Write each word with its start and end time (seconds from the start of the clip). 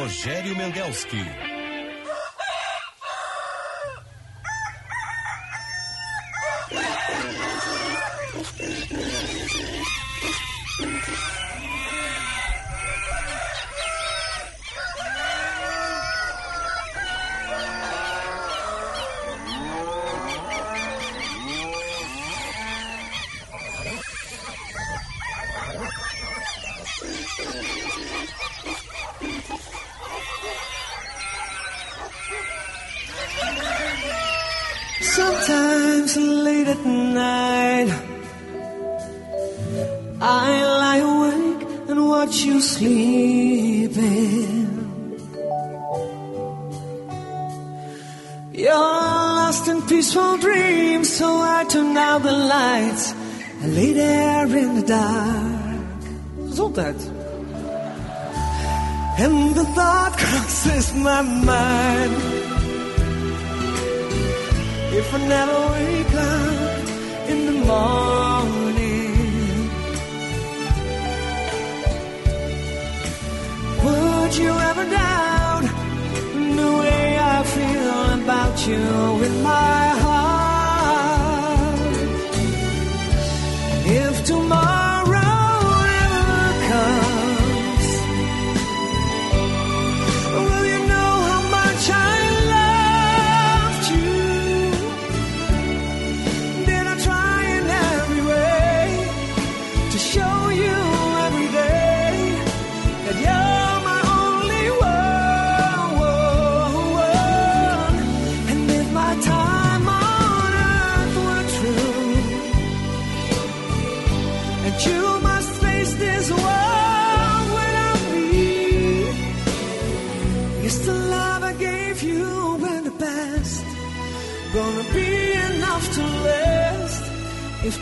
Rogério 0.00 0.56
Mendelski. 0.56 1.49
Thought 60.60 60.72
crosses 60.72 60.94
my 60.94 61.22
mind. 61.22 62.14
If 64.92 65.14
I 65.14 65.18
never 65.28 65.58
wake 65.72 66.14
up 66.14 66.88
in 67.30 67.46
the 67.46 67.52
morning, 67.72 69.10
would 73.84 74.36
you 74.36 74.52
ever 74.70 74.84
doubt 74.90 75.64
the 76.56 76.70
way 76.80 77.18
I 77.18 77.42
feel 77.44 78.22
about 78.22 78.66
you 78.66 79.24
in 79.26 79.42
my 79.42 79.79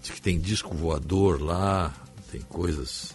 diz 0.00 0.10
que 0.10 0.20
tem 0.20 0.38
disco 0.38 0.74
voador 0.74 1.42
lá, 1.42 1.92
tem 2.30 2.40
coisas 2.42 3.14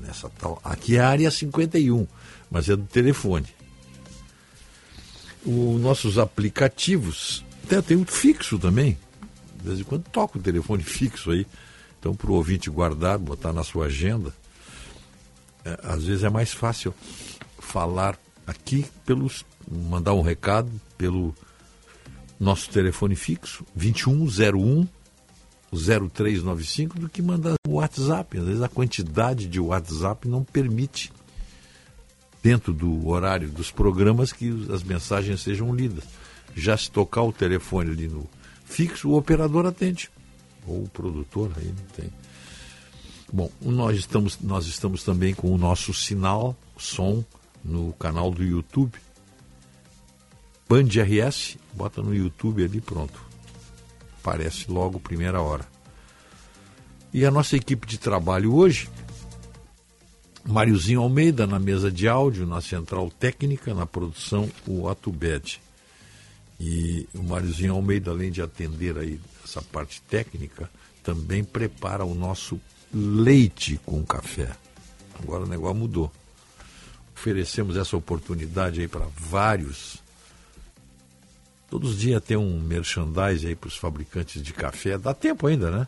nessa 0.00 0.30
tal. 0.30 0.60
Aqui 0.64 0.96
é 0.96 1.00
a 1.00 1.08
área 1.08 1.30
51, 1.30 2.06
mas 2.50 2.68
é 2.68 2.76
do 2.76 2.84
telefone. 2.84 3.46
Os 5.44 5.80
nossos 5.80 6.18
aplicativos, 6.18 7.44
até 7.64 7.82
tem 7.82 7.96
um 7.96 8.06
fixo 8.06 8.58
também. 8.58 8.96
De 9.60 9.68
vez 9.68 9.80
em 9.80 9.84
quando 9.84 10.04
toca 10.04 10.38
o 10.38 10.42
telefone 10.42 10.82
fixo 10.82 11.30
aí. 11.30 11.46
Então, 11.98 12.14
para 12.14 12.30
o 12.30 12.34
ouvinte 12.34 12.70
guardar, 12.70 13.18
botar 13.18 13.52
na 13.52 13.62
sua 13.62 13.86
agenda, 13.86 14.34
às 15.82 16.04
vezes 16.04 16.24
é 16.24 16.30
mais 16.30 16.52
fácil 16.52 16.94
falar 17.58 18.18
aqui 18.46 18.86
pelos. 19.06 19.44
mandar 19.70 20.14
um 20.14 20.22
recado 20.22 20.70
pelo 20.96 21.34
nosso 22.38 22.68
telefone 22.70 23.14
fixo, 23.14 23.64
2101 23.74 24.86
0395, 25.72 26.98
do 26.98 27.08
que 27.08 27.22
mandar 27.22 27.54
o 27.66 27.74
WhatsApp. 27.74 28.38
Às 28.38 28.44
vezes 28.44 28.62
a 28.62 28.68
quantidade 28.68 29.46
de 29.46 29.58
WhatsApp 29.58 30.28
não 30.28 30.44
permite, 30.44 31.10
dentro 32.42 32.72
do 32.74 33.08
horário 33.08 33.48
dos 33.48 33.70
programas, 33.70 34.32
que 34.32 34.66
as 34.72 34.82
mensagens 34.82 35.40
sejam 35.40 35.74
lidas. 35.74 36.04
Já 36.54 36.76
se 36.76 36.90
tocar 36.90 37.22
o 37.22 37.32
telefone 37.32 37.90
ali 37.90 38.08
no 38.08 38.28
fixo, 38.64 39.08
o 39.08 39.16
operador 39.16 39.64
atende. 39.64 40.10
Ou 40.66 40.84
o 40.84 40.88
produtor, 40.88 41.50
aí 41.56 41.66
não 41.66 41.86
tem. 41.96 42.12
Bom, 43.34 43.50
nós 43.62 43.96
estamos, 43.96 44.38
nós 44.40 44.66
estamos 44.66 45.02
também 45.02 45.32
com 45.32 45.50
o 45.54 45.56
nosso 45.56 45.94
sinal, 45.94 46.54
som, 46.76 47.24
no 47.64 47.94
canal 47.94 48.30
do 48.30 48.44
YouTube. 48.44 48.92
Band 50.68 50.88
RS, 51.02 51.56
bota 51.72 52.02
no 52.02 52.14
YouTube 52.14 52.62
ali, 52.62 52.78
pronto. 52.78 53.18
Aparece 54.20 54.70
logo, 54.70 55.00
primeira 55.00 55.40
hora. 55.40 55.66
E 57.10 57.24
a 57.24 57.30
nossa 57.30 57.56
equipe 57.56 57.86
de 57.86 57.96
trabalho 57.96 58.54
hoje, 58.54 58.90
Máriozinho 60.44 61.00
Almeida 61.00 61.46
na 61.46 61.58
mesa 61.58 61.90
de 61.90 62.06
áudio, 62.06 62.46
na 62.46 62.60
central 62.60 63.10
técnica, 63.10 63.72
na 63.72 63.86
produção, 63.86 64.46
o 64.66 64.90
Atubed. 64.90 65.58
E 66.60 67.08
o 67.14 67.22
Máriozinho 67.22 67.72
Almeida, 67.72 68.10
além 68.10 68.30
de 68.30 68.42
atender 68.42 68.98
aí 68.98 69.18
essa 69.42 69.62
parte 69.62 70.02
técnica, 70.02 70.68
também 71.02 71.42
prepara 71.42 72.04
o 72.04 72.14
nosso 72.14 72.60
leite 72.92 73.80
com 73.84 74.04
café. 74.04 74.50
Agora 75.22 75.44
o 75.44 75.48
negócio 75.48 75.76
mudou. 75.76 76.12
oferecemos 77.14 77.76
essa 77.76 77.96
oportunidade 77.96 78.80
aí 78.80 78.88
para 78.88 79.06
vários. 79.16 79.96
Todos 81.70 81.92
os 81.92 81.98
dias 81.98 82.22
tem 82.22 82.36
um 82.36 82.60
merchandise 82.60 83.46
aí 83.46 83.54
para 83.54 83.68
os 83.68 83.76
fabricantes 83.76 84.42
de 84.42 84.52
café. 84.52 84.98
Dá 84.98 85.14
tempo 85.14 85.46
ainda, 85.46 85.70
né? 85.70 85.86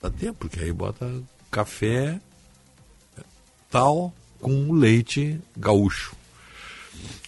Dá 0.00 0.10
tempo, 0.10 0.40
porque 0.40 0.60
aí 0.60 0.72
bota 0.72 1.22
café 1.50 2.20
tal 3.70 4.14
com 4.40 4.72
leite 4.72 5.40
gaúcho. 5.56 6.14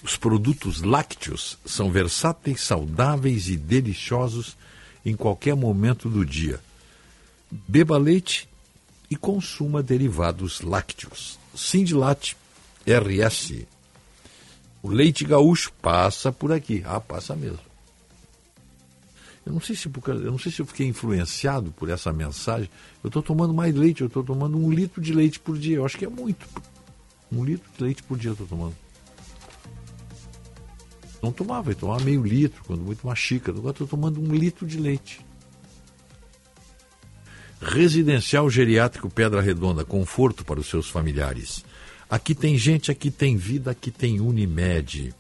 Os 0.03 0.17
produtos 0.17 0.83
lácteos 0.83 1.59
são 1.65 1.91
versáteis, 1.91 2.61
saudáveis 2.61 3.49
e 3.49 3.57
deliciosos 3.57 4.57
em 5.05 5.17
qualquer 5.17 5.55
momento 5.55 6.09
do 6.09 6.25
dia. 6.25 6.61
Beba 7.51 7.99
leite 7.99 8.49
e 9.11 9.17
consuma 9.17 9.83
derivados 9.83 10.61
lácteos. 10.61 11.39
Sindilate 11.55 12.37
RS. 12.87 13.67
O 14.83 14.89
leite 14.89 15.25
gaúcho 15.25 15.73
passa 15.83 16.31
por 16.31 16.53
aqui. 16.53 16.83
Ah, 16.87 17.01
passa 17.01 17.35
mesmo. 17.35 17.71
Eu 19.45 19.53
não 19.55 19.61
sei 19.61 19.75
se 19.75 19.89
eu 19.89 20.31
não 20.31 20.39
sei 20.39 20.53
se 20.53 20.61
eu 20.61 20.67
fiquei 20.67 20.87
influenciado 20.87 21.73
por 21.73 21.89
essa 21.89 22.13
mensagem. 22.13 22.71
Eu 23.03 23.09
estou 23.09 23.23
tomando 23.23 23.53
mais 23.53 23.75
leite, 23.75 24.03
eu 24.03 24.07
estou 24.07 24.23
tomando 24.23 24.57
um 24.57 24.71
litro 24.71 25.01
de 25.01 25.13
leite 25.13 25.41
por 25.41 25.59
dia. 25.59 25.77
Eu 25.77 25.85
acho 25.85 25.99
que 25.99 26.05
é 26.05 26.09
muito. 26.09 26.47
Um 27.33 27.45
litro 27.45 27.69
de 27.77 27.83
leite 27.83 28.03
por 28.03 28.19
dia 28.19 28.31
eu 28.31 28.35
estou 28.35 28.47
tomando. 28.47 28.77
Não 31.23 31.33
tomava, 31.33 31.71
eu 31.71 31.75
tomava 31.75 32.03
meio 32.03 32.23
litro, 32.23 32.63
quando 32.65 32.81
muito 32.81 33.05
uma 33.05 33.15
xícara. 33.15 33.57
Agora 33.59 33.73
estou 33.73 33.87
tomando 33.87 34.21
um 34.21 34.35
litro 34.35 34.67
de 34.67 34.79
leite. 34.79 35.21
Residencial 37.61 38.49
Geriátrico 38.49 39.11
Pedra 39.11 39.41
Redonda, 39.41 39.85
conforto 39.85 40.45
para 40.45 40.59
os 40.59 40.67
seus 40.67 40.89
familiares. 40.89 41.65
Aqui 42.09 42.35
tem 42.35 42.57
gente, 42.57 42.91
aqui 42.91 43.11
tem 43.11 43.37
vida, 43.37 43.71
aqui 43.71 43.91
tem 43.91 44.21
Unimed. 44.21 45.15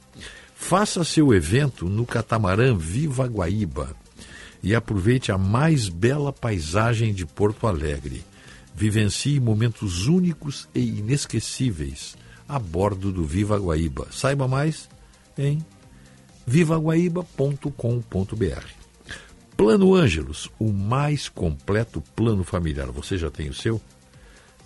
Faça 0.54 1.04
seu 1.04 1.34
evento 1.34 1.88
no 1.88 2.06
catamarã 2.06 2.76
Viva 2.76 3.26
Guaíba 3.26 3.94
e 4.62 4.75
aproveite 4.75 5.31
a 5.31 5.38
mais 5.38 5.88
bela 5.88 6.32
paisagem 6.32 7.14
de 7.14 7.26
Porto 7.26 7.66
Alegre. 7.66 8.25
Vivencie 8.75 9.38
momentos 9.38 10.06
únicos 10.06 10.69
e 10.75 10.81
inesquecíveis 10.81 12.16
a 12.48 12.58
bordo 12.58 13.12
do 13.12 13.25
Viva 13.25 13.58
Guaíba. 13.58 14.08
Saiba 14.10 14.48
mais 14.48 14.88
em 15.38 15.64
vivaguaíba.com.br. 16.46 18.80
Plano 19.60 19.94
Ângelos, 19.94 20.48
o 20.58 20.72
mais 20.72 21.28
completo 21.28 22.00
plano 22.16 22.42
familiar. 22.42 22.86
Você 22.92 23.18
já 23.18 23.30
tem 23.30 23.50
o 23.50 23.52
seu? 23.52 23.78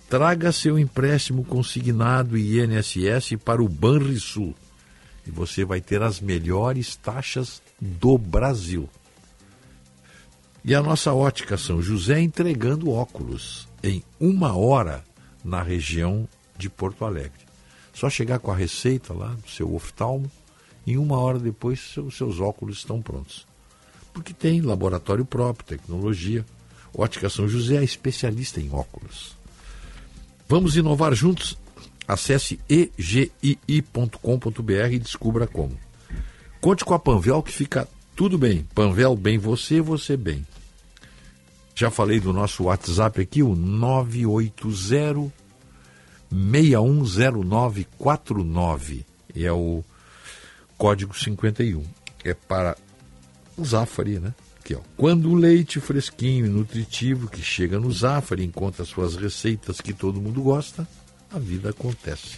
Traga 0.09 0.53
seu 0.53 0.79
empréstimo 0.79 1.43
consignado 1.43 2.37
INSS 2.37 3.35
para 3.43 3.61
o 3.61 3.67
Banrisul 3.67 4.55
e 5.27 5.29
você 5.29 5.65
vai 5.65 5.81
ter 5.81 6.01
as 6.01 6.21
melhores 6.21 6.95
taxas 6.95 7.61
do 7.77 8.17
Brasil. 8.17 8.89
E 10.63 10.73
a 10.73 10.81
nossa 10.81 11.13
ótica 11.13 11.57
São 11.57 11.81
José 11.81 12.21
entregando 12.21 12.89
óculos 12.89 13.67
em 13.83 14.01
uma 14.17 14.55
hora 14.55 15.03
na 15.43 15.61
região 15.61 16.25
de 16.57 16.69
Porto 16.69 17.03
Alegre. 17.03 17.45
Só 17.93 18.09
chegar 18.09 18.39
com 18.39 18.49
a 18.49 18.55
receita 18.55 19.13
lá 19.13 19.33
do 19.33 19.49
seu 19.49 19.75
oftalmo, 19.75 20.31
em 20.87 20.97
uma 20.97 21.19
hora 21.19 21.37
depois 21.37 21.81
seus 22.13 22.39
óculos 22.39 22.77
estão 22.77 23.01
prontos. 23.01 23.45
Porque 24.15 24.33
tem 24.33 24.61
laboratório 24.61 25.25
próprio, 25.25 25.67
tecnologia. 25.67 26.45
Ótica 26.97 27.29
São 27.29 27.49
José 27.49 27.75
é 27.75 27.83
especialista 27.83 28.61
em 28.61 28.71
óculos. 28.71 29.35
Vamos 30.47 30.77
inovar 30.77 31.13
juntos? 31.13 31.57
Acesse 32.07 32.57
egii.com.br 32.69 34.13
e 34.93 34.99
descubra 34.99 35.45
como. 35.45 35.77
Conte 36.61 36.85
com 36.85 36.93
a 36.93 36.99
Panvel 36.99 37.43
que 37.43 37.51
fica 37.51 37.85
tudo 38.15 38.37
bem. 38.37 38.65
Panvel 38.73 39.17
bem 39.17 39.37
você, 39.37 39.81
você 39.81 40.15
bem. 40.15 40.47
Já 41.75 41.91
falei 41.91 42.21
do 42.21 42.31
nosso 42.31 42.63
WhatsApp 42.63 43.19
aqui, 43.19 43.43
o 43.43 43.53
980 43.53 45.29
610949. 46.31 49.05
E 49.35 49.45
é 49.45 49.51
o 49.51 49.83
código 50.77 51.13
51. 51.13 51.83
É 52.23 52.33
para 52.33 52.77
o 53.57 53.65
Zafari, 53.65 54.19
né? 54.19 54.33
Aqui. 54.59 54.77
Quando 54.97 55.29
o 55.29 55.35
leite 55.35 55.79
fresquinho 55.79 56.45
e 56.45 56.49
nutritivo 56.49 57.29
que 57.29 57.41
chega 57.41 57.79
no 57.79 57.91
Zafari 57.91 58.43
encontra 58.43 58.83
suas 58.83 59.15
receitas 59.15 59.79
que 59.79 59.93
todo 59.93 60.21
mundo 60.21 60.41
gosta, 60.41 60.87
a 61.31 61.37
vida 61.37 61.69
acontece. 61.69 62.37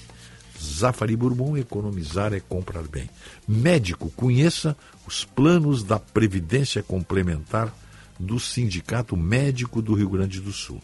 Zafari 0.61 1.15
Bourbon, 1.15 1.55
economizar 1.55 2.33
é 2.33 2.39
comprar 2.39 2.83
bem. 2.83 3.09
Médico, 3.47 4.11
conheça 4.11 4.75
os 5.05 5.23
planos 5.23 5.83
da 5.83 5.99
Previdência 5.99 6.81
Complementar 6.81 7.73
do 8.19 8.39
Sindicato 8.39 9.15
Médico 9.15 9.81
do 9.81 9.93
Rio 9.93 10.09
Grande 10.09 10.41
do 10.41 10.51
Sul. 10.51 10.81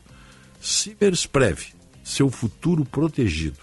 Simers 0.62 1.26
Prev, 1.26 1.74
seu 2.04 2.30
futuro 2.30 2.86
protegido. 2.86 3.60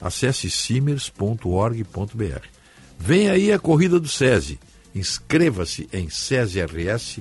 Acesse 0.00 0.48
simers.org.br. 0.50 2.46
Vem 2.98 3.28
aí 3.28 3.52
a 3.52 3.58
corrida 3.58 4.00
do 4.00 4.08
SESI. 4.08 4.58
Inscreva-se 4.94 5.88
em 5.92 6.08
sesirs.org.br. 6.08 7.20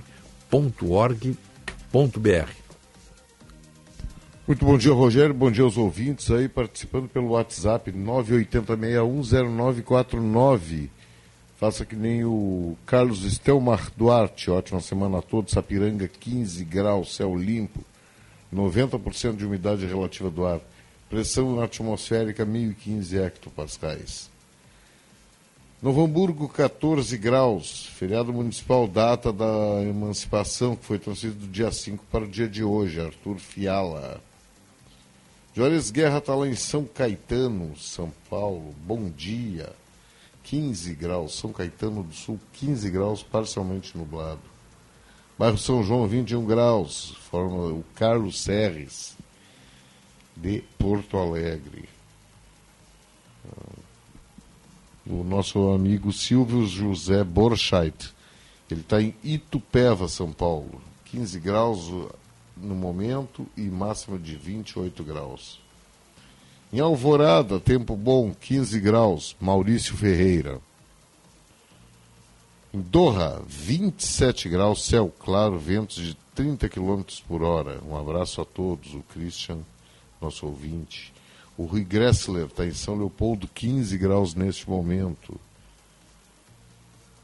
Muito 4.47 4.63
bom 4.65 4.77
dia, 4.79 4.91
Rogério. 4.91 5.35
Bom 5.35 5.51
dia 5.51 5.63
aos 5.63 5.77
ouvintes 5.77 6.31
aí 6.31 6.49
participando 6.49 7.07
pelo 7.07 7.29
WhatsApp 7.29 7.91
980610949. 7.91 10.89
Faça 11.59 11.85
que 11.85 11.95
nem 11.95 12.25
o 12.25 12.75
Carlos 12.85 13.25
Estelmar 13.25 13.91
Duarte. 13.95 14.49
Ótima 14.49 14.81
semana 14.81 15.19
a 15.19 15.21
todos. 15.21 15.51
Sapiranga, 15.51 16.07
15 16.07 16.63
graus, 16.63 17.15
céu 17.15 17.35
limpo. 17.35 17.85
90% 18.51 19.35
de 19.35 19.45
umidade 19.45 19.85
relativa 19.85 20.31
do 20.31 20.43
ar. 20.45 20.59
Pressão 21.09 21.61
atmosférica 21.61 22.43
1015 22.43 23.19
hectopascais. 23.19 24.28
Novo 25.81 26.03
Hamburgo, 26.03 26.49
14 26.49 27.17
graus. 27.17 27.85
Feriado 27.85 28.33
municipal, 28.33 28.85
data 28.85 29.31
da 29.31 29.81
emancipação, 29.81 30.75
que 30.75 30.83
foi 30.83 30.99
transferido 30.99 31.39
do 31.39 31.47
dia 31.47 31.71
5 31.71 32.03
para 32.11 32.25
o 32.25 32.27
dia 32.27 32.49
de 32.49 32.61
hoje. 32.61 32.99
Arthur 32.99 33.37
Fiala. 33.37 34.21
Juarez 35.55 35.89
Guerra 35.89 36.17
está 36.17 36.35
lá 36.35 36.45
em 36.49 36.55
São 36.55 36.83
Caetano, 36.83 37.77
São 37.77 38.11
Paulo. 38.29 38.75
Bom 38.85 39.09
dia. 39.09 39.71
15 40.43 40.93
graus. 40.95 41.37
São 41.37 41.53
Caetano 41.53 42.03
do 42.03 42.13
Sul, 42.13 42.37
15 42.53 42.89
graus, 42.89 43.23
parcialmente 43.23 43.97
nublado. 43.97 44.41
Bairro 45.37 45.57
São 45.57 45.81
João, 45.81 46.05
21 46.05 46.45
graus. 46.45 47.15
Forma 47.31 47.67
o 47.67 47.85
Carlos 47.95 48.41
Serres, 48.41 49.15
de 50.35 50.61
Porto 50.77 51.15
Alegre. 51.15 51.87
O 55.09 55.23
nosso 55.23 55.71
amigo 55.71 56.13
Silvio 56.13 56.67
José 56.67 57.23
Borcheit. 57.23 58.13
Ele 58.69 58.81
está 58.81 59.01
em 59.01 59.15
Itupeva, 59.23 60.07
São 60.07 60.31
Paulo. 60.31 60.79
15 61.05 61.39
graus 61.39 61.91
no 62.55 62.75
momento 62.75 63.47
e 63.57 63.63
máxima 63.63 64.19
de 64.19 64.35
28 64.35 65.03
graus. 65.03 65.59
Em 66.71 66.79
Alvorada, 66.79 67.59
tempo 67.59 67.95
bom, 67.95 68.31
15 68.39 68.79
graus, 68.79 69.35
Maurício 69.41 69.97
Ferreira. 69.97 70.61
Em 72.71 72.79
Doha, 72.79 73.41
27 73.47 74.47
graus, 74.47 74.85
céu 74.85 75.11
claro, 75.19 75.57
ventos 75.57 75.95
de 75.95 76.15
30 76.35 76.69
km 76.69 77.01
por 77.27 77.41
hora. 77.41 77.81
Um 77.83 77.97
abraço 77.97 78.41
a 78.41 78.45
todos, 78.45 78.93
o 78.93 79.01
Christian, 79.11 79.57
nosso 80.21 80.45
ouvinte. 80.45 81.11
O 81.59 81.65
Rui 81.65 81.83
Gressler 81.83 82.45
está 82.45 82.65
em 82.65 82.73
São 82.73 82.95
Leopoldo, 82.95 83.45
15 83.45 83.97
graus 83.97 84.33
neste 84.33 84.69
momento. 84.69 85.37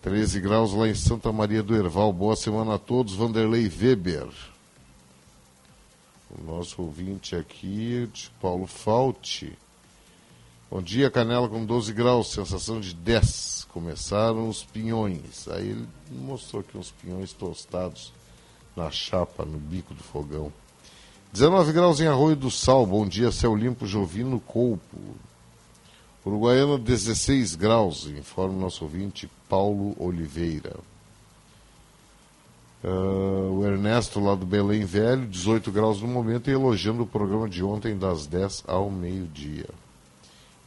13 0.02 0.42
graus 0.42 0.74
lá 0.74 0.90
em 0.90 0.94
Santa 0.94 1.32
Maria 1.32 1.64
do 1.64 1.74
Herval. 1.74 2.12
Boa 2.12 2.36
semana 2.36 2.76
a 2.76 2.78
todos. 2.78 3.14
Vanderlei 3.14 3.70
Weber. 3.70 4.28
O 6.30 6.44
nosso 6.44 6.82
ouvinte 6.82 7.34
aqui, 7.34 8.10
de 8.12 8.30
Paulo 8.42 8.68
Falte. 8.68 9.58
Bom 10.70 10.82
dia, 10.82 11.10
Canela 11.10 11.48
com 11.48 11.66
12 11.66 11.94
graus, 11.94 12.34
sensação 12.34 12.82
de 12.82 12.94
10. 12.94 13.68
Começaram 13.72 14.50
os 14.50 14.66
pinhões. 14.66 15.48
Aí 15.48 15.70
ele 15.70 15.88
mostrou 16.12 16.60
aqui 16.60 16.78
uns 16.78 16.92
pinhões 16.92 17.32
tostados 17.32 18.12
na 18.76 18.92
chapa, 18.92 19.46
no 19.46 19.58
bico 19.58 19.94
do 19.94 20.04
fogão. 20.04 20.52
19 21.36 21.74
graus 21.74 22.00
em 22.00 22.08
Arroio 22.08 22.38
do 22.38 22.50
Sal. 22.50 22.86
Bom 22.86 23.06
dia, 23.06 23.30
céu 23.30 23.54
limpo, 23.54 23.86
Jovino 23.86 24.40
Colpo. 24.40 24.98
Uruguaiana, 26.26 26.78
16 26.78 27.56
graus, 27.56 28.08
informa 28.08 28.54
o 28.54 28.60
nosso 28.62 28.86
ouvinte 28.86 29.30
Paulo 29.50 29.94
Oliveira. 30.00 30.78
Uh, 32.82 33.52
o 33.52 33.66
Ernesto 33.66 34.22
lá 34.22 34.34
do 34.34 34.46
Belém 34.46 34.86
Velho, 34.86 35.28
18 35.28 35.74
graus 35.74 36.02
no 36.02 36.08
momento, 36.08 36.50
e 36.50 36.54
elogiando 36.54 37.04
o 37.04 37.08
programa 37.08 37.50
de 37.50 37.62
ontem 37.62 37.98
das 37.98 38.26
10 38.26 38.64
ao 38.66 38.90
meio-dia. 38.90 39.68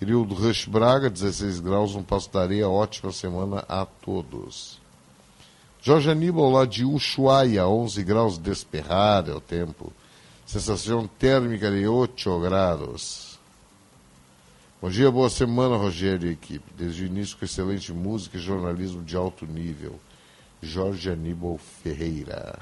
Irildo 0.03 0.35
Rush 0.35 0.67
Braga, 0.67 1.09
16 1.09 1.61
graus, 1.61 1.95
um 1.95 2.03
passo 2.03 2.31
da 2.31 2.43
areia. 2.43 2.69
Ótima 2.69 3.11
semana 3.11 3.65
a 3.67 3.87
todos. 3.87 4.79
Jorge 5.81 6.11
Aníbal, 6.11 6.51
lá 6.51 6.67
de 6.67 6.85
Ushuaia, 6.85 7.67
11 7.67 8.05
graus, 8.05 8.37
desperrar 8.37 9.31
é 9.31 9.33
o 9.33 9.41
tempo. 9.41 9.91
Sensação 10.49 11.07
térmica 11.07 11.71
de 11.71 11.87
8 11.87 12.41
graus. 12.41 13.39
Bom 14.81 14.89
dia, 14.89 15.11
boa 15.11 15.29
semana, 15.29 15.77
Rogério 15.77 16.27
e 16.27 16.33
equipe. 16.33 16.65
Desde 16.75 17.03
o 17.03 17.07
início 17.07 17.37
com 17.37 17.45
excelente 17.45 17.93
música 17.93 18.39
e 18.39 18.41
jornalismo 18.41 19.03
de 19.03 19.15
alto 19.15 19.45
nível. 19.45 20.01
Jorge 20.63 21.11
Aníbal 21.11 21.59
Ferreira. 21.59 22.59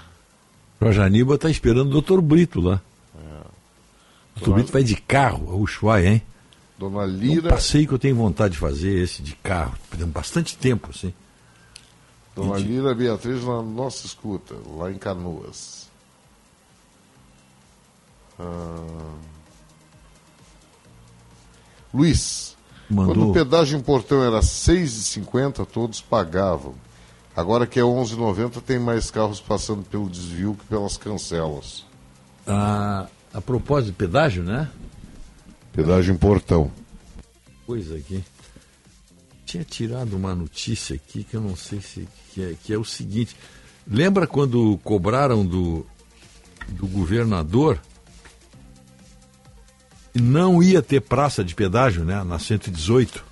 Jorge 0.82 1.00
Aníbal 1.00 1.36
está 1.36 1.48
esperando 1.48 1.86
o 1.86 1.92
doutor 1.92 2.20
Brito 2.20 2.60
lá. 2.60 2.82
É. 3.14 3.20
O 3.20 4.40
doutor 4.40 4.54
Brito 4.54 4.72
vai 4.72 4.82
de 4.82 4.96
carro 4.96 5.48
a 5.52 5.54
Ushuaia, 5.54 6.08
hein? 6.08 6.22
Dona 6.76 7.06
Lira. 7.06 7.46
Um 7.46 7.50
passeio 7.50 7.86
que 7.86 7.94
eu 7.94 8.00
tenho 8.00 8.16
vontade 8.16 8.54
de 8.54 8.58
fazer, 8.58 9.00
esse 9.00 9.22
de 9.22 9.36
carro, 9.36 9.78
perdendo 9.88 10.10
bastante 10.10 10.58
tempo, 10.58 10.90
assim. 10.90 11.14
Dona 12.34 12.58
de... 12.58 12.64
Lira 12.64 12.92
Beatriz 12.96 13.44
na 13.44 13.62
nossa 13.62 14.06
escuta, 14.06 14.56
lá 14.76 14.90
em 14.90 14.98
Canoas. 14.98 15.85
Ah... 18.38 19.14
Luiz, 21.92 22.56
Mandou... 22.90 23.14
quando 23.14 23.30
o 23.30 23.32
pedágio 23.32 23.78
em 23.78 23.82
Portão 23.82 24.22
era 24.22 24.36
R$ 24.36 24.42
6,50, 24.42 25.66
todos 25.66 26.00
pagavam. 26.00 26.74
Agora 27.34 27.66
que 27.66 27.78
é 27.78 27.82
R$ 27.82 27.88
11,90, 27.88 28.62
tem 28.62 28.78
mais 28.78 29.10
carros 29.10 29.40
passando 29.40 29.82
pelo 29.82 30.08
desvio 30.08 30.54
que 30.54 30.64
pelas 30.66 30.96
cancelas. 30.96 31.84
Ah, 32.46 33.06
a 33.32 33.40
propósito 33.40 33.88
de 33.88 33.92
pedágio, 33.92 34.42
né? 34.42 34.70
Pedágio 35.72 36.14
em 36.14 36.16
Portão. 36.16 36.70
Coisa 37.66 37.96
aqui. 37.96 38.24
Tinha 39.44 39.64
tirado 39.64 40.16
uma 40.16 40.34
notícia 40.34 40.96
aqui 40.96 41.24
que 41.24 41.36
eu 41.36 41.40
não 41.40 41.54
sei 41.54 41.80
se 41.80 42.08
que 42.32 42.42
é, 42.42 42.54
que 42.62 42.72
é 42.72 42.78
o 42.78 42.84
seguinte. 42.84 43.36
Lembra 43.86 44.26
quando 44.26 44.78
cobraram 44.82 45.44
do, 45.44 45.86
do 46.68 46.86
governador 46.86 47.80
não 50.20 50.62
ia 50.62 50.82
ter 50.82 51.00
praça 51.00 51.44
de 51.44 51.54
pedágio, 51.54 52.04
né, 52.04 52.22
na 52.24 52.38
118? 52.38 53.24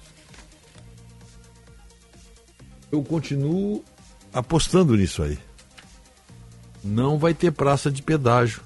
Eu 2.91 3.03
continuo 3.03 3.85
apostando 4.33 4.97
nisso 4.97 5.23
aí. 5.23 5.39
Não 6.83 7.19
vai 7.19 7.35
ter 7.35 7.51
praça 7.51 7.91
de 7.91 8.03
pedágio. 8.03 8.63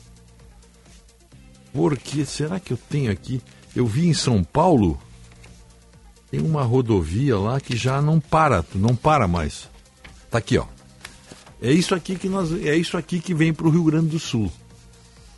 Porque 1.73 2.25
será 2.25 2.59
que 2.59 2.73
eu 2.73 2.77
tenho 2.77 3.13
aqui? 3.13 3.41
Eu 3.77 3.87
vi 3.87 4.09
em 4.09 4.15
São 4.15 4.43
Paulo, 4.43 5.01
tem 6.31 6.41
uma 6.41 6.63
rodovia 6.63 7.39
lá 7.39 7.61
que 7.61 7.77
já 7.77 8.03
não 8.03 8.19
para, 8.19 8.65
não 8.75 8.97
para 8.97 9.29
mais. 9.29 9.69
Tá 10.31 10.39
aqui, 10.39 10.59
ó. 10.59 10.67
É 11.61 11.73
isso 11.73 11.95
aqui 11.95 12.17
que 12.17 12.29
nós, 12.29 12.53
é 12.53 12.77
isso 12.77 12.97
aqui 12.97 13.21
que 13.21 13.35
vem 13.35 13.53
para 13.53 13.67
o 13.67 13.71
Rio 13.71 13.85
Grande 13.85 14.09
do 14.09 14.19
Sul. 14.19 14.51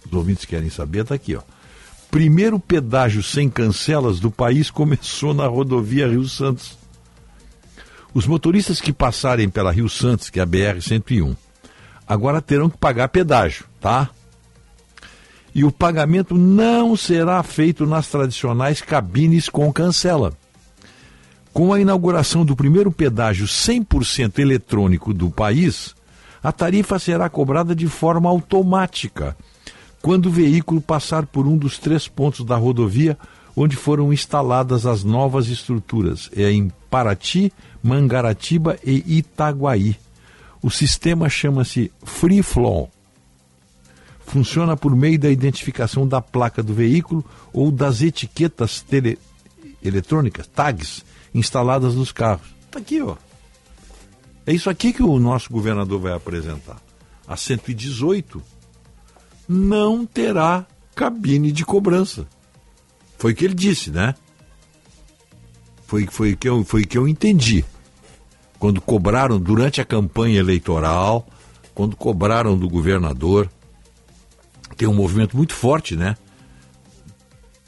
Os 0.07 0.13
ouvintes 0.13 0.45
querem 0.45 0.71
saber, 0.71 1.05
tá 1.05 1.15
aqui, 1.15 1.37
ó. 1.37 1.43
Primeiro 2.11 2.59
pedágio 2.59 3.23
sem 3.23 3.49
cancelas 3.49 4.19
do 4.19 4.31
país 4.31 4.71
começou 4.71 5.33
na 5.33 5.47
rodovia 5.47 6.09
Rio 6.09 6.29
Santos. 6.29 6.77
Os 8.13 8.27
motoristas 8.27 8.81
que 8.81 8.93
passarem 8.93 9.49
pela 9.49 9.71
Rio 9.71 9.89
Santos, 9.89 10.29
que 10.29 10.41
é 10.41 10.43
a 10.43 10.47
BR 10.47 10.81
101, 10.81 11.37
agora 12.07 12.43
terão 12.43 12.69
que 12.69 12.77
pagar 12.77 13.09
pedágio, 13.09 13.65
tá? 13.81 14.11
e 15.55 15.65
o 15.65 15.73
pagamento 15.73 16.37
não 16.37 16.97
será 16.97 17.43
feito 17.43 17.87
nas 17.87 18.09
tradicionais 18.09 18.81
cabines 18.81 19.49
com 19.49 19.73
cancela. 19.73 20.33
Com 21.53 21.73
a 21.73 21.81
inauguração 21.81 22.45
do 22.45 22.55
primeiro 22.55 22.93
pedágio 22.93 23.47
100% 23.47 24.39
eletrônico 24.39 25.13
do 25.13 25.31
país, 25.31 25.95
a 26.43 26.53
tarifa 26.53 26.99
será 26.99 27.29
cobrada 27.29 27.75
de 27.75 27.89
forma 27.89 28.29
automática 28.29 29.37
quando 30.03 30.27
o 30.27 30.31
veículo 30.31 30.81
passar 30.81 31.27
por 31.27 31.47
um 31.47 31.57
dos 31.57 31.79
três 31.79 32.09
pontos 32.09 32.45
da 32.45 32.57
rodovia 32.57 33.19
onde 33.57 33.77
foram 33.77 34.13
instaladas 34.13 34.87
as 34.87 35.05
novas 35.05 35.49
estruturas, 35.49 36.31
é 36.35 36.51
em 36.51 36.73
Paraty, 36.89 37.53
Mangaratiba 37.83 38.79
e 38.85 39.19
Itaguaí. 39.19 39.97
O 40.63 40.71
sistema 40.71 41.29
chama-se 41.29 41.91
Free 42.05 42.43
Flow 42.43 42.91
funciona 44.31 44.77
por 44.77 44.95
meio 44.95 45.19
da 45.19 45.29
identificação 45.29 46.07
da 46.07 46.23
placa 46.23 46.63
do 46.63 46.73
veículo 46.73 47.25
ou 47.53 47.71
das 47.71 48.01
etiquetas 48.01 48.81
tele... 48.81 49.19
eletrônicas, 49.83 50.47
tags, 50.47 51.05
instaladas 51.35 51.97
nos 51.97 52.13
carros. 52.13 52.47
Está 52.67 52.79
aqui, 52.79 53.03
ó. 53.03 53.17
É 54.47 54.53
isso 54.53 54.71
aqui 54.71 54.93
que 54.93 55.03
o 55.03 55.19
nosso 55.19 55.51
governador 55.53 56.01
vai 56.01 56.13
apresentar. 56.13 56.81
A 57.27 57.37
118 57.37 58.41
não 59.53 60.07
terá 60.07 60.65
cabine 60.95 61.51
de 61.51 61.65
cobrança. 61.65 62.25
Foi 63.19 63.33
o 63.33 63.35
que 63.35 63.45
ele 63.45 63.55
disse, 63.55 63.91
né? 63.91 64.15
Foi, 65.89 66.07
foi, 66.07 66.37
que 66.37 66.49
eu, 66.49 66.65
foi 66.65 66.85
que 66.85 66.97
eu 66.97 67.09
entendi. 67.09 67.65
Quando 68.61 68.81
cobraram 68.81 69.41
durante 69.41 69.81
a 69.81 69.85
campanha 69.85 70.39
eleitoral, 70.39 71.27
quando 71.75 71.97
cobraram 71.97 72.57
do 72.57 72.69
governador, 72.69 73.51
tem 74.77 74.87
um 74.87 74.95
movimento 74.95 75.37
muito 75.37 75.53
forte, 75.53 75.97
né? 75.97 76.17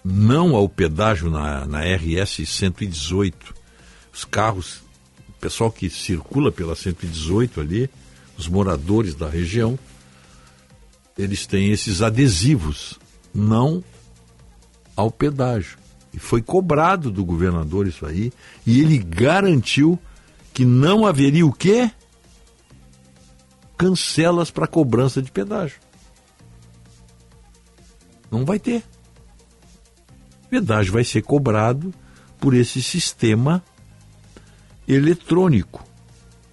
Não 0.05 0.55
ao 0.55 0.69
pedágio 0.69 1.31
na, 1.31 1.67
na 1.67 1.81
RS 1.81 2.49
118. 2.49 3.53
Os 4.15 4.25
carros, 4.25 4.85
o 5.29 5.33
pessoal 5.41 5.73
que 5.73 5.91
circula 5.91 6.53
pela 6.53 6.77
118 6.77 7.61
ali, 7.61 7.91
os 8.39 8.47
moradores 8.47 9.17
da 9.17 9.29
região, 9.29 9.77
eles 11.16 11.47
têm 11.47 11.71
esses 11.71 12.02
adesivos, 12.02 12.99
não 13.35 13.83
ao 14.97 15.11
pedágio. 15.11 15.78
E 16.12 16.19
foi 16.19 16.42
cobrado 16.42 17.11
do 17.11 17.25
governador 17.25 17.87
isso 17.87 18.04
aí, 18.04 18.33
e 18.66 18.81
ele 18.81 18.99
garantiu 18.99 19.99
que 20.52 20.64
não 20.64 21.07
haveria 21.07 21.47
o 21.47 21.52
quê? 21.52 21.90
Cancelas 23.78 24.50
para 24.50 24.66
cobrança 24.66 25.23
de 25.23 25.31
pedágio. 25.31 25.81
Não 28.31 28.45
vai 28.45 28.59
ter. 28.59 28.83
O 30.45 30.49
pedágio 30.49 30.92
vai 30.92 31.04
ser 31.04 31.23
cobrado 31.23 31.92
por 32.38 32.54
esse 32.54 32.83
sistema 32.83 33.62
eletrônico. 34.87 35.85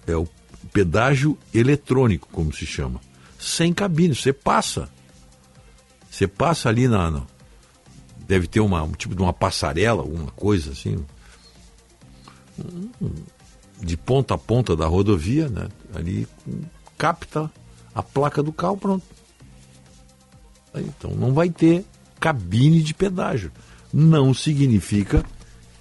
É 0.06 0.16
o 0.16 0.26
pedágio 0.72 1.36
eletrônico, 1.52 2.28
como 2.32 2.52
se 2.52 2.64
chama. 2.64 3.00
Sem 3.40 3.72
cabine, 3.72 4.14
você 4.14 4.34
passa. 4.34 4.88
Você 6.10 6.28
passa 6.28 6.68
ali 6.68 6.86
na. 6.86 7.10
na 7.10 7.22
deve 8.28 8.46
ter 8.46 8.60
uma, 8.60 8.82
um 8.82 8.92
tipo 8.92 9.14
de 9.14 9.22
uma 9.22 9.32
passarela, 9.32 10.02
alguma 10.02 10.30
coisa 10.32 10.72
assim. 10.72 11.04
De 13.80 13.96
ponta 13.96 14.34
a 14.34 14.38
ponta 14.38 14.76
da 14.76 14.86
rodovia, 14.86 15.48
né? 15.48 15.68
Ali 15.94 16.28
capta 16.98 17.50
a 17.94 18.02
placa 18.02 18.42
do 18.42 18.52
carro, 18.52 18.76
pronto. 18.76 19.04
Então 20.74 21.10
não 21.12 21.32
vai 21.32 21.48
ter 21.48 21.84
cabine 22.20 22.82
de 22.82 22.92
pedágio. 22.92 23.50
Não 23.92 24.34
significa 24.34 25.24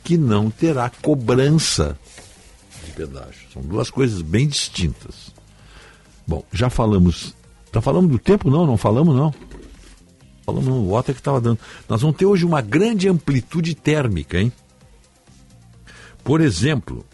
que 0.03 0.17
não 0.17 0.49
terá 0.49 0.89
cobrança 0.89 1.99
de 2.85 2.91
pedágio. 2.93 3.47
São 3.53 3.61
duas 3.61 3.91
coisas 3.91 4.21
bem 4.21 4.47
distintas. 4.47 5.31
Bom, 6.25 6.43
já 6.51 6.69
falamos. 6.69 7.35
Está 7.69 7.81
falando 7.81 8.09
do 8.09 8.17
tempo? 8.17 8.49
Não, 8.49 8.65
não 8.65 8.77
falamos 8.77 9.15
não. 9.15 9.31
Falamos 10.43 10.67
no 10.67 10.89
Water 10.89 11.13
que 11.13 11.21
estava 11.21 11.39
dando. 11.39 11.59
Nós 11.87 12.01
vamos 12.01 12.17
ter 12.17 12.25
hoje 12.25 12.43
uma 12.43 12.61
grande 12.61 13.07
amplitude 13.07 13.75
térmica, 13.75 14.39
hein? 14.39 14.51
Por 16.23 16.41
exemplo, 16.41 17.05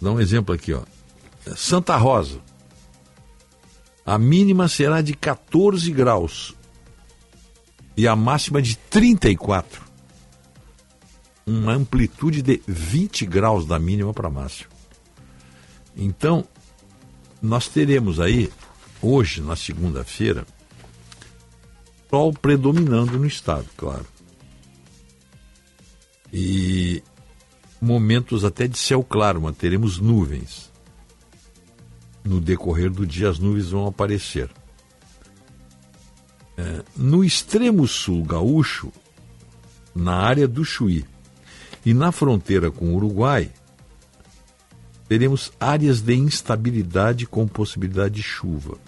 dá 0.00 0.12
um 0.12 0.20
exemplo 0.20 0.54
aqui, 0.54 0.72
ó. 0.72 0.82
Santa 1.56 1.96
Rosa, 1.96 2.38
a 4.06 4.16
mínima 4.16 4.68
será 4.68 5.02
de 5.02 5.14
14 5.14 5.90
graus 5.90 6.54
e 7.96 8.06
a 8.06 8.14
máxima 8.14 8.62
de 8.62 8.76
34. 8.76 9.82
Uma 11.44 11.72
amplitude 11.72 12.40
de 12.40 12.62
20 12.68 13.26
graus 13.26 13.66
da 13.66 13.80
mínima 13.80 14.14
para 14.14 14.28
a 14.28 14.30
máxima. 14.30 14.70
Então, 15.96 16.44
nós 17.42 17.66
teremos 17.66 18.20
aí, 18.20 18.48
hoje, 19.02 19.42
na 19.42 19.56
segunda-feira, 19.56 20.46
sol 22.08 22.32
predominando 22.32 23.18
no 23.18 23.26
estado, 23.26 23.66
claro. 23.76 24.06
E 26.32 27.02
momentos 27.80 28.44
até 28.44 28.66
de 28.66 28.78
céu 28.78 29.02
claro, 29.02 29.42
mas 29.42 29.56
teremos 29.56 29.98
nuvens 29.98 30.72
no 32.24 32.40
decorrer 32.40 32.90
do 32.90 33.06
dia 33.06 33.28
as 33.28 33.38
nuvens 33.38 33.70
vão 33.70 33.86
aparecer. 33.86 34.48
É, 36.56 36.82
no 36.96 37.24
extremo 37.24 37.86
sul 37.88 38.22
gaúcho, 38.24 38.92
na 39.94 40.14
área 40.14 40.46
do 40.46 40.64
Chuí, 40.64 41.04
E 41.84 41.92
na 41.92 42.12
fronteira 42.12 42.70
com 42.70 42.92
o 42.92 42.94
Uruguai, 42.94 43.50
teremos 45.08 45.52
áreas 45.58 46.00
de 46.00 46.14
instabilidade 46.14 47.26
com 47.26 47.46
possibilidade 47.48 48.14
de 48.14 48.22
chuva, 48.22 48.78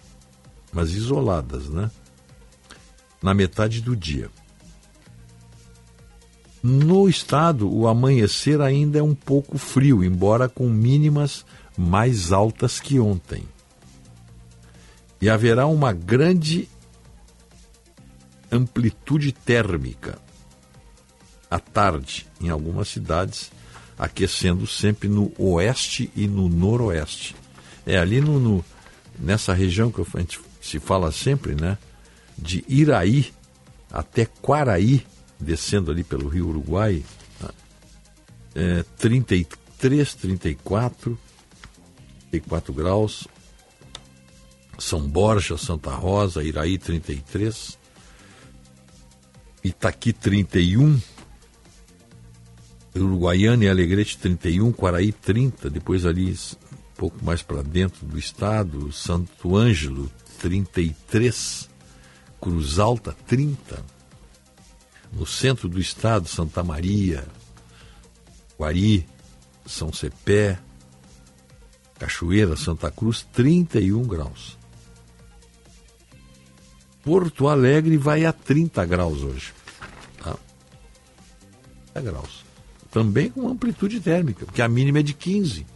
mas 0.74 0.92
isoladas, 0.92 1.68
né? 1.68 1.90
Na 3.22 3.32
metade 3.32 3.80
do 3.80 3.96
dia. 3.96 4.28
No 6.62 7.08
estado, 7.08 7.72
o 7.72 7.86
amanhecer 7.86 8.60
ainda 8.60 8.98
é 8.98 9.02
um 9.02 9.14
pouco 9.14 9.56
frio, 9.56 10.02
embora 10.02 10.48
com 10.48 10.68
mínimas 10.68 11.44
mais 11.76 12.32
altas 12.32 12.80
que 12.80 12.98
ontem. 12.98 13.44
E 15.20 15.28
haverá 15.28 15.66
uma 15.66 15.92
grande 15.92 16.68
amplitude 18.50 19.32
térmica 19.32 20.18
à 21.50 21.58
tarde 21.58 22.26
em 22.40 22.48
algumas 22.48 22.88
cidades, 22.88 23.50
aquecendo 23.98 24.66
sempre 24.66 25.08
no 25.08 25.32
oeste 25.38 26.10
e 26.16 26.26
no 26.26 26.48
noroeste. 26.48 27.36
É 27.86 27.98
ali 27.98 28.20
no, 28.20 28.40
no 28.40 28.64
nessa 29.18 29.52
região 29.52 29.90
que 29.90 30.00
a 30.00 30.20
gente 30.20 30.40
se 30.64 30.80
fala 30.80 31.12
sempre, 31.12 31.54
né? 31.54 31.76
De 32.38 32.64
Iraí 32.66 33.32
até 33.92 34.24
Quaraí, 34.24 35.06
descendo 35.38 35.90
ali 35.90 36.02
pelo 36.02 36.26
rio 36.26 36.48
Uruguai, 36.48 37.04
é, 38.54 38.82
33, 38.96 40.14
34, 40.14 41.18
34 42.30 42.72
graus. 42.72 43.28
São 44.78 45.06
Borja, 45.06 45.58
Santa 45.58 45.90
Rosa, 45.90 46.42
Iraí 46.42 46.78
33, 46.78 47.78
Itaqui 49.62 50.12
31, 50.12 51.00
Uruguaiana 52.96 53.64
e 53.64 53.68
Alegrete 53.68 54.16
31, 54.18 54.72
Quaraí 54.72 55.12
30, 55.12 55.68
depois 55.68 56.06
ali 56.06 56.32
um 56.32 56.96
pouco 56.96 57.22
mais 57.22 57.42
para 57.42 57.62
dentro 57.62 58.04
do 58.06 58.18
estado, 58.18 58.90
Santo 58.90 59.56
Ângelo 59.56 60.10
33, 60.40 61.68
Cruz 62.40 62.78
Alta 62.78 63.16
30, 63.26 63.84
no 65.12 65.26
centro 65.26 65.68
do 65.68 65.80
estado, 65.80 66.28
Santa 66.28 66.62
Maria, 66.62 67.26
Guari, 68.58 69.06
São 69.64 69.92
Cepé, 69.92 70.58
Cachoeira, 71.98 72.56
Santa 72.56 72.90
Cruz, 72.90 73.26
31 73.32 74.02
graus. 74.02 74.58
Porto 77.02 77.48
Alegre 77.48 77.96
vai 77.96 78.24
a 78.24 78.32
30 78.32 78.84
graus 78.86 79.22
hoje. 79.22 79.52
Tá? 80.18 80.36
30 81.92 82.10
graus. 82.10 82.44
Também 82.90 83.30
com 83.30 83.48
amplitude 83.48 84.00
térmica, 84.00 84.46
porque 84.46 84.62
a 84.62 84.68
mínima 84.68 85.00
é 85.00 85.02
de 85.02 85.12
15. 85.12 85.66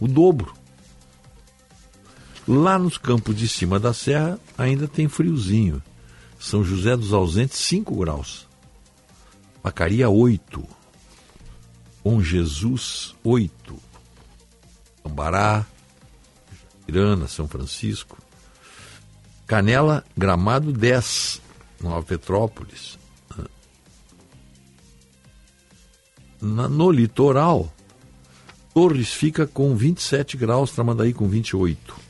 O 0.00 0.08
dobro. 0.08 0.57
Lá 2.48 2.78
nos 2.78 2.96
campos 2.96 3.36
de 3.36 3.46
cima 3.46 3.78
da 3.78 3.92
serra 3.92 4.40
ainda 4.56 4.88
tem 4.88 5.06
friozinho. 5.06 5.82
São 6.40 6.64
José 6.64 6.96
dos 6.96 7.12
Ausentes, 7.12 7.58
5 7.58 7.94
graus. 7.94 8.48
Macaria, 9.62 10.08
8. 10.08 10.66
Bom 12.02 12.22
Jesus, 12.22 13.14
8. 13.22 13.78
Ambará, 15.04 15.66
Irana, 16.88 17.28
São 17.28 17.46
Francisco, 17.46 18.16
Canela, 19.46 20.02
Gramado 20.16 20.72
10, 20.72 21.42
Nova 21.82 22.02
Petrópolis. 22.02 22.98
Na, 26.40 26.66
no 26.66 26.90
litoral, 26.90 27.70
Torres 28.72 29.12
fica 29.12 29.46
com 29.46 29.76
27 29.76 30.38
graus, 30.38 30.70
Tramandaí 30.70 31.12
com 31.12 31.28
28. 31.28 32.07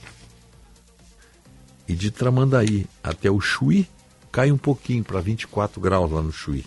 E 1.89 1.95
de 1.95 2.11
Tramandaí 2.11 2.87
até 3.03 3.31
o 3.31 3.41
Chuí, 3.41 3.89
cai 4.31 4.53
um 4.53 4.59
pouquinho 4.59 5.03
para 5.03 5.21
24 5.21 5.81
graus 5.81 6.11
lá 6.11 6.23
no 6.23 6.31
Chuí. 6.31 6.65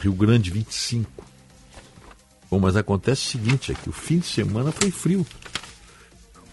Rio 0.00 0.14
Grande, 0.14 0.50
25. 0.50 1.24
Bom, 2.50 2.58
mas 2.58 2.76
acontece 2.76 3.26
o 3.26 3.30
seguinte, 3.30 3.72
é 3.72 3.74
que 3.74 3.90
o 3.90 3.92
fim 3.92 4.20
de 4.20 4.26
semana 4.26 4.72
foi 4.72 4.90
frio. 4.90 5.26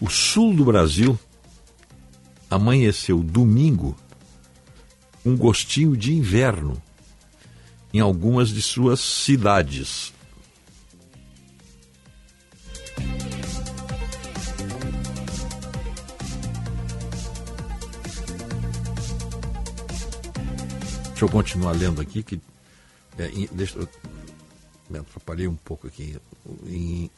O 0.00 0.10
sul 0.10 0.54
do 0.54 0.64
Brasil 0.64 1.18
amanheceu 2.50 3.22
domingo 3.22 3.96
um 5.24 5.36
gostinho 5.36 5.96
de 5.96 6.12
inverno 6.12 6.80
em 7.92 8.00
algumas 8.00 8.50
de 8.50 8.60
suas 8.60 9.00
cidades. 9.00 10.12
Deixa 21.16 21.24
eu 21.24 21.30
continuar 21.30 21.72
lendo 21.72 21.98
aqui 21.98 22.22
que 22.22 22.38
é, 23.16 23.30
deixa, 23.50 23.78
eu 23.78 23.88
me 24.90 24.98
atrapalhei 24.98 25.48
um 25.48 25.56
pouco 25.56 25.86
aqui. 25.86 26.14
Em, 26.66 27.10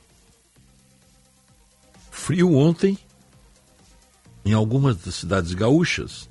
frio 2.09 2.55
ontem 2.55 2.97
em 4.45 4.53
algumas 4.53 4.99
das 4.99 5.17
cidades 5.17 5.53
gaúchas, 5.53 6.29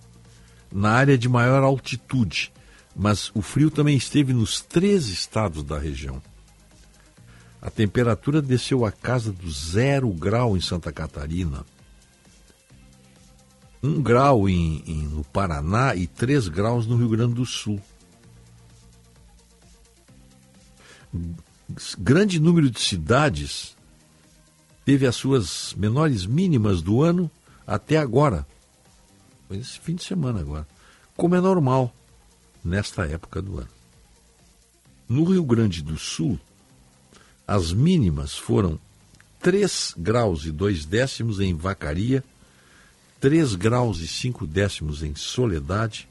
na 0.72 0.92
área 0.92 1.18
de 1.18 1.28
maior 1.28 1.62
altitude, 1.62 2.54
mas 2.96 3.32
o 3.36 3.42
frio 3.42 3.70
também 3.70 3.98
esteve 3.98 4.32
nos 4.32 4.62
três 4.62 5.10
estados 5.10 5.62
da 5.62 5.78
região. 5.78 6.22
A 7.62 7.70
temperatura 7.70 8.42
desceu 8.42 8.86
a 8.86 8.94
casa 8.94 9.30
do 9.30 9.52
zero 9.52 10.10
grau 10.12 10.56
em 10.56 10.62
Santa 10.62 10.94
Catarina, 10.94 11.66
um 13.82 14.02
grau 14.02 14.50
em, 14.50 14.84
em, 14.86 15.04
no 15.04 15.24
Paraná 15.24 15.96
e 15.96 16.08
três 16.08 16.48
graus 16.48 16.88
no 16.88 16.98
Rio 16.98 17.10
Grande 17.10 17.36
do 17.36 17.46
Sul. 17.46 17.82
Grande 22.00 22.40
número 22.40 22.70
de 22.70 22.80
cidades 22.80 23.76
teve 24.86 25.06
as 25.06 25.16
suas 25.16 25.74
menores 25.74 26.26
mínimas 26.26 26.82
do 26.82 27.02
ano 27.02 27.30
até 27.66 27.98
agora, 27.98 28.48
esse 29.52 29.80
fim 29.80 29.96
de 29.96 30.04
semana 30.04 30.40
agora, 30.40 30.66
como 31.16 31.36
é 31.36 31.42
normal 31.42 31.94
nesta 32.64 33.06
época 33.06 33.42
do 33.42 33.60
ano. 33.60 33.70
No 35.10 35.26
Rio 35.26 35.44
Grande 35.44 35.82
do 35.82 35.98
Sul, 35.98 36.40
as 37.46 37.72
mínimas 37.74 38.38
foram 38.38 38.80
3 39.40 39.96
graus 39.98 40.46
e 40.46 40.52
2 40.52 40.86
décimos 40.86 41.40
em 41.40 41.54
Vacaria, 41.54 42.24
3 43.20 43.56
graus 43.56 44.00
e 44.00 44.08
5 44.08 44.46
décimos 44.46 45.04
em 45.04 45.16
Soledade, 45.16 46.08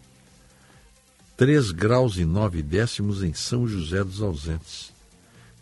3 1.36 1.70
graus 1.70 2.16
e 2.16 2.24
9 2.24 2.62
décimos 2.62 3.22
em 3.22 3.32
São 3.32 3.66
José 3.66 4.02
dos 4.02 4.22
Ausentes, 4.22 4.92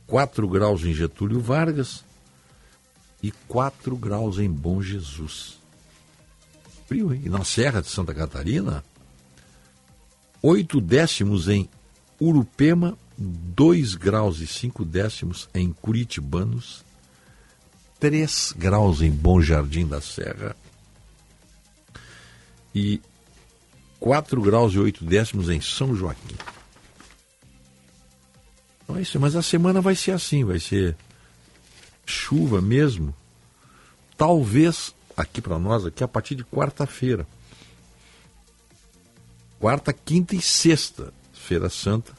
4 0.06 0.48
graus 0.48 0.84
em 0.84 0.94
Getúlio 0.94 1.40
Vargas 1.40 2.04
e 3.22 3.30
4 3.48 3.96
graus 3.96 4.38
em 4.38 4.50
Bom 4.50 4.80
Jesus 4.80 5.64
frio, 6.86 7.12
hein? 7.12 7.22
E 7.24 7.28
na 7.28 7.44
Serra 7.44 7.80
de 7.80 7.88
Santa 7.88 8.14
Catarina, 8.14 8.84
oito 10.42 10.80
décimos 10.80 11.48
em 11.48 11.68
Urupema, 12.20 12.96
2 13.18 13.94
graus 13.94 14.40
e 14.40 14.46
5 14.46 14.84
décimos 14.84 15.48
em 15.54 15.72
Curitibanos, 15.72 16.84
3 17.98 18.54
graus 18.56 19.02
em 19.02 19.10
Bom 19.10 19.40
Jardim 19.40 19.86
da 19.86 20.00
Serra 20.00 20.54
e 22.74 23.00
4 24.00 24.40
graus 24.42 24.74
e 24.74 24.78
8 24.78 25.04
décimos 25.04 25.48
em 25.48 25.60
São 25.60 25.94
Joaquim. 25.94 26.36
Então 28.82 28.96
é 28.96 29.02
isso, 29.02 29.18
mas 29.18 29.34
a 29.36 29.42
semana 29.42 29.80
vai 29.80 29.94
ser 29.94 30.12
assim, 30.12 30.44
vai 30.44 30.58
ser 30.58 30.96
chuva 32.04 32.60
mesmo. 32.60 33.14
Talvez 34.16 34.94
aqui 35.16 35.40
para 35.40 35.58
nós, 35.58 35.86
aqui 35.86 36.04
a 36.04 36.08
partir 36.08 36.34
de 36.34 36.44
quarta-feira. 36.44 37.26
Quarta, 39.58 39.92
quinta 39.92 40.36
e 40.36 40.42
sexta, 40.42 41.12
Feira 41.32 41.70
Santa. 41.70 42.12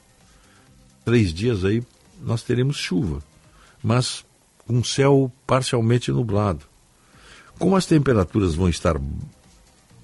Três 1.04 1.32
dias 1.34 1.64
aí 1.64 1.84
nós 2.20 2.42
teremos 2.42 2.78
chuva, 2.78 3.22
mas 3.84 4.26
com 4.66 4.74
um 4.74 4.84
céu 4.84 5.32
parcialmente 5.46 6.12
nublado. 6.12 6.66
Como 7.60 7.76
as 7.76 7.86
temperaturas 7.86 8.56
vão 8.56 8.68
estar 8.68 9.00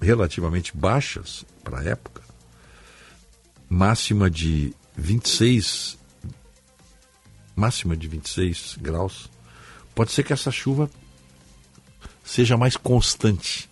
relativamente 0.02 0.76
baixas 0.76 1.44
para 1.62 1.80
a 1.80 1.84
época, 1.84 2.22
máxima 3.68 4.28
de 4.28 4.74
26 4.96 5.98
máxima 7.54 7.96
de 7.96 8.08
26 8.08 8.78
graus, 8.80 9.30
pode 9.94 10.12
ser 10.12 10.22
que 10.22 10.32
essa 10.32 10.50
chuva 10.50 10.90
seja 12.24 12.56
mais 12.56 12.76
constante. 12.76 13.68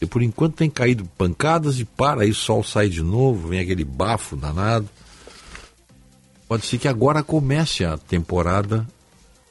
E 0.00 0.06
por 0.06 0.22
enquanto 0.22 0.56
tem 0.56 0.70
caído 0.70 1.04
pancadas 1.18 1.78
e 1.78 1.84
para, 1.84 2.22
aí 2.22 2.30
o 2.30 2.34
sol 2.34 2.62
sai 2.64 2.88
de 2.88 3.02
novo, 3.02 3.48
vem 3.48 3.60
aquele 3.60 3.84
bafo 3.84 4.36
danado. 4.36 4.88
pode 6.48 6.66
ser 6.66 6.78
que 6.78 6.88
agora 6.88 7.22
comece 7.22 7.84
a 7.84 7.98
temporada 7.98 8.86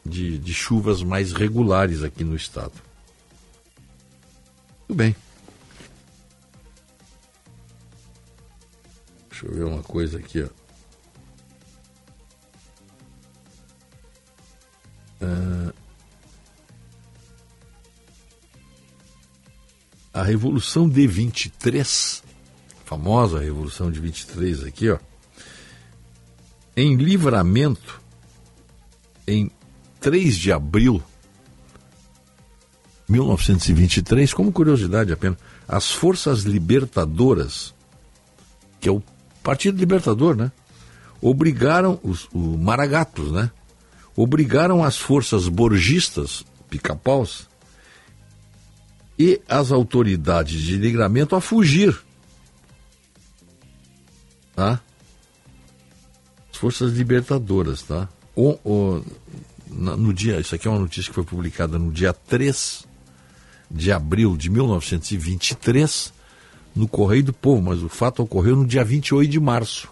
de, 0.06 0.38
de 0.38 0.54
chuvas 0.54 1.04
mais 1.04 1.32
regulares 1.32 2.04
aqui 2.04 2.24
no 2.24 2.36
estado. 2.36 2.89
Tudo 4.90 4.98
bem. 4.98 5.16
Deixa 9.30 9.46
eu 9.46 9.54
ver 9.54 9.64
uma 9.66 9.84
coisa 9.84 10.18
aqui, 10.18 10.42
ó. 10.42 10.50
Uh, 15.24 15.74
a 20.12 20.24
Revolução 20.24 20.90
de 20.90 21.06
23, 21.06 22.24
famosa 22.84 23.40
Revolução 23.40 23.92
de 23.92 24.00
23 24.00 24.64
aqui, 24.64 24.90
ó, 24.90 24.98
em 26.76 26.96
livramento, 26.96 28.02
em 29.28 29.52
3 30.00 30.36
de 30.36 30.52
abril 30.52 31.04
1923, 33.10 34.34
como 34.34 34.52
curiosidade 34.52 35.12
apenas, 35.12 35.38
as 35.68 35.92
forças 35.92 36.42
libertadoras, 36.44 37.74
que 38.80 38.88
é 38.88 38.92
o 38.92 39.02
Partido 39.42 39.80
Libertador, 39.80 40.36
né? 40.36 40.52
Obrigaram 41.20 42.00
os, 42.04 42.30
o 42.32 42.58
Maragatos, 42.58 43.32
né? 43.32 43.52
Obrigaram 44.16 44.84
as 44.84 44.98
forças 44.98 45.48
borgistas, 45.48 46.46
pica-paus, 46.70 47.50
e 49.18 49.42
as 49.50 49.72
autoridades 49.72 50.62
de 50.62 50.78
livramento 50.78 51.36
a 51.36 51.42
fugir. 51.42 52.00
Tá? 54.56 54.80
As 56.52 56.58
forças 56.58 56.94
libertadoras, 56.94 57.82
tá? 57.82 58.08
O, 58.36 58.52
o, 58.64 59.04
no 59.70 60.14
dia, 60.14 60.40
isso 60.40 60.56
aqui 60.56 60.68
é 60.68 60.72
uma 60.72 60.80
notícia 60.80 61.10
que 61.10 61.16
foi 61.16 61.24
publicada 61.24 61.78
no 61.78 61.92
dia 61.92 62.14
3 62.14 62.88
de 63.70 63.92
abril 63.92 64.36
de 64.36 64.50
1923 64.50 66.14
no 66.76 66.88
Correio 66.88 67.24
do 67.24 67.34
Povo, 67.34 67.62
mas 67.62 67.84
o 67.84 67.90
fato 67.90 68.24
ocorreu 68.24 68.56
no 68.56 68.66
dia 68.66 68.84
28 68.84 69.30
de 69.30 69.40
março. 69.40 69.90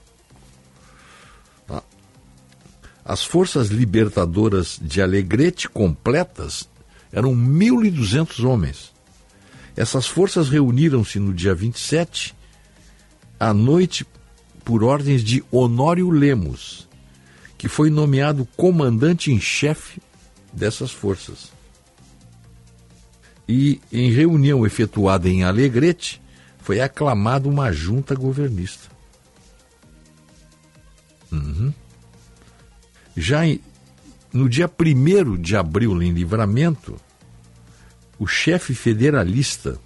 Tá? 1.67 1.83
As 3.03 3.23
forças 3.23 3.67
libertadoras 3.67 4.79
de 4.81 5.01
Alegrete 5.01 5.69
completas 5.69 6.67
eram 7.11 7.35
1.200 7.35 8.43
homens. 8.43 8.91
Essas 9.75 10.07
forças 10.07 10.49
reuniram-se 10.49 11.19
no 11.19 11.33
dia 11.33 11.53
27 11.53 12.35
à 13.39 13.53
noite 13.53 14.05
por 14.65 14.83
ordens 14.83 15.23
de 15.23 15.43
Honório 15.51 16.09
Lemos, 16.09 16.87
que 17.57 17.67
foi 17.67 17.89
nomeado 17.89 18.47
comandante 18.57 19.31
em 19.31 19.39
chefe 19.39 20.01
dessas 20.51 20.91
forças. 20.91 21.56
E 23.47 23.79
em 23.91 24.11
reunião 24.11 24.65
efetuada 24.65 25.29
em 25.29 25.43
Alegrete, 25.43 26.21
foi 26.59 26.81
aclamada 26.81 27.47
uma 27.47 27.71
junta 27.71 28.13
governista. 28.13 28.89
Uhum. 31.31 31.73
Já 33.15 33.45
em, 33.45 33.61
no 34.33 34.49
dia 34.49 34.69
1 34.69 35.37
de 35.37 35.55
abril, 35.55 36.01
em 36.01 36.11
Livramento, 36.11 36.99
o 38.19 38.27
chefe 38.27 38.73
federalista 38.73 39.79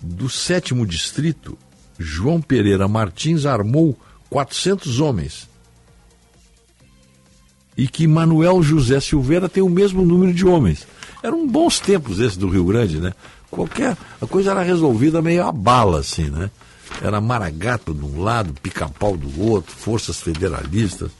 do 0.00 0.28
sétimo 0.28 0.86
distrito, 0.86 1.58
João 1.98 2.40
Pereira 2.40 2.86
Martins, 2.86 3.44
armou 3.44 3.98
400 4.30 5.00
homens. 5.00 5.48
E 7.76 7.88
que 7.88 8.06
Manuel 8.06 8.62
José 8.62 9.00
Silveira 9.00 9.48
tem 9.48 9.62
o 9.62 9.68
mesmo 9.68 10.04
número 10.04 10.32
de 10.32 10.46
homens. 10.46 10.86
Eram 11.22 11.46
bons 11.46 11.80
tempos 11.80 12.20
esses 12.20 12.36
do 12.36 12.48
Rio 12.48 12.64
Grande, 12.64 13.00
né? 13.00 13.14
Qualquer. 13.50 13.96
A 14.20 14.26
coisa 14.26 14.50
era 14.50 14.62
resolvida 14.62 15.22
meio 15.22 15.44
a 15.44 15.52
bala, 15.52 16.00
assim, 16.00 16.28
né? 16.28 16.50
Era 17.02 17.20
Maragato 17.20 17.94
de 17.94 18.04
um 18.04 18.22
lado, 18.22 18.54
pica-pau 18.60 19.16
do 19.16 19.42
outro, 19.42 19.74
forças 19.74 20.20
federalistas. 20.20 21.10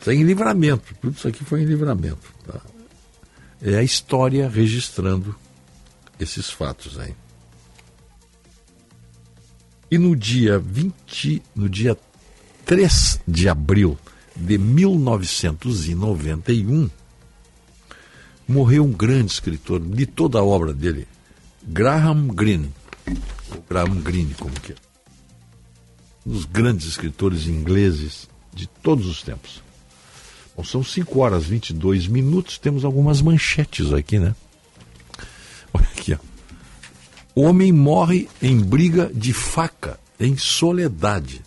Isso 0.00 0.10
é 0.10 0.14
em 0.14 0.22
livramento. 0.22 0.94
Tudo 1.00 1.16
isso 1.16 1.28
aqui 1.28 1.44
foi 1.44 1.62
em 1.62 1.66
livramento. 1.66 2.32
Tá? 2.46 2.60
É 3.62 3.76
a 3.76 3.82
história 3.82 4.48
registrando 4.48 5.34
esses 6.18 6.50
fatos 6.50 6.98
aí. 6.98 7.14
E 9.90 9.98
no 9.98 10.14
dia 10.14 10.58
20, 10.58 11.42
no 11.54 11.68
dia 11.68 11.98
3 12.64 13.20
de 13.26 13.48
abril 13.48 13.98
de 14.36 14.56
1991, 14.56 16.88
morreu 18.50 18.84
um 18.84 18.92
grande 18.92 19.32
escritor 19.32 19.80
de 19.80 20.04
toda 20.04 20.38
a 20.38 20.44
obra 20.44 20.74
dele, 20.74 21.06
Graham 21.62 22.28
Greene. 22.28 22.72
Graham 23.68 24.00
Greene, 24.00 24.34
como 24.34 24.52
que 24.52 24.72
é. 24.72 24.76
Um 26.26 26.32
dos 26.32 26.44
grandes 26.44 26.86
escritores 26.86 27.46
ingleses 27.46 28.28
de 28.52 28.66
todos 28.66 29.06
os 29.06 29.22
tempos. 29.22 29.62
Bom, 30.56 30.64
são 30.64 30.82
5 30.82 31.18
horas 31.20 31.44
e 31.44 31.50
22 31.50 32.06
minutos, 32.08 32.58
temos 32.58 32.84
algumas 32.84 33.22
manchetes 33.22 33.92
aqui, 33.92 34.18
né? 34.18 34.34
Olha 35.72 35.88
aqui, 35.96 36.12
ó. 36.14 36.18
Homem 37.34 37.72
morre 37.72 38.28
em 38.42 38.58
briga 38.58 39.10
de 39.14 39.32
faca 39.32 39.98
em 40.18 40.36
Soledade. 40.36 41.40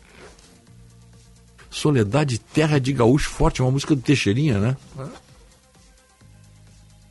Soledade, 1.69 2.39
terra 2.39 2.79
de 2.79 2.93
gaúcho 2.93 3.29
forte, 3.29 3.61
uma 3.61 3.71
música 3.71 3.93
do 3.95 4.01
Teixeirinha, 4.01 4.57
né? 4.59 4.77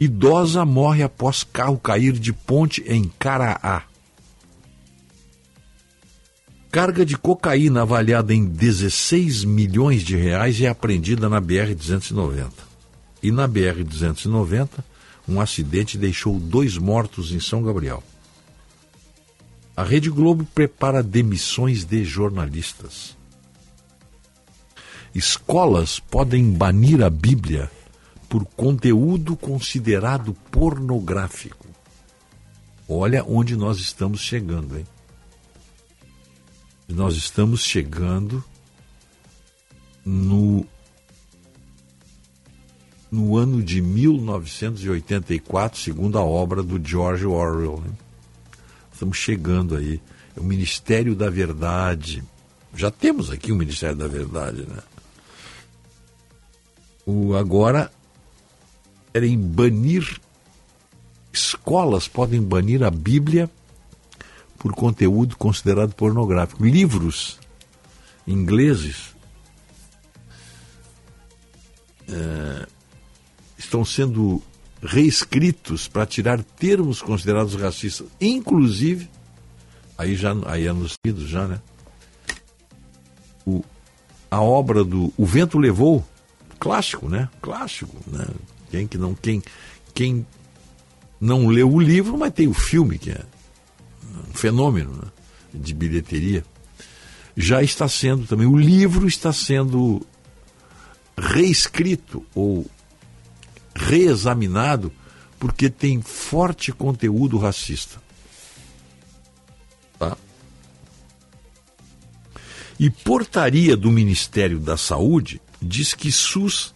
Idosa 0.02 0.64
morre 0.64 1.04
após 1.04 1.44
carro 1.44 1.78
cair 1.78 2.14
de 2.14 2.32
ponte 2.32 2.82
em 2.88 3.04
Caraá. 3.20 3.84
Carga 6.72 7.06
de 7.06 7.16
cocaína 7.16 7.82
avaliada 7.82 8.34
em 8.34 8.44
16 8.44 9.44
milhões 9.44 10.02
de 10.02 10.16
reais 10.16 10.60
é 10.60 10.66
apreendida 10.66 11.28
na 11.28 11.40
BR-290. 11.40 12.50
E 13.22 13.30
na 13.30 13.48
BR-290, 13.48 14.70
um 15.28 15.40
acidente 15.40 15.96
deixou 15.96 16.36
dois 16.36 16.76
mortos 16.76 17.30
em 17.30 17.38
São 17.38 17.62
Gabriel. 17.62 18.02
A 19.76 19.84
Rede 19.84 20.10
Globo 20.10 20.44
prepara 20.52 21.00
demissões 21.00 21.84
de 21.84 22.04
jornalistas. 22.04 23.16
Escolas 25.14 26.00
podem 26.00 26.50
banir 26.50 27.04
a 27.04 27.08
Bíblia 27.08 27.70
por 28.32 28.46
conteúdo 28.46 29.36
considerado 29.36 30.32
pornográfico. 30.50 31.66
Olha 32.88 33.22
onde 33.22 33.54
nós 33.56 33.78
estamos 33.78 34.22
chegando, 34.22 34.78
hein? 34.78 34.86
Nós 36.88 37.14
estamos 37.14 37.62
chegando 37.62 38.42
no 40.02 40.66
no 43.10 43.36
ano 43.36 43.62
de 43.62 43.82
1984, 43.82 45.78
segundo 45.78 46.16
a 46.16 46.24
obra 46.24 46.62
do 46.62 46.82
George 46.82 47.26
Orwell. 47.26 47.82
Né? 47.82 47.90
Estamos 48.90 49.18
chegando 49.18 49.76
aí. 49.76 50.00
É 50.34 50.40
o 50.40 50.44
Ministério 50.44 51.14
da 51.14 51.28
Verdade. 51.28 52.24
Já 52.74 52.90
temos 52.90 53.30
aqui 53.30 53.52
o 53.52 53.56
Ministério 53.56 53.96
da 53.96 54.08
Verdade, 54.08 54.66
né? 54.66 54.78
O, 57.04 57.34
agora 57.34 57.92
querem 59.12 59.38
banir, 59.38 60.20
escolas 61.32 62.08
podem 62.08 62.40
banir 62.40 62.82
a 62.82 62.90
Bíblia 62.90 63.50
por 64.58 64.72
conteúdo 64.72 65.36
considerado 65.36 65.94
pornográfico. 65.94 66.64
Livros 66.64 67.38
ingleses 68.26 69.14
é, 72.08 72.66
estão 73.58 73.84
sendo 73.84 74.42
reescritos 74.82 75.88
para 75.88 76.06
tirar 76.06 76.42
termos 76.42 77.02
considerados 77.02 77.54
racistas, 77.54 78.06
inclusive, 78.20 79.08
aí 79.96 80.16
já 80.16 80.34
aí 80.46 80.66
é 80.66 80.72
já, 81.18 81.46
né? 81.46 81.60
O, 83.44 83.64
a 84.30 84.40
obra 84.40 84.84
do 84.84 85.12
O 85.16 85.26
Vento 85.26 85.58
Levou, 85.58 86.04
clássico, 86.58 87.08
né? 87.08 87.28
Clássico, 87.40 87.96
né? 88.06 88.26
Quem 88.72 88.86
que 88.86 88.96
não 88.96 89.14
quem 89.14 89.42
quem 89.92 90.26
não 91.20 91.46
leu 91.46 91.70
o 91.70 91.78
livro, 91.78 92.16
mas 92.16 92.32
tem 92.32 92.48
o 92.48 92.54
filme 92.54 92.98
que 92.98 93.10
é 93.10 93.20
um 94.30 94.32
fenômeno 94.32 94.92
né? 94.94 95.10
de 95.52 95.74
bilheteria. 95.74 96.42
Já 97.36 97.62
está 97.62 97.86
sendo 97.86 98.26
também 98.26 98.46
o 98.46 98.56
livro 98.56 99.06
está 99.06 99.30
sendo 99.30 100.00
reescrito 101.18 102.24
ou 102.34 102.66
reexaminado 103.74 104.90
porque 105.38 105.68
tem 105.68 106.00
forte 106.00 106.72
conteúdo 106.72 107.36
racista. 107.36 108.00
Tá? 109.98 110.16
E 112.80 112.88
portaria 112.88 113.76
do 113.76 113.90
Ministério 113.90 114.58
da 114.58 114.78
Saúde 114.78 115.42
diz 115.60 115.92
que 115.92 116.10
SUS 116.10 116.72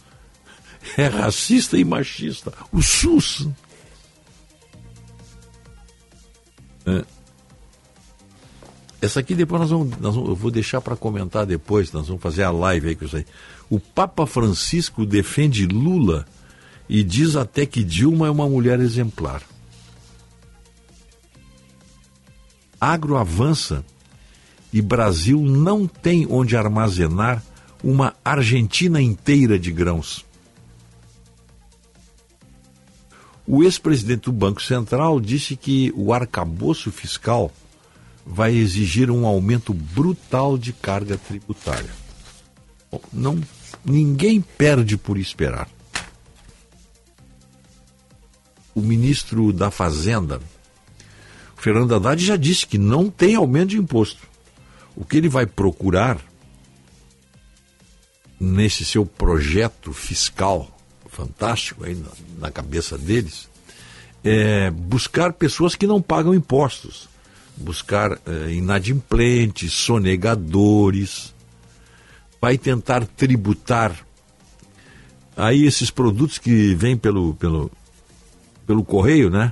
é 0.97 1.07
racista 1.07 1.77
e 1.77 1.83
machista. 1.83 2.53
O 2.71 2.81
SUS. 2.81 3.47
É. 6.85 7.03
Essa 9.01 9.19
aqui 9.19 9.35
depois 9.35 9.61
nós 9.61 9.69
vamos, 9.69 9.97
nós 9.99 10.15
vamos 10.15 10.29
eu 10.29 10.35
vou 10.35 10.49
deixar 10.49 10.81
para 10.81 10.95
comentar 10.95 11.45
depois, 11.45 11.91
nós 11.91 12.07
vamos 12.07 12.21
fazer 12.21 12.43
a 12.43 12.51
live 12.51 12.89
aí 12.89 12.95
com 12.95 13.05
isso 13.05 13.17
aí. 13.17 13.25
O 13.69 13.79
Papa 13.79 14.25
Francisco 14.25 15.05
defende 15.05 15.67
Lula 15.67 16.25
e 16.89 17.03
diz 17.03 17.35
até 17.35 17.65
que 17.65 17.83
Dilma 17.83 18.27
é 18.27 18.31
uma 18.31 18.47
mulher 18.49 18.79
exemplar. 18.79 19.43
Agro 22.79 23.17
avança 23.17 23.83
e 24.71 24.81
Brasil 24.81 25.41
não 25.41 25.87
tem 25.87 26.27
onde 26.29 26.55
armazenar 26.55 27.43
uma 27.83 28.15
Argentina 28.23 29.01
inteira 29.01 29.59
de 29.59 29.71
grãos. 29.71 30.25
O 33.49 33.63
ex-presidente 33.63 34.23
do 34.23 34.33
Banco 34.33 34.61
Central 34.61 35.21
disse 35.21 35.55
que 35.55 35.93
o 35.95 36.11
arcabouço 36.11 36.91
fiscal 36.91 37.49
vai 38.25 38.53
exigir 38.53 39.09
um 39.09 39.25
aumento 39.25 39.73
brutal 39.73 40.57
de 40.57 40.73
carga 40.73 41.17
tributária. 41.17 41.89
Não, 43.13 43.41
ninguém 43.85 44.41
perde 44.41 44.97
por 44.97 45.17
esperar. 45.17 45.69
O 48.75 48.81
ministro 48.81 49.53
da 49.53 49.71
Fazenda, 49.71 50.41
Fernando 51.55 51.95
Haddad, 51.95 52.23
já 52.23 52.35
disse 52.35 52.67
que 52.67 52.77
não 52.77 53.09
tem 53.09 53.35
aumento 53.35 53.69
de 53.69 53.77
imposto. 53.77 54.27
O 54.93 55.05
que 55.05 55.15
ele 55.15 55.29
vai 55.29 55.45
procurar 55.45 56.19
nesse 58.37 58.83
seu 58.83 59.05
projeto 59.05 59.93
fiscal 59.93 60.76
fantástico 61.17 61.83
aí 61.83 61.95
na, 61.95 62.09
na 62.39 62.51
cabeça 62.51 62.97
deles 62.97 63.49
é 64.23 64.69
buscar 64.69 65.33
pessoas 65.33 65.75
que 65.75 65.87
não 65.87 66.01
pagam 66.01 66.33
impostos 66.33 67.09
buscar 67.57 68.19
eh, 68.25 68.53
inadimplentes, 68.53 69.73
sonegadores, 69.73 71.33
vai 72.39 72.57
tentar 72.57 73.05
tributar 73.05 74.05
aí 75.35 75.65
esses 75.65 75.89
produtos 75.89 76.37
que 76.37 76.75
vêm 76.75 76.95
pelo, 76.95 77.33
pelo, 77.33 77.71
pelo 78.65 78.83
correio, 78.83 79.29
né? 79.29 79.51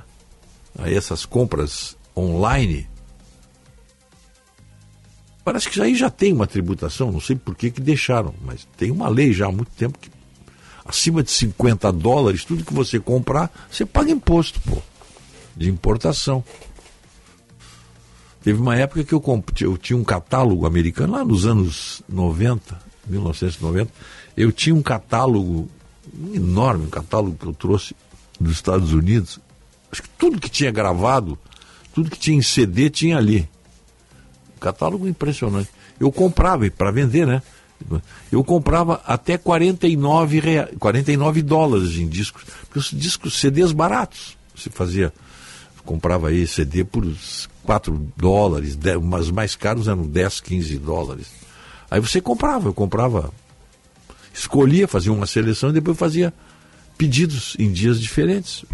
Aí 0.78 0.94
essas 0.94 1.26
compras 1.26 1.96
online. 2.16 2.88
Parece 5.44 5.68
que 5.68 5.80
aí 5.80 5.94
já 5.94 6.10
tem 6.10 6.32
uma 6.32 6.46
tributação, 6.46 7.12
não 7.12 7.20
sei 7.20 7.36
por 7.36 7.54
que, 7.54 7.70
que 7.70 7.80
deixaram, 7.80 8.34
mas 8.44 8.66
tem 8.76 8.90
uma 8.90 9.08
lei 9.08 9.32
já 9.32 9.46
há 9.46 9.52
muito 9.52 9.70
tempo 9.72 9.98
que 9.98 10.10
acima 10.88 11.22
de 11.22 11.30
50 11.30 11.92
dólares, 11.92 12.44
tudo 12.44 12.64
que 12.64 12.74
você 12.74 12.98
comprar, 12.98 13.50
você 13.70 13.84
paga 13.84 14.10
imposto, 14.10 14.60
pô, 14.60 14.78
de 15.56 15.68
importação. 15.68 16.44
Teve 18.42 18.60
uma 18.60 18.76
época 18.76 19.02
que 19.02 19.12
eu, 19.12 19.44
eu 19.60 19.76
tinha 19.76 19.96
um 19.96 20.04
catálogo 20.04 20.66
americano, 20.66 21.14
lá 21.14 21.24
nos 21.24 21.46
anos 21.46 22.02
90, 22.08 22.78
1990, 23.08 23.90
eu 24.36 24.52
tinha 24.52 24.74
um 24.74 24.82
catálogo 24.82 25.68
enorme, 26.32 26.86
um 26.86 26.90
catálogo 26.90 27.36
que 27.36 27.46
eu 27.46 27.52
trouxe 27.52 27.94
dos 28.38 28.52
Estados 28.52 28.92
Unidos. 28.92 29.40
Acho 29.90 30.02
que 30.02 30.08
tudo 30.10 30.40
que 30.40 30.48
tinha 30.48 30.70
gravado, 30.70 31.38
tudo 31.92 32.10
que 32.10 32.18
tinha 32.18 32.36
em 32.36 32.42
CD 32.42 32.90
tinha 32.90 33.16
ali. 33.16 33.48
Um 34.56 34.60
catálogo 34.60 35.08
impressionante. 35.08 35.70
Eu 35.98 36.12
comprava 36.12 36.70
para 36.70 36.90
vender, 36.90 37.26
né? 37.26 37.42
Eu 38.30 38.42
comprava 38.42 39.00
até 39.06 39.36
49, 39.38 40.40
rea... 40.40 40.70
49 40.78 41.42
dólares 41.42 41.96
em 41.96 42.08
discos, 42.08 42.44
porque 42.62 42.78
os 42.78 42.90
discos, 42.90 43.38
CDs 43.38 43.72
baratos. 43.72 44.36
Você 44.54 44.70
fazia, 44.70 45.12
comprava 45.84 46.28
aí 46.28 46.46
CD 46.46 46.84
por 46.84 47.06
4 47.62 48.12
dólares, 48.16 48.76
10, 48.76 49.02
mas 49.02 49.30
mais 49.30 49.54
caros 49.54 49.88
eram 49.88 50.06
10, 50.06 50.40
15 50.40 50.78
dólares. 50.78 51.26
Aí 51.90 52.00
você 52.00 52.20
comprava, 52.20 52.68
eu 52.68 52.74
comprava, 52.74 53.32
escolhia, 54.32 54.88
fazia 54.88 55.12
uma 55.12 55.26
seleção 55.26 55.70
e 55.70 55.74
depois 55.74 55.96
fazia 55.96 56.32
pedidos 56.96 57.56
em 57.58 57.70
dias 57.70 58.00
diferentes. 58.00 58.64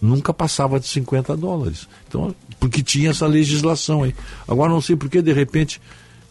Nunca 0.00 0.34
passava 0.34 0.80
de 0.80 0.88
50 0.88 1.36
dólares. 1.36 1.88
Então, 2.08 2.34
porque 2.58 2.82
tinha 2.82 3.10
essa 3.10 3.26
legislação 3.26 4.02
aí. 4.02 4.14
Agora 4.48 4.72
não 4.72 4.80
sei 4.80 4.96
porque 4.96 5.22
de 5.22 5.32
repente 5.32 5.80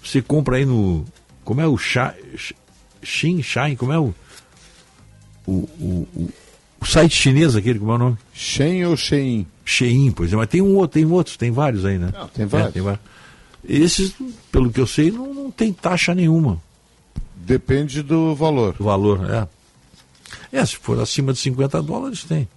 você 0.04 0.22
compra 0.22 0.58
aí 0.58 0.66
no. 0.66 1.06
Como 1.44 1.62
é 1.62 1.68
o 1.68 1.78
Xin, 1.78 3.42
Shine, 3.42 3.76
como 3.76 3.94
é 3.94 4.00
o. 4.00 4.14
O, 5.48 5.52
o, 5.52 6.08
o, 6.16 6.30
o 6.80 6.86
site 6.86 7.16
chinês 7.16 7.56
aquele, 7.56 7.80
como 7.80 7.92
é 7.92 7.96
o 7.96 7.98
nome? 7.98 8.18
Shen 8.34 8.86
ou 8.86 8.96
Shein? 8.96 9.46
Shein, 9.66 10.12
pois 10.12 10.32
é, 10.32 10.36
mas 10.36 10.50
tem 10.50 10.62
um 10.62 10.76
outro, 10.76 11.00
tem 11.00 11.06
outros, 11.06 11.38
tem 11.38 11.52
vários 11.52 11.86
aí, 11.86 11.98
né? 11.98 12.12
Não, 12.14 12.28
tem 12.28 12.46
vários. 12.46 12.70
É, 12.70 12.72
tem 12.72 12.82
vários. 12.82 13.02
Esses, 13.68 14.16
pelo 14.52 14.72
que 14.72 14.80
eu 14.80 14.88
sei, 14.88 15.12
não, 15.12 15.34
não 15.34 15.52
tem 15.52 15.72
taxa 15.72 16.16
nenhuma. 16.16 16.62
Depende 17.36 18.02
do 18.02 18.36
valor. 18.36 18.74
Do 18.74 18.84
valor, 18.84 19.30
é. 19.30 19.48
É, 20.52 20.66
se 20.66 20.78
for 20.78 21.00
acima 21.00 21.34
de 21.34 21.40
50 21.40 21.82
dólares, 21.82 22.24
tem. 22.24 22.48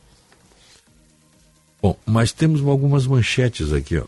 Bom, 1.83 1.97
mas 2.07 2.33
temos 2.33 2.63
algumas 2.63 3.07
manchetes 3.07 3.73
aqui, 3.73 3.99
ó. 3.99 4.07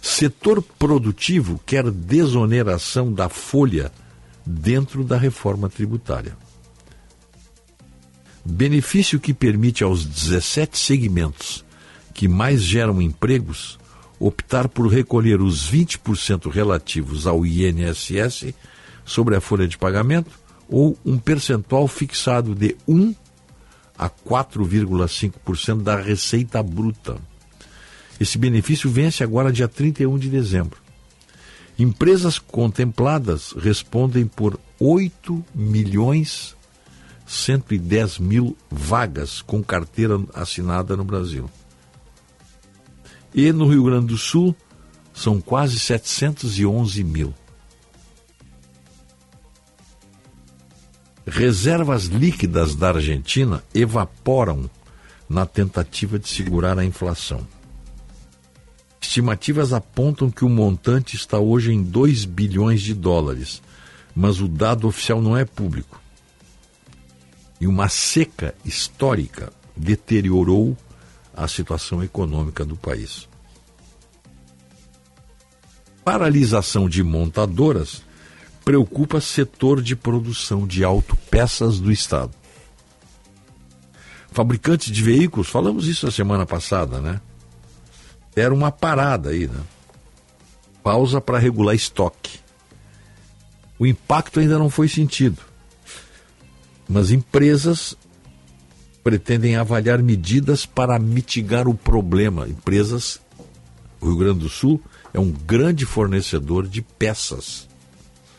Setor 0.00 0.62
produtivo 0.62 1.60
quer 1.66 1.90
desoneração 1.90 3.12
da 3.12 3.28
folha 3.28 3.92
dentro 4.44 5.04
da 5.04 5.16
reforma 5.16 5.68
tributária. 5.68 6.36
Benefício 8.44 9.20
que 9.20 9.34
permite 9.34 9.84
aos 9.84 10.04
17 10.04 10.78
segmentos 10.78 11.64
que 12.14 12.26
mais 12.26 12.62
geram 12.62 13.00
empregos 13.00 13.78
optar 14.18 14.68
por 14.68 14.88
recolher 14.88 15.40
os 15.40 15.70
20% 15.70 16.50
relativos 16.50 17.26
ao 17.26 17.46
INSS 17.46 18.54
sobre 19.04 19.36
a 19.36 19.40
folha 19.40 19.68
de 19.68 19.78
pagamento 19.78 20.30
ou 20.68 20.98
um 21.04 21.18
percentual 21.18 21.86
fixado 21.86 22.54
de 22.54 22.76
1 22.86 23.14
a 23.96 24.08
4,5% 24.08 25.82
da 25.82 25.96
receita 25.96 26.62
bruta. 26.62 27.16
Esse 28.20 28.36
benefício 28.36 28.90
vence 28.90 29.22
agora 29.22 29.52
dia 29.52 29.68
31 29.68 30.18
de 30.18 30.28
dezembro. 30.28 30.78
Empresas 31.78 32.38
contempladas 32.38 33.52
respondem 33.52 34.26
por 34.26 34.58
8 34.80 35.44
milhões 35.54 36.56
110 37.26 38.18
mil 38.18 38.56
vagas 38.70 39.42
com 39.42 39.62
carteira 39.62 40.18
assinada 40.34 40.96
no 40.96 41.04
Brasil. 41.04 41.48
E 43.34 43.52
no 43.52 43.68
Rio 43.68 43.84
Grande 43.84 44.06
do 44.06 44.16
Sul, 44.16 44.56
são 45.14 45.40
quase 45.40 45.78
711 45.78 47.04
mil. 47.04 47.34
Reservas 51.26 52.04
líquidas 52.04 52.74
da 52.74 52.88
Argentina 52.88 53.62
evaporam 53.74 54.70
na 55.28 55.44
tentativa 55.44 56.18
de 56.18 56.28
segurar 56.28 56.78
a 56.78 56.84
inflação. 56.84 57.46
Estimativas 59.00 59.72
apontam 59.72 60.30
que 60.30 60.44
o 60.44 60.48
montante 60.48 61.16
está 61.16 61.38
hoje 61.38 61.72
em 61.72 61.82
2 61.82 62.24
bilhões 62.24 62.82
de 62.82 62.94
dólares, 62.94 63.62
mas 64.14 64.40
o 64.40 64.48
dado 64.48 64.86
oficial 64.88 65.20
não 65.22 65.36
é 65.36 65.44
público 65.44 66.00
e 67.60 67.66
uma 67.66 67.88
seca 67.88 68.54
histórica 68.64 69.52
deteriorou 69.76 70.76
a 71.34 71.46
situação 71.48 72.02
econômica 72.02 72.64
do 72.64 72.76
país. 72.76 73.28
Paralisação 76.04 76.88
de 76.88 77.02
montadoras 77.02 78.02
preocupa 78.64 79.20
setor 79.20 79.82
de 79.82 79.94
produção 79.96 80.66
de 80.66 80.84
autopeças 80.84 81.78
do 81.78 81.90
Estado. 81.90 82.32
Fabricantes 84.30 84.92
de 84.92 85.02
veículos, 85.02 85.48
falamos 85.48 85.86
isso 85.86 86.06
a 86.06 86.10
semana 86.10 86.46
passada, 86.46 87.00
né? 87.00 87.20
Era 88.40 88.54
uma 88.54 88.70
parada 88.70 89.30
aí, 89.30 89.46
né? 89.46 89.60
Pausa 90.82 91.20
para 91.20 91.38
regular 91.38 91.74
estoque. 91.74 92.40
O 93.78 93.86
impacto 93.86 94.40
ainda 94.40 94.58
não 94.58 94.70
foi 94.70 94.88
sentido 94.88 95.48
mas 96.88 97.10
empresas 97.10 97.96
pretendem 99.04 99.56
avaliar 99.56 100.02
medidas 100.02 100.64
para 100.64 100.98
mitigar 100.98 101.68
o 101.68 101.74
problema. 101.74 102.48
Empresas, 102.48 103.20
o 104.00 104.06
Rio 104.06 104.16
Grande 104.16 104.40
do 104.40 104.48
Sul 104.48 104.82
é 105.12 105.20
um 105.20 105.30
grande 105.30 105.84
fornecedor 105.84 106.66
de 106.66 106.80
peças, 106.80 107.68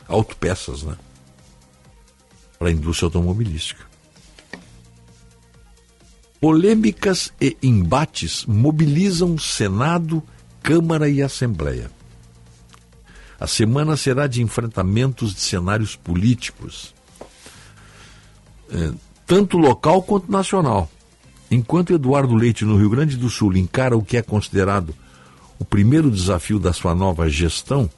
autopeças, 0.07 0.83
né? 0.83 0.97
Para 2.57 2.69
a 2.69 2.71
indústria 2.71 3.07
automobilística. 3.07 3.88
Polêmicas 6.39 7.33
e 7.41 7.57
embates 7.61 8.45
mobilizam 8.45 9.37
Senado, 9.37 10.23
Câmara 10.63 11.09
e 11.09 11.21
Assembleia. 11.21 11.91
A 13.37 13.45
semana 13.45 13.97
será 13.97 14.25
de 14.25 14.41
enfrentamentos 14.41 15.33
de 15.33 15.41
cenários 15.41 15.97
políticos, 15.97 16.95
é, 18.71 18.91
tanto 19.27 19.57
local 19.57 20.01
quanto 20.01 20.31
nacional. 20.31 20.89
Enquanto 21.51 21.93
Eduardo 21.93 22.33
Leite, 22.33 22.63
no 22.63 22.77
Rio 22.77 22.89
Grande 22.89 23.17
do 23.17 23.29
Sul, 23.29 23.57
encara 23.57 23.97
o 23.97 24.03
que 24.03 24.15
é 24.15 24.21
considerado 24.21 24.95
o 25.57 25.65
primeiro 25.65 26.09
desafio 26.09 26.57
da 26.57 26.71
sua 26.71 26.95
nova 26.95 27.27
gestão, 27.27 27.89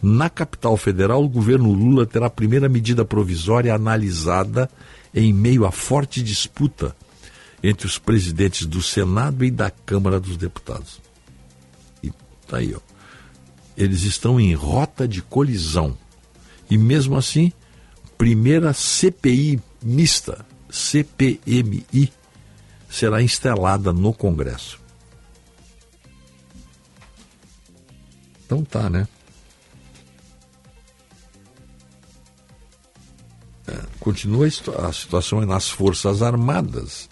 na 0.00 0.30
capital 0.30 0.76
federal, 0.76 1.24
o 1.24 1.28
governo 1.28 1.72
Lula 1.72 2.06
terá 2.06 2.26
a 2.26 2.30
primeira 2.30 2.68
medida 2.68 3.04
provisória 3.04 3.74
analisada 3.74 4.70
em 5.12 5.32
meio 5.32 5.66
à 5.66 5.72
forte 5.72 6.22
disputa 6.22 6.94
entre 7.62 7.86
os 7.86 7.98
presidentes 7.98 8.66
do 8.66 8.82
Senado 8.82 9.44
e 9.44 9.50
da 9.50 9.70
Câmara 9.70 10.20
dos 10.20 10.36
Deputados. 10.36 11.00
E 12.02 12.10
tá 12.46 12.58
aí, 12.58 12.74
ó. 12.74 12.80
Eles 13.76 14.02
estão 14.02 14.40
em 14.40 14.54
rota 14.54 15.06
de 15.06 15.22
colisão. 15.22 15.96
E 16.70 16.76
mesmo 16.76 17.16
assim, 17.16 17.52
primeira 18.16 18.72
CPI 18.72 19.60
mista, 19.82 20.44
CPMI, 20.70 22.12
será 22.90 23.22
instalada 23.22 23.92
no 23.92 24.12
Congresso. 24.12 24.80
Então 28.44 28.64
tá, 28.64 28.88
né? 28.88 29.06
É, 33.66 33.78
continua 34.00 34.46
a 34.46 34.92
situação 34.92 35.40
nas 35.42 35.68
Forças 35.68 36.22
Armadas. 36.22 37.08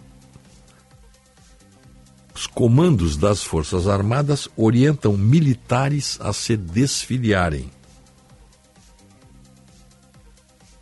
Os 2.36 2.46
comandos 2.46 3.16
das 3.16 3.42
Forças 3.42 3.88
Armadas 3.88 4.46
orientam 4.58 5.16
militares 5.16 6.18
a 6.20 6.34
se 6.34 6.54
desfiliarem. 6.54 7.70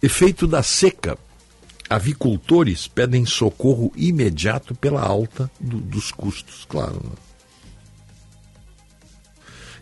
Efeito 0.02 0.48
da 0.48 0.64
seca. 0.64 1.16
Avicultores 1.88 2.88
pedem 2.88 3.24
socorro 3.24 3.92
imediato 3.94 4.74
pela 4.74 5.00
alta 5.00 5.48
do, 5.60 5.78
dos 5.78 6.10
custos, 6.10 6.66
claro. 6.68 7.00
Né? 7.04 7.12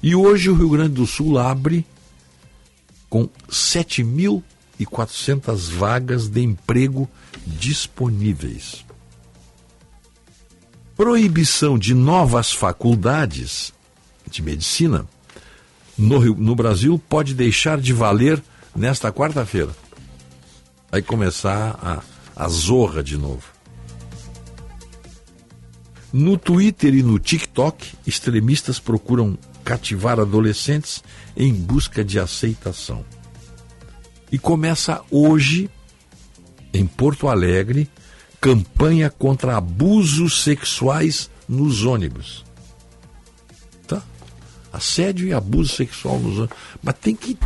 E 0.03 0.15
hoje 0.15 0.51
o 0.51 0.55
Rio 0.55 0.69
Grande 0.69 0.97
do 0.97 1.07
Sul 1.07 1.39
abre 1.39 1.87
com 3.09 3.27
7.400 3.49 5.71
vagas 5.71 6.29
de 6.29 6.43
emprego 6.43 7.09
disponíveis 7.47 8.85
proibição 10.97 11.79
de 11.79 11.95
novas 11.95 12.53
faculdades 12.53 13.73
de 14.31 14.43
medicina 14.43 15.07
no, 15.97 16.21
no 16.35 16.55
Brasil 16.55 17.01
pode 17.09 17.35
deixar 17.35 17.81
de 17.81 17.93
valer 17.93 18.43
nesta 18.75 19.13
quarta-feira. 19.13 19.71
Vai 20.91 21.03
começar 21.03 21.79
a, 21.83 22.45
a 22.45 22.49
zorra 22.49 23.03
de 23.03 23.17
novo. 23.17 23.45
No 26.13 26.37
Twitter 26.37 26.95
e 26.95 27.03
no 27.03 27.19
TikTok, 27.19 27.95
extremistas 28.07 28.79
procuram 28.79 29.39
cativar 29.65 30.21
adolescentes 30.21 31.03
em 31.37 31.55
busca 31.55 32.05
de 32.05 32.19
aceitação. 32.19 33.05
E 34.31 34.39
começa 34.39 35.03
hoje, 35.11 35.71
em 36.73 36.87
Porto 36.87 37.29
Alegre, 37.29 37.89
campanha 38.43 39.09
contra 39.09 39.57
abusos 39.57 40.43
sexuais 40.43 41.31
nos 41.49 41.85
ônibus. 41.85 42.45
Tá? 43.87 44.03
Assédio 44.73 45.29
e 45.29 45.33
abuso 45.33 45.77
sexual 45.77 46.19
nos 46.19 46.39
ônibus. 46.39 46.57
Mas 46.83 46.97
tem 47.01 47.15
que, 47.15 47.39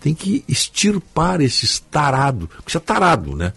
tem 0.00 0.14
que 0.14 0.42
extirpar 0.48 1.42
esses 1.42 1.78
tarados. 1.78 2.48
Porque 2.48 2.70
isso 2.70 2.78
é 2.78 2.80
tarado, 2.80 3.36
né? 3.36 3.52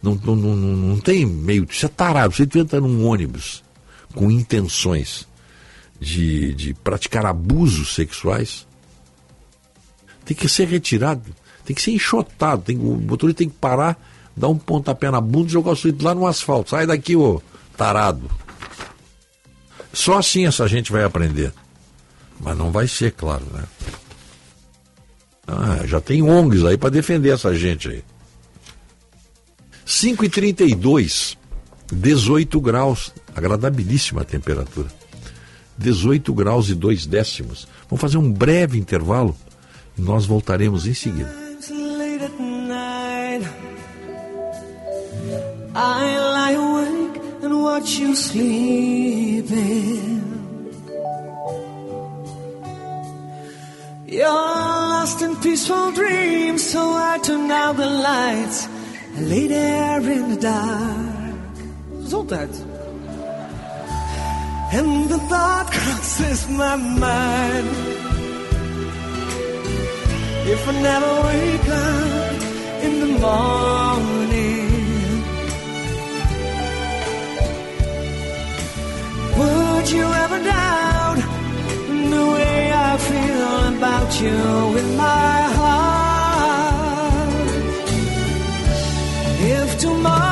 Não, 0.00 0.14
não, 0.14 0.36
não, 0.36 0.56
não 0.56 1.00
tem 1.00 1.26
meio. 1.26 1.66
Isso 1.68 1.86
é 1.86 1.88
tarado. 1.88 2.32
Você 2.32 2.44
entrar 2.54 2.80
num 2.80 3.04
ônibus 3.04 3.64
com 4.14 4.30
intenções 4.30 5.26
de, 6.00 6.54
de 6.54 6.72
praticar 6.72 7.26
abusos 7.26 7.96
sexuais, 7.96 8.64
tem 10.24 10.36
que 10.36 10.48
ser 10.48 10.68
retirado, 10.68 11.34
tem 11.64 11.74
que 11.74 11.82
ser 11.82 11.90
enxotado. 11.90 12.62
Tem, 12.62 12.78
o 12.78 12.94
motorista 12.94 13.38
tem 13.38 13.48
que 13.48 13.58
parar 13.58 13.98
dá 14.36 14.48
um 14.48 14.56
pontapé 14.56 15.10
na 15.10 15.20
bunda 15.20 15.48
e 15.48 15.52
jogar 15.52 15.72
o 15.72 15.76
suíte 15.76 16.04
lá 16.04 16.14
no 16.14 16.26
asfalto. 16.26 16.70
Sai 16.70 16.86
daqui, 16.86 17.16
ô 17.16 17.40
tarado. 17.76 18.30
Só 19.92 20.18
assim 20.18 20.46
essa 20.46 20.66
gente 20.66 20.92
vai 20.92 21.04
aprender. 21.04 21.52
Mas 22.40 22.56
não 22.56 22.70
vai 22.70 22.88
ser, 22.88 23.12
claro, 23.12 23.44
né? 23.52 23.64
Ah, 25.46 25.86
já 25.86 26.00
tem 26.00 26.22
ONGs 26.22 26.64
aí 26.64 26.76
para 26.76 26.90
defender 26.90 27.30
essa 27.30 27.54
gente 27.54 27.88
aí. 27.88 28.04
5 29.84 30.24
e 30.24 30.28
32 30.28 31.36
18 31.92 32.58
graus, 32.60 33.12
agradabilíssima 33.34 34.24
temperatura. 34.24 34.88
18 35.76 36.32
graus 36.32 36.70
e 36.70 36.74
2 36.74 37.06
décimos. 37.06 37.68
Vamos 37.88 38.00
fazer 38.00 38.16
um 38.16 38.32
breve 38.32 38.78
intervalo 38.78 39.36
e 39.96 40.00
nós 40.00 40.24
voltaremos 40.24 40.86
em 40.86 40.94
seguida. 40.94 41.51
I 45.74 46.18
lie 46.18 46.52
awake 46.52 47.16
and 47.42 47.62
watch 47.62 47.96
you 47.96 48.14
sleeping. 48.14 49.52
You're 54.06 54.28
lost 54.28 55.22
in 55.22 55.34
peaceful 55.36 55.92
dreams, 55.92 56.62
so 56.70 56.80
I 56.92 57.18
turn 57.22 57.50
out 57.50 57.76
the 57.78 57.86
lights 57.86 58.68
and 59.16 59.30
lay 59.30 59.46
there 59.46 60.00
in 60.00 60.28
the 60.34 60.36
dark. 60.36 62.06
So 62.06 62.22
that. 62.24 62.50
And 64.74 65.08
the 65.08 65.18
thought 65.30 65.72
crosses 65.72 66.48
my 66.50 66.76
mind. 66.76 67.68
If 70.44 70.68
I 70.68 70.72
never 70.82 71.12
wake 71.28 71.68
up 71.68 72.42
in 72.84 73.00
the 73.00 73.06
morning. 73.18 74.31
Would 79.82 79.90
you 79.90 80.04
ever 80.04 80.38
doubt 80.44 81.16
the 81.16 82.24
way 82.34 82.70
I 82.72 82.96
feel 82.98 83.76
about 83.76 84.20
you 84.20 84.78
in 84.78 84.96
my 84.96 85.42
heart? 85.58 87.32
If 89.40 89.78
tomorrow 89.80 90.31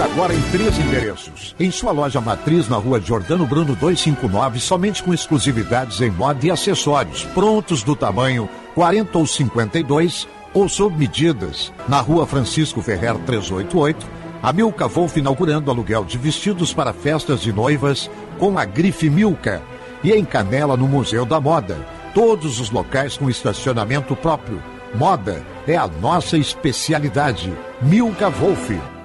agora 0.00 0.34
em 0.34 0.40
três 0.50 0.78
endereços. 0.78 1.54
Em 1.58 1.70
sua 1.70 1.90
loja 1.92 2.20
matriz 2.20 2.68
na 2.68 2.76
rua 2.76 3.00
Jordano 3.00 3.46
Bruno 3.46 3.74
259, 3.74 4.60
somente 4.60 5.02
com 5.02 5.12
exclusividades 5.12 6.00
em 6.00 6.10
moda 6.10 6.46
e 6.46 6.50
acessórios, 6.50 7.24
prontos 7.34 7.82
do 7.82 7.96
tamanho 7.96 8.48
40 8.74 9.18
ou 9.18 9.26
52 9.26 10.28
ou 10.54 10.68
sob 10.68 10.96
medidas. 10.96 11.72
Na 11.88 12.00
rua 12.00 12.26
Francisco 12.26 12.80
Ferrer 12.80 13.16
388, 13.18 14.06
a 14.42 14.52
Milka 14.52 14.86
Wolf 14.86 15.16
inaugurando 15.16 15.70
aluguel 15.70 16.04
de 16.04 16.16
vestidos 16.16 16.72
para 16.72 16.92
festas 16.92 17.40
de 17.40 17.52
noivas 17.52 18.08
com 18.38 18.56
a 18.56 18.64
grife 18.64 19.10
Milka. 19.10 19.60
E 20.02 20.12
em 20.12 20.24
Canela, 20.24 20.76
no 20.76 20.86
Museu 20.86 21.24
da 21.24 21.40
Moda. 21.40 21.76
Todos 22.14 22.60
os 22.60 22.70
locais 22.70 23.16
com 23.16 23.28
estacionamento 23.28 24.14
próprio. 24.14 24.62
Moda 24.94 25.44
é 25.66 25.76
a 25.76 25.88
nossa 25.88 26.38
especialidade. 26.38 27.52
Milka 27.82 28.30
Wolf. 28.30 28.97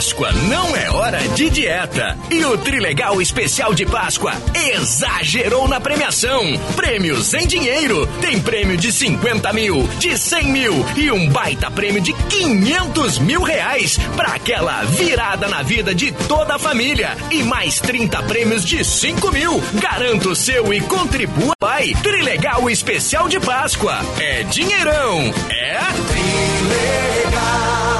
Páscoa 0.00 0.32
não 0.48 0.74
é 0.74 0.90
hora 0.90 1.18
de 1.28 1.50
dieta. 1.50 2.16
E 2.30 2.42
o 2.42 2.56
Trilegal 2.56 3.20
Especial 3.20 3.74
de 3.74 3.84
Páscoa 3.84 4.32
exagerou 4.72 5.68
na 5.68 5.78
premiação. 5.78 6.42
Prêmios 6.74 7.34
em 7.34 7.46
dinheiro. 7.46 8.06
Tem 8.18 8.40
prêmio 8.40 8.78
de 8.78 8.90
50 8.90 9.52
mil, 9.52 9.86
de 9.98 10.16
100 10.16 10.44
mil 10.46 10.86
e 10.96 11.10
um 11.10 11.28
baita 11.28 11.70
prêmio 11.70 12.00
de 12.00 12.14
500 12.14 13.18
mil 13.18 13.42
reais 13.42 13.98
para 14.16 14.28
aquela 14.28 14.84
virada 14.84 15.46
na 15.48 15.60
vida 15.62 15.94
de 15.94 16.10
toda 16.12 16.54
a 16.54 16.58
família. 16.58 17.14
E 17.30 17.42
mais 17.42 17.78
30 17.78 18.22
prêmios 18.22 18.64
de 18.64 18.82
5 18.82 19.30
mil. 19.30 19.62
Garanto 19.74 20.30
o 20.30 20.34
seu 20.34 20.72
e 20.72 20.80
contribua. 20.80 21.52
Pai, 21.58 21.92
Trilegal 22.02 22.70
Especial 22.70 23.28
de 23.28 23.38
Páscoa. 23.38 23.98
É 24.18 24.44
dinheirão. 24.44 25.30
É 25.50 25.78
Trilegal. 26.08 27.99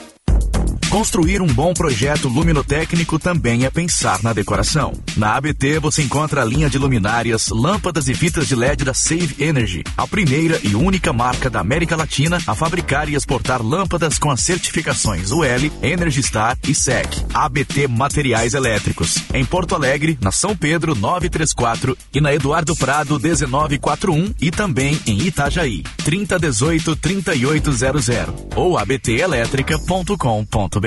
Construir 0.91 1.41
um 1.41 1.47
bom 1.47 1.73
projeto 1.73 2.27
luminotécnico 2.27 3.17
também 3.17 3.63
é 3.63 3.69
pensar 3.69 4.21
na 4.21 4.33
decoração. 4.33 4.91
Na 5.15 5.37
ABT 5.37 5.79
você 5.79 6.03
encontra 6.03 6.41
a 6.41 6.45
linha 6.45 6.69
de 6.69 6.77
luminárias, 6.77 7.47
lâmpadas 7.47 8.09
e 8.09 8.13
fitas 8.13 8.45
de 8.45 8.55
LED 8.55 8.83
da 8.83 8.93
Save 8.93 9.37
Energy, 9.39 9.85
a 9.95 10.05
primeira 10.05 10.59
e 10.61 10.75
única 10.75 11.13
marca 11.13 11.49
da 11.49 11.61
América 11.61 11.95
Latina 11.95 12.39
a 12.45 12.53
fabricar 12.53 13.07
e 13.07 13.15
exportar 13.15 13.65
lâmpadas 13.65 14.19
com 14.19 14.29
as 14.29 14.41
certificações 14.41 15.31
UL, 15.31 15.71
Energy 15.81 16.21
Star 16.21 16.57
e 16.67 16.75
SEC. 16.75 17.07
ABT 17.33 17.87
Materiais 17.87 18.53
Elétricos. 18.53 19.15
Em 19.33 19.45
Porto 19.45 19.75
Alegre, 19.75 20.17
na 20.21 20.33
São 20.33 20.57
Pedro 20.57 20.93
934 20.93 21.97
e 22.13 22.19
na 22.19 22.33
Eduardo 22.33 22.75
Prado 22.75 23.17
1941 23.17 24.33
e 24.41 24.51
também 24.51 24.99
em 25.07 25.21
Itajaí 25.21 25.83
3018 26.03 26.97
3800 26.97 28.09
ou 28.57 28.77
abtelétrica.com.br. 28.77 30.80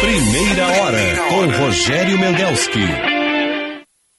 Primeira 0.00 0.66
hora 0.66 1.16
com 1.28 1.46
Rogério 1.62 2.18
Mendelski. 2.18 2.80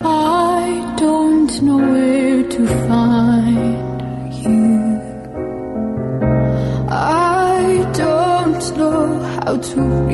I 0.01 0.95
don't 0.97 1.61
know 1.61 1.77
where 1.79 2.43
to 2.43 2.65
find 2.87 4.33
you. 4.45 5.01
I 6.89 7.83
don't 7.97 8.77
know 8.77 9.19
how 9.43 9.57
to 9.57 10.09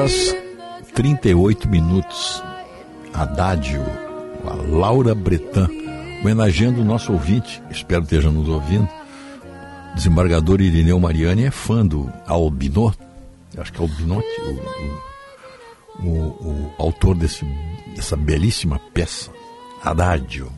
horas 0.00 0.34
38 0.94 1.68
minutos. 1.68 2.42
Hadádio, 3.12 3.82
a 4.46 4.54
Laura 4.54 5.14
Bretan, 5.14 5.68
homenageando 6.22 6.80
o 6.80 6.84
nosso 6.84 7.12
ouvinte, 7.12 7.62
espero 7.70 8.00
que 8.02 8.14
esteja 8.14 8.30
nos 8.30 8.48
ouvindo. 8.48 8.88
Desembargador 9.94 10.60
Irineu 10.60 10.98
Mariani 10.98 11.44
é 11.44 11.50
fã 11.50 11.84
do 11.84 12.10
Albinot, 12.26 12.96
acho 13.58 13.72
que 13.72 13.78
é 13.78 13.82
Albinotti, 13.82 14.40
o, 16.00 16.06
o, 16.06 16.08
o, 16.08 16.72
o 16.78 16.82
autor 16.82 17.14
desse, 17.16 17.44
dessa 17.94 18.16
belíssima 18.16 18.80
peça, 18.94 19.30
Hadádio. 19.82 20.50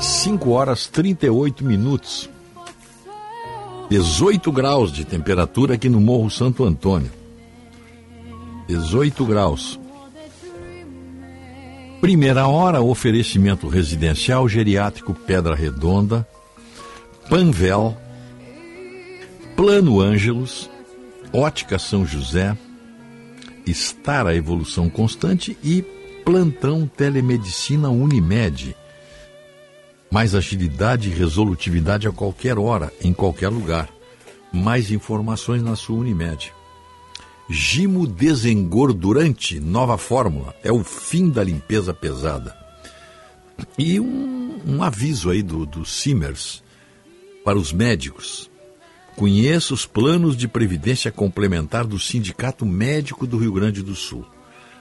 5 0.00 0.50
horas 0.50 0.88
38 0.88 1.64
minutos. 1.64 2.28
18 3.88 4.50
graus 4.50 4.90
de 4.90 5.04
temperatura 5.04 5.74
aqui 5.74 5.88
no 5.88 6.00
Morro 6.00 6.28
Santo 6.28 6.64
Antônio. 6.64 7.10
18 8.66 9.24
graus. 9.24 9.78
Primeira 12.00 12.48
hora, 12.48 12.82
oferecimento 12.82 13.68
residencial 13.68 14.48
geriátrico 14.48 15.14
Pedra 15.14 15.54
Redonda, 15.54 16.26
Panvel, 17.30 17.96
Plano 19.54 20.00
Ângelos, 20.00 20.68
Ótica 21.32 21.78
São 21.78 22.04
José, 22.04 22.56
Estar 23.64 24.26
a 24.26 24.34
Evolução 24.34 24.90
Constante 24.90 25.56
e 25.62 25.82
Plantão 26.24 26.88
Telemedicina 26.88 27.88
Unimed. 27.88 28.76
Mais 30.10 30.34
agilidade 30.34 31.10
e 31.10 31.12
resolutividade 31.12 32.06
a 32.06 32.12
qualquer 32.12 32.58
hora, 32.58 32.92
em 33.02 33.12
qualquer 33.12 33.48
lugar. 33.48 33.88
Mais 34.52 34.90
informações 34.90 35.62
na 35.62 35.76
sua 35.76 35.98
Unimed. 35.98 36.52
Gimo 37.48 38.06
desengordurante, 38.06 39.60
nova 39.60 39.96
fórmula. 39.98 40.54
É 40.62 40.72
o 40.72 40.82
fim 40.82 41.30
da 41.30 41.44
limpeza 41.44 41.92
pesada. 41.94 42.56
E 43.78 44.00
um, 44.00 44.60
um 44.66 44.82
aviso 44.82 45.30
aí 45.30 45.42
do, 45.42 45.64
do 45.64 45.84
Simmers 45.84 46.62
para 47.44 47.58
os 47.58 47.72
médicos. 47.72 48.50
Conheça 49.14 49.72
os 49.72 49.86
planos 49.86 50.36
de 50.36 50.46
previdência 50.46 51.10
complementar 51.10 51.86
do 51.86 51.98
Sindicato 51.98 52.66
Médico 52.66 53.26
do 53.26 53.38
Rio 53.38 53.52
Grande 53.52 53.82
do 53.82 53.94
Sul. 53.94 54.26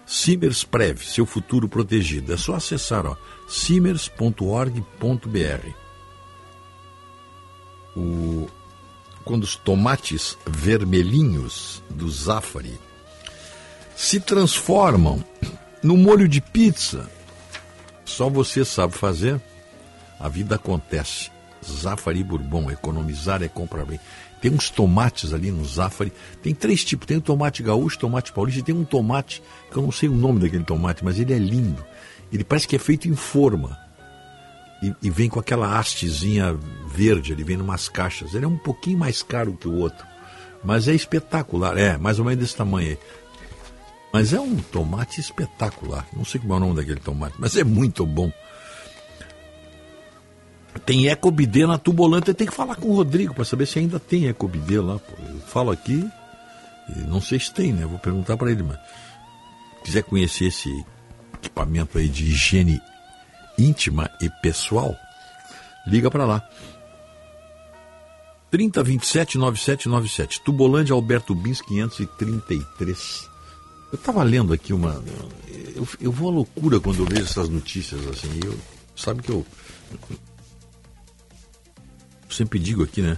Simers 0.06 0.64
Prev, 0.64 1.04
seu 1.04 1.26
futuro 1.26 1.68
protegido. 1.68 2.34
É 2.34 2.38
só 2.38 2.56
acessar 2.56 3.18
simers.org.br. 3.48 4.80
O... 7.96 8.48
Quando 9.24 9.44
os 9.44 9.56
tomates 9.56 10.38
vermelhinhos 10.46 11.82
do 11.90 12.10
Zafari 12.12 12.80
se 13.96 14.20
transformam 14.20 15.24
no 15.82 15.98
molho 15.98 16.28
de 16.28 16.40
pizza, 16.40 17.10
só 18.04 18.30
você 18.30 18.64
sabe 18.64 18.94
fazer, 18.94 19.42
a 20.20 20.30
vida 20.30 20.56
acontece. 20.56 21.32
Zafari 21.64 22.24
Bourbon, 22.24 22.70
economizar 22.70 23.42
é 23.42 23.48
comprar 23.48 23.86
bem. 23.86 24.00
Tem 24.46 24.54
uns 24.54 24.70
tomates 24.70 25.34
ali 25.34 25.50
no 25.50 25.66
Zafari. 25.66 26.14
Tem 26.44 26.54
três 26.54 26.86
tipos: 26.86 27.08
tem 27.08 27.18
o 27.18 27.22
tomate 27.22 27.64
gaúcho, 27.64 27.98
tomate 27.98 28.32
paulista, 28.32 28.60
e 28.60 28.64
tem 28.64 28.76
um 28.76 28.86
tomate 28.86 29.42
que 29.72 29.76
eu 29.76 29.82
não 29.82 29.92
sei 29.92 30.08
o 30.08 30.14
nome 30.14 30.40
daquele 30.40 30.64
tomate, 30.64 31.04
mas 31.04 31.20
ele 31.20 31.34
é 31.34 31.38
lindo. 31.40 31.84
Ele 32.32 32.44
parece 32.44 32.68
que 32.68 32.76
é 32.76 32.80
feito 32.80 33.08
em 33.08 33.16
forma. 33.16 33.76
E, 34.84 34.94
e 35.02 35.10
vem 35.10 35.30
com 35.30 35.40
aquela 35.40 35.80
hastezinha 35.80 36.56
verde, 36.88 37.32
ele 37.32 37.44
vem 37.44 37.58
em 37.58 37.62
umas 37.62 37.90
caixas. 37.90 38.36
Ele 38.36 38.46
é 38.46 38.48
um 38.48 38.56
pouquinho 38.56 39.00
mais 39.00 39.24
caro 39.24 39.58
que 39.60 39.68
o 39.68 39.78
outro. 39.78 40.06
Mas 40.64 40.88
é 40.88 40.94
espetacular. 40.94 41.76
É, 41.76 41.98
mais 41.98 42.20
ou 42.20 42.26
menos 42.26 42.40
desse 42.40 42.56
tamanho 42.56 42.90
aí. 42.90 43.00
Mas 44.14 44.32
é 44.32 44.40
um 44.40 44.58
tomate 44.58 45.22
espetacular. 45.22 46.06
Não 46.16 46.24
sei 46.24 46.40
como 46.40 46.54
é 46.54 46.58
o 46.58 46.60
nome 46.60 46.76
daquele 46.76 47.00
tomate, 47.00 47.34
mas 47.40 47.58
é 47.58 47.64
muito 47.64 48.06
bom. 48.06 48.32
Tem 50.84 51.08
Ecobidê 51.08 51.66
na 51.66 51.78
Tubolândia. 51.78 52.34
Tem 52.34 52.48
que 52.48 52.54
falar 52.54 52.76
com 52.76 52.90
o 52.90 52.96
Rodrigo 52.96 53.34
para 53.34 53.46
saber 53.46 53.66
se 53.66 53.80
ainda 53.80 54.00
tem 54.00 54.28
Ecobidê 54.28 54.80
lá. 54.80 55.00
Pô. 55.00 55.14
Eu 55.28 55.40
falo 55.42 55.72
aqui 55.72 56.10
não 57.08 57.22
sei 57.22 57.40
se 57.40 57.52
tem, 57.52 57.74
né? 57.74 57.86
Vou 57.86 58.00
perguntar 58.00 58.38
para 58.38 58.52
ele, 58.52 58.64
mas 58.64 58.78
quiser 59.84 60.04
conhecer 60.04 60.46
esse 60.46 60.70
equipamento 61.34 61.98
aí 61.98 62.08
de 62.08 62.26
higiene 62.26 62.82
íntima 63.58 64.10
e 64.22 64.30
pessoal, 64.42 64.96
liga 65.88 66.12
para 66.12 66.26
lá. 66.26 66.48
3027 68.52 69.38
9797. 69.38 70.42
Tubolândia 70.42 70.94
Alberto 70.94 71.34
Bins 71.34 71.62
533. 71.62 73.30
Eu 73.92 73.98
estava 73.98 74.24
lendo 74.24 74.54
aqui 74.54 74.72
uma. 74.74 75.04
Eu, 75.76 75.88
eu 76.00 76.12
vou 76.12 76.30
à 76.30 76.34
loucura 76.34 76.80
quando 76.80 77.00
eu 77.00 77.06
vejo 77.06 77.24
essas 77.24 77.50
notícias 77.50 78.06
assim. 78.08 78.40
Eu, 78.44 78.58
sabe 78.96 79.22
que 79.22 79.32
eu 79.32 79.46
sempre 82.36 82.60
digo 82.60 82.84
aqui, 82.84 83.02
né? 83.02 83.18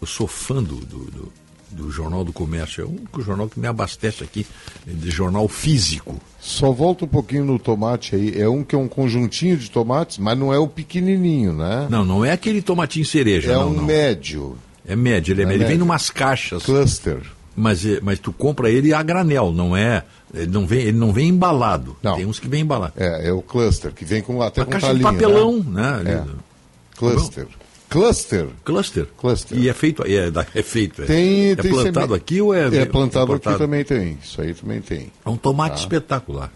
Eu 0.00 0.06
sou 0.06 0.26
fã 0.26 0.62
do, 0.62 0.76
do, 0.76 1.04
do, 1.04 1.32
do, 1.70 1.90
Jornal 1.90 2.24
do 2.24 2.32
Comércio. 2.32 2.82
É 2.82 2.84
o 2.84 2.90
único 2.90 3.22
jornal 3.22 3.48
que 3.48 3.60
me 3.60 3.68
abastece 3.68 4.24
aqui 4.24 4.44
de 4.84 5.10
jornal 5.10 5.46
físico. 5.46 6.20
Só 6.40 6.72
volta 6.72 7.04
um 7.04 7.08
pouquinho 7.08 7.44
no 7.44 7.58
tomate 7.58 8.16
aí. 8.16 8.40
É 8.40 8.48
um 8.48 8.64
que 8.64 8.74
é 8.74 8.78
um 8.78 8.88
conjuntinho 8.88 9.56
de 9.56 9.70
tomates, 9.70 10.18
mas 10.18 10.36
não 10.36 10.52
é 10.52 10.58
o 10.58 10.66
pequenininho, 10.66 11.52
né? 11.52 11.86
Não, 11.88 12.04
não 12.04 12.24
é 12.24 12.32
aquele 12.32 12.60
tomatinho 12.60 13.06
cereja. 13.06 13.52
É 13.52 13.54
não, 13.54 13.70
um 13.70 13.74
não. 13.74 13.84
médio. 13.84 14.58
É 14.84 14.96
médio, 14.96 15.32
ele, 15.32 15.42
é, 15.42 15.44
é 15.44 15.46
médio. 15.46 15.62
ele 15.62 15.68
vem 15.68 15.78
numas 15.78 16.10
caixas. 16.10 16.64
Cluster. 16.64 17.22
Mas, 17.54 17.84
é, 17.84 18.00
mas 18.00 18.18
tu 18.18 18.32
compra 18.32 18.70
ele 18.70 18.92
a 18.92 19.02
granel, 19.02 19.52
não 19.52 19.76
é? 19.76 20.02
Ele 20.34 20.50
não 20.50 20.66
vem, 20.66 20.80
ele 20.80 20.98
não 20.98 21.12
vem 21.12 21.28
embalado. 21.28 21.96
Não. 22.02 22.16
Tem 22.16 22.26
uns 22.26 22.40
que 22.40 22.48
vem 22.48 22.62
embalado. 22.62 22.94
É, 22.96 23.28
é 23.28 23.32
o 23.32 23.42
cluster, 23.42 23.92
que 23.92 24.04
vem 24.04 24.22
com 24.22 24.40
até 24.42 24.62
Uma 24.62 24.66
com 24.66 24.72
caixa 24.72 24.86
talinho, 24.86 25.06
de 25.06 25.12
papelão, 25.12 25.58
né? 25.62 26.00
né? 26.02 26.26
É. 26.26 26.96
Cluster. 26.96 27.46
Cluster. 27.92 28.48
Cluster. 28.64 29.06
Cluster. 29.16 29.58
E 29.58 29.68
é 29.68 29.74
feito, 29.74 30.02
é, 30.04 30.32
é 30.54 30.62
feito. 30.62 31.02
É, 31.02 31.06
tem, 31.06 31.50
é 31.50 31.56
tem 31.56 31.70
plantado 31.70 32.06
seme... 32.06 32.16
aqui 32.16 32.40
ou 32.40 32.54
é. 32.54 32.74
É 32.76 32.84
plantado 32.84 33.32
aqui 33.32 33.56
também 33.56 33.84
tem. 33.84 34.18
Isso 34.22 34.40
aí 34.40 34.54
também 34.54 34.80
tem. 34.80 35.12
É 35.24 35.28
um 35.28 35.36
tomate 35.36 35.76
Tá. 35.76 35.80
espetacular. 35.80 36.52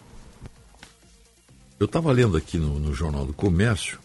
Eu 1.78 1.87
estava 1.87 2.11
lendo 2.11 2.37
aqui 2.37 2.59
no, 2.59 2.78
no 2.78 2.95
Jornal 2.95 3.26
do 3.26 3.32
Comércio. 3.32 3.99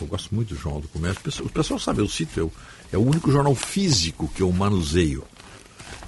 Eu 0.00 0.06
gosto 0.06 0.34
muito 0.34 0.54
do 0.54 0.60
Jornal 0.60 0.80
do 0.80 0.88
Comércio. 0.88 1.20
O 1.20 1.24
pessoal, 1.24 1.46
o 1.46 1.50
pessoal 1.50 1.78
sabe, 1.80 2.00
eu 2.00 2.08
cito, 2.08 2.38
eu, 2.38 2.52
é 2.92 2.98
o 2.98 3.02
único 3.02 3.30
jornal 3.30 3.54
físico 3.54 4.30
que 4.34 4.42
eu 4.42 4.50
manuseio. 4.52 5.24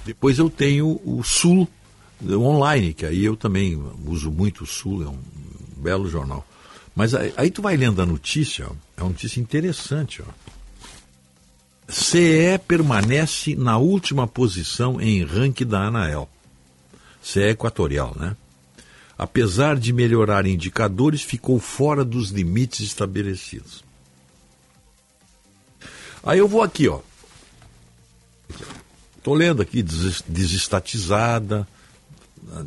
Depois 0.05 0.39
eu 0.39 0.49
tenho 0.49 1.01
o 1.03 1.21
Sul 1.23 1.67
o 2.21 2.41
online, 2.41 2.93
que 2.93 3.05
aí 3.05 3.23
eu 3.23 3.35
também 3.35 3.81
uso 4.05 4.31
muito 4.31 4.63
o 4.63 4.67
Sul, 4.67 5.03
é 5.03 5.07
um 5.07 5.19
belo 5.77 6.09
jornal. 6.09 6.45
Mas 6.95 7.13
aí, 7.13 7.33
aí 7.37 7.51
tu 7.51 7.61
vai 7.61 7.77
lendo 7.77 8.01
a 8.01 8.05
notícia, 8.05 8.67
é 8.97 9.01
uma 9.03 9.09
notícia 9.09 9.39
interessante. 9.39 10.21
Ó. 10.21 10.25
CE 11.87 12.57
permanece 12.67 13.55
na 13.55 13.77
última 13.77 14.27
posição 14.27 14.99
em 14.99 15.23
ranking 15.23 15.65
da 15.65 15.83
Anael. 15.87 16.27
CE 17.21 17.41
Equatorial, 17.51 18.13
né? 18.17 18.35
Apesar 19.17 19.77
de 19.77 19.93
melhorar 19.93 20.45
indicadores, 20.45 21.21
ficou 21.21 21.59
fora 21.59 22.03
dos 22.03 22.29
limites 22.29 22.81
estabelecidos. 22.81 23.83
Aí 26.23 26.39
eu 26.39 26.47
vou 26.47 26.61
aqui, 26.61 26.87
ó. 26.87 26.99
Estou 29.17 29.33
lendo 29.33 29.61
aqui, 29.61 29.81
des- 29.81 30.23
desestatizada, 30.27 31.67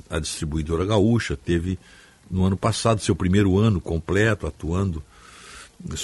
a, 0.09 0.18
distribuidora 0.18 0.85
gaúcha 0.85 1.37
teve 1.37 1.78
no 2.31 2.45
ano 2.45 2.57
passado 2.57 3.01
seu 3.01 3.14
primeiro 3.14 3.59
ano 3.59 3.81
completo 3.81 4.47
atuando 4.47 5.03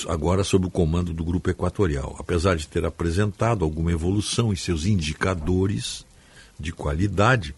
agora 0.08 0.42
sob 0.42 0.66
o 0.66 0.70
comando 0.70 1.12
do 1.12 1.24
grupo 1.24 1.50
equatorial. 1.50 2.16
Apesar 2.18 2.56
de 2.56 2.66
ter 2.66 2.84
apresentado 2.84 3.64
alguma 3.64 3.92
evolução 3.92 4.52
em 4.52 4.56
seus 4.56 4.86
indicadores 4.86 6.04
de 6.58 6.72
qualidade, 6.72 7.54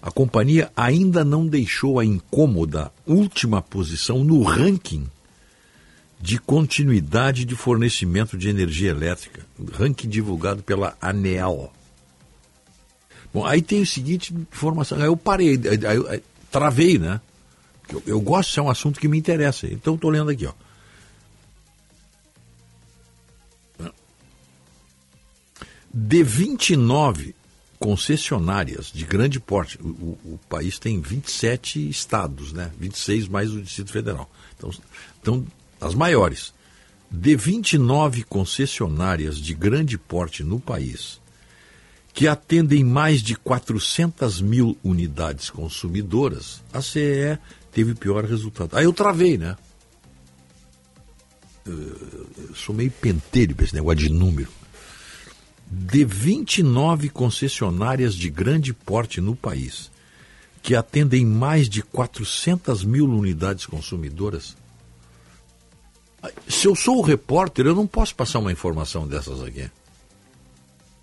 a 0.00 0.10
companhia 0.10 0.70
ainda 0.76 1.24
não 1.24 1.46
deixou 1.46 1.98
a 1.98 2.04
incômoda 2.04 2.92
última 3.06 3.60
posição 3.60 4.22
no 4.22 4.42
ranking 4.42 5.06
de 6.20 6.38
continuidade 6.38 7.44
de 7.44 7.54
fornecimento 7.54 8.38
de 8.38 8.48
energia 8.48 8.90
elétrica, 8.90 9.44
ranking 9.72 10.08
divulgado 10.08 10.62
pela 10.62 10.96
ANEEL. 11.00 11.72
Bom, 13.34 13.44
aí 13.44 13.60
tem 13.60 13.82
o 13.82 13.86
seguinte 13.86 14.32
informação, 14.32 14.98
eu 14.98 15.16
parei, 15.16 15.60
travei, 16.50 16.98
né? 16.98 17.20
Eu, 17.92 18.02
eu 18.06 18.20
gosto, 18.20 18.58
é 18.58 18.62
um 18.62 18.70
assunto 18.70 18.98
que 18.98 19.08
me 19.08 19.18
interessa, 19.18 19.66
então 19.66 19.94
estou 19.94 20.10
lendo 20.10 20.30
aqui, 20.30 20.46
ó. 20.46 20.52
De 25.98 26.22
29 26.22 27.34
concessionárias 27.78 28.92
de 28.92 29.06
grande 29.06 29.40
porte, 29.40 29.78
o, 29.80 29.88
o, 29.88 30.18
o 30.34 30.40
país 30.46 30.78
tem 30.78 31.00
27 31.00 31.88
estados, 31.88 32.52
né? 32.52 32.70
26 32.78 33.28
mais 33.28 33.50
o 33.50 33.62
Distrito 33.62 33.92
Federal. 33.92 34.30
Então, 34.58 34.70
então, 35.22 35.46
as 35.80 35.94
maiores. 35.94 36.52
De 37.10 37.34
29 37.34 38.24
concessionárias 38.24 39.38
de 39.38 39.54
grande 39.54 39.96
porte 39.96 40.44
no 40.44 40.60
país, 40.60 41.18
que 42.12 42.28
atendem 42.28 42.84
mais 42.84 43.22
de 43.22 43.34
400 43.34 44.42
mil 44.42 44.76
unidades 44.84 45.48
consumidoras, 45.48 46.62
a 46.74 46.82
CE 46.82 47.38
teve 47.72 47.94
pior 47.94 48.22
resultado. 48.26 48.76
Aí 48.76 48.84
eu 48.84 48.92
travei, 48.92 49.38
né? 49.38 49.56
Eu, 51.64 51.74
eu 52.50 52.54
sou 52.54 52.74
meio 52.74 52.90
pentelho 52.90 53.54
para 53.54 53.64
esse 53.64 53.74
negócio 53.74 54.00
de 54.00 54.10
número. 54.10 54.50
De 55.68 56.04
29 56.04 57.08
concessionárias 57.08 58.14
de 58.14 58.30
grande 58.30 58.72
porte 58.72 59.20
no 59.20 59.34
país, 59.34 59.90
que 60.62 60.74
atendem 60.74 61.26
mais 61.26 61.68
de 61.68 61.82
400 61.82 62.84
mil 62.84 63.06
unidades 63.06 63.66
consumidoras, 63.66 64.56
se 66.48 66.66
eu 66.66 66.74
sou 66.74 66.98
o 66.98 67.02
repórter, 67.02 67.66
eu 67.66 67.74
não 67.74 67.86
posso 67.86 68.14
passar 68.14 68.38
uma 68.38 68.52
informação 68.52 69.06
dessas 69.06 69.42
aqui. 69.42 69.70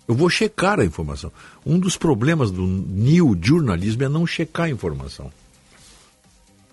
Eu 0.06 0.14
vou 0.14 0.28
checar 0.28 0.80
a 0.80 0.84
informação. 0.84 1.32
Um 1.64 1.78
dos 1.78 1.96
problemas 1.96 2.50
do 2.50 2.66
new 2.66 3.36
jornalismo 3.40 4.04
é 4.04 4.08
não 4.08 4.26
checar 4.26 4.66
a 4.66 4.70
informação. 4.70 5.32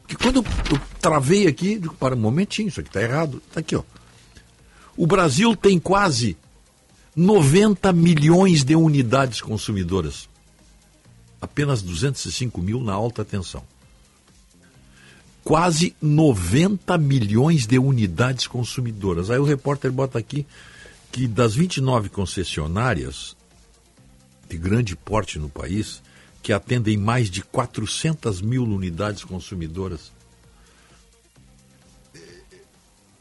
Porque 0.01 0.15
quando 0.21 0.37
eu, 0.37 0.79
travei 0.99 1.47
aqui, 1.47 1.79
para 1.97 2.15
um 2.15 2.19
momentinho, 2.19 2.67
isso 2.67 2.81
aqui 2.81 2.89
está 2.89 3.01
errado. 3.01 3.41
Está 3.47 3.61
aqui, 3.61 3.75
ó. 3.75 3.83
O 4.97 5.07
Brasil 5.07 5.55
tem 5.55 5.79
quase 5.79 6.37
90 7.15 7.91
milhões 7.91 8.63
de 8.63 8.75
unidades 8.75 9.41
consumidoras. 9.41 10.29
Apenas 11.41 11.81
205 11.81 12.61
mil 12.61 12.81
na 12.81 12.93
alta 12.93 13.25
tensão. 13.25 13.63
Quase 15.43 15.95
90 16.01 16.97
milhões 16.97 17.65
de 17.65 17.79
unidades 17.79 18.47
consumidoras. 18.47 19.29
Aí 19.29 19.39
o 19.39 19.43
repórter 19.43 19.91
bota 19.91 20.19
aqui 20.19 20.45
que 21.11 21.27
das 21.27 21.53
29 21.53 22.09
concessionárias 22.09 23.35
de 24.47 24.57
grande 24.57 24.95
porte 24.95 25.39
no 25.39 25.49
país, 25.49 26.01
que 26.41 26.53
atendem 26.53 26.97
mais 26.97 27.29
de 27.29 27.41
400 27.41 28.41
mil 28.41 28.63
unidades 28.63 29.23
consumidoras, 29.23 30.11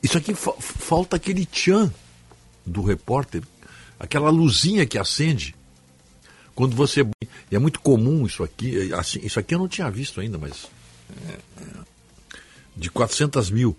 isso 0.03 0.17
aqui 0.17 0.35
fa 0.35 0.53
falta 0.59 1.17
aquele 1.17 1.45
tchan 1.45 1.93
do 2.65 2.83
repórter 2.83 3.43
aquela 4.01 4.31
luzinha 4.31 4.87
que 4.87 4.99
acende 4.99 5.55
quando 6.55 6.75
você. 6.75 7.07
E 7.51 7.55
é 7.55 7.59
muito 7.59 7.81
comum 7.81 8.27
isso 8.27 8.43
aqui. 8.43 8.93
Assim, 8.95 9.21
isso 9.23 9.39
aqui 9.39 9.55
eu 9.55 9.59
não 9.59 9.69
tinha 9.69 9.91
visto 9.91 10.21
ainda, 10.21 10.39
mas. 10.39 10.69
É, 11.29 11.39
de 12.75 12.91
400 12.91 13.51
mil. 13.51 13.77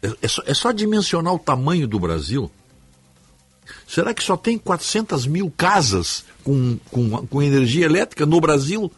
É, 0.00 0.16
é, 0.22 0.28
só, 0.28 0.42
é 0.46 0.54
só 0.54 0.70
dimensionar 0.70 1.34
o 1.34 1.38
tamanho 1.38 1.88
do 1.88 1.98
Brasil. 1.98 2.50
Será 3.86 4.14
que 4.14 4.22
só 4.22 4.36
tem 4.36 4.56
400 4.56 5.26
mil 5.26 5.50
casas 5.50 6.24
com, 6.44 6.78
com, 6.90 7.26
com 7.26 7.42
energia 7.42 7.84
elétrica 7.84 8.24
no 8.24 8.40
Brasil? 8.40 8.90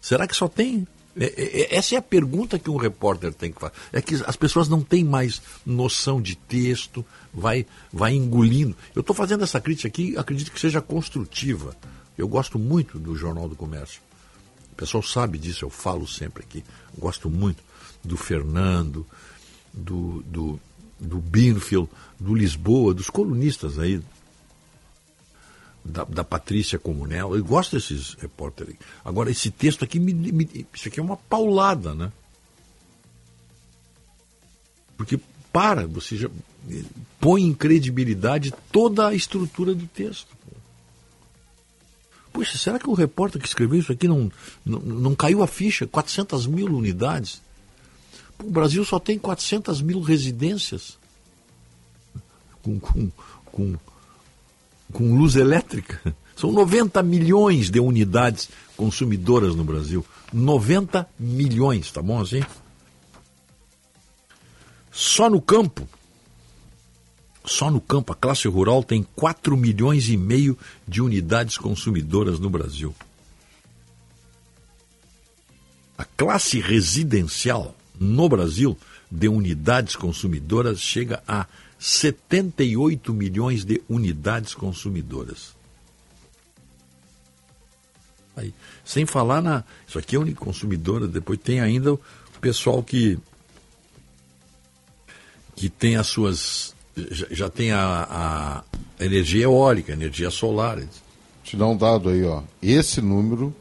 Será 0.00 0.26
que 0.26 0.36
só 0.36 0.48
tem? 0.48 0.86
É, 1.18 1.24
é, 1.24 1.60
é, 1.62 1.76
essa 1.76 1.94
é 1.94 1.98
a 1.98 2.02
pergunta 2.02 2.58
que 2.58 2.70
um 2.70 2.76
repórter 2.76 3.32
tem 3.32 3.52
que 3.52 3.60
fazer. 3.60 3.74
É 3.92 4.02
que 4.02 4.14
as 4.26 4.36
pessoas 4.36 4.68
não 4.68 4.82
têm 4.82 5.04
mais 5.04 5.40
noção 5.64 6.20
de 6.20 6.36
texto, 6.36 7.04
vai, 7.32 7.66
vai 7.92 8.14
engolindo. 8.14 8.76
Eu 8.94 9.00
estou 9.00 9.14
fazendo 9.14 9.44
essa 9.44 9.60
crítica 9.60 9.88
aqui, 9.88 10.16
acredito 10.16 10.50
que 10.50 10.60
seja 10.60 10.80
construtiva. 10.80 11.76
Eu 12.16 12.28
gosto 12.28 12.58
muito 12.58 12.98
do 12.98 13.16
Jornal 13.16 13.48
do 13.48 13.56
Comércio. 13.56 14.00
O 14.72 14.76
pessoal 14.76 15.02
sabe 15.02 15.38
disso, 15.38 15.64
eu 15.64 15.70
falo 15.70 16.06
sempre 16.06 16.42
aqui. 16.42 16.64
Eu 16.94 17.00
gosto 17.00 17.30
muito 17.30 17.62
do 18.02 18.16
Fernando, 18.16 19.06
do, 19.72 20.22
do, 20.22 20.60
do 20.98 21.18
Binfield, 21.18 21.88
do 22.18 22.34
Lisboa, 22.34 22.92
dos 22.92 23.08
colunistas 23.08 23.78
aí, 23.78 24.02
da, 25.84 26.04
da 26.04 26.24
Patrícia 26.24 26.78
Comunel. 26.78 27.36
Eu 27.36 27.44
gosto 27.44 27.76
desses 27.76 28.14
repórteres. 28.14 28.76
Agora, 29.04 29.30
esse 29.30 29.50
texto 29.50 29.84
aqui, 29.84 30.00
me, 30.00 30.14
me, 30.14 30.66
isso 30.72 30.88
aqui 30.88 30.98
é 30.98 31.02
uma 31.02 31.16
paulada, 31.16 31.94
né? 31.94 32.10
Porque 34.96 35.20
para, 35.52 35.86
você 35.86 36.16
já 36.16 36.30
põe 37.20 37.42
em 37.42 37.52
credibilidade 37.52 38.52
toda 38.72 39.08
a 39.08 39.14
estrutura 39.14 39.74
do 39.74 39.86
texto. 39.86 40.34
Poxa, 42.32 42.58
será 42.58 42.78
que 42.78 42.88
o 42.88 42.94
repórter 42.94 43.40
que 43.40 43.46
escreveu 43.46 43.78
isso 43.78 43.92
aqui 43.92 44.08
não, 44.08 44.30
não, 44.64 44.80
não 44.80 45.14
caiu 45.14 45.42
a 45.42 45.46
ficha? 45.46 45.86
400 45.86 46.46
mil 46.46 46.66
unidades. 46.66 47.40
O 48.42 48.50
Brasil 48.50 48.84
só 48.84 48.98
tem 48.98 49.18
400 49.18 49.80
mil 49.80 50.00
residências 50.00 50.98
com, 52.60 52.80
com, 52.80 53.10
com 53.44 53.76
com 54.94 55.14
luz 55.14 55.36
elétrica. 55.36 56.00
São 56.34 56.50
90 56.50 57.02
milhões 57.02 57.68
de 57.68 57.78
unidades 57.78 58.48
consumidoras 58.76 59.54
no 59.54 59.64
Brasil. 59.64 60.04
90 60.32 61.06
milhões, 61.18 61.90
tá 61.92 62.00
bom 62.00 62.20
assim? 62.20 62.42
Só 64.90 65.28
no 65.28 65.42
campo, 65.42 65.86
só 67.44 67.70
no 67.70 67.80
campo, 67.80 68.12
a 68.12 68.16
classe 68.16 68.48
rural 68.48 68.82
tem 68.82 69.06
4 69.14 69.56
milhões 69.56 70.08
e 70.08 70.16
meio 70.16 70.56
de 70.88 71.02
unidades 71.02 71.58
consumidoras 71.58 72.38
no 72.38 72.48
Brasil. 72.48 72.94
A 75.98 76.04
classe 76.04 76.58
residencial 76.60 77.76
no 77.98 78.28
Brasil 78.28 78.76
de 79.10 79.28
unidades 79.28 79.94
consumidoras 79.94 80.80
chega 80.80 81.22
a 81.28 81.46
78 81.84 83.12
milhões 83.12 83.62
de 83.62 83.82
unidades 83.90 84.54
consumidoras. 84.54 85.54
Aí, 88.34 88.54
sem 88.82 89.04
falar 89.04 89.42
na. 89.42 89.62
Isso 89.86 89.98
aqui 89.98 90.16
é 90.16 90.18
uniconsumidora, 90.18 91.06
depois 91.06 91.38
tem 91.38 91.60
ainda 91.60 91.92
o 91.92 92.00
pessoal 92.40 92.82
que. 92.82 93.18
que 95.54 95.68
tem 95.68 95.96
as 95.96 96.06
suas. 96.06 96.74
já, 96.96 97.26
já 97.30 97.50
tem 97.50 97.70
a, 97.72 98.64
a 98.98 99.04
energia 99.04 99.44
eólica, 99.44 99.92
energia 99.92 100.30
solar. 100.30 100.82
Te 101.42 101.54
dá 101.54 101.66
um 101.66 101.76
dado 101.76 102.08
aí, 102.08 102.24
ó. 102.24 102.42
Esse 102.62 103.02
número 103.02 103.54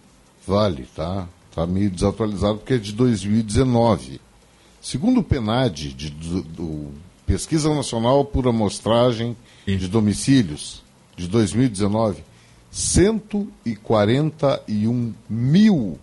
vale, 0.47 0.87
tá? 0.95 1.27
Tá 1.53 1.67
meio 1.67 1.91
desatualizado 1.91 2.59
porque 2.59 2.75
é 2.75 2.77
de 2.77 2.93
2019. 2.93 4.21
Segundo 4.81 5.19
o 5.19 5.23
PNAD, 5.23 5.93
de, 5.93 6.09
do, 6.09 6.41
do 6.41 6.93
Pesquisa 7.33 7.73
Nacional 7.73 8.23
por 8.23 8.47
Amostragem 8.47 9.35
de 9.65 9.87
Domicílios 9.87 10.83
de 11.17 11.27
2019, 11.27 12.23
141 12.71 15.13
mil 15.27 15.97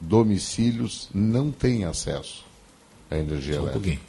domicílios 0.00 1.08
não 1.12 1.50
têm 1.50 1.84
acesso 1.84 2.44
à 3.10 3.18
energia 3.18 3.54
Só 3.54 3.62
elétrica. 3.62 3.78
Um 3.78 3.82
pouquinho. 3.82 4.00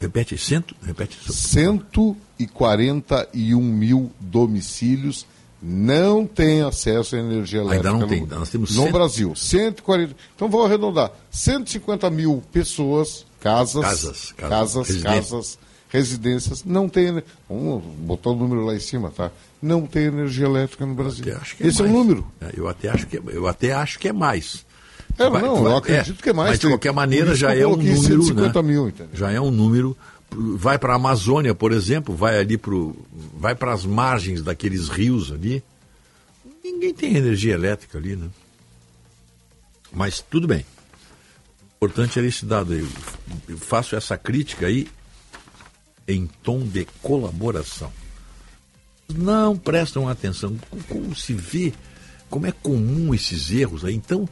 Repete, 0.00 0.38
cento, 0.38 0.74
repete. 0.82 1.18
141 1.30 3.60
mil 3.60 4.10
domicílios 4.18 5.26
não 5.62 6.26
têm 6.26 6.62
acesso 6.62 7.14
à 7.14 7.18
energia 7.18 7.60
elétrica. 7.60 7.90
Ainda 7.90 8.00
não 8.00 8.08
tem. 8.08 8.24
Nós 8.24 8.48
temos 8.48 8.74
no. 8.74 8.90
Brasil. 8.90 9.36
140. 9.36 10.16
Então 10.34 10.48
vou 10.48 10.64
arredondar. 10.64 11.12
150 11.30 12.08
mil 12.08 12.42
pessoas 12.50 13.28
casas, 13.40 13.82
casas, 13.82 14.32
casas, 14.32 14.86
casas, 14.86 15.02
casas 15.02 15.58
residências, 15.90 16.64
não 16.64 16.88
tem. 16.88 17.22
Vamos 17.48 17.82
botar 17.98 18.30
o 18.30 18.36
número 18.36 18.64
lá 18.64 18.74
em 18.74 18.80
cima, 18.80 19.10
tá? 19.10 19.30
Não 19.60 19.86
tem 19.86 20.04
energia 20.04 20.46
elétrica 20.46 20.86
no 20.86 20.94
Brasil. 20.94 21.24
É 21.28 21.66
Esse 21.66 21.82
é, 21.82 21.84
é 21.84 21.88
o 21.88 21.92
número. 21.92 22.26
É, 22.40 22.52
eu, 22.56 22.68
até 22.68 22.88
acho 22.88 23.06
que, 23.06 23.18
é, 23.18 23.22
eu 23.26 23.46
até 23.46 23.72
acho 23.72 23.98
que 23.98 24.08
é 24.08 24.12
mais. 24.12 24.64
É, 25.18 25.28
vai, 25.28 25.42
não, 25.42 25.62
vai, 25.62 25.72
eu 25.72 25.76
acredito 25.76 26.22
que 26.22 26.30
é 26.30 26.32
mais. 26.32 26.50
Mas 26.50 26.58
de 26.60 26.68
qualquer 26.68 26.92
maneira 26.92 27.34
já 27.34 27.54
é 27.54 27.66
um 27.66 27.76
número. 27.76 28.34
Né? 28.34 28.62
Mil, 28.62 28.92
já 29.12 29.30
é 29.30 29.40
um 29.40 29.50
número. 29.50 29.96
Vai 30.32 30.78
para 30.78 30.92
a 30.92 30.96
Amazônia, 30.96 31.56
por 31.56 31.72
exemplo, 31.72 32.14
vai 32.14 32.38
ali 32.38 32.56
para 32.56 32.72
vai 33.36 33.54
para 33.54 33.72
as 33.72 33.84
margens 33.84 34.42
daqueles 34.42 34.88
rios 34.88 35.32
ali. 35.32 35.60
Ninguém 36.62 36.94
tem 36.94 37.16
energia 37.16 37.52
elétrica 37.52 37.98
ali, 37.98 38.14
né? 38.14 38.28
Mas 39.92 40.20
tudo 40.20 40.46
bem 40.46 40.64
importante 41.82 42.18
era 42.18 42.28
esse 42.28 42.44
dado 42.44 42.74
aí. 42.74 42.86
Eu 43.48 43.56
faço 43.56 43.96
essa 43.96 44.14
crítica 44.14 44.66
aí 44.66 44.86
em 46.06 46.26
tom 46.26 46.60
de 46.60 46.84
colaboração. 47.00 47.90
Não 49.08 49.56
prestam 49.56 50.06
atenção. 50.06 50.58
Como 50.86 51.16
se 51.16 51.32
vê, 51.32 51.72
como 52.28 52.46
é 52.46 52.52
comum 52.52 53.14
esses 53.14 53.50
erros 53.50 53.82
aí. 53.82 53.94
Então, 53.94 54.28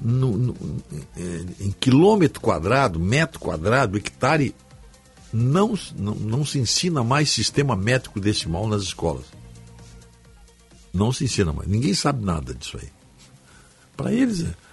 no, 0.00 0.38
no, 0.38 0.56
é, 1.16 1.64
em 1.64 1.72
quilômetro 1.72 2.40
quadrado, 2.40 3.00
metro 3.00 3.40
quadrado, 3.40 3.98
hectare, 3.98 4.54
não, 5.32 5.76
não, 5.96 6.14
não 6.14 6.46
se 6.46 6.60
ensina 6.60 7.02
mais 7.02 7.30
sistema 7.30 7.74
métrico 7.74 8.20
decimal 8.20 8.68
nas 8.68 8.82
escolas. 8.82 9.26
Não 10.94 11.10
se 11.10 11.24
ensina 11.24 11.52
mais. 11.52 11.68
Ninguém 11.68 11.94
sabe 11.94 12.24
nada 12.24 12.54
disso 12.54 12.78
aí. 12.80 12.88
Para 13.96 14.12
eles 14.12 14.44
é 14.44 14.69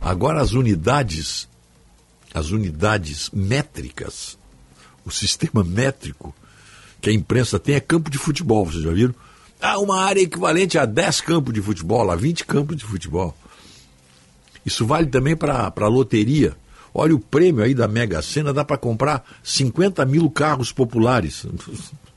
Agora 0.00 0.40
as 0.40 0.52
unidades, 0.52 1.48
as 2.32 2.50
unidades 2.50 3.30
métricas, 3.32 4.38
o 5.04 5.10
sistema 5.10 5.62
métrico 5.64 6.34
que 7.00 7.10
a 7.10 7.12
imprensa 7.12 7.58
tem 7.58 7.74
é 7.74 7.80
campo 7.80 8.10
de 8.10 8.18
futebol, 8.18 8.64
vocês 8.64 8.84
já 8.84 8.92
viram? 8.92 9.14
Ah, 9.60 9.78
uma 9.78 10.00
área 10.00 10.20
equivalente 10.20 10.78
a 10.78 10.84
10 10.84 11.20
campos 11.20 11.54
de 11.54 11.60
futebol, 11.60 12.10
a 12.10 12.16
20 12.16 12.44
campos 12.44 12.76
de 12.76 12.84
futebol. 12.84 13.36
Isso 14.64 14.86
vale 14.86 15.06
também 15.06 15.36
para 15.36 15.72
a 15.74 15.88
loteria. 15.88 16.56
Olha 16.94 17.14
o 17.14 17.18
prêmio 17.18 17.64
aí 17.64 17.74
da 17.74 17.88
Mega 17.88 18.22
Sena, 18.22 18.52
dá 18.52 18.64
para 18.64 18.76
comprar 18.76 19.24
50 19.42 20.04
mil 20.04 20.30
carros 20.30 20.72
populares. 20.72 21.46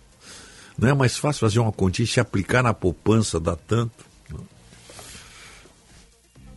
Não 0.77 0.89
é 0.89 0.93
mais 0.93 1.17
fácil 1.17 1.39
fazer 1.39 1.59
uma 1.59 1.71
continha 1.71 2.03
e 2.03 2.07
se 2.07 2.19
aplicar 2.19 2.61
na 2.61 2.73
poupança, 2.73 3.39
dá 3.39 3.55
tanto. 3.55 4.04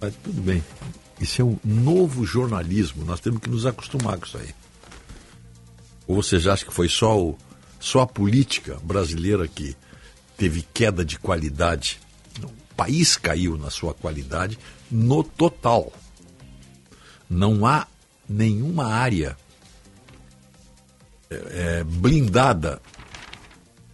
Mas 0.00 0.14
tudo 0.22 0.40
bem. 0.40 0.62
Isso 1.20 1.42
é 1.42 1.44
um 1.44 1.58
novo 1.64 2.24
jornalismo. 2.24 3.04
Nós 3.04 3.20
temos 3.20 3.40
que 3.40 3.50
nos 3.50 3.66
acostumar 3.66 4.18
com 4.18 4.26
isso 4.26 4.38
aí. 4.38 4.54
Ou 6.06 6.22
vocês 6.22 6.46
acham 6.46 6.68
que 6.68 6.74
foi 6.74 6.88
só, 6.88 7.20
o, 7.20 7.36
só 7.80 8.02
a 8.02 8.06
política 8.06 8.78
brasileira 8.82 9.46
que 9.48 9.76
teve 10.36 10.62
queda 10.72 11.04
de 11.04 11.18
qualidade? 11.18 12.00
O 12.42 12.74
país 12.76 13.16
caiu 13.16 13.58
na 13.58 13.70
sua 13.70 13.92
qualidade 13.92 14.58
no 14.90 15.24
total. 15.24 15.92
Não 17.28 17.66
há 17.66 17.86
nenhuma 18.28 18.86
área 18.86 19.36
é, 21.28 21.80
é 21.80 21.84
blindada 21.84 22.80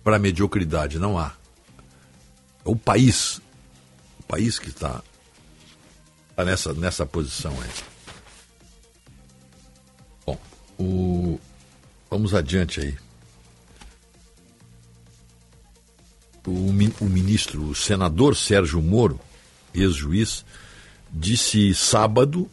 para 0.05 0.19
mediocridade. 0.19 0.99
Não 0.99 1.19
há. 1.19 1.33
É 2.65 2.69
o 2.69 2.77
país. 2.77 3.41
O 4.21 4.23
país 4.29 4.59
que 4.59 4.69
está 4.69 5.03
Está 6.35 6.45
nessa, 6.45 6.75
nessa 6.75 7.07
posição 7.07 7.53
aí. 7.63 7.71
Bom, 10.27 10.39
o... 10.77 11.41
vamos 12.11 12.35
adiante 12.35 12.81
aí. 12.81 12.97
O, 16.45 16.71
o 17.01 17.09
ministro, 17.09 17.63
o 17.69 17.73
senador 17.73 18.35
Sérgio 18.35 18.83
Moro, 18.83 19.21
ex-juiz, 19.73 20.45
disse 21.09 21.73
sábado, 21.73 22.51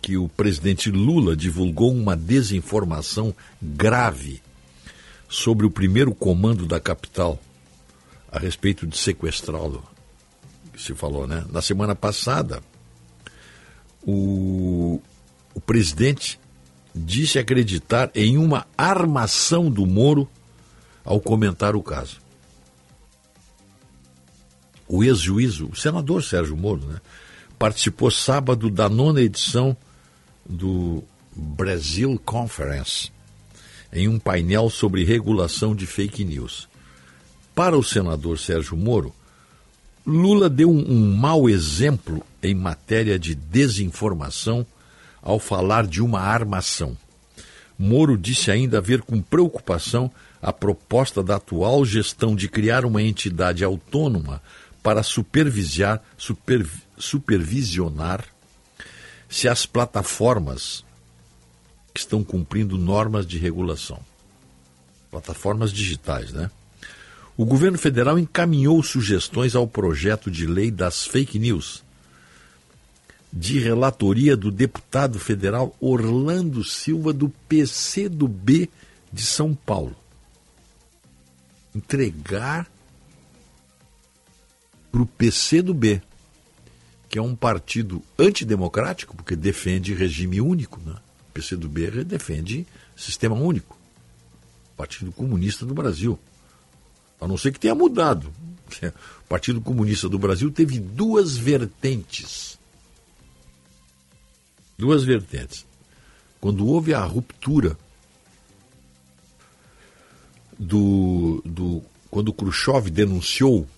que 0.00 0.16
o 0.16 0.28
presidente 0.28 0.92
Lula 0.92 1.34
divulgou 1.34 1.92
uma 1.92 2.16
desinformação 2.16 3.34
grave 3.60 4.40
sobre 5.28 5.66
o 5.66 5.70
primeiro 5.70 6.14
comando 6.14 6.64
da 6.64 6.78
capital 6.78 7.40
a 8.30 8.38
respeito 8.38 8.86
de 8.86 8.96
sequestrá-lo. 8.96 9.82
Se 10.78 10.94
falou, 10.94 11.26
né? 11.26 11.44
Na 11.50 11.60
semana 11.60 11.96
passada, 11.96 12.62
o, 14.06 15.00
o 15.52 15.60
presidente 15.60 16.38
disse 16.94 17.38
acreditar 17.38 18.10
em 18.14 18.38
uma 18.38 18.66
armação 18.78 19.70
do 19.70 19.84
Moro 19.84 20.28
ao 21.04 21.20
comentar 21.20 21.74
o 21.74 21.82
caso. 21.82 22.20
O 24.88 25.02
ex-juiz, 25.02 25.60
o 25.60 25.74
senador 25.74 26.22
Sérgio 26.22 26.56
Moro, 26.56 26.86
né, 26.86 27.00
participou 27.58 28.10
sábado 28.10 28.70
da 28.70 28.88
nona 28.88 29.20
edição 29.20 29.76
do 30.48 31.02
Brasil 31.34 32.20
Conference, 32.24 33.10
em 33.92 34.08
um 34.08 34.18
painel 34.18 34.70
sobre 34.70 35.04
regulação 35.04 35.74
de 35.74 35.86
fake 35.86 36.24
news. 36.24 36.68
Para 37.54 37.76
o 37.76 37.82
senador 37.82 38.38
Sérgio 38.38 38.76
Moro, 38.76 39.12
Lula 40.06 40.48
deu 40.48 40.70
um, 40.70 40.88
um 40.88 41.16
mau 41.16 41.50
exemplo 41.50 42.24
em 42.40 42.54
matéria 42.54 43.18
de 43.18 43.34
desinformação 43.34 44.64
ao 45.20 45.40
falar 45.40 45.84
de 45.84 46.00
uma 46.00 46.20
armação. 46.20 46.96
Moro 47.76 48.16
disse 48.16 48.50
ainda 48.50 48.80
ver 48.80 49.02
com 49.02 49.20
preocupação 49.20 50.08
a 50.40 50.52
proposta 50.52 51.24
da 51.24 51.36
atual 51.36 51.84
gestão 51.84 52.36
de 52.36 52.48
criar 52.48 52.84
uma 52.84 53.02
entidade 53.02 53.64
autônoma 53.64 54.40
para 54.80 55.02
supervisionar, 55.02 56.00
super, 56.16 56.64
supervisionar 56.96 58.24
se 59.28 59.48
as 59.48 59.66
plataformas 59.66 60.84
estão 61.92 62.22
cumprindo 62.22 62.78
normas 62.78 63.26
de 63.26 63.38
regulação. 63.38 63.98
Plataformas 65.10 65.72
digitais, 65.72 66.32
né? 66.32 66.48
O 67.36 67.44
governo 67.44 67.76
federal 67.76 68.18
encaminhou 68.18 68.82
sugestões 68.82 69.54
ao 69.54 69.68
projeto 69.68 70.30
de 70.30 70.46
lei 70.46 70.70
das 70.70 71.06
fake 71.06 71.38
news, 71.38 71.84
de 73.30 73.58
relatoria 73.58 74.34
do 74.34 74.50
deputado 74.50 75.18
federal 75.18 75.76
Orlando 75.78 76.64
Silva, 76.64 77.12
do 77.12 77.28
PCdoB 77.46 78.70
de 79.12 79.22
São 79.22 79.54
Paulo. 79.54 79.94
Entregar 81.74 82.66
para 84.90 85.02
o 85.02 85.06
PCdoB, 85.06 86.00
que 87.10 87.18
é 87.18 87.22
um 87.22 87.36
partido 87.36 88.02
antidemocrático, 88.18 89.14
porque 89.14 89.36
defende 89.36 89.92
regime 89.92 90.40
único. 90.40 90.80
Né? 90.80 90.96
O 91.28 91.32
PCdoB 91.34 92.02
defende 92.02 92.66
sistema 92.96 93.36
único. 93.36 93.76
Partido 94.74 95.12
Comunista 95.12 95.66
do 95.66 95.74
Brasil. 95.74 96.18
A 97.20 97.26
não 97.26 97.36
ser 97.36 97.52
que 97.52 97.60
tenha 97.60 97.74
mudado. 97.74 98.32
O 99.24 99.28
Partido 99.28 99.60
Comunista 99.60 100.08
do 100.08 100.18
Brasil 100.18 100.50
teve 100.50 100.78
duas 100.78 101.36
vertentes. 101.36 102.58
Duas 104.78 105.04
vertentes. 105.04 105.66
Quando 106.40 106.66
houve 106.66 106.94
a 106.94 107.02
ruptura 107.02 107.76
do, 110.58 111.42
do 111.44 111.82
quando 112.10 112.32
Khrushchev 112.32 112.90
denunciou 112.90 113.68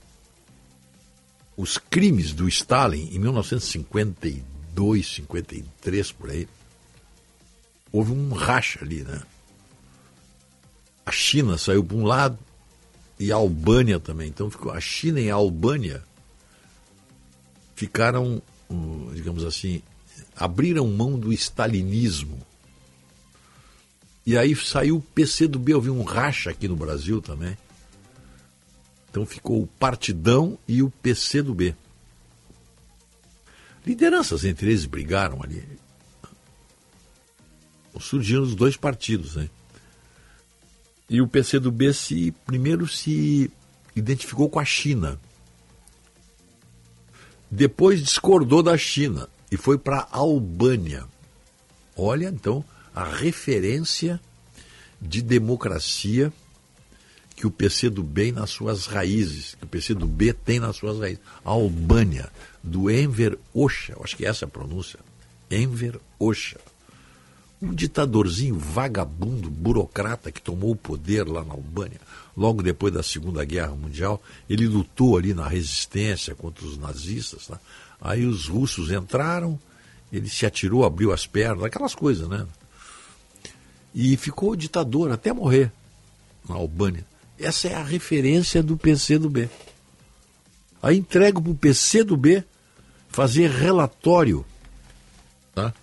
os 1.57 1.77
crimes 1.79 2.33
do 2.33 2.49
Stalin 2.49 3.09
em 3.13 3.19
1952, 3.19 5.15
53 5.15 6.13
por 6.13 6.31
aí, 6.31 6.49
houve 7.91 8.13
um 8.13 8.33
racha 8.33 8.85
ali, 8.85 9.03
né? 9.03 9.23
A 11.05 11.11
China 11.11 11.59
saiu 11.59 11.83
para 11.83 11.97
um 11.97 12.05
lado 12.05 12.39
e 13.19 13.33
a 13.33 13.37
Albânia 13.37 13.99
também. 13.99 14.29
Então 14.29 14.51
ficou 14.51 14.73
a 14.73 14.81
China 14.81 15.21
e 15.21 15.31
a 15.31 15.35
Albânia 15.35 16.03
ficaram, 17.75 18.43
digamos 19.15 19.45
assim, 19.45 19.83
abriram 20.37 20.87
mão 20.89 21.19
do 21.19 21.33
stalinismo. 21.33 22.41
E 24.27 24.37
aí 24.37 24.55
saiu 24.55 24.97
o 24.97 25.03
PC 25.03 25.49
do 25.49 25.59
B, 25.59 25.73
eu 25.73 25.81
vi 25.81 25.91
um 25.91 26.03
racha 26.03 26.51
aqui 26.51 26.69
no 26.69 26.77
Brasil 26.77 27.23
também. 27.23 27.57
Então 29.11 29.25
ficou 29.25 29.63
o 29.63 29.67
Partidão 29.67 30.59
e 30.69 30.83
o 30.83 30.91
PC 30.91 31.43
do 31.43 31.55
B. 31.55 31.75
Lideranças 33.87 34.45
entre 34.45 34.67
eles 34.69 34.85
brigaram 34.85 35.43
ali. 35.43 35.67
Surgiram 37.99 38.43
os 38.43 38.55
dois 38.55 38.77
partidos, 38.77 39.35
né? 39.35 39.49
E 41.09 41.21
o 41.21 41.27
PC 41.27 41.59
do 41.59 41.73
B 41.73 41.93
se, 41.93 42.33
primeiro 42.45 42.87
se 42.87 43.51
identificou 43.97 44.49
com 44.49 44.59
a 44.59 44.65
China. 44.65 45.19
Depois 47.51 48.03
discordou 48.03 48.63
da 48.63 48.77
China 48.77 49.29
e 49.51 49.57
foi 49.57 49.79
para 49.79 50.07
a 50.11 50.19
Albânia. 50.19 51.07
Olha, 51.97 52.29
então, 52.29 52.65
a 52.95 53.05
referência 53.05 54.21
de 55.01 55.23
democracia 55.23 56.33
que 57.39 57.47
o 57.47 57.51
PC 57.53 57.89
do 57.89 58.03
bem 58.03 58.33
nas 58.33 58.51
suas 58.51 58.87
raízes, 58.87 59.55
que 59.55 59.63
o 59.63 59.69
PC 59.69 59.95
do 59.95 60.09
B 60.09 60.33
tem 60.33 60.59
nas 60.59 60.75
suas 60.75 60.99
raízes. 60.99 61.21
A 61.45 61.51
Albânia, 61.51 62.29
do 62.65 62.91
Enver 62.91 63.39
Hoxha, 63.55 63.97
acho 64.03 64.17
que 64.17 64.27
essa 64.27 64.45
é 64.45 64.47
a 64.47 64.51
pronúncia. 64.51 64.99
Enver 65.49 66.01
Hoxha. 66.19 66.59
Um 67.61 67.75
ditadorzinho 67.75 68.57
vagabundo, 68.57 69.51
burocrata 69.51 70.31
que 70.31 70.41
tomou 70.41 70.71
o 70.71 70.77
poder 70.77 71.27
lá 71.27 71.45
na 71.45 71.55
Albânia. 71.55 72.01
Logo 72.37 72.63
depois 72.63 72.95
da 72.95 73.03
Segunda 73.03 73.45
Guerra 73.45 73.75
Mundial, 73.75 74.23
ele 74.49 74.69
lutou 74.69 75.17
ali 75.17 75.35
na 75.35 75.49
resistência 75.49 76.35
contra 76.35 76.65
os 76.65 76.79
nazistas. 76.79 77.49
Tá? 77.49 77.59
Aí 78.01 78.25
os 78.25 78.47
russos 78.47 78.93
entraram, 78.93 79.59
ele 80.13 80.29
se 80.29 80.47
atirou, 80.47 80.85
abriu 80.85 81.13
as 81.13 81.27
pernas, 81.27 81.65
aquelas 81.65 81.95
coisas, 81.95 82.29
né? 82.29 82.47
E 83.93 84.17
ficou 84.17 84.55
ditador 84.55 85.11
até 85.11 85.33
morrer 85.33 85.73
na 86.49 86.55
Albânia. 86.55 87.05
Essa 87.39 87.69
é 87.69 87.75
a 87.75 87.83
referência 87.83 88.63
do 88.63 88.77
PC 88.77 89.19
do 89.19 89.29
B. 89.29 89.49
Aí 90.81 90.97
entrego 90.97 91.43
para 91.43 91.51
o 91.51 91.57
PC 91.57 92.05
do 92.05 92.17
B 92.17 92.45
fazer 93.09 93.51
relatório 93.51 94.45
tá? 95.59 95.75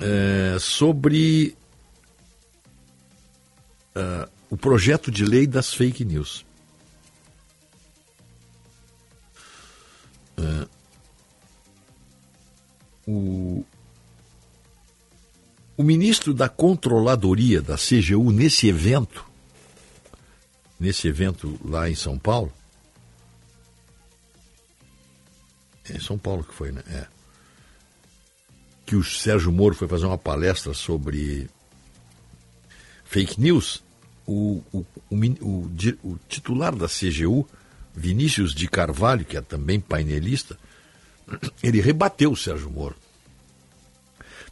É, 0.00 0.56
sobre 0.60 1.56
uh, 3.96 4.30
o 4.48 4.56
projeto 4.56 5.10
de 5.10 5.24
lei 5.24 5.46
das 5.46 5.74
fake 5.74 6.04
news. 6.04 6.46
Uh, 10.38 10.68
o, 13.06 13.64
o 15.76 15.82
ministro 15.82 16.32
da 16.32 16.48
Controladoria 16.48 17.60
da 17.60 17.76
CGU, 17.76 18.30
nesse 18.30 18.68
evento, 18.68 19.24
nesse 20.78 21.08
evento 21.08 21.58
lá 21.64 21.90
em 21.90 21.94
São 21.94 22.18
Paulo. 22.18 22.52
É 25.90 25.96
em 25.96 26.00
São 26.00 26.18
Paulo 26.18 26.44
que 26.44 26.54
foi, 26.54 26.70
né? 26.70 26.82
É. 26.88 27.17
Que 28.88 28.96
o 28.96 29.04
Sérgio 29.04 29.52
Moro 29.52 29.74
foi 29.74 29.86
fazer 29.86 30.06
uma 30.06 30.16
palestra 30.16 30.72
sobre 30.72 31.46
fake 33.04 33.38
news. 33.38 33.82
O, 34.26 34.62
o, 34.72 34.82
o, 35.10 35.70
o 36.02 36.18
titular 36.26 36.74
da 36.74 36.86
CGU, 36.86 37.46
Vinícius 37.94 38.54
de 38.54 38.66
Carvalho, 38.66 39.26
que 39.26 39.36
é 39.36 39.42
também 39.42 39.78
painelista, 39.78 40.58
ele 41.62 41.82
rebateu 41.82 42.32
o 42.32 42.36
Sérgio 42.36 42.70
Moro. 42.70 42.94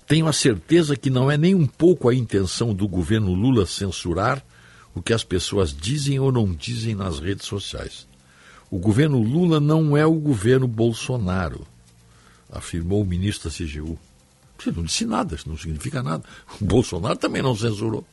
Tenho 0.07 0.27
a 0.27 0.35
certeza 0.35 0.97
que 0.97 1.09
não 1.09 1.31
é 1.31 1.39
nem 1.39 1.55
um 1.55 1.67
pouco 1.67 2.07
a 2.07 2.15
intenção 2.15 2.75
do 2.75 2.87
governo 2.87 3.33
Lula 3.33 3.65
censurar 3.65 4.45
o 4.95 5.01
que 5.01 5.15
as 5.15 5.25
pessoas 5.25 5.75
dizem 5.75 6.21
ou 6.21 6.31
não 6.31 6.53
dizem 6.53 6.95
nas 6.95 7.21
redes 7.21 7.47
sociais. 7.47 8.07
O 8.71 8.79
governo 8.79 9.19
Lula 9.19 9.61
não 9.61 9.97
é 9.97 10.05
o 10.05 10.13
governo 10.13 10.69
Bolsonaro, 10.69 11.67
afirmou 12.53 13.01
o 13.01 13.07
ministro 13.07 13.49
da 13.49 13.57
CGU. 13.57 13.99
Você 14.59 14.71
não 14.71 14.85
disse 14.85 15.05
nada, 15.05 15.35
isso 15.35 15.49
não 15.49 15.57
significa 15.57 16.03
nada. 16.03 16.25
O 16.61 16.65
Bolsonaro 16.65 17.17
também 17.17 17.43
não 17.43 17.57
censurou. 17.57 18.05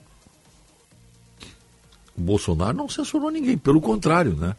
O 2.15 2.21
Bolsonaro 2.21 2.77
não 2.77 2.89
censurou 2.89 3.31
ninguém, 3.31 3.57
pelo 3.57 3.81
contrário, 3.81 4.35
né? 4.35 4.55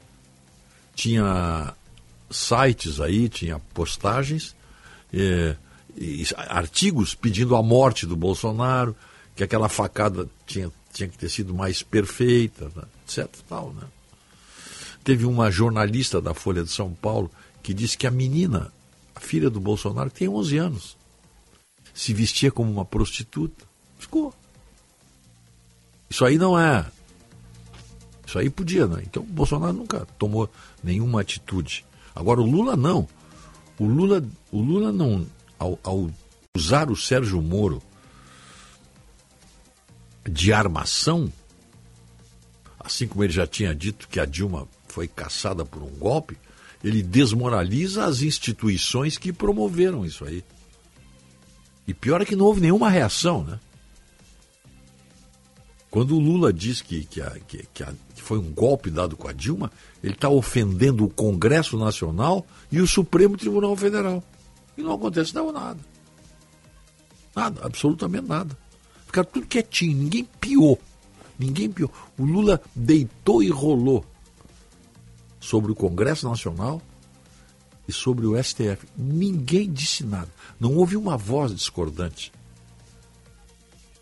Tinha 0.94 1.74
sites 2.30 3.00
aí, 3.00 3.28
tinha 3.28 3.60
postagens, 3.72 4.54
é, 5.12 5.56
artigos 6.48 7.14
pedindo 7.14 7.54
a 7.54 7.62
morte 7.62 8.06
do 8.06 8.16
Bolsonaro, 8.16 8.96
que 9.36 9.44
aquela 9.44 9.68
facada 9.68 10.28
tinha 10.46 10.70
tinha 10.94 11.08
que 11.08 11.18
ter 11.18 11.28
sido 11.28 11.52
mais 11.52 11.82
perfeita, 11.82 12.70
né? 12.74 12.84
etc. 13.04 13.28
Tal, 13.48 13.72
né? 13.72 13.82
Teve 15.02 15.26
uma 15.26 15.50
jornalista 15.50 16.20
da 16.20 16.32
Folha 16.32 16.62
de 16.62 16.70
São 16.70 16.94
Paulo 16.94 17.30
que 17.62 17.74
disse 17.74 17.98
que 17.98 18.06
a 18.06 18.10
menina, 18.10 18.72
a 19.14 19.20
filha 19.20 19.50
do 19.50 19.60
Bolsonaro, 19.60 20.08
tem 20.08 20.28
11 20.28 20.56
anos. 20.56 20.96
Se 21.94 22.12
vestia 22.12 22.50
como 22.50 22.70
uma 22.70 22.84
prostituta. 22.84 23.64
Ficou. 23.98 24.34
Isso 26.10 26.24
aí 26.24 26.36
não 26.36 26.58
é. 26.58 26.84
Isso 28.26 28.38
aí 28.38 28.50
podia, 28.50 28.86
né? 28.86 29.02
Então 29.06 29.22
o 29.22 29.26
Bolsonaro 29.26 29.72
nunca 29.72 30.06
tomou 30.18 30.50
nenhuma 30.82 31.20
atitude. 31.20 31.86
Agora 32.14 32.40
o 32.40 32.46
Lula 32.46 32.76
não. 32.76 33.08
O 33.78 33.86
Lula, 33.86 34.22
o 34.52 34.60
Lula 34.60 34.92
não, 34.92 35.26
ao, 35.58 35.78
ao 35.82 36.10
usar 36.56 36.90
o 36.90 36.96
Sérgio 36.96 37.40
Moro 37.42 37.82
de 40.28 40.52
armação, 40.52 41.32
assim 42.78 43.06
como 43.06 43.24
ele 43.24 43.32
já 43.32 43.46
tinha 43.46 43.74
dito 43.74 44.08
que 44.08 44.20
a 44.20 44.24
Dilma 44.24 44.68
foi 44.88 45.08
caçada 45.08 45.64
por 45.64 45.82
um 45.82 45.90
golpe, 45.90 46.38
ele 46.82 47.02
desmoraliza 47.02 48.04
as 48.04 48.22
instituições 48.22 49.18
que 49.18 49.32
promoveram 49.32 50.04
isso 50.04 50.24
aí. 50.24 50.44
E 51.86 51.92
pior 51.92 52.22
é 52.22 52.24
que 52.24 52.36
não 52.36 52.46
houve 52.46 52.60
nenhuma 52.60 52.88
reação, 52.88 53.44
né? 53.44 53.58
Quando 55.90 56.16
o 56.16 56.18
Lula 56.18 56.52
diz 56.52 56.82
que, 56.82 57.04
que, 57.04 57.20
a, 57.20 57.30
que, 57.46 57.68
que, 57.72 57.82
a, 57.84 57.94
que 58.14 58.20
foi 58.20 58.36
um 58.36 58.50
golpe 58.50 58.90
dado 58.90 59.16
com 59.16 59.28
a 59.28 59.32
Dilma, 59.32 59.70
ele 60.02 60.14
está 60.14 60.28
ofendendo 60.28 61.04
o 61.04 61.08
Congresso 61.08 61.78
Nacional 61.78 62.44
e 62.72 62.80
o 62.80 62.86
Supremo 62.86 63.36
Tribunal 63.36 63.76
Federal. 63.76 64.20
E 64.76 64.82
não 64.82 64.94
acontece 64.94 65.32
não, 65.34 65.52
nada. 65.52 65.78
Nada, 67.34 67.64
absolutamente 67.64 68.26
nada. 68.26 68.58
Ficaram 69.06 69.28
tudo 69.32 69.46
quietinho, 69.46 69.96
ninguém 69.96 70.24
piou. 70.40 70.80
Ninguém 71.38 71.70
piou. 71.70 71.92
O 72.18 72.24
Lula 72.24 72.60
deitou 72.74 73.40
e 73.40 73.48
rolou 73.48 74.04
sobre 75.38 75.70
o 75.70 75.76
Congresso 75.76 76.28
Nacional 76.28 76.82
e 77.86 77.92
sobre 77.92 78.26
o 78.26 78.42
STF. 78.42 78.86
Ninguém 78.96 79.70
disse 79.70 80.04
nada. 80.04 80.28
Não 80.58 80.76
houve 80.76 80.96
uma 80.96 81.16
voz 81.16 81.54
discordante. 81.54 82.32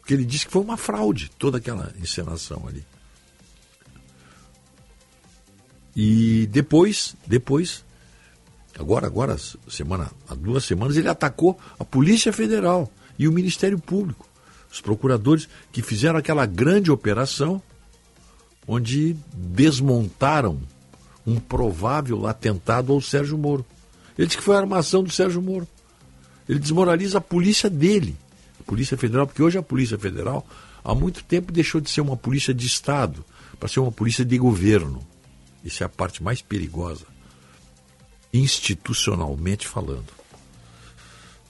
Porque 0.01 0.15
ele 0.15 0.25
disse 0.25 0.47
que 0.47 0.53
foi 0.53 0.63
uma 0.63 0.77
fraude 0.77 1.31
toda 1.39 1.59
aquela 1.59 1.93
encenação 2.01 2.67
ali. 2.67 2.85
E 5.95 6.47
depois, 6.47 7.15
depois, 7.27 7.85
agora, 8.79 9.07
agora, 9.07 9.37
semana, 9.69 10.11
há 10.29 10.35
duas 10.35 10.65
semanas, 10.65 10.97
ele 10.97 11.09
atacou 11.09 11.59
a 11.79 11.85
Polícia 11.85 12.33
Federal 12.33 12.91
e 13.19 13.29
o 13.29 13.33
Ministério 13.33 13.79
Público, 13.79 14.27
os 14.73 14.81
procuradores 14.81 15.49
que 15.71 15.83
fizeram 15.83 16.19
aquela 16.19 16.47
grande 16.47 16.91
operação 16.91 17.63
onde 18.67 19.17
desmontaram 19.35 20.61
um 21.27 21.39
provável 21.39 22.27
atentado 22.27 22.93
ao 22.93 23.01
Sérgio 23.01 23.39
Moro. 23.39 23.65
Ele 24.17 24.27
disse 24.27 24.39
que 24.39 24.45
foi 24.45 24.57
a 24.57 24.59
armação 24.59 25.03
do 25.03 25.11
Sérgio 25.11 25.41
Moro. 25.41 25.67
Ele 26.49 26.59
desmoraliza 26.59 27.19
a 27.19 27.21
polícia 27.21 27.71
dele, 27.71 28.17
a 28.61 28.63
Polícia 28.65 28.97
Federal, 28.97 29.27
porque 29.27 29.43
hoje 29.43 29.59
a 29.59 29.63
Polícia 29.63 29.99
Federal 29.99 30.47
há 30.85 30.95
muito 30.95 31.23
tempo 31.25 31.53
deixou 31.53 31.81
de 31.81 31.89
ser 31.89 32.01
uma 32.01 32.17
polícia 32.17 32.53
de 32.53 32.67
Estado 32.67 33.25
para 33.59 33.69
ser 33.69 33.81
uma 33.81 33.93
polícia 33.93 34.25
de 34.25 34.37
governo. 34.37 35.07
Isso 35.65 35.83
é 35.83 35.87
a 35.87 35.89
parte 35.89 36.23
mais 36.23 36.43
perigosa, 36.43 37.07
institucionalmente 38.33 39.69
falando. 39.69 40.13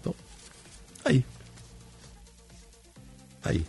Então, 0.01 0.14
aí. 1.05 1.25
Aí. 3.43 3.64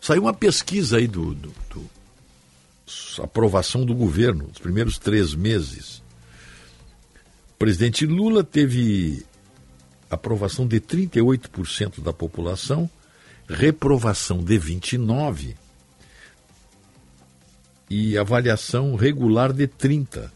Saiu 0.00 0.22
uma 0.22 0.34
pesquisa 0.34 0.98
aí 0.98 1.08
do, 1.08 1.34
do, 1.34 1.48
do 1.70 1.90
aprovação 3.22 3.84
do 3.84 3.94
governo, 3.94 4.48
os 4.52 4.58
primeiros 4.58 4.98
três 4.98 5.34
meses. 5.34 6.02
O 7.50 7.58
presidente 7.58 8.06
Lula 8.06 8.42
teve 8.42 9.24
aprovação 10.10 10.66
de 10.66 10.80
38% 10.80 12.02
da 12.02 12.12
população, 12.12 12.88
reprovação 13.48 14.42
de 14.42 14.58
29% 14.58 15.56
e 17.88 18.16
avaliação 18.16 18.94
regular 18.96 19.52
de 19.52 19.68
30%. 19.68 20.30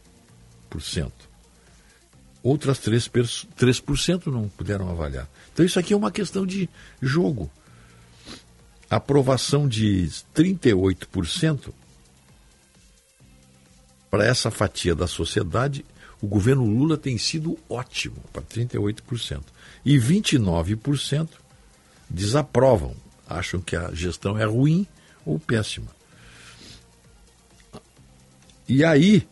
Outras 2.42 2.78
3%, 2.78 3.48
3% 3.58 4.26
não 4.26 4.48
puderam 4.48 4.88
avaliar. 4.88 5.28
Então 5.52 5.64
isso 5.64 5.78
aqui 5.78 5.92
é 5.92 5.96
uma 5.96 6.12
questão 6.12 6.46
de 6.46 6.68
jogo. 7.00 7.50
Aprovação 8.88 9.68
de 9.68 10.08
38% 10.34 11.72
para 14.10 14.24
essa 14.24 14.50
fatia 14.50 14.94
da 14.94 15.06
sociedade, 15.06 15.84
o 16.20 16.26
governo 16.26 16.64
Lula 16.64 16.96
tem 16.96 17.16
sido 17.18 17.58
ótimo, 17.68 18.16
para 18.32 18.42
38%. 18.42 19.42
E 19.84 19.98
29% 19.98 21.28
desaprovam, 22.08 22.94
acham 23.26 23.60
que 23.60 23.76
a 23.76 23.92
gestão 23.92 24.38
é 24.38 24.44
ruim 24.44 24.86
ou 25.24 25.38
péssima. 25.38 25.88
E 28.68 28.84
aí, 28.84 29.26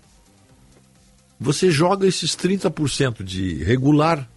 você 1.39 1.71
joga 1.71 2.07
esses 2.07 2.35
30% 2.35 3.23
de 3.23 3.63
regular. 3.65 4.29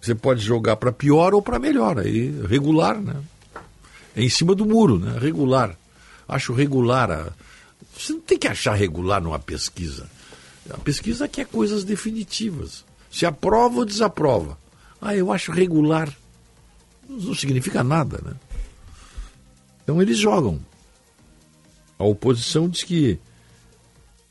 Você 0.00 0.14
pode 0.14 0.40
jogar 0.40 0.76
para 0.76 0.92
pior 0.92 1.34
ou 1.34 1.40
para 1.40 1.58
melhor. 1.58 1.98
Aí, 1.98 2.30
regular, 2.46 3.00
né? 3.00 3.16
É 4.14 4.22
em 4.22 4.28
cima 4.28 4.54
do 4.54 4.66
muro, 4.66 4.98
né? 4.98 5.18
Regular. 5.18 5.76
Acho 6.28 6.52
regular 6.52 7.10
a 7.10 7.32
você 7.96 8.12
não 8.12 8.20
tem 8.20 8.38
que 8.38 8.48
achar 8.48 8.74
regular 8.74 9.22
numa 9.22 9.38
pesquisa. 9.38 10.08
A 10.70 10.78
pesquisa 10.78 11.26
quer 11.26 11.46
coisas 11.46 11.84
definitivas. 11.84 12.84
Se 13.10 13.24
aprova 13.24 13.78
ou 13.78 13.84
desaprova. 13.84 14.58
Ah, 15.00 15.14
eu 15.14 15.32
acho 15.32 15.52
regular. 15.52 16.14
Não 17.08 17.34
significa 17.34 17.82
nada, 17.82 18.20
né? 18.24 18.34
Então 19.82 20.02
eles 20.02 20.18
jogam. 20.18 20.60
A 21.98 22.04
oposição 22.04 22.68
diz 22.68 22.82
que 22.82 23.18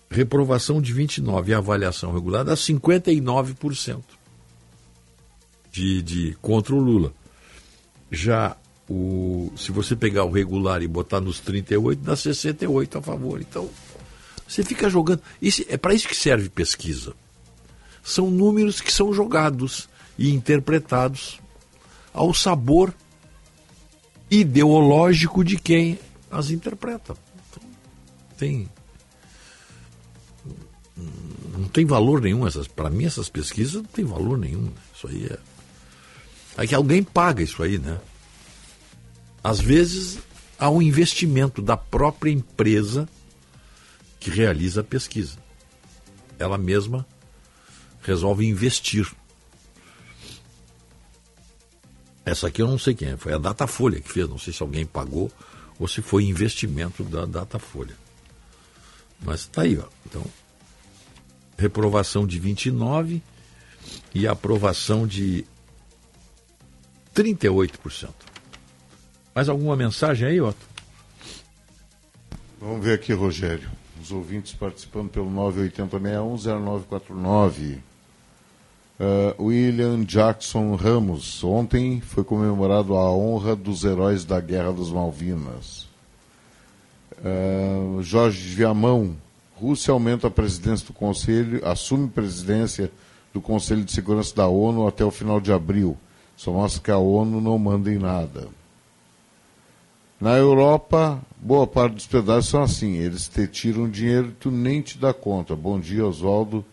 reprovação 0.10 0.82
de 0.82 0.94
29 0.94 1.52
e 1.52 1.56
avaliação 1.56 2.14
regular 2.14 2.44
dá 2.44 2.54
59% 2.54 4.04
de, 5.72 6.02
de 6.02 6.38
contra 6.42 6.76
o 6.76 6.80
Lula. 6.80 7.14
Já 8.12 8.56
o, 8.90 9.52
se 9.58 9.72
você 9.72 9.96
pegar 9.96 10.26
o 10.26 10.32
regular 10.32 10.82
e 10.82 10.88
botar 10.88 11.20
nos 11.20 11.40
38, 11.40 12.00
dá 12.02 12.16
68 12.16 12.98
a 12.98 13.02
favor. 13.02 13.42
Então, 13.42 13.70
você 14.48 14.64
fica 14.64 14.90
jogando. 14.90 15.22
Isso, 15.42 15.64
é 15.68 15.78
para 15.78 15.94
isso 15.94 16.08
que 16.08 16.16
serve 16.16 16.50
pesquisa. 16.50 17.14
São 18.04 18.30
números 18.30 18.80
que 18.80 18.92
são 18.92 19.12
jogados 19.14 19.90
e 20.18 20.32
interpretados 20.32 21.40
ao 22.14 22.34
sabor 22.34 22.94
ideológico 24.30 25.44
de 25.44 25.58
quem 25.58 26.00
as 26.30 26.52
interpreta. 26.52 27.16
Então, 27.50 27.70
tem 28.38 28.70
não 31.58 31.68
tem 31.70 31.86
valor 31.86 32.22
nenhum 32.22 32.46
essas 32.46 32.68
para 32.68 32.90
mim 32.90 33.06
essas 33.06 33.30
pesquisas 33.30 33.76
não 33.76 33.84
tem 33.84 34.04
valor 34.04 34.38
nenhum 34.38 34.72
isso 34.94 35.08
aí 35.08 35.26
é 35.26 35.38
é 36.62 36.68
que 36.68 36.76
alguém 36.76 37.04
paga 37.04 37.42
isso 37.42 37.64
aí 37.64 37.78
né 37.78 37.98
às 39.46 39.62
vezes, 39.62 40.18
há 40.58 40.72
um 40.72 40.82
investimento 40.82 41.62
da 41.62 41.78
própria 41.78 42.32
empresa 42.32 43.08
que 44.20 44.32
realiza 44.32 44.82
a 44.82 44.84
pesquisa. 44.84 45.38
Ela 46.40 46.58
mesma 46.58 47.06
resolve 48.02 48.44
investir. 48.44 49.08
Essa 52.26 52.48
aqui 52.48 52.60
eu 52.60 52.68
não 52.68 52.80
sei 52.80 52.96
quem 52.96 53.10
é, 53.10 53.18
foi 53.18 53.34
a 53.34 53.38
Datafolha 53.38 54.02
que 54.02 54.12
fez, 54.12 54.28
não 54.28 54.40
sei 54.40 54.52
se 54.52 54.64
alguém 54.64 54.84
pagou 54.84 55.32
ou 55.78 55.88
se 55.88 56.02
foi 56.02 56.24
investimento 56.24 57.04
da 57.04 57.28
Datafolha. 57.28 57.96
Mas 59.24 59.42
está 59.42 59.62
aí, 59.62 59.78
ó. 59.78 59.86
Então, 60.08 60.26
reprovação 61.56 62.26
de 62.26 62.40
29 62.40 63.22
e 64.12 64.28
aprovação 64.28 65.06
de 65.06 65.46
38%. 67.14 68.35
Mais 69.36 69.50
alguma 69.50 69.76
mensagem 69.76 70.30
aí, 70.30 70.40
Otto? 70.40 70.66
Vamos 72.58 72.86
ver 72.86 72.94
aqui, 72.94 73.12
Rogério. 73.12 73.70
Os 74.02 74.10
ouvintes 74.10 74.54
participando 74.54 75.10
pelo 75.10 75.30
980610949. 75.30 77.80
Uh, 78.98 79.44
William 79.44 80.06
Jackson 80.06 80.74
Ramos. 80.76 81.44
Ontem 81.44 82.00
foi 82.00 82.24
comemorado 82.24 82.96
a 82.96 83.12
honra 83.12 83.58
dos 83.58 83.84
heróis 83.84 84.24
da 84.24 84.40
Guerra 84.40 84.72
das 84.72 84.90
Malvinas. 84.90 85.90
Uh, 87.20 88.02
Jorge 88.02 88.56
Viamão. 88.56 89.18
Rússia 89.56 89.92
aumenta 89.92 90.28
a 90.28 90.32
presidência 90.32 90.88
do 90.88 90.94
Conselho, 90.94 91.60
assume 91.68 92.08
presidência 92.08 92.90
do 93.34 93.42
Conselho 93.42 93.84
de 93.84 93.92
Segurança 93.92 94.34
da 94.34 94.48
ONU 94.48 94.88
até 94.88 95.04
o 95.04 95.12
final 95.12 95.42
de 95.42 95.52
abril. 95.52 95.98
Só 96.38 96.54
mostra 96.54 96.82
que 96.82 96.92
a 96.92 96.98
ONU 96.98 97.42
não 97.42 97.60
manda 97.60 97.92
em 97.92 97.98
nada. 97.98 98.48
Na 100.20 100.38
Europa, 100.38 101.22
boa 101.36 101.68
parte 101.68 101.96
dos 101.96 102.08
pedágios 102.08 102.48
são 102.48 102.64
assim, 102.64 102.96
eles 102.96 103.28
te 103.28 103.46
tiram 103.48 103.90
dinheiro 103.90 104.30
e 104.30 104.32
tu 104.32 104.50
nem 104.50 104.82
te 104.82 104.98
dá 104.98 105.14
conta. 105.14 105.56
Bom 105.56 105.78
dia, 105.78 106.06
Oswaldo, 106.06 106.64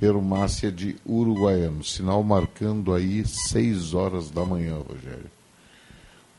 Perumácia 0.00 0.72
de 0.72 0.96
Uruguaiano. 1.04 1.84
Sinal 1.84 2.22
marcando 2.22 2.94
aí 2.94 3.26
6 3.26 3.92
horas 3.92 4.30
da 4.30 4.46
manhã, 4.46 4.78
Rogério. 4.78 5.30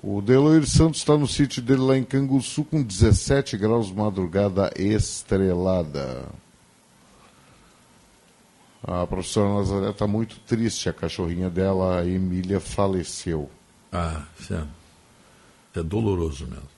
O 0.02 0.20
Deloir 0.20 0.68
Santos 0.68 1.00
está 1.00 1.16
no 1.16 1.28
sítio 1.28 1.62
dele 1.62 1.82
lá 1.82 1.98
em 1.98 2.04
Canguçu 2.04 2.64
com 2.64 2.82
17 2.82 3.56
graus, 3.58 3.92
madrugada 3.92 4.72
estrelada. 4.76 6.26
A 8.84 9.06
professora 9.06 9.54
Nazaré 9.54 9.90
está 9.92 10.08
muito 10.08 10.40
triste, 10.40 10.90
a 10.90 10.94
cachorrinha 10.94 11.50
dela, 11.50 12.00
a 12.00 12.08
Emília, 12.08 12.60
faleceu. 12.60 13.50
Ah, 13.92 14.24
isso 14.40 14.54
é, 15.80 15.84
doloroso 15.84 16.48
mesmo. 16.48 16.78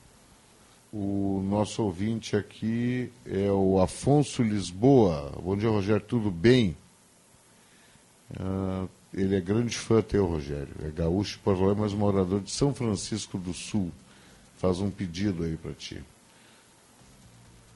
O 0.92 1.44
nosso 1.48 1.84
ouvinte 1.84 2.36
aqui 2.36 3.12
é 3.26 3.52
o 3.52 3.80
Afonso 3.80 4.42
Lisboa. 4.42 5.32
Bom 5.42 5.56
dia, 5.56 5.70
Rogério, 5.70 6.04
tudo 6.06 6.32
bem? 6.32 6.76
Ah, 8.40 8.86
ele 9.14 9.36
é 9.36 9.42
grande 9.42 9.78
fã 9.78 10.02
teu, 10.02 10.26
Rogério. 10.26 10.74
É 10.84 10.90
gaúcho 10.90 11.40
Porto 11.44 11.64
Alegre, 11.64 11.82
mas 11.82 11.94
morador 11.94 12.42
de 12.42 12.52
São 12.52 12.74
Francisco 12.74 13.38
do 13.38 13.54
Sul. 13.54 13.92
Faz 14.58 14.80
um 14.80 14.90
pedido 14.90 15.44
aí 15.44 15.56
para 15.56 15.74
ti. 15.74 16.02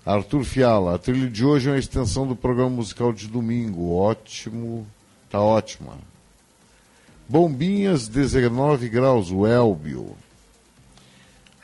Arthur 0.05 0.43
Fiala, 0.43 0.95
a 0.95 0.97
trilha 0.97 1.29
de 1.29 1.45
hoje 1.45 1.69
é 1.69 1.71
uma 1.71 1.79
extensão 1.79 2.27
do 2.27 2.35
programa 2.35 2.71
musical 2.71 3.13
de 3.13 3.27
domingo. 3.27 3.95
Ótimo, 3.95 4.85
tá 5.29 5.39
ótima. 5.39 5.97
Bombinhas, 7.29 8.07
19 8.07 8.89
graus, 8.89 9.31
o 9.31 9.47
Elbio. 9.47 10.15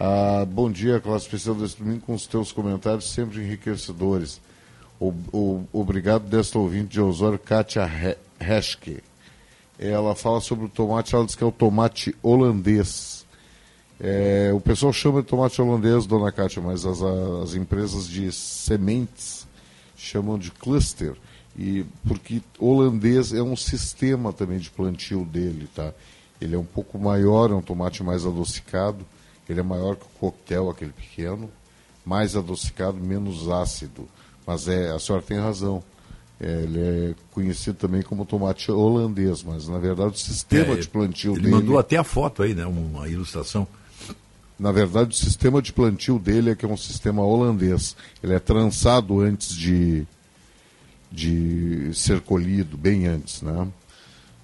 Ah, 0.02 0.45
bom 0.45 0.72
dia, 0.72 1.02
classe 1.02 1.26
especial 1.26 1.56
desse 1.56 1.78
domingo, 1.78 2.00
com 2.06 2.14
os 2.14 2.26
teus 2.26 2.54
comentários 2.54 3.12
sempre 3.12 3.43
enriquecedores. 3.43 4.39
O, 4.97 5.10
o, 5.34 5.68
obrigado 5.74 6.24
desta 6.24 6.58
ouvinte 6.58 6.91
de 6.91 7.02
Osório, 7.02 7.38
Kátia 7.38 8.18
Heschke. 8.39 9.04
Ela 9.78 10.16
fala 10.16 10.39
sobre 10.39 10.68
o 10.68 10.70
tomate, 10.70 11.14
ela 11.14 11.26
diz 11.26 11.36
que 11.36 11.43
é 11.43 11.47
o 11.47 11.52
tomate 11.52 12.16
holandês. 12.24 13.26
É, 14.00 14.52
o 14.54 14.62
pessoal 14.62 14.93
chama 14.93 15.22
de 15.22 15.28
tomate 15.28 15.62
holandês, 15.62 16.06
dona 16.06 16.32
Kátia, 16.32 16.62
mas 16.62 16.86
as, 16.86 17.02
as 17.02 17.54
empresas 17.56 18.08
de 18.08 18.32
sementes 18.32 19.45
chamam 19.97 20.39
de 20.39 20.50
cluster. 20.50 21.14
E 21.58 21.86
porque 22.08 22.41
holandês 22.58 23.34
é 23.34 23.43
um 23.43 23.58
sistema 23.58 24.32
também 24.32 24.60
de 24.60 24.70
plantio 24.70 25.26
dele, 25.26 25.68
tá? 25.76 25.93
Ele 26.39 26.56
é 26.56 26.58
um 26.58 26.64
pouco 26.64 26.97
maior, 26.97 27.52
é 27.52 27.54
um 27.54 27.62
tomate 27.62 28.02
mais 28.02 28.26
adocicado. 28.26 29.06
Ele 29.50 29.60
é 29.60 29.64
maior 29.64 29.95
que 29.95 30.06
o 30.06 30.20
coquetel, 30.20 30.70
aquele 30.70 30.91
pequeno, 30.93 31.50
mais 32.06 32.36
adocicado, 32.36 32.97
menos 32.97 33.50
ácido. 33.50 34.08
Mas 34.45 34.68
é, 34.68 34.91
a 34.91 35.00
senhora 35.00 35.24
tem 35.24 35.39
razão. 35.39 35.84
É, 36.39 36.62
ele 36.64 36.80
é 36.80 37.16
conhecido 37.32 37.76
também 37.78 38.02
como 38.02 38.26
tomate 38.26 38.72
holandês, 38.72 39.43
mas 39.43 39.68
na 39.68 39.78
verdade 39.78 40.14
o 40.14 40.18
sistema 40.18 40.74
É, 40.74 40.78
de 40.78 40.88
plantio 40.88 41.34
ele 41.34 41.41
dele. 41.41 41.56
mandou 41.56 41.78
até 41.78 41.97
a 41.97 42.04
foto 42.04 42.43
aí, 42.43 42.54
né? 42.54 42.66
Uma 42.66 43.10
ilustração. 43.10 43.68
Na 44.58 44.72
verdade, 44.74 45.12
o 45.12 45.18
sistema 45.18 45.62
de 45.62 45.72
plantio 45.72 46.20
dele 46.20 46.50
é 46.52 46.56
que 46.56 46.66
é 46.66 46.68
um 46.68 46.76
sistema 46.78 47.22
holandês. 47.24 47.95
Ele 48.22 48.34
é 48.34 48.39
trançado 48.39 49.22
antes 49.22 49.56
de, 49.56 50.06
de 51.12 51.91
ser 51.93 52.20
colhido, 52.22 52.78
bem 52.78 53.08
antes, 53.08 53.41
né? 53.41 53.68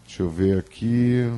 Deixa 0.08 0.24
eu 0.24 0.30
ver 0.30 0.58
aqui. 0.60 1.30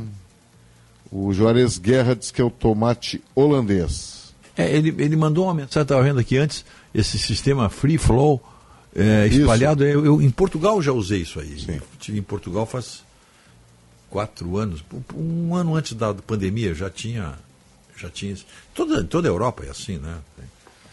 O 1.12 1.34
Juarez 1.34 1.78
Guerra 1.78 2.16
diz 2.16 2.32
que 2.32 2.42
é 2.42 2.44
o 2.44 2.50
tomate 2.50 3.22
holandês. 3.36 4.34
É, 4.58 4.76
ele, 4.76 4.90
ele 4.98 5.16
mandou 5.16 5.46
uma 5.46 5.54
mensagem, 5.54 5.84
estava 5.84 6.04
vendo 6.04 6.20
aqui 6.20 6.38
antes, 6.38 6.66
esse 6.94 7.18
sistema 7.20 7.70
Free 7.70 7.98
Flow 7.98 8.42
é, 8.96 9.28
espalhado. 9.28 9.84
Eu, 9.86 10.04
eu- 10.06 10.22
em 10.22 10.30
Portugal 10.32 10.82
já 10.82 10.92
usei 10.92 11.22
isso 11.22 11.40
aí. 11.40 11.60
Sim. 11.60 11.80
Estive 12.00 12.18
em 12.20 12.24
Portugal 12.24 12.66
faz 12.66 13.04
quatro 14.10 14.58
anos, 14.58 14.84
um 15.16 15.56
ano 15.56 15.76
antes 15.76 15.94
da 15.94 16.14
pandemia 16.14 16.74
já 16.74 16.90
tinha. 16.90 17.34
Já 17.96 18.10
tinha 18.10 18.32
isso. 18.34 18.46
toda, 18.76 19.04
toda 19.04 19.28
a 19.28 19.32
Europa 19.32 19.64
é 19.66 19.70
assim, 19.70 19.98
né? 19.98 20.18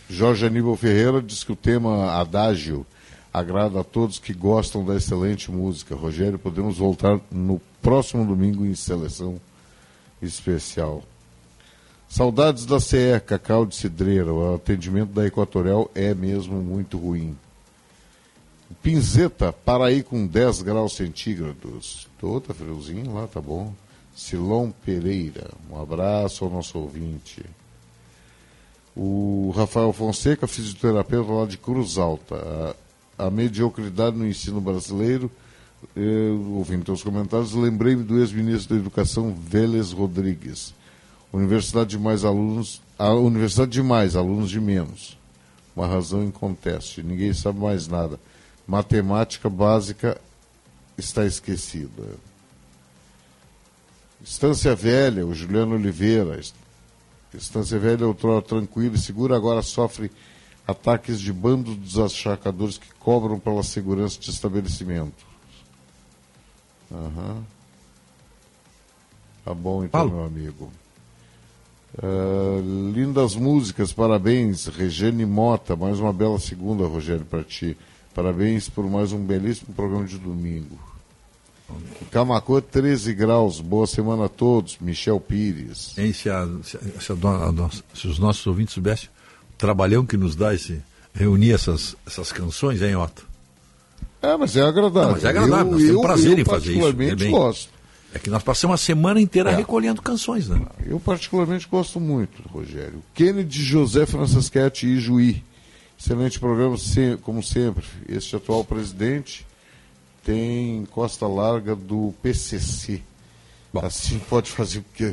Jorge 0.09 0.47
Aníbal 0.47 0.77
Ferreira 0.77 1.21
diz 1.23 1.45
que 1.45 1.53
o 1.53 1.57
tema 1.57 2.13
Adágio 2.13 2.87
agrada 3.33 3.81
a 3.81 3.85
todos 3.85 4.19
que 4.19 4.33
gostam 4.33 4.85
da 4.85 4.97
excelente 4.97 5.51
música. 5.51 5.95
Rogério, 5.95 6.39
podemos 6.39 6.79
voltar 6.79 7.19
no 7.31 7.61
próximo 7.83 8.25
domingo 8.25 8.65
em 8.65 8.75
seleção 8.75 9.39
especial. 10.25 11.03
Saudades 12.09 12.65
da 12.65 12.79
CE, 12.79 13.21
Cacau 13.27 13.67
de 13.67 13.75
Cidreira. 13.75 14.33
O 14.33 14.55
atendimento 14.55 15.13
da 15.13 15.27
Equatorial 15.27 15.91
é 15.95 16.15
mesmo 16.15 16.63
muito 16.63 16.97
ruim. 16.97 17.37
Pinzeta, 18.83 19.53
Paraí 19.53 20.03
com 20.03 20.27
10 20.27 20.63
graus 20.63 20.95
centígrados. 20.95 22.07
Tô, 22.21 22.41
tá 22.41 22.55
friozinho 22.55 23.13
lá, 23.15 23.27
tá 23.27 23.41
bom. 23.41 23.73
Silon 24.15 24.71
Pereira, 24.71 25.51
um 25.69 25.81
abraço 25.81 26.45
ao 26.45 26.51
nosso 26.51 26.79
ouvinte. 26.79 27.45
O 28.97 29.53
Rafael 29.57 29.93
Fonseca, 29.93 30.47
fisioterapeuta 30.47 31.33
lá 31.33 31.47
de 31.47 31.59
Cruz 31.59 31.99
Alta. 31.99 32.77
A, 33.19 33.27
a 33.27 33.31
mediocridade 33.31 34.17
no 34.17 34.27
ensino 34.27 34.61
brasileiro, 34.61 35.31
ouvindo 36.57 36.85
teus 36.85 37.03
comentários, 37.03 37.53
lembrei-me 37.53 38.03
do 38.05 38.19
ex-ministro 38.19 38.75
da 38.75 38.81
Educação, 38.81 39.35
Vélez 39.35 39.93
Rodrigues. 39.93 40.75
Universidade 41.33 41.91
de 41.91 41.99
mais 41.99 42.25
alunos, 42.25 42.81
a 42.99 43.13
universidade 43.13 43.73
de 43.73 43.83
mais, 43.83 44.15
alunos 44.15 44.51
de 44.51 44.61
menos. 44.61 45.19
Uma 45.75 45.87
razão 45.87 46.23
inconteste. 46.23 47.03
Ninguém 47.03 47.33
sabe 47.33 47.59
mais 47.59 47.89
nada. 47.89 48.21
Matemática 48.67 49.51
básica 49.51 50.21
está 50.97 51.27
esquecida. 51.27 52.03
Estância 54.23 54.75
Velha, 54.75 55.27
o 55.27 55.35
Juliano 55.35 55.75
Oliveira. 55.75 56.39
Est- 56.39 56.55
Estância 57.35 57.79
Velha, 57.81 58.07
outrora 58.07 58.41
tranquila 58.41 58.95
e 58.95 58.99
segura, 58.99 59.37
agora 59.37 59.61
sofre 59.61 60.11
ataques 60.67 61.21
de 61.21 61.33
bandos 61.33 61.77
dos 61.77 61.99
achacadores 61.99 62.79
que 62.79 62.87
cobram 63.01 63.41
pela 63.41 63.63
segurança 63.65 64.19
de 64.21 64.31
estabelecimento. 64.31 65.27
Aham. 66.95 67.43
Tá 69.45 69.53
bom, 69.55 69.85
então, 69.85 70.01
Paulo. 70.09 70.13
meu 70.17 70.25
amigo. 70.25 70.73
Ah, 72.03 72.61
lindas 72.95 73.35
músicas, 73.37 73.93
parabéns, 73.93 74.67
Regiane 74.67 75.27
Mota, 75.27 75.77
mais 75.77 76.01
uma 76.01 76.13
bela 76.13 76.39
segunda, 76.39 76.87
Rogério, 76.87 77.25
para 77.25 77.43
ti. 77.45 77.77
Parabéns 78.15 78.69
por 78.69 78.89
mais 78.89 79.13
um 79.13 79.25
belíssimo 79.25 79.75
programa 79.75 80.05
de 80.07 80.19
domingo. 80.19 80.79
Camacô, 82.11 82.61
13 82.61 83.13
graus, 83.15 83.61
boa 83.61 83.87
semana 83.87 84.27
a 84.27 84.29
todos, 84.29 84.77
Michel 84.81 85.19
Pires. 85.19 85.97
Hein, 85.99 86.13
se, 86.13 86.29
a- 86.31 86.47
se 86.63 86.77
a- 86.77 86.81
se 87.01 87.13
a 87.13 87.71
se 87.95 88.07
os 88.07 88.19
nossos 88.19 88.47
ouvintes 88.47 88.75
soubessem 88.75 89.09
o 89.53 89.57
trabalhão 89.59 90.05
que 90.07 90.17
nos 90.17 90.37
dá 90.37 90.55
esse 90.55 90.81
reunir 91.15 91.53
essas, 91.53 91.97
essas 92.07 92.31
canções, 92.33 92.83
hein, 92.83 92.97
Otto? 92.97 93.27
É, 94.25 94.37
mas 94.37 94.57
é 94.57 94.63
agradável. 94.63 95.03
Não, 95.03 95.13
mas 95.13 95.25
é 95.25 95.29
agradável, 95.29 95.65
nós 95.73 95.81
eu, 95.83 95.87
temos 95.87 95.95
eu, 95.95 96.01
prazer 96.01 96.33
eu 96.33 96.39
em 96.39 96.45
fazer 96.45 96.71
isso, 96.71 96.81
particularmente 96.81 97.13
é 97.13 97.17
bem. 97.17 97.31
gosto. 97.31 97.69
É 98.15 98.19
que 98.19 98.31
nós 98.31 98.43
passamos 98.45 98.75
a 98.75 98.79
semana 98.79 99.21
inteira 99.21 99.51
É. 99.51 99.57
recolhendo 99.57 100.01
canções, 100.01 100.49
né? 100.49 100.65
Eu 100.87 101.01
particularmente 101.01 101.67
gosto 101.69 101.99
muito, 101.99 102.43
Rogério. 102.49 103.03
Kennedy 103.13 103.63
José 103.63 104.07
Franceschetti 104.07 104.87
e 104.87 105.01
Juí. 105.01 105.43
Excelente 105.99 106.39
programa, 106.39 106.77
como 107.23 107.43
sempre. 107.43 107.85
Este 108.09 108.37
atual 108.37 108.65
presidente 108.65 109.45
tem 110.25 110.85
costa 110.93 111.27
larga 111.27 111.75
do 111.75 112.15
PCC. 112.23 113.03
Bom. 113.73 113.81
Assim 113.85 114.19
pode 114.21 114.51
fazer 114.51 114.79
o 114.79 114.85
que... 114.95 115.05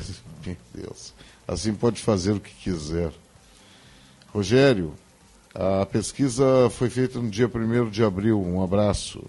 Meu 0.45 0.57
Deus. 0.74 1.14
Assim 1.47 1.74
pode 1.74 1.99
fazer 2.01 2.34
o 2.34 2.39
que 2.39 2.51
quiser. 2.53 3.12
Rogério, 4.34 4.93
a 5.54 5.86
pesquisa 5.86 6.70
foi 6.70 6.89
feita 6.89 7.20
no 7.20 7.30
dia 7.30 7.47
1 7.47 7.89
de 7.89 8.04
abril. 8.04 8.41
Um 8.41 8.64
abraço. 8.64 9.24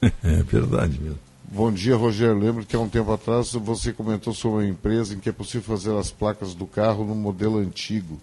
É 0.22 0.42
verdade 0.42 1.00
mesmo. 1.00 1.18
Bom 1.50 1.72
dia, 1.72 1.96
Rogério. 1.96 2.38
Lembro 2.38 2.66
que 2.66 2.76
há 2.76 2.80
um 2.80 2.88
tempo 2.88 3.10
atrás 3.10 3.52
você 3.52 3.90
comentou 3.90 4.34
sobre 4.34 4.64
uma 4.64 4.70
empresa 4.70 5.14
em 5.14 5.18
que 5.18 5.28
é 5.28 5.32
possível 5.32 5.62
fazer 5.62 5.96
as 5.96 6.10
placas 6.10 6.54
do 6.54 6.66
carro 6.66 7.06
no 7.06 7.14
modelo 7.14 7.58
antigo, 7.58 8.20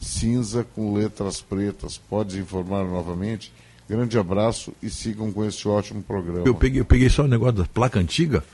cinza 0.00 0.64
com 0.74 0.94
letras 0.94 1.40
pretas. 1.42 1.98
Podes 1.98 2.36
informar 2.36 2.84
novamente? 2.84 3.52
Grande 3.88 4.18
abraço 4.18 4.72
e 4.82 4.88
sigam 4.88 5.32
com 5.32 5.44
este 5.44 5.66
ótimo 5.66 6.02
programa. 6.02 6.46
Eu 6.46 6.54
peguei, 6.54 6.80
eu 6.80 6.84
peguei 6.84 7.10
só 7.10 7.24
o 7.24 7.28
negócio 7.28 7.56
da 7.56 7.64
placa 7.64 7.98
antiga. 7.98 8.44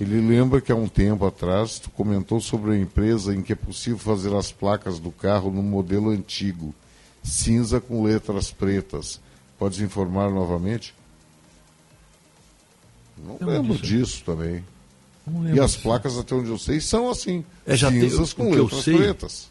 Ele 0.00 0.20
lembra 0.20 0.60
que 0.60 0.72
há 0.72 0.76
um 0.76 0.88
tempo 0.88 1.26
atrás 1.26 1.78
tu 1.78 1.90
comentou 1.90 2.40
sobre 2.40 2.72
a 2.72 2.78
empresa 2.78 3.34
em 3.34 3.42
que 3.42 3.52
é 3.52 3.56
possível 3.56 3.98
fazer 3.98 4.34
as 4.34 4.50
placas 4.50 4.98
do 4.98 5.10
carro 5.10 5.50
no 5.50 5.62
modelo 5.62 6.10
antigo, 6.10 6.74
cinza 7.22 7.80
com 7.80 8.02
letras 8.02 8.50
pretas. 8.50 9.20
Podes 9.58 9.80
informar 9.80 10.30
novamente? 10.30 10.94
Não 13.18 13.32
Lembro 13.34 13.50
lembro 13.50 13.74
disso. 13.78 13.86
disso 13.86 14.22
também. 14.24 14.64
Não 15.26 15.42
E 15.42 15.46
lembro 15.48 15.64
as 15.64 15.72
disso. 15.72 15.82
placas, 15.82 16.16
até 16.18 16.34
onde 16.34 16.48
eu 16.48 16.58
sei, 16.58 16.80
são 16.80 17.10
assim. 17.10 17.44
É, 17.66 17.76
tem- 17.76 18.00
cinzas 18.00 18.32
o 18.32 18.36
com 18.36 18.54
eu 18.54 18.64
letras 18.64 18.84
sei- 18.84 18.96
pretas. 18.96 19.48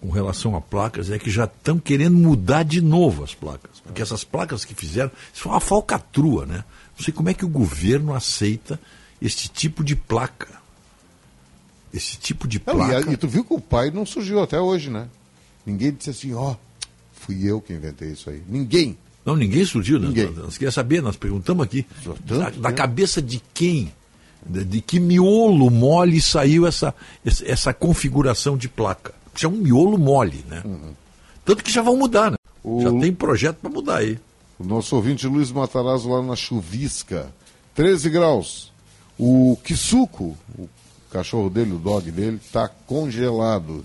com 0.00 0.10
relação 0.10 0.54
a 0.56 0.60
placas 0.60 1.10
é 1.10 1.18
que 1.18 1.30
já 1.30 1.44
estão 1.44 1.78
querendo 1.78 2.16
mudar 2.18 2.62
de 2.64 2.80
novo 2.80 3.22
as 3.24 3.34
placas. 3.34 3.80
Porque 3.80 4.02
essas 4.02 4.24
placas 4.24 4.64
que 4.64 4.74
fizeram, 4.74 5.10
isso 5.32 5.42
foi 5.42 5.52
uma 5.52 5.60
falcatrua, 5.60 6.44
né? 6.44 6.64
Não 6.98 7.04
sei 7.04 7.14
como 7.14 7.28
é 7.30 7.34
que 7.34 7.44
o 7.44 7.48
governo 7.48 8.12
aceita 8.12 8.78
este 9.22 9.48
tipo 9.48 9.82
de 9.84 9.94
placa. 9.96 10.62
Esse 11.92 12.16
tipo 12.18 12.48
de 12.48 12.58
Não, 12.66 12.74
placa. 12.74 12.92
e, 12.92 13.10
a- 13.10 13.12
e 13.12 13.16
tu 13.16 13.28
viu 13.28 13.44
que 13.44 13.54
o 13.54 13.60
pai 13.60 13.90
não 13.90 14.04
surgiu 14.04 14.42
até 14.42 14.60
hoje, 14.60 14.90
né? 14.90 15.08
Ninguém 15.64 15.92
disse 15.92 16.10
assim, 16.10 16.34
ó, 16.34 16.56
fui 17.24 17.44
eu 17.48 17.60
que 17.60 17.72
inventei 17.72 18.10
isso 18.12 18.30
aí. 18.30 18.42
Ninguém. 18.48 18.96
Não, 19.24 19.34
ninguém 19.36 19.64
surgiu. 19.64 19.98
né? 19.98 20.08
Ninguém. 20.08 20.26
Nós, 20.26 20.36
nós 20.36 20.54
queríamos 20.54 20.74
saber, 20.74 21.02
nós 21.02 21.16
perguntamos 21.16 21.64
aqui. 21.64 21.86
Da, 22.26 22.50
da 22.50 22.68
né? 22.70 22.72
cabeça 22.74 23.22
de 23.22 23.42
quem? 23.52 23.92
De, 24.46 24.64
de 24.64 24.80
que 24.82 25.00
miolo 25.00 25.70
mole 25.70 26.20
saiu 26.20 26.66
essa, 26.66 26.94
essa, 27.24 27.72
configuração 27.72 28.56
de 28.56 28.68
placa? 28.68 29.14
Isso 29.34 29.46
é 29.46 29.48
um 29.48 29.52
miolo 29.52 29.96
mole, 29.96 30.44
né? 30.48 30.62
Tanto 31.44 31.64
que 31.64 31.72
já 31.72 31.80
vão 31.82 31.96
mudar, 31.96 32.30
né? 32.30 32.36
O- 32.62 32.80
Já 32.82 32.90
tem 33.00 33.12
projeto 33.12 33.56
para 33.56 33.70
mudar 33.70 33.96
aí. 33.98 34.18
O 34.58 34.64
nosso 34.64 34.94
ouvinte 34.96 35.26
Luiz 35.26 35.50
Matarazzo 35.50 36.08
lá 36.10 36.22
na 36.22 36.36
Chuvisca. 36.36 37.32
13 37.74 38.08
graus. 38.10 38.72
O 39.18 39.58
Kisuko, 39.64 40.36
o 40.58 40.68
cachorro 41.14 41.48
dele, 41.48 41.72
o 41.72 41.78
dog 41.78 42.10
dele, 42.10 42.40
tá 42.52 42.68
congelado. 42.68 43.84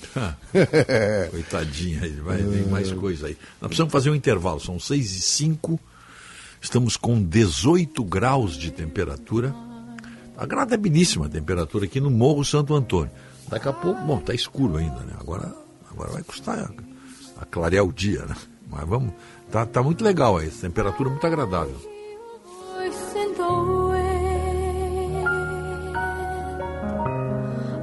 Coitadinha, 1.30 2.02
aí 2.02 2.12
vai 2.14 2.38
vir 2.38 2.68
mais 2.68 2.92
coisa 2.92 3.28
aí. 3.28 3.38
Nós 3.62 3.68
precisamos 3.68 3.92
fazer 3.92 4.10
um 4.10 4.16
intervalo, 4.16 4.60
são 4.60 4.80
6 4.80 5.16
e 5.16 5.22
5, 5.22 5.80
estamos 6.60 6.98
com 6.98 7.22
18 7.22 8.04
graus 8.04 8.58
de 8.58 8.72
temperatura. 8.72 9.54
Agradabilíssima 10.36 11.28
a 11.28 11.30
temperatura 11.30 11.86
aqui 11.86 12.00
no 12.00 12.10
Morro 12.10 12.44
Santo 12.44 12.74
Antônio. 12.74 13.12
Daqui 13.48 13.68
a 13.68 13.74
pouco, 13.74 14.02
bom, 14.02 14.18
está 14.18 14.34
escuro 14.34 14.78
ainda, 14.78 15.02
né? 15.02 15.14
Agora, 15.20 15.54
agora 15.92 16.12
vai 16.12 16.24
custar 16.24 16.58
a, 16.58 17.42
a 17.42 17.46
clarear 17.46 17.86
o 17.86 17.94
dia, 17.94 18.26
né? 18.26 18.36
Mas 18.68 18.88
vamos, 18.88 19.14
tá, 19.52 19.66
tá 19.68 19.84
muito 19.84 20.04
legal 20.04 20.38
aí, 20.38 20.50
temperatura 20.50 21.10
muito 21.10 21.28
agradável. 21.28 21.76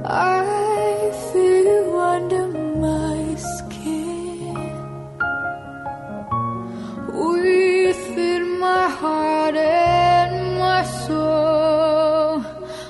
I 0.09 1.11
feel 1.33 1.99
under 1.99 2.47
my 2.47 3.35
skin. 3.35 4.55
My 8.59 8.89
heart 8.89 9.55
and 9.55 10.59
my 10.59 10.83
soul, 11.05 12.41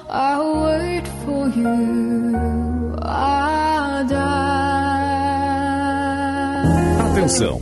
I 0.09 0.39
wait 0.63 1.07
for 1.24 1.49
you. 1.49 1.97
Atenção, 7.28 7.61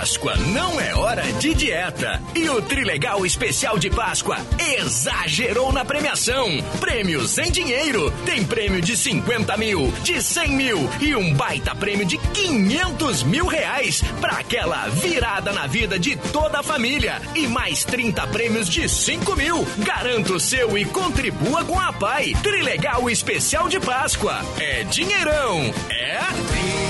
Páscoa 0.00 0.34
não 0.54 0.80
é 0.80 0.94
hora 0.94 1.30
de 1.34 1.52
dieta. 1.52 2.22
E 2.34 2.48
o 2.48 2.62
Trilegal 2.62 3.26
Especial 3.26 3.78
de 3.78 3.90
Páscoa 3.90 4.38
exagerou 4.78 5.70
na 5.74 5.84
premiação. 5.84 6.48
Prêmios 6.80 7.36
em 7.36 7.50
dinheiro. 7.50 8.10
Tem 8.24 8.42
prêmio 8.42 8.80
de 8.80 8.96
50 8.96 9.54
mil, 9.58 9.92
de 10.02 10.22
100 10.22 10.48
mil 10.52 10.90
e 11.02 11.14
um 11.14 11.34
baita 11.34 11.74
prêmio 11.74 12.06
de 12.06 12.16
500 12.16 13.24
mil 13.24 13.46
reais 13.46 14.02
para 14.22 14.38
aquela 14.38 14.88
virada 14.88 15.52
na 15.52 15.66
vida 15.66 15.98
de 15.98 16.16
toda 16.16 16.60
a 16.60 16.62
família. 16.62 17.20
E 17.34 17.46
mais 17.46 17.84
30 17.84 18.26
prêmios 18.28 18.70
de 18.70 18.88
5 18.88 19.36
mil. 19.36 19.68
Garanta 19.80 20.32
o 20.32 20.40
seu 20.40 20.78
e 20.78 20.86
contribua 20.86 21.62
com 21.62 21.78
a 21.78 21.92
PAI. 21.92 22.32
Trilegal 22.42 23.10
Especial 23.10 23.68
de 23.68 23.78
Páscoa. 23.78 24.40
É 24.58 24.82
dinheirão. 24.84 25.74
É 25.90 26.89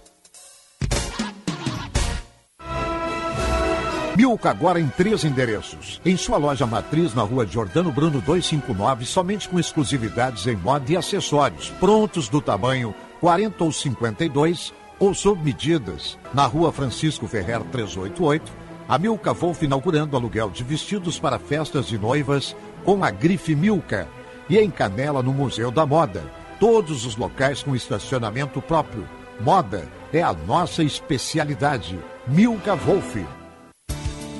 Milka 4.21 4.51
agora 4.51 4.79
em 4.79 4.87
três 4.87 5.23
endereços. 5.23 5.99
Em 6.05 6.15
sua 6.15 6.37
loja 6.37 6.67
matriz 6.67 7.15
na 7.15 7.23
rua 7.23 7.43
Jordano 7.43 7.91
Bruno 7.91 8.21
259, 8.21 9.03
somente 9.03 9.49
com 9.49 9.59
exclusividades 9.59 10.45
em 10.45 10.55
moda 10.55 10.91
e 10.91 10.95
acessórios, 10.95 11.71
prontos 11.79 12.29
do 12.29 12.39
tamanho 12.39 12.93
40 13.19 13.63
ou 13.63 13.71
52 13.71 14.75
ou 14.99 15.15
sob 15.15 15.43
medidas. 15.43 16.19
Na 16.35 16.45
rua 16.45 16.71
Francisco 16.71 17.27
Ferrer 17.27 17.63
388, 17.71 18.51
a 18.87 18.99
Milka 18.99 19.33
Wolf 19.33 19.63
inaugurando 19.63 20.15
aluguel 20.15 20.51
de 20.51 20.63
vestidos 20.63 21.17
para 21.17 21.39
festas 21.39 21.87
de 21.87 21.97
noivas 21.97 22.55
com 22.85 23.03
a 23.03 23.09
grife 23.09 23.55
Milka. 23.55 24.07
E 24.47 24.59
em 24.59 24.69
Canela, 24.69 25.23
no 25.23 25.33
Museu 25.33 25.71
da 25.71 25.83
Moda. 25.83 26.21
Todos 26.59 27.07
os 27.07 27.15
locais 27.15 27.63
com 27.63 27.75
estacionamento 27.75 28.61
próprio. 28.61 29.09
Moda 29.39 29.89
é 30.13 30.21
a 30.21 30.31
nossa 30.31 30.83
especialidade. 30.83 31.99
Milka 32.27 32.75
Wolf. 32.75 33.17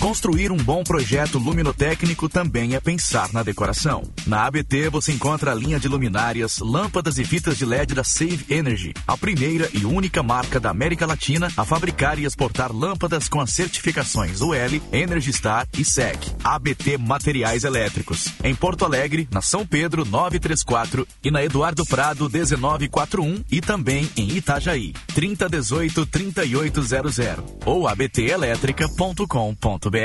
Construir 0.00 0.50
um 0.52 0.56
bom 0.56 0.82
projeto 0.84 1.38
luminotécnico 1.38 2.28
também 2.28 2.74
é 2.74 2.80
pensar 2.80 3.32
na 3.32 3.42
decoração. 3.42 4.02
Na 4.26 4.44
ABT 4.46 4.90
você 4.90 5.12
encontra 5.12 5.52
a 5.52 5.54
linha 5.54 5.80
de 5.80 5.88
luminárias, 5.88 6.58
lâmpadas 6.58 7.16
e 7.18 7.24
fitas 7.24 7.56
de 7.56 7.64
LED 7.64 7.94
da 7.94 8.04
Save 8.04 8.44
Energy, 8.50 8.92
a 9.06 9.16
primeira 9.16 9.70
e 9.72 9.86
única 9.86 10.22
marca 10.22 10.60
da 10.60 10.68
América 10.70 11.06
Latina 11.06 11.48
a 11.56 11.64
fabricar 11.64 12.18
e 12.18 12.24
exportar 12.24 12.72
lâmpadas 12.72 13.28
com 13.28 13.40
as 13.40 13.50
certificações 13.50 14.42
UL, 14.42 14.82
Energy 14.92 15.32
Star 15.32 15.66
e 15.76 15.84
SEC. 15.84 16.18
ABT 16.44 16.98
Materiais 16.98 17.64
Elétricos. 17.64 18.28
Em 18.44 18.54
Porto 18.54 18.84
Alegre, 18.84 19.26
na 19.32 19.40
São 19.40 19.66
Pedro 19.66 20.04
934 20.04 21.08
e 21.24 21.30
na 21.30 21.42
Eduardo 21.42 21.86
Prado 21.86 22.28
1941 22.30 23.42
e 23.50 23.60
também 23.60 24.08
em 24.16 24.36
Itajaí 24.36 24.92
3018 25.14 26.06
3800 26.06 27.16
ou 27.64 27.88
abtelétrica.com.br. 27.88 29.95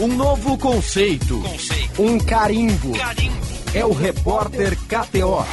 Um 0.00 0.08
novo 0.08 0.58
conceito. 0.58 1.40
Um 1.96 2.18
carimbo. 2.18 2.94
É 3.72 3.84
o 3.84 3.92
repórter 3.92 4.76
KTO. 4.76 5.46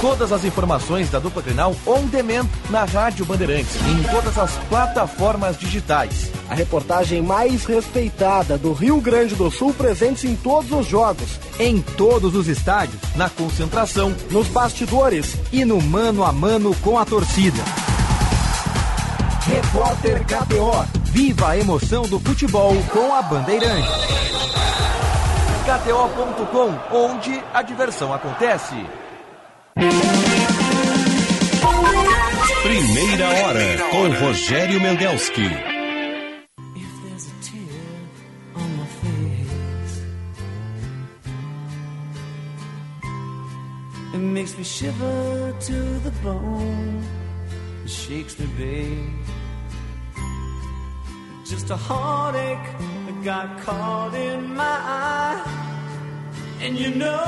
Todas 0.00 0.32
as 0.32 0.44
informações 0.44 1.10
da 1.10 1.20
dupla 1.20 1.42
Grenal 1.42 1.76
on 1.86 2.06
demand 2.06 2.48
na 2.70 2.84
Rádio 2.84 3.24
Bandeirantes 3.24 3.76
e 3.86 3.90
em 3.92 4.02
todas 4.02 4.36
as 4.36 4.50
plataformas 4.68 5.56
digitais. 5.56 6.32
A 6.50 6.56
reportagem 6.56 7.22
mais 7.22 7.64
respeitada 7.64 8.58
do 8.58 8.72
Rio 8.72 9.00
Grande 9.00 9.36
do 9.36 9.48
Sul 9.48 9.72
presente 9.72 10.26
em 10.26 10.34
todos 10.34 10.72
os 10.72 10.88
jogos, 10.88 11.38
em 11.60 11.80
todos 11.80 12.34
os 12.34 12.48
estádios, 12.48 13.00
na 13.14 13.30
concentração, 13.30 14.12
nos 14.28 14.48
bastidores 14.48 15.36
e 15.52 15.64
no 15.64 15.80
mano 15.80 16.24
a 16.24 16.32
mano 16.32 16.74
com 16.82 16.98
a 16.98 17.04
torcida. 17.04 17.62
Repórter 19.52 20.24
KTO. 20.24 20.72
Viva 21.12 21.50
a 21.50 21.58
emoção 21.58 22.04
do 22.04 22.18
futebol 22.18 22.74
com 22.90 23.14
a 23.14 23.20
Bandeirante. 23.20 23.86
KTO.com, 25.66 26.96
onde 26.96 27.38
a 27.52 27.60
diversão 27.60 28.14
acontece. 28.14 28.74
Primeira 32.62 33.28
hora 33.28 33.78
com 33.90 34.24
Rogério 34.24 34.80
Mendelski. 34.80 35.50
It 44.14 44.18
makes 44.18 44.56
me 44.56 44.64
shiver 44.64 45.52
to 45.60 46.00
the 46.04 46.10
bone. 46.22 47.02
Shakes 47.86 48.38
me, 48.38 48.46
babe. 48.58 49.21
Just 51.52 51.68
a 51.68 51.76
heartache 51.76 52.78
that 53.04 53.22
got 53.22 53.60
caught 53.60 54.14
in 54.14 54.54
my 54.56 54.64
eye. 54.64 55.44
And 56.62 56.78
you 56.78 56.94
know, 56.94 57.22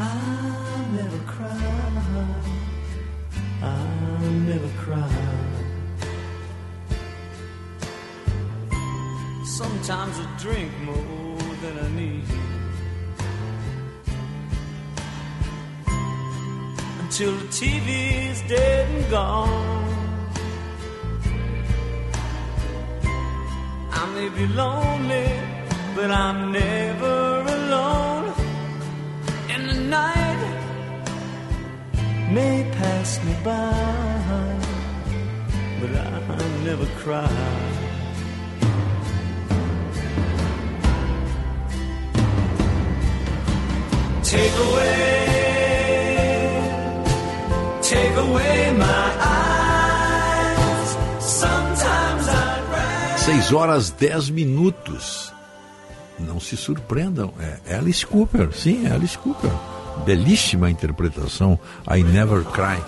I'll 0.00 0.86
never 0.98 1.18
cry. 1.26 1.82
I'll 3.62 4.30
never 4.50 4.70
cry. 4.78 5.10
Sometimes 9.44 10.18
I 10.18 10.26
drink 10.38 10.72
more 10.80 11.54
than 11.60 11.78
I 11.78 11.88
need. 11.90 12.24
Until 17.00 17.32
the 17.32 17.48
TV's 17.48 18.40
dead 18.48 18.88
and 18.88 19.10
gone. 19.10 20.03
I 23.96 24.02
may 24.14 24.28
be 24.28 24.46
lonely, 24.62 25.28
but 25.96 26.10
I'm 26.10 26.52
never 26.52 27.44
alone. 27.56 28.26
And 29.52 29.62
the 29.70 29.80
night 29.98 30.42
may 32.36 32.56
pass 32.78 33.22
me 33.24 33.34
by, 33.44 34.58
but 35.80 35.90
I'll 35.96 36.58
never 36.68 36.86
cry. 37.02 37.74
Take 44.34 44.56
away, 44.68 45.14
take 47.82 48.16
away 48.26 48.72
my 48.76 49.06
eyes. 49.20 49.43
6 53.24 53.52
horas 53.52 53.88
10 53.88 54.28
minutos. 54.28 55.32
Não 56.18 56.38
se 56.38 56.58
surpreendam, 56.58 57.32
é 57.66 57.74
Alice 57.74 58.04
Cooper, 58.04 58.52
sim, 58.52 58.86
é 58.86 58.90
Alice 58.92 59.16
Cooper. 59.16 59.50
Belíssima 60.04 60.70
interpretação, 60.70 61.58
I 61.90 62.02
Never 62.02 62.44
Cry. 62.44 62.82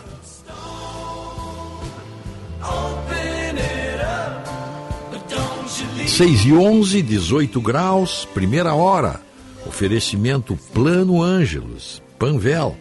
6 6.07 6.45
e 6.45 6.53
11, 6.53 7.01
18 7.01 7.59
graus, 7.63 8.29
primeira 8.35 8.75
hora. 8.75 9.19
Oferecimento 9.67 10.55
Plano 10.75 11.23
Ângelos, 11.23 12.03
Panvel, 12.19 12.77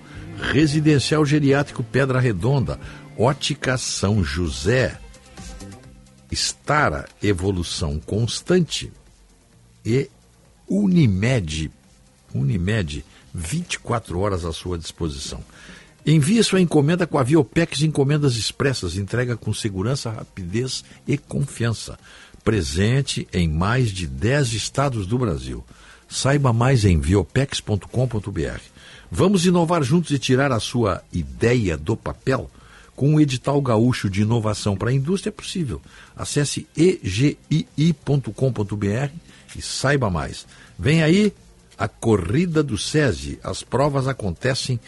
Residencial 0.51 1.25
Geriátrico 1.25 1.81
Pedra 1.83 2.19
Redonda, 2.19 2.77
Ótica 3.17 3.77
São 3.77 4.21
José, 4.21 4.99
Estara 6.35 7.07
Evolução 7.23 7.97
Constante 7.97 8.91
e 9.85 10.09
Unimed. 10.67 11.71
Unimed, 12.33 13.05
24 13.33 14.19
horas 14.19 14.43
à 14.43 14.51
sua 14.51 14.77
disposição. 14.77 15.41
Envie 16.05 16.43
sua 16.43 16.59
encomenda 16.59 17.07
com 17.07 17.17
a 17.17 17.23
Viopex 17.23 17.83
Encomendas 17.83 18.35
Expressas, 18.35 18.97
entrega 18.97 19.37
com 19.37 19.53
segurança, 19.53 20.11
rapidez 20.11 20.83
e 21.07 21.17
confiança. 21.17 21.97
Presente 22.43 23.25
em 23.31 23.47
mais 23.47 23.89
de 23.89 24.05
10 24.05 24.51
estados 24.53 25.07
do 25.07 25.17
Brasil. 25.17 25.63
Saiba 26.09 26.51
mais 26.51 26.83
em 26.83 26.99
viopex.com.br. 26.99 28.61
Vamos 29.09 29.45
inovar 29.45 29.81
juntos 29.83 30.11
e 30.11 30.19
tirar 30.19 30.51
a 30.51 30.59
sua 30.59 31.01
ideia 31.13 31.77
do 31.77 31.95
papel? 31.95 32.51
Com 32.95 33.15
o 33.15 33.21
edital 33.21 33.61
gaúcho 33.61 34.09
de 34.09 34.21
inovação 34.21 34.77
para 34.77 34.89
a 34.89 34.93
indústria 34.93 35.29
é 35.29 35.33
possível. 35.33 35.81
Acesse 36.15 36.65
egii.com.br 36.77 38.29
e 39.55 39.61
saiba 39.61 40.09
mais. 40.09 40.47
Vem 40.79 41.03
aí 41.03 41.33
a 41.77 41.87
corrida 41.87 42.63
do 42.63 42.77
SESI. 42.77 43.39
As 43.43 43.63
provas 43.63 44.07
acontecem 44.07 44.79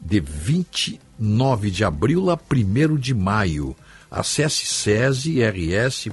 de 0.00 0.18
29 0.18 1.70
de 1.70 1.84
abril 1.84 2.30
a 2.30 2.38
1 2.38 2.96
de 2.96 3.14
maio. 3.14 3.76
Acesse 4.10 4.66
sesirs.org.br 4.66 6.12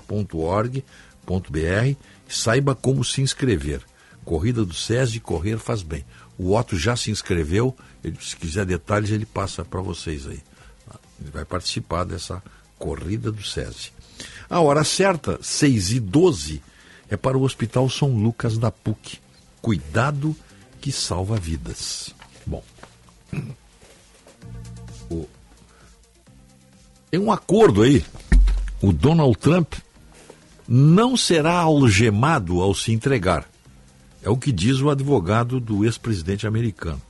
e 1.88 1.98
saiba 2.28 2.76
como 2.76 3.04
se 3.04 3.22
inscrever. 3.22 3.82
Corrida 4.24 4.64
do 4.64 4.74
SESI, 4.74 5.20
correr 5.20 5.58
faz 5.58 5.82
bem. 5.82 6.06
O 6.38 6.56
Otto 6.56 6.78
já 6.78 6.96
se 6.96 7.12
inscreveu, 7.12 7.76
ele, 8.04 8.18
se 8.22 8.36
quiser 8.36 8.66
detalhes 8.66 9.10
ele 9.10 9.26
passa 9.26 9.66
para 9.66 9.82
vocês 9.82 10.28
aí. 10.28 10.40
Ele 11.20 11.32
vai 11.32 11.46
participar 11.46 12.04
dessa 12.04 12.42
corrida 12.78 13.32
do 13.32 13.44
SESI. 13.44 13.92
A 14.50 14.60
hora 14.60 14.84
certa, 14.84 15.40
6 15.42 15.92
e 15.92 16.00
12 16.00 16.62
é 17.10 17.18
para 17.18 17.38
o 17.38 17.44
Hospital 17.44 17.90
São 17.90 18.10
Lucas 18.10 18.58
da 18.58 18.72
PUC. 18.72 19.20
Cuidado 19.62 20.36
que 20.80 20.92
salva 20.92 21.38
vidas. 21.38 22.14
Bom, 22.46 22.64
o... 25.10 25.28
tem 27.12 27.20
um 27.20 27.32
acordo 27.32 27.82
aí. 27.82 28.04
O 28.82 28.94
Donald 28.94 29.38
Trump 29.38 29.74
não 30.68 31.18
será 31.18 31.54
algemado 31.54 32.62
ao 32.62 32.74
se 32.74 32.94
entregar. 32.94 33.50
É 34.22 34.30
o 34.30 34.38
que 34.38 34.52
diz 34.52 34.80
o 34.80 34.90
advogado 34.90 35.60
do 35.60 35.84
ex-presidente 35.84 36.46
americano. 36.46 37.02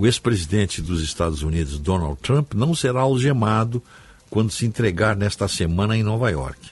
O 0.00 0.06
ex-presidente 0.06 0.80
dos 0.80 1.02
Estados 1.02 1.42
Unidos, 1.42 1.78
Donald 1.78 2.18
Trump, 2.22 2.54
não 2.54 2.74
será 2.74 3.02
algemado 3.02 3.82
quando 4.30 4.50
se 4.50 4.64
entregar 4.64 5.14
nesta 5.14 5.46
semana 5.46 5.94
em 5.94 6.02
Nova 6.02 6.30
York. 6.30 6.70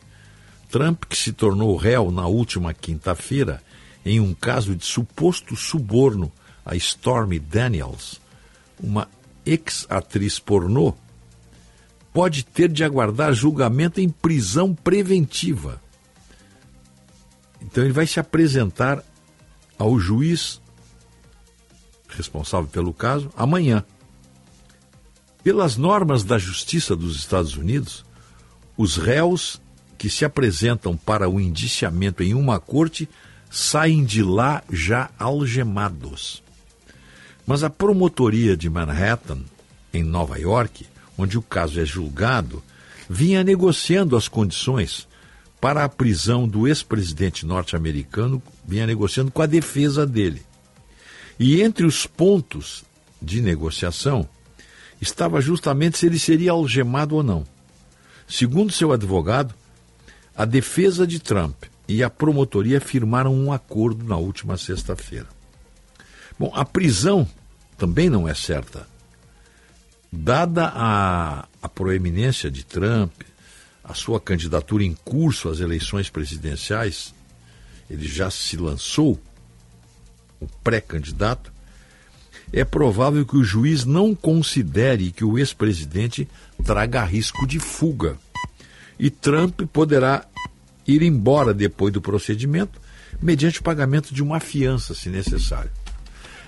Trump, 0.70 1.04
que 1.04 1.14
se 1.14 1.34
tornou 1.34 1.76
réu 1.76 2.10
na 2.10 2.26
última 2.26 2.72
quinta-feira 2.72 3.62
em 4.02 4.18
um 4.18 4.32
caso 4.32 4.74
de 4.74 4.82
suposto 4.86 5.54
suborno 5.56 6.32
a 6.64 6.74
Stormy 6.74 7.38
Daniels, 7.38 8.18
uma 8.82 9.06
ex-atriz 9.44 10.38
pornô, 10.38 10.94
pode 12.14 12.42
ter 12.46 12.70
de 12.70 12.82
aguardar 12.82 13.34
julgamento 13.34 14.00
em 14.00 14.08
prisão 14.08 14.74
preventiva. 14.74 15.82
Então 17.60 17.84
ele 17.84 17.92
vai 17.92 18.06
se 18.06 18.18
apresentar 18.18 19.04
ao 19.78 20.00
juiz 20.00 20.62
responsável 22.08 22.68
pelo 22.68 22.92
caso 22.92 23.30
amanhã. 23.36 23.84
Pelas 25.42 25.76
normas 25.76 26.24
da 26.24 26.38
Justiça 26.38 26.96
dos 26.96 27.16
Estados 27.16 27.56
Unidos, 27.56 28.04
os 28.76 28.96
réus 28.96 29.60
que 29.96 30.08
se 30.08 30.24
apresentam 30.24 30.96
para 30.96 31.28
o 31.28 31.40
indiciamento 31.40 32.22
em 32.22 32.34
uma 32.34 32.60
corte 32.60 33.08
saem 33.50 34.04
de 34.04 34.22
lá 34.22 34.62
já 34.70 35.10
algemados. 35.18 36.42
Mas 37.46 37.64
a 37.64 37.70
promotoria 37.70 38.56
de 38.56 38.68
Manhattan, 38.68 39.40
em 39.92 40.04
Nova 40.04 40.38
York, 40.38 40.86
onde 41.16 41.38
o 41.38 41.42
caso 41.42 41.80
é 41.80 41.84
julgado, 41.84 42.62
vinha 43.08 43.42
negociando 43.42 44.16
as 44.16 44.28
condições 44.28 45.08
para 45.60 45.82
a 45.82 45.88
prisão 45.88 46.46
do 46.46 46.68
ex-presidente 46.68 47.44
norte-americano, 47.44 48.40
vinha 48.66 48.86
negociando 48.86 49.30
com 49.30 49.42
a 49.42 49.46
defesa 49.46 50.06
dele. 50.06 50.42
E 51.38 51.62
entre 51.62 51.86
os 51.86 52.06
pontos 52.06 52.84
de 53.20 53.40
negociação 53.40 54.28
estava 55.00 55.40
justamente 55.40 55.98
se 55.98 56.06
ele 56.06 56.18
seria 56.18 56.52
algemado 56.52 57.14
ou 57.14 57.22
não. 57.22 57.46
Segundo 58.26 58.72
seu 58.72 58.92
advogado, 58.92 59.54
a 60.36 60.44
defesa 60.44 61.06
de 61.06 61.18
Trump 61.18 61.64
e 61.86 62.02
a 62.02 62.10
promotoria 62.10 62.80
firmaram 62.80 63.34
um 63.34 63.52
acordo 63.52 64.04
na 64.04 64.16
última 64.16 64.56
sexta-feira. 64.56 65.26
Bom, 66.38 66.52
a 66.54 66.64
prisão 66.64 67.26
também 67.76 68.10
não 68.10 68.28
é 68.28 68.34
certa. 68.34 68.86
Dada 70.12 70.70
a, 70.74 71.48
a 71.62 71.68
proeminência 71.68 72.50
de 72.50 72.64
Trump, 72.64 73.12
a 73.82 73.94
sua 73.94 74.20
candidatura 74.20 74.84
em 74.84 74.94
curso 74.94 75.48
às 75.48 75.60
eleições 75.60 76.10
presidenciais, 76.10 77.14
ele 77.88 78.06
já 78.06 78.30
se 78.30 78.56
lançou, 78.56 79.18
o 80.40 80.46
pré-candidato, 80.62 81.52
é 82.52 82.64
provável 82.64 83.26
que 83.26 83.36
o 83.36 83.44
juiz 83.44 83.84
não 83.84 84.14
considere 84.14 85.10
que 85.10 85.24
o 85.24 85.38
ex-presidente 85.38 86.28
traga 86.64 87.04
risco 87.04 87.46
de 87.46 87.58
fuga. 87.58 88.16
E 88.98 89.10
Trump 89.10 89.60
poderá 89.72 90.24
ir 90.86 91.02
embora 91.02 91.52
depois 91.52 91.92
do 91.92 92.00
procedimento, 92.00 92.80
mediante 93.20 93.60
o 93.60 93.62
pagamento 93.62 94.14
de 94.14 94.22
uma 94.22 94.40
fiança, 94.40 94.94
se 94.94 95.10
necessário. 95.10 95.70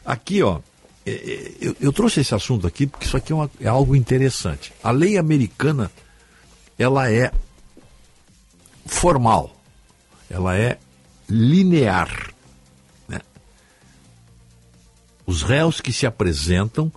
Aqui, 0.04 0.42
ó, 0.42 0.60
é, 1.04 1.10
é, 1.10 1.74
eu, 1.80 1.92
trouxe 1.92 2.20
esse 2.20 2.34
assunto 2.34 2.66
aqui 2.66 2.86
porque 2.86 3.06
isso 3.06 3.16
aqui 3.16 3.32
é, 3.32 3.34
uma, 3.34 3.50
é 3.60 3.68
algo 3.68 3.94
interessante. 3.94 4.72
A 4.82 4.90
lei 4.90 5.18
americana, 5.18 5.90
ela 6.78 7.10
é 7.10 7.30
formal, 8.86 9.56
ela 10.28 10.56
é 10.56 10.78
linear. 11.28 12.32
Os 15.30 15.42
réus 15.42 15.80
que 15.80 15.92
se 15.92 16.06
apresentam 16.06 16.90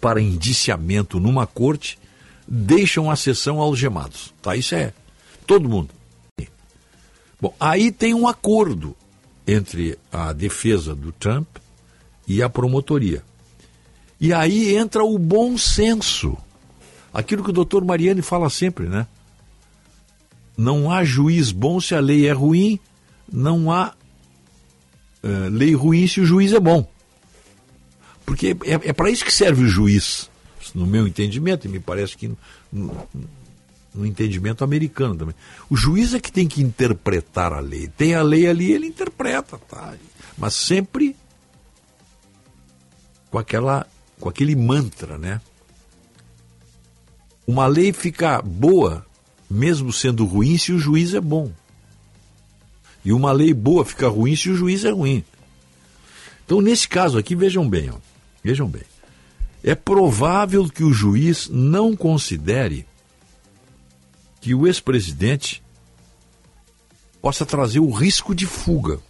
para 0.00 0.22
indiciamento 0.22 1.20
numa 1.20 1.46
corte 1.46 1.98
deixam 2.46 3.10
a 3.10 3.14
sessão 3.14 3.60
algemados. 3.60 4.32
Tá? 4.40 4.56
Isso 4.56 4.74
é 4.74 4.94
todo 5.46 5.68
mundo. 5.68 5.90
Bom, 7.38 7.54
aí 7.60 7.92
tem 7.92 8.14
um 8.14 8.26
acordo 8.26 8.96
entre 9.46 9.98
a 10.10 10.32
defesa 10.32 10.94
do 10.94 11.12
Trump 11.12 11.46
e 12.26 12.42
a 12.42 12.48
promotoria. 12.48 13.22
E 14.18 14.32
aí 14.32 14.74
entra 14.74 15.04
o 15.04 15.18
bom 15.18 15.58
senso. 15.58 16.38
Aquilo 17.12 17.44
que 17.44 17.50
o 17.50 17.52
doutor 17.52 17.84
Mariani 17.84 18.22
fala 18.22 18.48
sempre, 18.48 18.86
né? 18.86 19.06
Não 20.56 20.90
há 20.90 21.04
juiz 21.04 21.52
bom 21.52 21.78
se 21.82 21.94
a 21.94 22.00
lei 22.00 22.28
é 22.28 22.32
ruim, 22.32 22.80
não 23.30 23.70
há 23.70 23.92
uh, 25.22 25.50
lei 25.50 25.74
ruim 25.74 26.06
se 26.06 26.22
o 26.22 26.24
juiz 26.24 26.54
é 26.54 26.60
bom. 26.60 26.88
Porque 28.28 28.54
é, 28.66 28.90
é 28.90 28.92
para 28.92 29.08
isso 29.08 29.24
que 29.24 29.32
serve 29.32 29.64
o 29.64 29.68
juiz, 29.68 30.30
no 30.74 30.86
meu 30.86 31.06
entendimento, 31.06 31.66
e 31.66 31.70
me 31.70 31.80
parece 31.80 32.14
que 32.14 32.30
no, 32.70 33.08
no 33.94 34.04
entendimento 34.04 34.62
americano 34.62 35.16
também. 35.16 35.34
O 35.70 35.74
juiz 35.74 36.12
é 36.12 36.20
que 36.20 36.30
tem 36.30 36.46
que 36.46 36.60
interpretar 36.62 37.54
a 37.54 37.58
lei. 37.58 37.88
Tem 37.88 38.14
a 38.14 38.20
lei 38.20 38.46
ali, 38.46 38.70
ele 38.70 38.86
interpreta, 38.86 39.56
tá? 39.56 39.94
Mas 40.36 40.52
sempre 40.52 41.16
com 43.30 43.38
aquela 43.38 43.86
com 44.20 44.28
aquele 44.28 44.54
mantra, 44.54 45.16
né? 45.16 45.40
Uma 47.46 47.66
lei 47.66 47.94
fica 47.94 48.42
boa 48.42 49.06
mesmo 49.50 49.90
sendo 49.90 50.26
ruim 50.26 50.58
se 50.58 50.70
o 50.70 50.78
juiz 50.78 51.14
é 51.14 51.20
bom. 51.20 51.50
E 53.02 53.10
uma 53.10 53.32
lei 53.32 53.54
boa 53.54 53.86
fica 53.86 54.06
ruim 54.06 54.36
se 54.36 54.50
o 54.50 54.54
juiz 54.54 54.84
é 54.84 54.90
ruim. 54.90 55.24
Então, 56.44 56.60
nesse 56.60 56.86
caso 56.86 57.16
aqui, 57.16 57.34
vejam 57.34 57.66
bem, 57.68 57.90
ó, 57.90 58.07
vejam 58.42 58.68
bem. 58.68 58.82
É 59.62 59.74
provável 59.74 60.68
que 60.68 60.84
o 60.84 60.92
juiz 60.92 61.48
não 61.48 61.96
considere 61.96 62.86
que 64.40 64.54
o 64.54 64.66
ex-presidente 64.66 65.62
possa 67.20 67.44
trazer 67.44 67.80
o 67.80 67.90
risco 67.90 68.34
de 68.34 68.46
fuga 68.46 69.00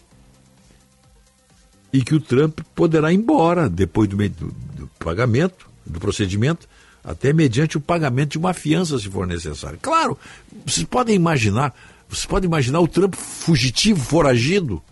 e 1.92 2.02
que 2.02 2.14
o 2.14 2.20
Trump 2.20 2.60
poderá 2.74 3.12
ir 3.12 3.16
embora 3.16 3.68
depois 3.68 4.08
do, 4.08 4.16
do, 4.16 4.50
do, 4.50 4.86
pagamento, 4.98 5.68
do 5.84 6.00
procedimento, 6.00 6.68
até 7.04 7.32
mediante 7.32 7.76
o 7.76 7.80
pagamento 7.80 8.32
de 8.32 8.38
uma 8.38 8.54
fiança, 8.54 8.98
se 8.98 9.08
for 9.08 9.26
necessário. 9.26 9.78
Claro, 9.80 10.18
vocês 10.66 10.84
podem 10.84 11.14
imaginar 11.14 11.74
você 12.08 12.26
pode 12.26 12.46
imaginar 12.46 12.80
o 12.80 12.88
Trump 12.88 13.14
fugitivo, 13.14 14.00
foragido? 14.00 14.82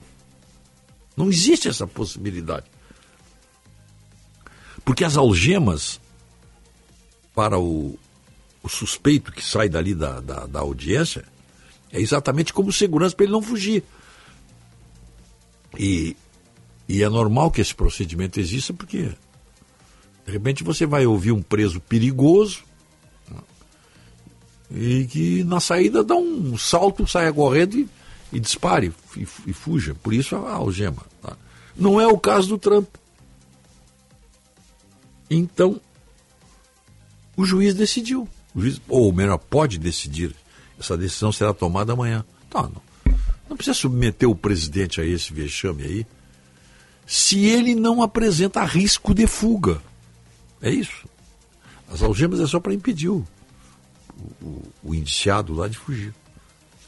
Não 1.17 1.31
existe 1.31 1.67
essa 1.67 1.87
possibilidade. 1.87 2.67
Porque 4.87 5.05
as 5.05 5.17
algemas 5.17 6.01
para 7.35 7.59
o, 7.59 7.99
o 8.63 8.69
suspeito 8.69 9.33
que 9.33 9.45
sai 9.45 9.69
dali 9.69 9.97
da, 9.97 10.21
da, 10.21 10.47
da 10.47 10.61
audiência 10.61 11.25
é 11.91 12.01
exatamente 12.01 12.53
como 12.53 12.73
segurança 12.73 13.17
para 13.17 13.25
ele 13.25 13.33
não 13.33 13.43
fugir. 13.43 13.83
E, 15.77 16.17
e 16.89 17.03
é 17.03 17.09
normal 17.09 17.51
que 17.51 17.61
esse 17.61 17.75
procedimento 17.75 18.39
exista 18.39 18.73
porque, 18.73 19.11
de 20.25 20.33
repente, 20.33 20.63
você 20.63 20.87
vai 20.87 21.05
ouvir 21.05 21.33
um 21.33 21.43
preso 21.43 21.81
perigoso 21.81 22.63
e 24.71 25.05
que 25.07 25.43
na 25.43 25.59
saída 25.59 26.05
dá 26.05 26.15
um 26.15 26.57
salto, 26.57 27.09
saia 27.09 27.33
correndo 27.33 27.77
e, 27.77 27.89
e 28.33 28.39
dispare 28.39 28.93
e, 29.17 29.27
e, 29.47 29.53
fuja. 29.53 29.97
Por 29.97 30.15
isso 30.15 30.37
a 30.37 30.53
algema. 30.53 31.05
Tá? 31.21 31.37
Não 31.75 32.01
é 32.01 32.07
o 32.07 32.17
caso 32.17 32.51
do 32.51 32.59
Trump. 32.59 32.87
Então, 35.31 35.81
o 37.37 37.45
juiz 37.45 37.75
decidiu. 37.75 38.29
O 38.55 38.61
juiz, 38.61 38.81
ou 38.89 39.13
melhor, 39.13 39.39
pode 39.39 39.79
decidir. 39.79 40.35
Essa 40.79 40.97
decisão 40.97 41.33
será 41.33 41.53
tomada 41.53 41.93
amanhã. 41.93 42.25
Tá, 42.49 42.63
não, 42.63 42.83
não 43.49 43.57
precisa 43.57 43.75
submeter 43.75 44.29
o 44.29 44.35
presidente 44.35 45.01
a 45.01 45.05
esse 45.05 45.33
vexame 45.33 45.83
aí, 45.83 46.07
se 47.07 47.45
ele 47.45 47.75
não 47.75 48.03
apresenta 48.03 48.65
risco 48.65 49.15
de 49.15 49.27
fuga. 49.27 49.81
É 50.61 50.71
isso. 50.71 51.07
As 51.91 52.03
algemas 52.03 52.41
é 52.41 52.47
só 52.47 52.59
para 52.59 52.75
impedir 52.75 53.09
o, 53.09 53.27
o, 54.43 54.63
o 54.83 54.95
indiciado 54.95 55.55
lá 55.55 55.69
de 55.69 55.79
fugir. 55.79 56.15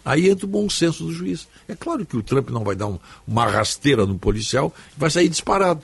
Aí 0.05 0.29
entra 0.29 0.47
o 0.47 0.49
bom 0.49 0.69
senso 0.71 1.05
do 1.05 1.13
juiz. 1.13 1.47
É 1.69 1.75
claro 1.75 2.05
que 2.07 2.17
o 2.17 2.23
Trump 2.23 2.49
não 2.51 2.65
vai 2.65 2.75
dar 2.75 2.87
um, 2.87 2.99
uma 3.27 3.47
rasteira 3.47 4.07
no 4.07 4.19
policial 4.19 4.75
e 4.97 4.99
vai 5.01 5.11
sair 5.11 5.29
disparado. 5.29 5.83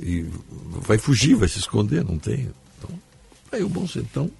E 0.00 0.22
vai 0.82 0.98
fugir, 0.98 1.34
vai 1.34 1.48
se 1.48 1.58
esconder, 1.58 2.04
não 2.04 2.18
tem. 2.18 2.50
Então, 2.78 2.98
aí 3.52 3.62
o 3.62 3.68
bom. 3.68 3.86
Então, 3.96 4.30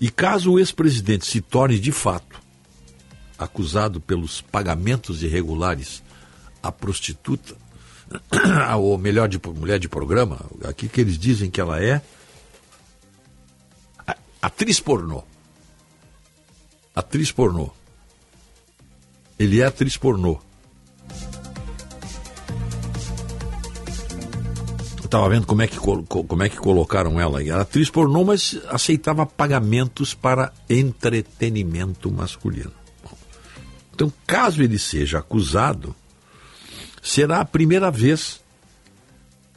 e 0.00 0.08
caso 0.08 0.52
o 0.52 0.58
ex-presidente 0.58 1.26
se 1.26 1.42
torne 1.42 1.78
de 1.78 1.92
fato 1.92 2.40
acusado 3.38 4.00
pelos 4.00 4.40
pagamentos 4.40 5.22
irregulares 5.22 6.02
à 6.62 6.72
prostituta, 6.72 7.54
ou 8.78 8.96
melhor, 8.96 9.28
de 9.28 9.40
mulher 9.54 9.78
de 9.78 9.88
programa, 9.88 10.40
aqui 10.64 10.88
que 10.88 11.00
eles 11.00 11.18
dizem 11.18 11.50
que 11.50 11.60
ela 11.60 11.82
é 11.82 12.02
atriz 14.40 14.80
pornô. 14.80 15.22
Atriz 16.94 17.30
pornô. 17.30 17.70
Ele 19.38 19.60
é 19.60 19.66
atriz 19.66 19.96
pornô. 19.96 20.40
Estava 25.10 25.28
vendo 25.28 25.44
como 25.44 25.60
é, 25.60 25.66
que, 25.66 25.76
como 25.76 26.42
é 26.42 26.48
que 26.48 26.56
colocaram 26.56 27.18
ela. 27.18 27.42
Era 27.42 27.62
atriz 27.62 27.90
pornô, 27.90 28.24
mas 28.24 28.56
aceitava 28.68 29.26
pagamentos 29.26 30.14
para 30.14 30.52
entretenimento 30.68 32.10
masculino. 32.10 32.72
Então, 33.92 34.12
caso 34.24 34.62
ele 34.62 34.78
seja 34.78 35.18
acusado, 35.18 35.94
será 37.02 37.40
a 37.40 37.44
primeira 37.44 37.90
vez 37.90 38.40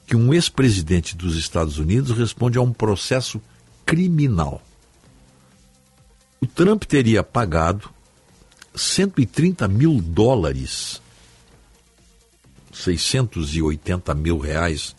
que 0.07 0.15
um 0.15 0.33
ex-presidente 0.33 1.15
dos 1.15 1.37
Estados 1.37 1.77
Unidos 1.77 2.17
responde 2.17 2.57
a 2.57 2.61
um 2.61 2.73
processo 2.73 3.39
criminal. 3.85 4.61
O 6.41 6.47
Trump 6.47 6.83
teria 6.83 7.23
pagado 7.23 7.89
130 8.75 9.67
mil 9.67 10.01
dólares, 10.01 11.01
680 12.73 14.13
mil 14.15 14.39
reais, 14.39 14.95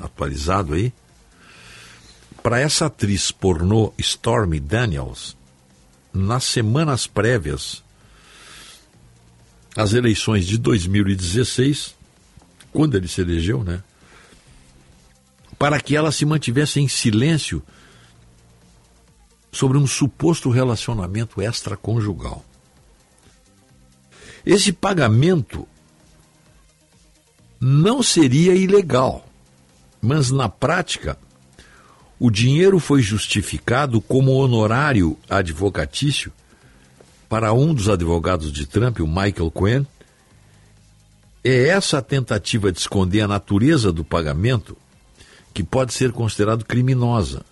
atualizado 0.00 0.74
aí, 0.74 0.92
para 2.42 2.58
essa 2.58 2.86
atriz 2.86 3.30
pornô 3.30 3.92
Stormy 3.98 4.58
Daniels, 4.58 5.36
nas 6.12 6.44
semanas 6.44 7.06
prévias 7.06 7.82
as 9.76 9.92
eleições 9.92 10.46
de 10.46 10.58
2016, 10.58 11.94
quando 12.72 12.96
ele 12.96 13.06
se 13.06 13.20
elegeu, 13.20 13.62
né? 13.62 13.82
Para 15.58 15.80
que 15.80 15.94
ela 15.94 16.10
se 16.10 16.24
mantivesse 16.24 16.80
em 16.80 16.88
silêncio 16.88 17.62
sobre 19.52 19.78
um 19.78 19.86
suposto 19.86 20.50
relacionamento 20.50 21.40
extraconjugal. 21.40 22.44
Esse 24.44 24.72
pagamento 24.72 25.68
não 27.60 28.02
seria 28.02 28.54
ilegal, 28.54 29.29
mas 30.00 30.30
na 30.30 30.48
prática 30.48 31.18
o 32.18 32.30
dinheiro 32.30 32.78
foi 32.78 33.00
justificado 33.00 34.00
como 34.00 34.32
honorário 34.32 35.16
advocatício 35.28 36.32
para 37.28 37.52
um 37.52 37.72
dos 37.72 37.88
advogados 37.88 38.52
de 38.52 38.66
Trump, 38.66 39.00
o 39.00 39.06
Michael 39.06 39.50
Cohen, 39.50 39.86
é 41.42 41.68
essa 41.68 42.02
tentativa 42.02 42.70
de 42.70 42.78
esconder 42.78 43.22
a 43.22 43.28
natureza 43.28 43.92
do 43.92 44.04
pagamento 44.04 44.76
que 45.54 45.62
pode 45.62 45.94
ser 45.94 46.12
considerado 46.12 46.64
criminosa. 46.64 47.42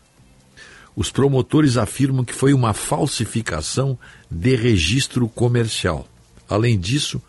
Os 0.95 1.11
promotores 1.11 1.77
afirmam 1.77 2.25
que 2.25 2.35
foi 2.35 2.53
uma 2.53 2.75
falsificação 2.75 3.99
de 4.31 4.57
registro 4.57 5.29
comercial. 5.29 6.07
Além 6.49 6.79
disso, 6.79 7.23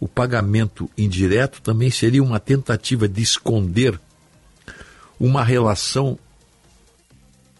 o 0.00 0.08
pagamento 0.08 0.90
indireto 0.98 1.62
também 1.62 1.90
seria 1.90 2.22
uma 2.22 2.40
tentativa 2.40 3.08
de 3.08 3.22
esconder 3.22 3.98
uma 5.18 5.44
relação 5.44 6.18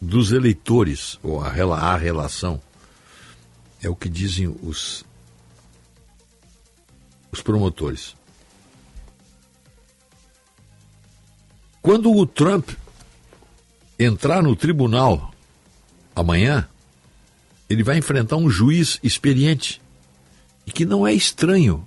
dos 0.00 0.32
eleitores, 0.32 1.18
ou 1.22 1.42
a, 1.42 1.48
a 1.48 1.96
relação, 1.96 2.60
é 3.82 3.88
o 3.88 3.96
que 3.96 4.08
dizem 4.08 4.48
os, 4.62 5.04
os 7.30 7.40
promotores. 7.40 8.14
Quando 11.82 12.10
o 12.10 12.26
Trump 12.26 12.70
entrar 13.98 14.42
no 14.42 14.56
tribunal 14.56 15.34
amanhã, 16.16 16.66
ele 17.68 17.82
vai 17.82 17.98
enfrentar 17.98 18.36
um 18.36 18.48
juiz 18.48 18.98
experiente 19.02 19.82
e 20.66 20.72
que 20.72 20.84
não 20.84 21.06
é 21.06 21.12
estranho 21.12 21.86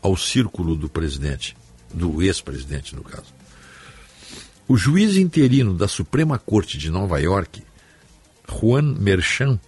ao 0.00 0.16
círculo 0.16 0.74
do 0.74 0.88
presidente, 0.88 1.56
do 1.92 2.22
ex-presidente, 2.22 2.94
no 2.94 3.02
caso. 3.02 3.33
O 4.66 4.78
juiz 4.78 5.16
interino 5.16 5.74
da 5.74 5.86
Suprema 5.86 6.38
Corte 6.38 6.78
de 6.78 6.90
Nova 6.90 7.20
York, 7.20 7.62
Juan 8.48 8.94
Merchan, 8.98 9.60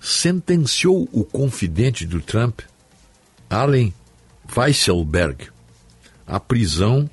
sentenciou 0.00 1.06
o 1.12 1.22
confidente 1.22 2.06
do 2.06 2.18
Trump, 2.18 2.60
Allen 3.50 3.92
Weisselberg, 4.56 5.48
à 6.26 6.40
prisão, 6.40 7.10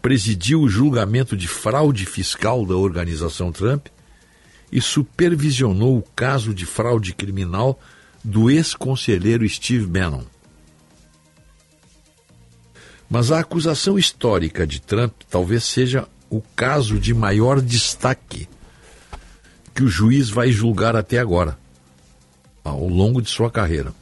presidiu 0.00 0.60
o 0.60 0.68
julgamento 0.68 1.36
de 1.36 1.48
fraude 1.48 2.06
fiscal 2.06 2.64
da 2.64 2.76
organização 2.76 3.50
Trump 3.50 3.88
e 4.70 4.80
supervisionou 4.80 5.98
o 5.98 6.02
caso 6.14 6.54
de 6.54 6.64
fraude 6.64 7.12
criminal 7.12 7.80
do 8.22 8.48
ex-conselheiro 8.48 9.48
Steve 9.48 9.86
Bannon. 9.86 10.22
Mas 13.10 13.32
a 13.32 13.40
acusação 13.40 13.98
histórica 13.98 14.64
de 14.64 14.80
Trump 14.80 15.12
talvez 15.28 15.64
seja 15.64 16.06
o 16.30 16.40
caso 16.54 16.98
de 16.98 17.12
maior 17.12 17.60
destaque 17.60 18.48
que 19.74 19.82
o 19.82 19.88
juiz 19.88 20.30
vai 20.30 20.52
julgar 20.52 20.94
até 20.94 21.18
agora, 21.18 21.58
ao 22.62 22.88
longo 22.88 23.20
de 23.20 23.28
sua 23.28 23.50
carreira. 23.50 23.92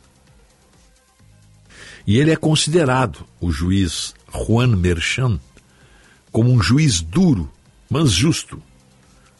E 2.07 2.19
ele 2.19 2.31
é 2.31 2.37
considerado, 2.37 3.27
o 3.41 3.51
juiz 3.51 4.15
Juan 4.33 4.77
Merchan, 4.77 5.41
como 6.31 6.53
um 6.53 6.63
juiz 6.63 7.01
duro, 7.01 7.51
mas 7.89 8.11
justo, 8.11 8.63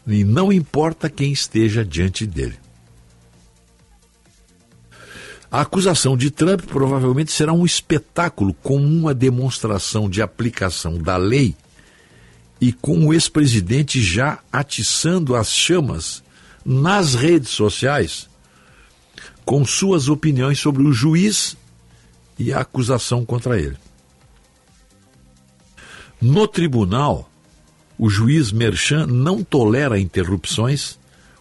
e 0.05 0.23
não 0.23 0.51
importa 0.51 1.09
quem 1.09 1.31
esteja 1.31 1.85
diante 1.85 2.25
dele. 2.25 2.57
A 5.51 5.61
acusação 5.61 6.15
de 6.15 6.29
Trump 6.29 6.61
provavelmente 6.65 7.31
será 7.31 7.53
um 7.53 7.65
espetáculo 7.65 8.53
com 8.53 8.77
uma 8.77 9.15
demonstração 9.15 10.07
de 10.09 10.21
aplicação 10.21 10.97
da 10.97 11.17
lei 11.17 11.55
e 12.59 12.73
com 12.73 13.07
o 13.07 13.13
ex-presidente 13.13 14.01
já 14.01 14.39
atiçando 14.51 15.35
as 15.35 15.51
chamas 15.51 16.23
nas 16.65 17.15
redes 17.15 17.49
sociais 17.49 18.29
com 19.49 19.65
suas 19.65 20.09
opiniões 20.09 20.59
sobre 20.59 20.83
o 20.83 20.93
juiz 20.93 21.57
e 22.37 22.53
a 22.53 22.59
acusação 22.59 23.25
contra 23.25 23.59
ele. 23.59 23.75
No 26.21 26.47
tribunal, 26.47 27.27
o 27.97 28.11
juiz 28.11 28.51
Merchan 28.51 29.07
não 29.07 29.43
tolera 29.43 29.99
interrupções 29.99 30.99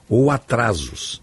ou 0.09 0.31
atrasos. 0.31 1.20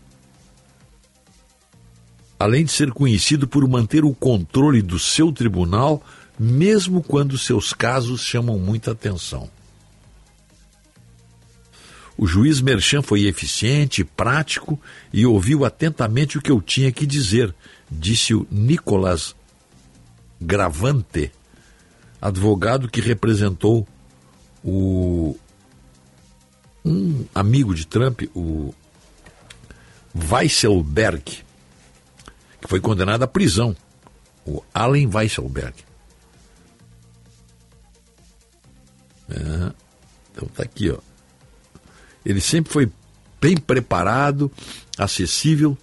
Além 2.37 2.65
de 2.65 2.71
ser 2.71 2.91
conhecido 2.91 3.47
por 3.47 3.67
manter 3.67 4.05
o 4.05 4.13
controle 4.13 4.83
do 4.83 4.99
seu 4.99 5.31
tribunal, 5.31 6.03
mesmo 6.37 7.01
quando 7.01 7.35
seus 7.35 7.73
casos 7.73 8.21
chamam 8.21 8.59
muita 8.59 8.91
atenção. 8.91 9.49
O 12.17 12.25
juiz 12.25 12.61
Merchan 12.61 13.01
foi 13.01 13.25
eficiente, 13.25 14.03
prático 14.03 14.79
e 15.11 15.25
ouviu 15.25 15.65
atentamente 15.65 16.37
o 16.37 16.41
que 16.41 16.51
eu 16.51 16.61
tinha 16.61 16.91
que 16.91 17.05
dizer, 17.05 17.53
disse 17.91 18.33
o 18.33 18.47
Nicolas 18.49 19.35
Gravante, 20.39 21.31
advogado 22.21 22.89
que 22.89 23.01
representou 23.01 23.87
o 24.63 25.37
um 26.85 27.25
amigo 27.33 27.73
de 27.73 27.85
Trump, 27.85 28.21
o 28.35 28.73
Weisselberg, 30.15 31.23
que 32.61 32.67
foi 32.67 32.79
condenado 32.79 33.23
à 33.23 33.27
prisão, 33.27 33.75
o 34.45 34.63
Allen 34.73 35.09
Weisselberg. 35.11 35.73
É, 39.29 39.73
então 40.31 40.47
tá 40.49 40.63
aqui, 40.63 40.91
ó. 40.91 40.99
Ele 42.25 42.41
sempre 42.41 42.73
foi 42.73 42.91
bem 43.39 43.55
preparado, 43.55 44.51
acessível, 44.97 45.77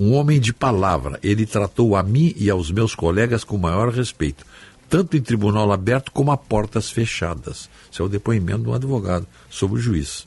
um 0.00 0.14
homem 0.14 0.40
de 0.40 0.52
palavra. 0.52 1.18
Ele 1.22 1.44
tratou 1.44 1.94
a 1.94 2.02
mim 2.02 2.34
e 2.36 2.48
aos 2.48 2.70
meus 2.70 2.94
colegas 2.94 3.44
com 3.44 3.58
maior 3.58 3.90
respeito, 3.90 4.44
tanto 4.88 5.16
em 5.16 5.22
tribunal 5.22 5.70
aberto 5.70 6.10
como 6.10 6.32
a 6.32 6.36
portas 6.36 6.90
fechadas. 6.90 7.68
Esse 7.90 8.00
é 8.00 8.04
o 8.04 8.08
depoimento 8.08 8.62
de 8.62 8.68
um 8.70 8.74
advogado 8.74 9.26
sobre 9.50 9.78
o 9.78 9.82
juiz. 9.82 10.26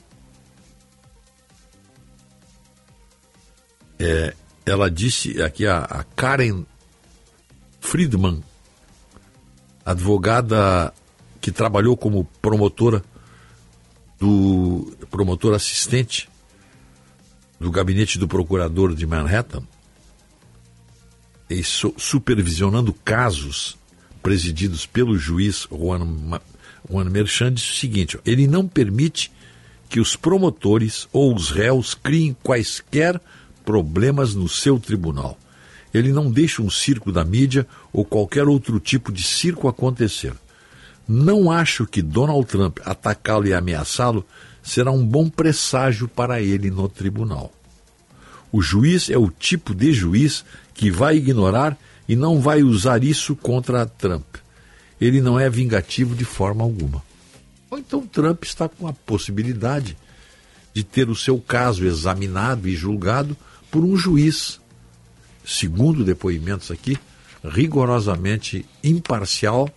É, 3.98 4.34
ela 4.64 4.90
disse 4.90 5.42
aqui 5.42 5.66
a, 5.66 5.78
a 5.78 6.04
Karen 6.04 6.64
Friedman, 7.80 8.42
advogada 9.84 10.92
que 11.40 11.50
trabalhou 11.50 11.96
como 11.96 12.24
promotora 12.42 13.02
do 14.18 14.96
promotor 15.10 15.54
assistente 15.54 16.28
do 17.58 17.70
gabinete 17.70 18.18
do 18.18 18.28
procurador 18.28 18.94
de 18.94 19.06
Manhattan, 19.06 19.62
e 21.48 21.62
supervisionando 21.62 22.92
casos 22.92 23.78
presididos 24.22 24.84
pelo 24.84 25.16
juiz 25.16 25.68
Juan, 25.70 26.40
Juan 26.90 27.04
Merchan, 27.04 27.52
disse 27.52 27.72
o 27.72 27.76
seguinte: 27.76 28.18
ele 28.26 28.46
não 28.46 28.66
permite 28.66 29.30
que 29.88 30.00
os 30.00 30.16
promotores 30.16 31.08
ou 31.12 31.34
os 31.34 31.50
réus 31.50 31.94
criem 31.94 32.36
quaisquer 32.42 33.20
problemas 33.64 34.34
no 34.34 34.48
seu 34.48 34.78
tribunal. 34.80 35.38
Ele 35.94 36.12
não 36.12 36.30
deixa 36.30 36.60
um 36.60 36.68
circo 36.68 37.12
da 37.12 37.24
mídia 37.24 37.66
ou 37.92 38.04
qualquer 38.04 38.48
outro 38.48 38.80
tipo 38.80 39.12
de 39.12 39.22
circo 39.22 39.68
acontecer. 39.68 40.34
Não 41.08 41.50
acho 41.50 41.86
que 41.86 42.02
Donald 42.02 42.46
Trump 42.46 42.78
atacá-lo 42.84 43.46
e 43.46 43.54
ameaçá-lo 43.54 44.24
será 44.62 44.90
um 44.90 45.06
bom 45.06 45.28
presságio 45.28 46.08
para 46.08 46.40
ele 46.42 46.70
no 46.70 46.88
tribunal. 46.88 47.52
O 48.50 48.60
juiz 48.60 49.08
é 49.10 49.16
o 49.16 49.30
tipo 49.30 49.74
de 49.74 49.92
juiz 49.92 50.44
que 50.74 50.90
vai 50.90 51.16
ignorar 51.16 51.78
e 52.08 52.16
não 52.16 52.40
vai 52.40 52.62
usar 52.62 53.04
isso 53.04 53.36
contra 53.36 53.86
Trump. 53.86 54.36
Ele 55.00 55.20
não 55.20 55.38
é 55.38 55.48
vingativo 55.48 56.14
de 56.14 56.24
forma 56.24 56.64
alguma. 56.64 57.02
Ou 57.70 57.78
então 57.78 58.06
Trump 58.06 58.44
está 58.44 58.68
com 58.68 58.88
a 58.88 58.92
possibilidade 58.92 59.96
de 60.72 60.82
ter 60.82 61.08
o 61.08 61.16
seu 61.16 61.38
caso 61.38 61.84
examinado 61.84 62.68
e 62.68 62.74
julgado 62.74 63.36
por 63.70 63.84
um 63.84 63.96
juiz, 63.96 64.60
segundo 65.44 66.04
depoimentos 66.04 66.70
aqui, 66.70 66.98
rigorosamente 67.44 68.64
imparcial 68.82 69.70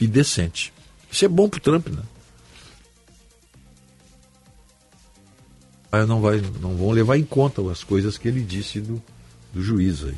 e 0.00 0.06
decente. 0.06 0.72
Isso 1.10 1.24
é 1.24 1.28
bom 1.28 1.48
para 1.48 1.58
o 1.58 1.60
Trump, 1.60 1.88
né? 1.88 2.02
Mas 5.90 6.06
não, 6.06 6.20
vai, 6.20 6.40
não 6.60 6.76
vão 6.76 6.90
levar 6.90 7.16
em 7.16 7.24
conta 7.24 7.62
as 7.70 7.82
coisas 7.82 8.18
que 8.18 8.28
ele 8.28 8.42
disse 8.42 8.80
do, 8.80 9.02
do 9.52 9.62
juiz 9.62 10.04
aí. 10.04 10.16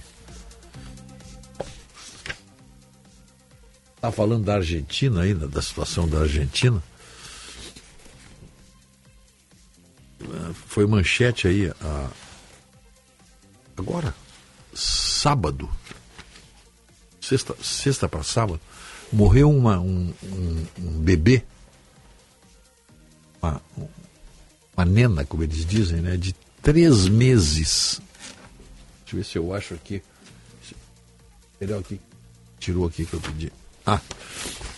Está 3.95 4.11
falando 4.11 4.45
da 4.45 4.55
Argentina 4.55 5.23
ainda, 5.23 5.47
da 5.47 5.61
situação 5.61 6.09
da 6.09 6.21
Argentina. 6.21 6.83
Foi 10.67 10.87
manchete 10.87 11.49
aí 11.49 11.73
a, 11.81 12.11
agora, 13.77 14.15
sábado, 14.75 15.69
sexta, 17.21 17.57
sexta 17.63 18.09
para 18.09 18.23
sábado, 18.23 18.61
morreu 19.13 19.51
uma, 19.51 19.79
um, 19.79 20.13
um, 20.23 20.67
um 20.79 21.01
bebê, 21.01 21.43
uma, 23.43 23.61
uma 24.77 24.85
nena, 24.85 25.25
como 25.25 25.43
eles 25.43 25.65
dizem, 25.65 26.01
né, 26.01 26.17
de 26.17 26.35
três 26.63 27.09
meses. 27.09 28.01
Deixa 29.01 29.15
eu 29.15 29.19
ver 29.19 29.25
se 29.25 29.39
eu 29.39 29.55
acho 29.55 29.75
aqui. 29.75 30.03
Ele 31.61 31.75
aqui 31.75 32.01
tirou 32.59 32.87
aqui 32.87 33.05
que 33.05 33.15
eu 33.15 33.21
pedi. 33.21 33.53
Ah, 33.87 34.01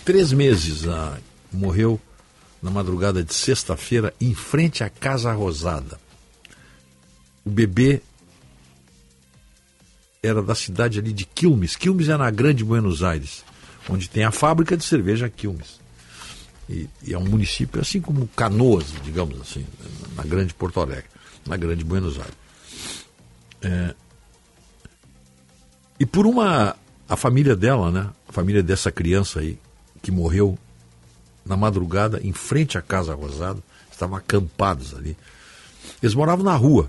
três 0.05 0.33
meses 0.33 0.87
ah, 0.87 1.19
morreu 1.53 2.01
na 2.63 2.71
madrugada 2.71 3.25
de 3.25 3.35
sexta-feira, 3.35 4.15
em 4.21 4.35
frente 4.35 4.85
à 4.85 4.91
Casa 4.91 5.33
Rosada. 5.33 5.99
O 7.45 7.51
bebê 7.51 8.03
era 10.23 10.43
da 10.43 10.55
cidade 10.55 10.99
ali 10.99 11.13
de 11.13 11.25
Quilmes. 11.25 11.75
Quilmes 11.75 12.09
é 12.09 12.17
na 12.17 12.31
Grande 12.31 12.63
Buenos 12.63 13.03
Aires, 13.03 13.43
onde 13.91 14.09
tem 14.09 14.25
a 14.25 14.31
fábrica 14.31 14.77
de 14.77 14.85
cerveja 14.85 15.29
Quilmes. 15.29 15.81
E, 16.69 16.89
e 17.03 17.13
é 17.13 17.19
um 17.19 17.25
município 17.25 17.81
assim 17.81 18.01
como 18.01 18.29
Canoas, 18.29 18.87
digamos 19.03 19.41
assim, 19.41 19.67
na 20.15 20.23
Grande 20.23 20.55
Porto 20.55 20.81
Alegre, 20.81 21.11
na 21.47 21.57
Grande 21.57 21.85
Buenos 21.85 22.17
Aires. 22.17 22.35
É, 23.63 23.95
e 26.01 26.07
por 26.07 26.27
uma. 26.27 26.75
A 27.07 27.17
família 27.17 27.57
dela, 27.57 27.91
né? 27.91 28.09
A 28.29 28.33
família 28.33 28.63
dessa 28.63 28.91
criança 28.93 29.41
aí, 29.41 29.59
que 30.01 30.13
morreu 30.13 30.57
na 31.45 31.57
madrugada, 31.57 32.21
em 32.23 32.33
frente 32.33 32.79
à 32.79 32.83
Casa 32.83 33.15
Rosada, 33.15 33.61
estavam 33.91 34.17
acampados 34.17 34.95
ali. 34.95 35.17
Eles 36.01 36.15
moravam 36.15 36.45
na 36.45 36.55
rua. 36.55 36.89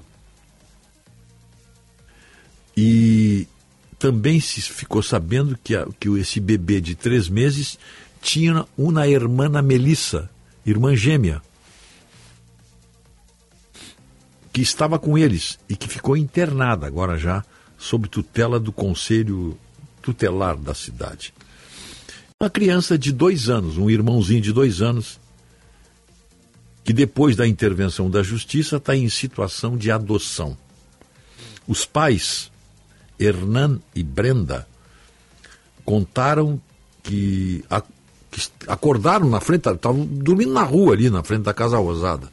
E 2.78 3.48
também 4.02 4.40
se 4.40 4.60
ficou 4.64 5.04
sabendo 5.04 5.56
que, 5.64 5.76
a, 5.76 5.88
que 6.00 6.10
esse 6.18 6.40
bebê 6.40 6.82
de 6.82 6.96
três 6.96 7.30
meses 7.30 7.78
tinha 8.20 8.66
uma 8.76 9.08
irmã 9.08 9.48
Melissa, 9.62 10.28
irmã 10.66 10.96
gêmea, 10.96 11.40
que 14.52 14.60
estava 14.60 14.98
com 14.98 15.16
eles 15.16 15.60
e 15.70 15.76
que 15.76 15.88
ficou 15.88 16.18
internada 16.18 16.88
agora 16.88 17.16
já 17.16 17.46
sob 17.78 18.08
tutela 18.08 18.60
do 18.60 18.72
conselho 18.72 19.56
tutelar 20.02 20.58
da 20.58 20.74
cidade. 20.74 21.32
Uma 22.40 22.50
criança 22.50 22.98
de 22.98 23.12
dois 23.12 23.52
anos, 23.52 23.78
um 23.78 23.88
irmãozinho 23.88 24.42
de 24.42 24.52
dois 24.52 24.82
anos, 24.82 25.20
que 26.84 26.92
depois 26.92 27.36
da 27.36 27.48
intervenção 27.48 28.10
da 28.10 28.24
justiça 28.24 28.78
está 28.78 28.96
em 28.96 29.08
situação 29.10 29.78
de 29.78 29.92
adoção. 29.92 30.58
Os 31.68 31.86
pais, 31.86 32.51
Hernan 33.24 33.80
e 33.94 34.04
Brenda, 34.04 34.68
contaram 35.86 36.60
que, 37.04 37.64
a, 37.70 37.82
que 37.82 38.42
acordaram 38.68 39.30
na 39.30 39.40
frente, 39.40 39.70
estavam 39.70 40.06
dormindo 40.06 40.54
na 40.54 40.64
rua 40.64 40.94
ali, 40.94 41.10
na 41.10 41.24
frente 41.24 41.44
da 41.44 41.54
Casa 41.54 41.78
Rosada. 41.78 42.32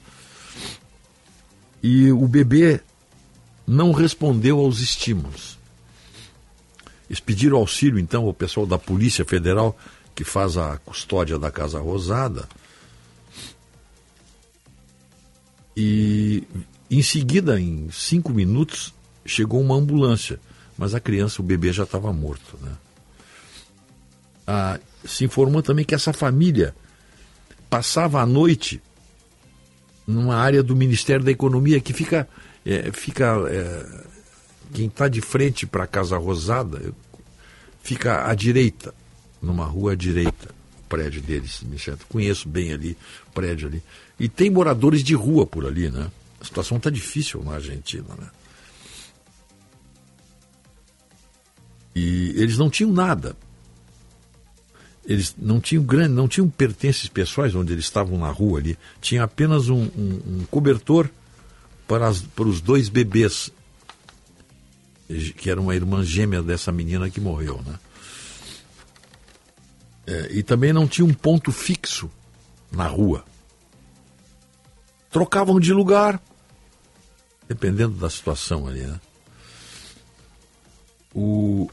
E 1.82 2.10
o 2.10 2.27
bebê 2.27 2.81
não 3.66 3.93
respondeu 3.93 4.59
aos 4.59 4.81
estímulos. 4.81 5.59
Eles 7.09 7.20
pediram 7.20 7.59
auxílio, 7.59 7.98
então, 7.98 8.24
ao 8.24 8.35
pessoal 8.35 8.66
da 8.66 8.78
Polícia 8.78 9.24
Federal, 9.24 9.77
que 10.15 10.24
faz 10.24 10.56
a 10.56 10.78
custódia 10.78 11.39
da 11.39 11.51
Casa 11.51 11.78
Rosada. 11.78 12.48
E 15.77 16.43
em 16.90 17.02
seguida, 17.02 17.60
em 17.60 17.90
cinco 17.90 18.32
minutos, 18.32 18.93
chegou 19.24 19.60
uma 19.60 19.77
ambulância, 19.77 20.40
mas 20.78 20.94
a 20.94 21.00
criança, 21.00 21.42
o 21.42 21.44
bebê, 21.44 21.72
já 21.72 21.82
estava 21.82 22.12
morto. 22.12 22.56
Né? 22.62 22.72
Ah, 24.46 24.78
se 25.05 25.24
informou 25.24 25.60
também 25.60 25.84
que 25.84 25.94
essa 25.94 26.12
família 26.12 26.74
passava 27.68 28.20
a 28.20 28.26
noite 28.26 28.80
numa 30.06 30.36
área 30.36 30.62
do 30.62 30.74
Ministério 30.74 31.24
da 31.24 31.30
Economia 31.30 31.80
que 31.80 31.92
fica 31.92 32.26
é, 32.64 32.90
fica 32.92 33.36
é, 33.50 34.05
quem 34.72 34.86
está 34.86 35.09
de 35.09 35.20
frente 35.20 35.66
para 35.66 35.84
a 35.84 35.86
Casa 35.86 36.16
Rosada 36.16 36.94
fica 37.82 38.28
à 38.28 38.34
direita, 38.34 38.94
numa 39.40 39.64
rua 39.64 39.92
à 39.92 39.94
direita, 39.94 40.50
o 40.80 40.88
prédio 40.88 41.22
deles, 41.22 41.62
Michel. 41.62 41.96
Conheço 42.09 42.48
bem 42.48 42.72
ali, 42.72 42.96
prédio 43.34 43.68
ali. 43.68 43.82
E 44.18 44.28
tem 44.28 44.50
moradores 44.50 45.02
de 45.02 45.14
rua 45.14 45.46
por 45.46 45.66
ali, 45.66 45.90
né? 45.90 46.10
A 46.40 46.44
situação 46.44 46.76
está 46.76 46.90
difícil 46.90 47.42
na 47.42 47.55
Argentina, 47.55 48.09
né? 48.18 48.26
E 51.98 52.40
eles 52.40 52.56
não 52.56 52.70
tinham 52.70 52.92
nada. 52.92 53.36
Eles 55.04 55.34
não 55.38 55.58
tinham 55.58 55.82
grande, 55.82 56.14
não 56.14 56.28
tinham 56.28 56.48
pertences 56.48 57.08
pessoais 57.08 57.54
onde 57.54 57.72
eles 57.72 57.86
estavam 57.86 58.18
na 58.18 58.30
rua 58.30 58.60
ali. 58.60 58.78
Tinha 59.00 59.24
apenas 59.24 59.68
um, 59.68 59.84
um, 59.96 60.22
um 60.26 60.46
cobertor 60.50 61.10
para, 61.86 62.06
as, 62.06 62.20
para 62.20 62.46
os 62.46 62.60
dois 62.60 62.88
bebês, 62.88 63.50
que 65.36 65.50
era 65.50 65.60
uma 65.60 65.74
irmã 65.74 66.04
gêmea 66.04 66.42
dessa 66.42 66.70
menina 66.70 67.08
que 67.08 67.20
morreu. 67.20 67.62
Né? 67.66 67.78
É, 70.06 70.28
e 70.32 70.42
também 70.42 70.72
não 70.72 70.86
tinha 70.86 71.06
um 71.06 71.14
ponto 71.14 71.50
fixo 71.50 72.10
na 72.70 72.86
rua. 72.86 73.24
Trocavam 75.10 75.58
de 75.58 75.72
lugar, 75.72 76.22
dependendo 77.48 77.94
da 77.94 78.10
situação 78.10 78.68
ali. 78.68 78.82
Né? 78.82 79.00
O, 81.14 81.70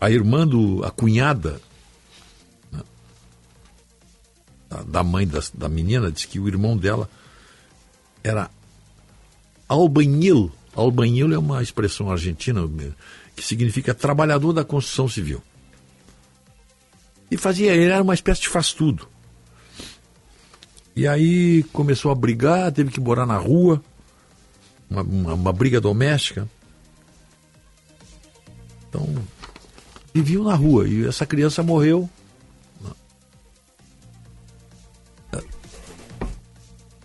a 0.00 0.10
irmã 0.10 0.46
do. 0.46 0.84
a 0.84 0.90
cunhada 0.90 1.60
né, 2.70 2.82
da 4.86 5.02
mãe 5.02 5.26
da, 5.26 5.40
da 5.54 5.68
menina 5.68 6.10
disse 6.10 6.28
que 6.28 6.38
o 6.38 6.48
irmão 6.48 6.76
dela 6.76 7.08
era 8.22 8.50
albanhil. 9.68 10.52
Albanhil 10.74 11.32
é 11.32 11.38
uma 11.38 11.62
expressão 11.62 12.10
argentina 12.10 12.62
que 13.34 13.42
significa 13.42 13.94
trabalhador 13.94 14.52
da 14.52 14.64
construção 14.64 15.08
civil. 15.08 15.42
E 17.30 17.36
fazia, 17.36 17.74
ele 17.74 17.90
era 17.90 18.02
uma 18.02 18.14
espécie 18.14 18.42
de 18.42 18.48
faz-tudo. 18.48 19.08
E 20.94 21.06
aí 21.06 21.62
começou 21.72 22.10
a 22.10 22.14
brigar, 22.14 22.72
teve 22.72 22.90
que 22.90 23.00
morar 23.00 23.26
na 23.26 23.36
rua, 23.36 23.82
uma, 24.88 25.02
uma, 25.02 25.34
uma 25.34 25.52
briga 25.52 25.80
doméstica. 25.80 26.48
Então, 28.88 29.06
viviam 30.22 30.44
na 30.44 30.54
rua 30.54 30.88
e 30.88 31.06
essa 31.06 31.26
criança 31.26 31.62
morreu 31.62 32.08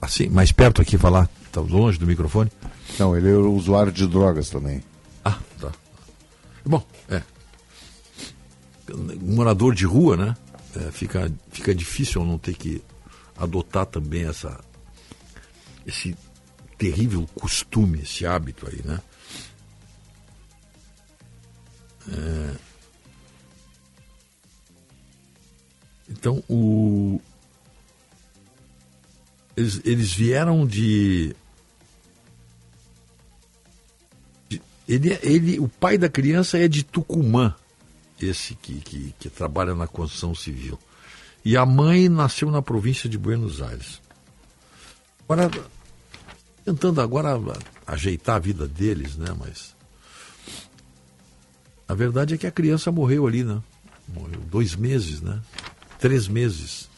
Assim, 0.01 0.27
mais 0.29 0.51
perto 0.51 0.81
aqui 0.81 0.97
falar. 0.97 1.29
Está 1.45 1.61
longe 1.61 1.99
do 1.99 2.07
microfone? 2.07 2.51
Não, 2.97 3.15
ele 3.15 3.29
é 3.29 3.35
usuário 3.35 3.91
de 3.91 4.07
drogas 4.07 4.49
também. 4.49 4.83
Ah, 5.23 5.37
tá. 5.59 5.71
Bom, 6.65 6.83
é. 7.07 7.21
morador 9.21 9.75
de 9.75 9.85
rua, 9.85 10.17
né? 10.17 10.35
É, 10.75 10.91
fica, 10.91 11.31
fica 11.51 11.75
difícil 11.75 12.25
não 12.25 12.37
ter 12.37 12.55
que 12.55 12.81
adotar 13.37 13.85
também 13.85 14.25
essa, 14.25 14.59
esse 15.85 16.15
terrível 16.77 17.27
costume, 17.35 18.01
esse 18.01 18.25
hábito 18.25 18.67
aí, 18.67 18.81
né? 18.83 18.99
É... 22.11 22.70
Então, 26.11 26.43
o, 26.49 27.19
eles, 29.55 29.81
eles 29.85 30.13
vieram 30.13 30.65
de, 30.65 31.35
ele, 34.91 35.17
ele, 35.23 35.59
o 35.59 35.69
pai 35.69 35.97
da 35.97 36.09
criança 36.09 36.57
é 36.57 36.67
de 36.67 36.83
Tucumã, 36.83 37.55
esse 38.21 38.55
que, 38.55 38.73
que, 38.81 39.15
que 39.17 39.29
trabalha 39.29 39.73
na 39.73 39.87
construção 39.87 40.35
civil. 40.35 40.77
E 41.45 41.55
a 41.55 41.65
mãe 41.65 42.09
nasceu 42.09 42.51
na 42.51 42.61
província 42.61 43.09
de 43.09 43.17
Buenos 43.17 43.61
Aires. 43.61 44.01
Agora, 45.23 45.49
tentando 46.65 46.99
agora 46.99 47.39
ajeitar 47.87 48.35
a 48.35 48.39
vida 48.39 48.67
deles, 48.67 49.15
né? 49.15 49.33
Mas 49.39 49.75
a 51.87 51.93
verdade 51.93 52.33
é 52.33 52.37
que 52.37 52.45
a 52.45 52.51
criança 52.51 52.91
morreu 52.91 53.25
ali, 53.25 53.45
né? 53.45 53.61
Morreu 54.09 54.41
dois 54.41 54.75
meses, 54.75 55.21
né? 55.21 55.41
Três 56.01 56.27
meses 56.27 56.89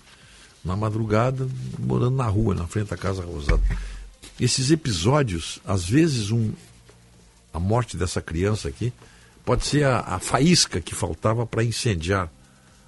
na 0.63 0.75
madrugada, 0.77 1.47
morando 1.77 2.15
na 2.15 2.25
rua, 2.25 2.55
na 2.55 2.65
frente 2.65 2.87
da 2.87 2.97
Casa 2.97 3.21
Rosada. 3.21 3.61
Esses 4.39 4.71
episódios, 4.71 5.59
às 5.65 5.83
vezes, 5.83 6.31
um, 6.31 6.53
a 7.53 7.59
morte 7.59 7.97
dessa 7.97 8.21
criança 8.21 8.69
aqui 8.69 8.93
pode 9.45 9.65
ser 9.65 9.83
a, 9.83 9.99
a 9.99 10.19
faísca 10.19 10.79
que 10.79 10.95
faltava 10.95 11.45
para 11.45 11.63
incendiar 11.63 12.31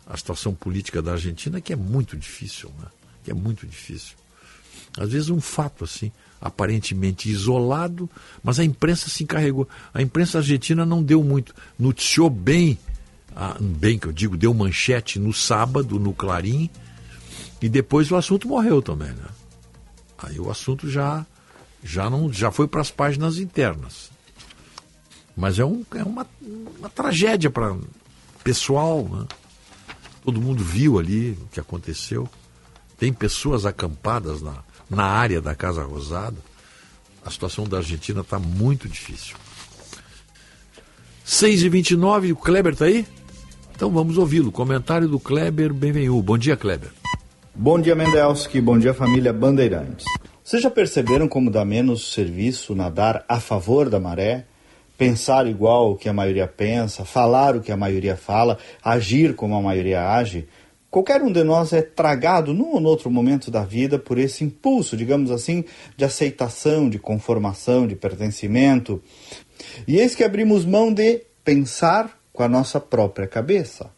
a 0.07 0.15
situação 0.15 0.53
política 0.53 1.01
da 1.01 1.11
Argentina, 1.11 1.59
que 1.59 1.73
é 1.73 1.75
muito 1.75 2.15
difícil, 2.15 2.71
né? 2.79 2.87
que 3.23 3.31
é 3.31 3.33
muito 3.33 3.67
difícil. 3.67 4.15
Às 4.97 5.11
vezes 5.11 5.29
um 5.29 5.41
fato 5.41 5.83
assim, 5.83 6.11
aparentemente 6.39 7.29
isolado, 7.29 8.09
mas 8.41 8.59
a 8.59 8.63
imprensa 8.63 9.09
se 9.09 9.23
encarregou. 9.23 9.67
A 9.93 10.01
imprensa 10.01 10.37
argentina 10.37 10.85
não 10.85 11.03
deu 11.03 11.23
muito, 11.23 11.53
noticiou 11.77 12.29
bem, 12.29 12.79
a, 13.35 13.57
bem 13.59 13.99
que 13.99 14.07
eu 14.07 14.13
digo, 14.13 14.37
deu 14.37 14.53
manchete 14.53 15.19
no 15.19 15.33
sábado 15.33 15.99
no 15.99 16.13
Clarim, 16.13 16.69
e 17.61 17.67
depois 17.67 18.09
o 18.11 18.15
assunto 18.15 18.47
morreu 18.47 18.81
também, 18.81 19.09
né? 19.09 19.27
Aí 20.17 20.39
o 20.39 20.49
assunto 20.49 20.89
já 20.89 21.25
já 21.83 22.09
não 22.09 22.31
já 22.31 22.51
foi 22.51 22.67
para 22.67 22.81
as 22.81 22.89
páginas 22.89 23.37
internas. 23.37 24.09
Mas 25.35 25.59
é, 25.59 25.65
um, 25.65 25.85
é 25.93 26.03
uma, 26.03 26.25
uma 26.79 26.89
tragédia 26.89 27.49
para 27.49 27.75
pessoal, 28.43 29.03
né? 29.03 29.27
Todo 30.23 30.41
mundo 30.41 30.63
viu 30.63 30.97
ali 30.97 31.31
o 31.31 31.47
que 31.51 31.59
aconteceu. 31.59 32.27
Tem 32.97 33.11
pessoas 33.11 33.65
acampadas 33.65 34.41
na, 34.41 34.63
na 34.89 35.03
área 35.03 35.41
da 35.41 35.53
Casa 35.53 35.83
Rosada. 35.83 36.37
A 37.23 37.29
situação 37.29 37.65
da 37.65 37.77
Argentina 37.77 38.21
está 38.21 38.39
muito 38.39 38.87
difícil. 38.87 39.35
6 41.23 41.63
e 41.63 41.69
29 41.69 42.31
o 42.31 42.35
Kleber 42.35 42.73
está 42.73 42.85
aí? 42.85 43.05
Então 43.75 43.89
vamos 43.89 44.17
ouvi-lo. 44.17 44.53
Comentário 44.53 45.05
do 45.05 45.19
Kleber 45.19 45.73
Benvenu. 45.73 46.21
Bom 46.21 46.37
dia, 46.37 46.55
Kleber. 46.55 46.91
Bom 47.53 47.77
dia, 47.77 47.93
Mendelski. 47.93 48.61
Bom 48.61 48.79
dia, 48.79 48.93
família 48.93 49.33
Bandeirantes. 49.33 50.05
Vocês 50.41 50.61
já 50.63 50.71
perceberam 50.71 51.27
como 51.27 51.51
dá 51.51 51.65
menos 51.65 52.13
serviço 52.13 52.73
nadar 52.73 53.25
a 53.27 53.37
favor 53.37 53.89
da 53.89 53.99
maré? 53.99 54.45
Pensar 54.97 55.45
igual 55.45 55.91
o 55.91 55.97
que 55.97 56.07
a 56.07 56.13
maioria 56.13 56.47
pensa, 56.47 57.03
falar 57.03 57.57
o 57.57 57.61
que 57.61 57.69
a 57.69 57.75
maioria 57.75 58.15
fala, 58.15 58.57
agir 58.81 59.35
como 59.35 59.55
a 59.55 59.61
maioria 59.61 60.09
age? 60.09 60.47
Qualquer 60.89 61.21
um 61.21 61.29
de 61.29 61.43
nós 61.43 61.73
é 61.73 61.81
tragado 61.81 62.53
num 62.53 62.75
ou 62.75 62.83
outro 62.83 63.11
momento 63.11 63.51
da 63.51 63.65
vida 63.65 63.99
por 63.99 64.17
esse 64.17 64.45
impulso, 64.45 64.95
digamos 64.95 65.31
assim, 65.31 65.65
de 65.97 66.05
aceitação, 66.05 66.89
de 66.89 66.97
conformação, 66.97 67.85
de 67.85 67.95
pertencimento. 67.97 69.03
E 69.85 69.97
eis 69.97 70.15
que 70.15 70.23
abrimos 70.23 70.63
mão 70.63 70.93
de 70.93 71.23
pensar 71.43 72.17
com 72.35 72.43
a 72.43 72.47
nossa 72.47 72.79
própria 72.79 73.25
cabeça. 73.25 73.89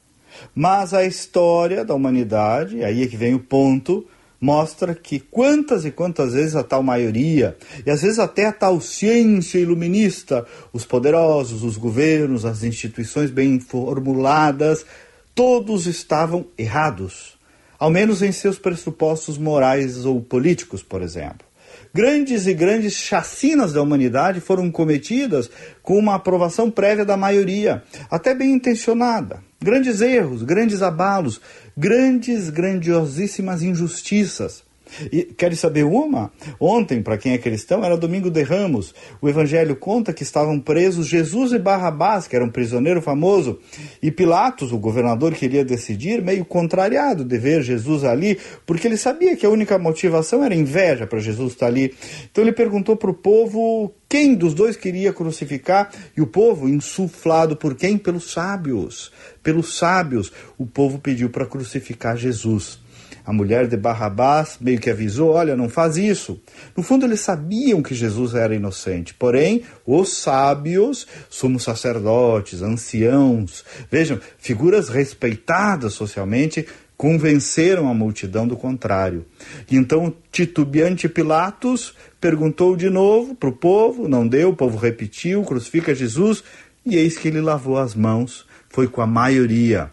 Mas 0.53 0.93
a 0.93 1.03
história 1.03 1.83
da 1.83 1.95
humanidade, 1.95 2.83
aí 2.83 3.03
é 3.03 3.07
que 3.07 3.17
vem 3.17 3.33
o 3.33 3.39
ponto, 3.39 4.05
mostra 4.39 4.93
que 4.93 5.19
quantas 5.19 5.83
e 5.83 5.91
quantas 5.91 6.33
vezes 6.33 6.55
a 6.55 6.63
tal 6.63 6.83
maioria, 6.83 7.57
e 7.83 7.89
às 7.89 8.03
vezes 8.03 8.19
até 8.19 8.45
a 8.45 8.51
tal 8.51 8.79
ciência 8.79 9.57
iluminista, 9.57 10.45
os 10.71 10.85
poderosos, 10.85 11.63
os 11.63 11.75
governos, 11.75 12.45
as 12.45 12.63
instituições 12.63 13.31
bem 13.31 13.59
formuladas, 13.59 14.85
todos 15.33 15.87
estavam 15.87 16.45
errados, 16.57 17.37
ao 17.79 17.89
menos 17.89 18.21
em 18.21 18.31
seus 18.31 18.59
pressupostos 18.59 19.37
morais 19.37 20.05
ou 20.05 20.21
políticos, 20.21 20.83
por 20.83 21.01
exemplo. 21.01 21.46
Grandes 21.93 22.47
e 22.47 22.53
grandes 22.53 22.93
chacinas 22.93 23.73
da 23.73 23.81
humanidade 23.81 24.39
foram 24.39 24.69
cometidas 24.71 25.49
com 25.81 25.97
uma 25.97 26.15
aprovação 26.15 26.69
prévia 26.69 27.05
da 27.05 27.17
maioria, 27.17 27.83
até 28.09 28.35
bem 28.35 28.51
intencionada. 28.51 29.41
Grandes 29.61 30.01
erros, 30.01 30.43
grandes 30.43 30.81
abalos, 30.81 31.41
grandes, 31.75 32.49
grandiosíssimas 32.49 33.61
injustiças. 33.61 34.66
E 35.11 35.23
queres 35.23 35.59
saber 35.59 35.83
uma? 35.83 36.31
Ontem, 36.59 37.01
para 37.01 37.17
quem 37.17 37.33
é 37.33 37.37
cristão, 37.37 37.83
era 37.83 37.97
domingo 37.97 38.29
de 38.29 38.43
Ramos. 38.43 38.93
O 39.21 39.29
evangelho 39.29 39.75
conta 39.75 40.13
que 40.13 40.23
estavam 40.23 40.59
presos 40.59 41.07
Jesus 41.07 41.51
e 41.51 41.59
Barrabás, 41.59 42.27
que 42.27 42.35
era 42.35 42.45
um 42.45 42.49
prisioneiro 42.49 43.01
famoso, 43.01 43.59
e 44.01 44.11
Pilatos, 44.11 44.71
o 44.71 44.77
governador, 44.77 45.33
queria 45.33 45.63
decidir, 45.63 46.21
meio 46.21 46.45
contrariado 46.45 47.23
de 47.23 47.37
ver 47.37 47.61
Jesus 47.61 48.03
ali, 48.03 48.37
porque 48.65 48.87
ele 48.87 48.97
sabia 48.97 49.35
que 49.35 49.45
a 49.45 49.49
única 49.49 49.77
motivação 49.77 50.43
era 50.43 50.55
inveja 50.55 51.05
para 51.05 51.19
Jesus 51.19 51.53
estar 51.53 51.67
ali. 51.67 51.93
Então 52.31 52.43
ele 52.43 52.53
perguntou 52.53 52.95
para 52.95 53.11
o 53.11 53.13
povo 53.13 53.93
quem 54.09 54.35
dos 54.35 54.53
dois 54.53 54.77
queria 54.77 55.11
crucificar, 55.11 55.91
e 56.15 56.21
o 56.21 56.27
povo, 56.27 56.67
insuflado 56.69 57.55
por 57.55 57.75
quem? 57.75 57.97
Pelos 57.97 58.31
sábios. 58.31 59.11
Pelos 59.43 59.77
sábios, 59.77 60.31
o 60.57 60.65
povo 60.65 60.99
pediu 60.99 61.29
para 61.29 61.45
crucificar 61.45 62.17
Jesus. 62.17 62.79
A 63.27 63.33
mulher 63.33 63.67
de 63.67 63.75
Barrabás 63.75 64.57
meio 64.61 64.79
que 64.79 64.89
avisou: 64.89 65.31
olha, 65.31 65.53
não 65.53 65.67
faz 65.67 65.97
isso. 65.97 66.39
No 66.77 66.81
fundo, 66.81 67.05
eles 67.05 67.19
sabiam 67.19 67.83
que 67.83 67.93
Jesus 67.93 68.33
era 68.33 68.55
inocente, 68.55 69.13
porém, 69.13 69.63
os 69.85 70.13
sábios, 70.13 71.05
sumos 71.29 71.63
sacerdotes, 71.63 72.61
anciãos, 72.61 73.65
vejam, 73.91 74.17
figuras 74.37 74.87
respeitadas 74.87 75.91
socialmente, 75.91 76.65
convenceram 76.95 77.89
a 77.89 77.93
multidão 77.93 78.47
do 78.47 78.55
contrário. 78.55 79.25
Então, 79.69 80.13
titubeante 80.31 81.09
Pilatos 81.09 81.93
perguntou 82.21 82.77
de 82.77 82.89
novo 82.89 83.35
para 83.35 83.49
o 83.49 83.51
povo, 83.51 84.07
não 84.07 84.25
deu, 84.25 84.51
o 84.51 84.55
povo 84.55 84.77
repetiu: 84.77 85.43
crucifica 85.43 85.93
Jesus, 85.93 86.45
e 86.85 86.95
eis 86.95 87.17
que 87.17 87.27
ele 87.27 87.41
lavou 87.41 87.77
as 87.77 87.93
mãos, 87.93 88.45
foi 88.69 88.87
com 88.87 89.01
a 89.01 89.05
maioria. 89.05 89.91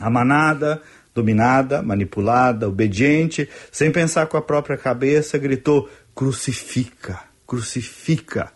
A 0.00 0.10
manada 0.10 0.80
dominada, 1.16 1.82
manipulada, 1.82 2.68
obediente, 2.68 3.48
sem 3.72 3.90
pensar 3.90 4.26
com 4.26 4.36
a 4.36 4.42
própria 4.42 4.76
cabeça, 4.76 5.38
gritou: 5.38 5.88
crucifica, 6.14 7.20
crucifica. 7.46 8.52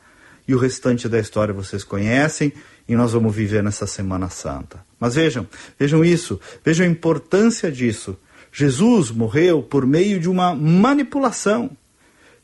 E 0.47 0.55
o 0.55 0.59
restante 0.59 1.09
da 1.09 1.19
história 1.19 1.55
vocês 1.55 1.82
conhecem 1.82 2.53
e 2.87 2.95
nós 2.95 3.12
vamos 3.12 3.35
viver 3.35 3.62
nessa 3.62 3.87
Semana 3.87 4.28
Santa. 4.28 4.85
Mas 4.99 5.15
vejam, 5.15 5.47
vejam 5.78 6.05
isso, 6.05 6.39
vejam 6.65 6.85
a 6.85 6.89
importância 6.89 7.73
disso. 7.73 8.16
Jesus 8.53 9.11
morreu 9.11 9.62
por 9.62 9.87
meio 9.87 10.19
de 10.20 10.28
uma 10.28 10.55
manipulação, 10.55 11.70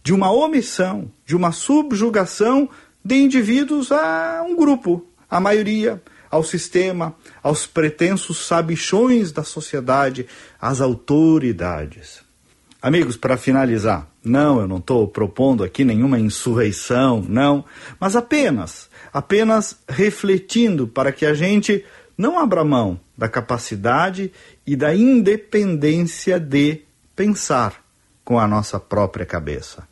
de 0.02 0.14
uma 0.14 0.30
omissão, 0.30 1.10
de 1.26 1.34
uma 1.36 1.52
subjugação 1.52 2.70
de 3.04 3.16
indivíduos 3.16 3.90
a 3.92 4.44
um 4.46 4.56
grupo, 4.56 5.04
a 5.28 5.40
maioria 5.40 6.00
ao 6.30 6.42
sistema, 6.42 7.14
aos 7.42 7.66
pretensos 7.66 8.46
sabichões 8.46 9.32
da 9.32 9.42
sociedade, 9.42 10.26
às 10.60 10.80
autoridades. 10.80 12.24
Amigos, 12.80 13.16
para 13.16 13.36
finalizar, 13.36 14.08
não, 14.22 14.60
eu 14.60 14.68
não 14.68 14.78
estou 14.78 15.08
propondo 15.08 15.64
aqui 15.64 15.84
nenhuma 15.84 16.18
insurreição, 16.18 17.24
não, 17.28 17.64
mas 17.98 18.14
apenas, 18.14 18.88
apenas 19.12 19.78
refletindo 19.88 20.86
para 20.86 21.10
que 21.10 21.26
a 21.26 21.34
gente 21.34 21.84
não 22.16 22.38
abra 22.38 22.64
mão 22.64 23.00
da 23.16 23.28
capacidade 23.28 24.32
e 24.66 24.76
da 24.76 24.94
independência 24.94 26.38
de 26.38 26.82
pensar 27.14 27.82
com 28.24 28.38
a 28.38 28.46
nossa 28.46 28.78
própria 28.78 29.24
cabeça. 29.24 29.86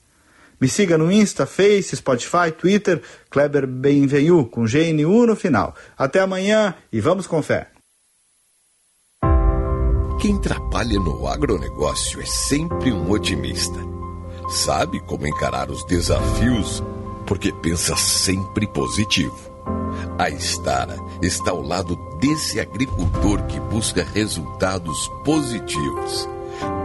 Me 0.65 0.69
siga 0.71 0.97
no 0.97 1.13
Insta, 1.13 1.45
Face, 1.45 1.95
Spotify, 1.95 2.51
Twitter, 2.51 3.03
Kleber 3.29 3.67
Benvenu, 3.67 4.47
com 4.47 4.65
GNU 4.65 5.27
no 5.27 5.37
final. 5.37 5.75
Até 5.95 6.21
amanhã 6.21 6.75
e 6.91 7.03
vamos 7.03 7.27
com 7.27 7.43
fé. 7.43 7.69
Quem 10.19 10.41
trabalha 10.41 10.99
no 10.99 11.29
agronegócio 11.29 12.19
é 12.19 12.25
sempre 12.25 12.91
um 12.91 13.11
otimista. 13.11 13.79
Sabe 14.49 15.01
como 15.01 15.27
encarar 15.27 15.71
os 15.71 15.85
desafios 15.85 16.83
porque 17.27 17.53
pensa 17.53 17.95
sempre 17.97 18.67
positivo. 18.67 19.37
A 20.19 20.31
Estara 20.31 20.97
está 21.21 21.51
ao 21.51 21.61
lado 21.61 21.95
desse 22.19 22.59
agricultor 22.59 23.43
que 23.49 23.61
busca 23.61 24.03
resultados 24.03 25.09
positivos 25.27 26.27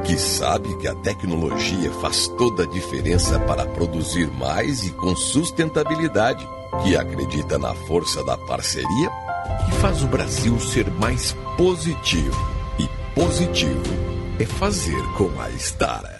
que 0.06 0.18
sabe 0.18 0.76
que 0.77 0.88
a 0.88 0.95
tecnologia 0.95 1.91
faz 2.01 2.27
toda 2.30 2.64
a 2.64 2.68
diferença 2.68 3.39
para 3.41 3.65
produzir 3.65 4.27
mais 4.31 4.84
e 4.84 4.91
com 4.91 5.15
sustentabilidade, 5.15 6.47
que 6.84 6.95
acredita 6.95 7.57
na 7.57 7.73
força 7.73 8.23
da 8.23 8.38
parceria 8.38 9.11
e 9.68 9.72
faz 9.73 10.03
o 10.03 10.07
Brasil 10.07 10.60
ser 10.60 10.89
mais 10.91 11.35
positivo. 11.57 12.38
E 12.80 12.88
positivo 13.14 13.84
é 14.39 14.45
fazer 14.45 15.01
com 15.18 15.30
a 15.39 15.49
Stara. 15.51 16.19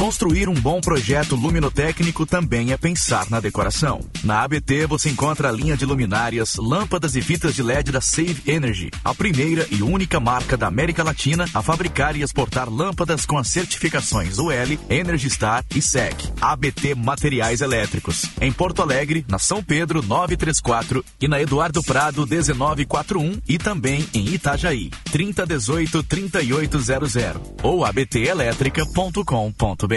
Construir 0.00 0.48
um 0.48 0.54
bom 0.54 0.80
projeto 0.80 1.36
luminotécnico 1.36 2.24
também 2.24 2.72
é 2.72 2.76
pensar 2.78 3.28
na 3.28 3.38
decoração. 3.38 4.00
Na 4.24 4.42
ABT 4.42 4.86
você 4.86 5.10
encontra 5.10 5.50
a 5.50 5.52
linha 5.52 5.76
de 5.76 5.84
luminárias, 5.84 6.56
lâmpadas 6.56 7.16
e 7.16 7.20
fitas 7.20 7.54
de 7.54 7.62
LED 7.62 7.92
da 7.92 8.00
Save 8.00 8.42
Energy, 8.46 8.90
a 9.04 9.14
primeira 9.14 9.66
e 9.70 9.82
única 9.82 10.18
marca 10.18 10.56
da 10.56 10.68
América 10.68 11.04
Latina 11.04 11.44
a 11.52 11.60
fabricar 11.60 12.16
e 12.16 12.22
exportar 12.22 12.70
lâmpadas 12.70 13.26
com 13.26 13.36
as 13.36 13.48
certificações 13.48 14.38
UL, 14.38 14.78
Energy 14.88 15.28
Star 15.28 15.62
e 15.76 15.82
SEC. 15.82 16.16
ABT 16.40 16.94
Materiais 16.94 17.60
Elétricos. 17.60 18.24
Em 18.40 18.50
Porto 18.50 18.80
Alegre, 18.80 19.26
na 19.28 19.38
São 19.38 19.62
Pedro 19.62 20.00
934 20.00 21.04
e 21.20 21.28
na 21.28 21.42
Eduardo 21.42 21.82
Prado 21.82 22.26
1941 22.26 23.42
e 23.46 23.58
também 23.58 24.08
em 24.14 24.28
Itajaí 24.28 24.88
3018 25.12 26.02
3800 26.04 27.14
ou 27.62 27.84
abtelétrica.com.br. 27.84 29.89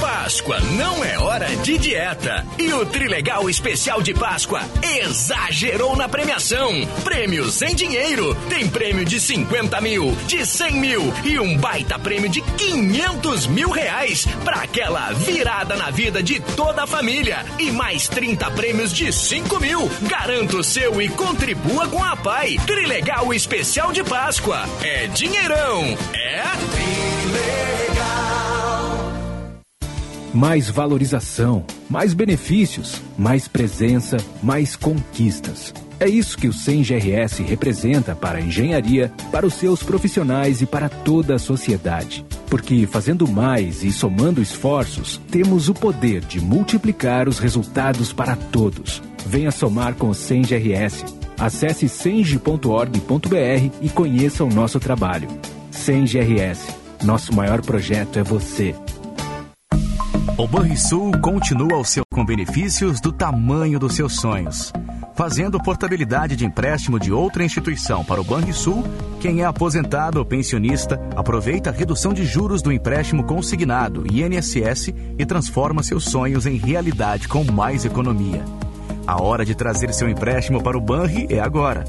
Páscoa 0.00 0.58
não 0.78 1.04
é 1.04 1.18
hora 1.18 1.54
de 1.56 1.76
dieta. 1.76 2.46
E 2.58 2.72
o 2.72 2.86
Trilegal 2.86 3.50
Especial 3.50 4.00
de 4.00 4.14
Páscoa 4.14 4.62
exagerou 4.82 5.94
na 5.94 6.08
premiação. 6.08 6.72
Prêmios 7.04 7.60
em 7.60 7.74
dinheiro. 7.74 8.34
Tem 8.48 8.66
prêmio 8.66 9.04
de 9.04 9.20
50 9.20 9.78
mil, 9.82 10.16
de 10.26 10.46
100 10.46 10.72
mil 10.80 11.12
e 11.24 11.38
um 11.38 11.58
baita 11.58 11.98
prêmio 11.98 12.30
de 12.30 12.40
500 12.40 13.46
mil 13.48 13.68
reais 13.68 14.24
para 14.42 14.62
aquela 14.62 15.12
virada 15.12 15.76
na 15.76 15.90
vida 15.90 16.22
de 16.22 16.40
toda 16.40 16.84
a 16.84 16.86
família. 16.86 17.44
E 17.58 17.70
mais 17.70 18.08
30 18.08 18.50
prêmios 18.52 18.94
de 18.94 19.12
5 19.12 19.60
mil. 19.60 19.90
Garanta 20.08 20.56
o 20.56 20.64
seu 20.64 21.02
e 21.02 21.10
contribua 21.10 21.86
com 21.88 22.02
a 22.02 22.16
PAI. 22.16 22.56
Trilegal 22.64 23.34
Especial 23.34 23.92
de 23.92 24.02
Páscoa. 24.02 24.64
É 24.80 25.06
dinheirão. 25.08 25.98
É 26.14 27.42
Mais 30.34 30.70
valorização, 30.70 31.64
mais 31.90 32.14
benefícios, 32.14 33.02
mais 33.18 33.46
presença, 33.46 34.16
mais 34.42 34.74
conquistas. 34.74 35.74
É 36.00 36.08
isso 36.08 36.38
que 36.38 36.48
o 36.48 36.52
SEM 36.52 36.82
GRS 36.82 37.42
representa 37.42 38.16
para 38.16 38.38
a 38.38 38.40
engenharia, 38.40 39.12
para 39.30 39.46
os 39.46 39.54
seus 39.54 39.82
profissionais 39.82 40.62
e 40.62 40.66
para 40.66 40.88
toda 40.88 41.34
a 41.34 41.38
sociedade. 41.38 42.24
Porque 42.48 42.86
fazendo 42.86 43.28
mais 43.28 43.84
e 43.84 43.92
somando 43.92 44.42
esforços, 44.42 45.20
temos 45.30 45.68
o 45.68 45.74
poder 45.74 46.22
de 46.22 46.40
multiplicar 46.40 47.28
os 47.28 47.38
resultados 47.38 48.12
para 48.12 48.34
todos. 48.34 49.02
Venha 49.26 49.50
somar 49.50 49.94
com 49.94 50.08
o 50.08 50.14
SEM 50.14 50.42
GRS. 50.42 51.04
Acesse 51.38 51.88
senge.org.br 51.88 53.70
e 53.80 53.88
conheça 53.90 54.44
o 54.44 54.48
nosso 54.48 54.80
trabalho. 54.80 55.28
SEM 55.70 56.04
GRS. 56.04 56.66
Nosso 57.04 57.34
maior 57.34 57.60
projeto 57.60 58.18
é 58.18 58.22
você. 58.22 58.74
O 60.38 60.46
Banrisul 60.46 61.10
continua 61.20 61.74
ao 61.74 61.84
seu 61.84 62.04
com 62.10 62.24
benefícios 62.24 63.00
do 63.00 63.12
tamanho 63.12 63.78
dos 63.78 63.94
seus 63.94 64.16
sonhos. 64.16 64.72
Fazendo 65.14 65.60
portabilidade 65.60 66.36
de 66.36 66.46
empréstimo 66.46 66.98
de 66.98 67.12
outra 67.12 67.44
instituição 67.44 68.04
para 68.04 68.20
o 68.20 68.24
Banrisul, 68.24 68.84
quem 69.20 69.42
é 69.42 69.44
aposentado 69.44 70.18
ou 70.18 70.24
pensionista 70.24 70.98
aproveita 71.16 71.70
a 71.70 71.72
redução 71.72 72.14
de 72.14 72.24
juros 72.24 72.62
do 72.62 72.72
empréstimo 72.72 73.24
consignado 73.24 74.04
INSS 74.10 74.94
e 75.18 75.26
transforma 75.26 75.82
seus 75.82 76.04
sonhos 76.04 76.46
em 76.46 76.56
realidade 76.56 77.26
com 77.26 77.44
mais 77.44 77.84
economia. 77.84 78.44
A 79.06 79.20
hora 79.20 79.44
de 79.44 79.54
trazer 79.56 79.92
seu 79.92 80.08
empréstimo 80.08 80.62
para 80.62 80.78
o 80.78 80.80
Banri 80.80 81.26
é 81.28 81.40
agora. 81.40 81.84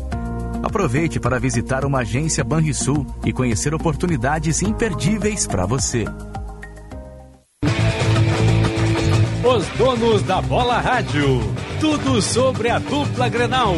Aproveite 0.63 1.19
para 1.19 1.39
visitar 1.39 1.85
uma 1.85 1.99
agência 1.99 2.43
Banrisul 2.43 3.05
e 3.23 3.31
conhecer 3.31 3.75
oportunidades 3.75 4.63
imperdíveis 4.63 5.45
para 5.45 5.65
você. 5.65 6.05
Os 9.55 9.67
donos 9.77 10.23
da 10.23 10.41
bola 10.41 10.79
rádio. 10.79 11.39
Tudo 11.79 12.19
sobre 12.23 12.69
a 12.69 12.79
dupla 12.79 13.29
Grenal. 13.29 13.75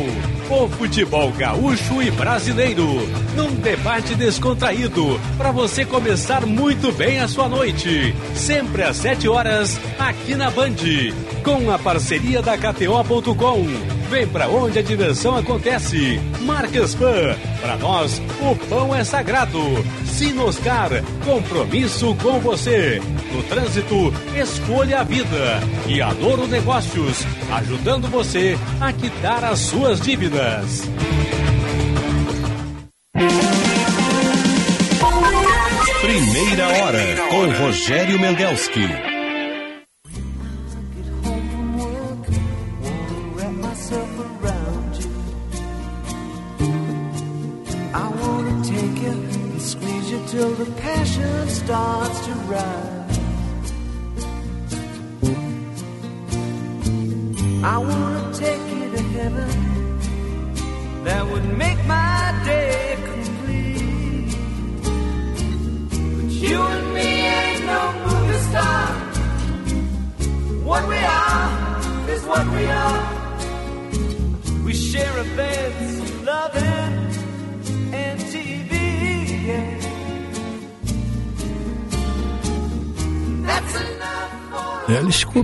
O 0.49 0.69
futebol 0.69 1.29
gaúcho 1.33 2.01
e 2.01 2.09
brasileiro. 2.11 2.87
Num 3.35 3.53
debate 3.55 4.15
descontraído. 4.15 5.19
Para 5.37 5.51
você 5.51 5.83
começar 5.83 6.45
muito 6.45 6.93
bem 6.93 7.19
a 7.19 7.27
sua 7.27 7.49
noite. 7.49 8.15
Sempre 8.35 8.83
às 8.83 8.95
7 8.95 9.27
horas, 9.27 9.77
aqui 9.99 10.33
na 10.33 10.49
Band. 10.49 10.77
Com 11.43 11.69
a 11.69 11.77
parceria 11.77 12.41
da 12.41 12.57
KTO.com. 12.57 13.65
Vem 14.09 14.27
pra 14.27 14.47
onde 14.47 14.79
a 14.79 14.81
diversão 14.81 15.35
acontece. 15.35 16.19
Marcas 16.41 16.93
Pan. 16.95 17.35
Para 17.61 17.75
nós, 17.77 18.21
o 18.41 18.55
pão 18.67 18.93
é 18.93 19.03
sagrado. 19.03 19.59
Sinoscar. 20.05 20.89
Compromisso 21.23 22.15
com 22.21 22.39
você. 22.39 23.01
No 23.33 23.43
trânsito, 23.43 24.13
escolha 24.35 24.99
a 24.99 25.03
vida. 25.03 25.59
E 25.87 26.01
Adoro 26.01 26.47
Negócios. 26.47 27.25
Ajudando 27.51 28.07
você 28.07 28.57
a 28.79 28.93
quitar 28.93 29.43
as 29.43 29.59
suas 29.59 29.99
dívidas. 29.99 30.83
Primeira 36.01 36.67
hora 36.67 36.99
com 37.29 37.63
Rogério 37.63 38.19
Mendelski. 38.19 39.14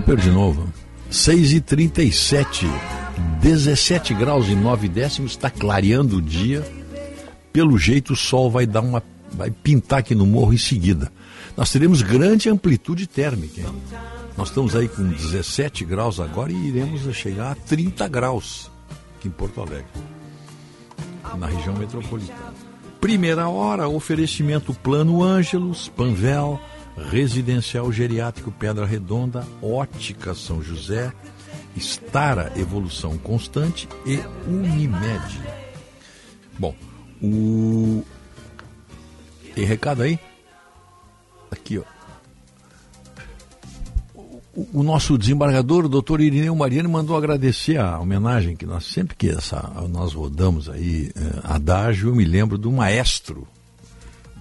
Cooper 0.02 0.16
de 0.16 0.30
novo. 0.30 0.68
6 1.08 1.52
e 1.52 1.60
37 1.60 2.66
17 3.40 4.14
graus 4.14 4.48
e 4.48 4.54
9 4.56 4.88
décimos, 4.88 5.32
está 5.32 5.48
clareando 5.48 6.16
o 6.16 6.22
dia. 6.22 6.66
Pelo 7.52 7.78
jeito 7.78 8.14
o 8.14 8.16
sol 8.16 8.50
vai 8.50 8.66
dar 8.66 8.80
uma. 8.80 9.00
vai 9.30 9.50
pintar 9.50 10.00
aqui 10.00 10.12
no 10.12 10.26
morro 10.26 10.52
em 10.52 10.58
seguida. 10.58 11.12
Nós 11.56 11.70
teremos 11.70 12.02
grande 12.02 12.48
amplitude 12.48 13.06
térmica. 13.06 13.60
hein? 13.60 13.66
Nós 14.36 14.48
estamos 14.48 14.74
aí 14.74 14.88
com 14.88 15.04
17 15.04 15.84
graus 15.84 16.18
agora 16.18 16.50
e 16.50 16.68
iremos 16.68 17.02
chegar 17.14 17.52
a 17.52 17.54
30 17.54 18.08
graus 18.08 18.70
aqui 19.16 19.28
em 19.28 19.30
Porto 19.30 19.60
Alegre, 19.60 19.86
na 21.38 21.46
região 21.46 21.76
metropolitana. 21.76 22.54
Primeira 23.00 23.48
hora, 23.48 23.88
oferecimento 23.88 24.74
Plano 24.74 25.22
Ângelos, 25.22 25.88
Panvel, 25.88 26.58
Residencial 26.96 27.90
Geriátrico 27.90 28.50
Pedra 28.52 28.84
Redonda, 28.84 29.46
Ótica 29.62 30.34
São 30.34 30.62
José, 30.62 31.12
Estara 31.76 32.52
Evolução 32.56 33.16
Constante 33.16 33.88
e 34.04 34.18
Unimed. 34.46 35.40
Bom, 36.58 36.74
o. 37.22 38.04
Tem 39.54 39.64
recado 39.64 40.02
aí? 40.02 40.18
Aqui, 41.50 41.78
ó. 41.78 41.82
O, 44.74 44.82
nosso 44.82 45.16
desembargador, 45.16 45.86
o 45.86 45.88
doutor 45.88 46.20
Irineu 46.20 46.54
Mariano, 46.54 46.88
mandou 46.88 47.16
agradecer 47.16 47.78
a 47.78 47.98
homenagem 47.98 48.54
que 48.54 48.66
nós, 48.66 48.84
sempre 48.84 49.16
que 49.16 49.30
essa, 49.30 49.62
nós 49.88 50.12
rodamos 50.12 50.68
aí, 50.68 51.10
eh, 51.16 51.40
adágio, 51.42 52.10
eu 52.10 52.14
me 52.14 52.24
lembro 52.24 52.58
do 52.58 52.70
maestro, 52.70 53.48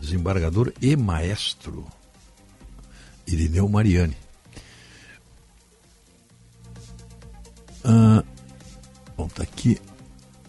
desembargador 0.02 0.73
e 0.82 0.98
maestro, 0.98 1.86
Irineu 3.27 3.68
Mariani. 3.68 4.15
Ah, 7.84 8.23
bom, 9.18 9.27
tá 9.27 9.43
aqui. 9.43 9.80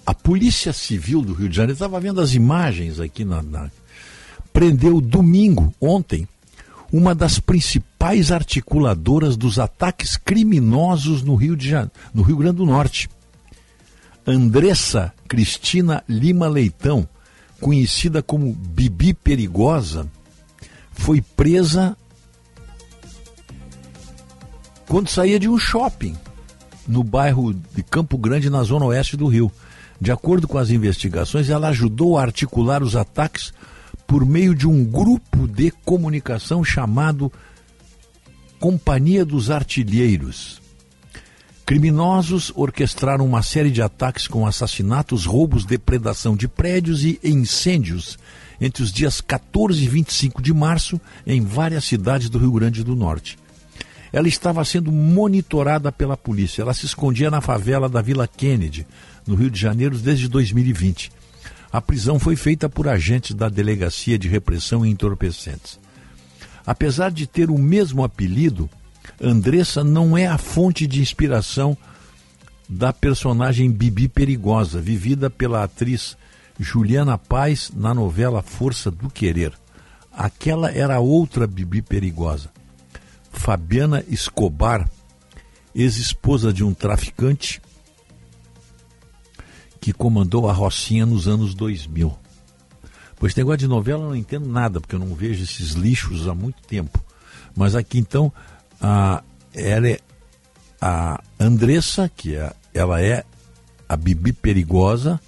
A 0.05 0.15
Polícia 0.15 0.73
Civil 0.73 1.23
do 1.23 1.33
Rio 1.33 1.49
de 1.49 1.57
Janeiro, 1.57 1.75
estava 1.75 2.01
vendo 2.01 2.21
as 2.21 2.35
imagens 2.35 3.01
aqui 3.01 3.25
na, 3.25 3.43
na. 3.43 3.71
Prendeu 4.53 5.01
domingo, 5.01 5.73
ontem, 5.81 6.29
uma 6.93 7.15
das 7.15 7.39
principais 7.39 8.31
articuladoras 8.31 9.37
dos 9.37 9.59
ataques 9.59 10.17
criminosos 10.17 11.23
no 11.23 11.35
Rio, 11.35 11.57
de 11.57 11.71
Janeiro, 11.71 11.93
no 12.13 12.23
Rio 12.23 12.37
Grande 12.37 12.57
do 12.57 12.67
Norte. 12.67 13.09
Andressa 14.27 15.13
Cristina 15.27 16.05
Lima 16.09 16.47
Leitão, 16.49 17.09
conhecida 17.61 18.23
como 18.23 18.53
Bibi 18.53 19.15
Perigosa, 19.15 20.07
foi 20.93 21.23
presa 21.23 21.97
quando 24.89 25.09
saía 25.09 25.39
de 25.39 25.49
um 25.49 25.59
shopping 25.59 26.17
no 26.87 27.03
bairro 27.03 27.53
de 27.53 27.83
Campo 27.83 28.19
Grande, 28.19 28.51
na 28.51 28.63
zona 28.63 28.87
oeste 28.87 29.17
do 29.17 29.27
Rio. 29.27 29.51
De 30.01 30.11
acordo 30.11 30.49
com 30.49 30.59
as 30.59 30.71
investigações, 30.71 31.49
ela 31.49 31.69
ajudou 31.69 32.19
a 32.19 32.23
articular 32.23 32.83
os 32.83 32.97
ataques 32.97 33.53
por 34.07 34.27
meio 34.27 34.55
de 34.55 34.67
um 34.67 34.85
grupo 34.85 35.47
de 35.47 35.71
comunicação 35.71 36.65
chamado 36.65 37.33
Companhia 38.59 39.25
dos 39.25 39.51
Artilheiros. 39.51 40.61
Criminosos 41.65 42.53
orquestraram 42.55 43.25
uma 43.25 43.43
série 43.43 43.71
de 43.71 43.81
ataques 43.81 44.27
com 44.27 44.47
assassinatos, 44.47 45.25
roubos, 45.25 45.65
depredação 45.65 46.37
de 46.37 46.49
prédios 46.49 47.05
e 47.05 47.19
incêndios 47.25 48.19
entre 48.61 48.83
os 48.83 48.93
dias 48.93 49.21
14 49.21 49.83
e 49.83 49.89
25 49.89 50.43
de 50.43 50.53
março 50.53 51.01
em 51.27 51.41
várias 51.41 51.85
cidades 51.85 52.29
do 52.29 52.39
Rio 52.39 52.53
Grande 52.53 52.85
do 52.85 52.95
Norte. 52.95 53.39
Ela 54.13 54.29
estava 54.29 54.65
sendo 54.65 54.93
monitorada 54.93 55.91
pela 55.91 56.17
polícia. 56.17 56.63
Ela 56.63 56.75
se 56.75 56.85
escondia 56.85 57.31
na 57.31 57.41
favela 57.41 57.89
da 57.89 58.03
Vila 58.03 58.29
Kennedy, 58.29 58.87
no 59.27 59.35
Rio 59.35 59.51
de 59.51 59.59
Janeiro, 59.59 59.97
desde 59.99 60.29
2020. 60.29 61.11
A 61.73 61.81
prisão 61.81 62.19
foi 62.19 62.37
feita 62.37 62.69
por 62.69 62.87
agentes 62.87 63.35
da 63.35 63.49
Delegacia 63.49 64.19
de 64.19 64.29
Repressão 64.29 64.85
e 64.85 64.91
Entorpecentes. 64.91 65.81
Apesar 66.67 67.11
de 67.11 67.27
ter 67.27 67.51
o 67.51 67.57
mesmo 67.57 68.05
apelido, 68.05 68.69
Andressa 69.21 69.83
não 69.83 70.17
é 70.17 70.27
a 70.27 70.37
fonte 70.37 70.87
de 70.87 71.01
inspiração 71.01 71.77
da 72.69 72.93
personagem 72.93 73.71
Bibi 73.71 74.09
Perigosa, 74.09 74.81
vivida 74.81 75.31
pela 75.31 75.65
atriz 75.65 76.17
Juliana 76.61 77.17
Paz 77.17 77.71
na 77.75 77.95
novela 77.95 78.43
Força 78.43 78.91
do 78.91 79.09
Querer. 79.09 79.53
Aquela 80.13 80.71
era 80.71 81.01
outra 81.01 81.47
Bibi 81.47 81.81
Perigosa. 81.81 82.51
Fabiana 83.33 84.05
Escobar, 84.09 84.89
ex-esposa 85.75 86.53
de 86.53 86.63
um 86.63 86.73
traficante 86.73 87.61
que 89.81 89.93
comandou 89.93 90.49
a 90.49 90.53
Rocinha 90.53 91.05
nos 91.05 91.27
anos 91.27 91.55
2000. 91.55 92.17
Pois 93.17 93.35
negócio 93.35 93.59
de 93.59 93.69
novela 93.69 94.05
eu 94.05 94.09
não 94.11 94.17
entendo 94.17 94.49
nada, 94.49 94.81
porque 94.81 94.95
eu 94.95 94.99
não 94.99 95.15
vejo 95.15 95.43
esses 95.43 95.73
lixos 95.73 96.29
há 96.29 96.35
muito 96.35 96.63
tempo. 96.63 97.03
Mas 97.57 97.75
aqui 97.75 97.99
então, 97.99 98.33
a, 98.81 99.23
ela 99.55 99.89
é 99.89 99.99
a 100.81 101.23
Andressa, 101.39 102.09
que 102.09 102.37
é, 102.37 102.53
ela 102.75 103.01
é 103.01 103.25
a 103.89 103.97
Bibi 103.97 104.33
Perigosa, 104.33 105.21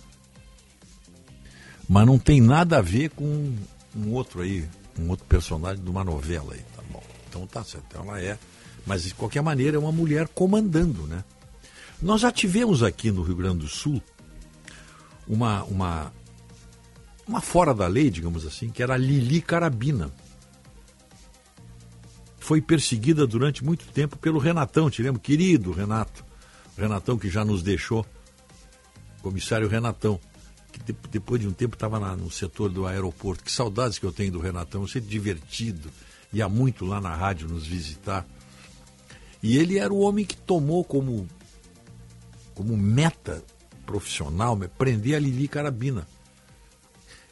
mas 1.89 2.07
não 2.07 2.19
tem 2.19 2.41
nada 2.41 2.79
a 2.79 2.83
ver 2.83 3.11
com 3.11 3.55
um 3.97 4.13
outro 4.13 4.41
aí, 4.41 4.69
um 4.99 5.09
outro 5.11 5.27
personagem 5.27 5.83
de 5.83 5.91
uma 5.91 6.03
novela 6.03 6.55
aí. 6.55 6.65
Então 7.35 7.49
tá 7.49 7.65
certo, 7.65 7.85
então 7.89 8.03
ela 8.03 8.21
é, 8.21 8.39
mas 8.87 9.03
de 9.03 9.15
qualquer 9.15 9.43
maneira 9.43 9.77
é 9.77 9.81
uma 9.81 9.91
mulher 9.91 10.29
comandando, 10.29 11.05
né? 11.09 11.25
Nós 12.01 12.21
já 12.21 12.31
tivemos 12.31 12.81
aqui 12.81 13.11
no 13.11 13.23
Rio 13.23 13.35
Grande 13.35 13.59
do 13.59 13.69
Sul 13.69 14.01
uma, 15.27 15.65
uma, 15.65 16.13
uma 17.27 17.41
fora 17.41 17.75
da 17.75 17.89
lei, 17.89 18.09
digamos 18.09 18.47
assim, 18.47 18.69
que 18.69 18.83
era 18.83 18.95
a 18.95 18.99
Lili 18.99 19.41
Carabina. 19.41 20.13
Foi 22.39 22.61
perseguida 22.61 23.27
durante 23.27 23.65
muito 23.65 23.87
tempo 23.87 24.17
pelo 24.17 24.39
Renatão, 24.39 24.89
te 24.89 25.03
lembro? 25.03 25.21
Querido 25.21 25.73
Renato. 25.73 26.25
Renatão 26.77 27.19
que 27.19 27.29
já 27.29 27.45
nos 27.45 27.63
deixou, 27.63 28.07
comissário 29.23 29.69
Renatão, 29.69 30.21
que 30.71 30.81
de, 30.81 30.99
depois 31.11 31.41
de 31.41 31.49
um 31.49 31.53
tempo 31.53 31.75
estava 31.75 31.99
no 32.17 32.31
setor 32.31 32.69
do 32.69 32.87
aeroporto. 32.87 33.43
Que 33.43 33.51
saudades 33.51 33.99
que 33.99 34.05
eu 34.05 34.13
tenho 34.13 34.33
do 34.33 34.41
Renatão, 34.41 34.87
ser 34.87 35.01
divertido, 35.01 35.91
ia 36.35 36.49
muito 36.49 36.85
lá 36.85 37.01
na 37.01 37.15
rádio 37.15 37.49
nos 37.49 37.67
visitar. 37.67 38.27
E 39.43 39.57
ele 39.57 39.79
era 39.79 39.93
o 39.93 40.01
homem 40.01 40.25
que 40.25 40.37
tomou 40.37 40.83
como, 40.83 41.29
como 42.55 42.77
meta 42.77 43.43
profissional 43.87 44.59
prender 44.77 45.15
a 45.15 45.19
Lili 45.19 45.47
Carabina. 45.47 46.07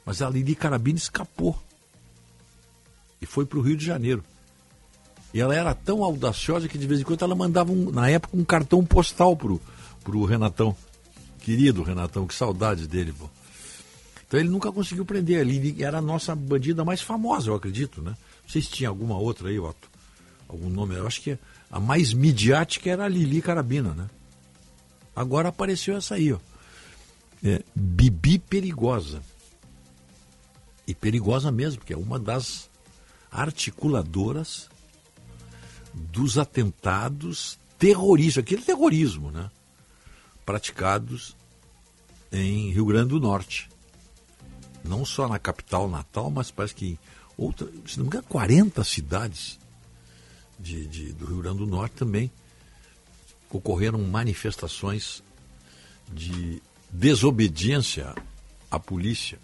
Mas 0.04 0.22
a 0.22 0.30
Lili 0.30 0.54
Carabina 0.54 0.98
escapou 0.98 1.60
e 3.20 3.26
foi 3.26 3.44
para 3.44 3.58
o 3.58 3.62
Rio 3.62 3.76
de 3.76 3.84
Janeiro. 3.84 4.22
E 5.34 5.40
ela 5.40 5.54
era 5.54 5.74
tão 5.74 6.04
audaciosa 6.04 6.68
que 6.68 6.76
de 6.76 6.86
vez 6.86 7.00
em 7.00 7.04
quando 7.04 7.24
ela 7.24 7.34
mandava, 7.34 7.72
um, 7.72 7.90
na 7.90 8.08
época, 8.08 8.36
um 8.36 8.44
cartão 8.44 8.84
postal 8.84 9.36
pro, 9.36 9.60
pro 10.04 10.24
Renatão. 10.24 10.76
Querido 11.38 11.82
Renatão, 11.82 12.26
que 12.26 12.34
saudade 12.34 12.86
dele, 12.86 13.12
pô. 13.12 13.28
Então 14.26 14.38
ele 14.38 14.48
nunca 14.48 14.70
conseguiu 14.70 15.04
prender. 15.04 15.40
A 15.40 15.44
Lili 15.44 15.82
era 15.82 15.98
a 15.98 16.02
nossa 16.02 16.34
bandida 16.34 16.84
mais 16.84 17.00
famosa, 17.00 17.50
eu 17.50 17.54
acredito, 17.54 18.02
né? 18.02 18.14
Não 18.42 18.48
sei 18.48 18.62
se 18.62 18.70
tinha 18.70 18.88
alguma 18.88 19.16
outra 19.16 19.48
aí, 19.48 19.58
Otto. 19.58 19.90
Algum 20.48 20.68
nome. 20.68 20.96
Eu 20.96 21.06
acho 21.06 21.20
que 21.20 21.38
a 21.70 21.80
mais 21.80 22.12
midiática 22.12 22.90
era 22.90 23.04
a 23.04 23.08
Lili 23.08 23.40
Carabina, 23.40 23.94
né? 23.94 24.08
Agora 25.14 25.48
apareceu 25.48 25.96
essa 25.96 26.14
aí, 26.14 26.32
ó. 26.32 26.38
É, 27.42 27.62
Bibi 27.74 28.38
Perigosa. 28.38 29.22
E 30.86 30.94
perigosa 30.94 31.50
mesmo, 31.52 31.78
porque 31.78 31.92
é 31.92 31.96
uma 31.96 32.18
das 32.18 32.68
articuladoras 33.30 34.68
dos 35.94 36.38
atentados 36.38 37.58
terroristas, 37.78 38.42
aquele 38.42 38.62
terrorismo, 38.62 39.30
né? 39.30 39.50
Praticados 40.44 41.36
em 42.30 42.70
Rio 42.70 42.86
Grande 42.86 43.10
do 43.10 43.20
Norte. 43.20 43.68
Não 44.84 45.04
só 45.04 45.28
na 45.28 45.38
capital 45.38 45.88
Natal, 45.88 46.30
mas 46.30 46.50
parece 46.50 46.74
que 46.74 46.98
outra, 47.36 47.68
se 47.86 47.98
não 47.98 48.04
me 48.04 48.08
engano, 48.08 48.24
40 48.28 48.84
cidades 48.84 49.58
de, 50.58 50.86
de, 50.86 51.12
do 51.12 51.26
Rio 51.26 51.42
Grande 51.42 51.58
do 51.58 51.66
Norte 51.66 51.94
também 51.94 52.30
ocorreram 53.50 53.98
manifestações 54.02 55.22
de 56.12 56.62
desobediência 56.90 58.14
à 58.70 58.78
polícia. 58.78 59.38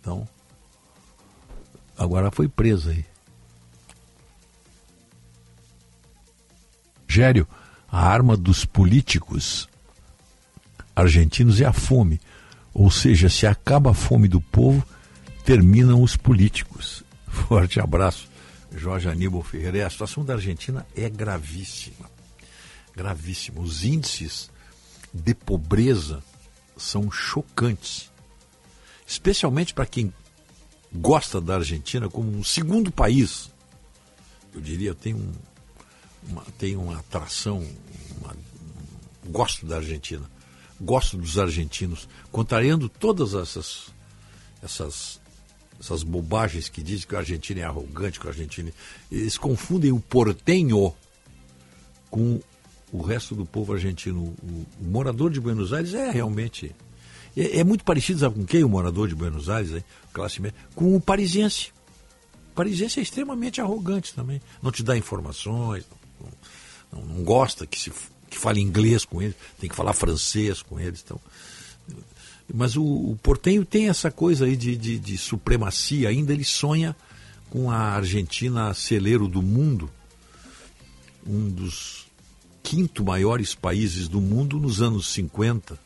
Então, 0.00 0.28
agora 1.96 2.30
foi 2.30 2.48
presa 2.48 2.90
aí. 2.90 3.04
Gério, 7.06 7.46
a 7.90 8.06
arma 8.06 8.36
dos 8.36 8.64
políticos 8.64 9.68
argentinos 10.94 11.60
é 11.60 11.64
a 11.64 11.72
fome. 11.72 12.20
Ou 12.74 12.90
seja, 12.90 13.28
se 13.28 13.46
acaba 13.46 13.90
a 13.90 13.94
fome 13.94 14.28
do 14.28 14.40
povo, 14.40 14.86
terminam 15.48 16.02
os 16.02 16.14
políticos. 16.14 17.02
Forte 17.26 17.80
abraço, 17.80 18.28
Jorge 18.70 19.08
Aníbal 19.08 19.42
Ferreira. 19.42 19.86
A 19.86 19.88
situação 19.88 20.22
da 20.22 20.34
Argentina 20.34 20.86
é 20.94 21.08
gravíssima. 21.08 22.10
Gravíssima. 22.94 23.62
Os 23.62 23.82
índices 23.82 24.50
de 25.10 25.32
pobreza 25.34 26.22
são 26.76 27.10
chocantes. 27.10 28.12
Especialmente 29.06 29.72
para 29.72 29.86
quem 29.86 30.12
gosta 30.92 31.40
da 31.40 31.54
Argentina 31.54 32.10
como 32.10 32.30
um 32.30 32.44
segundo 32.44 32.92
país. 32.92 33.50
Eu 34.52 34.60
diria, 34.60 34.94
tem, 34.94 35.14
um, 35.14 35.32
uma, 36.28 36.42
tem 36.58 36.76
uma 36.76 36.98
atração, 36.98 37.66
uma, 38.20 38.36
gosto 39.30 39.64
da 39.64 39.76
Argentina, 39.76 40.30
gosto 40.78 41.16
dos 41.16 41.38
argentinos, 41.38 42.06
contrariando 42.30 42.86
todas 42.86 43.32
essas, 43.32 43.86
essas, 44.62 45.17
essas 45.80 46.02
bobagens 46.02 46.68
que 46.68 46.82
dizem 46.82 47.06
que 47.06 47.14
a 47.14 47.20
Argentina 47.20 47.60
é 47.60 47.64
arrogante, 47.64 48.18
que 48.18 48.26
a 48.26 48.30
Argentina. 48.30 48.72
Eles 49.10 49.38
confundem 49.38 49.92
o 49.92 50.00
portenho 50.00 50.92
com 52.10 52.40
o 52.92 53.02
resto 53.02 53.34
do 53.34 53.46
povo 53.46 53.72
argentino. 53.72 54.20
O, 54.20 54.66
morador 54.80 55.30
de 55.30 55.40
Buenos 55.40 55.72
Aires 55.72 55.94
é 55.94 56.10
realmente. 56.10 56.74
É, 57.36 57.60
é, 57.60 57.64
muito 57.64 57.84
parecido, 57.84 58.20
sabe 58.20 58.34
com 58.34 58.44
quem 58.44 58.64
o 58.64 58.68
morador 58.68 59.08
de 59.08 59.14
Buenos 59.14 59.48
Aires, 59.48 59.72
hein? 59.72 59.84
classe 60.12 60.42
média? 60.42 60.58
Com 60.74 60.96
o 60.96 61.00
parisiense. 61.00 61.70
O 62.50 62.54
parisiense 62.54 62.98
é 62.98 63.02
extremamente 63.02 63.60
arrogante 63.60 64.12
também. 64.12 64.40
Não 64.60 64.72
te 64.72 64.82
dá 64.82 64.96
informações, 64.96 65.84
não, 66.20 67.00
não, 67.00 67.14
não 67.14 67.24
gosta 67.24 67.66
que 67.66 67.78
se 67.78 67.92
que 68.28 68.38
fale 68.38 68.60
inglês 68.60 69.04
com 69.04 69.22
eles, 69.22 69.34
tem 69.58 69.68
que 69.68 69.76
falar 69.76 69.92
francês 69.92 70.62
com 70.62 70.78
eles. 70.78 71.02
Então. 71.04 71.20
Mas 72.52 72.76
o, 72.76 72.82
o 72.82 73.18
portenho 73.22 73.64
tem 73.64 73.88
essa 73.88 74.10
coisa 74.10 74.46
aí 74.46 74.56
de, 74.56 74.76
de, 74.76 74.98
de 74.98 75.18
supremacia, 75.18 76.08
ainda 76.08 76.32
ele 76.32 76.44
sonha 76.44 76.96
com 77.50 77.70
a 77.70 77.78
Argentina 77.78 78.72
celeiro 78.74 79.28
do 79.28 79.42
mundo, 79.42 79.90
um 81.26 81.48
dos 81.48 82.06
quinto 82.62 83.04
maiores 83.04 83.54
países 83.54 84.08
do 84.08 84.20
mundo 84.20 84.58
nos 84.58 84.82
anos 84.82 85.08
50, 85.08 85.78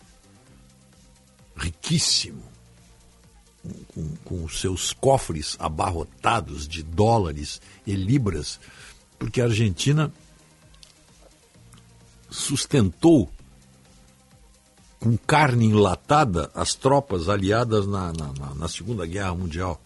riquíssimo, 1.57 2.43
com, 3.95 4.17
com 4.25 4.49
seus 4.49 4.93
cofres 4.93 5.57
abarrotados 5.59 6.67
de 6.67 6.83
dólares 6.83 7.61
e 7.87 7.95
libras, 7.95 8.59
porque 9.19 9.41
a 9.41 9.45
Argentina 9.45 10.13
sustentou 12.31 13.31
com 15.03 15.17
carne 15.17 15.67
enlatada 15.67 16.49
as 16.55 16.77
tropas 16.77 17.29
aliadas 17.29 17.89
na, 17.89 18.13
na, 18.13 18.55
na, 18.55 18.69
Segunda 18.69 19.05
Guerra 19.05 19.35
Mundial. 19.35 19.83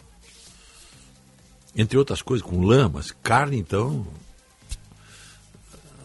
Entre 1.75 1.97
outras 1.97 2.21
coisas, 2.21 2.45
com 2.45 2.63
lã, 2.63 2.87
mas 2.87 3.09
carne 3.23 3.57
então 3.57 4.05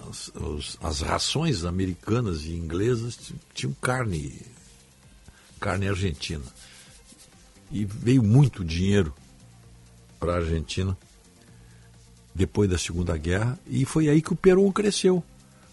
as, 0.08 0.78
as 0.82 1.00
rações 1.02 1.62
americanas 1.62 2.44
e 2.46 2.52
inglesas 2.52 3.34
tinham 3.52 3.76
carne, 3.82 4.40
carne 5.60 5.90
argentina. 5.90 6.44
E 7.70 7.84
veio 7.84 8.22
muito 8.22 8.64
dinheiro 8.64 9.12
para 10.18 10.32
a 10.32 10.36
Argentina 10.36 10.96
depois 12.34 12.70
da 12.70 12.78
Segunda 12.78 13.14
Guerra, 13.18 13.58
e 13.66 13.84
foi 13.84 14.08
aí 14.08 14.22
que 14.22 14.32
o 14.32 14.36
Perón 14.36 14.72
cresceu, 14.72 15.22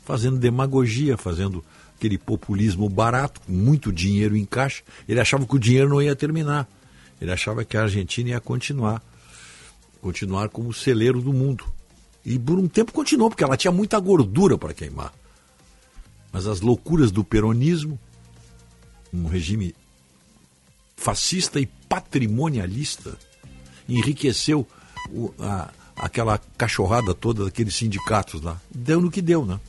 fazendo 0.03 0.37
demagogia, 0.37 1.17
fazendo 1.17 1.63
aquele 1.99 2.17
populismo 2.17 2.87
barato, 2.87 3.41
com 3.41 3.51
muito 3.51 3.91
dinheiro 3.91 4.37
em 4.37 4.45
caixa. 4.45 4.81
Ele 5.07 5.19
achava 5.19 5.45
que 5.45 5.55
o 5.55 5.59
dinheiro 5.59 5.89
não 5.89 6.01
ia 6.01 6.15
terminar. 6.15 6.65
Ele 7.19 7.29
achava 7.31 7.65
que 7.65 7.75
a 7.75 7.81
Argentina 7.83 8.29
ia 8.29 8.39
continuar, 8.39 9.03
continuar 10.01 10.47
como 10.47 10.73
celeiro 10.73 11.21
do 11.21 11.33
mundo. 11.33 11.65
E 12.25 12.39
por 12.39 12.57
um 12.57 12.69
tempo 12.69 12.93
continuou, 12.93 13.29
porque 13.29 13.43
ela 13.43 13.57
tinha 13.57 13.71
muita 13.71 13.99
gordura 13.99 14.57
para 14.57 14.73
queimar. 14.73 15.13
Mas 16.31 16.47
as 16.47 16.61
loucuras 16.61 17.11
do 17.11 17.23
peronismo, 17.23 17.99
um 19.13 19.27
regime 19.27 19.75
fascista 20.95 21.59
e 21.59 21.65
patrimonialista, 21.65 23.17
enriqueceu 23.89 24.65
o- 25.11 25.33
a- 25.39 25.69
aquela 25.97 26.37
cachorrada 26.57 27.13
toda 27.13 27.43
daqueles 27.43 27.75
sindicatos 27.75 28.41
lá. 28.41 28.61
Deu 28.73 29.01
no 29.01 29.11
que 29.11 29.21
deu, 29.21 29.45
né? 29.45 29.59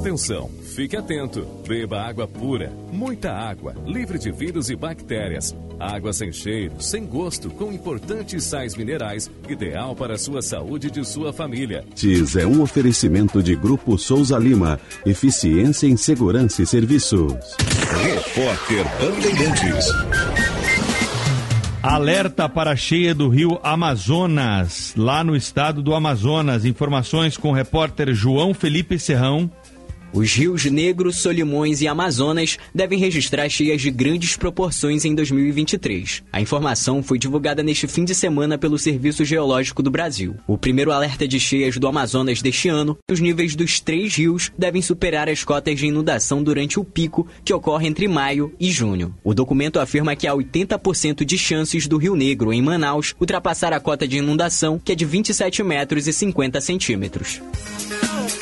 Atenção, 0.00 0.48
fique 0.74 0.96
atento. 0.96 1.46
Beba 1.68 2.00
água 2.00 2.26
pura, 2.26 2.72
muita 2.90 3.30
água, 3.32 3.74
livre 3.84 4.18
de 4.18 4.32
vírus 4.32 4.70
e 4.70 4.74
bactérias. 4.74 5.54
Água 5.78 6.10
sem 6.14 6.32
cheiro, 6.32 6.80
sem 6.80 7.04
gosto, 7.04 7.50
com 7.50 7.70
importantes 7.70 8.44
sais 8.44 8.74
minerais, 8.74 9.30
ideal 9.46 9.94
para 9.94 10.14
a 10.14 10.18
sua 10.18 10.40
saúde 10.40 10.86
e 10.86 10.90
de 10.90 11.06
sua 11.06 11.34
família. 11.34 11.84
Tis 11.94 12.34
é 12.34 12.46
um 12.46 12.62
oferecimento 12.62 13.42
de 13.42 13.54
Grupo 13.54 13.98
Souza 13.98 14.38
Lima. 14.38 14.80
Eficiência 15.04 15.86
em 15.86 15.98
Segurança 15.98 16.62
e 16.62 16.66
Serviços. 16.66 17.34
Repórter 18.02 18.86
Bandeirantes. 18.98 19.86
Alerta 21.82 22.46
para 22.46 22.72
a 22.72 22.76
cheia 22.76 23.14
do 23.14 23.30
rio 23.30 23.58
Amazonas, 23.62 24.92
lá 24.94 25.24
no 25.24 25.34
estado 25.34 25.82
do 25.82 25.94
Amazonas. 25.94 26.66
Informações 26.66 27.38
com 27.38 27.50
o 27.50 27.54
repórter 27.54 28.12
João 28.12 28.52
Felipe 28.52 28.98
Serrão. 28.98 29.50
Os 30.12 30.32
rios 30.32 30.64
Negro, 30.64 31.12
Solimões 31.12 31.80
e 31.80 31.86
Amazonas 31.86 32.58
devem 32.74 32.98
registrar 32.98 33.48
cheias 33.48 33.80
de 33.80 33.92
grandes 33.92 34.36
proporções 34.36 35.04
em 35.04 35.14
2023. 35.14 36.24
A 36.32 36.40
informação 36.40 37.00
foi 37.00 37.16
divulgada 37.16 37.62
neste 37.62 37.86
fim 37.86 38.04
de 38.04 38.12
semana 38.12 38.58
pelo 38.58 38.76
Serviço 38.76 39.24
Geológico 39.24 39.84
do 39.84 39.90
Brasil. 39.90 40.34
O 40.48 40.58
primeiro 40.58 40.90
alerta 40.90 41.28
de 41.28 41.38
cheias 41.38 41.76
do 41.76 41.86
Amazonas 41.86 42.42
deste 42.42 42.68
ano, 42.68 42.98
os 43.08 43.20
níveis 43.20 43.54
dos 43.54 43.78
três 43.78 44.16
rios 44.16 44.50
devem 44.58 44.82
superar 44.82 45.28
as 45.28 45.44
cotas 45.44 45.78
de 45.78 45.86
inundação 45.86 46.42
durante 46.42 46.80
o 46.80 46.84
pico 46.84 47.28
que 47.44 47.54
ocorre 47.54 47.86
entre 47.86 48.08
maio 48.08 48.52
e 48.58 48.70
junho. 48.72 49.14
O 49.22 49.32
documento 49.32 49.78
afirma 49.78 50.16
que 50.16 50.26
há 50.26 50.34
80% 50.34 51.24
de 51.24 51.38
chances 51.38 51.86
do 51.86 51.96
Rio 51.96 52.16
Negro, 52.16 52.52
em 52.52 52.60
Manaus, 52.60 53.14
ultrapassar 53.20 53.72
a 53.72 53.78
cota 53.78 54.08
de 54.08 54.18
inundação, 54.18 54.76
que 54.76 54.90
é 54.90 54.94
de 54.96 55.04
27 55.04 55.62
metros 55.62 56.08
e 56.08 56.12
50 56.12 56.60
centímetros. 56.60 57.40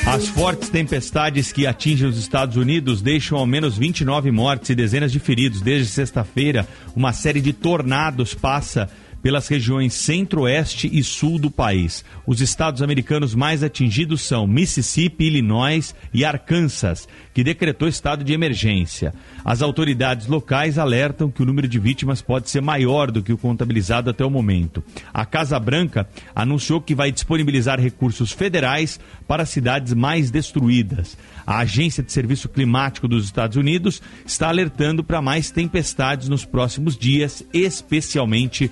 As 0.05 0.27
fortes 0.27 0.69
tempestades 0.69 1.51
que 1.51 1.67
atingem 1.67 2.07
os 2.07 2.17
Estados 2.17 2.57
Unidos 2.57 3.01
deixam 3.01 3.37
ao 3.37 3.45
menos 3.45 3.77
29 3.77 4.31
mortes 4.31 4.69
e 4.69 4.75
dezenas 4.75 5.11
de 5.11 5.19
feridos. 5.19 5.61
Desde 5.61 5.91
sexta-feira, 5.91 6.67
uma 6.95 7.13
série 7.13 7.41
de 7.41 7.53
tornados 7.53 8.33
passa 8.33 8.89
pelas 9.21 9.47
regiões 9.47 9.93
centro-oeste 9.93 10.89
e 10.91 11.03
sul 11.03 11.37
do 11.37 11.51
país. 11.51 12.03
Os 12.25 12.41
estados 12.41 12.81
americanos 12.81 13.35
mais 13.35 13.63
atingidos 13.63 14.21
são 14.21 14.47
Mississippi, 14.47 15.25
Illinois 15.25 15.95
e 16.13 16.23
Arkansas, 16.23 17.07
que 17.33 17.43
decretou 17.43 17.87
estado 17.87 18.23
de 18.23 18.33
emergência. 18.33 19.13
As 19.43 19.61
autoridades 19.61 20.27
locais 20.27 20.77
alertam 20.77 21.29
que 21.29 21.41
o 21.41 21.45
número 21.45 21.67
de 21.67 21.79
vítimas 21.79 22.21
pode 22.21 22.49
ser 22.49 22.61
maior 22.61 23.11
do 23.11 23.23
que 23.23 23.33
o 23.33 23.37
contabilizado 23.37 24.09
até 24.09 24.25
o 24.25 24.29
momento. 24.29 24.83
A 25.13 25.25
Casa 25.25 25.59
Branca 25.59 26.07
anunciou 26.35 26.81
que 26.81 26.95
vai 26.95 27.11
disponibilizar 27.11 27.79
recursos 27.79 28.31
federais 28.31 28.99
para 29.27 29.45
cidades 29.45 29.93
mais 29.93 30.31
destruídas. 30.31 31.17
A 31.45 31.59
Agência 31.59 32.03
de 32.03 32.11
Serviço 32.11 32.47
Climático 32.49 33.07
dos 33.07 33.25
Estados 33.25 33.57
Unidos 33.57 34.01
está 34.25 34.49
alertando 34.49 35.03
para 35.03 35.21
mais 35.21 35.51
tempestades 35.51 36.29
nos 36.29 36.45
próximos 36.45 36.97
dias, 36.97 37.43
especialmente 37.53 38.71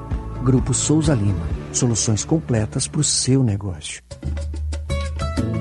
Grupo 0.41 0.73
Souza 0.73 1.13
Lima. 1.13 1.47
Soluções 1.71 2.25
completas 2.25 2.87
para 2.87 3.01
o 3.01 3.03
seu 3.03 3.43
negócio. 3.43 4.01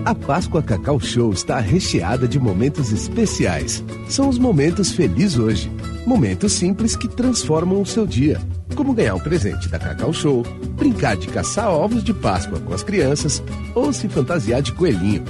A 0.06 0.14
Páscoa 0.14 0.62
Cacau 0.62 0.98
Show 0.98 1.32
está 1.32 1.60
recheada 1.60 2.26
de 2.26 2.40
momentos 2.40 2.90
especiais. 2.90 3.84
São 4.08 4.26
os 4.28 4.38
momentos 4.38 4.90
Feliz 4.90 5.36
Hoje. 5.36 5.70
Momentos 6.06 6.54
simples 6.54 6.96
que 6.96 7.08
transformam 7.08 7.82
o 7.82 7.86
seu 7.86 8.06
dia. 8.06 8.40
Como 8.74 8.94
ganhar 8.94 9.14
um 9.14 9.20
presente 9.20 9.68
da 9.68 9.78
Cacau 9.78 10.14
Show, 10.14 10.42
brincar 10.76 11.14
de 11.14 11.28
caçar 11.28 11.68
ovos 11.68 12.02
de 12.02 12.14
Páscoa 12.14 12.58
com 12.58 12.72
as 12.72 12.82
crianças 12.82 13.42
ou 13.74 13.92
se 13.92 14.08
fantasiar 14.08 14.62
de 14.62 14.72
coelhinho. 14.72 15.24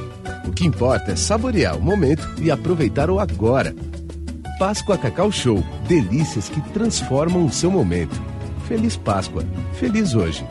O 0.47 0.53
que 0.53 0.65
importa 0.65 1.11
é 1.11 1.17
saborear 1.17 1.77
o 1.77 1.83
momento 1.83 2.27
e 2.41 2.53
aproveitar 2.53 3.11
o 3.11 3.19
agora. 3.19 3.75
Páscoa 4.61 4.97
Cacau 4.97 5.33
Show. 5.33 5.65
Delícias 5.89 6.49
que 6.49 6.61
transformam 6.71 7.45
o 7.45 7.53
seu 7.53 7.71
momento. 7.71 8.31
Feliz 8.71 8.97
Páscoa. 8.97 9.45
Feliz 9.73 10.15
hoje. 10.15 10.47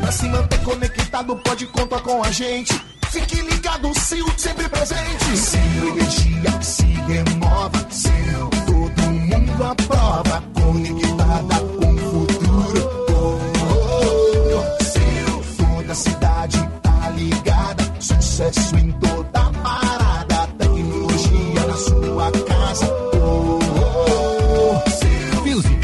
Pra 0.00 0.10
se 0.10 0.26
manter 0.28 0.62
conectado, 0.62 1.36
pode 1.44 1.66
contar 1.66 2.00
com 2.00 2.24
a 2.24 2.30
gente. 2.30 2.72
Fique 3.10 3.42
ligado, 3.42 3.92
Sil, 4.00 4.24
sempre 4.38 4.66
presente. 4.70 5.36
Sil, 5.36 5.84
energia 5.92 6.62
se 6.62 6.86
renova. 6.86 7.86
Sil, 7.92 8.48
todo 8.64 9.02
mundo 9.10 9.62
aprova. 9.62 10.42
Conectada 10.54 11.60
com 11.76 11.92
o 11.92 11.98
futuro. 11.98 12.90
Oh. 13.12 14.84
Sil, 14.88 15.36
toda 15.58 15.94
cidade 15.94 16.66
tá 16.82 17.10
ligada. 17.10 17.94
Sucesso 18.00 18.74
em 18.78 18.90
toda 18.92 19.11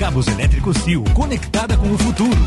cabos 0.09 0.27
elétricos 0.27 0.75
Sil, 0.81 1.05
conectada 1.13 1.77
com 1.77 1.93
o 1.93 1.99
futuro. 1.99 2.47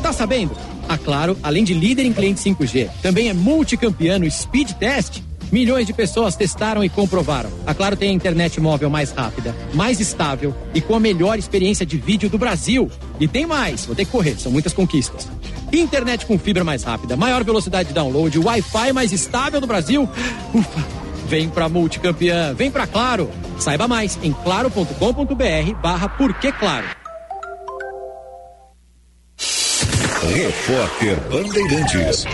Tá 0.00 0.12
sabendo? 0.12 0.56
A 0.88 0.96
Claro, 0.96 1.36
além 1.42 1.64
de 1.64 1.74
líder 1.74 2.06
em 2.06 2.12
cliente 2.12 2.40
5G, 2.40 2.88
também 3.02 3.28
é 3.28 3.34
multicampeão 3.34 4.20
no 4.20 4.30
Speed 4.30 4.70
Test. 4.74 5.20
Milhões 5.50 5.84
de 5.84 5.92
pessoas 5.92 6.36
testaram 6.36 6.84
e 6.84 6.88
comprovaram. 6.88 7.50
A 7.66 7.74
Claro 7.74 7.96
tem 7.96 8.10
a 8.10 8.12
internet 8.12 8.60
móvel 8.60 8.88
mais 8.88 9.10
rápida, 9.10 9.52
mais 9.74 9.98
estável 9.98 10.54
e 10.72 10.80
com 10.80 10.94
a 10.94 11.00
melhor 11.00 11.36
experiência 11.36 11.84
de 11.84 11.98
vídeo 11.98 12.30
do 12.30 12.38
Brasil. 12.38 12.88
E 13.18 13.26
tem 13.26 13.44
mais, 13.44 13.84
vou 13.84 13.96
ter 13.96 14.04
que 14.04 14.12
correr, 14.12 14.38
são 14.38 14.52
muitas 14.52 14.72
conquistas. 14.72 15.28
Internet 15.72 16.24
com 16.24 16.38
fibra 16.38 16.62
mais 16.62 16.84
rápida, 16.84 17.16
maior 17.16 17.42
velocidade 17.42 17.88
de 17.88 17.94
download, 17.96 18.38
Wi-Fi 18.38 18.92
mais 18.92 19.10
estável 19.10 19.60
do 19.60 19.66
Brasil. 19.66 20.08
Ufa! 20.54 21.01
Vem 21.32 21.48
pra 21.48 21.66
multicampeã, 21.66 22.52
vem 22.52 22.70
pra 22.70 22.86
Claro. 22.86 23.30
Saiba 23.58 23.88
mais 23.88 24.18
em 24.22 24.34
claro.com.br 24.34 25.74
barra 25.82 26.06
Porquê 26.06 26.52
Claro. 26.52 26.84
Repórter 30.22 31.18
Bandeirantes. 31.30 32.26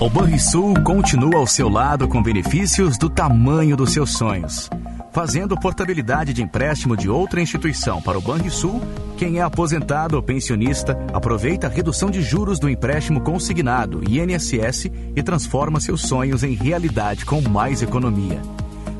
O 0.00 0.08
Banrisul 0.08 0.72
continua 0.82 1.36
ao 1.36 1.46
seu 1.46 1.68
lado 1.68 2.08
com 2.08 2.22
benefícios 2.22 2.96
do 2.96 3.10
tamanho 3.10 3.76
dos 3.76 3.92
seus 3.92 4.16
sonhos. 4.16 4.70
Fazendo 5.12 5.58
portabilidade 5.58 6.32
de 6.32 6.40
empréstimo 6.40 6.96
de 6.96 7.08
outra 7.08 7.40
instituição 7.40 8.00
para 8.00 8.16
o 8.16 8.20
Banrisul, 8.20 8.80
quem 9.16 9.38
é 9.38 9.42
aposentado 9.42 10.14
ou 10.14 10.22
pensionista 10.22 10.96
aproveita 11.12 11.66
a 11.66 11.70
redução 11.70 12.10
de 12.10 12.22
juros 12.22 12.60
do 12.60 12.68
empréstimo 12.68 13.20
consignado 13.20 14.02
INSS 14.08 14.84
e 15.16 15.22
transforma 15.22 15.80
seus 15.80 16.02
sonhos 16.02 16.44
em 16.44 16.54
realidade 16.54 17.26
com 17.26 17.40
mais 17.40 17.82
economia. 17.82 18.40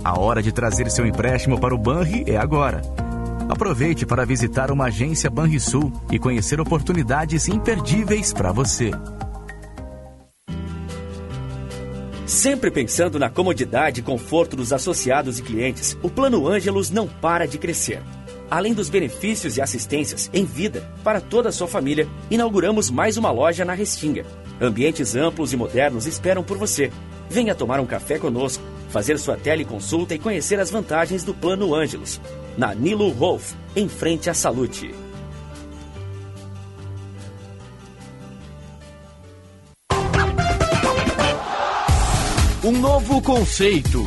A 0.02 0.18
hora 0.18 0.42
de 0.42 0.50
trazer 0.50 0.90
seu 0.90 1.06
empréstimo 1.06 1.60
para 1.60 1.74
o 1.74 1.78
Banri 1.78 2.24
é 2.26 2.36
agora. 2.36 2.82
Aproveite 3.48 4.04
para 4.04 4.26
visitar 4.26 4.72
uma 4.72 4.86
agência 4.86 5.30
Banrisul 5.30 5.92
e 6.10 6.18
conhecer 6.18 6.60
oportunidades 6.60 7.46
imperdíveis 7.46 8.32
para 8.32 8.50
você. 8.50 8.90
Sempre 12.30 12.70
pensando 12.70 13.18
na 13.18 13.28
comodidade 13.28 13.98
e 13.98 14.02
conforto 14.04 14.54
dos 14.54 14.72
associados 14.72 15.40
e 15.40 15.42
clientes, 15.42 15.98
o 16.00 16.08
Plano 16.08 16.46
Ângelos 16.46 16.88
não 16.88 17.08
para 17.08 17.44
de 17.44 17.58
crescer. 17.58 18.00
Além 18.48 18.72
dos 18.72 18.88
benefícios 18.88 19.56
e 19.56 19.60
assistências 19.60 20.30
em 20.32 20.44
vida 20.44 20.88
para 21.02 21.20
toda 21.20 21.48
a 21.48 21.52
sua 21.52 21.66
família, 21.66 22.06
inauguramos 22.30 22.88
mais 22.88 23.16
uma 23.16 23.32
loja 23.32 23.64
na 23.64 23.74
Restinga. 23.74 24.24
Ambientes 24.60 25.16
amplos 25.16 25.52
e 25.52 25.56
modernos 25.56 26.06
esperam 26.06 26.44
por 26.44 26.56
você. 26.56 26.92
Venha 27.28 27.52
tomar 27.52 27.80
um 27.80 27.86
café 27.86 28.16
conosco, 28.16 28.62
fazer 28.90 29.18
sua 29.18 29.36
teleconsulta 29.36 30.14
e 30.14 30.18
conhecer 30.20 30.60
as 30.60 30.70
vantagens 30.70 31.24
do 31.24 31.34
Plano 31.34 31.74
Ângelos. 31.74 32.20
Na 32.56 32.72
Nilo 32.76 33.12
Wolf, 33.12 33.54
em 33.74 33.88
frente 33.88 34.30
à 34.30 34.34
Salute. 34.34 34.94
Um 42.62 42.72
novo 42.72 43.22
conceito. 43.22 44.06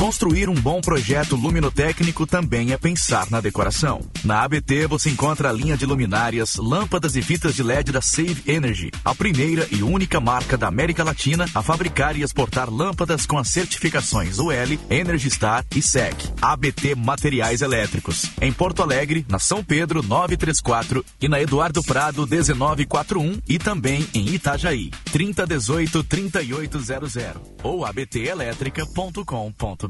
Construir 0.00 0.48
um 0.48 0.54
bom 0.54 0.80
projeto 0.80 1.36
luminotécnico 1.36 2.26
também 2.26 2.72
é 2.72 2.78
pensar 2.78 3.30
na 3.30 3.38
decoração. 3.38 4.00
Na 4.24 4.42
ABT 4.42 4.86
você 4.86 5.10
encontra 5.10 5.50
a 5.50 5.52
linha 5.52 5.76
de 5.76 5.84
luminárias, 5.84 6.56
lâmpadas 6.56 7.16
e 7.16 7.22
fitas 7.22 7.54
de 7.54 7.62
LED 7.62 7.92
da 7.92 8.00
Save 8.00 8.42
Energy, 8.46 8.90
a 9.04 9.14
primeira 9.14 9.68
e 9.70 9.82
única 9.82 10.18
marca 10.18 10.56
da 10.56 10.68
América 10.68 11.04
Latina 11.04 11.44
a 11.54 11.62
fabricar 11.62 12.16
e 12.16 12.22
exportar 12.22 12.70
lâmpadas 12.70 13.26
com 13.26 13.36
as 13.36 13.48
certificações 13.48 14.38
UL, 14.38 14.78
Energy 14.88 15.28
Star 15.28 15.66
e 15.76 15.82
SEC. 15.82 16.16
ABT 16.40 16.94
Materiais 16.94 17.60
Elétricos. 17.60 18.24
Em 18.40 18.54
Porto 18.54 18.82
Alegre, 18.82 19.26
na 19.28 19.38
São 19.38 19.62
Pedro 19.62 20.02
934 20.02 21.04
e 21.20 21.28
na 21.28 21.42
Eduardo 21.42 21.82
Prado 21.82 22.26
1941 22.26 23.42
e 23.46 23.58
também 23.58 24.08
em 24.14 24.30
Itajaí 24.30 24.90
3018 25.12 26.02
3800 26.04 27.16
ou 27.62 27.84
abtelétrica.com.br. 27.84 29.89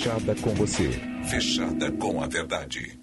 fechada 0.00 0.34
com 0.36 0.54
você. 0.54 0.90
Fechada 1.24 1.92
com 1.92 2.22
a 2.22 2.26
verdade. 2.26 2.98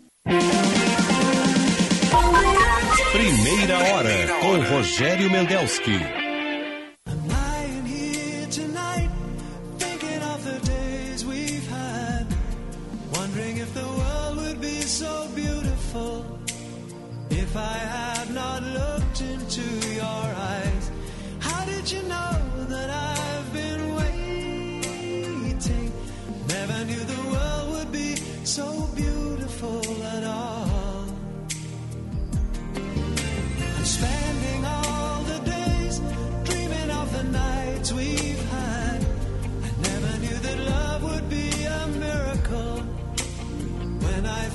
Primeira 3.12 3.78
hora 3.78 4.28
com 4.42 4.76
Rogério 4.76 5.30
Mendelski. 5.30 6.27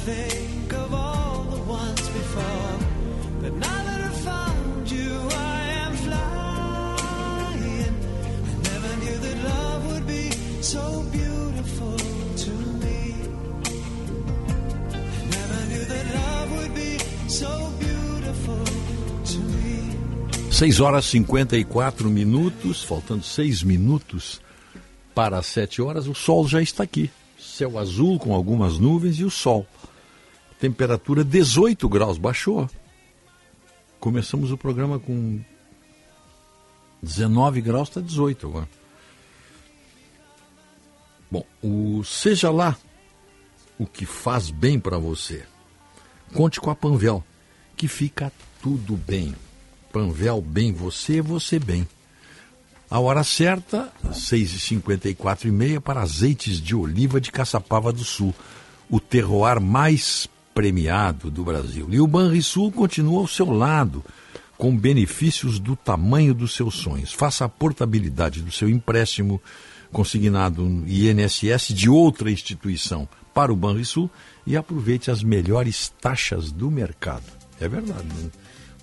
think 0.04 0.72
of 0.72 0.92
all 0.92 1.44
the 1.44 1.62
ones 1.62 2.08
before. 2.08 2.78
But 3.40 3.52
now 3.54 3.82
that 3.84 4.12
found 4.26 4.90
you, 4.90 5.12
I 5.30 5.60
am 5.84 5.92
flying. 6.06 7.94
I 8.50 8.54
never 8.70 8.92
knew 9.02 9.16
that 9.26 9.36
love 9.44 9.80
would 9.92 10.06
be 10.06 10.30
so 10.60 11.04
beautiful 11.12 11.96
to 12.44 12.52
me. 12.82 13.14
I 15.18 15.24
never 15.36 15.60
knew 15.70 15.84
that 15.92 16.06
love 16.20 16.48
would 16.56 16.74
be 16.74 16.98
so 17.28 17.52
beautiful 17.78 18.64
to 19.32 19.38
me. 19.38 20.50
6 20.50 20.80
horas 20.80 21.04
54 21.06 22.10
minutos, 22.10 22.82
faltando 22.82 23.24
6 23.24 23.62
minutos 23.62 24.40
para 25.14 25.38
as 25.38 25.46
sete 25.46 25.80
horas, 25.80 26.08
o 26.08 26.14
sol 26.14 26.48
já 26.48 26.60
está 26.60 26.82
aqui. 26.82 27.10
Céu 27.38 27.78
azul 27.78 28.18
com 28.18 28.34
algumas 28.34 28.78
nuvens 28.78 29.18
e 29.18 29.24
o 29.24 29.30
sol. 29.30 29.66
Temperatura 30.62 31.24
18 31.24 31.89
graus, 31.89 32.18
baixou. 32.18 32.70
Começamos 33.98 34.52
o 34.52 34.56
programa 34.56 34.97
com 34.97 35.40
19 37.02 37.60
graus, 37.60 37.89
está 37.89 38.01
18 38.01 38.47
agora. 38.47 38.68
Bom, 41.28 41.44
o 41.60 42.05
seja 42.05 42.48
lá 42.52 42.78
o 43.76 43.84
que 43.84 44.06
faz 44.06 44.51
bem 44.51 44.78
para 44.78 44.98
você. 44.98 45.44
Conte 46.32 46.60
com 46.60 46.70
a 46.70 46.76
Panvel, 46.76 47.24
que 47.76 47.89
fica 47.89 48.30
tudo 48.62 48.97
bem. 48.97 49.34
Panvel 49.93 50.40
bem 50.40 50.72
você, 50.72 51.20
você 51.20 51.59
bem. 51.59 51.89
A 52.89 53.01
hora 53.01 53.24
certa, 53.24 53.93
6h54 54.10 55.47
e 55.47 55.51
meia, 55.51 55.80
para 55.80 56.02
azeites 56.02 56.60
de 56.60 56.76
oliva 56.76 57.20
de 57.20 57.32
Caçapava 57.32 57.93
do 57.93 58.05
Sul, 58.05 58.32
o 58.89 59.01
terroir 59.01 59.60
mais 59.60 60.28
premiado 60.54 61.30
do 61.30 61.44
Brasil. 61.44 61.88
E 61.90 62.00
o 62.00 62.06
Banrisul 62.06 62.70
continua 62.72 63.20
ao 63.20 63.26
seu 63.26 63.50
lado, 63.50 64.04
com 64.56 64.76
benefícios 64.76 65.58
do 65.58 65.74
tamanho 65.74 66.34
dos 66.34 66.54
seus 66.54 66.74
sonhos. 66.74 67.12
Faça 67.12 67.44
a 67.44 67.48
portabilidade 67.48 68.42
do 68.42 68.52
seu 68.52 68.68
empréstimo 68.68 69.40
consignado 69.90 70.62
no 70.62 70.88
INSS 70.88 71.74
de 71.74 71.90
outra 71.90 72.30
instituição 72.30 73.08
para 73.34 73.52
o 73.52 73.56
Banrisul 73.56 74.10
e 74.46 74.56
aproveite 74.56 75.10
as 75.10 75.22
melhores 75.22 75.92
taxas 76.00 76.50
do 76.50 76.70
mercado. 76.70 77.24
É 77.60 77.68
verdade. 77.68 78.06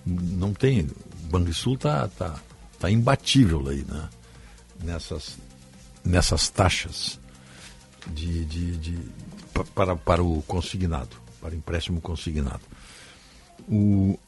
Não, 0.05 0.23
não 0.47 0.53
tem. 0.53 0.81
O 0.81 1.27
Banrisul 1.29 1.75
está 1.75 2.07
tá, 2.07 2.35
tá 2.77 2.91
imbatível 2.91 3.67
aí, 3.67 3.85
né? 3.87 4.09
Nessas, 4.83 5.37
nessas 6.05 6.49
taxas 6.49 7.19
de, 8.07 8.45
de, 8.45 8.77
de, 8.77 8.97
para, 9.75 9.95
para 9.95 10.23
o 10.23 10.41
consignado, 10.43 11.17
para 11.41 11.55
empréstimo 11.55 12.01
consignado. 12.01 12.61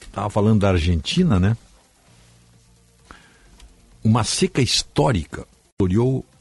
Estava 0.02 0.30
falando 0.30 0.62
da 0.62 0.70
Argentina, 0.70 1.40
né? 1.40 1.56
Uma 4.04 4.24
seca 4.24 4.62
histórica 4.62 5.48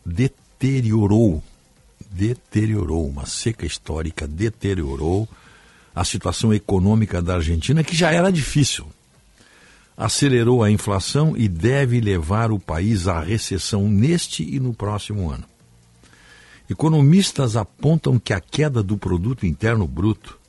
deteriorou, 0.04 1.42
deteriorou, 2.10 3.06
uma 3.06 3.26
seca 3.26 3.66
histórica 3.66 4.26
deteriorou 4.26 5.28
a 5.94 6.04
situação 6.04 6.54
econômica 6.54 7.20
da 7.20 7.34
Argentina, 7.34 7.84
que 7.84 7.94
já 7.94 8.12
era 8.12 8.30
difícil. 8.30 8.86
Acelerou 9.96 10.62
a 10.62 10.70
inflação 10.70 11.36
e 11.36 11.48
deve 11.48 12.00
levar 12.00 12.50
o 12.50 12.58
país 12.58 13.06
à 13.06 13.20
recessão 13.20 13.88
neste 13.88 14.42
e 14.42 14.58
no 14.58 14.72
próximo 14.72 15.30
ano. 15.30 15.44
Economistas 16.70 17.56
apontam 17.56 18.18
que 18.18 18.32
a 18.32 18.40
queda 18.40 18.82
do 18.82 18.96
produto 18.96 19.44
interno 19.44 19.86
bruto 19.86 20.39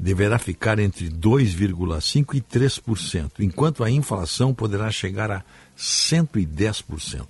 deverá 0.00 0.38
ficar 0.38 0.78
entre 0.78 1.10
2,5% 1.10 2.34
e 2.34 2.40
3%, 2.40 3.30
enquanto 3.40 3.84
a 3.84 3.90
inflação 3.90 4.54
poderá 4.54 4.90
chegar 4.90 5.30
a 5.30 5.44
110%. 5.78 7.26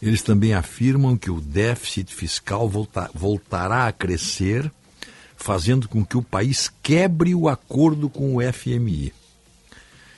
Eles 0.00 0.22
também 0.22 0.54
afirmam 0.54 1.16
que 1.16 1.30
o 1.30 1.40
déficit 1.40 2.12
fiscal 2.12 2.68
volta, 2.68 3.08
voltará 3.14 3.86
a 3.86 3.92
crescer, 3.92 4.70
fazendo 5.36 5.88
com 5.88 6.04
que 6.04 6.16
o 6.16 6.22
país 6.22 6.68
quebre 6.82 7.32
o 7.32 7.48
acordo 7.48 8.10
com 8.10 8.36
o 8.36 8.52
FMI. 8.52 9.14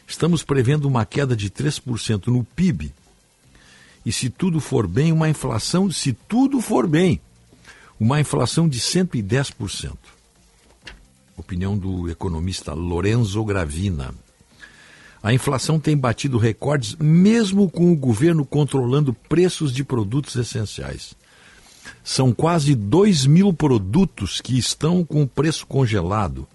Estamos 0.06 0.42
prevendo 0.42 0.86
uma 0.86 1.04
queda 1.04 1.36
de 1.36 1.50
3% 1.50 2.28
no 2.28 2.42
PIB. 2.42 2.90
E 4.04 4.10
se 4.10 4.30
tudo 4.30 4.60
for 4.60 4.86
bem, 4.86 5.12
uma 5.12 5.28
inflação, 5.28 5.90
se 5.90 6.14
tudo 6.14 6.62
for 6.62 6.86
bem, 6.86 7.20
uma 8.00 8.18
inflação 8.18 8.66
de 8.66 8.80
110%. 8.80 10.13
Opinião 11.36 11.76
do 11.76 12.08
economista 12.08 12.72
Lorenzo 12.74 13.44
Gravina. 13.44 14.14
A 15.22 15.32
inflação 15.32 15.80
tem 15.80 15.96
batido 15.96 16.38
recordes 16.38 16.94
mesmo 16.96 17.68
com 17.70 17.92
o 17.92 17.96
governo 17.96 18.44
controlando 18.44 19.12
preços 19.12 19.72
de 19.72 19.82
produtos 19.82 20.36
essenciais. 20.36 21.14
São 22.04 22.32
quase 22.32 22.74
2 22.74 23.26
mil 23.26 23.52
produtos 23.52 24.40
que 24.40 24.58
estão 24.58 25.04
com 25.04 25.22
o 25.22 25.28
preço 25.28 25.66
congelado 25.66 26.46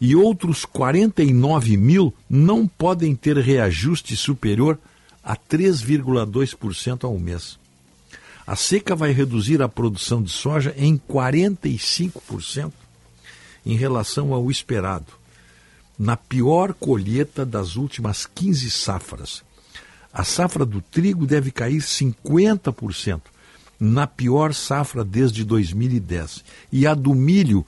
e 0.00 0.16
outros 0.16 0.64
49 0.64 1.76
mil 1.76 2.12
não 2.28 2.66
podem 2.66 3.14
ter 3.14 3.36
reajuste 3.38 4.16
superior 4.16 4.78
a 5.22 5.36
3,2% 5.36 7.04
ao 7.04 7.18
mês. 7.18 7.58
A 8.46 8.56
seca 8.56 8.94
vai 8.94 9.12
reduzir 9.12 9.62
a 9.62 9.68
produção 9.68 10.22
de 10.22 10.30
soja 10.30 10.74
em 10.76 10.98
45% 10.98 12.72
em 13.64 13.76
relação 13.76 14.34
ao 14.34 14.50
esperado, 14.50 15.12
na 15.98 16.16
pior 16.16 16.74
colheita 16.74 17.46
das 17.46 17.76
últimas 17.76 18.26
15 18.26 18.70
safras. 18.70 19.42
A 20.12 20.24
safra 20.24 20.64
do 20.64 20.80
trigo 20.80 21.26
deve 21.26 21.50
cair 21.50 21.80
50%, 21.80 23.20
na 23.78 24.06
pior 24.06 24.54
safra 24.54 25.04
desde 25.04 25.44
2010, 25.44 26.44
e 26.70 26.86
a 26.86 26.94
do 26.94 27.14
milho 27.14 27.64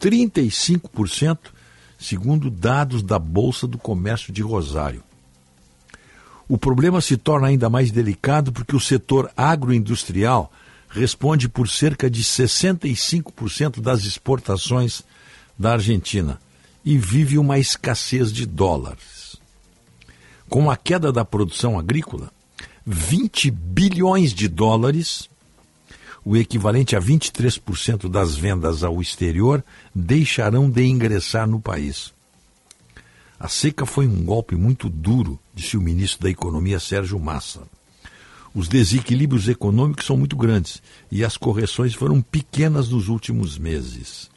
35%, 0.00 1.38
segundo 1.98 2.50
dados 2.50 3.02
da 3.02 3.18
Bolsa 3.18 3.66
do 3.66 3.76
Comércio 3.76 4.32
de 4.32 4.42
Rosário. 4.42 5.02
O 6.48 6.58
problema 6.58 7.00
se 7.00 7.16
torna 7.16 7.46
ainda 7.46 7.70
mais 7.70 7.90
delicado 7.90 8.50
porque 8.50 8.74
o 8.74 8.80
setor 8.80 9.30
agroindustrial 9.36 10.50
responde 10.88 11.48
por 11.48 11.68
cerca 11.68 12.10
de 12.10 12.24
65% 12.24 13.80
das 13.80 14.04
exportações 14.04 15.04
da 15.60 15.74
Argentina 15.74 16.40
e 16.82 16.96
vive 16.96 17.36
uma 17.36 17.58
escassez 17.58 18.32
de 18.32 18.46
dólares. 18.46 19.36
Com 20.48 20.70
a 20.70 20.76
queda 20.76 21.12
da 21.12 21.22
produção 21.22 21.78
agrícola, 21.78 22.32
20 22.86 23.50
bilhões 23.50 24.32
de 24.32 24.48
dólares, 24.48 25.28
o 26.24 26.34
equivalente 26.34 26.96
a 26.96 27.00
23% 27.00 28.08
das 28.08 28.34
vendas 28.34 28.82
ao 28.82 29.02
exterior, 29.02 29.62
deixarão 29.94 30.70
de 30.70 30.82
ingressar 30.82 31.46
no 31.46 31.60
país. 31.60 32.10
A 33.38 33.46
seca 33.46 33.84
foi 33.84 34.06
um 34.06 34.24
golpe 34.24 34.56
muito 34.56 34.88
duro, 34.88 35.38
disse 35.54 35.76
o 35.76 35.82
ministro 35.82 36.22
da 36.22 36.30
Economia 36.30 36.80
Sérgio 36.80 37.18
Massa. 37.20 37.60
Os 38.54 38.66
desequilíbrios 38.66 39.46
econômicos 39.46 40.06
são 40.06 40.16
muito 40.16 40.36
grandes 40.36 40.82
e 41.12 41.22
as 41.22 41.36
correções 41.36 41.92
foram 41.92 42.22
pequenas 42.22 42.88
nos 42.88 43.08
últimos 43.08 43.58
meses. 43.58 44.29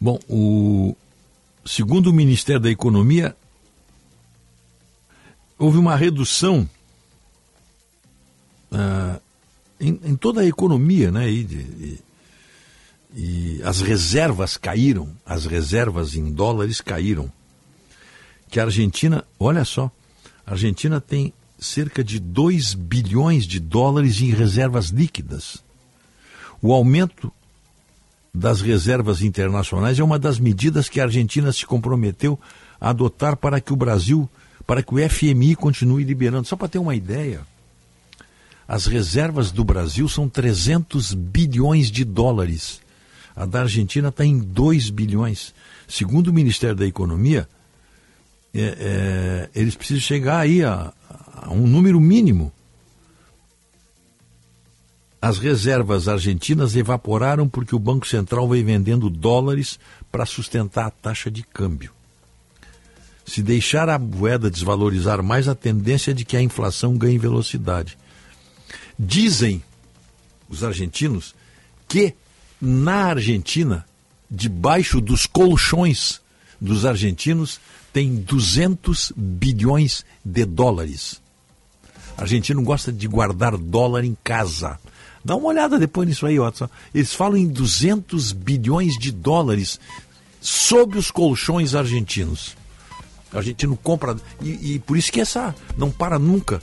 Bom, 0.00 0.18
o 0.30 0.96
segundo 1.62 2.08
o 2.08 2.12
Ministério 2.12 2.62
da 2.62 2.70
Economia, 2.70 3.36
houve 5.58 5.76
uma 5.76 5.94
redução 5.94 6.66
uh, 8.72 9.20
em, 9.78 10.00
em, 10.02 10.16
toda 10.16 10.40
a 10.40 10.46
economia, 10.46 11.10
né? 11.10 11.30
E, 11.30 11.42
e, 11.42 12.00
e, 13.14 13.62
as 13.62 13.82
reservas 13.82 14.56
caíram, 14.56 15.14
as 15.26 15.44
reservas 15.44 16.14
em 16.14 16.32
dólares 16.32 16.80
caíram. 16.80 17.30
Que 18.48 18.58
a 18.58 18.64
Argentina, 18.64 19.24
olha 19.38 19.66
só, 19.66 19.90
a 20.46 20.52
Argentina 20.52 20.98
tem 20.98 21.32
cerca 21.58 22.02
de 22.02 22.18
2 22.18 22.72
bilhões 22.72 23.46
de 23.46 23.60
dólares 23.60 24.22
em 24.22 24.30
reservas 24.30 24.86
líquidas. 24.86 25.62
O 26.62 26.72
aumento 26.72 27.30
das 28.32 28.60
reservas 28.60 29.22
internacionais 29.22 29.98
é 29.98 30.04
uma 30.04 30.18
das 30.18 30.38
medidas 30.38 30.88
que 30.88 31.00
a 31.00 31.04
Argentina 31.04 31.52
se 31.52 31.66
comprometeu 31.66 32.38
a 32.80 32.90
adotar 32.90 33.36
para 33.36 33.60
que 33.60 33.72
o 33.72 33.76
Brasil, 33.76 34.28
para 34.66 34.82
que 34.82 34.94
o 34.94 35.10
FMI 35.10 35.56
continue 35.56 36.04
liberando. 36.04 36.46
Só 36.46 36.56
para 36.56 36.68
ter 36.68 36.78
uma 36.78 36.94
ideia, 36.94 37.40
as 38.66 38.86
reservas 38.86 39.50
do 39.50 39.64
Brasil 39.64 40.08
são 40.08 40.28
300 40.28 41.12
bilhões 41.12 41.90
de 41.90 42.04
dólares. 42.04 42.80
A 43.34 43.44
da 43.44 43.62
Argentina 43.62 44.08
está 44.08 44.24
em 44.24 44.38
2 44.38 44.90
bilhões. 44.90 45.52
Segundo 45.88 46.28
o 46.28 46.32
Ministério 46.32 46.76
da 46.76 46.86
Economia, 46.86 47.48
é, 48.54 48.60
é, 48.60 49.60
eles 49.60 49.74
precisam 49.74 50.00
chegar 50.00 50.38
aí 50.38 50.64
a, 50.64 50.92
a 51.34 51.50
um 51.50 51.66
número 51.66 52.00
mínimo 52.00 52.52
as 55.20 55.38
reservas 55.38 56.08
argentinas 56.08 56.74
evaporaram 56.74 57.48
porque 57.48 57.74
o 57.74 57.78
Banco 57.78 58.06
Central 58.06 58.48
veio 58.48 58.64
vendendo 58.64 59.10
dólares 59.10 59.78
para 60.10 60.24
sustentar 60.24 60.86
a 60.86 60.90
taxa 60.90 61.30
de 61.30 61.42
câmbio. 61.42 61.92
Se 63.26 63.42
deixar 63.42 63.88
a 63.88 63.98
moeda 63.98 64.50
desvalorizar 64.50 65.22
mais, 65.22 65.46
a 65.46 65.54
tendência 65.54 66.12
é 66.12 66.14
de 66.14 66.24
que 66.24 66.36
a 66.36 66.42
inflação 66.42 66.96
ganhe 66.96 67.18
velocidade. 67.18 67.98
Dizem 68.98 69.62
os 70.48 70.64
argentinos 70.64 71.34
que 71.86 72.14
na 72.60 73.06
Argentina, 73.06 73.86
debaixo 74.30 75.00
dos 75.00 75.26
colchões 75.26 76.20
dos 76.60 76.84
argentinos 76.84 77.60
tem 77.92 78.16
200 78.16 79.12
bilhões 79.16 80.04
de 80.24 80.44
dólares. 80.44 81.20
Argentino 82.16 82.62
gosta 82.62 82.92
de 82.92 83.08
guardar 83.08 83.56
dólar 83.56 84.04
em 84.04 84.16
casa. 84.22 84.78
Dá 85.24 85.36
uma 85.36 85.48
olhada 85.48 85.78
depois 85.78 86.08
nisso 86.08 86.26
aí, 86.26 86.38
Watson. 86.38 86.68
Eles 86.94 87.12
falam 87.12 87.36
em 87.36 87.48
200 87.48 88.32
bilhões 88.32 88.96
de 88.96 89.12
dólares 89.12 89.78
sob 90.40 90.96
os 90.98 91.10
colchões 91.10 91.74
argentinos. 91.74 92.56
O 93.32 93.36
argentino 93.36 93.76
compra. 93.76 94.16
E, 94.40 94.74
e 94.74 94.78
por 94.78 94.96
isso 94.96 95.12
que 95.12 95.20
essa 95.20 95.54
não 95.76 95.90
para 95.90 96.18
nunca 96.18 96.62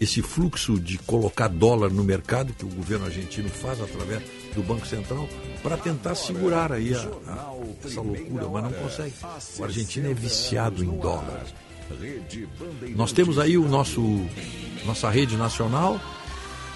esse 0.00 0.20
fluxo 0.20 0.80
de 0.80 0.98
colocar 0.98 1.46
dólar 1.46 1.90
no 1.90 2.02
mercado 2.02 2.52
que 2.52 2.64
o 2.64 2.68
governo 2.68 3.06
argentino 3.06 3.48
faz 3.48 3.80
através 3.80 4.22
do 4.52 4.62
Banco 4.62 4.84
Central 4.84 5.28
para 5.62 5.76
tentar 5.76 6.16
segurar 6.16 6.72
aí 6.72 6.92
a, 6.92 6.98
a, 6.98 7.54
essa 7.84 8.00
loucura, 8.00 8.48
mas 8.48 8.64
não 8.64 8.72
consegue. 8.72 9.14
O 9.58 9.64
argentino 9.64 10.10
é 10.10 10.14
viciado 10.14 10.82
em 10.82 10.90
dólar. 10.98 11.46
Nós 12.96 13.12
temos 13.12 13.38
aí 13.38 13.56
o 13.56 13.68
nosso 13.68 14.02
nossa 14.84 15.08
rede 15.08 15.36
nacional 15.36 16.00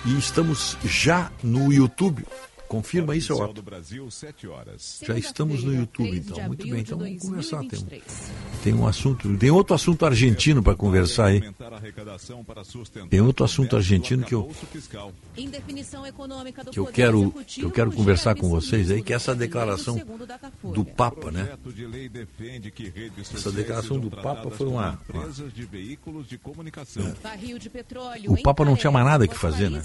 e 0.07 0.16
estamos 0.19 0.77
já 0.85 1.31
no 1.43 1.73
YouTube. 1.73 2.24
Confirma 2.68 3.14
isso, 3.16 3.32
Otto. 3.34 3.52
do 3.55 3.62
Brasil, 3.62 4.10
7 4.10 4.47
horas. 4.48 5.01
Já 5.06 5.16
estamos 5.16 5.62
no 5.62 5.72
YouTube, 5.74 6.16
então. 6.18 6.47
Muito 6.48 6.66
bem, 6.68 6.80
então 6.80 6.98
vamos 6.98 7.22
conversar. 7.22 7.60
Tem, 7.64 7.78
um- 7.78 8.62
tem 8.62 8.74
um 8.74 8.86
assunto, 8.86 9.36
tem 9.38 9.51
outro 9.51 9.74
assunto 9.74 10.05
argentino 10.05 10.62
para 10.62 10.74
conversar 10.74 11.26
aí. 11.26 11.40
Tem 13.09 13.20
outro 13.20 13.44
assunto 13.44 13.76
argentino 13.76 14.24
que 14.24 14.34
eu, 14.34 14.51
que 16.72 16.78
eu 16.78 16.86
quero 16.86 17.30
que 17.47 17.60
eu 17.62 17.70
quero 17.70 17.93
conversar 17.93 18.34
com 18.34 18.48
vocês 18.48 18.90
aí, 18.90 19.02
que 19.02 19.12
é 19.12 19.16
essa 19.16 19.34
declaração 19.34 20.01
do 20.64 20.84
Papa, 20.84 21.30
né? 21.30 21.56
Essa 23.34 23.52
declaração 23.52 23.98
do 23.98 24.10
Papa 24.10 24.51
foi 24.51 24.66
uma, 24.66 24.98
uma 25.09 25.22
Empresas 25.22 25.52
de 25.52 25.64
veículos 25.64 26.28
de 26.28 26.38
comunicação. 26.38 27.14
o 28.28 28.43
Papa 28.43 28.64
não 28.64 28.76
tinha 28.76 28.90
mais 28.90 29.06
nada 29.06 29.26
que 29.28 29.36
fazer, 29.36 29.70
né? 29.70 29.82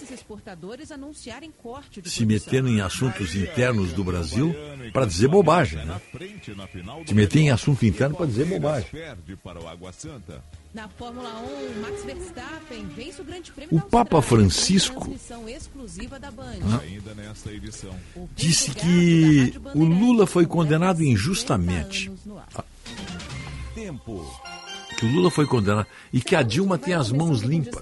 Se 2.05 2.25
meter 2.25 2.63
em 2.71 2.81
assuntos 2.81 3.35
internos 3.35 3.93
do 3.93 4.03
Brasil 4.03 4.55
para 4.91 5.05
dizer 5.05 5.27
bobagem, 5.27 5.85
né? 5.85 6.01
Se 7.05 7.13
meter 7.13 7.39
em 7.39 7.51
assunto 7.51 7.85
interno 7.85 8.15
para 8.15 8.25
dizer 8.25 8.45
bobagem. 8.45 8.89
O 9.43 9.67
Água 9.67 9.91
Santa. 9.91 10.43
Na 10.73 10.87
Fórmula 10.87 11.29
1, 11.77 11.81
Max 11.81 12.03
Verstappen 12.05 12.85
vence 12.95 13.21
o 13.21 13.25
Grande 13.25 13.51
Prêmio 13.51 13.75
O 13.75 13.79
da 13.79 13.85
Papa 13.85 14.21
Francisco. 14.21 15.13
Disse 18.35 18.71
que 18.71 19.53
o 19.75 19.83
Lula 19.83 20.25
foi 20.25 20.45
condenado 20.45 21.03
injustamente. 21.03 22.11
Ah, 22.55 22.63
Tempo. 23.75 24.25
Que 25.01 25.07
o 25.07 25.09
Lula 25.09 25.31
foi 25.31 25.47
condenado 25.47 25.87
e 26.13 26.21
que 26.21 26.35
a 26.35 26.43
Dilma 26.43 26.77
tem 26.77 26.93
as 26.93 27.11
mãos 27.11 27.41
limpas. 27.41 27.81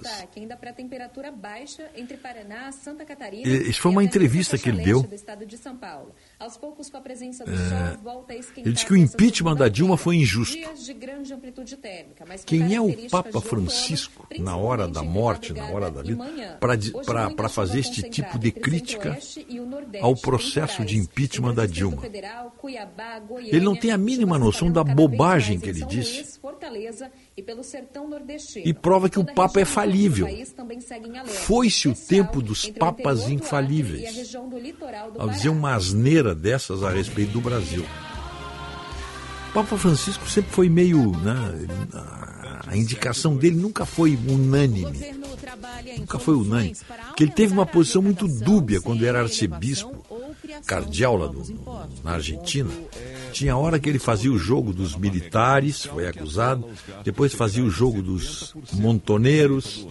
Isso 3.68 3.82
foi 3.82 3.90
uma 3.90 4.02
entrevista 4.02 4.56
que 4.56 4.70
ele 4.70 4.82
deu. 4.82 5.06
Aos 6.40 6.56
poucos, 6.56 6.88
com 6.88 6.96
a 6.96 7.00
presença 7.02 7.44
do 7.44 7.52
É, 7.52 7.56
sol, 7.56 7.98
volta 8.02 8.32
a 8.32 8.36
esquentar 8.36 8.64
Ele 8.64 8.72
disse 8.72 8.86
que 8.86 8.94
o 8.94 8.96
impeachment 8.96 9.56
da 9.56 9.68
Dilma 9.68 9.98
foi 9.98 10.16
injusto. 10.16 10.56
Térmica, 10.56 12.24
Quem 12.46 12.74
é 12.74 12.80
o 12.80 12.90
Papa 13.10 13.28
outono, 13.28 13.44
Francisco, 13.44 14.26
na 14.38 14.56
hora 14.56 14.88
da 14.88 15.02
morte, 15.02 15.52
na 15.52 15.68
hora 15.68 15.90
da 15.90 16.00
vida, 16.02 16.24
para 17.36 17.48
fazer 17.50 17.80
este 17.80 18.08
tipo 18.08 18.38
de 18.38 18.50
crítica 18.50 19.18
ao 20.00 20.16
processo 20.16 20.82
de 20.82 20.96
impeachment 20.96 21.54
da 21.54 21.66
Dilma? 21.66 22.02
Ele 23.44 23.60
não 23.60 23.76
tem 23.76 23.90
a 23.90 23.98
mínima 23.98 24.38
noção 24.38 24.72
da 24.72 24.82
bobagem 24.82 25.60
que 25.60 25.68
ele 25.68 25.84
disse 25.84 26.40
Fortaleza 26.40 27.12
e 27.40 27.42
pelo 27.42 27.64
sertão 27.64 28.08
nordestino. 28.08 28.66
e 28.68 28.72
prova 28.74 29.08
que 29.08 29.18
o 29.18 29.24
Papa 29.24 29.60
é 29.60 29.64
falível. 29.64 30.28
Foi-se 31.26 31.88
o 31.88 31.94
tempo 31.94 32.42
dos 32.42 32.66
papas 32.68 33.28
infalíveis. 33.28 34.30
Ao 35.18 35.28
dizer 35.28 35.48
uma 35.48 35.74
asneira 35.74 36.34
dessas 36.34 36.82
a 36.82 36.90
respeito 36.90 37.32
do 37.32 37.40
Brasil. 37.40 37.84
O 39.48 39.52
Papa 39.52 39.76
Francisco 39.76 40.28
sempre 40.28 40.52
foi 40.52 40.68
meio. 40.68 41.10
Né, 41.18 41.34
a- 41.94 42.76
indicação 42.76 43.36
dele 43.36 43.56
nunca 43.56 43.84
foi 43.84 44.14
unânime. 44.28 45.00
Nunca 45.98 46.18
foi 46.20 46.34
unânime. 46.36 46.76
Porque 47.08 47.24
ele 47.24 47.32
teve 47.32 47.52
uma 47.52 47.66
posição 47.66 48.00
muito 48.00 48.28
dúbia 48.28 48.80
quando 48.80 49.04
era 49.04 49.20
arcebispo, 49.22 49.92
cardeal 50.66 51.16
lá 51.16 51.26
no- 51.32 51.42
na 52.04 52.12
Argentina. 52.12 52.70
Tinha 53.32 53.56
hora 53.56 53.78
que 53.78 53.88
ele 53.88 53.98
fazia 53.98 54.30
o 54.32 54.38
jogo 54.38 54.72
dos 54.72 54.96
militares, 54.96 55.84
foi 55.84 56.06
acusado, 56.06 56.68
depois 57.04 57.34
fazia 57.34 57.64
o 57.64 57.70
jogo 57.70 58.02
dos 58.02 58.54
montoneiros. 58.72 59.86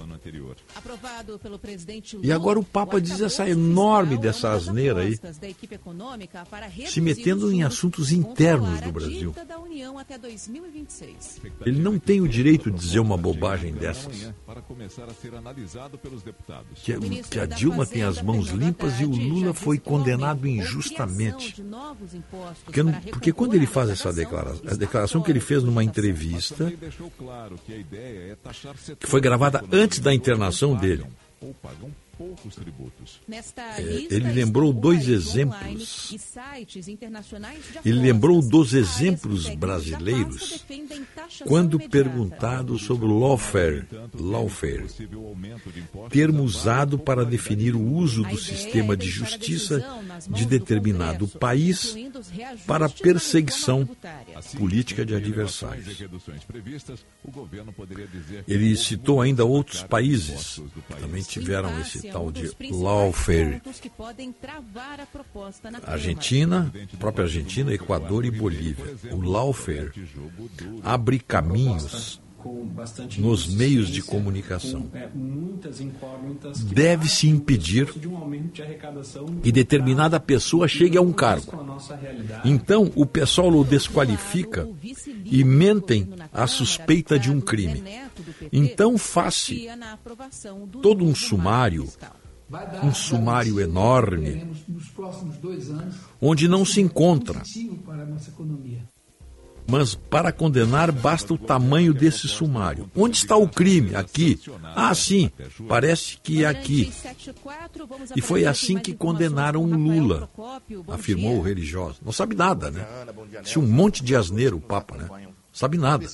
Aprovado 0.80 1.38
pelo 1.40 1.60
presidente 1.60 2.18
E 2.24 2.32
agora 2.32 2.58
o 2.58 2.64
Papa 2.64 3.02
diz 3.02 3.20
essa 3.20 3.50
enorme 3.50 4.18
dessa 4.18 4.52
asneira 4.52 5.02
aí, 5.02 5.20
se 6.88 7.02
metendo 7.02 7.52
em 7.52 7.64
assuntos 7.64 8.14
internos 8.14 8.80
do 8.80 8.90
a 8.90 8.92
Brasil. 8.92 9.32
dívida 9.32 9.44
da 9.44 9.60
União 9.60 10.00
até 10.00 10.18
2026. 10.18 11.42
Ele 11.66 11.82
não 11.82 12.00
tem 12.00 12.22
o 12.22 12.28
direito 12.28 12.72
de 12.72 12.78
dizer 12.78 13.00
uma 13.00 13.18
bobagem 13.18 13.74
dessas. 13.74 14.32
Que, 16.76 17.24
que 17.24 17.40
a 17.40 17.46
Dilma 17.46 17.86
tem 17.86 18.04
as 18.04 18.22
mãos 18.22 18.48
limpas 18.50 19.02
e 19.02 19.06
o 19.06 19.10
Lula 19.10 19.54
foi 19.54 19.78
condenado 19.78 20.48
injustamente. 20.48 21.62
Porque, 22.64 22.84
porque 23.12 23.34
quando 23.34 23.56
ele 23.56 23.68
faz 23.68 23.90
essa 23.90 24.14
declaração, 24.14 24.62
a 24.66 24.76
declaração 24.76 25.22
que 25.22 25.32
ele 25.32 25.42
fez 25.42 25.64
numa 25.64 25.84
entrevista, 25.84 26.72
é 26.72 28.96
que 28.96 29.08
foi 29.08 29.20
gravada 29.20 29.64
antes 29.72 30.00
da 30.00 30.14
internação 30.14 30.69
dele, 30.76 31.06
ou 31.42 31.54
pagam 31.54 31.90
poucos 32.20 32.54
tributos. 32.54 33.22
Nesta 33.26 33.62
É, 33.80 34.08
ele 34.10 34.34
lembrou 34.34 34.74
dois 34.74 35.08
exemplos. 35.08 35.58
online 35.58 35.84
e 35.84 36.20
sites 36.20 36.88
internacionais 36.90 37.60
de 37.82 37.90
Ele 37.90 38.02
lembrou 38.02 38.42
dos 38.42 38.74
exemplos 38.74 39.48
brasileiros 39.56 40.66
quando 41.48 41.76
imediata. 41.76 41.90
perguntado 41.90 42.78
sobre 42.78 43.06
o 43.06 43.18
lawfare, 43.18 43.88
lawfare, 44.14 44.86
termo 46.10 46.44
usado 46.44 47.00
para 47.00 47.24
definir 47.24 47.74
o 47.74 47.82
uso 47.82 48.24
do 48.24 48.38
sistema 48.38 48.98
de 48.98 49.08
justiça 49.08 49.82
de 50.30 50.46
determinado 50.46 51.26
país 51.26 51.96
para 52.68 52.88
a 52.88 52.90
perseguição 52.90 53.88
política 54.58 55.06
de 55.06 55.16
adversários. 55.16 55.88
Ele 58.46 58.76
citou 58.76 59.22
ainda 59.22 59.46
outros 59.46 59.84
países 59.84 60.62
que 60.74 60.96
também 60.96 61.24
tiveram 61.24 61.80
esse 61.80 62.09
tal 62.12 62.32
de 62.32 62.50
Câmara. 62.56 63.62
Argentina, 65.86 66.74
própria 67.00 67.26
Argentina, 67.26 67.74
Equador 67.74 68.26
e 68.26 68.32
Bolívia. 68.32 68.86
O 69.12 69.22
lawfare 69.22 69.92
abre 70.84 71.20
caminhos 71.20 72.22
nos 73.18 73.48
meios 73.48 73.90
de 73.90 74.02
comunicação. 74.02 74.88
É, 74.94 75.10
incógnitas 75.82 76.64
que 76.64 76.74
Deve-se 76.74 77.28
impedir 77.28 77.92
de 77.98 78.08
um 78.08 78.18
de 79.42 79.42
que 79.42 79.52
determinada 79.52 80.20
pessoa 80.20 80.68
chegue 80.68 80.98
a 80.98 81.02
um 81.02 81.12
cargo. 81.12 81.46
com 81.48 81.64
a. 81.64 82.42
Então, 82.46 82.92
o 82.96 83.06
pessoal 83.06 83.50
o 83.50 83.64
desqualifica 83.64 84.68
e 85.26 85.44
mentem 85.44 86.08
à 86.34 86.48
suspeita 86.48 87.20
de 87.20 87.32
um 87.32 87.42
crime. 87.42 87.84
Então, 88.52 88.98
faz-se 88.98 89.68
todo 90.82 91.06
um 91.06 91.16
sumário, 91.16 91.88
um 92.84 92.94
sumário 92.94 93.60
enorme, 93.60 94.48
onde 96.22 96.48
não 96.48 96.66
se 96.66 96.82
encontra. 96.82 97.42
Mas 99.70 99.94
para 99.94 100.32
condenar 100.32 100.92
basta 100.92 101.34
o 101.34 101.38
tamanho 101.38 101.94
desse 101.94 102.28
sumário. 102.28 102.90
Onde 102.96 103.18
está 103.18 103.38
o 103.38 103.48
crime? 103.48 103.96
Aqui. 103.96 104.40
Ah, 104.76 104.94
sim, 104.96 105.32
parece 105.68 106.18
que 106.18 106.44
é 106.44 106.48
aqui. 106.48 106.92
E 108.16 108.22
foi 108.22 108.46
assim 108.46 108.80
que 108.80 108.94
condenaram 108.94 109.64
o 109.64 109.74
Lula, 109.74 110.30
afirmou 110.88 111.38
o 111.38 111.42
religioso. 111.42 112.00
Não 112.04 112.12
sabe 112.12 112.36
nada, 112.36 112.72
né? 112.72 112.86
Se 113.44 113.60
um 113.60 113.68
monte 113.68 114.04
de 114.04 114.16
asneiro 114.16 114.58
o 114.58 114.62
Papa, 114.62 114.98
né? 114.98 115.30
Sabe 115.52 115.78
nada. 115.78 116.06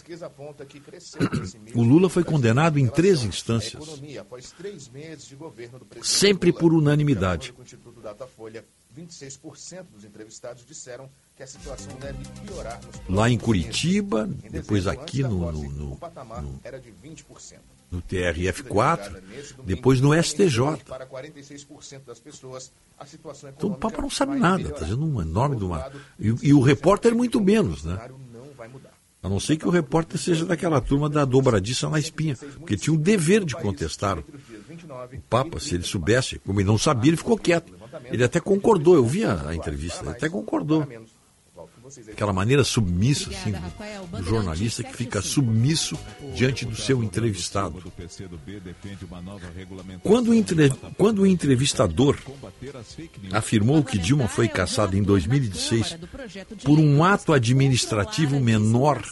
o 1.76 1.84
Lula 1.84 2.10
foi 2.10 2.24
condenado 2.24 2.80
em 2.80 2.88
três 2.88 3.24
instâncias, 3.24 3.84
sempre 6.02 6.52
por 6.52 6.74
unanimidade. 6.74 7.54
De 8.96 9.02
acordo 9.02 9.42
com 9.42 9.50
o 9.50 9.54
Instituto 9.56 9.56
Datafolha, 9.56 9.82
26% 9.82 9.86
dos 9.94 10.06
entrevistados 10.06 10.66
disseram 10.66 11.10
que 11.36 11.44
a 11.44 11.48
situação 11.48 11.94
deve 12.00 12.24
piorar 12.46 12.80
Lá 13.10 13.30
em. 13.30 13.38
Curitiba, 13.38 14.30
Em 14.44 14.50
depois 14.50 14.88
aqui 14.88 15.22
no, 15.22 15.40
posse, 15.40 15.68
no, 15.68 15.92
o 15.92 15.98
patamar 15.98 16.42
no, 16.42 16.60
era 16.64 16.80
de 16.80 16.92
20%. 17.04 17.24
no 17.92 18.02
TRF4, 18.02 19.22
depois 19.66 20.00
no 20.00 20.14
STJ. 20.14 20.84
Para 20.88 21.06
46% 21.06 22.06
das 22.06 22.20
pessoas, 22.20 22.72
a 22.98 23.06
situação 23.06 23.50
Então 23.50 23.72
o 23.72 23.76
Papa 23.76 24.02
não 24.02 24.10
sabe 24.10 24.38
nada, 24.38 24.64
está 24.64 24.80
fazendo 24.80 25.06
um 25.06 25.22
enorme 25.22 25.58
de 25.58 25.66
uma. 25.66 25.92
E, 26.18 26.28
e 26.42 26.54
o 26.54 26.62
repórter 26.62 27.14
muito 27.14 27.42
menos, 27.42 27.84
né? 27.84 28.10
não 28.34 28.52
vai 28.54 28.68
mudar. 28.68 28.96
A 29.22 29.30
não 29.30 29.40
ser 29.40 29.58
que 29.58 29.68
o 29.68 29.72
repórter 29.72 30.20
seja 30.20 30.46
daquela 30.46 30.80
turma 30.80 31.10
da 31.10 31.26
dobradiça 31.26 31.90
na 31.90 31.98
espinha, 31.98 32.38
porque 32.60 32.78
tinha 32.78 32.94
o 32.94 32.98
dever 32.98 33.44
de 33.44 33.56
contestar. 33.56 34.20
O 34.20 35.22
Papa, 35.28 35.60
se 35.60 35.74
ele 35.74 35.84
soubesse, 35.84 36.38
como 36.38 36.60
ele 36.60 36.68
não 36.68 36.78
sabia, 36.78 37.10
ele 37.10 37.18
ficou 37.18 37.36
quieto. 37.36 37.74
Ele 38.12 38.24
até 38.24 38.40
concordou, 38.40 38.96
eu 38.96 39.06
vi 39.06 39.24
a, 39.26 39.54
entrevista, 39.54 40.04
ele 40.04 40.12
até 40.12 40.30
concordou. 40.30 40.88
Aquela 42.12 42.34
maneira 42.34 42.64
submissa, 42.64 43.30
assim, 43.30 43.52
do, 43.52 44.24
jornalista 44.24 44.84
que 44.84 44.96
fica 44.96 45.22
submisso 45.22 45.96
diante 46.34 46.66
do 46.66 46.76
seu 46.76 47.04
entrevistado. 47.04 47.84
Quando 50.02 50.30
o, 50.30 50.34
entre, 50.34 50.70
quando 50.98 51.20
o 51.20 51.28
entrevistador 51.28 52.18
afirmou 53.32 53.84
que 53.84 54.00
Dilma 54.00 54.28
foi 54.28 54.48
caçada 54.48 54.98
em 54.98 55.04
2016 55.04 55.98
por 56.64 56.80
um 56.80 57.04
ato 57.04 57.34
administrativo 57.34 58.40
menor, 58.40 59.04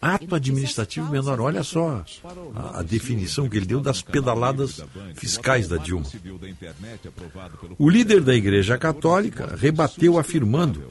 ato 0.00 0.34
administrativo 0.34 1.10
menor, 1.10 1.40
olha 1.40 1.62
só 1.62 2.04
a, 2.54 2.80
a 2.80 2.82
definição 2.82 3.48
que 3.48 3.56
ele 3.56 3.66
deu 3.66 3.80
das 3.80 4.02
pedaladas 4.02 4.84
fiscais 5.14 5.68
da 5.68 5.78
Dilma. 5.78 6.06
O 7.78 7.88
líder 7.88 8.20
da 8.20 8.34
Igreja 8.34 8.76
Católica 8.76 9.56
rebateu 9.56 10.18
afirmando 10.18 10.81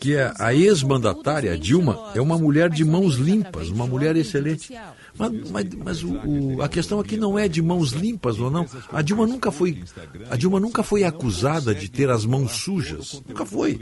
que 0.00 0.16
a 0.16 0.54
ex-mandatária 0.54 1.56
Dilma 1.58 2.12
é 2.14 2.20
uma 2.20 2.38
mulher 2.38 2.70
de 2.70 2.84
mãos 2.84 3.16
limpas, 3.16 3.68
uma 3.68 3.86
mulher 3.86 4.16
excelente. 4.16 4.72
Mas, 5.16 5.50
mas, 5.50 5.64
mas 5.74 6.02
o, 6.02 6.12
o, 6.26 6.62
a 6.62 6.68
questão 6.68 7.00
aqui 7.00 7.16
não 7.16 7.38
é 7.38 7.48
de 7.48 7.62
mãos 7.62 7.92
limpas 7.92 8.38
ou 8.38 8.50
não. 8.50 8.66
A 8.90 9.02
Dilma 9.02 9.26
nunca 9.26 9.50
foi, 9.50 9.82
a 10.30 10.36
Dilma 10.36 10.60
nunca 10.60 10.82
foi 10.82 11.04
acusada 11.04 11.74
de 11.74 11.88
ter 11.88 12.10
as 12.10 12.24
mãos 12.24 12.52
sujas. 12.52 13.22
Nunca 13.26 13.46
foi. 13.46 13.80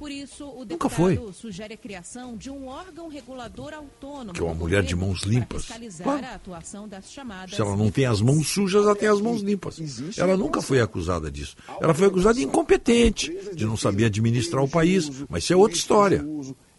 Por 0.00 0.10
isso, 0.10 0.46
o 0.46 0.64
Nunca 0.64 0.88
foi. 0.88 1.20
sugere 1.34 1.74
a 1.74 1.76
criação 1.76 2.34
de 2.34 2.48
um 2.48 2.68
órgão 2.68 3.06
regulador 3.08 3.74
autônomo. 3.74 4.32
Que 4.32 4.40
é 4.40 4.44
uma 4.44 4.54
mulher 4.54 4.82
de 4.82 4.96
mãos 4.96 5.24
limpas. 5.24 5.66
Claro. 6.02 6.24
A 6.24 6.34
atuação 6.36 6.88
das 6.88 7.12
chamadas 7.12 7.54
Se 7.54 7.60
ela 7.60 7.76
não 7.76 7.90
tem 7.90 8.06
as 8.06 8.22
mãos 8.22 8.48
sujas, 8.48 8.82
ela 8.82 8.96
tem 8.96 9.10
as 9.10 9.20
mãos 9.20 9.42
limpas. 9.42 9.78
Ela 10.16 10.38
nunca 10.38 10.62
foi 10.62 10.80
acusada 10.80 11.30
disso. 11.30 11.54
Ela 11.82 11.92
foi 11.92 12.06
acusada 12.06 12.36
de 12.36 12.44
incompetente, 12.44 13.30
de 13.54 13.66
não 13.66 13.76
saber 13.76 14.06
administrar 14.06 14.64
o 14.64 14.68
país. 14.68 15.10
Mas 15.28 15.44
isso 15.44 15.52
é 15.52 15.56
outra 15.56 15.76
história. 15.76 16.26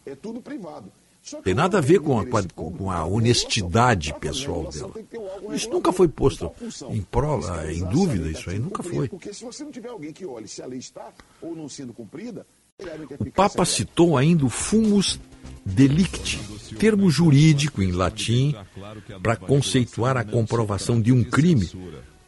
É 0.03 0.15
tudo 0.15 0.41
privado. 0.41 0.91
Tem 1.43 1.53
nada 1.53 1.77
a 1.77 1.81
ver 1.81 1.99
com 1.99 2.19
a, 2.19 2.26
com 2.56 2.89
a 2.89 3.06
honestidade 3.06 4.15
pessoal 4.19 4.64
dela. 4.72 4.93
Isso 5.53 5.69
nunca 5.69 5.93
foi 5.93 6.07
posto 6.07 6.52
em 6.89 7.03
prova, 7.03 7.72
em 7.72 7.85
dúvida, 7.85 8.31
isso 8.31 8.49
aí 8.49 8.57
nunca 8.57 8.81
foi. 8.81 9.07
Porque 9.07 9.31
se 9.31 9.43
você 9.43 9.64
não 9.64 9.72
tiver 9.72 9.89
alguém 9.89 10.11
que 10.11 10.26
olhe 10.26 10.48
se 10.48 10.64
a 10.64 10.65
lei 10.65 10.80
está 10.80 11.14
ou 11.39 11.56
não 11.56 11.69
sendo 11.69 11.93
cumprida, 11.93 12.48
o 13.20 13.32
Papa 13.32 13.66
citou 13.66 14.18
ainda 14.18 14.45
o 14.45 14.49
fumus 14.49 15.20
delicti, 15.66 16.40
termo 16.78 17.10
jurídico 17.10 17.82
em 17.82 17.91
latim 17.91 18.56
para 19.22 19.36
conceituar 19.36 20.18
a 20.18 20.24
comprovação 20.24 21.02
de 21.02 21.12
um 21.12 21.24
crime 21.24 21.70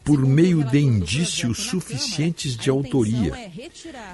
por 0.04 0.20
meio 0.20 0.62
de 0.62 0.78
indícios 0.78 1.58
suficientes 1.58 2.56
de 2.56 2.68
autoria. 2.68 3.32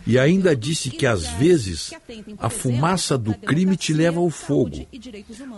E 0.07 0.19
ainda 0.19 0.55
disse 0.55 0.89
que 0.89 1.05
às 1.05 1.27
vezes 1.27 1.93
a 2.39 2.49
fumaça 2.49 3.19
do 3.19 3.35
crime 3.35 3.77
te 3.77 3.93
leva 3.93 4.21
ao 4.21 4.31
fogo. 4.31 4.87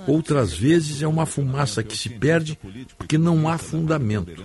Outras 0.06 0.54
vezes 0.54 1.02
é 1.02 1.06
uma 1.06 1.26
fumaça 1.26 1.82
que 1.82 1.96
se 1.96 2.08
perde 2.08 2.58
porque 2.96 3.18
não 3.18 3.46
há 3.46 3.58
fundamento. 3.58 4.42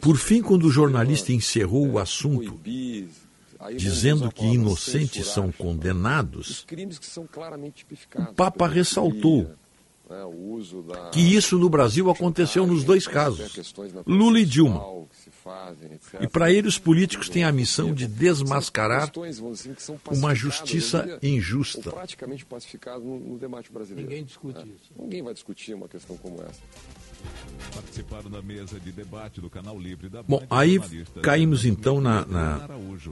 Por 0.00 0.16
fim, 0.16 0.40
quando 0.40 0.64
o 0.64 0.70
jornalista 0.70 1.32
encerrou 1.32 1.86
o 1.86 1.98
assunto, 1.98 2.58
dizendo 3.76 4.30
que 4.30 4.44
inocentes 4.44 5.26
são 5.26 5.50
condenados, 5.50 6.66
o 8.16 8.34
Papa 8.34 8.66
ressaltou 8.66 9.50
que 11.12 11.20
isso 11.20 11.58
no 11.58 11.68
Brasil 11.68 12.10
aconteceu 12.10 12.66
nos 12.66 12.82
dois 12.82 13.06
casos, 13.06 13.52
Lula 14.06 14.40
e 14.40 14.46
Dilma. 14.46 14.82
E 16.20 16.26
para 16.26 16.50
ele, 16.52 16.68
os 16.68 16.78
políticos 16.78 17.28
têm 17.28 17.44
a 17.44 17.52
missão 17.52 17.92
de 17.92 18.06
desmascarar 18.06 19.10
uma 20.10 20.34
justiça 20.34 21.18
injusta. 21.22 21.90
praticamente 21.90 22.44
pacificado 22.44 23.04
no, 23.04 23.18
no 23.18 23.38
debate 23.38 23.70
brasileiro. 23.72 24.08
Ninguém 24.08 24.24
discute 24.24 24.60
isso. 24.60 24.92
Ninguém 24.98 25.22
vai 25.22 25.34
discutir 25.34 25.74
uma 25.74 25.88
questão 25.88 26.16
como 26.16 26.42
essa. 26.42 26.60
Participaram 27.74 28.30
da 28.30 28.40
mesa 28.42 28.80
de 28.80 28.90
debate 28.90 29.40
do 29.40 29.48
Canal 29.50 29.78
Livre 29.78 30.08
da 30.08 30.22
Bom, 30.22 30.44
aí 30.50 30.80
caímos 31.22 31.64
então 31.64 32.00
na, 32.00 32.24
na 32.26 32.68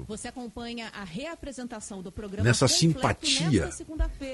Você 0.09 0.29
acompanha 0.29 0.89
a 0.95 1.05
reapresentação 1.05 2.03
do 2.03 2.11
programa 2.11 2.45
nessa 2.45 2.67
simpatia 2.67 3.71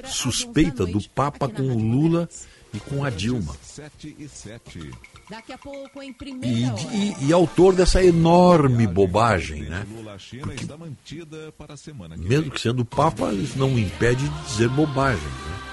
suspeita 0.06 0.84
11 0.84 0.92
da 0.92 0.98
do 0.98 1.08
Papa 1.10 1.48
com 1.48 1.62
o 1.62 1.78
Lula 1.78 2.28
e 2.72 2.80
com 2.80 3.04
a 3.04 3.10
Dilma. 3.10 3.54
7 3.62 4.16
e 4.18 4.28
7. 4.28 4.90
Daqui 5.28 5.52
a 5.52 5.58
pouco, 5.58 6.02
em 6.02 6.10
E, 6.10 6.14
primeira 6.14 6.72
hora. 6.72 6.82
e- 6.94 7.26
e 7.26 7.32
autor 7.32 7.74
dessa 7.74 8.02
enorme 8.02 8.86
bobagem, 8.86 9.62
né? 9.62 9.86
Lula 9.94 10.14
à 10.14 10.18
China 10.18 10.54
está 10.54 10.76
mantida 10.76 11.52
para 11.58 11.74
a 11.74 11.76
semana 11.76 12.16
que 12.16 12.22
Mesmo 12.22 12.50
que 12.50 12.60
sendo 12.60 12.84
Papa, 12.84 13.32
isso 13.32 13.58
não 13.58 13.78
impede 13.78 14.26
de 14.28 14.42
dizer 14.46 14.68
bobagem. 14.70 15.22
né? 15.26 15.71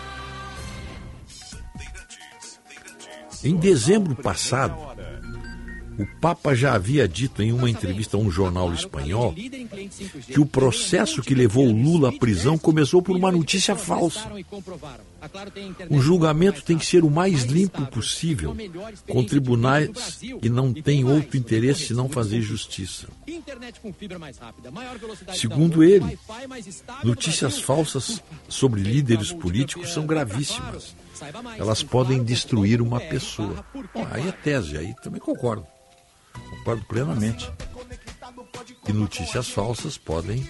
Em 3.43 3.55
dezembro 3.55 4.15
passado, 4.15 4.75
o 5.99 6.05
Papa 6.21 6.55
já 6.55 6.73
havia 6.73 7.07
dito 7.07 7.43
em 7.43 7.51
uma 7.51 7.69
entrevista 7.69 8.15
a 8.15 8.19
um 8.19 8.31
jornal 8.31 8.73
espanhol 8.73 9.33
que 9.33 10.39
o 10.39 10.45
processo 10.45 11.21
que 11.21 11.35
levou 11.35 11.69
Lula 11.69 12.09
à 12.09 12.11
prisão 12.11 12.57
começou 12.57 13.01
por 13.01 13.17
uma 13.17 13.31
notícia 13.31 13.75
falsa. 13.75 14.31
O 15.89 15.99
julgamento 15.99 16.63
tem 16.63 16.77
que 16.77 16.85
ser 16.85 17.03
o 17.03 17.09
mais 17.09 17.43
limpo 17.43 17.85
possível, 17.87 18.55
com 19.07 19.23
tribunais 19.25 20.19
que 20.41 20.49
não 20.49 20.73
têm 20.73 21.03
outro 21.03 21.37
interesse 21.37 21.87
senão 21.87 22.07
fazer 22.07 22.41
justiça. 22.41 23.07
Segundo 25.35 25.83
ele, 25.83 26.17
notícias 27.03 27.59
falsas 27.59 28.23
sobre 28.47 28.81
líderes 28.81 29.33
políticos 29.33 29.93
são 29.93 30.05
gravíssimas. 30.05 30.95
Elas 31.57 31.83
podem 31.83 32.23
destruir 32.23 32.81
uma 32.81 32.99
pessoa. 32.99 33.65
Bom, 33.93 34.07
aí 34.11 34.27
é 34.27 34.31
tese, 34.31 34.77
aí 34.77 34.93
também 35.01 35.19
concordo. 35.19 35.65
Concordo 36.49 36.85
plenamente. 36.85 37.51
Que 38.85 38.93
notícias 38.93 39.49
falsas 39.49 39.97
podem 39.97 40.47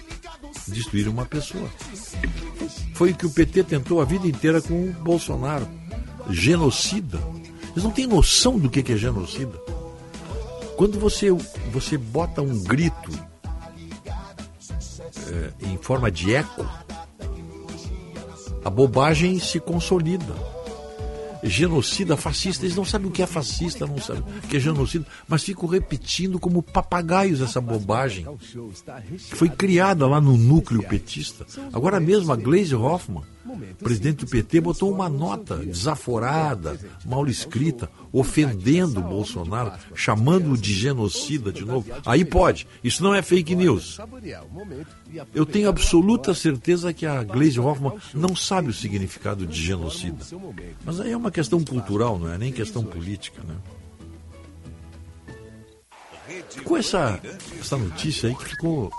destruir 0.68 1.08
uma 1.08 1.26
pessoa. 1.26 1.68
Foi 2.94 3.10
o 3.10 3.16
que 3.16 3.26
o 3.26 3.30
PT 3.30 3.64
tentou 3.64 4.00
a 4.00 4.04
vida 4.04 4.26
inteira 4.26 4.60
com 4.60 4.88
o 4.88 4.92
Bolsonaro. 4.92 5.68
Genocida. 6.28 7.18
Eles 7.72 7.84
não 7.84 7.90
têm 7.90 8.06
noção 8.06 8.58
do 8.58 8.68
que 8.68 8.92
é 8.92 8.96
genocida. 8.96 9.58
Quando 10.76 10.98
você, 10.98 11.30
você 11.70 11.98
bota 11.98 12.42
um 12.42 12.62
grito 12.62 13.10
eh, 15.28 15.52
em 15.60 15.76
forma 15.76 16.10
de 16.10 16.34
eco, 16.34 16.66
a 18.64 18.70
bobagem 18.70 19.38
se 19.38 19.60
consolida. 19.60 20.59
Genocida, 21.42 22.16
fascista, 22.16 22.64
eles 22.64 22.76
não 22.76 22.84
sabem 22.84 23.08
o 23.08 23.10
que 23.10 23.22
é 23.22 23.26
fascista, 23.26 23.86
não 23.86 23.98
sabem 23.98 24.22
o 24.22 24.48
que 24.48 24.56
é 24.56 24.60
genocida, 24.60 25.06
mas 25.26 25.42
ficam 25.42 25.68
repetindo 25.68 26.38
como 26.38 26.62
papagaios 26.62 27.40
essa 27.40 27.60
bobagem 27.60 28.26
que 29.28 29.34
foi 29.34 29.48
criada 29.48 30.06
lá 30.06 30.20
no 30.20 30.36
núcleo 30.36 30.82
petista. 30.82 31.46
Agora 31.72 31.98
mesmo 31.98 32.32
a 32.32 32.36
Glaze 32.36 32.74
Hoffman, 32.74 33.22
presidente 33.78 34.24
do 34.24 34.30
PT, 34.30 34.60
botou 34.60 34.92
uma 34.92 35.08
nota 35.08 35.56
desaforada, 35.56 36.78
mal 37.04 37.26
escrita, 37.26 37.90
ofendendo 38.12 39.00
o 39.00 39.04
Bolsonaro, 39.04 39.72
chamando-o 39.94 40.56
de 40.56 40.72
genocida 40.72 41.52
de 41.52 41.64
novo. 41.64 41.90
Aí 42.04 42.24
pode, 42.24 42.66
isso 42.82 43.02
não 43.02 43.14
é 43.14 43.22
fake 43.22 43.54
news. 43.54 43.98
Eu 45.34 45.46
tenho 45.46 45.68
absoluta 45.68 46.34
certeza 46.34 46.92
que 46.92 47.06
a 47.06 47.22
Glaze 47.22 47.60
Hoffman 47.60 47.92
não 48.14 48.34
sabe 48.34 48.70
o 48.70 48.74
significado 48.74 49.46
de 49.46 49.60
genocida. 49.60 50.24
Mas 50.84 51.00
aí 51.00 51.12
é 51.12 51.16
uma 51.16 51.30
questão 51.30 51.62
cultural, 51.64 52.18
não 52.18 52.32
é 52.32 52.38
nem 52.38 52.52
questão 52.52 52.84
política, 52.84 53.42
né? 53.46 53.54
Ficou 56.48 56.76
essa, 56.76 57.20
essa 57.58 57.76
notícia 57.76 58.28
aí 58.28 58.34
que 58.34 58.44
ficou. 58.44 58.90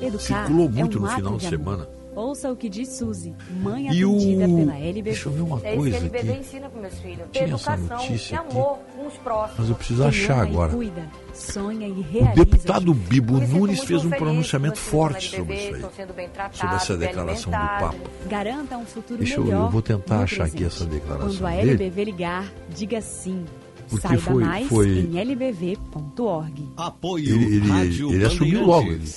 Educar 0.00 0.18
Circulou 0.18 0.68
muito 0.68 0.98
é 0.98 1.00
um 1.00 1.04
no 1.04 1.10
final 1.10 1.36
de 1.36 1.48
semana. 1.48 1.97
Ouça 2.18 2.50
o 2.50 2.56
que 2.56 2.68
diz 2.68 2.88
Suzy, 2.88 3.32
mãe 3.62 3.88
E 3.92 4.04
o- 4.04 4.16
atendida 4.16 4.48
pela 4.48 4.76
LB. 4.76 5.02
Deixa 5.02 5.28
eu 5.28 5.32
ver 5.32 5.42
uma 5.42 5.60
É 5.62 5.76
coisa 5.76 5.96
isso 5.98 6.10
que 6.10 6.16
a 6.16 6.18
aqui. 6.20 6.26
LBV 6.28 6.40
ensina 6.40 6.68
para 6.68 6.80
meus 6.80 6.94
filhos. 6.94 7.26
Tinha 7.32 7.46
notícia 7.46 8.34
e 8.34 8.38
aqui. 8.38 8.50
amor 8.56 8.78
com 8.96 9.06
os 9.06 9.14
próximos. 9.18 9.58
Mas 9.60 9.68
eu 9.68 9.74
preciso 9.76 10.04
achar 10.04 10.40
agora. 10.42 10.72
Cuida, 10.72 11.08
sonha 11.32 11.86
e 11.86 11.92
O 11.92 12.00
realiza. 12.02 12.34
deputado 12.44 12.92
Bibo 12.92 13.38
Nunes 13.40 13.84
fez 13.84 14.04
um 14.04 14.10
pronunciamento 14.10 14.78
forte 14.78 15.30
sobre 15.36 15.54
isso 15.54 15.66
aí. 15.68 15.74
estão 15.74 15.90
sendo 15.96 16.12
bem 16.12 16.28
tratados, 16.28 16.58
Sobre 16.58 16.74
essa 16.76 16.96
declaração 16.96 17.52
do. 17.52 17.56
Papa. 17.56 17.94
Garanta 18.28 18.76
um 18.78 18.84
futuro 18.84 19.18
Deixa 19.18 19.36
eu, 19.36 19.44
melhor. 19.44 19.66
eu 19.66 19.70
vou 19.70 19.82
tentar 19.82 20.22
achar 20.22 20.44
aqui 20.46 20.56
presente. 20.56 20.74
essa 20.76 20.86
declaração 20.86 21.28
Quando 21.38 21.46
a 21.46 21.50
dele. 21.56 21.70
LBV 21.70 22.04
ligar, 22.04 22.52
diga 22.74 23.00
sim. 23.00 23.44
Porque 23.88 24.06
Saiba 24.08 24.20
foi- 24.20 24.44
mais 24.44 24.66
foi- 24.68 24.98
em 24.98 25.16
lbv.org. 25.18 26.68
Apoio 26.76 27.28
Ele, 27.34 27.56
ele, 27.56 27.68
Rádio 27.70 28.12
ele 28.12 28.24
assumiu 28.26 28.66
logo. 28.66 28.90
Ele. 28.90 29.08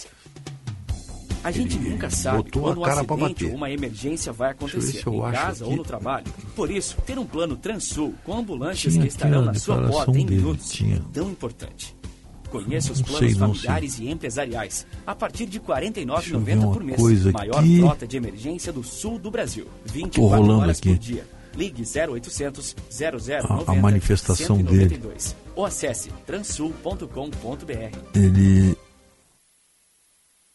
A 1.44 1.50
gente 1.52 1.76
Ele 1.78 1.90
nunca 1.90 2.10
sabe 2.10 2.52
quando 2.52 2.80
um 2.82 2.86
acidente 2.86 3.46
ou 3.46 3.56
uma 3.56 3.72
emergência 3.72 4.32
vai 4.32 4.52
acontecer, 4.52 5.04
em 5.08 5.32
casa 5.32 5.66
ou 5.66 5.76
no 5.76 5.84
trabalho. 5.84 6.26
Por 6.56 6.70
isso, 6.70 6.96
ter 7.06 7.18
um 7.18 7.26
plano 7.26 7.56
Transul 7.56 8.14
com 8.24 8.38
ambulâncias 8.38 8.94
Tinha 8.94 9.04
que 9.06 9.10
estarão 9.12 9.44
na 9.46 9.54
sua 9.56 9.88
porta 9.88 10.12
em 10.12 10.26
dele, 10.26 10.36
minutos 10.42 10.80
é 10.82 11.00
tão 11.12 11.30
importante. 11.32 11.96
Conheça 12.52 12.92
os 12.92 13.02
planos 13.02 13.20
sei, 13.32 13.40
não 13.40 13.54
sei. 13.56 13.62
familiares 13.64 13.98
e 14.00 14.10
empresariais 14.10 14.86
a 15.08 15.16
partir 15.16 15.46
de 15.46 15.58
R$ 15.58 15.64
Deixa 15.76 16.34
eu 16.36 16.40
ver 16.42 16.58
49,90 16.58 16.64
uma 16.66 16.74
por 16.74 16.84
mês. 16.84 16.98
coisa 17.00 17.32
Maior 17.32 17.60
aqui. 17.60 17.80
frota 17.80 18.06
de 18.08 18.18
emergência 18.18 18.74
do 18.74 18.84
sul 18.84 19.18
do 19.18 19.32
Brasil. 19.32 19.68
24 19.86 20.38
rolando 20.44 20.62
horas 20.64 20.78
aqui. 20.80 20.90
por 20.90 20.98
dia. 21.00 21.26
Ligue 21.56 21.84
0800 21.84 22.76
0090 22.90 23.48
A- 23.48 23.72
a 23.72 23.76
manifestação 23.76 24.58
dele. 24.58 24.90
192. 24.90 25.36
Ou 25.56 25.66
acesse 25.66 26.10
transul.com.br. 26.28 27.98
Ele. 28.16 28.76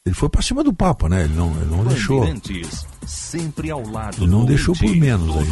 Ele 0.07 0.15
foi 0.15 0.29
pra 0.29 0.41
cima 0.41 0.63
do 0.63 0.73
Papa, 0.73 1.09
né? 1.09 1.25
Ele 1.25 1.35
não, 1.35 1.51
ele 1.57 1.67
não 1.67 1.85
deixou. 1.85 2.21
Sempre 3.07 3.71
ao 3.71 3.87
lado 3.89 4.17
Ele 4.19 4.27
não 4.27 4.41
do 4.41 4.47
deixou 4.47 4.75
por 4.75 4.97
menos 4.97 5.37
aí. 5.37 5.47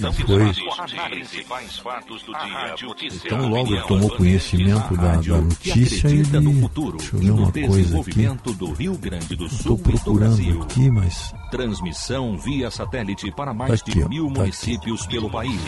Não 0.00 0.12
foi. 0.12 0.54
cidade, 0.54 0.64
os 0.66 0.92
principais 1.10 1.78
fatos 1.78 2.22
do 2.22 2.32
dia. 2.32 2.86
notícia, 2.86 3.26
Então 3.26 3.48
logo 3.48 3.74
ele 3.74 3.82
tomou 3.82 4.10
conhecimento 4.16 4.96
da, 4.96 5.16
da 5.16 5.38
notícia 5.38 6.08
e 6.08 6.20
ele. 6.20 6.40
no 6.40 6.60
futuro 6.62 6.96
Deixa 6.96 7.16
eu 7.16 7.20
e 7.20 7.24
ver 7.26 7.30
uma 7.32 7.52
coisa 7.52 7.68
aqui. 7.68 7.82
desenvolvimento 7.82 8.52
do 8.54 8.72
Rio 8.72 8.96
Grande 8.96 9.36
do 9.36 9.46
Estou 9.46 9.76
e 9.76 9.82
procurando 9.82 10.62
aqui, 10.62 10.90
mas. 10.90 11.34
Transmissão 11.50 12.38
via 12.38 12.70
satélite 12.70 13.30
para 13.32 13.52
mais 13.52 13.82
Tá 13.82 13.90
aqui, 13.90 14.00
de 14.00 14.08
mil 14.08 14.32
tá 14.32 14.40
municípios 14.40 15.06
pelo 15.06 15.28
país. 15.28 15.60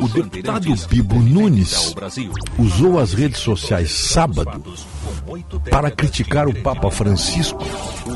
O 0.00 0.08
deputado 0.08 0.74
Bibo 0.88 1.16
Nunes 1.16 1.94
usou 2.58 2.98
as 2.98 3.12
redes 3.12 3.40
sociais 3.40 3.90
sábado 3.90 4.62
para 5.68 5.90
criticar 5.90 6.48
o 6.48 6.54
Papa 6.62 6.90
Francisco 6.90 7.62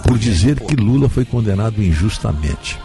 por 0.06 0.16
dizer 0.16 0.58
que 0.60 0.76
Lula 0.76 1.08
foi 1.08 1.24
condenado 1.24 1.49
injustamente. 1.82 2.78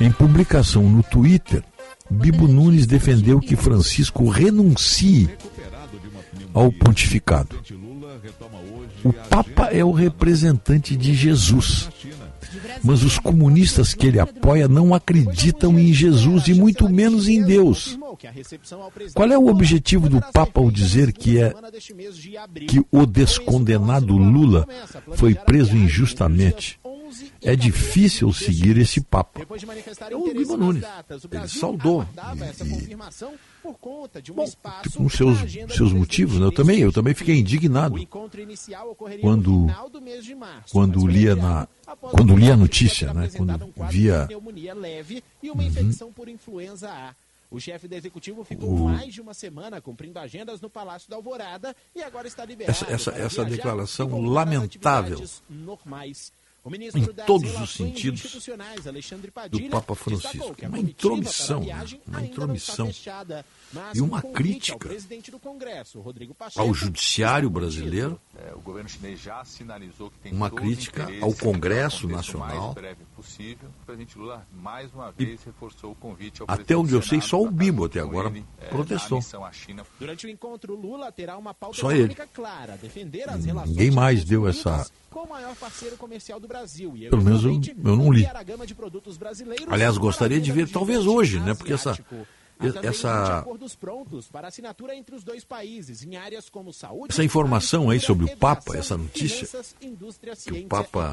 Em 0.00 0.10
publicação 0.10 0.82
no 0.82 1.02
Twitter, 1.02 1.62
Bibo 2.10 2.46
Nunes 2.46 2.86
defendeu 2.86 3.40
que 3.40 3.56
Francisco 3.56 4.28
renuncie 4.28 5.30
ao 6.52 6.70
pontificado. 6.70 7.58
O 9.02 9.12
Papa 9.12 9.66
é 9.66 9.84
o 9.84 9.92
representante 9.92 10.96
de 10.96 11.14
Jesus. 11.14 11.88
Mas 12.82 13.02
os 13.02 13.18
comunistas 13.18 13.94
que 13.94 14.06
ele 14.06 14.20
apoia 14.20 14.68
não 14.68 14.94
acreditam 14.94 15.78
em 15.78 15.92
Jesus 15.92 16.46
e 16.48 16.54
muito 16.54 16.88
menos 16.88 17.28
em 17.28 17.42
Deus. 17.42 17.98
Qual 19.14 19.30
é 19.30 19.38
o 19.38 19.48
objetivo 19.48 20.08
do 20.08 20.20
Papa 20.32 20.60
ao 20.60 20.70
dizer 20.70 21.12
que 21.12 21.40
é 21.40 21.52
que 22.68 22.84
o 22.90 23.06
descondenado 23.06 24.16
Lula 24.16 24.66
foi 25.16 25.34
preso 25.34 25.76
injustamente? 25.76 26.78
É 27.44 27.54
difícil 27.54 28.32
seguir 28.32 28.76
esse 28.78 29.00
Papa. 29.02 29.40
É 29.42 30.16
o 30.16 30.32
Bibo 30.32 30.56
Nunes. 30.56 30.82
Ele 31.30 31.48
saudou. 31.48 32.02
E, 32.02 32.90
e, 32.90 32.96
bom, 34.32 34.50
com 34.96 35.08
seus, 35.08 35.38
seus 35.76 35.92
motivos, 35.92 36.40
né? 36.40 36.46
eu 36.46 36.52
também, 36.52 36.80
eu 36.80 36.92
também 36.92 37.14
fiquei 37.14 37.38
indignado 37.38 37.96
quando, 39.20 39.66
quando 40.70 41.06
lia 41.06 41.36
na 41.36 41.68
quando 42.10 42.36
lia 42.36 42.54
a 42.54 42.56
notícia, 42.56 43.12
né? 43.12 43.28
quando 43.36 43.72
via 43.90 44.26
O 47.50 47.60
chefe 47.60 47.86
do 47.86 47.94
executivo 47.94 48.42
ficou 48.42 48.68
O- 48.68 48.88
mais 48.88 49.14
de 49.14 49.20
uma 49.20 49.32
semana 49.32 49.80
cumprindo 49.80 50.18
agendas 50.18 50.60
no 50.60 50.68
Palácio 50.68 51.08
da 51.08 51.16
Alvorada 51.16 51.76
e 51.94 52.02
agora 52.02 52.26
está 52.26 52.44
liberado. 52.44 52.76
essa, 52.76 52.90
essa, 52.92 53.10
essa 53.12 53.44
declaração 53.44 54.20
lamentável 54.20 55.22
normais. 55.48 56.32
Em 56.66 57.04
todos 57.26 57.60
os 57.60 57.74
sentidos 57.74 58.48
do 59.50 59.60
Papa 59.68 59.94
Francisco. 59.94 60.56
Uma 60.62 60.78
intromissão, 60.78 61.60
né? 61.60 61.84
uma 62.06 62.22
intromissão 62.22 62.90
e 63.94 64.00
uma 64.00 64.18
um 64.24 64.32
crítica 64.32 64.88
ao 66.56 66.74
judiciário 66.74 67.48
brasileiro, 67.50 68.20
É, 68.36 68.52
uma 70.32 70.50
crítica 70.50 71.06
ao 71.20 71.32
Congresso 71.34 72.08
Nacional. 72.08 72.48
mais 72.62 72.74
breve 72.74 73.04
possível. 73.14 73.68
O 73.82 73.86
presidente 73.86 74.18
Lula 74.18 74.46
mais 74.52 74.92
uma 74.92 75.10
vez 75.12 75.42
reforçou 75.44 75.92
o 75.92 75.94
convite 75.94 76.42
ao 76.42 76.46
Até 76.50 76.76
onde 76.76 76.92
eu 76.94 77.02
sei, 77.02 77.20
só 77.20 77.40
o 77.40 77.50
Bibo 77.50 77.84
até 77.84 78.00
agora 78.00 78.32
é, 78.60 78.66
protestou. 78.68 79.18
na 79.18 79.24
missão 79.24 79.44
à 79.44 79.52
China. 79.52 79.84
Durante 79.98 80.26
o 80.26 80.30
encontro, 80.30 80.74
Lula 80.74 81.10
terá 81.12 81.36
uma 81.36 81.54
pauta 81.54 81.78
Só 81.78 81.90
ele. 81.90 82.00
econômica 82.12 82.26
clara, 82.32 82.76
defender 82.76 83.28
as 83.28 83.44
relações 83.44 83.70
Ninguém 83.76 83.90
mais 83.90 84.24
deu 84.24 84.46
essa. 84.48 84.86
com 85.10 85.20
o 85.20 85.28
maior 85.28 85.54
parceiro 85.56 85.96
comercial 85.96 86.40
do 86.40 86.48
Brasil. 86.48 86.96
E, 86.96 87.08
Pelo 87.08 87.22
menos 87.22 87.44
eu, 87.44 87.52
eu 87.52 87.96
não 87.96 88.12
li. 88.12 88.20
ampliar 88.24 88.36
a 88.36 88.42
gama 88.42 88.66
de 88.66 88.74
produtos 88.74 89.16
brasileiros 89.16 89.66
Aliás, 89.72 89.96
gostaria 89.96 90.40
de 90.40 90.50
ver, 90.52 90.68
talvez 90.68 91.06
hoje, 91.06 91.38
né? 91.40 91.54
Porque 91.54 91.72
essa, 91.72 91.96
asiático. 92.58 92.60
Há 92.60 92.72
também 92.72 92.82
20 92.82 92.86
essa, 92.88 93.44
em 96.02 96.14
essa 97.08 97.24
informação 97.24 97.90
aí 97.90 98.00
sobre 98.00 98.26
o 98.26 98.36
Papa, 98.36 98.76
essa 98.76 98.96
notícia, 98.96 99.48
que 100.44 100.52
o 100.52 100.68
Papa 100.68 101.12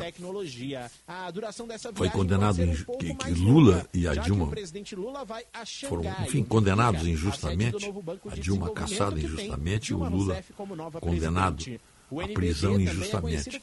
foi 1.93 2.09
condenado, 2.09 2.61
pouco 2.85 2.97
que, 2.97 3.15
que 3.15 3.31
Lula 3.31 3.87
e 3.93 4.07
a 4.07 4.15
Dilma 4.15 4.51
foram, 5.87 6.03
enfim, 6.23 6.39
onde 6.39 6.43
condenados 6.43 7.05
injustamente. 7.07 7.93
A 8.29 8.35
Dilma 8.35 8.71
caçada 8.71 9.19
injustamente 9.19 9.91
e 9.91 9.95
o 9.95 10.03
Lula 10.03 10.43
condenado 10.99 11.63
NBD 12.19 12.33
prisão 12.33 12.75
é 12.75 12.81
injustamente. 12.81 13.61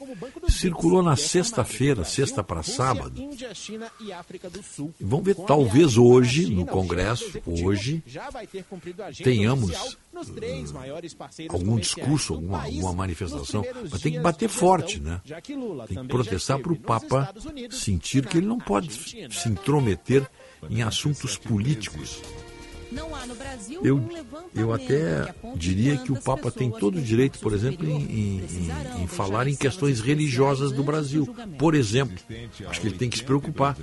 Circulou 0.49 1.03
na 1.03 1.17
sexta-feira, 1.17 2.05
sexta 2.05 2.43
para 2.43 2.63
sábado. 2.63 3.21
Vamos 5.01 5.27
ver, 5.27 5.37
a 5.41 5.45
talvez 5.45 5.97
a 5.97 6.01
hoje, 6.01 6.55
no 6.55 6.65
Congresso, 6.65 7.41
hoje, 7.47 8.03
a 8.17 9.13
tenhamos 9.23 9.97
parceiros 11.17 11.55
algum 11.55 11.77
discurso, 11.77 12.35
alguma, 12.35 12.65
alguma 12.65 12.93
manifestação. 12.93 13.65
Mas 13.91 14.01
tem 14.01 14.13
que 14.13 14.21
bater 14.21 14.49
forte, 14.49 15.01
né? 15.01 15.21
Tem 15.87 16.03
que 16.03 16.09
protestar 16.09 16.59
para 16.59 16.73
o 16.73 16.77
Papa 16.77 17.35
sentir 17.71 18.27
que 18.27 18.39
ele 18.39 18.47
não 18.47 18.59
pode 18.59 18.93
se 18.93 19.49
intrometer 19.49 20.29
em 20.71 20.83
assuntos 20.83 21.37
políticos. 21.37 22.21
Não 22.91 23.15
há 23.15 23.27
no 23.27 23.35
Brasil 23.35 23.81
Eu, 23.85 23.97
um 23.97 24.09
eu 24.55 24.73
até 24.73 25.35
diria 25.57 25.97
que 25.99 26.11
o 26.13 26.21
Papa 26.21 26.51
tem 26.51 26.71
todo 26.71 26.99
o 26.99 27.03
direito, 27.03 27.39
por 27.39 27.53
exemplo, 27.53 27.87
em, 27.89 27.97
em- 28.03 29.03
em- 29.03 29.07
falar 29.07 29.47
em 29.47 29.55
questões 29.55 30.01
religiosas 30.01 30.73
do 30.73 30.83
Brasil. 30.83 31.29
Por 31.59 31.75
exemplo, 31.75 32.17
acho 32.69 32.81
que 32.81 32.87
ele 32.87 32.97
tem 32.97 33.11
que 33.11 33.19
se 33.19 33.25
preocupar 33.25 33.77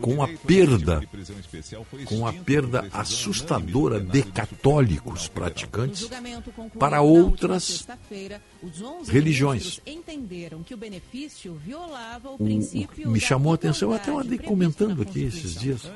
com 0.00 0.22
a 0.22 0.28
perda, 0.28 1.02
com 2.04 2.26
a 2.26 2.32
perda 2.32 2.88
assustadora 2.92 4.00
de 4.00 4.22
católicos 4.22 5.28
praticantes 5.28 6.08
para 6.78 7.02
outras 7.02 7.64
sexta-feira, 7.64 8.40
os 8.62 8.80
11 8.80 9.12
religiões. 9.12 9.80
o 12.38 13.08
me 13.08 13.20
chamou 13.20 13.52
a 13.52 13.54
atenção, 13.54 13.90
eu 13.90 13.96
até 13.96 14.10
andei 14.10 14.38
comentando 14.38 15.02
aqui 15.02 15.24
esses 15.24 15.58
dias. 15.60 15.90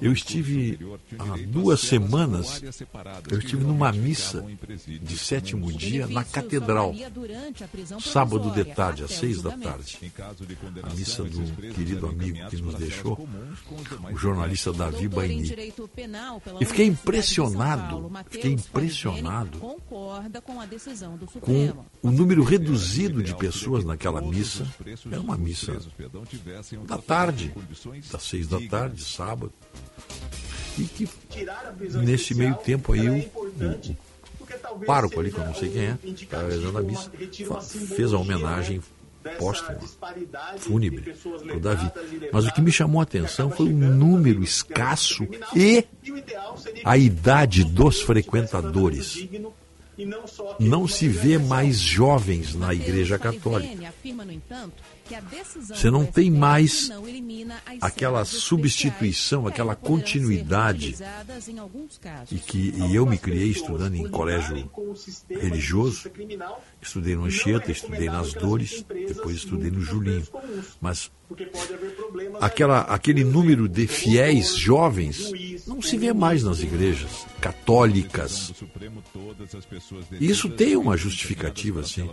Eu 0.00 0.12
estive 0.12 0.78
há 1.18 1.36
duas 1.46 1.80
semanas, 1.80 2.62
eu 3.30 3.38
estive 3.38 3.64
numa 3.64 3.92
missa 3.92 4.44
de 5.02 5.18
sétimo 5.18 5.72
dia 5.72 6.06
na 6.06 6.24
catedral, 6.24 6.94
sábado 8.00 8.50
de 8.50 8.64
tarde, 8.64 9.04
às 9.04 9.12
seis 9.12 9.42
da 9.42 9.56
tarde. 9.56 9.98
A 10.82 10.90
missa 10.90 11.24
do 11.24 11.72
querido 11.74 12.06
amigo 12.06 12.38
que 12.48 12.56
nos 12.56 12.74
deixou, 12.74 13.28
o 14.12 14.16
jornalista 14.16 14.72
Davi 14.72 15.08
Baini. 15.08 15.54
E 16.60 16.64
fiquei 16.64 16.86
impressionado, 16.86 18.10
fiquei 18.30 18.52
impressionado 18.52 19.58
com 21.40 21.74
o 22.02 22.10
número 22.10 22.42
reduzido 22.42 23.22
de 23.22 23.34
pessoas 23.36 23.84
naquela 23.84 24.20
missa. 24.20 24.66
Era 25.10 25.20
uma 25.20 25.36
missa 25.36 25.78
da 26.86 26.98
tarde, 26.98 27.54
das 28.10 28.22
seis 28.22 28.46
da 28.46 28.60
tarde, 28.60 29.02
sábado. 29.02 29.52
E 30.78 30.84
que 30.84 31.08
nesse 32.02 32.34
meio 32.34 32.54
tempo 32.56 32.92
aí 32.92 33.08
o, 33.08 33.14
o, 33.14 34.76
o 34.76 34.84
pároco 34.84 35.20
ali, 35.20 35.30
que 35.30 35.38
eu 35.38 35.44
não 35.44 35.54
sei 35.54 35.70
quem 35.70 35.82
é, 35.82 35.98
estava 36.04 36.48
rezando 36.48 36.78
a 36.78 36.82
missa, 36.82 37.10
fez 37.94 38.12
a 38.12 38.18
homenagem 38.18 38.80
póstuma, 39.38 39.78
fúnebre, 40.58 41.14
para 41.46 41.56
o 41.56 41.60
Davi. 41.60 41.90
Mas 42.32 42.46
o 42.46 42.52
que 42.52 42.60
me 42.60 42.72
chamou 42.72 43.00
a 43.00 43.04
atenção 43.04 43.50
foi 43.50 43.66
o 43.66 43.76
número 43.76 44.42
escasso 44.42 45.26
e 45.54 45.84
a 46.84 46.96
idade 46.96 47.64
dos 47.64 48.02
frequentadores. 48.02 49.28
Não 50.58 50.88
se 50.88 51.08
vê 51.08 51.38
mais 51.38 51.78
jovens 51.78 52.54
na 52.54 52.74
Igreja 52.74 53.18
Católica. 53.18 53.92
Você 55.68 55.90
não 55.90 56.04
do 56.04 56.12
tem 56.12 56.30
mais 56.30 56.90
aquela 57.80 58.24
substituição, 58.24 59.46
aquela 59.46 59.76
continuidade 59.76 60.96
e 62.30 62.36
que 62.36 62.74
e 62.74 62.94
eu 62.94 63.04
me 63.04 63.18
criei 63.18 63.50
estudando 63.50 63.94
em 63.94 64.08
colégio 64.08 64.70
religioso, 65.28 66.10
estudei 66.84 67.16
no 67.16 67.24
Anchieta, 67.24 67.72
estudei 67.72 68.06
nas 68.06 68.32
Dores, 68.34 68.84
depois 68.88 69.36
estudei 69.36 69.70
no 69.70 69.80
Julinho, 69.80 70.26
mas 70.80 71.10
aquela, 72.40 72.80
aquele 72.82 73.24
número 73.24 73.68
de 73.68 73.86
fiéis 73.86 74.54
jovens 74.54 75.32
não 75.66 75.80
se 75.80 75.96
vê 75.96 76.12
mais 76.12 76.42
nas 76.42 76.60
igrejas 76.60 77.26
católicas. 77.40 78.52
Isso 80.20 80.48
tem 80.50 80.76
uma 80.76 80.96
justificativa, 80.96 81.82
sim. 81.82 82.08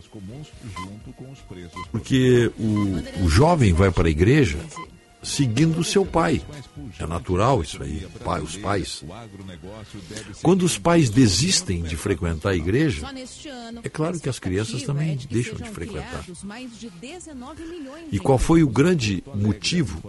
Porque 1.92 2.52
o, 2.58 3.26
o 3.26 3.30
jovem 3.30 3.74
vai 3.74 3.92
para 3.92 4.08
a 4.08 4.12
igreja 4.12 4.58
seguindo 5.24 5.84
seu 5.84 6.06
pai. 6.06 6.42
É 7.00 7.06
natural 7.06 7.62
isso 7.62 7.82
aí, 7.82 8.08
pai, 8.24 8.42
os 8.42 8.56
pais. 8.58 9.04
Quando 10.42 10.64
os 10.64 10.78
pais 10.78 11.10
desistem 11.10 11.82
de 11.84 11.96
frequentar 11.96 12.50
a 12.50 12.56
igreja, 12.56 13.08
é 13.84 13.90
claro 13.90 14.20
que 14.20 14.30
as 14.30 14.40
crianças 14.40 14.84
também 14.84 15.18
deixam 15.30 15.56
de 15.56 15.70
frequentar. 15.70 16.26
E 18.12 18.20
qual 18.20 18.38
foi 18.38 18.64
o 18.64 18.70
grande 18.70 19.24
motivo 19.34 20.02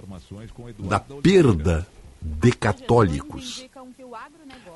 da 0.78 1.01
perda 1.01 1.86
de 2.20 2.52
católicos, 2.52 3.66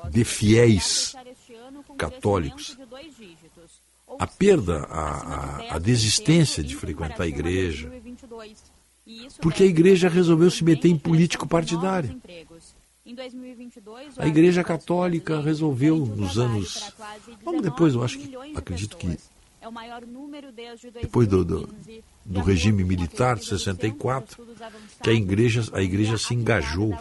de 0.09 0.23
fiéis 0.23 1.15
católicos? 1.97 2.77
A 4.19 4.25
perda, 4.25 4.87
a, 4.89 5.01
a, 5.01 5.75
a 5.75 5.79
desistência 5.79 6.63
de 6.63 6.75
frequentar 6.75 7.23
a 7.23 7.27
igreja, 7.27 7.91
porque 9.41 9.63
a 9.63 9.65
igreja 9.65 10.09
resolveu 10.09 10.49
se 10.51 10.63
meter 10.63 10.89
em 10.89 10.97
político 10.97 11.47
partidário. 11.47 12.19
A 14.17 14.27
igreja 14.27 14.63
católica 14.63 15.39
resolveu 15.39 15.97
nos 15.97 16.37
anos. 16.37 16.91
Logo 17.45 17.61
depois, 17.61 17.93
eu 17.93 18.03
acho 18.03 18.19
que. 18.19 18.35
Acredito 18.55 18.97
que. 18.97 19.17
Depois 21.01 21.27
do, 21.27 21.43
do, 21.43 21.69
do 22.25 22.41
regime 22.41 22.83
militar 22.83 23.37
de 23.37 23.45
64, 23.45 24.45
que 25.01 25.09
a 25.09 25.13
igreja, 25.13 25.63
a 25.73 25.81
igreja 25.81 26.17
se 26.17 26.33
engajou 26.33 26.95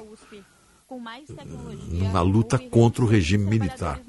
numa 1.89 2.23
luta 2.23 2.59
contra 2.59 3.05
o 3.05 3.09
regime 3.09 3.45
militar. 3.45 4.01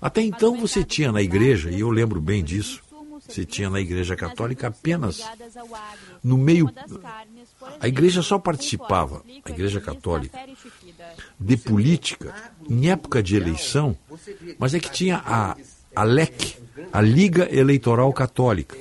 Até 0.00 0.22
então 0.22 0.56
você 0.56 0.84
tinha 0.84 1.12
na 1.12 1.22
igreja, 1.22 1.70
e 1.70 1.80
eu 1.80 1.90
lembro 1.90 2.20
bem 2.20 2.42
disso, 2.42 2.82
você 3.28 3.44
tinha 3.44 3.68
na 3.68 3.80
igreja 3.80 4.16
católica 4.16 4.68
apenas 4.68 5.22
no 6.22 6.36
meio. 6.38 6.70
A 7.80 7.88
igreja 7.88 8.22
só 8.22 8.38
participava, 8.38 9.22
a 9.44 9.50
igreja 9.50 9.80
católica, 9.80 10.38
de 11.38 11.56
política 11.56 12.34
em 12.68 12.90
época 12.90 13.22
de 13.22 13.36
eleição, 13.36 13.96
mas 14.58 14.74
é 14.74 14.80
que 14.80 14.90
tinha 14.90 15.22
a, 15.24 15.56
a 15.94 16.04
LEC, 16.04 16.56
a 16.92 17.00
Liga 17.00 17.48
Eleitoral 17.50 18.12
Católica, 18.12 18.76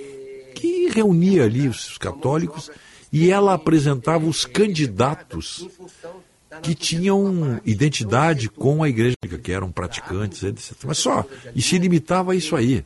que 0.54 0.90
reunia 0.90 1.44
ali 1.44 1.68
os 1.68 1.98
católicos 1.98 2.72
e 3.12 3.32
ela 3.32 3.54
apresentava 3.54 4.26
os 4.26 4.46
candidatos 4.46 5.68
que 6.62 6.76
tinham 6.76 7.60
identidade 7.66 8.50
com 8.50 8.84
a 8.84 8.90
igreja, 8.90 9.16
que 9.42 9.52
eram 9.52 9.72
praticantes, 9.72 10.44
etc. 10.44 10.74
Mas 10.86 10.98
só, 10.98 11.26
e 11.56 11.62
se 11.62 11.78
limitava 11.78 12.32
a 12.32 12.36
isso 12.36 12.56
aí. 12.56 12.84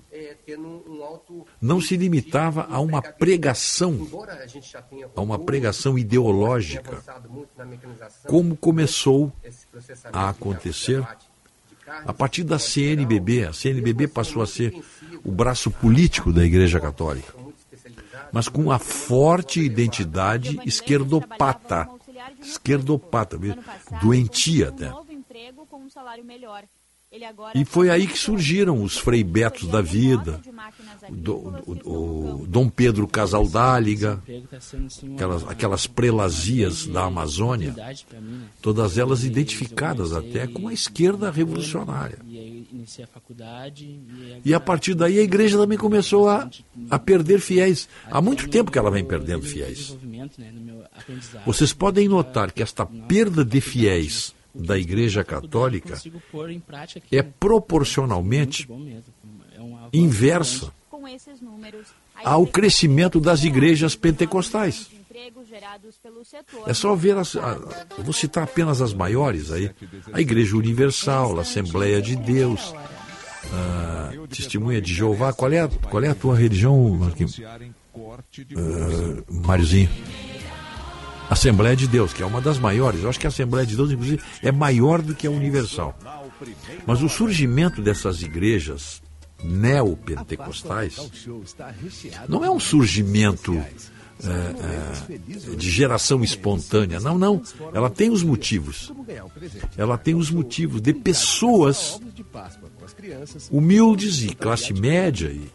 Não 1.61 1.81
se 1.81 1.97
limitava 1.97 2.67
a 2.69 2.80
uma 2.80 3.01
pregação, 3.01 4.07
a 5.15 5.21
uma 5.21 5.39
pregação 5.39 5.97
ideológica, 5.97 7.03
como 8.27 8.55
começou 8.55 9.31
a 10.11 10.30
acontecer 10.30 11.05
a 12.05 12.13
partir 12.13 12.43
da 12.43 12.59
CNBB. 12.59 13.45
A 13.45 13.53
CNBB 13.53 14.07
passou 14.07 14.41
a 14.41 14.47
ser 14.47 14.73
o 15.23 15.31
braço 15.31 15.71
político 15.71 16.31
da 16.31 16.45
Igreja 16.45 16.80
Católica, 16.80 17.34
mas 18.31 18.47
com 18.47 18.61
uma 18.61 18.80
forte 18.80 19.59
identidade 19.59 20.59
esquerdopata 20.65 21.89
esquerdopata, 22.41 23.38
doentia 24.01 24.69
até. 24.69 24.91
E 27.55 27.65
foi 27.65 27.89
aí 27.89 28.05
que 28.05 28.18
surgiram 28.18 28.84
os 28.84 28.99
Frei 28.99 29.23
Betos 29.23 29.68
da 29.68 29.81
vida, 29.81 30.39
do, 31.10 31.38
o, 31.65 32.41
o, 32.44 32.47
Dom 32.47 32.70
Pedro 32.70 33.07
Casaldáliga, 33.07 34.21
aquelas, 35.15 35.47
aquelas 35.47 35.88
prelazias 35.88 36.86
da 36.86 37.05
Amazônia, 37.05 37.73
todas 38.62 38.99
elas 38.99 39.23
identificadas 39.23 40.13
até 40.13 40.46
com 40.46 40.68
a 40.68 40.73
esquerda 40.73 41.31
revolucionária. 41.31 42.20
E 44.46 44.54
a 44.54 44.60
partir 44.60 44.94
daí 44.94 45.18
a 45.18 45.23
igreja 45.23 45.57
também 45.57 45.79
começou 45.79 46.29
a, 46.29 46.47
a 46.91 46.99
perder 46.99 47.39
fiéis. 47.39 47.89
Há 48.05 48.21
muito 48.21 48.47
tempo 48.47 48.70
que 48.70 48.78
ela 48.78 48.91
vem 48.91 49.04
perdendo 49.04 49.47
fiéis. 49.47 49.97
Vocês 51.44 51.73
podem 51.73 52.07
notar 52.07 52.52
que 52.52 52.62
esta 52.62 52.86
perda 52.86 53.44
de 53.44 53.60
fiéis 53.60 54.38
da 54.53 54.78
Igreja 54.78 55.23
Católica 55.23 55.95
é 57.11 57.21
proporcionalmente 57.21 58.68
inversa 59.94 60.73
ao 62.23 62.45
crescimento 62.45 63.19
das 63.19 63.44
igrejas 63.44 63.95
pentecostais. 63.95 64.89
É 66.65 66.73
só 66.73 66.95
ver 66.95 67.18
as. 67.18 67.36
A, 67.36 67.57
eu 67.97 68.03
vou 68.03 68.13
citar 68.13 68.44
apenas 68.44 68.81
as 68.81 68.94
maiores 68.94 69.52
aí: 69.52 69.69
a 70.13 70.21
Igreja 70.21 70.55
Universal, 70.55 71.37
a 71.37 71.41
Assembleia 71.41 72.02
de 72.02 72.15
Deus, 72.15 72.73
a 73.52 74.11
Testemunha 74.28 74.81
de 74.81 74.94
Jeová. 74.94 75.34
Qual 75.34 75.52
é 75.52 75.60
a, 75.61 75.68
qual 75.68 76.03
é 76.03 76.10
a 76.10 76.15
tua 76.15 76.36
religião, 76.37 76.89
Marquinhos? 76.91 77.37
Uh, 77.37 79.23
Máriozinho. 79.29 79.89
Assembleia 81.30 81.76
de 81.76 81.88
Deus, 81.88 82.12
que 82.12 82.24
é 82.24 82.26
uma 82.26 82.41
das 82.41 82.58
maiores. 82.58 83.04
Eu 83.04 83.10
acho 83.10 83.20
que 83.20 83.28
a 83.28 83.30
Assembleia 83.30 83.66
de 83.66 83.76
Deus, 83.76 83.91
inclusive, 83.91 84.22
é 84.41 84.52
maior 84.52 85.02
do 85.02 85.14
que 85.14 85.28
a 85.28 85.32
Universal. 85.32 85.98
Mas 86.86 87.02
o 87.02 87.10
surgimento 87.10 87.82
dessas 87.82 88.22
igrejas 88.22 89.02
neopentecostais 89.44 90.98
não 92.28 92.44
é 92.44 92.49
um 92.49 92.60
surgimento 92.60 93.54
é, 94.24 94.28
é, 94.28 95.56
de 95.56 95.70
geração 95.70 96.24
espontânea. 96.24 96.99
Não, 96.99 97.18
não. 97.18 97.41
Ela 97.74 97.90
tem 97.90 98.10
os 98.10 98.24
motivos. 98.24 98.91
Ela 99.78 99.98
tem 99.98 100.16
os 100.16 100.30
motivos 100.30 100.82
de 100.82 100.94
pessoas 100.94 101.99
humildes 103.52 104.24
e 104.24 104.36
classe 104.36 104.74
média 104.74 105.28
e 105.28 105.49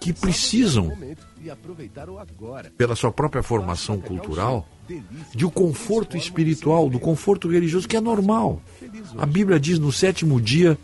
que 0.00 0.12
precisam, 0.12 0.96
pela 2.76 2.94
sua 2.94 3.10
própria 3.10 3.42
formação 3.42 4.00
cultural, 4.00 4.66
de 5.34 5.46
um 5.46 5.50
conforto 5.50 6.16
espiritual, 6.16 6.88
do 6.88 6.98
conforto 6.98 7.48
religioso, 7.48 7.88
que 7.88 7.96
é 7.96 8.00
normal. 8.00 8.62
A 9.16 9.26
Bíblia 9.26 9.58
diz 9.58 9.78
no 9.78 9.92
sétimo 9.92 10.40
dia, 10.40 10.78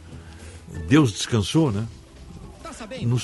Deus 0.88 1.12
descansou, 1.12 1.70
né? 1.70 1.86
No, 3.02 3.16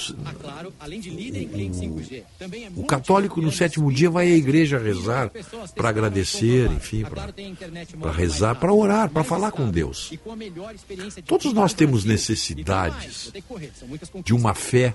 o, 2.77 2.81
o 2.83 2.85
católico 2.85 3.41
no 3.41 3.51
sétimo 3.51 3.93
dia 3.93 4.09
vai 4.09 4.27
à 4.27 4.37
igreja 4.37 4.79
rezar 4.79 5.31
para 5.75 5.89
agradecer, 5.89 6.71
enfim, 6.71 7.05
para 8.01 8.13
rezar, 8.13 8.55
para 8.55 8.73
orar, 8.73 9.11
para 9.11 9.25
falar 9.25 9.51
com 9.51 9.69
Deus. 9.69 10.13
Todos 11.27 11.53
nós 11.53 11.75
temos 11.75 12.05
necessidades 12.05 13.33
de 14.25 14.33
uma 14.33 14.55
fé 14.55 14.95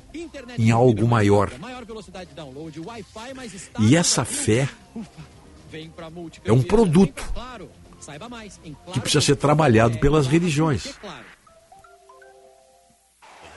em 0.58 0.72
algo 0.72 1.08
maior. 1.08 1.52
E 3.80 3.96
essa 3.96 4.24
fé 4.24 4.70
é 6.44 6.52
um 6.52 6.62
produto 6.62 7.24
que 8.94 9.00
precisa 9.00 9.22
ser 9.22 9.36
trabalhado 9.36 9.98
pelas 10.00 10.28
religiões. 10.28 10.94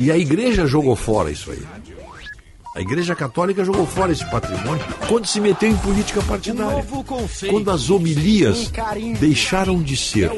E 0.01 0.11
a 0.11 0.17
igreja 0.17 0.67
jogou 0.67 0.95
fora 0.95 1.31
isso 1.31 1.51
aí. 1.51 1.67
A 2.75 2.81
Igreja 2.81 3.15
Católica 3.17 3.65
jogou 3.65 3.87
fora 3.87 4.13
esse 4.13 4.25
patrimônio 4.31 4.85
quando 5.09 5.27
se 5.27 5.41
meteu 5.41 5.69
em 5.71 5.77
política 5.79 6.23
partidária. 6.23 6.85
Quando 7.51 7.71
as 7.71 7.91
homilias 7.91 8.71
deixaram 9.19 9.83
de 9.83 9.97
ser 9.97 10.31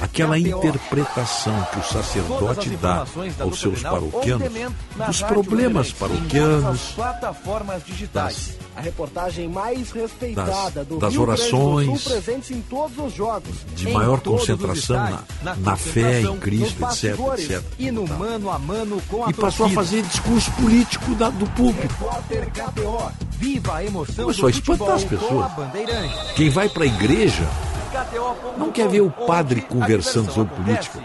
aquela 0.00 0.38
interpretação 0.38 1.54
que 1.72 1.78
o 1.78 1.84
sacerdote 1.84 2.70
dá 2.70 3.06
aos 3.40 3.60
seus 3.60 3.80
paroquianos 3.82 4.50
dos 5.06 5.22
problemas 5.22 5.92
paroquianos, 5.92 6.94
das 8.12 8.56
a 8.74 8.80
reportagem 8.80 9.48
mais 9.48 9.90
respeitada 9.90 10.70
das, 10.76 10.86
do 10.86 10.98
das 10.98 11.12
Rio 11.12 11.22
orações, 11.22 11.86
Grande 11.86 11.92
do 11.92 11.98
Sul, 11.98 12.10
presentes 12.12 12.50
em 12.52 12.60
todos 12.62 12.98
os 12.98 13.12
jogos, 13.14 13.54
de 13.76 13.90
maior 13.90 14.18
concentração 14.20 14.96
na, 15.42 15.54
na 15.56 15.76
fé 15.76 16.22
em 16.22 16.38
Cristo, 16.38 16.82
etc, 16.84 17.18
etc. 17.38 17.62
E 17.78 17.90
no 17.90 18.06
mano 18.08 18.50
a 18.50 18.58
mano 18.58 19.00
com 19.10 19.26
a 19.26 19.28
E 19.30 19.34
passou 19.34 19.66
a 19.66 19.68
fazer 19.68 20.00
discurso 20.02 20.50
político 20.52 21.14
da- 21.14 21.28
do 21.28 21.46
KTO, 21.52 23.12
Viva 23.32 23.74
a 23.76 23.84
emoção 23.84 24.32
do 24.32 24.46
a 24.46 24.50
espantar 24.50 24.94
as 24.94 25.04
pessoas. 25.04 25.52
Quem 26.34 26.48
vai 26.48 26.68
para 26.68 26.84
a 26.84 26.86
igreja 26.86 27.46
não 28.56 28.72
quer 28.72 28.88
ver 28.88 29.02
o 29.02 29.10
padre 29.10 29.60
conversando 29.60 30.32
sobre 30.32 30.54
política. 30.54 31.02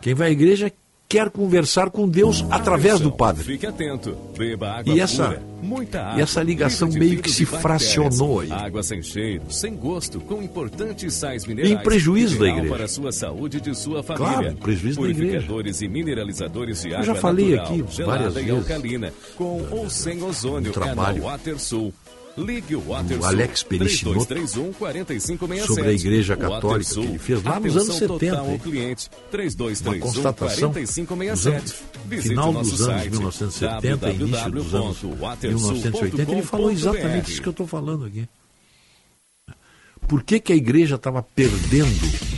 Quem 0.00 0.14
vai 0.14 0.28
à 0.28 0.30
igreja 0.30 0.70
quer 1.10 1.28
conversar 1.28 1.90
com 1.90 2.08
Deus 2.08 2.44
através 2.52 3.00
do 3.00 3.10
padre. 3.10 3.42
Fique 3.42 3.66
atento. 3.66 4.16
Beba 4.38 4.70
água 4.78 4.94
E 4.94 5.00
essa- 5.00 5.26
pura, 5.26 5.42
muita 5.60 6.00
água. 6.02 6.20
e 6.20 6.22
essa 6.22 6.40
ligação 6.40 6.88
meio 6.88 7.20
que 7.20 7.28
se 7.28 7.44
fracionou 7.44 8.38
aí. 8.40 8.52
Água 8.52 8.80
sem 8.80 9.02
cheiro, 9.02 9.42
sem 9.50 9.74
gosto, 9.74 10.20
com 10.20 10.40
importantes 10.40 11.12
sais 11.14 11.44
minerais. 11.44 11.72
Em 11.72 11.76
prejuízo 11.82 12.38
da 12.38 12.48
igreja. 12.48 12.72
para 12.72 12.84
a 12.84 12.88
sua 12.88 13.10
saúde 13.10 13.56
e 13.56 13.60
de 13.60 13.74
sua 13.76 14.04
família. 14.04 14.32
Claro, 14.34 14.56
prejuízo 14.58 15.00
da 15.02 15.08
igreja. 15.08 15.32
Purificadores 15.32 15.82
e 15.82 15.88
mineralizadores 15.88 16.80
de 16.82 16.88
Eu 16.90 16.94
água 16.94 17.06
já 17.06 17.14
falei 17.16 17.56
natural, 17.56 17.66
aqui 17.80 18.02
várias 18.04 18.34
vezes. 18.34 18.50
alcalina, 18.50 19.12
com 19.36 19.66
ou 19.72 19.90
sem 19.90 20.22
ozônio, 20.22 20.70
Um 20.70 20.74
trabalho 20.74 21.16
é 21.18 21.20
na 21.20 21.26
WaterSul. 21.26 21.92
Ligue 22.38 22.76
o. 22.76 22.82
Alex 22.94 23.62
Perichinotto 23.64 24.24
3231 24.26 24.72
4567. 24.72 25.66
sobre 25.66 25.90
a 25.90 25.92
Igreja 25.92 26.36
Católica 26.36 26.94
que 26.94 27.00
ele 27.00 27.18
fez 27.18 27.42
lá 27.42 27.60
nos 27.60 27.76
anos 27.76 27.94
70, 27.96 28.08
total 28.36 28.50
ao 28.50 28.58
cliente. 28.58 29.08
Uma 29.10 29.30
3231 29.30 30.00
constatação 30.00 30.68
nos 30.72 30.90
4567. 30.90 31.56
anos- 31.56 32.22
final 32.24 32.52
dos 32.52 32.80
anos 32.82 33.02
site 33.02 33.10
1970 33.10 34.10
e 34.10 34.14
início 34.14 34.50
dos 34.52 34.74
anos 34.74 35.02
1980, 35.02 36.32
ele 36.32 36.42
falou 36.42 36.70
exatamente 36.70 37.30
isso 37.32 37.42
que 37.42 37.48
eu 37.48 37.52
estou 37.52 37.66
falando 37.66 38.04
aqui. 38.06 38.28
Por 40.08 40.22
que, 40.22 40.40
que 40.40 40.52
a 40.52 40.56
igreja 40.56 40.94
estava 40.96 41.22
perdendo 41.22 42.29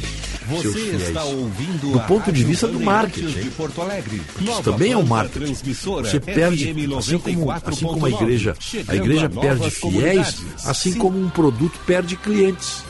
seus 0.60 0.74
Você 0.74 0.80
fiéis? 0.80 1.02
está 1.08 1.24
ouvindo 1.24 1.92
Do 1.92 2.00
ponto 2.00 2.32
de 2.32 2.44
vista 2.44 2.66
do 2.68 2.80
marketing. 2.80 3.26
de 3.42 3.50
Porto 3.50 3.80
Alegre. 3.82 4.20
Isso 4.40 4.62
também 4.62 4.92
é 4.92 4.96
um 4.96 5.02
marketing. 5.06 5.54
Você 5.54 6.20
perde, 6.20 6.70
assim 6.98 7.18
como, 7.18 7.50
assim 7.50 7.86
como 7.86 8.06
a 8.06 8.10
94.9, 8.10 8.22
igreja, 8.22 8.56
a 8.88 8.96
igreja 8.96 9.28
perde 9.30 9.70
fiéis, 9.70 10.42
assim 10.64 10.94
como 10.94 11.18
um 11.18 11.28
produto 11.30 11.78
perde 11.86 12.16
clientes, 12.16 12.84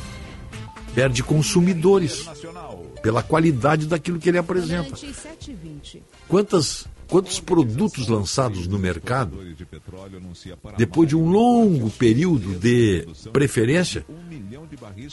perde 0.95 1.23
consumidores 1.23 2.27
pela 3.03 3.23
qualidade 3.23 3.87
daquilo 3.87 4.19
que 4.19 4.29
ele 4.29 4.39
apresenta. 4.39 4.85
Durante 4.91 5.07
7h20. 5.07 5.99
Quantas, 6.29 6.87
quantos 7.13 7.39
produtos 7.39 8.09
lançados 8.09 8.67
no 8.67 8.79
mercado, 8.79 9.39
depois 10.79 11.07
de 11.07 11.15
um 11.15 11.29
longo 11.29 11.91
período 11.91 12.59
de 12.59 13.07
preferência, 13.31 14.03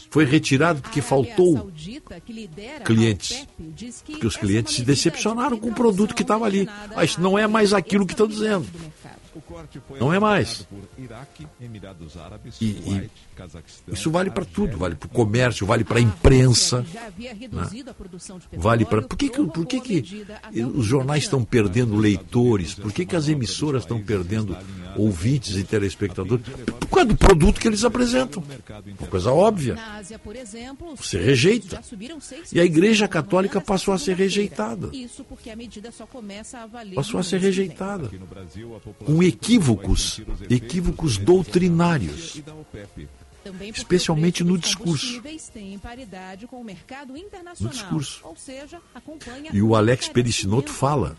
foi 0.09 0.23
retirado 0.23 0.81
porque 0.81 1.01
faltou 1.01 1.69
clientes. 2.85 3.45
Porque 4.05 4.25
os 4.25 4.37
clientes 4.37 4.75
se 4.75 4.81
decepcionaram 4.81 5.57
de 5.57 5.61
com 5.61 5.71
o 5.71 5.75
produto 5.75 6.15
que 6.15 6.21
estava 6.21 6.45
ali. 6.45 6.69
Mas 6.95 7.17
não 7.17 7.37
é 7.37 7.45
mais 7.47 7.73
aquilo 7.73 8.05
que 8.05 8.13
estão 8.13 8.27
dizendo. 8.27 8.65
Não 9.99 10.13
é 10.13 10.19
mais. 10.19 10.67
E, 12.61 12.65
e 12.65 13.09
isso 13.91 14.11
vale 14.11 14.29
para 14.29 14.45
tudo, 14.45 14.77
vale 14.77 14.95
para 14.95 15.07
o 15.07 15.09
comércio, 15.09 15.65
vale 15.65 15.83
para 15.83 15.99
a 15.99 16.01
imprensa. 16.01 16.85
já 16.93 17.07
havia 17.07 17.33
né? 17.33 17.39
a 17.61 17.93
de 18.39 18.47
petróleo 18.47 18.49
Vale 18.51 18.85
para. 18.85 19.01
Por 19.01 19.17
que, 19.17 19.29
que, 19.29 19.43
por 19.45 19.65
que, 19.65 19.79
que 19.81 20.25
os 20.63 20.85
jornais 20.85 21.23
estão 21.23 21.43
perdendo 21.43 21.95
leitores? 21.95 22.73
Por 22.73 22.91
que, 22.91 23.05
que 23.05 23.15
as 23.15 23.27
emissoras 23.27 23.83
estão 23.83 24.01
perdendo 24.01 24.57
ouvintes 24.95 25.55
e 25.55 25.63
telespectadores? 25.63 26.45
Por 26.79 26.87
causa 26.89 27.05
do 27.05 27.17
produto 27.17 27.59
que 27.59 27.67
eles 27.67 27.83
apresentam. 27.83 28.43
Uma 28.99 29.07
coisa 29.07 29.31
óbvia. 29.31 29.77
Você 30.95 31.19
rejeita. 31.19 31.81
E 32.51 32.59
a 32.59 32.65
Igreja 32.65 33.07
Católica 33.07 33.61
passou 33.61 33.93
a 33.93 33.99
ser 33.99 34.15
rejeitada. 34.15 34.89
Passou 36.95 37.19
a 37.19 37.23
ser 37.23 37.39
rejeitada. 37.39 38.09
Com 39.05 39.23
equívocos, 39.29 40.21
equívocos 40.49 41.17
doutrinários. 41.17 42.41
Especialmente 43.73 44.43
no 44.43 44.57
discurso. 44.57 45.05
combustíveis 45.05 45.49
tem 45.49 45.79
paridade 45.79 46.45
com 46.45 46.59
o 46.59 46.63
mercado 46.63 47.15
internacional. 47.15 47.73
discurso. 47.73 48.21
E 49.53 49.61
o 49.61 49.75
Alex 49.75 50.07
o 50.07 50.11
Perichinotto 50.11 50.71
fala 50.71 51.15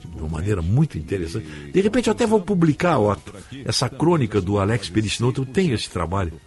de 0.00 0.06
uma 0.16 0.28
maneira 0.28 0.62
muito 0.62 0.98
interessante. 0.98 1.46
De 1.46 1.80
repente, 1.80 2.08
eu 2.08 2.12
até 2.12 2.26
vou 2.26 2.40
publicar, 2.40 2.98
Otto, 2.98 3.34
essa 3.64 3.88
crônica 3.88 4.40
do 4.40 4.58
Alex 4.58 4.88
Perichinotto. 4.88 5.42
Eu 5.42 5.46
tenho 5.46 5.74
esse 5.74 5.88
trabalho. 5.90 6.40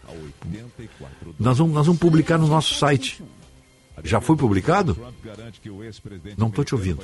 Nós 1.39 1.57
vamos, 1.57 1.73
nós 1.73 1.85
vamos 1.85 1.99
publicar 1.99 2.37
no 2.37 2.47
nosso 2.47 2.75
site. 2.75 3.21
Já 4.03 4.21
foi 4.21 4.35
publicado? 4.35 4.95
Não 6.37 6.47
estou 6.47 6.63
te 6.63 6.75
ouvindo. 6.75 6.99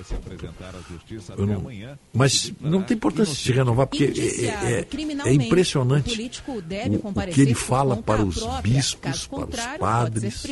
Eu 1.38 1.48
não- 1.48 1.66
mas 2.14 2.54
não 2.62 2.82
tem 2.84 2.96
importância 2.96 3.34
se 3.34 3.52
renovar, 3.52 3.88
porque 3.88 4.04
é, 4.06 4.46
é- 4.46 4.80
é 4.80 4.84
criminalmente, 4.84 5.46
impressionante 5.46 6.22
o 6.48 6.54
o, 6.54 7.32
que 7.32 7.42
ele 7.42 7.54
fala 7.56 7.98
para 7.98 8.24
os 8.24 8.44
bispos, 8.62 9.28
para 9.28 9.40
os 9.48 9.78
padres 9.80 10.46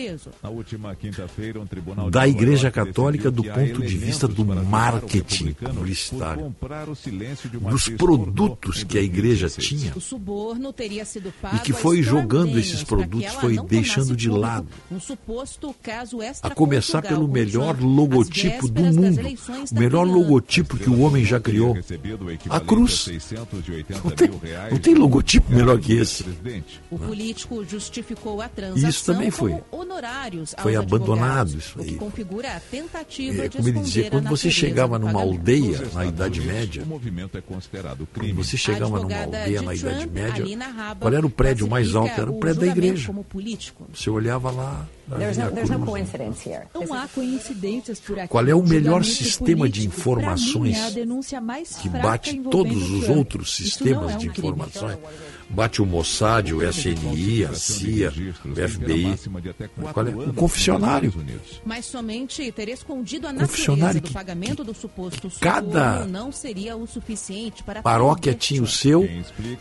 da 2.11 2.27
Igreja 2.27 2.71
Católica 2.71 3.29
do 3.31 3.43
ponto 3.43 3.81
de 3.81 3.97
vista 3.97 4.27
do 4.27 4.45
marketing 4.45 5.53
publicitário, 5.53 6.55
dos 7.69 7.89
produtos 7.89 8.83
que 8.83 8.97
a 8.97 9.01
igreja 9.01 9.47
2016. 9.47 9.67
tinha 9.67 9.93
e 11.55 11.59
que 11.59 11.73
foi 11.73 12.01
jogando 12.01 12.57
esses 12.59 12.83
produtos, 12.83 13.31
foi 13.33 13.57
deixando 13.63 14.15
de 14.15 14.29
lado. 14.29 14.67
Um 14.91 14.99
suposto 14.99 15.73
caso 15.81 16.21
a 16.41 16.49
começar 16.49 17.01
pelo 17.01 17.27
melhor 17.27 17.79
logotipo 17.79 18.67
do 18.67 18.81
mundo, 18.81 19.19
o 19.71 19.79
melhor 19.79 20.03
logotipo 20.07 20.77
que 20.77 20.89
o 20.89 20.99
homem 21.01 21.23
já 21.25 21.39
criou. 21.39 21.75
A 22.49 22.59
cruz. 22.59 22.91
a 23.07 23.11
680 23.11 24.01
Não 24.03 24.11
tem, 24.11 24.29
não 24.71 24.77
tem 24.77 24.95
logotipo 24.95 25.51
melhor 25.51 25.79
que 25.79 25.93
esse. 25.93 26.25
O 26.89 26.97
político 26.97 27.63
justificou 27.65 28.41
a 28.41 28.47
transação 28.49 28.89
Isso 28.89 29.05
também 29.05 29.31
foi- 29.31 29.55
foi 30.61 30.75
abandonado 30.75 31.57
isso 31.57 31.79
aí. 31.81 31.95
configura 31.95 32.55
a 32.55 32.59
tentativa 32.59 33.45
É, 33.45 33.47
de 33.47 33.57
como 33.57 33.69
ele 33.69 33.79
dizia, 33.79 34.07
a 34.07 34.11
quando 34.11 34.29
você 34.29 34.49
chegava 34.51 34.97
numa 34.99 35.21
aldeia 35.21 35.81
na 35.93 36.05
Idade 36.05 36.41
Média, 36.41 36.83
O 36.83 36.87
movimento 36.87 37.37
é 37.37 37.41
considerado 37.41 38.07
quando 38.07 38.07
crime. 38.25 38.33
você 38.33 38.57
chegava 38.57 38.99
numa 38.99 39.15
aldeia 39.21 39.59
de 39.59 39.65
na 39.65 39.73
Idade 39.75 40.07
Média, 40.09 40.45
qual 40.99 41.13
era 41.13 41.25
o 41.25 41.29
prédio 41.29 41.67
mais 41.67 41.95
alto? 41.95 42.19
Era 42.19 42.31
o 42.31 42.39
prédio 42.39 42.61
da 42.61 42.67
igreja. 42.67 43.11
Você 43.93 44.09
olhava 44.09 44.51
lá, 44.51 44.87
Não 46.73 46.93
há 46.93 47.07
coincidências 47.07 47.99
por 47.99 48.19
aqui. 48.19 48.27
Qual 48.29 48.47
é 48.47 48.55
o 48.55 48.63
melhor 48.63 49.03
sistema 49.03 49.67
de 49.67 49.85
informações 49.85 50.77
é 50.77 51.81
que 51.81 51.89
bate 51.89 52.39
todos 52.49 52.89
os 52.91 53.09
outros 53.09 53.55
sistemas 53.55 54.13
é 54.13 54.17
de 54.17 54.27
informações. 54.27 54.97
Bate 55.49 55.81
o 55.81 55.85
Mossad, 55.85 56.53
o 56.53 56.63
SNI, 56.63 57.43
a 57.43 57.53
CIA, 57.53 58.13
o 58.45 58.69
FBI. 58.69 59.19
Qual 59.91 60.07
é? 60.07 60.09
O 60.11 60.33
confessionário. 60.33 61.13
Mas 61.65 61.85
somente 61.85 62.49
ter 62.53 62.69
escondido 62.69 63.27
a 63.27 63.33
Confessionário 63.33 63.95
natureza 63.95 64.01
do 64.01 64.13
pagamento 64.13 64.63
do 64.63 64.73
suposto 64.73 65.29
cada 65.41 66.05
não 66.05 66.31
seria 66.31 66.77
o 66.77 66.87
suficiente 66.87 67.63
para 67.63 67.81
Paróquia 67.81 68.33
tinha 68.33 68.63
o 68.63 68.67
seu 68.67 69.07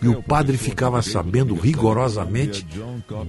e 0.00 0.08
o 0.08 0.22
padre 0.22 0.56
ficava 0.56 1.02
sabendo 1.02 1.54
rigorosamente 1.54 2.64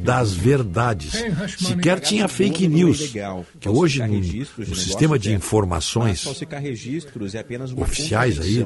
das 0.03 0.33
verdades. 0.33 1.13
Sequer 1.57 1.99
tinha 2.15 2.27
fake 2.27 2.67
news. 2.67 3.13
Que 3.59 3.69
hoje, 3.69 4.05
no, 4.05 4.19
no 4.67 4.75
sistema 4.75 5.17
de 5.17 5.33
informações 5.33 6.23
Falsificar 6.23 6.61
registros 6.61 7.35
é 7.35 7.45
oficiais 7.77 8.39
aí, 8.39 8.65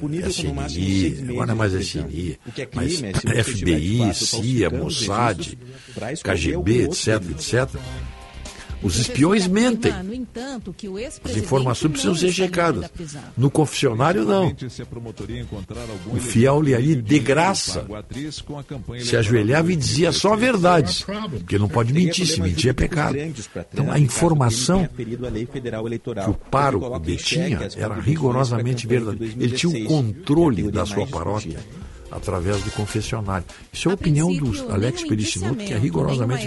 seis 0.00 0.36
SNI, 0.36 1.26
agora 1.28 1.46
não 1.46 1.54
é 1.54 1.58
mais. 1.58 1.72
SNI, 1.74 2.38
é 2.56 2.68
mas 2.74 3.02
é 3.02 3.42
FBI, 3.42 4.14
CIA, 4.14 4.70
Mossad, 4.70 5.58
KGB, 6.22 6.84
etc, 6.84 7.22
etc. 7.30 7.80
Os 8.82 8.98
espiões 8.98 9.46
mentem. 9.46 9.92
As 11.24 11.36
informações 11.36 11.92
precisam 11.92 12.14
ser 12.14 12.32
checadas. 12.32 12.90
No 13.36 13.50
confessionário, 13.50 14.24
não. 14.24 14.54
O 16.06 16.16
fiel 16.16 16.58
ali, 16.60 16.72
elemento 16.72 17.02
de 17.02 17.18
graça, 17.18 17.86
se 19.02 19.16
ajoelhava 19.16 19.72
e 19.72 19.76
dizia 19.76 20.12
só 20.12 20.30
2016. 20.30 20.40
verdades. 20.40 21.06
Porque 21.30 21.58
não 21.58 21.68
pode 21.68 21.92
mentir, 21.92 22.26
se 22.26 22.40
mentir 22.40 22.70
é 22.70 22.72
pecado. 22.72 23.16
Então 23.72 23.90
a 23.90 23.98
informação 23.98 24.80
ele 24.80 24.88
tenha 24.88 24.96
ferido 24.96 25.26
a 25.26 25.30
lei 25.30 25.46
federal 25.46 25.86
eleitoral, 25.86 26.24
que 26.24 26.30
o 26.30 26.34
pároco 26.34 26.98
detinha 26.98 27.68
era 27.76 27.94
rigorosamente 27.94 28.86
verdadeira. 28.86 29.34
Ele 29.38 29.56
tinha 29.56 29.70
o 29.70 29.72
2016, 29.72 29.72
que 29.72 29.82
é 29.82 29.84
a 29.84 29.88
controle 29.88 30.70
da 30.70 30.86
sua 30.86 30.98
mais 30.98 31.10
paróquia. 31.10 31.58
Através 32.10 32.62
do 32.62 32.70
confessionário. 32.72 33.46
Isso 33.72 33.88
é 33.88 33.92
a 33.92 33.94
A 33.94 33.94
opinião 33.94 34.32
do 34.32 34.72
Alex 34.72 35.02
nenhum 35.02 35.08
Perichinotto, 35.08 35.64
que 35.64 35.72
é 35.72 35.78
rigorosamente 35.78 36.46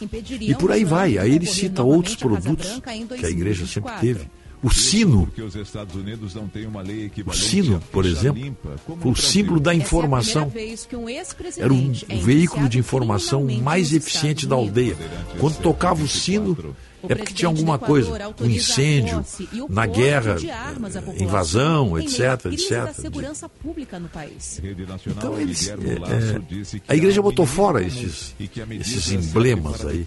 impediriam 0.00 0.50
E 0.50 0.54
por 0.60 0.72
aí 0.72 0.84
vai. 0.84 1.18
Aí 1.18 1.34
ele 1.34 1.46
cita 1.46 1.82
outros 1.82 2.16
produtos 2.16 2.80
que 3.18 3.26
a 3.26 3.30
igreja 3.30 3.66
sempre 3.66 3.90
2024. 3.92 4.00
teve. 4.00 4.44
O 4.64 4.70
sino, 4.72 5.26
Porque 5.26 5.42
os 5.42 5.54
Estados 5.54 5.94
Unidos 5.94 6.34
não 6.34 6.48
têm 6.48 6.66
uma 6.66 6.80
lei 6.80 7.12
o 7.26 7.34
sino, 7.34 7.80
por 7.92 8.06
exemplo, 8.06 8.56
foi 8.98 9.10
o 9.12 9.14
símbolo 9.14 9.60
da 9.60 9.72
é 9.72 9.74
a 9.74 9.76
informação. 9.76 10.50
um 10.96 11.10
Era 11.58 11.74
o 11.74 11.92
é 12.08 12.16
veículo 12.16 12.66
de 12.66 12.78
informação 12.78 13.44
mais 13.62 13.92
eficiente 13.92 14.46
da 14.46 14.54
aldeia. 14.54 14.96
Quando 15.38 15.58
tocava 15.58 16.02
o 16.02 16.08
sino, 16.08 16.74
é 17.08 17.14
porque 17.14 17.34
tinha 17.34 17.48
alguma 17.48 17.78
coisa, 17.78 18.10
um 18.40 18.46
incêndio, 18.46 19.18
posse 19.18 19.48
na 19.68 19.86
guerra, 19.86 20.36
população 20.36 21.14
invasão, 21.24 21.98
etc, 21.98 22.46
etc. 22.52 22.92
segurança 22.94 23.48
pública 23.48 23.98
no 23.98 24.08
país. 24.08 24.60
Então 25.06 25.40
eles, 25.40 25.68
é, 25.68 25.72
é, 25.72 26.80
a 26.88 26.96
igreja 26.96 27.20
botou 27.22 27.46
fora 27.46 27.82
esses, 27.82 28.34
esses 28.80 29.12
emblemas 29.12 29.84
aí 29.84 30.06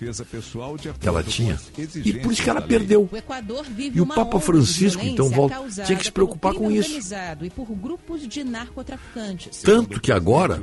que 1.00 1.08
ela 1.08 1.24
tinha 1.24 1.60
e 2.04 2.14
por 2.14 2.32
isso 2.32 2.44
que 2.44 2.50
ela 2.50 2.62
perdeu. 2.62 3.10
E 3.94 4.02
o 4.02 4.06
Papa 4.06 4.40
Francisco, 4.40 5.04
então, 5.04 5.30
volta- 5.30 5.64
tinha 5.86 5.98
que 5.98 6.06
se 6.06 6.12
preocupar 6.12 6.54
com 6.54 6.72
isso. 6.72 6.88
organizado 6.90 7.46
E 7.46 7.50
por 7.50 7.68
grupos 7.68 8.28
de 8.28 8.44
narcotraficantes. 8.44 9.62
Tanto 9.62 10.00
que 10.00 10.12
agora, 10.12 10.62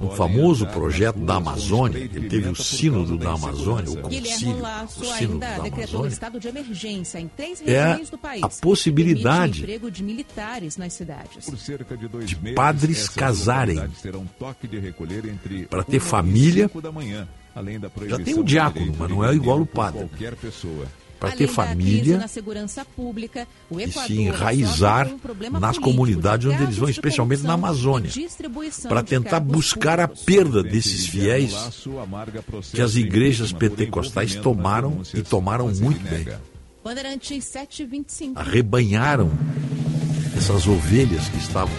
o 0.00 0.10
famoso 0.10 0.66
projeto 0.66 1.18
da 1.18 1.36
Amazônia, 1.36 1.98
ele 1.98 2.28
teve 2.28 2.48
o 2.48 2.54
sínodo 2.56 3.16
da 3.18 3.32
Amazônia, 3.32 3.90
o 3.90 3.96
concílio, 3.98 4.62
o 4.96 5.04
sínodo 5.04 5.25
ainda 5.32 5.46
da 5.46 5.58
decretou 5.62 6.04
um 6.04 6.06
estado 6.06 6.40
de 6.40 6.48
emergência 6.48 7.18
em 7.18 7.28
três 7.28 7.60
É 7.66 7.88
regiões 7.88 8.10
do 8.10 8.18
país. 8.18 8.42
a 8.42 8.48
possibilidade 8.48 9.60
emprego 9.62 9.90
de 9.90 10.02
militares 10.02 10.76
nas 10.76 10.92
cidades. 10.92 11.44
Por 11.44 11.58
cerca 11.58 11.96
de 11.96 12.08
dois 12.08 12.32
meses, 12.34 12.54
padres 12.54 13.08
casarem 13.08 13.76
localidades 13.76 14.02
terão 14.02 14.26
toque 14.38 14.66
de 14.66 14.78
recolher 14.78 15.26
entre 15.26 15.66
para 15.66 15.82
ter 15.84 16.00
família. 16.00 16.70
manhã, 16.92 17.28
além 17.54 17.78
da 17.78 17.90
Já 18.06 18.18
tem 18.18 18.34
o 18.34 18.38
do 18.38 18.44
diácono, 18.44 18.94
mas 18.98 19.08
de 19.08 19.14
não 19.14 19.24
é 19.24 19.34
igual 19.34 19.60
o 19.60 19.66
padre. 19.66 20.08
Para 21.18 21.30
ter 21.32 21.46
família 21.46 22.18
na 22.18 22.28
segurança 22.28 22.84
pública, 22.84 23.48
o 23.70 23.80
e 23.80 23.90
se 23.90 24.20
enraizar 24.20 25.08
um 25.08 25.58
nas 25.58 25.78
comunidades 25.78 26.46
de 26.46 26.54
onde 26.54 26.62
eles 26.62 26.76
vão, 26.76 26.88
especialmente 26.88 27.42
na 27.42 27.54
Amazônia, 27.54 28.10
para 28.88 29.02
tentar 29.02 29.40
buscar 29.40 29.98
a 29.98 30.06
perda 30.06 30.62
desses 30.62 31.06
fiéis 31.06 31.54
que 32.72 32.82
as 32.82 32.96
igrejas 32.96 33.52
pentecostais 33.52 34.34
tomaram 34.34 35.00
e 35.14 35.22
tomaram 35.22 35.68
muito 35.68 36.02
bem. 36.02 36.18
nega. 36.18 36.40
Bandeirantes 36.84 37.44
725. 37.44 38.38
Arrebanharam 38.38 39.32
essas 40.36 40.68
ovelhas 40.68 41.28
que 41.28 41.38
estavam 41.38 41.74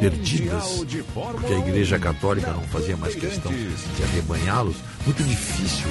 perdidas, 0.00 0.64
porque 1.12 1.52
a 1.52 1.58
Igreja 1.58 1.98
Católica 1.98 2.50
não 2.52 2.62
fazia 2.62 2.96
mais 2.96 3.14
questão 3.14 3.52
de 3.52 4.02
arrebanhá-los. 4.02 4.76
Muito 5.04 5.22
difícil 5.22 5.88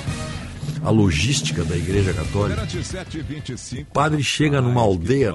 a 0.83 0.89
logística 0.89 1.63
da 1.63 1.75
Igreja 1.75 2.13
Católica. 2.13 2.67
O 3.81 3.85
padre 3.85 4.23
chega 4.23 4.61
numa 4.61 4.81
aldeia 4.81 5.33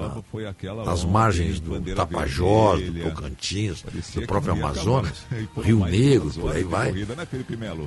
nas 0.85 1.03
margens 1.03 1.59
do 1.59 1.79
Tapajós, 1.95 2.81
do 2.81 3.03
Tocantins, 3.03 3.83
do 4.13 4.27
próprio 4.27 4.53
Amazonas, 4.53 5.25
Rio 5.61 5.85
Negro, 5.85 6.31
por 6.31 6.55
aí 6.55 6.63
vai, 6.63 6.93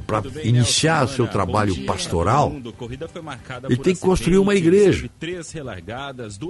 para 0.06 0.22
iniciar 0.42 1.06
seu 1.08 1.26
trabalho 1.26 1.84
pastoral, 1.84 2.52
ele 3.64 3.76
tem 3.76 3.94
que 3.94 4.00
construir 4.00 4.38
uma 4.38 4.54
igreja. 4.54 5.08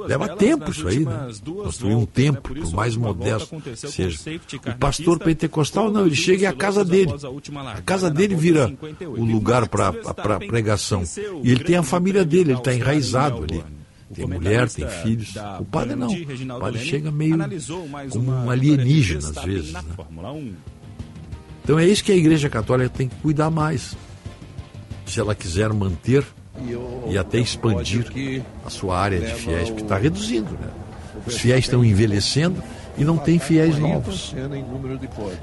Leva 0.06 0.28
tempo 0.36 0.70
isso 0.70 0.88
aí, 0.88 1.04
né? 1.04 1.28
Construir 1.44 1.94
um 1.94 2.06
templo, 2.06 2.54
por 2.54 2.72
mais 2.72 2.96
modesto 2.96 3.60
seja. 3.76 4.18
O 4.66 4.78
pastor 4.78 5.18
pentecostal, 5.18 5.90
não, 5.90 6.06
ele 6.06 6.16
chega 6.16 6.42
e 6.42 6.46
a 6.46 6.52
casa 6.52 6.84
dele. 6.84 7.12
A 7.74 7.82
casa 7.82 8.10
dele 8.10 8.34
vira 8.34 8.72
o 9.00 9.24
lugar 9.24 9.68
para 9.68 9.88
a 9.88 10.40
pregação. 10.98 11.40
E 11.44 11.50
ele 11.50 11.64
tem 11.64 11.76
a 11.76 11.82
família 11.82 12.24
dele, 12.24 12.50
ele 12.52 12.58
está 12.58 12.74
enraizado 12.74 13.44
ali. 13.44 13.62
Tem 14.14 14.26
mulher, 14.26 14.68
tem 14.70 14.88
filhos. 14.88 15.34
O 15.60 15.64
padre 15.64 15.94
não. 15.94 16.08
O 16.56 16.60
padre 16.60 16.80
chega 16.80 17.10
meio 17.10 17.36
como 18.10 18.30
um 18.32 18.50
alienígena 18.50 19.28
às 19.28 19.44
vezes. 19.44 19.72
né? 19.72 19.80
Então 21.64 21.78
é 21.78 21.84
isso 21.84 22.02
que 22.02 22.12
a 22.12 22.16
Igreja 22.16 22.48
Católica 22.48 22.88
tem 22.88 23.08
que 23.08 23.16
cuidar 23.16 23.50
mais. 23.50 23.94
Se 25.04 25.20
ela 25.20 25.34
quiser 25.34 25.72
manter 25.72 26.24
e 27.10 27.18
até 27.18 27.38
expandir 27.38 28.04
a 28.64 28.70
sua 28.70 28.98
área 28.98 29.20
de 29.20 29.26
fiéis, 29.34 29.68
porque 29.68 29.82
está 29.82 29.96
reduzindo. 29.98 30.50
Né? 30.52 30.68
Os 31.26 31.36
fiéis 31.36 31.64
estão 31.66 31.84
envelhecendo 31.84 32.62
e 32.96 33.04
não 33.04 33.16
tem 33.18 33.38
fiéis 33.38 33.78
novos. 33.78 34.34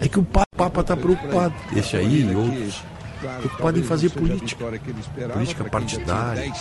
É 0.01 0.07
que 0.07 0.19
o 0.19 0.23
Pa- 0.23 0.43
Papa 0.57 0.81
está 0.81 0.95
preocupado, 0.97 1.53
esse 1.75 1.95
aí 1.95 2.21
e 2.31 2.35
outros, 2.35 2.81
preocupado 3.27 3.79
em 3.79 3.83
fazer 3.83 4.09
política. 4.09 4.65
Política 5.33 5.63
partidária. 5.65 6.51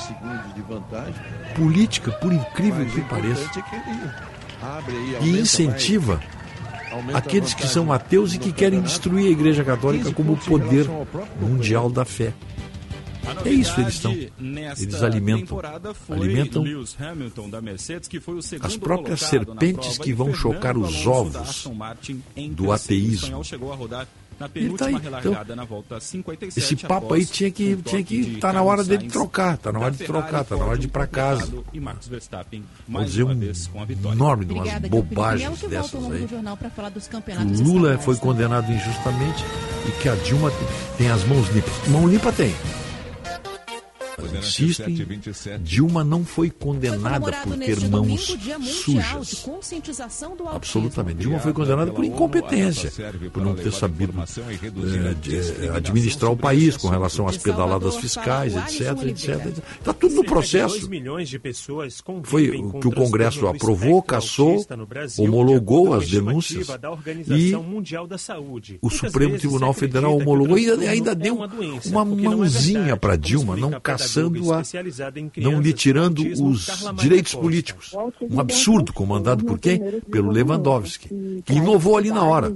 Política, 1.54 2.12
por 2.12 2.32
incrível 2.32 2.86
que 2.86 3.00
pareça. 3.02 3.50
E 5.20 5.30
incentiva 5.38 6.20
aqueles 7.12 7.54
que 7.54 7.66
são 7.66 7.92
ateus 7.92 8.34
e 8.34 8.38
que 8.38 8.52
querem 8.52 8.80
destruir 8.80 9.26
a 9.26 9.30
Igreja 9.30 9.64
Católica 9.64 10.12
como 10.12 10.36
poder 10.36 10.86
mundial 11.40 11.90
da 11.90 12.04
fé. 12.04 12.32
É 13.44 13.50
isso, 13.50 13.80
eles 13.80 13.94
estão. 13.94 14.12
Eles 14.12 15.02
alimentam, 15.02 15.58
alimentam 16.10 16.62
Lewis 16.62 16.94
Hamilton 17.00 17.48
da 17.48 17.60
Mercedes, 17.60 18.08
que 18.08 18.20
foi 18.20 18.34
o 18.34 18.42
segundo 18.42 18.66
as 18.66 18.76
próprias 18.76 19.20
serpentes 19.20 19.94
prova, 19.94 20.04
que 20.04 20.12
vão 20.12 20.34
chocar 20.34 20.76
os 20.76 21.06
ovos 21.06 21.66
do 22.50 22.70
ateísmo. 22.70 23.42
Na 24.38 24.46
Ele 24.54 24.70
tá 24.76 24.84
penúltima 24.86 24.98
aí, 24.98 25.04
relargada 25.04 25.42
então. 25.44 25.56
na 25.56 25.64
volta 25.64 26.00
57. 26.00 26.58
Esse 26.58 26.76
papo 26.86 27.14
aí 27.14 27.24
tinha 27.24 27.50
que 27.50 27.74
um 27.74 27.82
tinha 27.82 28.02
que 28.02 28.36
tá 28.40 28.52
na 28.52 28.62
hora 28.62 28.82
dele 28.82 29.08
trocar, 29.08 29.56
tá 29.56 29.70
na 29.72 29.78
hora 29.78 29.90
de 29.92 29.98
Ferrari, 29.98 30.12
trocar, 30.22 30.44
tá 30.44 30.56
na 30.56 30.64
hora 30.64 30.78
de 30.78 30.86
ir 30.86 30.90
para 30.90 31.06
casa. 31.06 31.52
E 31.72 31.80
Max 31.80 32.08
Verstappen 32.08 32.62
Vou 32.88 33.00
mais 33.00 33.10
dizer 33.10 33.22
uma 33.22 33.32
um 33.32 33.38
vez 33.38 33.66
com 33.66 33.80
a 33.80 33.84
vitória. 33.84 34.16
enorme 34.16 34.44
de 34.44 34.52
umas 34.52 34.78
bobagens 34.88 35.60
que 35.60 35.68
dessas 35.68 35.90
do 36.06 36.12
aí. 36.12 36.26
jornal 36.26 36.56
para 36.56 36.70
falar 36.70 36.88
dos 36.88 37.04
Que 37.06 37.10
campeonatos 37.12 37.60
o 37.60 37.64
Lula 37.64 37.98
foi 37.98 38.14
tá? 38.16 38.20
condenado 38.20 38.70
injustamente 38.72 39.44
e 39.88 39.90
que 40.02 40.08
a 40.08 40.14
Dilma 40.16 40.50
tem, 40.50 40.68
tem 40.98 41.10
as 41.10 41.24
mãos 41.24 41.48
limpas. 41.50 41.72
Mão 41.88 42.08
limpa 42.08 42.32
tem. 42.32 42.54
Mas 44.20 44.32
insisto 44.32 44.82
em, 44.88 45.58
Dilma 45.62 46.04
não 46.04 46.24
foi 46.24 46.50
condenada 46.50 47.02
Comemorado 47.32 47.48
por 47.48 47.58
ter 47.58 47.80
mãos 47.88 47.90
domingo, 47.90 48.64
sujas. 48.66 49.34
conscientização 49.42 50.30
do 50.30 50.42
autismo. 50.44 50.56
Absolutamente. 50.56 51.18
Dilma 51.18 51.38
foi 51.38 51.52
condenada 51.52 51.90
por 51.92 52.04
incompetência, 52.04 52.90
por 53.32 53.42
não 53.44 53.54
ter 53.54 53.72
sabido 53.72 54.12
eh, 54.20 55.14
de- 55.20 55.36
eh, 55.66 55.70
administrar 55.74 56.30
o 56.32 56.36
país 56.36 56.76
com 56.76 56.88
relação 56.88 57.26
às 57.26 57.36
pedaladas 57.36 57.96
fiscais, 57.96 58.54
etc, 58.56 59.02
etc. 59.04 59.58
Está 59.78 59.92
tudo 59.92 60.14
no 60.16 60.24
processo. 60.24 60.74
2 60.74 60.88
milhões 60.88 61.28
de 61.28 61.38
pessoas 61.38 62.00
convivem 62.00 62.24
Foi 62.30 62.58
o 62.78 62.80
que 62.80 62.88
o 62.88 62.92
Congresso 62.92 63.46
aprovou, 63.46 64.02
cassou, 64.02 64.64
homologou 65.18 65.94
as 65.94 66.08
denúncias 66.08 66.68
e 67.28 67.54
o 68.80 68.90
Supremo 68.90 69.38
Tribunal 69.38 69.72
Federal 69.72 70.16
homologou 70.16 70.58
e 70.58 70.70
ainda 70.86 71.12
é 71.12 71.14
deu 71.14 71.36
uma, 71.36 71.46
é 71.46 72.04
mãozinha 72.04 72.96
para 72.96 73.16
Dilma, 73.16 73.56
não 73.56 73.70
explica 73.70 74.03
a 74.04 74.08
pedagoga 74.08 74.38
caçando 74.38 74.52
a, 74.52 74.60
especializada 74.60 75.20
em 75.20 75.30
não 75.38 75.60
lhe 75.60 75.72
tirando 75.72 76.18
os 76.42 76.66
direitos 76.96 77.34
políticos. 77.34 77.92
Um 78.30 78.40
absurdo 78.40 78.92
comandado 78.92 79.44
por 79.44 79.58
quem? 79.58 79.80
Pelo 80.10 80.30
Lewandowski, 80.30 81.42
que 81.44 81.52
inovou 81.54 81.96
ali 81.96 82.10
na 82.10 82.22
hora. 82.24 82.52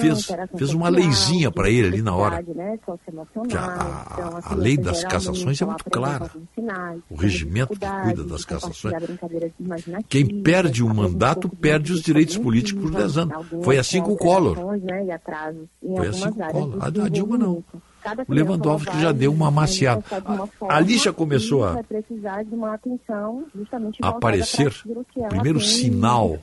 Fez, 0.00 0.26
fez 0.56 0.72
uma 0.74 0.88
leizinha 0.88 1.50
para 1.50 1.68
ele 1.70 1.88
ali 1.88 2.02
na 2.02 2.14
hora. 2.14 2.42
Que 3.48 3.56
a, 3.56 3.64
a- 3.64 4.40
a 4.44 4.54
lei 4.54 4.76
das 4.76 5.04
cassações 5.04 5.60
é 5.60 5.64
muito 5.66 5.84
clara. 5.90 6.30
O 7.10 7.16
regimento 7.16 7.72
que 7.78 7.86
cuida 8.02 8.24
das 8.24 8.44
cassações. 8.44 8.94
Quem 10.08 10.42
perde 10.42 10.82
o 10.82 10.92
mandato 10.94 11.48
perde 11.48 11.92
os 11.92 12.00
direitos 12.02 12.36
políticos 12.36 12.82
por 12.82 12.90
10 12.90 13.18
anos. 13.18 13.34
Foi 13.62 13.78
assim 13.78 14.00
com 14.02 14.12
o 14.12 14.16
Collor. 14.16 14.56
Foi 15.96 16.08
assim 16.08 16.30
com 16.32 16.42
o 16.42 16.52
Collor. 16.52 16.78
A, 16.80 16.86
a 17.06 17.08
Dilma 17.08 17.38
não. 17.38 17.62
O 18.28 18.32
Lewandowski 18.34 19.00
já 19.00 19.12
deu 19.12 19.32
uma 19.32 19.48
amaciada. 19.48 20.02
Ali 20.68 20.98
já 20.98 21.12
começou 21.12 21.64
a 21.64 21.78
a 24.02 24.08
aparecer 24.08 24.72
o 24.86 25.28
primeiro 25.28 25.60
sinal 25.60 26.38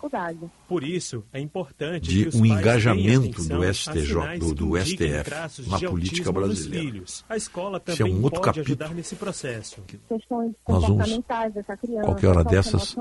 Por 0.67 0.83
isso, 0.83 1.23
é 1.33 1.39
importante 1.39 2.07
de 2.27 2.37
um 2.37 2.45
engajamento 2.45 3.43
do 3.43 3.63
a 3.63 3.73
STJ, 3.73 4.39
do- 4.39 4.53
do 4.53 4.77
STF, 4.77 5.31
na 5.67 5.79
política 5.89 6.31
brasileira. 6.31 6.85
filhos. 6.85 7.25
A 7.27 7.35
escola 7.35 7.81
Isso 7.87 7.91
é 7.91 8.05
também 8.05 8.15
um 8.15 8.23
outro 8.23 8.41
pode 8.41 8.59
capítulo. 8.59 8.93
nesse 8.93 9.15
processo. 9.15 9.81
questões 10.07 10.51
Nós 10.67 10.81
vamos, 10.81 10.87
comportamentais 10.87 11.53
dessa 11.53 11.75
criança, 11.77 12.05
qualquer 12.05 12.27
hora 12.27 12.43
dessas, 12.43 12.95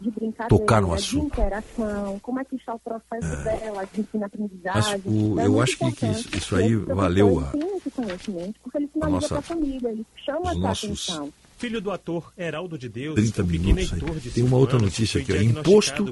de 0.00 0.12
tocar 0.48 0.82
no 0.82 0.92
assunto. 0.92 1.32
como 2.22 2.40
é 2.40 2.44
que 2.44 2.56
está 2.56 2.74
o 2.74 2.78
processo 2.78 3.44
dela 3.44 3.84
de 3.92 4.00
ensino-aprendizagem. 4.02 5.00
Mas 5.04 5.06
o- 5.06 5.40
É 5.40 5.46
eu 5.46 5.60
acho 5.60 5.78
que- 5.78 5.92
que 5.92 6.06
isso- 6.06 6.28
isso 6.36 6.56
aí 6.56 6.74
valeu 6.76 7.40
a- 7.40 7.52
esse 7.80 7.90
conhecimento, 7.90 8.54
porque 8.62 8.78
ele 8.78 8.88
sinaliza 8.92 9.14
nossa- 9.20 9.28
para 9.28 9.38
a 9.38 9.42
família, 9.42 9.88
ele 9.88 10.06
chama 10.24 10.54
nossos 10.54 11.08
atenção. 11.10 11.32
Filho 11.58 11.78
do 11.82 11.90
ator 11.90 12.32
Heraldo 12.38 12.78
de 12.78 12.88
Deus, 12.88 13.14
30 13.16 13.42
o 13.42 13.46
pequeno 13.46 13.74
minutos 13.74 14.22
de 14.22 14.30
Tem 14.30 14.42
uma 14.42 14.56
outra 14.56 14.78
notícia 14.78 15.20
aqui. 15.20 15.36
Imposto 15.44 16.10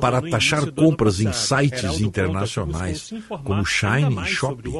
para 0.00 0.20
taxar 0.20 0.68
compras 0.72 1.20
em 1.20 1.32
sites 1.32 1.78
Heraldo 1.84 2.02
internacionais, 2.02 3.08
como 3.44 3.64
Shine 3.64 4.20
e 4.20 4.26
Shopping. 4.26 4.72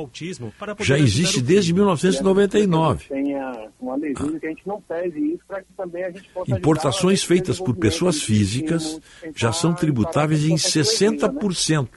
Já 0.80 0.98
existe 0.98 1.38
o 1.38 1.42
desde 1.42 1.66
filho. 1.68 1.76
1999. 1.76 3.04
tenha 3.08 3.68
uma 3.80 3.94
legenda 3.94 4.40
que 4.40 4.46
a 4.46 4.48
gente 4.48 4.66
não 4.66 4.80
pese 4.80 5.16
isso 5.16 5.42
para 5.46 5.60
que 5.60 5.72
também 5.76 6.02
a 6.02 6.10
gente 6.10 6.28
possa 6.34 6.50
Importações 6.50 7.22
feitas 7.22 7.60
por 7.60 7.76
pessoas 7.76 8.20
físicas 8.20 8.98
já 9.36 9.52
são 9.52 9.72
tributáveis 9.74 10.44
em 10.44 10.56
60% 10.56 11.88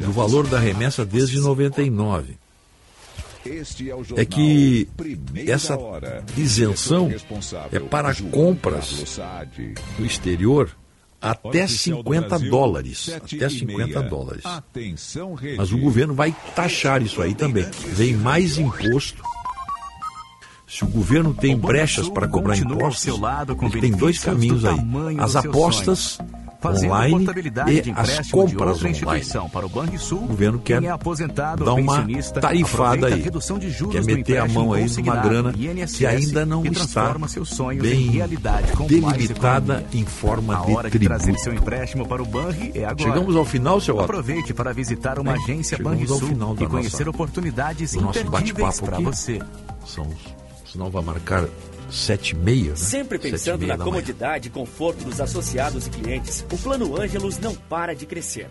do 0.00 0.10
valor 0.10 0.44
da 0.48 0.58
remessa 0.58 1.04
desde 1.06 1.38
99. 1.38 2.36
Este 3.44 3.90
é 3.90 3.94
o 3.94 4.04
é 4.16 4.24
que 4.24 4.86
essa 5.46 5.78
Hora. 5.78 6.24
isenção 6.36 7.10
é 7.72 7.80
para 7.80 8.14
compras 8.14 9.18
do 9.96 10.04
exterior 10.04 10.76
até 11.20 11.64
Hora 11.64 11.64
oficial 11.64 12.02
do 12.02 12.08
50 12.08 12.28
Brasil, 12.28 12.50
dólares. 12.50 13.08
Até 13.08 13.46
e 13.46 13.50
50 13.50 13.86
meia. 13.86 14.02
dólares. 14.02 14.42
Mas 15.56 15.72
o 15.72 15.78
governo 15.78 16.14
vai 16.14 16.34
taxar 16.54 17.02
isso 17.02 17.20
aí 17.20 17.34
também. 17.34 17.66
Vem 17.88 18.14
mais 18.14 18.58
imposto. 18.58 19.22
Se 20.66 20.84
o 20.84 20.88
governo 20.88 21.34
tem 21.34 21.56
brechas 21.56 22.08
para 22.08 22.28
cobrar 22.28 22.56
impostos, 22.56 23.02
seu 23.02 23.18
lado 23.18 23.56
com 23.56 23.66
ele 23.66 23.80
tem 23.80 23.90
dois 23.90 24.18
caminhos 24.20 24.62
do 24.62 24.68
aí: 24.68 24.78
as 25.18 25.36
apostas. 25.36 26.18
Fazendo 26.60 26.92
online 26.92 27.10
portabilidade 27.16 27.80
de 27.80 27.88
e 27.90 27.92
as 27.96 28.30
compras 28.30 28.52
outra 28.54 28.66
online. 28.70 28.90
instituição 28.90 29.48
para 29.48 29.64
o 29.64 29.68
Banrisul, 29.68 30.18
O 30.24 30.26
governo 30.26 30.58
quer 30.58 30.82
é 30.84 30.88
aposentado 30.90 31.64
dar 31.64 31.72
uma 31.74 32.06
tarifada 32.40 33.06
aí. 33.06 33.14
a 33.14 33.16
redução 33.16 33.58
de 33.58 33.70
juros 33.70 33.94
Quer 33.94 34.04
meter 34.04 34.36
a 34.38 34.46
mão 34.46 34.72
aí 34.72 34.86
numa 34.90 35.16
grana 35.16 35.54
INSS, 35.56 35.96
que 35.98 36.06
ainda 36.06 36.44
não 36.44 36.62
está 36.64 36.74
transforma 37.00 37.28
seus 37.28 37.48
sonhos 37.48 37.82
bem 37.82 38.06
em 38.06 38.10
realidade 38.10 38.72
com 38.72 38.82
mais 38.84 38.90
delimitada 39.16 39.84
em 39.92 40.04
forma 40.04 40.54
de 40.66 40.72
hora 40.72 40.90
de 40.90 40.98
trazer 40.98 41.22
tributo. 41.24 41.42
seu 41.44 41.54
empréstimo 41.54 42.06
para 42.06 42.22
o 42.22 42.26
Banri 42.26 42.72
é 42.74 42.84
agora. 42.84 42.98
Chegamos 43.10 43.36
ao 43.36 43.44
final, 43.44 43.80
seu 43.80 43.94
Otto? 43.94 44.04
Aproveite 44.04 44.52
para 44.52 44.72
visitar 44.74 45.18
uma 45.18 45.32
É, 45.32 45.36
agência 45.36 45.76
chegamos 45.78 46.10
ao 46.10 46.18
Banrisul 46.20 46.56
e 46.60 46.66
conhecer 46.68 47.04
nossa- 47.06 47.10
oportunidades 47.10 47.92
do 47.94 48.00
nosso 48.02 48.18
imperdíveis 48.18 48.52
bate-papo 48.80 48.84
para 48.86 49.00
você. 49.00 49.38
São, 49.86 50.06
senão 50.70 50.90
vai 50.90 51.02
marcar 51.02 51.44
sete 51.90 52.30
e 52.30 52.36
meia, 52.36 52.70
né? 52.70 52.76
Sempre 52.76 53.18
pensando 53.18 53.66
na 53.66 53.76
comodidade 53.76 54.48
e 54.48 54.50
conforto 54.50 55.04
dos 55.04 55.20
associados 55.20 55.86
e 55.86 55.90
clientes, 55.90 56.44
o 56.52 56.58
Plano 56.58 57.00
Ângelos 57.00 57.38
não 57.38 57.54
para 57.54 57.94
de 57.94 58.06
crescer. 58.06 58.48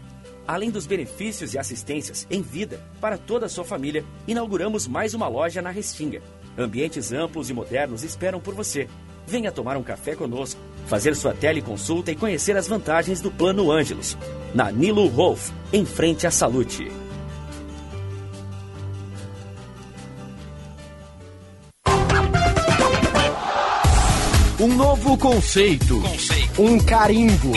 Além 0.47 0.71
dos 0.71 0.87
benefícios 0.87 1.53
e 1.53 1.59
assistências 1.59 2.25
em 2.29 2.41
vida 2.41 2.81
para 2.99 3.17
toda 3.17 3.45
a 3.45 3.49
sua 3.49 3.63
família, 3.63 4.03
inauguramos 4.27 4.87
mais 4.87 5.13
uma 5.13 5.27
loja 5.27 5.61
na 5.61 5.69
Restinga. 5.69 6.21
Ambientes 6.57 7.13
amplos 7.13 7.49
e 7.49 7.53
modernos 7.53 8.03
esperam 8.03 8.39
por 8.39 8.55
você. 8.55 8.87
Venha 9.27 9.51
tomar 9.51 9.77
um 9.77 9.83
café 9.83 10.15
conosco, 10.15 10.59
fazer 10.87 11.15
sua 11.15 11.33
teleconsulta 11.33 12.11
e 12.11 12.15
conhecer 12.15 12.57
as 12.57 12.67
vantagens 12.67 13.21
do 13.21 13.29
Plano 13.29 13.71
Ângelos. 13.71 14.17
Na 14.53 14.71
Nilo 14.71 15.07
Rolf, 15.07 15.51
em 15.71 15.85
frente 15.85 16.25
à 16.25 16.31
Salute. 16.31 16.91
Um 24.59 24.75
novo 24.75 25.17
conceito. 25.17 26.03
Um 26.57 26.77
carimbo. 26.79 27.53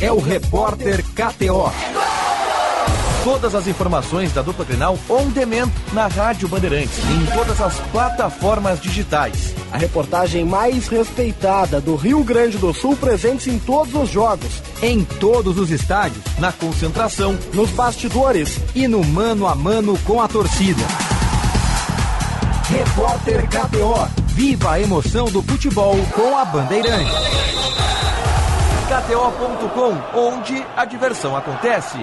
É 0.00 0.10
o 0.10 0.18
repórter 0.18 1.00
KTO. 1.14 1.70
Todas 3.22 3.54
as 3.54 3.68
informações 3.68 4.32
da 4.32 4.42
dupla 4.42 4.64
Grenal 4.64 4.98
on 5.08 5.28
demand 5.28 5.70
na 5.92 6.08
Rádio 6.08 6.48
Bandeirantes 6.48 6.98
e 6.98 7.12
em 7.12 7.26
todas 7.26 7.60
as 7.60 7.78
plataformas 7.92 8.80
digitais. 8.80 9.54
A 9.70 9.78
reportagem 9.78 10.44
mais 10.44 10.88
respeitada 10.88 11.80
do 11.80 11.94
Rio 11.94 12.24
Grande 12.24 12.58
do 12.58 12.74
Sul 12.74 12.96
presente 12.96 13.48
em 13.48 13.60
todos 13.60 13.94
os 13.94 14.10
jogos. 14.10 14.60
Em 14.82 15.04
todos 15.04 15.56
os 15.58 15.70
estádios, 15.70 16.24
na 16.40 16.50
concentração, 16.50 17.38
nos 17.54 17.70
bastidores 17.70 18.58
e 18.74 18.88
no 18.88 19.04
mano 19.04 19.46
a 19.46 19.54
mano 19.54 19.96
com 20.04 20.20
a 20.20 20.26
torcida. 20.26 20.82
Repórter 22.68 23.48
KTO. 23.48 24.25
Viva 24.36 24.72
a 24.72 24.80
emoção 24.82 25.30
do 25.30 25.42
futebol 25.42 25.96
com 26.14 26.36
a 26.36 26.44
Bandeirante. 26.44 27.10
KTO.com, 28.86 30.18
onde 30.20 30.62
a 30.76 30.84
diversão 30.84 31.34
acontece. 31.34 31.96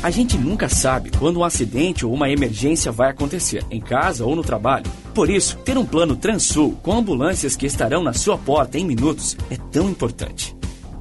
A 0.00 0.10
gente 0.10 0.38
nunca 0.38 0.68
sabe 0.68 1.10
quando 1.18 1.40
um 1.40 1.44
acidente 1.44 2.06
ou 2.06 2.14
uma 2.14 2.30
emergência 2.30 2.90
vai 2.90 3.10
acontecer, 3.10 3.62
em 3.70 3.80
casa 3.80 4.24
ou 4.24 4.34
no 4.34 4.42
trabalho. 4.42 4.90
Por 5.12 5.28
isso, 5.28 5.58
ter 5.58 5.76
um 5.76 5.84
plano 5.84 6.16
Transul 6.16 6.78
com 6.82 6.96
ambulâncias 6.96 7.54
que 7.56 7.66
estarão 7.66 8.02
na 8.02 8.14
sua 8.14 8.38
porta 8.38 8.78
em 8.78 8.86
minutos 8.86 9.36
é 9.50 9.56
tão 9.70 9.90
importante. 9.90 10.56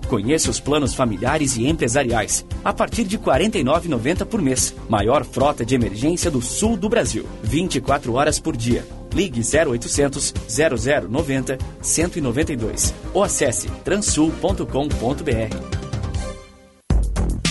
Conheça 0.07 0.49
os 0.49 0.59
planos 0.59 0.93
familiares 0.93 1.57
e 1.57 1.67
empresariais 1.67 2.45
a 2.63 2.73
partir 2.73 3.03
de 3.03 3.17
R$ 3.17 3.23
49,90 3.23 4.25
por 4.25 4.41
mês. 4.41 4.73
Maior 4.87 5.25
frota 5.25 5.65
de 5.65 5.75
emergência 5.75 6.31
do 6.31 6.41
sul 6.41 6.77
do 6.77 6.89
Brasil. 6.89 7.25
24 7.43 8.13
horas 8.13 8.39
por 8.39 8.55
dia. 8.55 8.85
Ligue 9.13 9.41
0800 9.41 10.33
0090 11.09 11.57
192 11.81 12.93
ou 13.13 13.23
acesse 13.23 13.69
transul.com.br. 13.83 15.86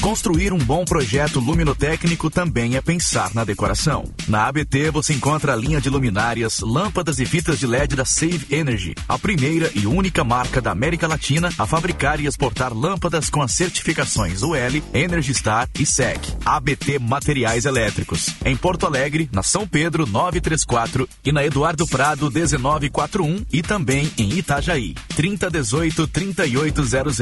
Construir 0.06 0.52
um 0.52 0.58
bom 0.58 0.84
projeto 0.84 1.40
luminotécnico 1.40 2.30
também 2.30 2.76
é 2.76 2.80
pensar 2.80 3.34
na 3.34 3.42
decoração. 3.42 4.04
Na 4.28 4.46
ABT 4.46 4.92
você 4.92 5.12
encontra 5.12 5.52
a 5.52 5.56
linha 5.56 5.80
de 5.80 5.90
luminárias, 5.90 6.60
lâmpadas 6.60 7.18
e 7.18 7.26
fitas 7.26 7.58
de 7.58 7.66
LED 7.66 7.96
da 7.96 8.04
Save 8.04 8.46
Energy, 8.48 8.94
a 9.08 9.18
primeira 9.18 9.68
e 9.74 9.84
única 9.84 10.22
marca 10.22 10.60
da 10.60 10.70
América 10.70 11.08
Latina 11.08 11.50
a 11.58 11.66
fabricar 11.66 12.20
e 12.20 12.26
exportar 12.26 12.72
lâmpadas 12.72 13.28
com 13.28 13.42
as 13.42 13.50
certificações 13.50 14.44
UL, 14.44 14.80
Energy 14.94 15.34
Star 15.34 15.68
e 15.76 15.84
SEC. 15.84 16.20
ABT 16.44 17.00
Materiais 17.00 17.64
Elétricos. 17.64 18.30
Em 18.44 18.56
Porto 18.56 18.86
Alegre, 18.86 19.28
na 19.32 19.42
São 19.42 19.66
Pedro 19.66 20.06
934 20.06 21.08
e 21.24 21.32
na 21.32 21.44
Eduardo 21.44 21.84
Prado 21.84 22.30
1941 22.30 23.44
e 23.52 23.60
também 23.60 24.08
em 24.16 24.34
Itajaí 24.34 24.94
3018 25.16 26.06
3800 26.06 27.16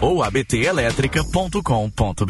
ou 0.00 0.22
abtelétrica.com.br. 0.22 2.29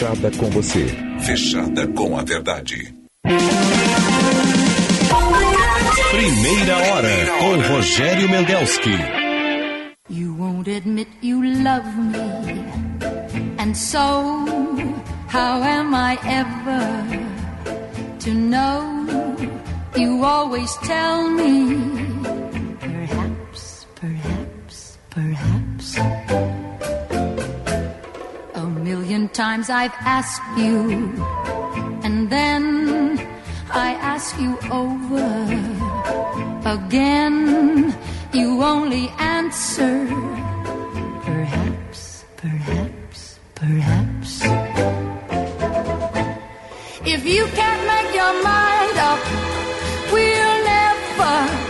fechada 0.00 0.30
com 0.38 0.48
você. 0.50 0.86
Fechada 1.20 1.86
com 1.88 2.18
a 2.18 2.24
verdade. 2.24 2.94
Primeira 6.10 6.78
hora 6.78 7.26
com 7.38 7.74
Rogério 7.74 8.28
Mendelski. 8.30 8.96
You 10.08 10.34
won't 10.38 10.68
admit 10.70 11.08
you 11.22 11.42
love 11.42 11.86
me. 11.98 12.18
And 13.58 13.76
so, 13.76 14.46
how 15.28 15.62
am 15.62 15.94
I 15.94 16.18
ever 16.24 16.80
to 18.20 18.30
know? 18.30 19.06
You 19.96 20.24
always 20.24 20.74
tell 20.78 21.28
me. 21.28 21.76
Perhaps, 22.80 23.86
perhaps, 24.00 24.98
perhaps. 25.10 26.49
Million 28.90 29.28
times 29.28 29.70
I've 29.70 29.94
asked 30.00 30.42
you. 30.58 31.14
And 32.02 32.28
then 32.28 32.64
I 33.70 33.90
ask 34.12 34.28
you 34.40 34.58
over 34.82 35.30
again. 36.76 37.94
You 38.32 38.48
only 38.64 39.06
answer. 39.36 39.94
Perhaps, 41.28 42.24
perhaps, 42.36 43.38
perhaps. 43.54 44.30
If 47.14 47.22
you 47.24 47.44
can't 47.58 47.82
make 47.92 48.10
your 48.20 48.34
mind 48.42 48.98
up, 49.10 49.50
So 51.20 51.69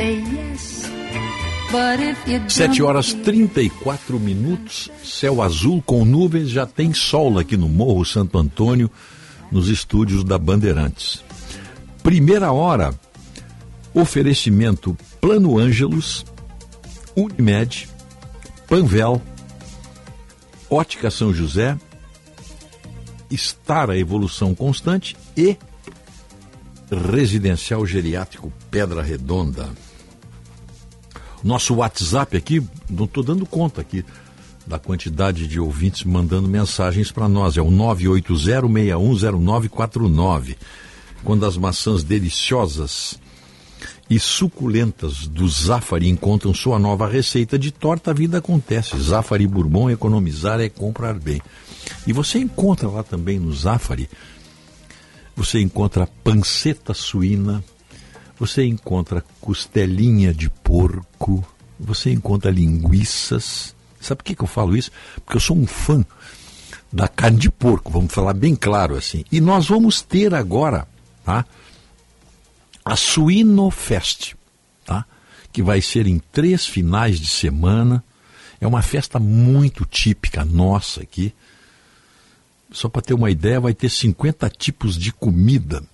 say 0.00 0.14
yes. 0.16 0.90
But 1.70 2.00
if 2.00 2.26
you 2.26 2.38
don't, 2.38 2.50
7 2.50 2.82
horas 2.82 3.12
34 3.12 4.18
minutos, 4.18 4.90
céu 5.04 5.42
azul 5.42 5.82
com 5.82 6.04
nuvens, 6.04 6.48
já 6.48 6.66
tem 6.66 6.92
sol 6.92 7.38
aqui 7.38 7.56
no 7.56 7.68
Morro 7.68 8.04
Santo 8.04 8.38
Antônio, 8.38 8.90
nos 9.52 9.68
estúdios 9.68 10.24
da 10.24 10.38
Bandeirantes. 10.38 11.22
Primeira 12.02 12.50
hora, 12.50 12.98
oferecimento 13.94 14.96
Plano 15.20 15.58
Ângelos, 15.58 16.24
Unimed, 17.14 17.88
Panvel, 18.66 19.20
Ótica 20.68 21.10
São 21.10 21.32
José, 21.32 21.78
Estar 23.30 23.90
a 23.90 23.98
Evolução 23.98 24.56
Constante 24.56 25.16
e 25.36 25.56
Residencial 26.90 27.86
Geriátrico 27.86 28.52
Pedra 28.70 29.02
Redonda. 29.02 29.68
Nosso 31.42 31.74
WhatsApp 31.74 32.36
aqui, 32.36 32.62
não 32.88 33.06
estou 33.06 33.22
dando 33.22 33.46
conta 33.46 33.80
aqui 33.80 34.04
da 34.66 34.78
quantidade 34.78 35.48
de 35.48 35.58
ouvintes 35.58 36.04
mandando 36.04 36.46
mensagens 36.46 37.10
para 37.10 37.26
nós. 37.28 37.56
É 37.56 37.62
o 37.62 37.70
980610949. 37.70 40.56
Quando 41.24 41.44
as 41.44 41.56
maçãs 41.56 42.04
deliciosas 42.04 43.18
e 44.08 44.18
suculentas 44.18 45.28
do 45.28 45.48
Zafari 45.48 46.08
encontram 46.08 46.52
sua 46.52 46.78
nova 46.78 47.06
receita 47.06 47.58
de 47.58 47.70
torta, 47.70 48.10
a 48.10 48.14
vida 48.14 48.38
acontece. 48.38 48.98
Zafari 48.98 49.46
Bourbon, 49.46 49.90
economizar 49.90 50.60
é 50.60 50.68
comprar 50.68 51.14
bem. 51.14 51.40
E 52.06 52.12
você 52.12 52.38
encontra 52.38 52.88
lá 52.88 53.02
também 53.02 53.38
no 53.38 53.52
Zafari, 53.52 54.08
você 55.36 55.60
encontra 55.60 56.08
panceta 56.24 56.92
suína, 56.92 57.64
você 58.40 58.64
encontra 58.64 59.22
costelinha 59.38 60.32
de 60.32 60.48
porco, 60.48 61.46
você 61.78 62.10
encontra 62.10 62.50
linguiças. 62.50 63.76
Sabe 64.00 64.16
por 64.16 64.24
que, 64.24 64.34
que 64.34 64.42
eu 64.42 64.46
falo 64.46 64.74
isso? 64.74 64.90
Porque 65.16 65.36
eu 65.36 65.40
sou 65.40 65.54
um 65.54 65.66
fã 65.66 66.02
da 66.90 67.06
carne 67.06 67.36
de 67.38 67.50
porco, 67.50 67.92
vamos 67.92 68.14
falar 68.14 68.32
bem 68.32 68.56
claro 68.56 68.96
assim. 68.96 69.26
E 69.30 69.42
nós 69.42 69.68
vamos 69.68 70.00
ter 70.00 70.34
agora, 70.34 70.88
tá? 71.22 71.44
A 72.82 72.96
Suinofest, 72.96 74.34
tá? 74.86 75.04
Que 75.52 75.62
vai 75.62 75.82
ser 75.82 76.06
em 76.06 76.18
três 76.32 76.64
finais 76.64 77.20
de 77.20 77.26
semana. 77.26 78.02
É 78.58 78.66
uma 78.66 78.80
festa 78.80 79.20
muito 79.20 79.84
típica 79.84 80.46
nossa 80.46 81.02
aqui. 81.02 81.34
Só 82.72 82.88
para 82.88 83.02
ter 83.02 83.12
uma 83.12 83.30
ideia, 83.30 83.60
vai 83.60 83.74
ter 83.74 83.90
50 83.90 84.48
tipos 84.48 84.96
de 84.96 85.12
comida. 85.12 85.84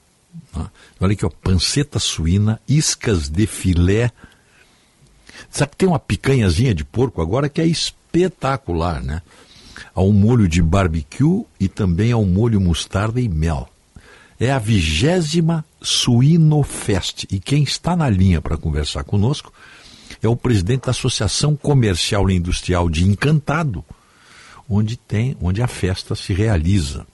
Tá? 0.57 0.71
Olha 1.01 1.13
aqui, 1.13 1.27
ó, 1.27 1.29
panceta 1.29 1.99
suína, 1.99 2.59
iscas 2.67 3.29
de 3.29 3.47
filé. 3.47 4.11
Sabe 5.51 5.73
que 5.73 5.77
tem 5.77 5.89
uma 5.89 5.99
picanhazinha 5.99 6.75
de 6.75 6.83
porco 6.83 7.21
agora 7.21 7.49
que 7.49 7.61
é 7.61 7.67
espetacular, 7.67 9.03
né? 9.03 9.21
Há 9.95 10.01
um 10.01 10.13
molho 10.13 10.49
de 10.49 10.63
barbecue 10.63 11.45
e 11.61 11.69
também 11.69 12.13
há 12.13 12.17
um 12.17 12.25
molho 12.25 12.59
mostarda 12.59 13.21
e 13.21 13.29
mel. 13.29 13.69
É 14.41 14.51
a 14.51 14.59
vigésima 14.59 15.65
Suinofest. 15.83 17.27
E 17.31 17.39
quem 17.39 17.63
está 17.63 17.95
na 17.95 18.09
linha 18.09 18.41
para 18.41 18.57
conversar 18.57 19.05
conosco 19.05 19.53
é 20.23 20.29
o 20.29 20.37
presidente 20.37 20.85
da 20.85 20.91
Associação 20.91 21.55
Comercial 21.55 22.31
e 22.31 22.35
Industrial 22.35 22.89
de 22.89 23.05
Encantado, 23.05 23.85
onde 24.69 24.97
tem, 24.97 25.37
onde 25.41 25.63
a 25.63 25.67
festa 25.67 26.15
se 26.15 26.33
realiza. 26.33 27.07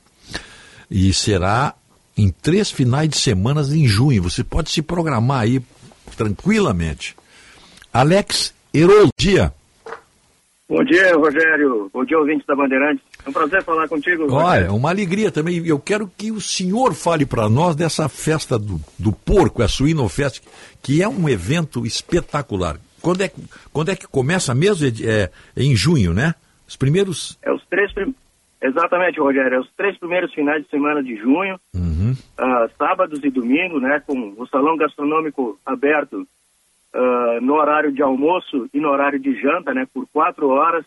E 0.89 1.13
será 1.13 1.75
em 2.17 2.31
três 2.31 2.71
finais 2.71 3.09
de 3.09 3.17
semana 3.17 3.63
em 3.63 3.87
junho. 3.87 4.23
Você 4.23 4.43
pode 4.45 4.71
se 4.71 4.83
programar 4.83 5.41
aí 5.41 5.63
tranquilamente. 6.17 7.17
Alex 7.93 8.55
Herol, 8.73 9.09
dia. 9.19 9.53
Bom 10.69 10.83
dia, 10.85 11.15
Rogério. 11.15 11.91
Bom 11.93 12.05
dia, 12.05 12.19
ouvintes 12.19 12.47
da 12.47 12.55
Bandeirantes. 12.57 13.03
É 13.25 13.29
um 13.29 13.33
prazer 13.33 13.63
falar 13.63 13.87
contigo. 13.89 14.25
Olha, 14.25 14.45
Rogério. 14.45 14.67
é 14.69 14.71
uma 14.71 14.89
alegria 14.89 15.31
também. 15.31 15.67
Eu 15.67 15.79
quero 15.79 16.11
que 16.17 16.33
o 16.33 16.41
senhor 16.41 16.95
fale 16.95 17.27
para 17.27 17.49
nós 17.49 17.77
dessa 17.77 18.09
festa 18.09 18.59
do, 18.59 18.81
do 18.99 19.13
porco, 19.13 19.63
a 19.63 19.69
Suinofest, 19.69 20.41
que 20.83 21.03
é 21.03 21.09
um 21.09 21.29
evento 21.29 21.85
espetacular. 21.87 22.79
Quando 23.03 23.21
é, 23.21 23.29
que- 23.29 23.43
quando 23.73 23.91
é 23.91 23.97
que 23.97 24.07
começa 24.07 24.55
mesmo? 24.55 24.87
É, 25.05 25.31
é 25.57 25.63
em 25.63 25.77
junho, 25.77 26.15
né? 26.15 26.35
Os 26.67 26.77
primeiros. 26.77 27.37
É 27.43 27.53
os 27.53 27.63
três 27.69 27.93
prim... 27.93 28.15
Exatamente, 28.63 29.19
Rogério. 29.21 29.57
É 29.57 29.61
os 29.61 29.71
três 29.77 29.99
primeiros 29.99 30.33
finais 30.33 30.63
de 30.63 30.71
semana 30.71 31.03
de 31.03 31.17
junho, 31.17 31.59
Uhum. 31.75 32.15
ah, 32.39 32.69
sábados 32.79 33.21
e 33.25 33.29
domingos, 33.31 33.83
né? 33.83 34.01
Com 34.07 34.35
o 34.39 34.47
salão 34.47 34.77
gastronômico 34.77 35.59
aberto 35.67 36.27
ah, 36.95 37.39
no 37.43 37.55
horário 37.55 37.91
de 37.93 38.01
almoço 38.03 38.69
e 38.73 38.79
no 38.81 38.89
horário 38.89 39.19
de 39.19 39.35
janta, 39.41 39.75
né? 39.75 39.87
Por 39.93 40.07
quatro 40.13 40.49
horas. 40.49 40.85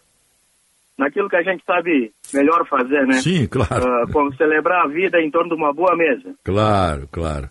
Naquilo 0.98 1.28
que 1.28 1.36
a 1.36 1.44
gente 1.44 1.62
sabe 1.66 2.14
melhor 2.34 2.66
fazer, 2.68 3.06
né? 3.06 3.16
Sim, 3.16 3.46
claro. 3.48 3.86
Ah, 3.86 4.06
como 4.14 4.34
celebrar 4.36 4.86
a 4.86 4.88
vida 4.88 5.20
em 5.20 5.30
torno 5.30 5.50
de 5.50 5.56
uma 5.62 5.74
boa 5.74 5.94
mesa. 5.98 6.34
Claro, 6.46 7.10
claro. 7.12 7.50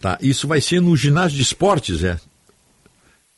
Tá, 0.00 0.16
isso 0.22 0.48
vai 0.48 0.60
ser 0.62 0.80
no 0.80 0.96
ginásio 0.96 1.36
de 1.36 1.42
esportes, 1.42 2.02
é? 2.02 2.16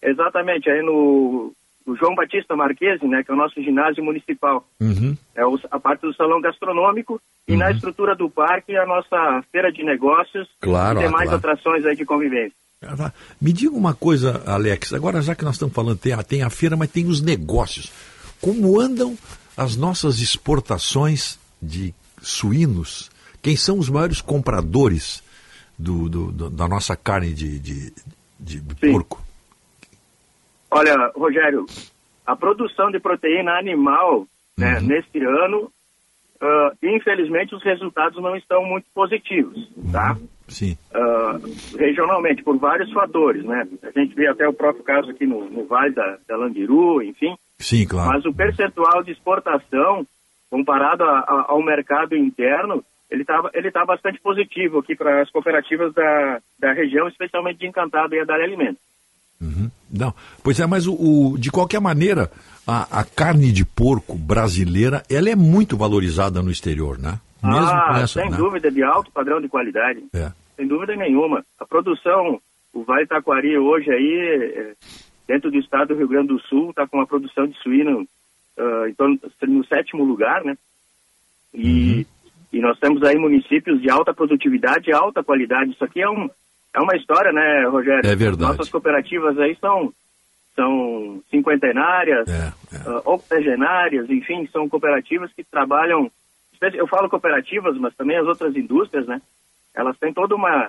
Exatamente, 0.00 0.70
aí 0.70 0.80
no, 0.82 1.52
no 1.88 1.96
João 1.96 2.14
Batista 2.14 2.54
Marquese, 2.54 3.06
né? 3.06 3.22
Que 3.24 3.30
é 3.30 3.34
o 3.34 3.36
nosso 3.36 3.60
ginásio 3.62 4.04
municipal. 4.04 4.66
Uhum. 4.80 5.16
é 5.34 5.44
o- 5.46 5.58
a 5.70 5.80
parte 5.80 6.02
do 6.02 6.14
salão 6.14 6.40
gastronômico 6.40 7.20
e 7.48 7.56
na 7.56 7.70
estrutura 7.70 8.14
do 8.14 8.28
parque 8.28 8.76
a 8.76 8.84
nossa 8.86 9.42
feira 9.50 9.72
de 9.72 9.82
negócios 9.82 10.46
Claro, 10.60 11.00
e 11.00 11.04
demais 11.04 11.28
claro. 11.30 11.38
atrações 11.38 11.84
aí 11.86 11.96
de 11.96 12.04
convivência. 12.04 12.52
Ah. 12.82 13.12
Me 13.40 13.52
diga 13.52 13.74
uma 13.74 13.94
coisa, 13.94 14.42
Alex. 14.46 14.92
Agora, 14.92 15.20
já 15.22 15.34
que 15.34 15.44
nós 15.44 15.54
estamos 15.54 15.74
falando, 15.74 15.96
tem 15.98 16.12
a, 16.12 16.22
tem 16.22 16.42
a 16.42 16.50
feira, 16.50 16.76
mas 16.76 16.90
tem 16.90 17.06
os 17.06 17.20
negócios. 17.22 17.90
Como 18.40 18.78
andam 18.80 19.16
as 19.56 19.74
nossas 19.76 20.20
exportações 20.20 21.38
de 21.60 21.94
suínos? 22.20 23.10
Quem 23.42 23.56
são 23.56 23.78
os 23.78 23.88
maiores 23.88 24.20
compradores 24.20 25.22
do, 25.78 26.08
do- 26.08 26.32
do- 26.32 26.50
da 26.50 26.68
nossa 26.68 26.94
carne 26.96 27.32
de, 27.32 27.58
de, 27.58 27.92
de 28.38 28.60
porco? 28.90 29.22
Olha, 30.70 31.10
Rogério, 31.16 31.66
a 32.26 32.36
produção 32.36 32.90
de 32.90 32.98
proteína 33.00 33.58
animal 33.58 34.26
né, 34.56 34.80
neste 34.80 35.18
ano, 35.24 35.70
ah, 36.40 36.72
infelizmente 36.82 37.54
os 37.54 37.62
resultados 37.62 38.20
não 38.22 38.36
estão 38.36 38.64
muito 38.64 38.86
positivos, 38.94 39.68
tá? 39.92 40.16
Sim. 40.48 40.76
Ah, 40.94 41.38
regionalmente, 41.78 42.42
por 42.42 42.56
vários 42.58 42.90
fatores, 42.92 43.44
né? 43.44 43.66
A 43.82 43.98
gente 43.98 44.14
vê 44.14 44.26
até 44.28 44.48
o 44.48 44.52
próprio 44.52 44.82
caso 44.84 45.10
aqui 45.10 45.26
no, 45.26 45.48
no 45.50 45.66
Vale 45.66 45.94
da, 45.94 46.18
da 46.26 46.36
Landiru, 46.36 47.02
enfim. 47.02 47.36
Sim, 47.58 47.86
claro. 47.86 48.10
Mas 48.10 48.24
o 48.24 48.32
percentual 48.32 49.02
de 49.02 49.12
exportação, 49.12 50.06
comparado 50.50 51.04
a- 51.04 51.18
a- 51.20 51.44
ao 51.48 51.62
mercado 51.62 52.16
interno, 52.16 52.82
ele 53.10 53.22
está 53.22 53.42
ele 53.54 53.70
tá 53.70 53.84
bastante 53.84 54.20
positivo 54.20 54.78
aqui 54.78 54.94
para 54.94 55.22
as 55.22 55.30
cooperativas 55.30 55.92
da, 55.94 56.40
da 56.58 56.72
região, 56.72 57.08
especialmente 57.08 57.58
de 57.58 57.66
Encantado 57.66 58.14
e 58.14 58.20
a 58.20 58.24
Dália 58.24 58.44
Alimentos. 58.44 58.80
Não, 59.40 60.12
pois 60.42 60.58
é, 60.60 60.66
mas 60.66 60.86
o, 60.86 60.94
o- 60.94 61.38
de 61.38 61.50
qualquer 61.50 61.80
maneira, 61.80 62.30
a, 62.66 63.00
a 63.00 63.04
carne 63.04 63.52
de 63.52 63.64
porco 63.64 64.14
brasileira, 64.16 65.02
ela 65.08 65.30
é 65.30 65.36
muito 65.36 65.76
valorizada 65.76 66.42
no 66.42 66.50
exterior, 66.50 66.98
né? 66.98 67.20
Mesmo 67.42 67.68
ah, 67.70 68.00
essa, 68.02 68.20
sem 68.20 68.30
né? 68.30 68.36
dúvida, 68.36 68.70
de 68.70 68.82
alto 68.82 69.12
padrão 69.12 69.40
de 69.40 69.48
qualidade. 69.48 70.02
É. 70.12 70.32
Sem 70.56 70.66
dúvida 70.66 70.96
nenhuma. 70.96 71.44
A 71.58 71.64
produção, 71.64 72.40
o 72.72 72.82
Vale 72.82 73.06
Taquari 73.06 73.56
hoje 73.56 73.90
aí, 73.90 74.52
é, 74.56 74.72
dentro 75.26 75.50
do 75.50 75.56
estado 75.58 75.88
do 75.88 75.98
Rio 75.98 76.08
Grande 76.08 76.28
do 76.28 76.40
Sul, 76.40 76.70
está 76.70 76.86
com 76.86 76.96
uma 76.98 77.06
produção 77.06 77.46
de 77.46 77.56
suíno 77.62 78.04
ah, 78.58 78.88
em 78.88 78.94
torno, 78.94 79.18
no 79.42 79.64
sétimo 79.66 80.04
lugar, 80.04 80.44
né? 80.44 80.58
E, 81.54 82.06
e 82.52 82.60
nós 82.60 82.78
temos 82.78 83.02
aí 83.04 83.16
municípios 83.16 83.80
de 83.80 83.88
alta 83.88 84.12
produtividade 84.12 84.90
e 84.90 84.92
alta 84.92 85.22
qualidade. 85.22 85.70
Isso 85.70 85.84
aqui 85.84 86.02
é, 86.02 86.10
um, 86.10 86.28
é 86.74 86.80
uma 86.80 86.96
história, 86.96 87.32
né, 87.32 87.66
Rogério? 87.68 88.08
É 88.08 88.14
verdade. 88.16 88.52
Nossas 88.52 88.68
cooperativas 88.70 89.38
aí 89.38 89.56
são, 89.60 89.92
são 90.54 91.22
cinquentenárias, 91.30 92.28
É, 92.28 92.52
ah, 92.86 93.02
octogenárias, 93.04 94.08
enfim, 94.10 94.46
são 94.52 94.68
cooperativas 94.68 95.32
que 95.32 95.44
trabalham. 95.44 96.10
Eu 96.74 96.86
falo 96.88 97.08
cooperativas, 97.08 97.76
mas 97.78 97.94
também 97.94 98.16
as 98.18 98.26
outras 98.26 98.54
indústrias, 98.56 99.06
né? 99.06 99.20
Elas 99.74 99.96
têm 99.98 100.12
toda 100.12 100.34
uma, 100.34 100.68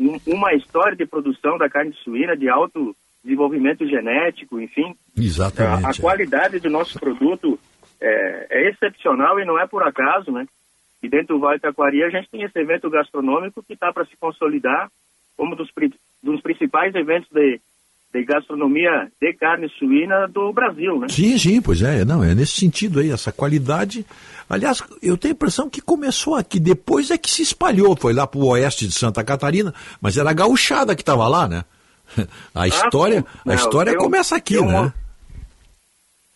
um- 0.00 0.18
uma 0.26 0.52
história 0.54 0.96
de 0.96 1.06
produção 1.06 1.56
da 1.56 1.68
carne 1.68 1.92
suína 2.02 2.36
de 2.36 2.48
alto 2.48 2.94
desenvolvimento 3.22 3.86
genético, 3.86 4.60
enfim. 4.60 4.96
Exatamente. 5.16 5.86
A, 5.86 5.90
a 5.90 5.94
qualidade 5.94 6.58
do 6.58 6.68
nosso 6.68 6.98
produto 6.98 7.56
é, 8.00 8.46
é 8.50 8.68
excepcional 8.70 9.38
e 9.38 9.44
não 9.44 9.56
é 9.60 9.66
por 9.66 9.84
acaso, 9.84 10.32
né? 10.32 10.44
E 11.00 11.08
dentro 11.08 11.36
do 11.36 11.40
Vale 11.40 11.60
Taquari 11.60 12.02
a 12.02 12.10
gente 12.10 12.28
tem 12.30 12.42
esse 12.42 12.58
evento 12.58 12.90
gastronômico 12.90 13.62
que 13.62 13.74
está 13.74 13.92
para 13.92 14.04
se 14.04 14.16
consolidar 14.16 14.88
como 15.42 15.56
dos, 15.56 15.68
dos 16.22 16.40
principais 16.40 16.94
eventos 16.94 17.28
de, 17.32 17.60
de 18.14 18.24
gastronomia 18.24 19.10
de 19.20 19.32
carne 19.32 19.68
suína 19.76 20.28
do 20.28 20.52
Brasil, 20.52 21.00
né? 21.00 21.08
Sim, 21.08 21.36
sim, 21.36 21.60
pois 21.60 21.82
é, 21.82 22.04
não, 22.04 22.22
é 22.22 22.32
nesse 22.32 22.52
sentido 22.60 23.00
aí, 23.00 23.10
essa 23.10 23.32
qualidade. 23.32 24.06
Aliás, 24.48 24.80
eu 25.02 25.16
tenho 25.18 25.34
a 25.34 25.36
impressão 25.36 25.68
que 25.68 25.80
começou 25.80 26.36
aqui, 26.36 26.60
depois 26.60 27.10
é 27.10 27.18
que 27.18 27.28
se 27.28 27.42
espalhou, 27.42 27.96
foi 27.96 28.12
lá 28.12 28.24
para 28.24 28.38
o 28.38 28.46
oeste 28.50 28.86
de 28.86 28.92
Santa 28.94 29.24
Catarina, 29.24 29.74
mas 30.00 30.16
era 30.16 30.30
a 30.30 30.34
gauchada 30.34 30.94
que 30.94 31.02
estava 31.02 31.26
lá, 31.26 31.48
né? 31.48 31.64
A 32.54 32.68
história, 32.68 33.22
sim. 33.22 33.26
a 33.44 33.48
Não, 33.48 33.54
história 33.56 33.92
tem 33.92 34.00
um- 34.00 34.04
começa 34.04 34.36
aqui, 34.36 34.54
tem 34.54 34.62
um- 34.62 34.70
né? 34.84 34.92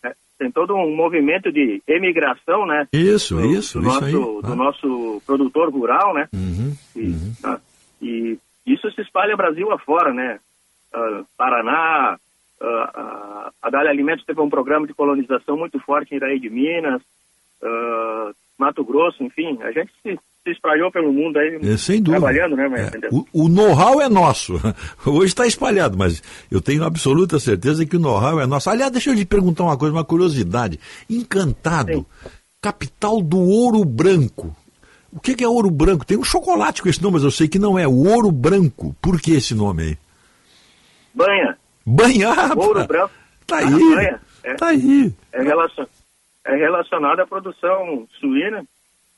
É, 0.03 0.13
tem 0.37 0.51
todo 0.51 0.73
um 0.75 0.93
movimento 0.93 1.49
de 1.49 1.81
emigração, 1.87 2.65
né? 2.65 2.87
Isso, 2.91 3.35
do, 3.35 3.45
isso, 3.45 3.79
do 3.79 3.87
isso 3.87 3.93
nosso, 4.01 4.03
aí. 4.05 4.11
do 4.11 4.41
Ah. 4.43 4.55
nosso 4.55 5.21
produtor 5.25 5.69
rural, 5.71 6.13
né? 6.13 6.27
Uhum, 6.33 6.75
E, 6.95 7.15
ah, 7.43 7.59
e 8.01 8.37
isso 8.73 8.91
se 8.91 9.01
espalha 9.01 9.35
Brasil 9.35 9.71
afora, 9.71 10.13
né? 10.13 10.39
Ah, 10.93 11.23
Paraná, 11.37 12.17
ah, 12.61 12.91
ah, 12.95 13.51
a 13.61 13.69
Dália 13.69 13.91
Alimentos 13.91 14.25
teve 14.25 14.41
um 14.41 14.49
programa 14.49 14.85
de 14.87 14.93
colonização 14.93 15.57
muito 15.57 15.79
forte 15.79 16.13
em 16.13 16.17
Iraí 16.17 16.39
de 16.39 16.49
Minas, 16.49 17.01
Mato 18.57 18.83
Grosso, 18.83 19.23
enfim, 19.23 19.57
a 19.61 19.71
gente 19.71 19.91
se, 20.01 20.15
se 20.43 20.51
espalhou 20.51 20.91
pelo 20.91 21.13
mundo 21.13 21.37
aí, 21.37 21.59
É, 21.61 21.77
trabalhando, 22.11 22.55
né? 22.55 22.67
Mas, 22.67 22.93
É, 22.93 22.99
o 23.11 23.25
o 23.45 23.47
know-how 23.47 24.01
é 24.01 24.09
nosso. 24.09 24.53
Hoje 25.05 25.27
está 25.27 25.45
espalhado, 25.45 25.97
mas 25.97 26.23
eu 26.51 26.59
tenho 26.59 26.83
absoluta 26.83 27.39
certeza 27.39 27.85
que 27.85 27.95
o 27.95 27.99
know-how 27.99 28.39
é 28.39 28.47
nosso. 28.47 28.69
Aliás, 28.69 28.91
deixa 28.91 29.11
eu 29.11 29.13
lhe 29.13 29.25
perguntar 29.25 29.63
uma 29.63 29.77
coisa, 29.77 29.93
uma 29.95 30.03
curiosidade. 30.03 30.79
Encantado, 31.09 32.05
capital 32.61 33.21
do 33.21 33.39
ouro 33.39 33.85
branco. 33.85 34.55
O 35.17 35.19
que 35.19 35.35
que 35.35 35.43
é 35.43 35.47
ouro 35.47 35.69
branco? 35.71 36.05
Tem 36.05 36.17
um 36.17 36.23
chocolate 36.23 36.81
com 36.81 36.89
esse 36.89 37.01
nome, 37.01 37.15
mas 37.15 37.23
eu 37.23 37.31
sei 37.31 37.47
que 37.47 37.57
não 37.59 37.77
é. 37.77 37.87
O 37.87 38.07
ouro 38.07 38.31
branco. 38.31 38.95
Por 39.01 39.19
que 39.19 39.31
esse 39.33 39.55
nome 39.55 39.81
aí? 39.83 39.97
Banha, 41.13 41.57
Banhar. 41.85 42.57
ouro 42.57 42.85
branco, 42.85 43.11
Tá 43.47 43.57
Ah, 43.57 43.67
aí. 43.67 43.71
banha, 43.95 44.21
é. 44.43 44.53
Tá 44.55 44.67
aí. 44.67 45.13
é, 45.33 45.41
relacion, 45.41 45.85
é 46.45 46.55
relacionada 46.55 47.23
à 47.23 47.27
produção 47.27 48.07
suína. 48.19 48.63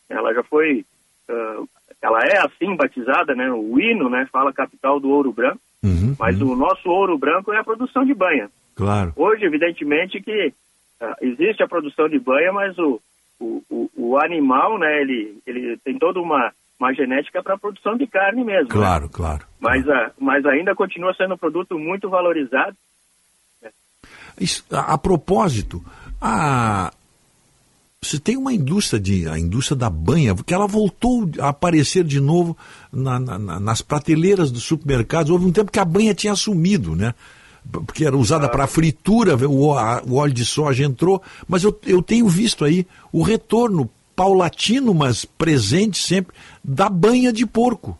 Ela 0.09 0.33
já 0.33 0.43
foi, 0.43 0.85
ah, 1.29 1.63
ela 2.01 2.19
é 2.23 2.37
assim 2.45 2.75
batizada, 2.75 3.35
né? 3.35 3.51
O 3.51 3.79
hino, 3.79 4.09
né? 4.09 4.27
Fala 4.31 4.53
capital 4.53 4.99
do 4.99 5.09
ouro 5.09 5.33
branco, 5.33 5.59
Uhum, 5.83 6.15
mas 6.19 6.39
o 6.41 6.55
nosso 6.55 6.89
ouro 6.89 7.17
branco 7.17 7.51
é 7.53 7.57
a 7.59 7.63
produção 7.63 8.05
de 8.05 8.13
banha. 8.13 8.49
Claro. 8.75 9.11
Hoje, 9.15 9.43
evidentemente, 9.45 10.21
que 10.21 10.53
ah, 11.01 11.15
existe 11.21 11.61
a 11.61 11.67
produção 11.67 12.07
de 12.07 12.19
banha, 12.19 12.53
mas 12.53 12.77
o, 12.77 13.01
o, 13.39 13.63
o, 13.69 13.89
o 13.95 14.17
animal, 14.17 14.77
né? 14.77 15.01
Ele, 15.01 15.37
ele 15.47 15.77
tem 15.83 15.97
toda 15.97 16.19
uma, 16.19 16.51
uma 16.79 16.93
genética 16.93 17.41
para 17.41 17.55
a 17.55 17.59
produção 17.59 17.95
de 17.97 18.05
carne 18.07 18.43
mesmo. 18.43 18.63
né? 18.67 18.69
Claro, 18.73 19.09
claro. 19.09 19.45
Mas, 19.59 19.87
ah, 19.89 20.11
mas 20.19 20.45
ainda 20.45 20.75
continua 20.75 21.13
sendo 21.15 21.33
um 21.35 21.37
produto 21.37 21.77
muito 21.79 22.09
valorizado. 22.09 22.75
Isso, 24.39 24.63
a, 24.71 24.93
a 24.93 24.97
propósito, 24.97 25.83
a, 26.21 26.93
você 28.01 28.17
tem 28.19 28.37
uma 28.37 28.53
indústria 28.53 28.99
de 28.99 29.27
a 29.27 29.37
indústria 29.37 29.75
da 29.77 29.89
banha 29.89 30.33
que 30.35 30.53
ela 30.53 30.67
voltou 30.67 31.29
a 31.39 31.49
aparecer 31.49 32.03
de 32.05 32.19
novo 32.21 32.57
na- 32.91 33.19
na- 33.19 33.59
nas 33.59 33.81
prateleiras 33.81 34.51
dos 34.51 34.63
supermercados. 34.63 35.29
Houve 35.29 35.45
um 35.45 35.51
tempo 35.51 35.71
que 35.71 35.79
a 35.79 35.85
banha 35.85 36.13
tinha 36.13 36.35
sumido, 36.35 36.95
né? 36.95 37.13
Porque 37.71 38.05
era 38.05 38.15
usada 38.17 38.49
para 38.49 38.67
fritura, 38.67 39.35
o, 39.47 39.77
a- 39.77 40.01
o 40.07 40.15
óleo 40.15 40.33
de 40.33 40.45
soja 40.45 40.83
entrou, 40.83 41.21
mas 41.47 41.63
eu, 41.63 41.77
eu 41.85 42.01
tenho 42.01 42.27
visto 42.27 42.65
aí 42.65 42.85
o 43.11 43.21
retorno 43.21 43.89
paulatino, 44.15 44.93
mas 44.93 45.23
presente 45.25 45.97
sempre, 45.97 46.35
da 46.63 46.89
banha 46.89 47.31
de 47.31 47.45
porco. 47.45 47.97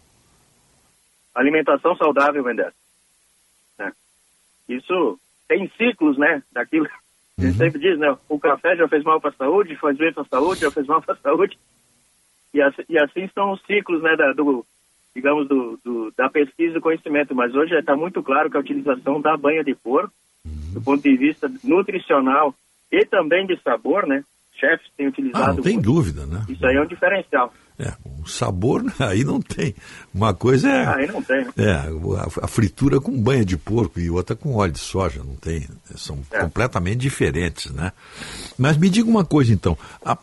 alimentação 1.33 1.95
saudável, 1.95 2.43
Mendes. 2.43 2.65
Né? 3.77 3.91
Isso 4.67 5.19
tem 5.47 5.71
ciclos, 5.77 6.17
né? 6.17 6.43
Daquilo 6.51 6.85
que 6.85 6.91
a 6.91 6.95
Uhum. 7.41 7.47
gente 7.47 7.57
sempre 7.57 7.79
diz, 7.79 7.97
né? 7.97 8.17
O 8.27 8.37
café 8.37 8.75
já 8.75 8.85
fez 8.89 9.01
mal 9.03 9.21
para 9.21 9.29
a 9.29 9.33
saúde, 9.33 9.75
faz 9.77 9.97
bem 9.97 10.11
para 10.13 10.23
a 10.23 10.27
saúde, 10.27 10.59
já 10.61 10.71
fez 10.71 10.85
mal 10.87 11.01
para 11.01 11.13
a 11.13 11.17
saúde. 11.17 11.57
E 12.53 12.61
assim, 12.61 12.81
e 12.89 12.97
assim 12.99 13.29
são 13.33 13.53
os 13.53 13.61
ciclos, 13.65 14.01
né? 14.03 14.15
Da, 14.17 14.33
do, 14.33 14.65
digamos, 15.15 15.47
do, 15.47 15.79
do- 15.83 16.13
da 16.17 16.29
pesquisa 16.29 16.77
e 16.77 16.81
conhecimento. 16.81 17.33
Mas 17.35 17.53
hoje 17.55 17.73
está 17.75 17.95
muito 17.95 18.21
claro 18.23 18.49
que 18.49 18.57
a 18.57 18.61
utilização 18.61 19.19
da 19.21 19.35
banha 19.37 19.63
de 19.63 19.75
porco, 19.75 20.13
Uhum. 20.45 20.73
do 20.73 20.81
ponto 20.81 21.03
de 21.03 21.17
vista 21.17 21.51
nutricional 21.63 22.55
e 22.91 23.05
também 23.05 23.45
de 23.45 23.59
sabor, 23.61 24.07
né? 24.07 24.23
Chefes 24.57 24.87
têm 24.97 25.05
Ah, 25.05 25.09
utilizado 25.09 25.55
não 25.57 25.63
tem 25.63 25.73
muito. 25.73 25.85
dúvida, 25.85 26.25
né? 26.25 26.45
Isso 26.47 26.65
aí 26.65 26.75
é 26.77 26.81
um 26.81 26.85
diferencial. 26.85 27.53
É, 27.77 27.93
o 28.21 28.27
sabor 28.27 28.83
aí 28.99 29.23
não 29.25 29.41
tem. 29.41 29.73
Uma 30.13 30.33
coisa 30.33 30.69
é. 30.69 30.85
Aí 30.95 31.07
não 31.07 31.21
tem, 31.21 31.43
né? 31.45 31.51
É, 31.57 31.71
a, 31.73 32.45
a 32.45 32.47
fritura 32.47 32.99
com 33.01 33.11
banha 33.21 33.43
de 33.45 33.57
porco 33.57 33.99
e 33.99 34.09
outra 34.09 34.35
com 34.35 34.55
óleo 34.55 34.71
de 34.73 34.79
soja, 34.79 35.21
não 35.23 35.35
tem. 35.35 35.65
São 35.95 36.19
É. 36.31 36.39
completamente 36.41 36.97
diferentes, 36.99 37.71
né? 37.73 37.91
Mas 38.57 38.77
me 38.77 38.89
diga 38.89 39.09
uma 39.09 39.25
coisa 39.25 39.53
então. 39.53 39.77
a- 40.03 40.17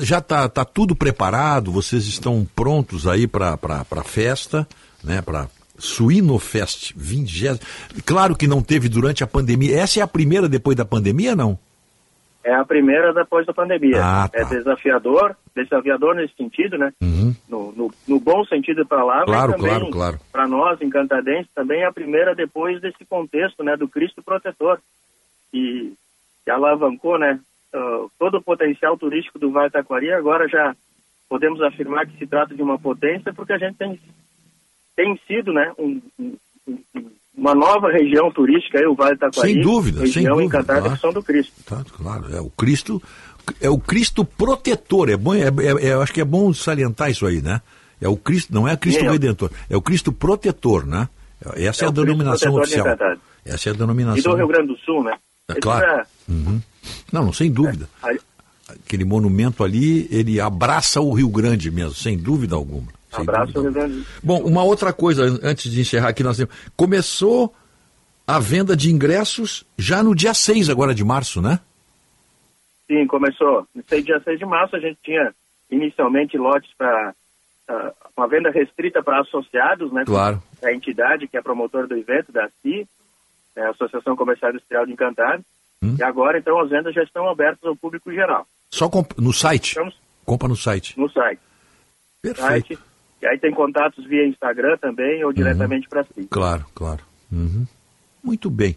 já 0.00 0.18
está 0.18 0.48
tá 0.48 0.64
tudo 0.64 0.94
preparado? 0.94 1.72
Vocês 1.72 2.06
estão 2.06 2.46
prontos 2.54 3.06
aí 3.06 3.26
para 3.26 3.58
a 3.62 4.04
festa, 4.04 4.66
né? 5.02 5.22
Para 5.22 5.48
Suinofest 5.78 6.92
20. 6.96 7.60
Claro 8.04 8.36
que 8.36 8.46
não 8.46 8.62
teve 8.62 8.88
durante 8.88 9.24
a 9.24 9.26
pandemia. 9.26 9.78
Essa 9.80 10.00
é 10.00 10.02
a 10.02 10.06
primeira 10.06 10.48
depois 10.48 10.76
da 10.76 10.84
pandemia, 10.84 11.34
não? 11.34 11.58
É 12.44 12.52
a 12.52 12.64
primeira 12.64 13.12
depois 13.12 13.46
da 13.46 13.54
pandemia. 13.54 14.02
Ah, 14.02 14.28
tá. 14.28 14.40
É 14.40 14.44
desafiador, 14.44 15.36
desafiador 15.54 16.16
nesse 16.16 16.34
sentido, 16.34 16.76
né? 16.76 16.92
Uhum. 17.00 17.34
No, 17.48 17.72
no, 17.72 17.90
no 18.08 18.18
bom 18.18 18.44
sentido 18.44 18.84
para 18.84 19.04
lá, 19.04 19.24
Claro, 19.24 19.52
mas 19.52 19.60
também 19.60 19.70
claro, 19.70 19.90
claro. 19.90 20.20
para 20.32 20.48
nós, 20.48 20.80
encantadenses, 20.82 21.50
também 21.54 21.82
é 21.82 21.86
a 21.86 21.92
primeira 21.92 22.34
depois 22.34 22.80
desse 22.80 23.04
contexto, 23.04 23.62
né, 23.62 23.76
do 23.76 23.86
Cristo 23.86 24.22
protetor, 24.22 24.80
que, 25.52 25.94
que 26.44 26.50
alavancou, 26.50 27.16
né, 27.16 27.38
todo 28.18 28.36
o 28.38 28.42
potencial 28.42 28.96
turístico 28.98 29.38
do 29.38 29.50
Vale 29.50 29.70
Taquari. 29.70 30.12
Agora 30.12 30.48
já 30.48 30.74
podemos 31.28 31.60
afirmar 31.62 32.06
que 32.06 32.18
se 32.18 32.26
trata 32.26 32.54
de 32.54 32.62
uma 32.62 32.78
potência, 32.78 33.32
porque 33.32 33.52
a 33.52 33.58
gente 33.58 33.76
tem, 33.76 33.98
tem 34.96 35.18
sido, 35.26 35.52
né, 35.52 35.72
um- 35.78 36.00
um- 36.18 36.36
um- 36.68 36.78
uma 37.36 37.54
nova 37.54 37.90
região 37.90 38.30
turística, 38.30 38.78
aí, 38.78 38.86
o 38.86 38.94
Vale 38.94 39.16
Taquari. 39.16 39.52
Sem 39.52 39.60
dúvida, 39.62 39.98
sem 40.00 40.06
região 40.06 40.34
dúvida, 40.36 40.46
encantada 40.58 40.82
claro. 40.82 40.98
São 40.98 41.12
do 41.12 41.22
Cristo. 41.22 41.52
Tá, 41.64 41.82
claro, 41.96 42.34
é 42.34 42.40
o 42.40 42.50
Cristo, 42.50 43.02
é 43.60 43.70
o 43.70 43.78
Cristo 43.78 44.24
protetor. 44.24 45.08
É 45.08 45.16
bom, 45.16 45.34
é, 45.34 45.48
é- 45.48 45.88
é- 45.88 45.94
acho 45.94 46.12
que 46.12 46.20
é 46.20 46.24
bom 46.24 46.52
salientar 46.52 47.10
isso 47.10 47.26
aí, 47.26 47.40
né? 47.40 47.60
É 48.00 48.08
o 48.08 48.16
Cristo, 48.16 48.52
não 48.52 48.68
é 48.68 48.76
Cristo 48.76 49.04
é 49.04 49.10
Redentor, 49.10 49.50
é 49.70 49.76
o 49.76 49.80
Cristo 49.82 50.12
protetor, 50.12 50.84
né? 50.86 51.08
Essa 51.40 51.56
é, 51.56 51.64
É 51.64 51.68
a 51.68 51.72
Cristo 51.72 51.92
denominação 51.92 52.54
oficial. 52.54 52.86
Essa 53.44 53.68
é 53.68 53.72
a 53.72 53.74
E 53.74 53.78
denominação. 53.78 54.32
do 54.32 54.36
Rio 54.38 54.46
Grande 54.48 54.68
do 54.68 54.78
Sul, 54.78 55.02
né? 55.02 55.16
É 55.48 55.54
claro. 55.54 55.84
é- 55.86 56.04
Uhum. 56.28 56.60
Não, 57.12 57.24
não, 57.26 57.32
sem 57.32 57.50
dúvida. 57.50 57.88
aí- 58.02 58.18
Aquele 58.68 59.04
monumento 59.04 59.62
ali, 59.62 60.08
ele 60.10 60.40
abraça 60.40 61.00
o 61.00 61.12
Rio 61.12 61.28
Grande 61.28 61.70
mesmo, 61.70 61.94
sem 61.94 62.16
dúvida 62.16 62.54
alguma. 62.54 62.86
Sem 63.10 63.20
Abraço, 63.20 63.52
dúvida 63.52 63.80
Rio 63.80 63.88
Grande. 63.88 64.06
Bom, 64.22 64.42
uma 64.44 64.62
outra 64.62 64.92
coisa, 64.92 65.24
an- 65.24 65.40
antes 65.42 65.70
de 65.70 65.80
encerrar 65.80 66.08
aqui, 66.08 66.22
nós 66.22 66.38
temos. 66.38 66.54
Começou 66.74 67.54
a 68.26 68.38
venda 68.38 68.74
de 68.74 68.90
ingressos 68.90 69.64
já 69.76 70.02
no 70.02 70.14
dia 70.14 70.32
6 70.32 70.70
agora 70.70 70.94
de 70.94 71.04
março, 71.04 71.42
né? 71.42 71.60
Sim, 72.86 73.06
começou. 73.06 73.66
No 73.74 73.82
dia 74.02 74.20
6 74.24 74.38
de 74.38 74.46
março 74.46 74.76
a 74.76 74.80
gente 74.80 74.98
tinha 75.04 75.34
inicialmente 75.70 76.38
lotes 76.38 76.70
para 76.78 77.14
uma 78.16 78.28
venda 78.28 78.50
restrita 78.50 79.02
para 79.02 79.20
associados, 79.20 79.92
né? 79.92 80.04
Claro. 80.06 80.42
A 80.62 80.72
entidade 80.72 81.26
que 81.28 81.36
é 81.36 81.42
promotora 81.42 81.86
do 81.86 81.96
evento, 81.96 82.30
da 82.32 82.48
CI, 82.62 82.86
né, 83.56 83.66
Associação 83.70 84.16
Comercial 84.16 84.50
Industrial 84.50 84.86
de 84.86 84.92
Encantado. 84.92 85.44
Hum. 85.82 85.96
E 85.98 86.02
agora, 86.02 86.38
então, 86.38 86.60
as 86.60 86.70
vendas 86.70 86.94
já 86.94 87.02
estão 87.02 87.28
abertas 87.28 87.64
ao 87.64 87.76
público 87.76 88.12
geral. 88.12 88.46
Só 88.70 88.90
no 89.18 89.32
site. 89.32 89.68
Estamos 89.68 89.94
Compra 90.24 90.48
no 90.48 90.56
site. 90.56 90.98
no 90.98 91.10
site. 91.10 91.40
Perfeito. 92.22 92.68
site. 92.68 92.78
E 93.20 93.26
aí 93.26 93.38
tem 93.38 93.52
contatos 93.52 94.04
via 94.06 94.26
Instagram 94.26 94.76
também 94.78 95.24
ou 95.24 95.32
diretamente 95.32 95.88
para 95.88 96.04
si. 96.04 96.26
Claro, 96.30 96.64
claro. 96.74 97.02
Uhum. 97.30 97.66
Muito 98.22 98.50
bem. 98.50 98.76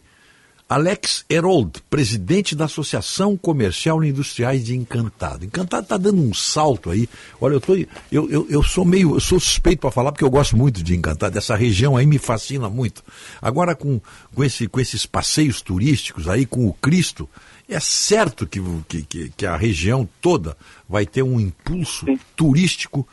Alex 0.68 1.24
Herold, 1.30 1.80
presidente 1.92 2.56
da 2.56 2.66
Associação 2.66 3.38
Comercial 3.38 4.04
e 4.04 4.10
Industriais 4.10 4.66
de 4.66 4.76
Encantado. 4.76 5.46
Encantado 5.46 5.84
está 5.84 5.96
dando 5.96 6.20
um 6.20 6.34
salto 6.34 6.90
aí. 6.90 7.08
Olha, 7.40 7.54
eu, 7.54 7.62
tô, 7.62 7.76
eu, 7.76 7.88
eu, 8.12 8.48
eu 8.50 8.64
sou 8.64 8.84
meio, 8.84 9.16
eu 9.16 9.20
sou 9.20 9.40
suspeito 9.40 9.82
para 9.82 9.92
falar 9.92 10.12
porque 10.12 10.24
eu 10.24 10.30
gosto 10.30 10.58
muito 10.58 10.82
de 10.82 10.96
Encantado. 10.96 11.38
Essa 11.38 11.56
região 11.56 11.96
aí 11.96 12.08
me 12.08 12.18
fascina 12.18 12.68
muito. 12.68 13.04
Agora 13.40 13.76
com, 13.76 14.02
com, 14.34 14.44
esse, 14.44 14.68
com 14.68 14.80
esses 14.80 15.06
passeios 15.06 15.62
turísticos 15.62 16.28
aí, 16.28 16.48
com 16.48 16.68
o 16.68 16.74
Cristo, 16.74 17.30
é 17.70 17.80
certo 17.80 18.48
que, 18.48 18.60
que, 19.04 19.30
que, 19.30 19.46
a 19.46 19.56
região 19.56 20.10
toda 20.20 20.58
vai 20.90 21.06
ter 21.06 21.22
um 21.22 21.40
impulso 21.40 22.08
turístico 22.36 23.08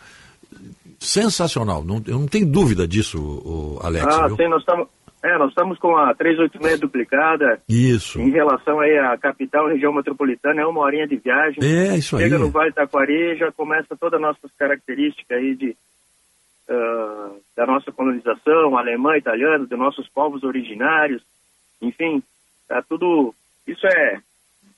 sensacional. 0.99 1.85
Não, 1.85 2.03
eu 2.07 2.19
não 2.19 2.27
tenho 2.27 2.47
dúvida 2.47 2.89
disso, 2.89 3.79
Alex. 3.83 4.07
ah, 4.07 4.27
viu? 4.27 4.37
sim, 4.37 4.49
nós 4.49 4.61
estamos... 4.61 4.89
É, 5.25 5.39
nós 5.39 5.51
estamos 5.51 5.79
com 5.79 5.97
a 5.97 6.13
386 6.15 6.81
duplicada. 6.81 7.63
Isso. 7.69 8.21
Em 8.21 8.31
relação 8.31 8.81
aí 8.81 8.99
à 8.99 9.17
capital, 9.17 9.69
região 9.69 9.93
metropolitana, 9.93 10.63
é 10.63 10.67
uma 10.67 10.81
horinha 10.81 11.07
de 11.07 11.17
viagem. 11.17 11.59
É, 11.63 11.97
isso 11.97 12.17
aí. 12.17 12.25
Chega 12.25 12.39
no 12.39 12.51
Vale 12.51 12.73
Taquari, 12.73 13.37
já 13.37 13.53
começa 13.53 13.97
todas 13.97 14.15
as 14.15 14.21
nossas 14.21 14.51
características 14.59 15.39
aí 15.39 15.55
de, 15.55 15.77
ah, 16.69 17.31
da 17.57 17.67
nossa 17.67 17.93
colonização, 17.93 18.77
alemã, 18.77 19.17
italiana, 19.17 19.65
dos 19.65 19.79
nossos 19.79 20.09
povos 20.09 20.43
originários. 20.43 21.23
enfim, 21.81 22.23
tá 22.69 22.83
tudo. 22.83 23.35
Isso 23.67 23.87
é. 23.87 24.21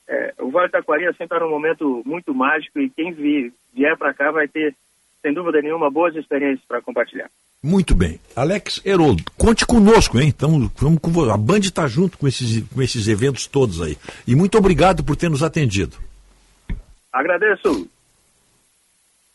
é, 0.09 0.35
o 0.41 0.51
Vale 0.51 0.71
Taquari 0.71 1.05
sempre 1.07 1.25
está 1.25 1.41
num 1.41 1.49
momento 1.51 2.03
muito 2.05 2.35
mágico 2.35 2.79
e 2.81 2.91
quem 2.91 3.13
vi- 3.13 3.53
vier 3.73 3.97
para 3.97 4.13
cá 4.13 4.31
vai 4.31 4.47
ter, 4.49 4.75
sem 5.23 5.33
dúvida 5.33 5.61
nenhuma, 5.63 5.91
boas 5.91 6.15
experiências 6.17 6.67
para 6.67 6.83
compartilhar. 6.83 7.31
Muito 7.67 7.95
bem. 7.95 8.21
Alex 8.37 8.83
Heroldo, 8.85 9.25
conte 9.39 9.65
conosco, 9.65 10.21
hein? 10.21 10.29
Então, 10.29 10.71
vamos 10.77 10.99
com 11.01 11.31
a 11.31 11.37
Band 11.39 11.61
está 11.61 11.89
junto 11.89 12.19
com 12.19 12.29
esses, 12.29 12.63
com 12.69 12.83
esses 12.83 13.09
eventos 13.09 13.47
todos 13.47 13.81
aí. 13.81 13.97
E 14.27 14.35
muito 14.35 14.59
obrigado 14.59 15.03
por 15.03 15.17
ter 15.17 15.31
nos 15.31 15.43
atendido. 15.43 15.97
Agradeço. 17.11 17.89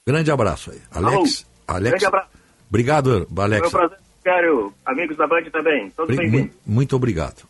Grande 0.05 0.29
abraço 0.29 0.69
aí. 0.69 0.79
Alex. 0.91 1.43
Alex. 1.67 1.89
Grande 1.89 2.05
abraço. 2.05 2.27
Obrigado, 2.69 3.27
Alex. 3.35 3.59
Foi 3.61 3.67
um 3.67 3.87
prazer, 3.87 4.03
Cário. 4.23 4.73
Amigos 4.85 5.17
da 5.17 5.25
Band 5.25 5.43
também. 5.51 5.89
Todos 5.89 6.15
bem-vindos. 6.15 6.51
mu- 6.65 6.75
Muito 6.75 6.95
obrigado. 6.95 7.47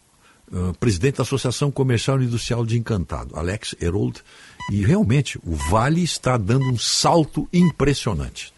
Uh, 0.49 0.73
presidente 0.79 1.17
da 1.17 1.23
Associação 1.23 1.69
Comercial 1.71 2.21
e 2.21 2.25
Industrial 2.25 2.65
de 2.65 2.79
Encantado, 2.79 3.35
Alex 3.37 3.75
Herold. 3.81 4.21
E 4.71 4.81
realmente, 4.85 5.37
o 5.45 5.55
Vale 5.55 6.03
está 6.03 6.37
dando 6.37 6.69
um 6.71 6.77
salto 6.77 7.49
impressionante. 7.51 8.53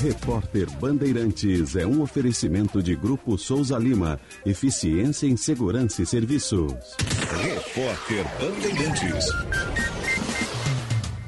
Repórter 0.00 0.66
Bandeirantes 0.78 1.76
é 1.76 1.86
um 1.86 2.00
oferecimento 2.00 2.82
de 2.82 2.96
Grupo 2.96 3.36
Souza 3.36 3.76
Lima. 3.76 4.18
Eficiência 4.46 5.26
em 5.26 5.36
Segurança 5.36 6.00
e 6.00 6.06
Serviços. 6.06 6.72
Repórter 7.42 8.24
Bandeirantes. 8.40 9.26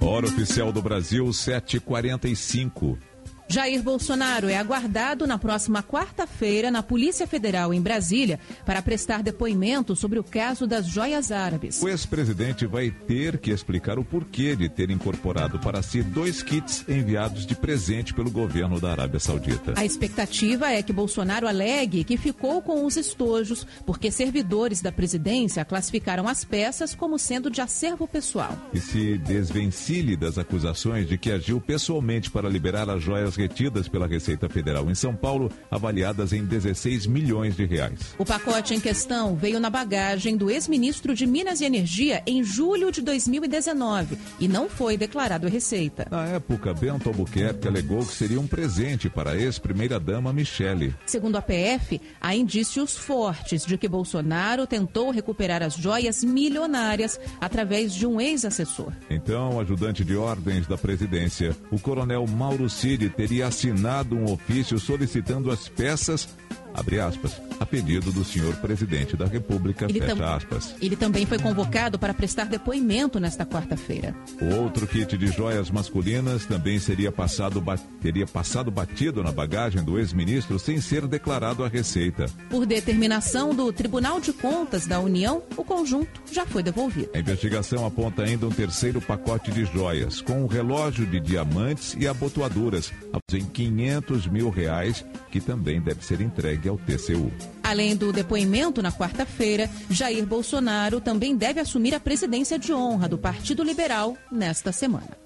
Hora 0.00 0.24
oficial 0.24 0.72
do 0.72 0.80
Brasil, 0.80 1.26
7h45. 1.26 3.11
Jair 3.52 3.82
Bolsonaro 3.82 4.48
é 4.48 4.56
aguardado 4.56 5.26
na 5.26 5.36
próxima 5.36 5.82
quarta-feira 5.82 6.70
na 6.70 6.82
Polícia 6.82 7.26
Federal 7.26 7.74
em 7.74 7.82
Brasília 7.82 8.40
para 8.64 8.80
prestar 8.80 9.22
depoimento 9.22 9.94
sobre 9.94 10.18
o 10.18 10.24
caso 10.24 10.66
das 10.66 10.86
joias 10.86 11.30
árabes. 11.30 11.82
O 11.82 11.86
ex-presidente 11.90 12.64
vai 12.64 12.90
ter 12.90 13.36
que 13.36 13.50
explicar 13.50 13.98
o 13.98 14.04
porquê 14.06 14.56
de 14.56 14.70
ter 14.70 14.88
incorporado 14.88 15.58
para 15.58 15.82
si 15.82 16.02
dois 16.02 16.42
kits 16.42 16.82
enviados 16.88 17.44
de 17.44 17.54
presente 17.54 18.14
pelo 18.14 18.30
governo 18.30 18.80
da 18.80 18.90
Arábia 18.90 19.20
Saudita. 19.20 19.74
A 19.76 19.84
expectativa 19.84 20.70
é 20.70 20.82
que 20.82 20.90
Bolsonaro 20.90 21.46
alegue 21.46 22.04
que 22.04 22.16
ficou 22.16 22.62
com 22.62 22.86
os 22.86 22.96
estojos 22.96 23.66
porque 23.84 24.10
servidores 24.10 24.80
da 24.80 24.90
presidência 24.90 25.62
classificaram 25.62 26.26
as 26.26 26.42
peças 26.42 26.94
como 26.94 27.18
sendo 27.18 27.50
de 27.50 27.60
acervo 27.60 28.08
pessoal. 28.08 28.56
E 28.72 28.80
se 28.80 29.18
desvencilhe 29.18 30.16
das 30.16 30.38
acusações 30.38 31.06
de 31.06 31.18
que 31.18 31.30
agiu 31.30 31.60
pessoalmente 31.60 32.30
para 32.30 32.48
liberar 32.48 32.88
as 32.88 33.02
joias 33.02 33.41
retidas 33.42 33.88
pela 33.88 34.06
Receita 34.06 34.48
Federal 34.48 34.88
em 34.88 34.94
São 34.94 35.16
Paulo, 35.16 35.50
avaliadas 35.68 36.32
em 36.32 36.44
16 36.44 37.06
milhões 37.06 37.56
de 37.56 37.64
reais. 37.64 38.14
O 38.16 38.24
pacote 38.24 38.72
em 38.72 38.80
questão 38.80 39.34
veio 39.34 39.58
na 39.58 39.68
bagagem 39.68 40.36
do 40.36 40.48
ex-ministro 40.48 41.14
de 41.14 41.26
Minas 41.26 41.60
e 41.60 41.64
Energia 41.64 42.22
em 42.24 42.44
julho 42.44 42.92
de 42.92 43.02
2019 43.02 44.16
e 44.38 44.46
não 44.46 44.68
foi 44.68 44.96
declarado 44.96 45.48
Receita. 45.48 46.06
Na 46.10 46.24
época, 46.26 46.72
Bento 46.72 47.08
Albuquerque 47.08 47.66
alegou 47.66 48.06
que 48.06 48.14
seria 48.14 48.40
um 48.40 48.46
presente 48.46 49.10
para 49.10 49.32
a 49.32 49.36
ex-primeira-dama 49.36 50.32
Michele. 50.32 50.94
Segundo 51.04 51.36
a 51.36 51.42
PF, 51.42 52.00
há 52.20 52.34
indícios 52.36 52.96
fortes 52.96 53.66
de 53.66 53.76
que 53.76 53.88
Bolsonaro 53.88 54.66
tentou 54.66 55.10
recuperar 55.10 55.62
as 55.62 55.74
joias 55.74 56.22
milionárias 56.22 57.18
através 57.40 57.92
de 57.92 58.06
um 58.06 58.20
ex-assessor. 58.20 58.92
Então, 59.10 59.58
ajudante 59.58 60.04
de 60.04 60.16
ordens 60.16 60.66
da 60.66 60.78
presidência, 60.78 61.56
o 61.70 61.78
coronel 61.78 62.24
Mauro 62.26 62.70
Cid 62.70 63.10
teria 63.10 63.31
assinado 63.40 64.16
um 64.16 64.32
ofício 64.32 64.78
solicitando 64.80 65.50
as 65.50 65.68
peças, 65.68 66.28
abre 66.74 67.00
aspas, 67.00 67.40
a 67.60 67.66
pedido 67.66 68.12
do 68.12 68.24
senhor 68.24 68.54
presidente 68.56 69.16
da 69.16 69.26
República, 69.26 69.86
Ele 69.86 70.00
fecha 70.00 70.34
aspas. 70.34 70.74
Ele 70.80 70.96
também 70.96 71.26
foi 71.26 71.38
convocado 71.38 71.98
para 71.98 72.14
prestar 72.14 72.46
depoimento 72.46 73.20
nesta 73.20 73.44
quarta-feira. 73.46 74.14
O 74.40 74.62
outro 74.62 74.86
kit 74.86 75.16
de 75.16 75.26
joias 75.28 75.70
masculinas 75.70 76.46
também 76.46 76.78
seria 76.78 77.12
passado, 77.12 77.62
teria 78.00 78.26
passado 78.26 78.70
batido 78.70 79.22
na 79.22 79.32
bagagem 79.32 79.82
do 79.82 79.98
ex-ministro 79.98 80.58
sem 80.58 80.80
ser 80.80 81.06
declarado 81.06 81.64
à 81.64 81.68
Receita. 81.68 82.26
Por 82.50 82.66
determinação 82.66 83.54
do 83.54 83.72
Tribunal 83.72 84.20
de 84.20 84.32
Contas 84.32 84.86
da 84.86 85.00
União, 85.00 85.42
o 85.56 85.64
conjunto 85.64 86.22
já 86.30 86.44
foi 86.46 86.62
devolvido. 86.62 87.10
A 87.14 87.18
investigação 87.18 87.86
aponta 87.86 88.22
ainda 88.22 88.46
um 88.46 88.50
terceiro 88.50 89.00
pacote 89.00 89.50
de 89.50 89.64
joias, 89.64 90.20
com 90.20 90.42
um 90.42 90.46
relógio 90.46 91.06
de 91.06 91.20
diamantes 91.20 91.96
e 91.98 92.06
abotoaduras, 92.06 92.92
em 93.32 93.44
500 93.44 94.26
mil 94.26 94.50
reais, 94.50 95.04
que 95.30 95.40
também 95.40 95.80
deve 95.80 96.04
ser 96.04 96.20
entregue 96.20 96.61
ao 96.68 96.76
TCU. 96.78 97.30
Além 97.62 97.96
do 97.96 98.12
depoimento 98.12 98.82
na 98.82 98.92
quarta-feira, 98.92 99.68
Jair 99.90 100.26
Bolsonaro 100.26 101.00
também 101.00 101.36
deve 101.36 101.60
assumir 101.60 101.94
a 101.94 102.00
presidência 102.00 102.58
de 102.58 102.72
honra 102.72 103.08
do 103.08 103.18
Partido 103.18 103.62
Liberal 103.62 104.16
nesta 104.30 104.72
semana. 104.72 105.16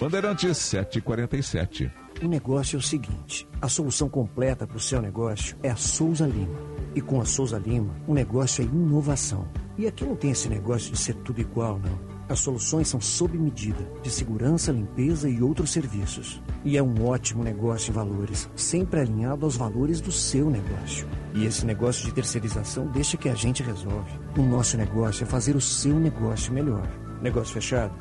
Bandeirantes 0.00 0.56
747. 0.58 1.90
O 2.22 2.28
negócio 2.28 2.76
é 2.76 2.78
o 2.78 2.82
seguinte: 2.82 3.48
a 3.60 3.68
solução 3.68 4.08
completa 4.08 4.66
para 4.66 4.76
o 4.76 4.80
seu 4.80 5.00
negócio 5.00 5.56
é 5.62 5.70
a 5.70 5.76
Souza 5.76 6.26
Lima. 6.26 6.58
E 6.94 7.00
com 7.00 7.20
a 7.20 7.24
Souza 7.24 7.58
Lima, 7.58 7.94
o 8.06 8.14
negócio 8.14 8.62
é 8.62 8.64
inovação. 8.64 9.48
E 9.76 9.86
aqui 9.86 10.04
não 10.04 10.16
tem 10.16 10.30
esse 10.30 10.48
negócio 10.48 10.92
de 10.92 10.98
ser 10.98 11.14
tudo 11.14 11.40
igual, 11.40 11.78
não. 11.78 12.17
As 12.28 12.40
soluções 12.40 12.88
são 12.88 13.00
sob 13.00 13.38
medida, 13.38 13.90
de 14.02 14.10
segurança, 14.10 14.70
limpeza 14.70 15.30
e 15.30 15.42
outros 15.42 15.70
serviços. 15.70 16.42
E 16.62 16.76
é 16.76 16.82
um 16.82 17.06
ótimo 17.06 17.42
negócio 17.42 17.90
em 17.90 17.94
valores, 17.94 18.50
sempre 18.54 19.00
alinhado 19.00 19.46
aos 19.46 19.56
valores 19.56 20.00
do 20.00 20.12
seu 20.12 20.50
negócio. 20.50 21.08
E 21.34 21.46
esse 21.46 21.64
negócio 21.64 22.04
de 22.04 22.12
terceirização 22.12 22.86
deixa 22.88 23.16
que 23.16 23.30
a 23.30 23.34
gente 23.34 23.62
resolve. 23.62 24.10
O 24.36 24.42
nosso 24.42 24.76
negócio 24.76 25.24
é 25.24 25.26
fazer 25.26 25.56
o 25.56 25.60
seu 25.60 25.98
negócio 25.98 26.52
melhor. 26.52 26.86
Negócio 27.22 27.54
fechado? 27.54 27.94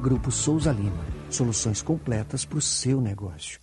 Grupo 0.00 0.30
Souza 0.30 0.70
Lima. 0.70 1.04
Soluções 1.28 1.82
completas 1.82 2.44
para 2.44 2.58
o 2.58 2.62
seu 2.62 3.00
negócio. 3.00 3.58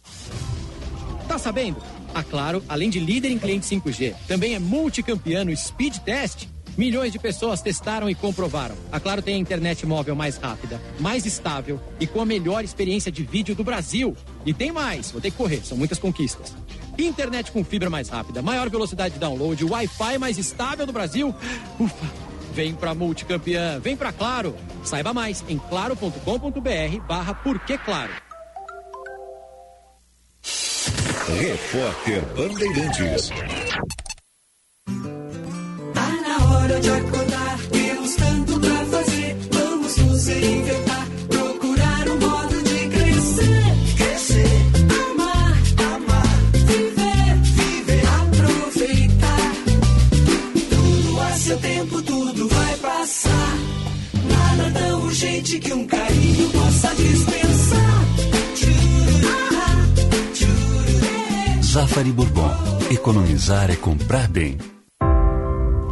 Tá 1.26 1.38
sabendo? 1.38 1.78
A 2.14 2.22
Claro, 2.22 2.62
além 2.68 2.90
de 2.90 3.00
líder 3.00 3.32
em 3.32 3.40
cliente 3.40 3.66
5G, 3.66 4.14
também 4.28 4.56
é 4.56 4.60
multicampeã 4.60 5.46
no 5.46 5.56
Speed 5.56 6.00
Test. 6.00 6.51
Milhões 6.77 7.11
de 7.11 7.19
pessoas 7.19 7.61
testaram 7.61 8.09
e 8.09 8.16
comprovaram. 8.16 8.75
A 8.91 9.00
Claro 9.00 9.22
tem 9.22 9.35
a 9.35 9.40
internet 9.40 9.85
móvel 9.85 10.16
mais 10.16 10.38
rápida, 10.38 10.82
mais 11.00 11.25
estável 11.25 11.80
e 12.00 12.08
com 12.08 12.22
a 12.22 12.25
melhor 12.25 12.64
experiência 12.64 13.11
de 13.11 13.24
vídeo 13.24 13.53
do 13.56 13.64
Brasil. 13.64 14.16
E 14.45 14.53
tem 14.53 14.72
mais, 14.72 15.11
vou 15.11 15.22
ter 15.22 15.32
que 15.32 15.38
correr, 15.38 15.61
são 15.64 15.77
muitas 15.77 16.00
conquistas. 16.00 16.56
Internet 16.98 17.51
com 17.51 17.64
fibra 17.64 17.90
mais 17.90 18.09
rápida, 18.09 18.41
maior 18.41 18.69
velocidade 18.69 19.16
de 19.16 19.19
download, 19.19 19.64
Wi-Fi 19.64 20.17
mais 20.17 20.38
estável 20.38 20.85
do 20.85 20.93
Brasil. 20.93 21.33
Ufa! 21.80 22.32
Vem 22.53 22.74
pra 22.74 22.93
multicampeã, 22.93 23.80
vem 23.80 23.95
pra 23.95 24.11
Claro. 24.11 24.56
Saiba 24.83 25.14
mais 25.14 25.43
em 25.48 25.58
claro.com.br 25.58 27.00
barra 27.08 27.33
Porquê 27.33 27.77
Claro. 27.77 28.11
Repórter 31.40 32.25
Bandeirantes. 32.35 33.32
Tá 36.82 36.88
na 36.88 36.93
hora 36.93 37.03
de 37.03 37.08
acordar, 37.08 37.60
temos 37.72 38.16
tanto 38.16 38.60
pra 38.60 38.85
fazer. 38.85 39.38
Vamos 39.51 39.98
nos 39.98 40.26
reinventar, 40.27 41.08
procurar 41.27 42.08
um 42.10 42.19
modo 42.19 42.64
de 42.64 42.88
crescer. 42.90 43.64
Crescer, 43.98 44.48
amar, 45.11 45.58
amar, 45.95 46.38
viver, 46.53 47.38
viver, 47.43 48.03
aproveitar. 48.08 49.53
Tudo 50.69 51.19
a 51.22 51.32
seu 51.34 51.58
tempo, 51.60 52.01
tudo 52.01 52.48
vai 52.50 52.76
passar. 52.77 53.58
Nada 54.27 54.80
tão 54.80 55.01
urgente 55.03 55.60
que 55.60 55.74
um 55.74 55.85
carinho 55.85 56.50
possa 56.50 56.95
dispensar. 56.95 58.06
Tchururá, 58.56 59.85
tchururê. 60.34 61.64
Zafari 61.64 62.11
Bourbon. 62.11 62.51
Economizar 62.90 63.69
é 63.72 63.76
comprar 63.76 64.27
bem. 64.27 64.58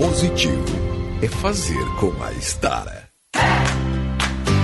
Positivo 0.00 0.64
é 1.20 1.28
fazer 1.28 1.84
com 1.98 2.10
a 2.22 2.32
Estara. 2.32 3.10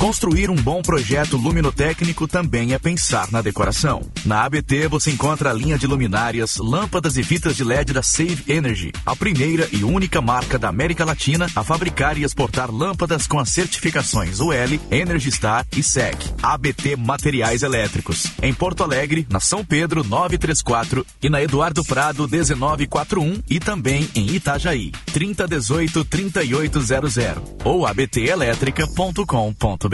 Construir 0.00 0.48
um 0.48 0.56
bom 0.56 0.80
projeto 0.80 1.36
luminotécnico 1.36 2.26
também 2.26 2.72
é 2.72 2.78
pensar 2.78 3.30
na 3.30 3.42
decoração. 3.42 4.00
Na 4.24 4.44
ABT 4.44 4.88
você 4.88 5.10
encontra 5.10 5.50
a 5.50 5.52
linha 5.52 5.76
de 5.76 5.86
luminárias, 5.86 6.56
lâmpadas 6.56 7.18
e 7.18 7.22
fitas 7.22 7.54
de 7.54 7.62
LED 7.62 7.92
da 7.92 8.02
Save 8.02 8.42
Energy, 8.48 8.92
a 9.04 9.14
primeira 9.14 9.68
e 9.70 9.84
única 9.84 10.22
marca 10.22 10.58
da 10.58 10.70
América 10.70 11.04
Latina 11.04 11.46
a 11.54 11.62
fabricar 11.62 12.16
e 12.16 12.24
exportar 12.24 12.70
lâmpadas 12.70 13.26
com 13.26 13.38
as 13.38 13.50
certificações 13.50 14.40
UL, 14.40 14.80
Energy 14.90 15.30
Star 15.30 15.66
e 15.76 15.82
SEC. 15.82 16.16
ABT 16.42 16.96
Materiais 16.96 17.62
Elétricos. 17.62 18.26
Em 18.42 18.54
Porto 18.54 18.82
Alegre, 18.82 19.26
na 19.28 19.38
São 19.38 19.62
Pedro 19.62 20.02
934 20.02 21.06
e 21.22 21.28
na 21.28 21.42
Eduardo 21.42 21.84
Prado 21.84 22.26
1941 22.26 23.42
e 23.50 23.60
também 23.60 24.08
em 24.14 24.34
Itajaí 24.34 24.92
3018 25.12 26.06
3800 26.06 27.16
ou 27.64 27.86
abtelétrica.com.br. 27.86 29.89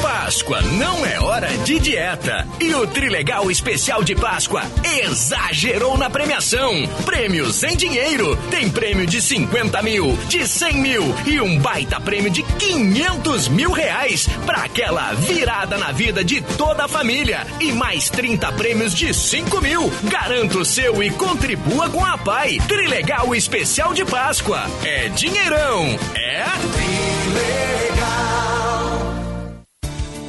Páscoa 0.00 0.62
não 0.62 1.04
é 1.04 1.20
hora 1.20 1.46
de 1.58 1.78
dieta. 1.78 2.48
E 2.58 2.74
o 2.74 2.86
Trilegal 2.86 3.50
Especial 3.50 4.02
de 4.02 4.14
Páscoa 4.14 4.62
exagerou 5.02 5.98
na 5.98 6.08
premiação. 6.08 6.72
Prêmios 7.04 7.62
em 7.62 7.76
dinheiro. 7.76 8.34
Tem 8.50 8.70
prêmio 8.70 9.06
de 9.06 9.20
50 9.20 9.82
mil, 9.82 10.16
de 10.28 10.48
100 10.48 10.74
mil 10.80 11.14
e 11.26 11.38
um 11.42 11.58
baita 11.58 12.00
prêmio 12.00 12.30
de 12.30 12.42
500 12.42 13.48
mil 13.48 13.70
reais 13.70 14.26
para 14.46 14.62
aquela 14.62 15.12
virada 15.12 15.76
na 15.76 15.92
vida 15.92 16.24
de 16.24 16.40
toda 16.40 16.86
a 16.86 16.88
família. 16.88 17.46
E 17.60 17.70
mais 17.70 18.08
30 18.08 18.50
prêmios 18.52 18.94
de 18.94 19.12
5 19.12 19.60
mil. 19.60 19.92
Garanta 20.04 20.56
o 20.56 20.64
seu 20.64 21.02
e 21.02 21.10
contribua 21.10 21.90
com 21.90 22.02
a 22.02 22.16
PAI. 22.16 22.56
Trilegal 22.66 23.34
Especial 23.34 23.92
de 23.92 24.06
Páscoa. 24.06 24.62
É 24.82 25.10
dinheirão. 25.10 25.98
É 26.14 26.46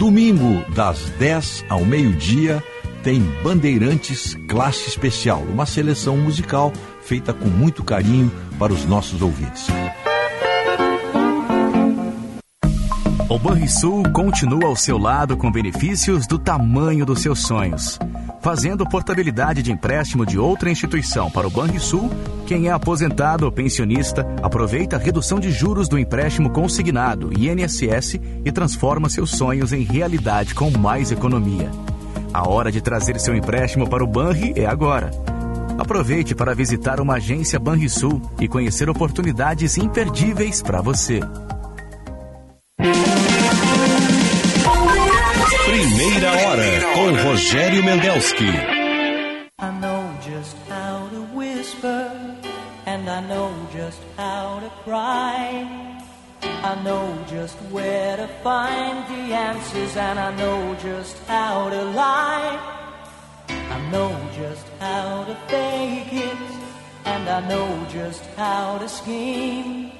Domingo, 0.00 0.64
das 0.74 1.10
10 1.18 1.66
ao 1.68 1.84
meio-dia, 1.84 2.64
tem 3.02 3.20
Bandeirantes 3.42 4.34
Classe 4.48 4.88
Especial, 4.88 5.42
uma 5.42 5.66
seleção 5.66 6.16
musical 6.16 6.72
feita 7.02 7.34
com 7.34 7.48
muito 7.48 7.84
carinho 7.84 8.32
para 8.58 8.72
os 8.72 8.86
nossos 8.86 9.20
ouvintes. 9.20 9.66
O 13.28 13.38
Banrisul 13.38 14.02
continua 14.14 14.68
ao 14.68 14.74
seu 14.74 14.96
lado 14.96 15.36
com 15.36 15.52
benefícios 15.52 16.26
do 16.26 16.38
tamanho 16.38 17.04
dos 17.04 17.20
seus 17.20 17.40
sonhos. 17.40 17.98
Fazendo 18.40 18.88
portabilidade 18.88 19.62
de 19.62 19.70
empréstimo 19.70 20.24
de 20.24 20.38
outra 20.38 20.70
instituição 20.70 21.30
para 21.30 21.46
o 21.46 21.50
Banrisul, 21.50 22.10
quem 22.46 22.68
é 22.68 22.72
aposentado 22.72 23.44
ou 23.44 23.52
pensionista 23.52 24.26
aproveita 24.42 24.96
a 24.96 24.98
redução 24.98 25.38
de 25.38 25.52
juros 25.52 25.88
do 25.88 25.98
empréstimo 25.98 26.48
consignado 26.48 27.30
INSS 27.38 28.18
e 28.42 28.50
transforma 28.50 29.10
seus 29.10 29.32
sonhos 29.32 29.74
em 29.74 29.82
realidade 29.82 30.54
com 30.54 30.70
mais 30.70 31.12
economia. 31.12 31.70
A 32.32 32.48
hora 32.48 32.72
de 32.72 32.80
trazer 32.80 33.20
seu 33.20 33.34
empréstimo 33.36 33.88
para 33.88 34.02
o 34.02 34.06
Banri 34.06 34.54
é 34.56 34.64
agora. 34.64 35.10
Aproveite 35.78 36.34
para 36.34 36.54
visitar 36.54 36.98
uma 36.98 37.16
agência 37.16 37.58
Banrisul 37.58 38.22
e 38.40 38.48
conhecer 38.48 38.88
oportunidades 38.88 39.76
imperdíveis 39.76 40.62
para 40.62 40.80
você. 40.80 41.20
Com 46.94 47.14
Rogério 47.14 47.82
Mendelski. 47.82 48.50
I 49.58 49.70
know 49.80 50.04
just 50.22 50.56
how 50.68 51.08
to 51.10 51.22
whisper, 51.34 52.10
and 52.86 53.08
I 53.08 53.20
know 53.20 53.52
just 53.72 54.00
how 54.16 54.60
to 54.60 54.70
cry. 54.84 55.66
I 56.42 56.74
know 56.82 57.06
just 57.28 57.56
where 57.70 58.16
to 58.16 58.28
find 58.42 59.06
the 59.08 59.34
answers, 59.34 59.96
and 59.96 60.18
I 60.18 60.34
know 60.36 60.74
just 60.82 61.16
how 61.28 61.70
to 61.70 61.82
lie. 61.84 62.58
I 63.48 63.90
know 63.90 64.14
just 64.36 64.66
how 64.78 65.24
to 65.24 65.34
fake 65.48 66.12
it, 66.12 66.36
and 67.04 67.28
I 67.28 67.40
know 67.48 67.86
just 67.90 68.24
how 68.36 68.78
to 68.78 68.88
scheme. 68.88 69.99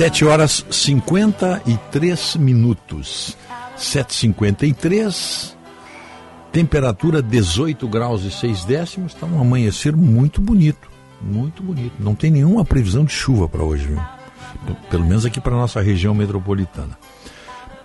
7 0.00 0.24
horas 0.24 0.64
53 0.70 2.36
minutos. 2.36 3.36
7h53, 3.76 5.54
temperatura 6.50 7.20
18 7.20 7.86
graus 7.86 8.24
e 8.24 8.30
6 8.30 8.64
décimos. 8.64 9.12
Está 9.12 9.26
um 9.26 9.38
amanhecer 9.38 9.94
muito 9.94 10.40
bonito. 10.40 10.90
Muito 11.20 11.62
bonito. 11.62 11.92
Não 11.98 12.14
tem 12.14 12.30
nenhuma 12.30 12.64
previsão 12.64 13.04
de 13.04 13.12
chuva 13.12 13.46
para 13.46 13.62
hoje, 13.62 13.88
viu? 13.88 14.00
Pelo 14.88 15.04
menos 15.04 15.26
aqui 15.26 15.38
para 15.38 15.54
nossa 15.54 15.82
região 15.82 16.14
metropolitana. 16.14 16.98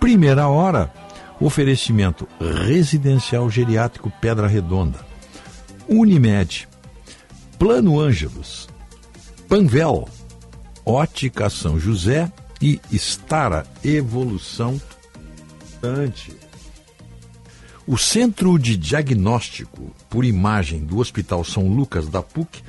Primeira 0.00 0.48
hora, 0.48 0.90
oferecimento 1.38 2.26
residencial 2.64 3.50
geriátrico 3.50 4.10
Pedra 4.22 4.46
Redonda. 4.46 5.00
Unimed, 5.86 6.66
Plano 7.58 8.00
Ângelos, 8.00 8.70
Panvel, 9.46 10.08
Ótica 10.88 11.50
São 11.50 11.80
José 11.80 12.30
e 12.62 12.80
Estara 12.92 13.66
Evolução 13.82 14.80
Ante. 15.82 16.32
O 17.84 17.98
Centro 17.98 18.56
de 18.56 18.76
Diagnóstico 18.76 19.92
por 20.08 20.24
Imagem 20.24 20.84
do 20.84 20.98
Hospital 20.98 21.42
São 21.42 21.66
Lucas 21.66 22.08
da 22.08 22.22
PUC 22.22 22.62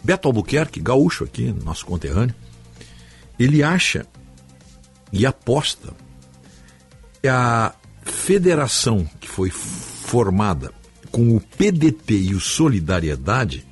Beto 0.03 0.27
Albuquerque, 0.27 0.81
gaúcho 0.81 1.23
aqui, 1.23 1.53
nosso 1.63 1.85
conterrâneo, 1.85 2.35
ele 3.39 3.63
acha 3.63 4.05
e 5.11 5.25
aposta 5.25 5.93
que 7.21 7.27
a 7.27 7.73
federação 8.03 9.07
que 9.19 9.29
foi 9.29 9.49
formada 9.49 10.73
com 11.11 11.35
o 11.35 11.39
PDT 11.39 12.15
e 12.15 12.35
o 12.35 12.39
Solidariedade 12.39 13.65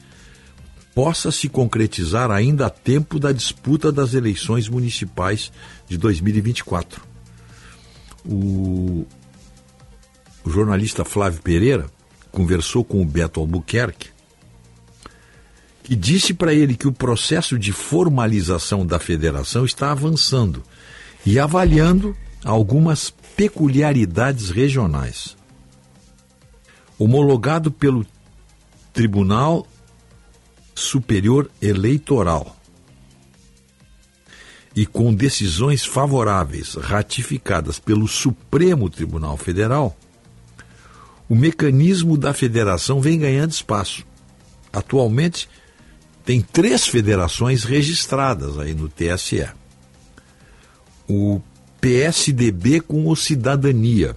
possa 0.93 1.31
se 1.31 1.49
concretizar 1.49 2.31
ainda 2.31 2.67
a 2.67 2.69
tempo 2.69 3.19
da 3.19 3.31
disputa 3.31 3.91
das 3.91 4.13
eleições 4.13 4.69
municipais 4.69 5.51
de 5.87 5.97
2024. 5.97 7.01
O, 8.23 9.05
o 10.43 10.49
jornalista 10.49 11.03
Flávio 11.03 11.41
Pereira 11.41 11.87
conversou 12.31 12.83
com 12.83 13.01
o 13.01 13.05
Beto 13.05 13.39
Albuquerque 13.39 14.09
que 15.83 15.95
disse 15.95 16.33
para 16.33 16.53
ele 16.53 16.75
que 16.75 16.87
o 16.87 16.93
processo 16.93 17.57
de 17.57 17.71
formalização 17.71 18.85
da 18.85 18.99
federação 18.99 19.65
está 19.65 19.91
avançando 19.91 20.63
e 21.25 21.39
avaliando 21.39 22.15
algumas 22.43 23.13
peculiaridades 23.35 24.49
regionais. 24.49 25.35
Homologado 26.97 27.71
pelo 27.71 28.05
Tribunal 28.93 29.65
Superior 30.75 31.49
Eleitoral 31.61 32.55
e 34.75 34.85
com 34.85 35.13
decisões 35.13 35.83
favoráveis 35.83 36.75
ratificadas 36.75 37.79
pelo 37.79 38.07
Supremo 38.07 38.89
Tribunal 38.89 39.35
Federal, 39.35 39.97
o 41.27 41.35
mecanismo 41.35 42.17
da 42.17 42.33
federação 42.33 43.01
vem 43.01 43.19
ganhando 43.19 43.51
espaço. 43.51 44.05
Atualmente, 44.71 45.49
tem 46.23 46.41
três 46.41 46.87
federações 46.87 47.63
registradas 47.63 48.57
aí 48.57 48.73
no 48.73 48.87
TSE. 48.89 49.47
O 51.07 51.41
PSDB 51.79 52.79
com 52.79 53.07
o 53.07 53.15
Cidadania, 53.15 54.15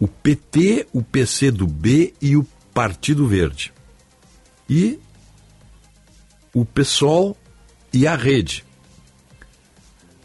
o 0.00 0.08
PT, 0.08 0.88
o 0.92 1.02
PCdoB 1.02 2.14
e 2.20 2.36
o 2.36 2.44
Partido 2.72 3.26
Verde. 3.28 3.72
E 4.68 4.98
o 6.52 6.64
PSOL 6.64 7.36
e 7.92 8.06
a 8.06 8.16
Rede. 8.16 8.64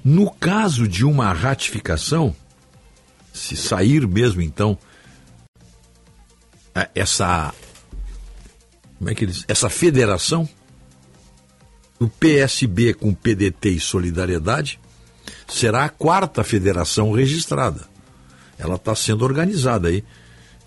No 0.03 0.31
caso 0.31 0.88
de 0.88 1.05
uma 1.05 1.31
ratificação, 1.31 2.35
se 3.33 3.55
sair 3.55 4.07
mesmo 4.07 4.41
então 4.41 4.77
essa 6.95 7.53
como 9.00 9.10
é 9.10 9.16
que 9.16 9.24
eles, 9.24 9.45
essa 9.48 9.69
federação 9.69 10.48
do 11.98 12.08
PSB 12.08 12.94
com 12.94 13.14
PDT 13.14 13.69
e 13.69 13.80
Solidariedade 13.80 14.80
será 15.48 15.86
a 15.86 15.90
quarta 15.90 16.44
federação 16.44 17.11
registrada. 17.11 17.88
Ela 18.58 18.76
está 18.76 18.94
sendo 18.94 19.24
organizada 19.24 19.88
aí, 19.88 20.03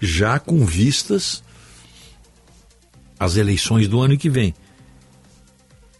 já 0.01 0.39
com 0.39 0.65
vistas 0.65 1.45
às 3.21 3.37
eleições 3.37 3.87
do 3.87 4.01
ano 4.01 4.17
que 4.17 4.31
vem. 4.31 4.55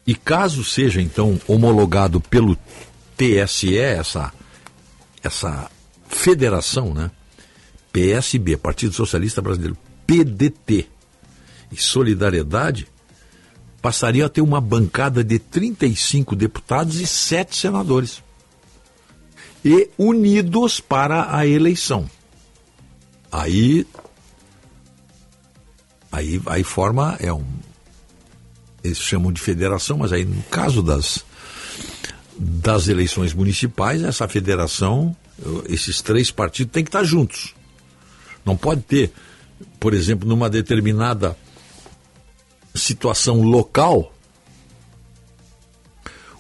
E 0.07 0.15
caso 0.15 0.65
seja 0.65 1.01
então 1.01 1.39
homologado 1.47 2.21
pelo 2.21 2.59
TSE 3.17 3.79
essa 3.79 4.33
essa 5.23 5.71
federação, 6.09 6.93
né? 6.93 7.11
PSB, 7.93 8.57
Partido 8.57 8.95
Socialista 8.95 9.41
Brasileiro, 9.41 9.77
PDT, 10.07 10.89
e 11.73 11.77
Solidariedade 11.77 12.87
passaria 13.81 14.27
a 14.27 14.29
ter 14.29 14.41
uma 14.41 14.61
bancada 14.61 15.25
de 15.25 15.39
35 15.39 16.37
deputados 16.37 17.01
e 17.01 17.07
7 17.07 17.57
senadores. 17.57 18.23
E 19.65 19.89
unidos 19.99 20.81
para 20.81 21.37
a 21.37 21.47
eleição. 21.47 22.09
Aí 23.31 23.87
aí, 26.11 26.41
aí 26.47 26.63
forma 26.63 27.17
é 27.21 27.33
um 27.33 27.45
eles 28.85 28.99
chamam 28.99 29.33
de 29.33 29.41
federação, 29.41 29.99
mas 29.99 30.13
aí 30.13 30.25
no 30.25 30.43
caso 30.45 30.83
das 30.83 31.25
das 32.39 32.89
eleições 32.89 33.33
municipais, 33.33 34.03
essa 34.03 34.27
federação, 34.27 35.15
esses 35.69 36.01
três 36.01 36.31
partidos 36.31 36.73
têm 36.73 36.83
que 36.83 36.89
estar 36.89 37.05
juntos. 37.05 37.55
Não 38.45 38.57
pode 38.57 38.81
ter, 38.83 39.13
por 39.79 39.95
exemplo, 39.95 40.29
numa 40.29 40.51
determinada 40.51 41.37
situação 42.75 43.43
local, 43.43 44.13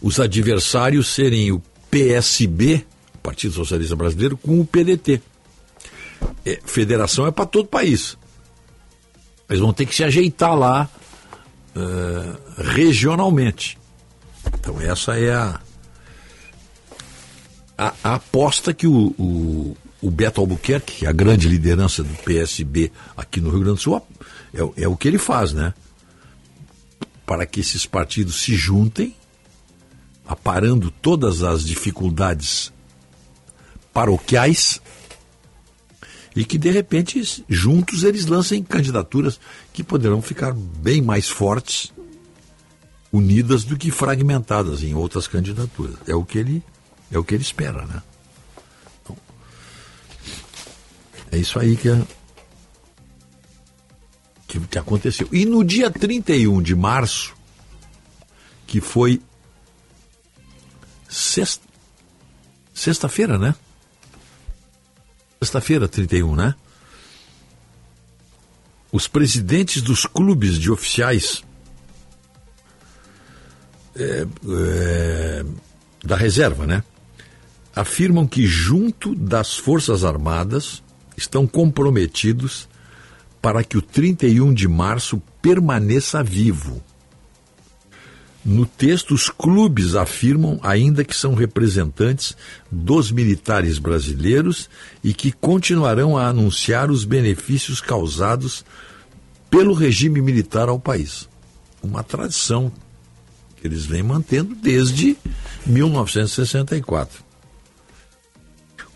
os 0.00 0.18
adversários 0.18 1.08
serem 1.08 1.52
o 1.52 1.62
PSB, 1.90 2.84
Partido 3.22 3.54
Socialista 3.54 3.94
Brasileiro, 3.94 4.36
com 4.36 4.60
o 4.60 4.66
PDT. 4.66 5.22
É, 6.44 6.60
federação 6.64 7.26
é 7.26 7.30
para 7.30 7.46
todo 7.46 7.64
o 7.64 7.68
país. 7.68 8.16
Eles 9.48 9.60
vão 9.60 9.72
ter 9.72 9.86
que 9.86 9.94
se 9.94 10.02
ajeitar 10.02 10.56
lá 10.56 10.88
uh, 11.76 12.62
regionalmente. 12.62 13.78
Então 14.54 14.80
essa 14.80 15.18
é 15.18 15.32
a, 15.32 15.60
a, 17.76 17.94
a 18.02 18.14
aposta 18.14 18.72
que 18.72 18.86
o, 18.86 19.14
o, 19.18 19.76
o, 20.00 20.10
Beto 20.10 20.40
Albuquerque, 20.40 20.98
que 20.98 21.06
é 21.06 21.08
a 21.08 21.12
grande 21.12 21.48
liderança 21.48 22.02
do 22.02 22.14
PSB 22.22 22.90
aqui 23.16 23.40
no 23.40 23.50
Rio 23.50 23.60
Grande 23.60 23.76
do 23.76 23.82
Sul, 23.82 24.06
é, 24.54 24.82
é 24.82 24.88
o 24.88 24.96
que 24.96 25.06
ele 25.06 25.18
faz, 25.18 25.52
né? 25.52 25.74
Para 27.32 27.46
que 27.46 27.60
esses 27.60 27.86
partidos 27.86 28.42
se 28.42 28.54
juntem, 28.54 29.16
aparando 30.26 30.90
todas 30.90 31.42
as 31.42 31.64
dificuldades 31.64 32.70
paroquiais 33.90 34.82
e 36.36 36.44
que 36.44 36.58
de 36.58 36.70
repente 36.70 37.42
juntos 37.48 38.04
eles 38.04 38.26
lancem 38.26 38.62
candidaturas 38.62 39.40
que 39.72 39.82
poderão 39.82 40.20
ficar 40.20 40.52
bem 40.52 41.00
mais 41.00 41.26
fortes, 41.26 41.90
unidas 43.10 43.64
do 43.64 43.78
que 43.78 43.90
fragmentadas 43.90 44.82
em 44.82 44.92
outras 44.92 45.26
candidaturas. 45.26 45.96
É 46.06 46.14
o 46.14 46.26
que 46.26 46.36
ele 46.36 46.62
é 47.10 47.18
o 47.18 47.24
que 47.24 47.34
ele 47.34 47.42
espera, 47.42 47.86
né? 47.86 48.02
Então, 49.02 49.16
é 51.30 51.38
isso 51.38 51.58
aí 51.58 51.78
que 51.78 51.88
é 51.88 52.06
que, 54.52 54.60
que 54.60 54.78
aconteceu. 54.78 55.26
E 55.32 55.46
no 55.46 55.64
dia 55.64 55.90
31 55.90 56.60
de 56.60 56.74
março, 56.74 57.34
que 58.66 58.80
foi 58.80 59.20
sexta, 61.08 61.66
sexta-feira, 62.74 63.38
né? 63.38 63.54
Sexta-feira, 65.40 65.88
31, 65.88 66.36
né? 66.36 66.54
os 68.92 69.08
presidentes 69.08 69.80
dos 69.80 70.04
clubes 70.04 70.58
de 70.58 70.70
oficiais 70.70 71.42
é, 73.96 74.26
é, 74.46 75.44
da 76.04 76.14
reserva, 76.14 76.66
né? 76.66 76.84
Afirmam 77.74 78.26
que, 78.26 78.46
junto 78.46 79.14
das 79.14 79.56
Forças 79.56 80.04
Armadas, 80.04 80.82
estão 81.16 81.46
comprometidos 81.46 82.68
para 83.42 83.64
que 83.64 83.76
o 83.76 83.82
31 83.82 84.54
de 84.54 84.68
março 84.68 85.20
permaneça 85.42 86.22
vivo. 86.22 86.80
No 88.44 88.66
texto, 88.66 89.14
os 89.14 89.28
clubes 89.28 89.94
afirmam 89.94 90.58
ainda 90.62 91.04
que 91.04 91.16
são 91.16 91.34
representantes 91.34 92.36
dos 92.70 93.10
militares 93.10 93.78
brasileiros 93.78 94.70
e 95.02 95.12
que 95.12 95.30
continuarão 95.30 96.16
a 96.16 96.28
anunciar 96.28 96.90
os 96.90 97.04
benefícios 97.04 97.80
causados 97.80 98.64
pelo 99.50 99.74
regime 99.74 100.20
militar 100.20 100.68
ao 100.68 100.78
país. 100.78 101.28
Uma 101.82 102.02
tradição 102.02 102.72
que 103.60 103.66
eles 103.66 103.84
vêm 103.84 104.02
mantendo 104.02 104.56
desde 104.56 105.16
1964. 105.64 107.22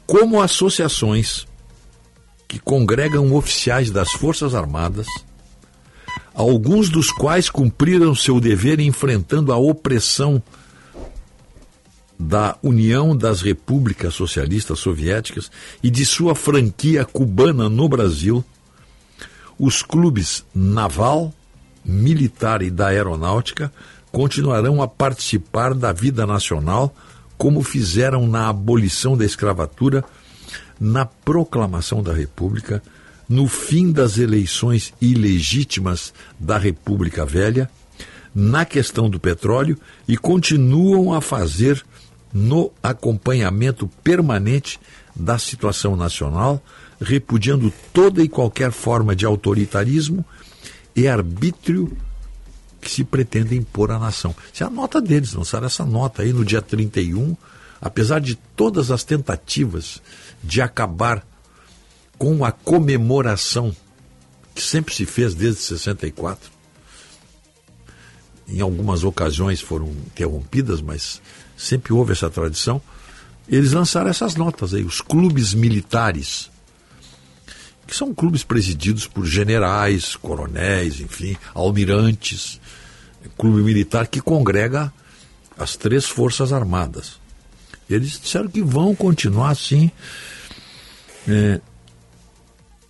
Como 0.07 0.41
associações 0.41 1.47
que 2.47 2.59
congregam 2.59 3.35
oficiais 3.35 3.91
das 3.91 4.13
Forças 4.13 4.55
Armadas, 4.55 5.07
alguns 6.35 6.89
dos 6.89 7.11
quais 7.11 7.51
cumpriram 7.51 8.15
seu 8.15 8.41
dever 8.41 8.81
enfrentando 8.81 9.53
a 9.53 9.57
opressão 9.57 10.43
da 12.19 12.57
União 12.63 13.17
das 13.17 13.43
Repúblicas 13.43 14.15
Socialistas 14.15 14.79
Soviéticas 14.79 15.51
e 15.83 15.91
de 15.91 16.05
sua 16.05 16.35
franquia 16.35 17.05
cubana 17.05 17.69
no 17.69 17.89
Brasil, 17.89 18.45
os 19.59 19.83
clubes 19.83 20.45
naval, 20.55 21.33
militar 21.85 22.63
e 22.63 22.71
da 22.71 22.89
aeronáutica 22.89 23.73
continuarão 24.11 24.83
a 24.83 24.89
participar 24.89 25.75
da 25.75 25.93
vida 25.93 26.27
nacional 26.27 26.95
como 27.37 27.63
fizeram 27.63 28.27
na 28.27 28.49
abolição 28.49 29.17
da 29.17 29.25
escravatura, 29.25 30.03
na 30.79 31.05
proclamação 31.05 32.03
da 32.03 32.13
República, 32.13 32.83
no 33.29 33.49
fim 33.49 33.91
das 33.91 34.19
eleições 34.19 34.93
ilegítimas 35.01 36.13
da 36.39 36.59
República 36.59 37.25
Velha, 37.25 37.71
na 38.35 38.65
questão 38.65 39.09
do 39.09 39.19
petróleo 39.19 39.79
e 40.07 40.17
continuam 40.17 41.15
a 41.15 41.21
fazer 41.21 41.85
no 42.33 42.71
acompanhamento 42.83 43.89
permanente 44.05 44.79
da 45.15 45.39
situação 45.39 45.97
nacional, 45.97 46.63
repudiando 47.01 47.73
toda 47.93 48.23
e 48.23 48.29
qualquer 48.29 48.71
forma 48.71 49.17
de 49.17 49.25
autoritarismo 49.25 50.25
e 50.95 51.09
arbítrio 51.09 51.97
que 52.81 52.91
se 52.91 53.05
pretende 53.05 53.57
impor 53.57 53.91
à 53.91 53.99
nação. 53.99 54.35
Isso 54.53 54.63
é 54.63 54.67
a 54.67 54.71
nota 54.71 55.01
deles, 55.01 55.33
lançaram 55.33 55.67
essa 55.67 55.85
nota 55.85 56.23
aí 56.23 56.33
no 56.33 56.45
dia 56.45 56.61
31, 56.61 57.35
apesar 57.81 58.21
de 58.21 58.37
todas 58.55 58.91
as 58.91 59.03
tentativas 59.03 60.01
de 60.47 60.63
acabar 60.63 61.27
com 62.17 62.45
a 62.45 62.53
comemoração 62.53 63.75
que 64.55 64.63
sempre 64.63 64.95
se 64.95 65.05
fez 65.05 65.35
desde 65.35 65.61
64. 65.61 66.51
Em 68.49 68.61
algumas 68.61 69.05
ocasiões 69.05 69.61
foram 69.61 69.89
interrompidas, 69.89 70.81
mas 70.81 71.21
sempre 71.57 71.93
houve 71.93 72.13
essa 72.13 72.31
tradição. 72.31 72.81
Eles 73.49 73.73
lançaram 73.73 74.09
essas 74.09 74.37
notas 74.37 74.73
aí, 74.73 74.85
os 74.85 75.01
clubes 75.01 75.53
militares, 75.53 76.51
que 77.87 77.95
são 77.95 78.15
clubes 78.15 78.43
presididos 78.43 79.07
por 79.07 79.27
generais, 79.27 80.17
coronéis, 80.17 81.01
enfim, 81.01 81.37
almirantes, 81.55 82.61
clube 83.37 83.63
militar 83.63 84.07
que 84.07 84.21
congrega 84.21 84.93
as 85.59 85.77
três 85.77 86.05
forças 86.05 86.53
armadas. 86.53 87.19
Eles 87.89 88.21
disseram 88.21 88.49
que 88.49 88.63
vão 88.63 88.95
continuar 88.95 89.51
assim, 89.51 89.91
é, 91.29 91.61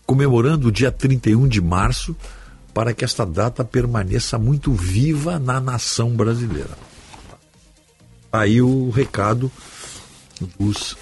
comemorando 0.04 0.68
o 0.68 0.72
dia 0.72 0.92
31 0.92 1.48
de 1.48 1.60
março, 1.60 2.16
para 2.72 2.92
que 2.92 3.04
esta 3.04 3.24
data 3.24 3.64
permaneça 3.64 4.38
muito 4.38 4.72
viva 4.72 5.38
na 5.38 5.60
nação 5.60 6.10
brasileira. 6.10 6.76
Aí 8.30 8.60
o 8.60 8.90
recado 8.90 9.50
dos, 10.58 10.96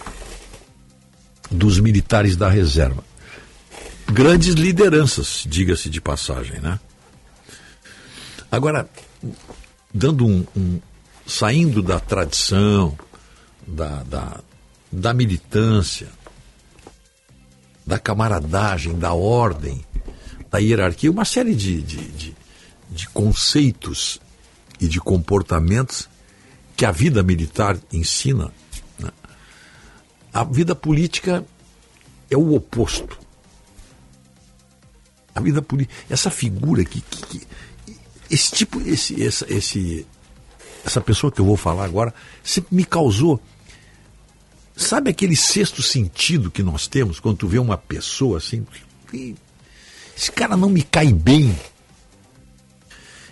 dos 1.51 1.81
militares 1.81 2.37
da 2.37 2.49
reserva. 2.49 3.03
Grandes 4.11 4.55
lideranças, 4.55 5.45
diga-se 5.47 5.91
de 5.91 6.01
passagem, 6.01 6.61
né? 6.61 6.79
Agora, 8.51 8.89
dando 9.93 10.27
um, 10.27 10.47
um 10.57 10.81
saindo 11.27 11.83
da 11.83 11.99
tradição, 11.99 12.97
da, 13.67 14.03
da, 14.05 14.41
da 14.93 15.13
militância, 15.13 16.09
da 17.87 17.99
camaradagem, 17.99 18.99
da 18.99 19.13
ordem, 19.13 19.85
da 20.51 20.59
hierarquia, 20.59 21.11
uma 21.11 21.25
série 21.25 21.55
de, 21.55 21.83
de, 21.83 21.97
de, 22.13 22.37
de 22.91 23.09
conceitos 23.11 24.21
e 24.81 24.89
de 24.89 25.01
comportamentos 25.01 26.09
que 26.77 26.85
a 26.85 26.91
vida 26.91 27.23
militar 27.23 27.77
ensina. 27.93 28.53
Né? 28.99 29.11
A 30.33 30.45
vida 30.45 30.75
política 30.75 31.45
é 32.31 32.37
o 32.37 32.55
oposto. 32.55 33.19
A 35.35 35.41
vida 35.41 35.61
política, 35.61 35.95
essa 36.09 36.31
figura 36.31 36.85
que, 36.85 37.01
que, 37.01 37.27
que 37.27 37.47
esse 38.31 38.53
tipo, 38.53 38.81
esse, 38.81 39.23
essa, 39.23 39.53
esse, 39.53 40.07
essa 40.85 41.01
pessoa 41.01 41.31
que 41.31 41.41
eu 41.41 41.45
vou 41.45 41.57
falar 41.57 41.85
agora, 41.85 42.15
sempre 42.43 42.75
me 42.75 42.85
causou. 42.85 43.41
Sabe 44.77 45.11
aquele 45.11 45.37
sexto 45.37 45.83
sentido 45.83 46.51
que 46.51 46.63
nós 46.63 46.87
temos 46.87 47.21
quando 47.21 47.39
tu 47.39 47.49
vê 47.49 47.59
uma 47.59 47.79
pessoa 47.79 48.39
assim? 48.39 48.67
Esse 50.17 50.33
cara 50.33 50.57
não 50.57 50.69
me 50.69 50.83
cai 50.83 51.13
bem. 51.13 51.57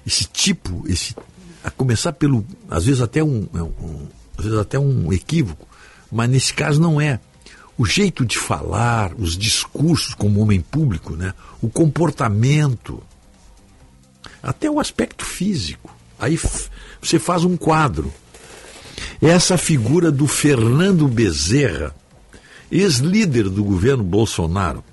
Esse 0.07 0.25
tipo, 0.25 0.85
esse, 0.89 1.15
a 1.63 1.71
começar 1.71 2.13
pelo, 2.13 2.45
às 2.69 2.87
vezes 2.87 3.01
até 3.01 3.23
um, 3.23 3.49
é 3.55 3.63
um, 3.63 4.09
às 4.37 4.45
vezes 4.45 4.59
até 4.59 4.79
um 4.79 5.13
equívoco, 5.13 5.67
mas 6.11 6.29
nesse 6.31 6.55
caso 6.55 6.81
não 6.81 7.01
é. 7.01 7.21
O 7.79 7.87
jeito 7.87 8.25
de 8.25 8.37
falar, 8.37 9.13
os 9.19 9.37
discursos 9.37 10.15
como 10.15 10.41
homem 10.41 10.61
público, 10.61 11.17
né? 11.17 11.35
o 11.61 11.69
comportamento, 11.69 13.03
até 14.43 14.71
o 14.71 14.79
aspecto 14.79 15.25
físico. 15.25 15.97
Aí 16.19 16.39
você 17.01 17.19
faz 17.19 17.45
um 17.45 17.57
quadro. 17.57 18.13
Essa 19.21 19.57
figura 19.57 20.11
do 20.11 20.27
Fernando 20.27 21.07
Bezerra, 21.09 21.95
ex-líder 22.71 23.49
do 23.49 23.63
governo 23.63 24.03
Bolsonaro, 24.03 24.85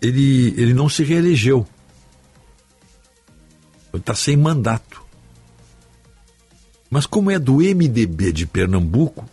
ele, 0.00 0.54
ele 0.56 0.72
não 0.72 0.88
se 0.88 1.02
reelegeu. 1.02 1.66
Ele 3.92 4.00
está 4.00 4.14
sem 4.14 4.36
mandato. 4.36 5.02
Mas 6.90 7.04
como 7.04 7.30
é 7.30 7.38
do 7.38 7.56
MDB 7.56 8.32
de 8.32 8.46
Pernambuco, 8.46 9.28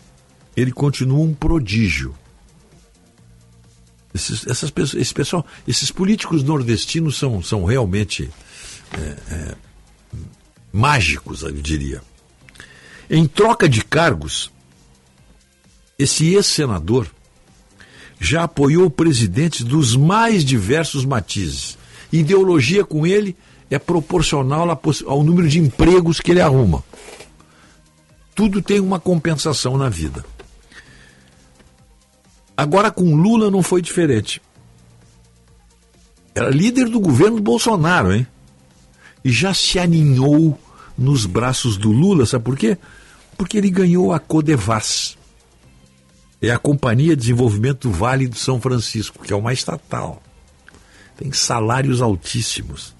ele 0.56 0.72
continua 0.72 1.19
um 1.19 1.33
prodígio. 1.33 2.15
Esses, 4.14 4.48
essas 4.48 4.69
pessoas, 4.69 5.01
esse 5.01 5.14
pessoal, 5.14 5.45
esses 5.67 5.91
políticos 5.91 6.41
nordestinos 6.41 7.17
são, 7.17 7.43
são 7.43 7.65
realmente 7.65 8.30
é, 8.93 8.99
é, 9.33 9.56
mágicos, 10.72 11.43
eu 11.43 11.51
diria. 11.51 12.01
Em 13.09 13.25
troca 13.27 13.69
de 13.69 13.84
cargos, 13.84 14.51
esse 15.98 16.34
ex-senador 16.34 17.08
já 18.19 18.43
apoiou 18.43 18.90
presidentes 18.90 19.61
dos 19.61 19.95
mais 19.95 20.43
diversos 20.43 21.06
matizes. 21.06 21.77
Ideologia 22.11 22.84
com 22.84 23.06
ele 23.06 23.35
é 23.69 23.77
proporcional 23.77 24.82
ao 25.06 25.24
número 25.24 25.48
de 25.48 25.59
empregos 25.59 26.19
que 26.19 26.32
ele 26.32 26.42
arruma. 26.42 26.84
Tudo 28.34 28.61
tem 28.61 28.80
uma 28.80 29.00
compensação 29.00 29.77
na 29.77 29.90
vida. 29.90 30.25
Agora 32.58 32.90
com 32.90 33.16
Lula 33.16 33.51
não 33.51 33.61
foi 33.61 33.82
diferente. 33.82 34.42
Era 36.34 36.50
líder 36.50 36.90
do 36.90 37.00
governo 37.00 37.40
Bolsonaro, 37.40 38.14
hein? 38.14 38.27
E 39.24 39.32
já 39.32 39.53
se 39.53 39.80
aninhou 39.80 40.59
nos 40.98 41.25
braços 41.25 41.77
do 41.77 41.91
Lula, 41.91 42.25
sabe 42.25 42.43
por 42.43 42.57
quê? 42.57 42.77
Porque 43.38 43.57
ele 43.57 43.69
ganhou 43.69 44.14
a 44.14 44.19
Codevas. 44.19 45.17
É 46.41 46.51
a 46.51 46.59
Companhia 46.59 47.15
de 47.15 47.22
Desenvolvimento 47.22 47.88
do 47.88 47.93
Vale 47.93 48.27
do 48.27 48.38
São 48.38 48.61
Francisco, 48.61 49.24
que 49.24 49.33
é 49.33 49.35
uma 49.35 49.53
estatal. 49.53 50.22
Tem 51.17 51.32
salários 51.32 52.01
altíssimos. 52.01 52.93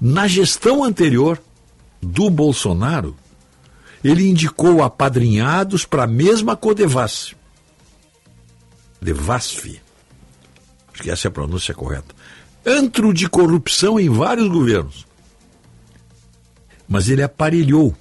Na 0.00 0.26
gestão 0.26 0.84
anterior 0.84 1.40
do 2.00 2.28
Bolsonaro, 2.30 3.16
ele 4.04 4.28
indicou 4.28 4.82
apadrinhados 4.82 5.84
para 5.84 6.04
a 6.04 6.06
mesma 6.06 6.56
Codevas 6.56 7.34
de 9.00 9.12
VASF, 9.12 9.80
Acho 10.92 11.02
que 11.02 11.10
essa 11.10 11.26
é 11.26 11.28
a 11.28 11.32
pronúncia 11.32 11.74
correta. 11.74 12.14
Antro 12.64 13.12
de 13.12 13.28
corrupção 13.28 14.00
em 14.00 14.08
vários 14.08 14.48
governos. 14.48 15.05
Mas 16.88 17.08
ele 17.08 17.22
aparelhou 17.22 17.94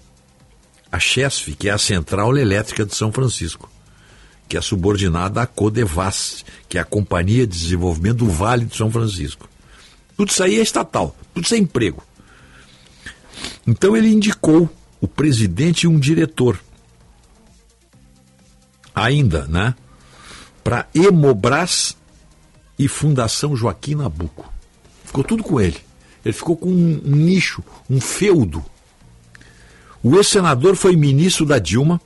a 0.91 0.99
Chesf, 0.99 1.55
que 1.55 1.69
é 1.69 1.71
a 1.71 1.77
Central 1.77 2.37
Elétrica 2.37 2.85
de 2.85 2.95
São 2.95 3.11
Francisco, 3.11 3.69
que 4.47 4.57
é 4.57 4.61
subordinada 4.61 5.41
à 5.41 5.47
Codevas, 5.47 6.45
que 6.69 6.77
é 6.77 6.81
a 6.81 6.85
Companhia 6.85 7.47
de 7.47 7.57
Desenvolvimento 7.57 8.17
do 8.17 8.29
Vale 8.29 8.65
de 8.65 8.75
São 8.75 8.91
Francisco. 8.91 9.49
Tudo 10.15 10.29
isso 10.29 10.43
aí 10.43 10.59
é 10.59 10.61
estatal, 10.61 11.15
tudo 11.33 11.45
isso 11.45 11.55
é 11.55 11.57
emprego. 11.57 12.03
Então 13.67 13.97
ele 13.97 14.09
indicou 14.09 14.69
o 15.01 15.07
presidente 15.07 15.83
e 15.83 15.87
um 15.87 15.99
diretor. 15.99 16.59
Ainda, 18.93 19.45
né? 19.47 19.75
Para 20.63 20.87
Hemobras 20.95 21.97
e 22.79 22.87
Fundação 22.87 23.55
Joaquim 23.55 23.95
Nabuco. 23.95 24.51
Ficou 25.03 25.23
tudo 25.23 25.43
com 25.43 25.59
ele. 25.59 25.77
Ele 26.23 26.33
ficou 26.33 26.55
com 26.55 26.69
um 26.69 27.01
nicho, 27.03 27.63
um 27.89 27.99
feudo. 27.99 28.63
O 30.05 30.17
ex-senador 30.17 30.75
foi 30.75 30.95
ministro 30.95 31.47
da 31.47 31.57
Dilma, 31.57 31.99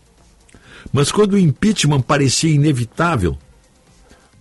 mas 0.94 1.11
quando 1.11 1.34
o 1.34 1.38
impeachment 1.38 2.00
parecia 2.00 2.50
inevitável, 2.50 3.38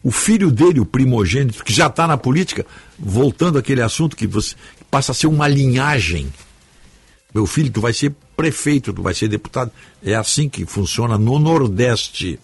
o 0.01 0.13
filho 0.13 0.49
dele, 0.49 0.79
o 0.79 0.87
primogênito, 0.87 1.65
que 1.65 1.73
já 1.73 1.89
está 1.89 2.07
na 2.07 2.17
política, 2.17 2.65
voltando 2.97 3.59
àquele 3.59 3.83
assunto 3.83 4.15
que 4.15 4.29
você 4.29 4.55
passa 4.89 5.11
a 5.11 5.15
ser 5.15 5.27
uma 5.27 5.49
linhagem. 5.49 6.33
Meu 7.35 7.47
filho, 7.47 7.69
tu 7.69 7.81
vai 7.81 7.93
ser 7.93 8.15
prefeito, 8.37 8.93
tu 8.93 9.03
vai 9.03 9.13
ser 9.13 9.27
deputado. 9.27 9.73
É 10.05 10.15
assim 10.15 10.49
que 10.49 10.65
funciona 10.65 11.19
no 11.19 11.41
Nordeste. 11.41 12.39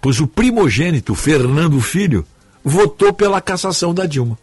Pois 0.00 0.18
o 0.18 0.26
primogênito, 0.26 1.14
Fernando 1.14 1.80
Filho, 1.80 2.26
votou 2.64 3.12
pela 3.12 3.40
cassação 3.40 3.94
da 3.94 4.04
Dilma. 4.04 4.36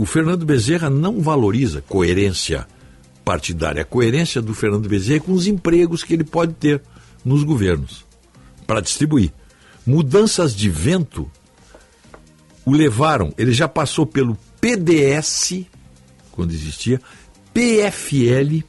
O 0.00 0.06
Fernando 0.06 0.46
Bezerra 0.46 0.88
não 0.88 1.20
valoriza 1.20 1.84
coerência 1.86 2.66
partidária. 3.22 3.82
A 3.82 3.84
coerência 3.84 4.40
do 4.40 4.54
Fernando 4.54 4.88
Bezerra 4.88 5.20
com 5.20 5.32
os 5.32 5.46
empregos 5.46 6.02
que 6.02 6.14
ele 6.14 6.24
pode 6.24 6.54
ter 6.54 6.80
nos 7.22 7.44
governos 7.44 8.06
para 8.66 8.80
distribuir. 8.80 9.30
Mudanças 9.86 10.56
de 10.56 10.70
vento 10.70 11.30
o 12.64 12.72
levaram, 12.72 13.34
ele 13.36 13.52
já 13.52 13.68
passou 13.68 14.06
pelo 14.06 14.38
PDS, 14.58 15.66
quando 16.32 16.52
existia, 16.52 16.98
PFL, 17.52 18.64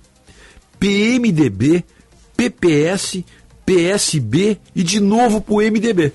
PMDB, 0.77 1.85
PPS, 2.35 3.23
PSB 3.65 4.59
e 4.75 4.83
de 4.83 4.99
novo 4.99 5.39
para 5.39 5.53
o 5.53 5.61
MDB. 5.61 6.11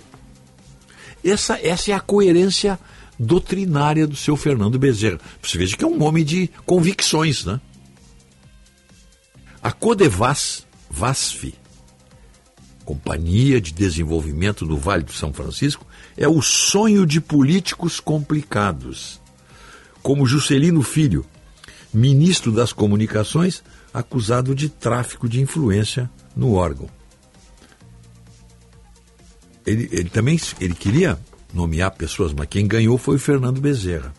Essa, 1.25 1.59
essa 1.67 1.91
é 1.91 1.95
a 1.95 2.01
coerência 2.01 2.78
doutrinária 3.19 4.07
do 4.07 4.17
seu 4.17 4.36
Fernando 4.36 4.78
Bezerra. 4.78 5.20
Você 5.43 5.59
veja 5.59 5.77
que 5.77 5.85
é 5.85 5.86
um 5.86 6.03
homem 6.03 6.25
de 6.25 6.51
convicções, 6.65 7.45
né? 7.45 7.61
A 9.62 9.73
Codevas, 9.73 10.67
VASF, 10.91 11.55
Companhia 12.85 13.61
de 13.61 13.73
Desenvolvimento 13.73 14.65
do 14.65 14.78
Vale 14.78 15.03
do 15.03 15.12
São 15.12 15.33
Francisco, 15.33 15.85
é 16.17 16.28
o 16.28 16.41
sonho 16.41 17.05
de 17.05 17.20
políticos 17.20 17.99
complicados, 17.99 19.20
como 20.03 20.25
Juscelino 20.25 20.83
Filho, 20.83 21.27
ministro 21.93 22.53
das 22.53 22.73
Comunicações, 22.73 23.62
acusado 23.93 24.55
de 24.55 24.69
tráfico 24.69 25.28
de 25.28 25.41
influência 25.41 26.09
no 26.36 26.55
órgão. 26.55 26.89
Ele, 29.67 29.89
ele 29.91 30.09
também 30.09 30.39
ele 30.61 30.75
queria 30.75 31.19
nomear 31.57 31.91
pessoas, 31.91 32.33
mas 32.33 32.47
quem 32.49 32.68
ganhou 32.68 32.99
foi 32.99 33.17
o 33.17 33.18
Fernando 33.18 33.60
Bezerra. 33.60 34.15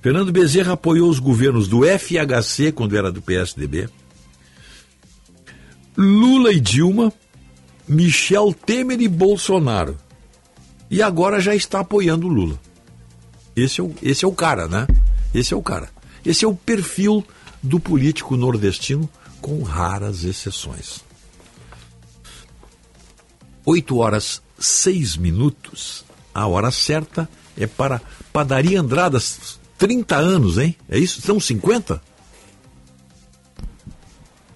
Fernando 0.00 0.32
Bezerra 0.32 0.72
apoiou 0.72 1.08
os 1.08 1.20
governos 1.20 1.68
do 1.68 1.82
FHC, 1.84 2.72
quando 2.72 2.96
era 2.96 3.12
do 3.12 3.22
PSDB, 3.22 3.88
Lula 5.96 6.52
e 6.52 6.58
Dilma, 6.58 7.12
Michel 7.86 8.52
Temer 8.52 9.00
e 9.00 9.06
Bolsonaro. 9.06 9.96
E 10.90 11.00
agora 11.00 11.38
já 11.38 11.54
está 11.54 11.80
apoiando 11.80 12.26
Lula. 12.26 12.58
Esse 13.54 13.80
é 13.80 13.84
o, 13.84 13.94
esse 14.02 14.24
é 14.24 14.28
o 14.28 14.32
cara, 14.32 14.66
né? 14.66 14.86
Esse 15.34 15.54
é 15.54 15.56
o 15.56 15.62
cara. 15.62 15.90
Esse 16.24 16.44
é 16.44 16.48
o 16.48 16.56
perfil 16.56 17.24
do 17.62 17.78
político 17.78 18.36
nordestino, 18.36 19.08
com 19.40 19.62
raras 19.62 20.24
exceções. 20.24 21.04
8 23.64 23.96
horas 23.96 24.42
6 24.58 25.16
minutos. 25.16 26.04
A 26.34 26.46
hora 26.46 26.70
certa 26.70 27.28
é 27.56 27.66
para 27.66 28.00
Padaria 28.32 28.80
Andradas. 28.80 29.60
30 29.78 30.16
anos, 30.16 30.58
hein? 30.58 30.76
É 30.88 30.98
isso? 30.98 31.20
São 31.20 31.40
50? 31.40 32.00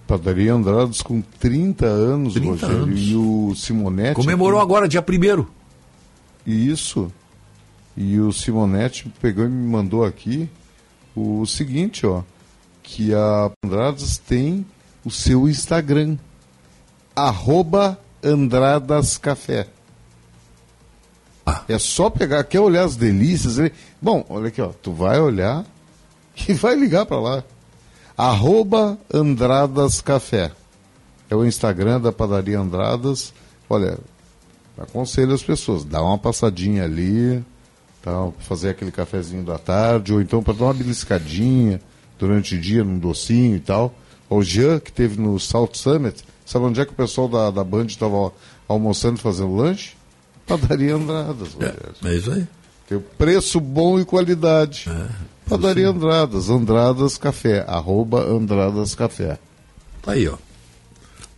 Padaria 0.07 0.53
Andradas 0.53 1.01
com 1.01 1.21
30 1.21 1.85
anos, 1.85 2.33
30 2.33 2.49
Rogério. 2.49 2.83
anos. 2.83 2.99
E 3.01 3.15
o 3.15 3.53
Simonetti. 3.55 4.15
Comemorou 4.15 4.61
agora, 4.61 4.87
dia 4.87 5.03
1 5.03 5.45
Isso. 6.45 7.11
E 7.95 8.19
o 8.19 8.31
Simonetti 8.31 9.11
pegou 9.21 9.45
e 9.45 9.49
me 9.49 9.69
mandou 9.69 10.05
aqui 10.05 10.49
o 11.15 11.45
seguinte, 11.45 12.05
ó. 12.05 12.23
Que 12.81 13.13
a 13.13 13.51
Andradas 13.65 14.17
tem 14.17 14.65
o 15.03 15.11
seu 15.11 15.49
Instagram. 15.49 16.17
Arroba 17.13 17.99
Andradas 18.23 19.17
Café. 19.17 19.67
É 21.67 21.79
só 21.79 22.09
pegar, 22.09 22.43
quer 22.43 22.59
olhar 22.59 22.83
as 22.83 22.95
delícias? 22.95 23.57
ele- 23.57 23.73
Bom, 24.01 24.25
olha 24.29 24.47
aqui, 24.49 24.61
ó. 24.61 24.69
Tu 24.81 24.91
vai 24.91 25.19
olhar 25.19 25.65
e 26.47 26.53
vai 26.53 26.75
ligar 26.75 27.05
para 27.05 27.19
lá. 27.19 27.43
Arroba 28.17 28.97
Andradas 29.13 30.01
Café. 30.01 30.51
É 31.29 31.35
o 31.35 31.45
Instagram 31.45 31.99
da 32.01 32.11
Padaria 32.11 32.59
Andradas. 32.59 33.33
Olha, 33.69 33.97
aconselho 34.77 35.33
as 35.33 35.43
pessoas, 35.43 35.83
dá 35.83 36.01
uma 36.01 36.17
passadinha 36.17 36.83
ali, 36.85 37.43
tal, 38.01 38.33
fazer 38.39 38.69
aquele 38.69 38.91
cafezinho 38.91 39.43
da 39.43 39.57
tarde, 39.57 40.13
ou 40.13 40.21
então 40.21 40.41
para 40.41 40.53
dar 40.53 40.65
uma 40.65 40.73
beliscadinha 40.73 41.81
durante 42.17 42.55
o 42.55 42.61
dia 42.61 42.83
num 42.83 42.97
docinho 42.97 43.55
e 43.57 43.59
tal. 43.59 43.93
O 44.29 44.41
Jean, 44.41 44.79
que 44.79 44.91
teve 44.91 45.19
no 45.19 45.37
South 45.39 45.71
Summit, 45.73 46.23
sabe 46.45 46.65
onde 46.65 46.79
é 46.79 46.85
que 46.85 46.91
o 46.93 46.95
pessoal 46.95 47.27
da, 47.27 47.51
da 47.51 47.63
Band 47.63 47.85
estava 47.87 48.31
almoçando 48.67 49.19
fazendo 49.19 49.53
lanche? 49.55 49.96
Padaria 50.47 50.95
Andradas. 50.95 51.53
Rogério. 51.53 51.95
É 52.05 52.15
isso 52.15 52.31
aí. 52.31 52.47
Tem 52.87 52.99
preço 53.17 53.59
bom 53.59 53.99
e 53.99 54.05
qualidade. 54.05 54.85
É, 54.89 55.07
Padaria 55.49 55.89
Andradas, 55.89 56.49
Andradas 56.49 57.17
Café, 57.17 57.65
arroba 57.67 58.21
Andradas 58.23 58.95
Café. 58.95 59.37
Tá 60.01 60.13
aí, 60.13 60.27
ó. 60.27 60.37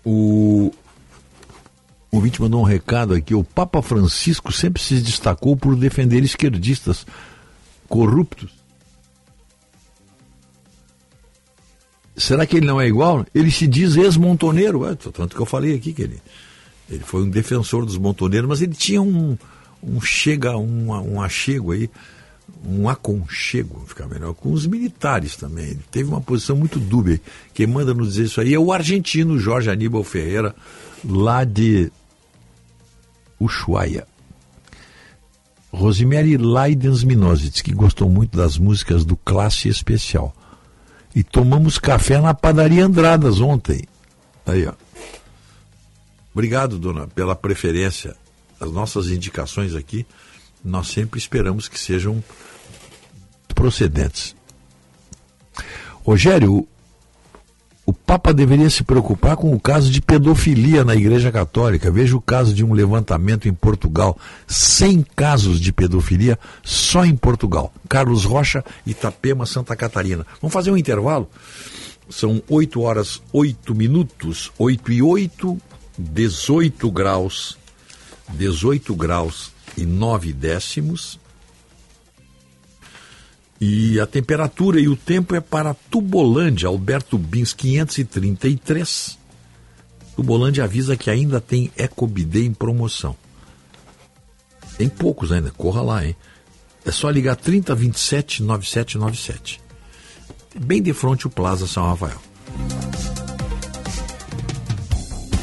O 0.05 0.71
o 2.11 2.17
ouvinte 2.17 2.41
mandou 2.41 2.61
um 2.61 2.65
recado 2.65 3.13
aqui. 3.13 3.35
O 3.35 3.43
Papa 3.43 3.81
Francisco 3.81 4.51
sempre 4.51 4.81
se 4.81 4.95
destacou 4.99 5.55
por 5.55 5.75
defender 5.75 6.23
esquerdistas 6.23 7.05
corruptos. 7.87 8.51
Será 12.17 12.45
que 12.45 12.57
ele 12.57 12.65
não 12.65 12.81
é 12.81 12.87
igual? 12.87 13.25
Ele 13.33 13.51
se 13.51 13.67
diz 13.67 13.95
ex-montoneiro. 13.95 14.85
É, 14.85 14.95
tanto 14.95 15.35
que 15.35 15.41
eu 15.41 15.45
falei 15.45 15.75
aqui 15.75 15.93
que 15.93 16.01
ele, 16.01 16.21
ele 16.89 17.03
foi 17.03 17.23
um 17.23 17.29
defensor 17.29 17.85
dos 17.85 17.97
montoneiros, 17.97 18.49
mas 18.49 18.61
ele 18.61 18.73
tinha 18.73 19.01
um, 19.01 19.37
um 19.83 20.01
chega, 20.01 20.57
um, 20.57 20.91
um 20.91 21.21
achego 21.21 21.71
aí, 21.71 21.89
um 22.65 22.89
aconchego, 22.89 23.83
ficar 23.87 24.07
melhor, 24.07 24.33
com 24.33 24.51
os 24.51 24.65
militares 24.65 25.35
também. 25.35 25.65
Ele 25.65 25.81
teve 25.91 26.09
uma 26.09 26.21
posição 26.21 26.55
muito 26.55 26.79
dúbia. 26.79 27.21
Quem 27.53 27.67
manda 27.67 27.93
nos 27.93 28.09
dizer 28.09 28.25
isso 28.25 28.41
aí 28.41 28.53
é 28.53 28.59
o 28.59 28.71
argentino 28.71 29.37
Jorge 29.37 29.69
Aníbal 29.69 30.03
Ferreira, 30.03 30.55
lá 31.05 31.43
de 31.43 31.91
Ushuaia. 33.39 34.07
Rosemary 35.71 36.35
Leidens 36.35 37.03
Minozzi, 37.03 37.51
que 37.51 37.73
gostou 37.73 38.09
muito 38.09 38.35
das 38.35 38.57
músicas 38.57 39.05
do 39.05 39.15
Classe 39.15 39.69
Especial. 39.69 40.33
E 41.15 41.23
tomamos 41.23 41.77
café 41.77 42.19
na 42.19 42.33
padaria 42.33 42.85
Andradas 42.85 43.39
ontem. 43.39 43.83
Aí, 44.45 44.65
ó. 44.65 44.73
Obrigado, 46.33 46.77
dona, 46.77 47.07
pela 47.07 47.35
preferência. 47.35 48.15
As 48.59 48.71
nossas 48.71 49.07
indicações 49.07 49.73
aqui, 49.73 50.05
nós 50.63 50.87
sempre 50.87 51.17
esperamos 51.17 51.67
que 51.67 51.79
sejam 51.79 52.23
procedentes. 53.55 54.35
Rogério, 56.03 56.67
o 57.89 57.93
Papa 57.93 58.31
deveria 58.31 58.69
se 58.69 58.83
preocupar 58.83 59.35
com 59.35 59.51
o 59.51 59.59
caso 59.59 59.89
de 59.89 59.99
pedofilia 59.99 60.83
na 60.83 60.95
Igreja 60.95 61.31
Católica. 61.31 61.89
Veja 61.91 62.15
o 62.15 62.21
caso 62.21 62.53
de 62.53 62.63
um 62.63 62.71
levantamento 62.71 63.47
em 63.47 63.53
Portugal. 63.53 64.15
100 64.47 65.05
casos 65.15 65.59
de 65.59 65.73
pedofilia 65.73 66.37
só 66.63 67.03
em 67.03 67.15
Portugal. 67.15 67.73
Carlos 67.89 68.25
Rocha, 68.25 68.63
Itapema, 68.85 69.45
Santa 69.47 69.75
Catarina. 69.75 70.23
Vamos 70.39 70.53
fazer 70.53 70.69
um 70.69 70.77
intervalo? 70.77 71.27
São 72.09 72.43
8 72.47 72.79
horas 72.79 73.21
8 73.33 73.73
minutos, 73.73 74.51
8 74.59 74.91
e 74.91 75.01
8, 75.01 75.57
18 75.99 76.89
graus 76.91 77.59
18 78.33 78.95
graus 78.95 79.51
e 79.77 79.85
9 79.85 80.33
décimos. 80.33 81.19
E 83.59 83.99
a 83.99 84.05
temperatura 84.05 84.79
e 84.79 84.87
o 84.87 84.95
tempo 84.95 85.35
é 85.35 85.41
para 85.41 85.73
Tubolândia, 85.73 86.67
Alberto 86.67 87.17
Bins 87.17 87.53
533. 87.53 89.17
Tubolândia 90.15 90.63
avisa 90.63 90.95
que 90.95 91.09
ainda 91.09 91.41
tem 91.41 91.71
EcoBD 91.77 92.45
em 92.45 92.53
promoção. 92.53 93.15
Tem 94.77 94.87
poucos 94.87 95.31
ainda, 95.31 95.51
corra 95.51 95.81
lá, 95.81 96.05
hein? 96.05 96.15
É 96.85 96.91
só 96.91 97.09
ligar 97.09 97.35
3027 97.35 98.43
9797. 98.43 99.61
Bem 100.55 100.81
de 100.81 100.93
frente 100.93 101.27
o 101.27 101.29
Plaza 101.29 101.67
São 101.67 101.83
Rafael. 101.83 102.19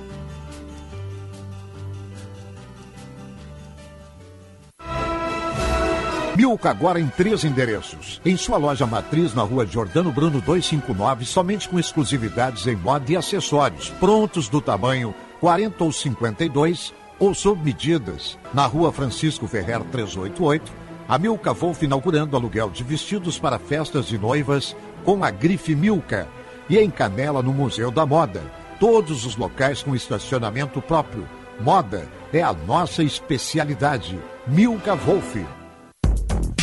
Milka 6.37 6.71
agora 6.71 7.01
em 7.01 7.09
três 7.09 7.43
endereços. 7.43 8.21
Em 8.25 8.37
sua 8.37 8.59
loja 8.59 8.87
matriz 8.87 9.35
na 9.35 9.43
rua 9.43 9.67
Jordano 9.67 10.13
Bruno 10.13 10.41
259, 10.41 11.25
somente 11.25 11.69
com 11.69 11.81
exclusividades 11.81 12.65
em 12.69 12.77
moda 12.77 13.11
e 13.11 13.17
acessórios, 13.17 13.91
prontos 13.99 14.49
do 14.49 14.61
tamanho 14.61 15.13
40 15.41 15.83
ou 15.83 15.93
52 15.93 16.95
ou 17.19 17.35
sob 17.35 17.63
medidas. 17.63 18.39
Na 18.53 18.67
rua 18.67 18.93
Francisco 18.93 19.47
Ferrer 19.47 19.81
388, 19.85 20.73
a 21.09 21.19
Milka 21.19 21.53
Wolf 21.53 21.83
inaugurando 21.83 22.37
aluguel 22.37 22.71
de 22.71 22.85
vestidos 22.85 23.39
para 23.39 23.59
festas 23.59 24.07
de 24.07 24.19
noivas 24.19 24.77
com 25.05 25.25
a 25.25 25.31
grife 25.31 25.75
Milka. 25.75 26.29
E 26.69 26.77
em 26.77 26.91
Canela, 26.91 27.43
no 27.43 27.53
Museu 27.53 27.91
da 27.91 28.05
Moda. 28.05 28.43
Todos 28.79 29.25
os 29.25 29.37
locais 29.37 29.83
com 29.83 29.97
estacionamento 29.97 30.81
próprio. 30.83 31.27
Moda 31.61 32.07
é 32.33 32.43
a 32.43 32.53
nossa 32.53 33.03
especialidade. 33.03 34.19
Milka 34.47 34.95
Wolf. 34.95 35.37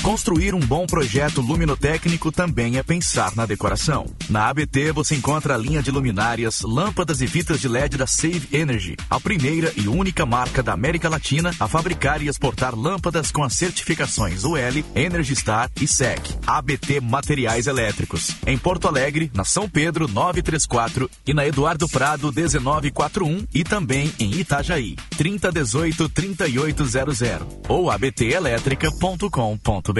Construir 0.05 0.53
um 0.53 0.59
bom 0.59 0.85
projeto 0.85 1.41
luminotécnico 1.41 2.31
também 2.31 2.77
é 2.77 2.83
pensar 2.83 3.35
na 3.35 3.43
decoração. 3.43 4.05
Na 4.29 4.49
ABT 4.49 4.91
você 4.91 5.15
encontra 5.15 5.55
a 5.55 5.57
linha 5.57 5.81
de 5.81 5.89
luminárias, 5.89 6.61
lâmpadas 6.61 7.21
e 7.21 7.27
fitas 7.27 7.59
de 7.59 7.67
LED 7.67 7.97
da 7.97 8.05
Save 8.05 8.47
Energy, 8.53 8.95
a 9.09 9.19
primeira 9.19 9.73
e 9.75 9.87
única 9.87 10.23
marca 10.23 10.61
da 10.61 10.73
América 10.73 11.09
Latina 11.09 11.51
a 11.59 11.67
fabricar 11.67 12.21
e 12.21 12.27
exportar 12.27 12.75
lâmpadas 12.75 13.31
com 13.31 13.43
as 13.43 13.53
certificações 13.53 14.43
UL, 14.43 14.85
Energy 14.93 15.35
Star 15.35 15.71
e 15.81 15.87
SEC. 15.87 16.21
ABT 16.45 17.01
Materiais 17.01 17.65
Elétricos. 17.65 18.29
Em 18.45 18.59
Porto 18.59 18.87
Alegre, 18.87 19.31
na 19.33 19.43
São 19.43 19.67
Pedro 19.67 20.07
934 20.07 21.09
e 21.25 21.33
na 21.33 21.47
Eduardo 21.47 21.89
Prado 21.89 22.31
1941 22.31 23.47
e 23.51 23.63
também 23.63 24.13
em 24.19 24.35
Itajaí 24.35 24.97
3018 25.17 26.09
3800 26.09 27.19
ou 27.67 27.89
abtelétrica.com.br. 27.89 29.94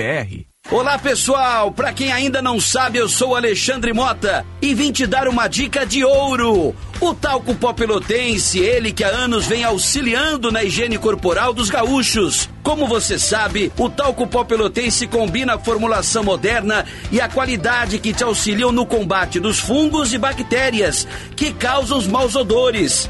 Olá 0.70 1.00
pessoal, 1.00 1.72
para 1.72 1.94
quem 1.94 2.12
ainda 2.12 2.42
não 2.42 2.60
sabe, 2.60 2.98
eu 2.98 3.08
sou 3.08 3.34
Alexandre 3.34 3.94
Mota 3.94 4.46
e 4.62 4.74
vim 4.74 4.92
te 4.92 5.08
dar 5.08 5.26
uma 5.26 5.48
dica 5.48 5.86
de 5.86 6.04
ouro. 6.04 6.76
O 7.00 7.14
talco 7.14 7.56
pó 7.56 7.72
pelotense, 7.72 8.60
ele 8.60 8.92
que 8.92 9.06
há 9.06 9.08
anos 9.08 9.46
vem 9.46 9.64
auxiliando 9.64 10.52
na 10.52 10.66
higiene 10.66 10.98
corporal 10.98 11.54
dos 11.54 11.70
gaúchos. 11.70 12.50
Como 12.62 12.88
você 12.88 13.18
sabe, 13.18 13.72
o 13.78 13.90
talco 13.90 14.28
pó 14.28 14.44
pelotense 14.44 15.08
combina 15.08 15.54
a 15.54 15.60
formulação 15.60 16.26
moderna 16.26 16.84
e 17.10 17.22
a 17.22 17.30
qualidade 17.30 17.98
que 17.98 18.12
te 18.12 18.26
auxiliam 18.26 18.74
no 18.74 18.86
combate 18.86 19.40
dos 19.40 19.60
fungos 19.60 20.12
e 20.12 20.18
bactérias 20.18 21.08
que 21.38 21.54
causam 21.54 21.98
os 21.98 22.06
maus 22.06 22.36
odores. 22.36 23.10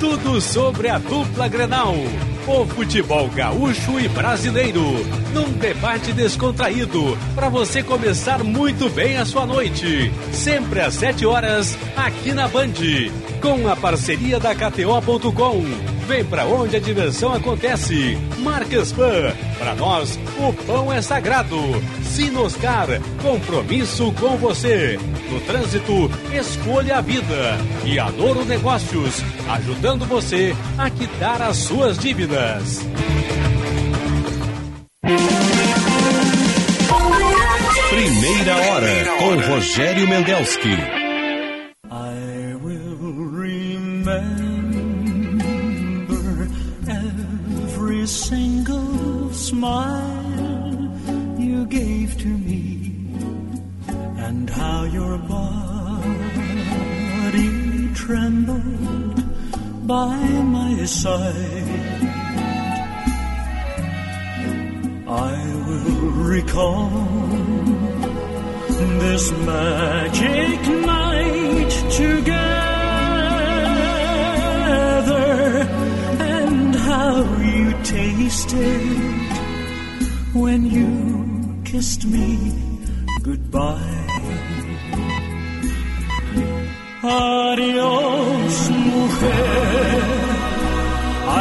Tudo 0.00 0.40
sobre 0.40 0.88
a 0.88 0.96
dupla 0.96 1.46
Grenal. 1.46 1.92
O 2.46 2.64
futebol 2.64 3.28
gaúcho 3.28 4.00
e 4.00 4.08
brasileiro. 4.08 4.80
Num 5.32 5.52
debate 5.52 6.12
descontraído. 6.12 7.16
Para 7.34 7.48
você 7.48 7.82
começar 7.82 8.42
muito 8.42 8.88
bem 8.90 9.16
a 9.16 9.24
sua 9.24 9.46
noite. 9.46 10.12
Sempre 10.32 10.80
às 10.80 10.94
7 10.94 11.24
horas, 11.24 11.78
aqui 11.96 12.32
na 12.32 12.48
Band. 12.48 12.74
Com 13.40 13.68
a 13.68 13.76
parceria 13.76 14.40
da 14.40 14.54
KTO.com. 14.54 15.62
Vem 16.08 16.24
pra 16.24 16.44
onde 16.44 16.74
a 16.74 16.80
diversão 16.80 17.32
acontece. 17.32 18.18
Marcas 18.38 18.90
Pan. 18.90 19.32
Para 19.58 19.76
nós, 19.76 20.18
o 20.38 20.52
pão 20.64 20.92
é 20.92 21.00
sagrado. 21.00 21.56
Sinoscar. 22.02 22.88
Compromisso 23.22 24.12
com 24.14 24.36
você. 24.36 24.98
No 25.30 25.40
trânsito, 25.42 26.10
escolha 26.32 26.96
a 26.96 27.00
vida. 27.00 27.56
E 27.84 28.00
Adoro 28.00 28.44
Negócios. 28.44 29.22
Ajudando 29.48 30.04
você 30.04 30.56
a 30.76 30.90
quitar 30.90 31.40
as 31.40 31.58
suas 31.58 31.96
dívidas. 31.96 32.80
Primeira 37.90 38.56
hora 38.56 39.04
com 39.18 39.36
Rogério 39.52 40.06
Mendelski. 40.08 40.76
I 41.90 42.54
will 42.62 42.96
remember 42.96 44.22
every 46.88 48.06
single 48.06 49.32
smile 49.32 50.90
you 51.38 51.66
gave 51.66 52.16
to 52.18 52.28
me 52.28 52.92
and 54.18 54.48
how 54.50 54.84
your 54.84 55.18
body 55.18 55.50
trembled 57.94 59.22
by 59.86 60.16
my 60.44 60.84
side. 60.84 61.69
I 65.10 65.44
will 65.66 66.10
recall 66.30 66.88
this 69.00 69.32
magic 69.32 70.60
night 70.86 71.70
together 71.90 72.50
and 76.20 76.76
how 76.76 77.24
you 77.42 77.72
tasted 77.82 78.86
when 80.32 80.66
you 80.70 81.60
kissed 81.64 82.06
me 82.06 82.52
goodbye. 83.24 84.06
Adios, 87.02 88.70
mujer. 88.70 89.90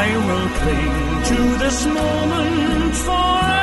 I 0.02 0.08
will 0.28 0.50
cling 0.60 1.24
to 1.30 1.58
this 1.64 1.86
moment 1.86 2.96
forever 2.96 3.59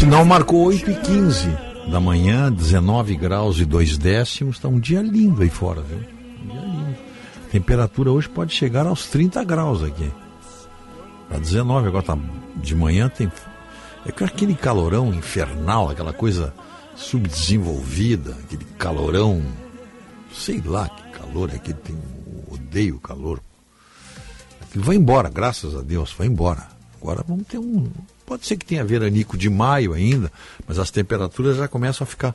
sinal 0.00 0.24
marcou 0.24 0.62
8 0.62 0.92
e 0.92 0.94
15 0.94 1.46
da 1.90 2.00
manhã, 2.00 2.50
19 2.50 3.14
graus 3.16 3.58
e 3.58 3.66
2 3.66 3.98
décimos. 3.98 4.56
Está 4.56 4.66
um 4.66 4.80
dia 4.80 5.02
lindo 5.02 5.42
aí 5.42 5.50
fora, 5.50 5.82
viu? 5.82 5.98
Um 5.98 6.48
dia 6.48 6.60
lindo. 6.62 6.96
Temperatura 7.52 8.10
hoje 8.10 8.26
pode 8.26 8.54
chegar 8.54 8.86
aos 8.86 9.08
30 9.08 9.44
graus 9.44 9.82
aqui. 9.82 10.10
Tá 11.28 11.36
19, 11.36 11.88
agora 11.88 12.02
tá 12.02 12.18
de 12.56 12.74
manhã 12.74 13.10
tem. 13.10 13.30
É 14.06 14.24
aquele 14.24 14.54
calorão 14.54 15.12
infernal, 15.12 15.90
aquela 15.90 16.14
coisa 16.14 16.54
subdesenvolvida, 16.96 18.38
aquele 18.42 18.64
calorão. 18.78 19.42
Sei 20.32 20.62
lá 20.64 20.88
que 20.88 21.10
calor 21.10 21.50
é 21.50 21.56
aquele, 21.56 21.76
tem, 21.78 21.98
odeio 22.50 22.98
calor. 23.00 23.38
Aquilo 24.62 24.82
vai 24.82 24.96
embora, 24.96 25.28
graças 25.28 25.76
a 25.76 25.82
Deus, 25.82 26.10
vai 26.16 26.26
embora. 26.26 26.68
Agora 27.02 27.22
vamos 27.28 27.46
ter 27.46 27.58
um. 27.58 27.86
Pode 28.30 28.46
ser 28.46 28.56
que 28.56 28.64
tenha 28.64 28.84
veranico 28.84 29.36
de 29.36 29.50
maio 29.50 29.92
ainda, 29.92 30.30
mas 30.64 30.78
as 30.78 30.88
temperaturas 30.88 31.56
já 31.56 31.66
começam 31.66 32.04
a 32.04 32.06
ficar 32.06 32.32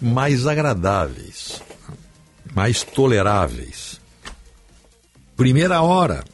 mais 0.00 0.46
agradáveis, 0.46 1.60
mais 2.54 2.82
toleráveis. 2.82 4.00
Primeira 5.36 5.82
hora. 5.82 6.24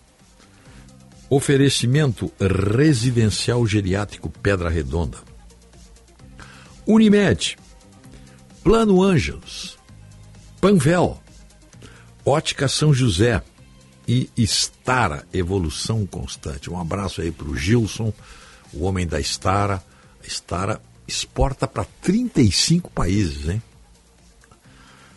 Oferecimento 1.28 2.30
residencial 2.38 3.66
geriátrico 3.66 4.30
Pedra 4.30 4.70
Redonda. 4.70 5.18
Unimed. 6.86 7.58
Plano 8.62 9.02
Ângelos. 9.02 9.76
Panvel. 10.60 11.20
Ótica 12.24 12.68
São 12.68 12.94
José. 12.94 13.42
E 14.06 14.30
Estara 14.36 15.26
Evolução 15.32 16.06
Constante. 16.06 16.70
Um 16.70 16.80
abraço 16.80 17.20
aí 17.20 17.32
para 17.32 17.48
o 17.48 17.56
Gilson, 17.56 18.12
o 18.72 18.84
homem 18.84 19.06
da 19.06 19.20
Estara. 19.20 19.82
A 20.22 20.26
Estara 20.26 20.80
exporta 21.06 21.66
para 21.66 21.84
35 22.02 22.90
países, 22.90 23.48
hein? 23.48 23.62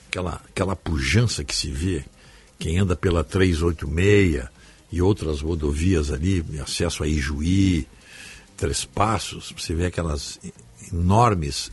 Aquela, 0.07 0.41
aquela 0.47 0.75
pujança 0.75 1.43
que 1.43 1.55
se 1.55 1.71
vê, 1.71 2.03
quem 2.59 2.77
anda 2.77 2.95
pela 2.95 3.23
386 3.23 4.45
e 4.91 5.01
outras 5.01 5.41
rodovias 5.41 6.11
ali, 6.11 6.45
acesso 6.61 7.03
a 7.03 7.07
Ijuí, 7.07 7.87
Três 8.55 8.85
Passos, 8.85 9.51
você 9.57 9.73
vê 9.73 9.87
aquelas 9.87 10.39
enormes, 10.91 11.71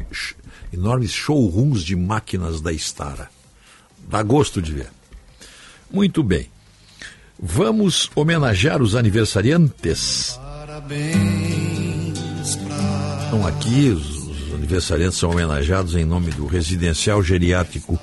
enormes 0.73 1.13
showrooms 1.13 1.83
de 1.83 1.95
máquinas 1.95 2.61
da 2.61 2.73
Estara. 2.73 3.31
Dá 4.09 4.23
gosto 4.23 4.63
de 4.63 4.73
ver. 4.73 4.91
Muito 5.91 6.23
bem. 6.23 6.51
Vamos 7.39 8.11
homenagear 8.15 8.83
os 8.83 8.95
aniversariantes. 8.95 10.39
Estão 12.43 13.47
aqui, 13.47 13.91
os, 13.91 14.27
os 14.27 14.55
aniversariantes 14.55 15.21
são 15.21 15.31
homenageados 15.31 15.95
em 15.95 16.05
nome 16.05 16.33
do 16.33 16.47
Residencial 16.47 17.23
Geriátrico 17.23 17.97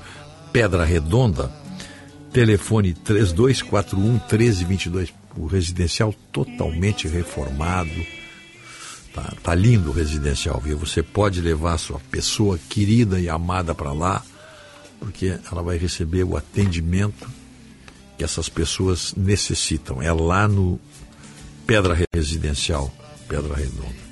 Pedra 0.50 0.86
Redonda. 0.86 1.52
Telefone 2.32 2.94
3241 2.94 4.12
1322. 4.12 5.12
O 5.36 5.44
residencial 5.46 6.14
totalmente 6.32 7.06
reformado. 7.06 7.90
Tá, 9.12 9.34
tá 9.42 9.54
lindo 9.54 9.90
o 9.90 9.92
residencial, 9.92 10.58
viu? 10.58 10.78
Você 10.78 11.02
pode 11.02 11.42
levar 11.42 11.74
a 11.74 11.78
sua 11.78 12.00
pessoa 12.10 12.58
querida 12.70 13.20
e 13.20 13.28
amada 13.28 13.74
para 13.74 13.92
lá, 13.92 14.24
porque 14.98 15.38
ela 15.52 15.62
vai 15.62 15.76
receber 15.76 16.24
o 16.24 16.38
atendimento 16.38 17.28
que 18.16 18.24
essas 18.24 18.48
pessoas 18.48 19.14
necessitam. 19.14 20.00
É 20.00 20.10
lá 20.10 20.48
no 20.48 20.80
Pedra 21.68 21.96
Residencial, 22.14 22.92
Pedra 23.28 23.54
Redonda. 23.54 24.08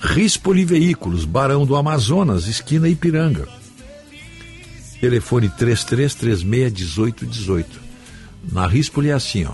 Rispoli 0.00 0.64
Veículos, 0.64 1.26
Barão 1.26 1.66
do 1.66 1.76
Amazonas, 1.76 2.46
esquina 2.46 2.88
Ipiranga. 2.88 3.46
Telefone 4.98 5.50
3336-1818. 5.50 7.66
Na 8.50 8.66
Rispoli 8.66 9.10
é 9.10 9.12
assim, 9.12 9.44
ó. 9.44 9.52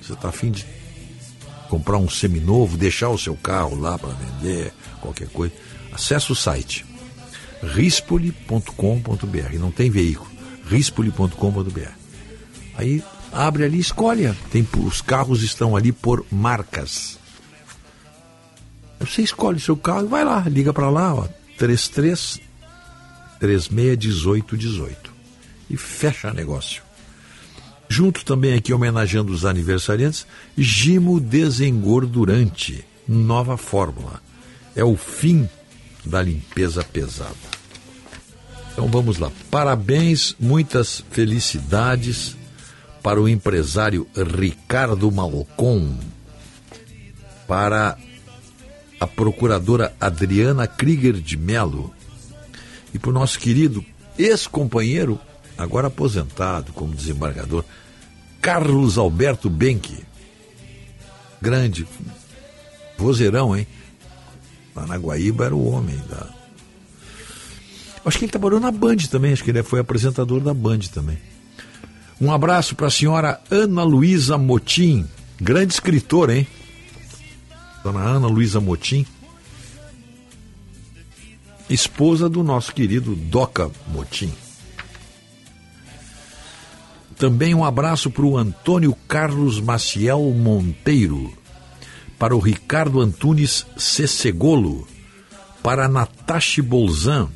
Você 0.00 0.14
está 0.14 0.30
afim 0.30 0.50
de 0.50 0.64
comprar 1.68 1.98
um 1.98 2.08
seminovo, 2.08 2.78
deixar 2.78 3.10
o 3.10 3.18
seu 3.18 3.36
carro 3.36 3.78
lá 3.78 3.98
para 3.98 4.14
vender, 4.14 4.72
qualquer 5.02 5.28
coisa. 5.28 5.52
Acesse 5.92 6.32
o 6.32 6.34
site 6.34 6.86
rispoli.com.br. 7.62 9.58
Não 9.60 9.70
tem 9.70 9.90
veículo. 9.90 10.30
rispoli.com.br. 10.66 11.90
Aí 12.74 13.02
abre 13.34 13.64
ali, 13.64 13.78
escolhe. 13.78 14.32
Tem, 14.50 14.66
os 14.78 15.02
carros 15.02 15.42
estão 15.42 15.76
ali 15.76 15.92
por 15.92 16.24
marcas. 16.30 17.18
Você 19.00 19.22
escolhe 19.22 19.58
o 19.58 19.60
seu 19.60 19.76
carro 19.76 20.06
e 20.06 20.08
vai 20.08 20.24
lá, 20.24 20.40
liga 20.48 20.72
para 20.72 20.88
lá, 20.88 21.14
ó, 21.14 21.28
33 21.58 22.40
361818 23.38 25.12
e 25.68 25.76
fecha 25.76 26.32
negócio. 26.32 26.82
Junto 27.88 28.24
também 28.24 28.54
aqui 28.54 28.72
homenageando 28.72 29.32
os 29.32 29.44
aniversariantes, 29.44 30.26
Gimo 30.56 31.20
Desengordurante, 31.20 32.84
nova 33.06 33.56
fórmula. 33.56 34.22
É 34.74 34.82
o 34.82 34.96
fim 34.96 35.48
da 36.04 36.22
limpeza 36.22 36.82
pesada. 36.82 37.34
Então 38.72 38.88
vamos 38.88 39.18
lá. 39.18 39.30
Parabéns, 39.50 40.34
muitas 40.40 41.04
felicidades 41.10 42.36
para 43.04 43.20
o 43.20 43.28
empresário 43.28 44.08
Ricardo 44.16 45.12
Malcom, 45.12 45.94
para 47.46 47.98
a 48.98 49.06
procuradora 49.06 49.94
Adriana 50.00 50.66
Krieger 50.66 51.12
de 51.12 51.36
Mello 51.36 51.92
e 52.94 52.98
para 52.98 53.10
o 53.10 53.12
nosso 53.12 53.38
querido 53.38 53.84
ex-companheiro, 54.18 55.20
agora 55.58 55.88
aposentado 55.88 56.72
como 56.72 56.94
desembargador, 56.94 57.62
Carlos 58.40 58.96
Alberto 58.96 59.50
Benck. 59.50 60.02
Grande, 61.42 61.86
vozeirão, 62.96 63.54
hein? 63.54 63.66
Lá 64.74 64.86
na 64.86 64.96
Guaíba 64.96 65.44
era 65.44 65.54
o 65.54 65.68
homem 65.68 66.00
da. 66.08 66.26
Acho 68.02 68.18
que 68.18 68.24
ele 68.24 68.32
trabalhou 68.32 68.60
na 68.60 68.70
Band 68.70 68.96
também, 69.10 69.34
acho 69.34 69.44
que 69.44 69.50
ele 69.50 69.62
foi 69.62 69.80
apresentador 69.80 70.40
da 70.40 70.54
Band 70.54 70.80
também. 70.90 71.18
Um 72.24 72.32
abraço 72.32 72.74
para 72.74 72.86
a 72.86 72.90
senhora 72.90 73.38
Ana 73.50 73.82
Luísa 73.82 74.38
Motim, 74.38 75.06
grande 75.38 75.74
escritora, 75.74 76.34
hein? 76.34 76.46
Dona 77.82 78.00
Ana 78.00 78.28
Luísa 78.28 78.62
Motim, 78.62 79.04
esposa 81.68 82.26
do 82.26 82.42
nosso 82.42 82.72
querido 82.72 83.14
Doca 83.14 83.70
Motim. 83.88 84.32
Também 87.18 87.54
um 87.54 87.62
abraço 87.62 88.10
para 88.10 88.24
o 88.24 88.38
Antônio 88.38 88.96
Carlos 89.06 89.60
Maciel 89.60 90.22
Monteiro, 90.34 91.30
para 92.18 92.34
o 92.34 92.38
Ricardo 92.38 93.02
Antunes 93.02 93.66
Cessegolo, 93.76 94.88
para 95.62 95.84
a 95.84 95.88
Natasha 95.90 96.62
Bolzan, 96.62 97.28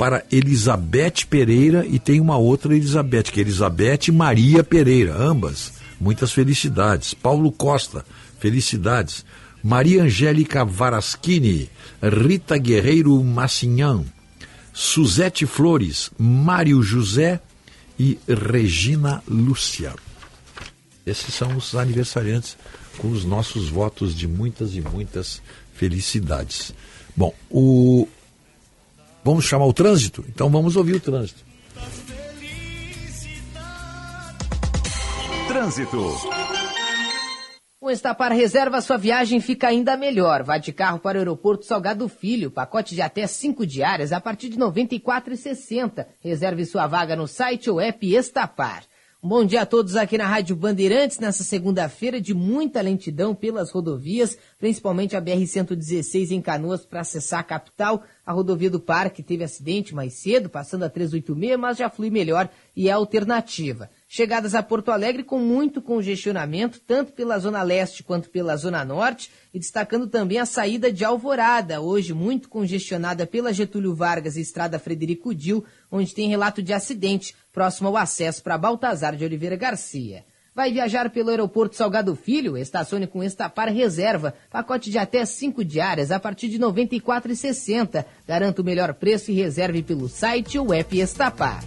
para 0.00 0.24
Elizabeth 0.32 1.26
Pereira 1.28 1.84
e 1.86 1.98
tem 1.98 2.22
uma 2.22 2.38
outra 2.38 2.74
Elizabeth, 2.74 3.24
que 3.24 3.38
é 3.38 3.42
Elizabeth 3.42 4.10
Maria 4.10 4.64
Pereira, 4.64 5.14
ambas 5.14 5.74
muitas 6.00 6.32
felicidades. 6.32 7.12
Paulo 7.12 7.52
Costa, 7.52 8.02
felicidades. 8.38 9.26
Maria 9.62 10.04
Angélica 10.04 10.64
Varaschini, 10.64 11.68
Rita 12.02 12.56
Guerreiro 12.56 13.22
Massinhão, 13.22 14.06
Suzete 14.72 15.44
Flores, 15.44 16.10
Mário 16.18 16.82
José 16.82 17.38
e 17.98 18.18
Regina 18.26 19.22
Lúcia. 19.28 19.94
Esses 21.04 21.34
são 21.34 21.58
os 21.58 21.74
aniversariantes 21.74 22.56
com 22.96 23.10
os 23.10 23.26
nossos 23.26 23.68
votos 23.68 24.16
de 24.16 24.26
muitas 24.26 24.74
e 24.74 24.80
muitas 24.80 25.42
felicidades. 25.74 26.72
Bom, 27.14 27.34
o 27.50 28.08
vamos 29.24 29.44
chamar 29.44 29.66
o 29.66 29.72
trânsito? 29.72 30.24
Então 30.28 30.50
vamos 30.50 30.76
ouvir 30.76 30.94
o 30.94 31.00
trânsito. 31.00 31.44
Trânsito. 35.48 36.14
Com 37.80 37.90
Estapar 37.90 38.30
Reserva, 38.30 38.80
sua 38.82 38.98
viagem 38.98 39.40
fica 39.40 39.68
ainda 39.68 39.96
melhor. 39.96 40.42
Vá 40.42 40.58
de 40.58 40.70
carro 40.70 40.98
para 40.98 41.16
o 41.16 41.20
aeroporto 41.20 41.64
Salgado 41.64 42.08
Filho, 42.08 42.50
pacote 42.50 42.94
de 42.94 43.00
até 43.00 43.26
5 43.26 43.66
diárias 43.66 44.12
a 44.12 44.20
partir 44.20 44.50
de 44.50 44.58
R$ 44.58 44.64
94,60. 44.66 46.06
Reserve 46.20 46.66
sua 46.66 46.86
vaga 46.86 47.16
no 47.16 47.26
site 47.26 47.70
ou 47.70 47.80
app 47.80 48.14
Estapar. 48.14 48.84
Bom 49.22 49.44
dia 49.44 49.60
a 49.60 49.66
todos 49.66 49.96
aqui 49.96 50.16
na 50.16 50.26
Rádio 50.26 50.56
Bandeirantes, 50.56 51.18
nessa 51.18 51.44
segunda-feira 51.44 52.18
de 52.18 52.32
muita 52.32 52.80
lentidão 52.80 53.34
pelas 53.34 53.70
rodovias, 53.70 54.38
principalmente 54.58 55.14
a 55.14 55.20
BR-116 55.20 56.30
em 56.30 56.40
Canoas 56.40 56.86
para 56.86 57.00
acessar 57.00 57.40
a 57.40 57.44
capital. 57.44 58.02
A 58.24 58.32
rodovia 58.32 58.70
do 58.70 58.80
Parque 58.80 59.22
teve 59.22 59.44
acidente 59.44 59.94
mais 59.94 60.14
cedo, 60.14 60.48
passando 60.48 60.84
a 60.84 60.88
386, 60.88 61.60
mas 61.60 61.76
já 61.76 61.90
flui 61.90 62.08
melhor 62.08 62.48
e 62.74 62.88
é 62.88 62.92
alternativa. 62.92 63.90
Chegadas 64.08 64.54
a 64.54 64.62
Porto 64.62 64.90
Alegre 64.90 65.22
com 65.22 65.38
muito 65.38 65.82
congestionamento, 65.82 66.80
tanto 66.80 67.12
pela 67.12 67.38
Zona 67.38 67.62
Leste 67.62 68.02
quanto 68.02 68.30
pela 68.30 68.56
Zona 68.56 68.84
Norte, 68.86 69.30
e 69.52 69.58
destacando 69.58 70.06
também 70.06 70.38
a 70.38 70.46
saída 70.46 70.90
de 70.90 71.04
Alvorada, 71.04 71.80
hoje 71.80 72.14
muito 72.14 72.48
congestionada 72.48 73.26
pela 73.26 73.52
Getúlio 73.52 73.94
Vargas 73.94 74.36
e 74.36 74.40
Estrada 74.40 74.78
Frederico 74.78 75.34
Dil, 75.34 75.62
onde 75.92 76.14
tem 76.14 76.28
relato 76.28 76.62
de 76.62 76.72
acidente 76.72 77.34
próximo 77.52 77.88
ao 77.88 77.96
acesso 77.96 78.42
para 78.42 78.58
Baltazar 78.58 79.16
de 79.16 79.24
Oliveira 79.24 79.56
Garcia. 79.56 80.24
Vai 80.54 80.72
viajar 80.72 81.10
pelo 81.10 81.30
aeroporto 81.30 81.76
Salgado 81.76 82.14
Filho? 82.16 82.56
Estacione 82.56 83.06
com 83.06 83.22
Estapar 83.22 83.68
Reserva. 83.68 84.34
Pacote 84.50 84.90
de 84.90 84.98
até 84.98 85.24
5 85.24 85.64
diárias 85.64 86.10
a 86.10 86.18
partir 86.18 86.48
de 86.48 86.56
R$ 86.56 86.64
94,60. 86.64 88.04
Garanta 88.26 88.60
o 88.60 88.64
melhor 88.64 88.94
preço 88.94 89.30
e 89.30 89.34
reserve 89.34 89.82
pelo 89.82 90.08
site 90.08 90.58
ou 90.58 90.74
app 90.74 90.98
Estapar. 90.98 91.62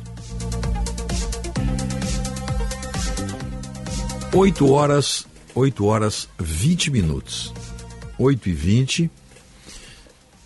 8 4.34 4.72
horas, 4.72 5.28
8 5.54 5.86
horas 5.86 6.28
20 6.40 6.92
minutos. 6.92 7.54
8 8.18 8.50
e 8.50 8.54
20, 8.54 9.12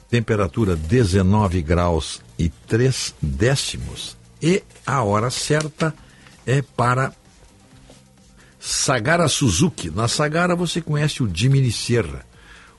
temperatura 0.10 0.76
19 0.76 1.62
graus 1.62 2.22
e 2.38 2.50
3 2.50 3.16
décimos. 3.22 4.17
E 4.42 4.64
a 4.86 5.04
hora 5.04 5.30
certa 5.30 5.94
é 6.46 6.62
para 6.62 7.14
Sagara 8.60 9.28
Suzuki. 9.28 9.90
Na 9.90 10.08
Sagara 10.08 10.56
você 10.56 10.82
conhece 10.82 11.24
o 11.24 11.30
Jimny 11.34 11.72
Sierra, 11.72 12.26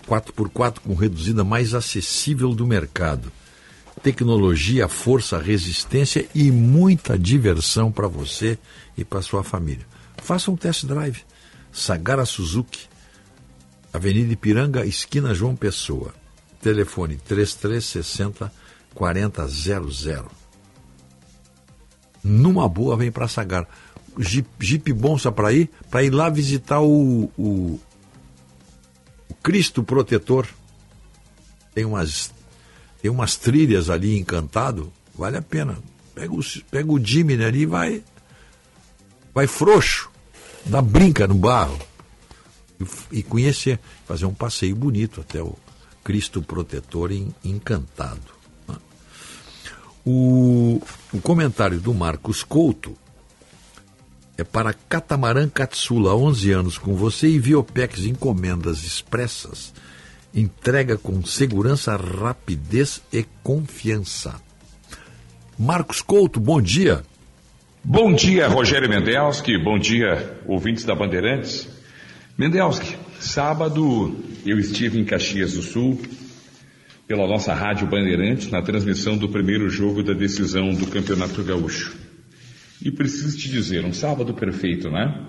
4x4 0.06 0.80
com 0.80 0.94
reduzida 0.94 1.42
mais 1.42 1.74
acessível 1.74 2.54
do 2.54 2.66
mercado. 2.66 3.32
Tecnologia, 4.02 4.86
força, 4.86 5.38
resistência 5.38 6.28
e 6.34 6.50
muita 6.52 7.18
diversão 7.18 7.90
para 7.90 8.06
você 8.06 8.56
e 8.96 9.04
para 9.04 9.22
sua 9.22 9.42
família. 9.42 9.86
Faça 10.18 10.50
um 10.50 10.56
test 10.56 10.84
drive. 10.84 11.22
Sagara 11.72 12.24
Suzuki, 12.24 12.88
Avenida 13.92 14.32
Ipiranga, 14.32 14.86
esquina 14.86 15.34
João 15.34 15.56
Pessoa. 15.56 16.14
Telefone 16.62 17.16
3360 17.16 18.52
4000. 18.94 20.37
Numa 22.22 22.68
boa, 22.68 22.96
vem 22.96 23.10
para 23.10 23.28
Sagara. 23.28 23.68
Jeep, 24.18 24.48
Jeep 24.58 24.92
Bonsa 24.92 25.30
para 25.30 25.52
ir, 25.52 25.70
para 25.90 26.02
ir 26.02 26.10
lá 26.10 26.28
visitar 26.28 26.80
o, 26.80 27.30
o, 27.38 27.80
o 29.28 29.34
Cristo 29.42 29.82
Protetor. 29.82 30.46
Tem 31.74 31.84
umas, 31.84 32.32
tem 33.00 33.10
umas 33.10 33.36
trilhas 33.36 33.88
ali 33.88 34.18
encantado, 34.18 34.92
vale 35.14 35.36
a 35.36 35.42
pena. 35.42 35.78
Pega 36.14 36.32
o, 36.32 36.40
pega 36.70 36.92
o 36.92 37.04
Jimmy 37.04 37.34
ali 37.44 37.60
e 37.60 37.66
vai, 37.66 38.02
vai 39.32 39.46
frouxo, 39.46 40.10
dá 40.66 40.82
brinca 40.82 41.28
no 41.28 41.36
barro 41.36 41.78
e, 42.80 43.18
e 43.18 43.22
conhecer, 43.22 43.78
fazer 44.04 44.26
um 44.26 44.34
passeio 44.34 44.74
bonito 44.74 45.20
até 45.20 45.40
o 45.40 45.56
Cristo 46.02 46.42
Protetor 46.42 47.12
em, 47.12 47.32
encantado. 47.44 48.37
O, 50.10 50.80
o 51.12 51.20
comentário 51.20 51.78
do 51.78 51.92
Marcos 51.92 52.42
Couto 52.42 52.96
é 54.38 54.42
para 54.42 54.72
Catamarã 54.72 55.46
Katsula, 55.46 56.16
11 56.16 56.50
anos 56.50 56.78
com 56.78 56.94
você 56.94 57.28
e 57.28 57.38
Viopex 57.38 58.06
encomendas 58.06 58.84
expressas. 58.84 59.74
Entrega 60.34 60.96
com 60.96 61.22
segurança, 61.26 61.94
rapidez 61.94 63.02
e 63.12 63.22
confiança. 63.42 64.40
Marcos 65.58 66.00
Couto, 66.00 66.40
bom 66.40 66.58
dia. 66.58 67.02
Bom 67.84 68.14
dia, 68.14 68.48
Rogério 68.48 68.88
Mendelski. 68.88 69.62
Bom 69.62 69.78
dia, 69.78 70.40
ouvintes 70.46 70.86
da 70.86 70.94
Bandeirantes. 70.94 71.68
Mendelski, 72.38 72.96
sábado 73.20 74.16
eu 74.46 74.58
estive 74.58 74.98
em 74.98 75.04
Caxias 75.04 75.52
do 75.52 75.60
Sul, 75.60 76.00
pela 77.08 77.26
nossa 77.26 77.54
Rádio 77.54 77.86
Bandeirantes, 77.86 78.50
na 78.50 78.60
transmissão 78.60 79.16
do 79.16 79.30
primeiro 79.30 79.70
jogo 79.70 80.02
da 80.02 80.12
decisão 80.12 80.74
do 80.74 80.86
Campeonato 80.88 81.42
Gaúcho. 81.42 81.96
E 82.84 82.90
preciso 82.90 83.38
te 83.38 83.48
dizer, 83.48 83.82
um 83.82 83.94
sábado 83.94 84.34
perfeito, 84.34 84.90
né? 84.90 85.26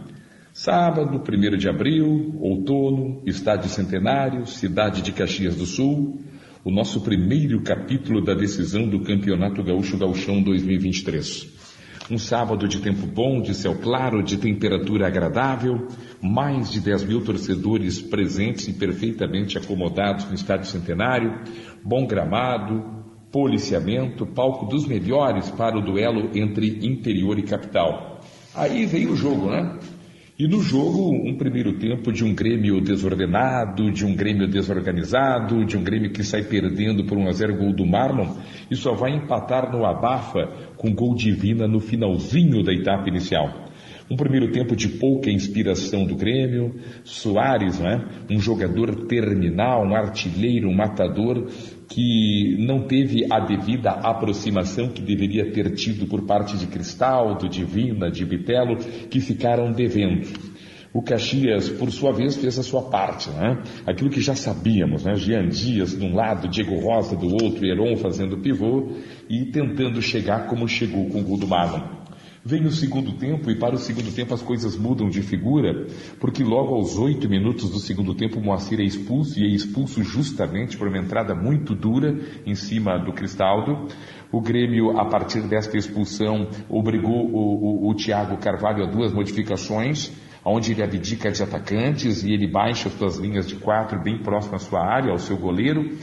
Sábado, 0.53 1.23
1 1.23 1.57
de 1.57 1.69
abril, 1.69 2.35
outono, 2.41 3.23
estádio 3.25 3.69
centenário, 3.69 4.45
cidade 4.45 5.01
de 5.01 5.13
Caxias 5.13 5.55
do 5.55 5.65
Sul, 5.65 6.19
o 6.65 6.69
nosso 6.69 6.99
primeiro 6.99 7.61
capítulo 7.61 8.21
da 8.21 8.33
decisão 8.33 8.85
do 8.85 8.99
Campeonato 8.99 9.63
Gaúcho 9.63 9.97
Gauchão 9.97 10.43
2023. 10.43 11.58
Um 12.11 12.17
sábado 12.17 12.67
de 12.67 12.79
tempo 12.79 13.05
bom, 13.05 13.39
de 13.39 13.53
céu 13.53 13.75
claro, 13.75 14.23
de 14.23 14.37
temperatura 14.37 15.05
agradável, 15.05 15.87
mais 16.19 16.71
de 16.71 16.79
10 16.79 17.03
mil 17.03 17.23
torcedores 17.23 18.01
presentes 18.01 18.67
e 18.67 18.73
perfeitamente 18.73 19.59
acomodados 19.59 20.25
no 20.25 20.33
estádio 20.33 20.65
centenário, 20.65 21.39
bom 21.83 22.07
gramado, 22.07 22.83
policiamento, 23.31 24.25
palco 24.25 24.65
dos 24.65 24.87
melhores 24.87 25.51
para 25.51 25.77
o 25.77 25.81
duelo 25.81 26.31
entre 26.33 26.79
interior 26.83 27.37
e 27.37 27.43
capital. 27.43 28.21
Aí 28.55 28.87
veio 28.87 29.11
o 29.11 29.15
jogo, 29.15 29.51
né? 29.51 29.77
E 30.39 30.47
no 30.47 30.61
jogo, 30.61 31.11
um 31.11 31.35
primeiro 31.35 31.73
tempo 31.73 32.13
de 32.13 32.23
um 32.23 32.33
Grêmio 32.33 32.79
desordenado, 32.79 33.91
de 33.91 34.05
um 34.05 34.15
Grêmio 34.15 34.47
desorganizado, 34.47 35.65
de 35.65 35.75
um 35.75 35.83
Grêmio 35.83 36.13
que 36.13 36.23
sai 36.23 36.43
perdendo 36.43 37.03
por 37.03 37.17
1 37.17 37.27
a 37.27 37.31
0 37.33 37.57
gol 37.57 37.73
do 37.73 37.85
Marlon 37.85 38.37
e 38.71 38.75
só 38.77 38.93
vai 38.93 39.11
empatar 39.11 39.69
no 39.69 39.85
abafa 39.85 40.47
com 40.77 40.95
gol 40.95 41.13
divina 41.13 41.67
no 41.67 41.81
finalzinho 41.81 42.63
da 42.63 42.71
etapa 42.71 43.09
inicial. 43.09 43.68
Um 44.09 44.15
primeiro 44.15 44.51
tempo 44.51 44.75
de 44.75 44.87
pouca 44.87 45.29
inspiração 45.29 46.03
do 46.03 46.15
Grêmio, 46.15 46.73
Soares, 47.03 47.79
né? 47.79 48.03
um 48.27 48.39
jogador 48.39 49.05
terminal, 49.05 49.85
um 49.85 49.95
artilheiro, 49.95 50.67
um 50.67 50.75
matador, 50.75 51.47
que 51.87 52.55
não 52.57 52.87
teve 52.87 53.31
a 53.31 53.39
devida 53.39 53.91
aproximação 53.91 54.89
que 54.89 55.01
deveria 55.01 55.51
ter 55.51 55.71
tido 55.75 56.07
por 56.07 56.25
parte 56.25 56.57
de 56.57 56.65
Cristaldo, 56.65 57.47
Divina, 57.47 58.09
de 58.09 58.25
Bitelo, 58.25 58.77
que 58.77 59.19
ficaram 59.19 59.71
devendo. 59.71 60.27
O 60.91 61.03
Caxias, 61.03 61.69
por 61.69 61.91
sua 61.91 62.11
vez, 62.11 62.35
fez 62.35 62.57
a 62.57 62.63
sua 62.63 62.89
parte, 62.89 63.29
né? 63.29 63.61
Aquilo 63.85 64.09
que 64.09 64.21
já 64.21 64.33
sabíamos, 64.33 65.05
né? 65.05 65.13
Jean 65.15 65.47
Dias 65.47 65.95
de 65.95 66.03
um 66.03 66.15
lado, 66.15 66.47
Diego 66.47 66.79
Rosa 66.79 67.15
do 67.15 67.27
outro, 67.27 67.63
Heron 67.63 67.95
fazendo 67.95 68.39
pivô 68.39 68.93
e 69.29 69.51
tentando 69.51 70.01
chegar 70.01 70.47
como 70.47 70.67
chegou 70.67 71.07
com 71.09 71.19
o 71.19 71.23
gol 71.23 71.37
do 71.37 71.47
Marlon. 71.47 71.98
Vem 72.43 72.65
o 72.65 72.71
segundo 72.71 73.11
tempo 73.13 73.51
e 73.51 73.55
para 73.55 73.75
o 73.75 73.77
segundo 73.77 74.13
tempo 74.15 74.33
as 74.33 74.41
coisas 74.41 74.77
mudam 74.77 75.09
de 75.09 75.21
figura, 75.21 75.87
porque 76.19 76.41
logo 76.41 76.73
aos 76.73 76.97
oito 76.97 77.27
minutos 77.27 77.69
do 77.69 77.79
segundo 77.79 78.15
tempo 78.15 78.39
Moacir 78.39 78.79
é 78.79 78.83
expulso 78.83 79.37
e 79.39 79.43
é 79.43 79.47
expulso 79.47 80.01
justamente 80.03 80.77
por 80.77 80.87
uma 80.87 80.97
entrada 80.97 81.35
muito 81.35 81.75
dura 81.75 82.17
em 82.45 82.55
cima 82.55 82.97
do 82.97 83.11
Cristaldo. 83.11 83.87
O 84.31 84.39
Grêmio, 84.39 84.97
a 84.97 85.05
partir 85.05 85.41
desta 85.41 85.77
expulsão, 85.77 86.47
obrigou 86.69 87.29
o, 87.29 87.87
o, 87.87 87.89
o 87.89 87.95
Thiago 87.95 88.37
Carvalho 88.37 88.83
a 88.83 88.87
duas 88.87 89.11
modificações, 89.11 90.11
onde 90.45 90.71
ele 90.71 90.81
abdica 90.81 91.29
de 91.31 91.43
atacantes 91.43 92.23
e 92.23 92.31
ele 92.31 92.47
baixa 92.47 92.89
suas 92.89 93.17
linhas 93.17 93.47
de 93.47 93.55
quatro 93.55 94.01
bem 94.01 94.17
próximo 94.17 94.55
à 94.55 94.59
sua 94.59 94.81
área, 94.81 95.11
ao 95.11 95.19
seu 95.19 95.35
goleiro. 95.35 95.97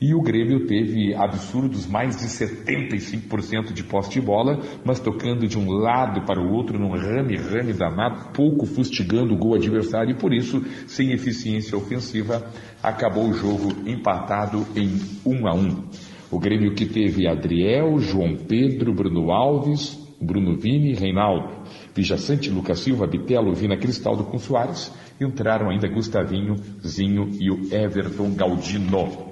E 0.00 0.14
o 0.14 0.22
Grêmio 0.22 0.66
teve 0.66 1.14
absurdos 1.14 1.86
mais 1.86 2.16
de 2.16 2.24
75% 2.24 3.70
de 3.70 3.84
posse 3.84 4.10
de 4.10 4.20
bola, 4.20 4.58
mas 4.82 4.98
tocando 4.98 5.46
de 5.46 5.58
um 5.58 5.70
lado 5.70 6.22
para 6.22 6.40
o 6.40 6.50
outro 6.54 6.78
num 6.78 6.92
rame-rame 6.92 7.74
danado, 7.74 8.32
pouco 8.32 8.64
fustigando 8.64 9.34
o 9.34 9.36
gol 9.36 9.56
adversário 9.56 10.12
e 10.12 10.18
por 10.18 10.32
isso, 10.32 10.64
sem 10.86 11.12
eficiência 11.12 11.76
ofensiva, 11.76 12.50
acabou 12.82 13.28
o 13.28 13.34
jogo 13.34 13.86
empatado 13.86 14.66
em 14.74 14.98
1 15.26 15.46
a 15.46 15.54
1. 15.54 15.84
O 16.30 16.38
Grêmio 16.38 16.74
que 16.74 16.86
teve 16.86 17.28
Adriel, 17.28 17.98
João 17.98 18.36
Pedro, 18.36 18.94
Bruno 18.94 19.30
Alves, 19.30 19.98
Bruno 20.18 20.56
Vini, 20.56 20.94
Reinaldo, 20.94 21.62
Vijaçante, 21.94 22.48
Lucas 22.48 22.78
Silva, 22.78 23.06
Bitelo, 23.06 23.52
Vina 23.52 23.76
Cristaldo 23.76 24.24
com 24.24 24.38
Soares, 24.38 24.90
entraram 25.20 25.68
ainda 25.68 25.88
Gustavinho, 25.88 26.56
Zinho 26.86 27.28
e 27.38 27.50
o 27.50 27.74
Everton 27.74 28.32
Galdino. 28.34 29.29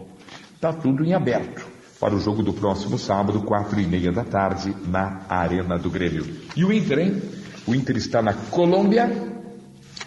Está 0.59 0.73
tudo 0.73 1.05
em 1.05 1.15
aberto 1.15 1.65
para 2.01 2.17
o 2.17 2.19
jogo 2.19 2.43
do 2.43 2.53
próximo 2.53 2.99
sábado, 2.99 3.43
quatro 3.43 3.79
e 3.79 3.87
meia 3.87 4.11
da 4.11 4.25
tarde, 4.25 4.75
na 4.89 5.25
Arena 5.29 5.79
do 5.79 5.89
Grêmio. 5.89 6.27
E 6.57 6.65
o 6.65 6.73
Inter, 6.73 6.99
hein? 6.99 7.23
O 7.65 7.77
Inter 7.77 7.97
está 7.97 8.21
na 8.21 8.35
Colômbia 8.35 9.09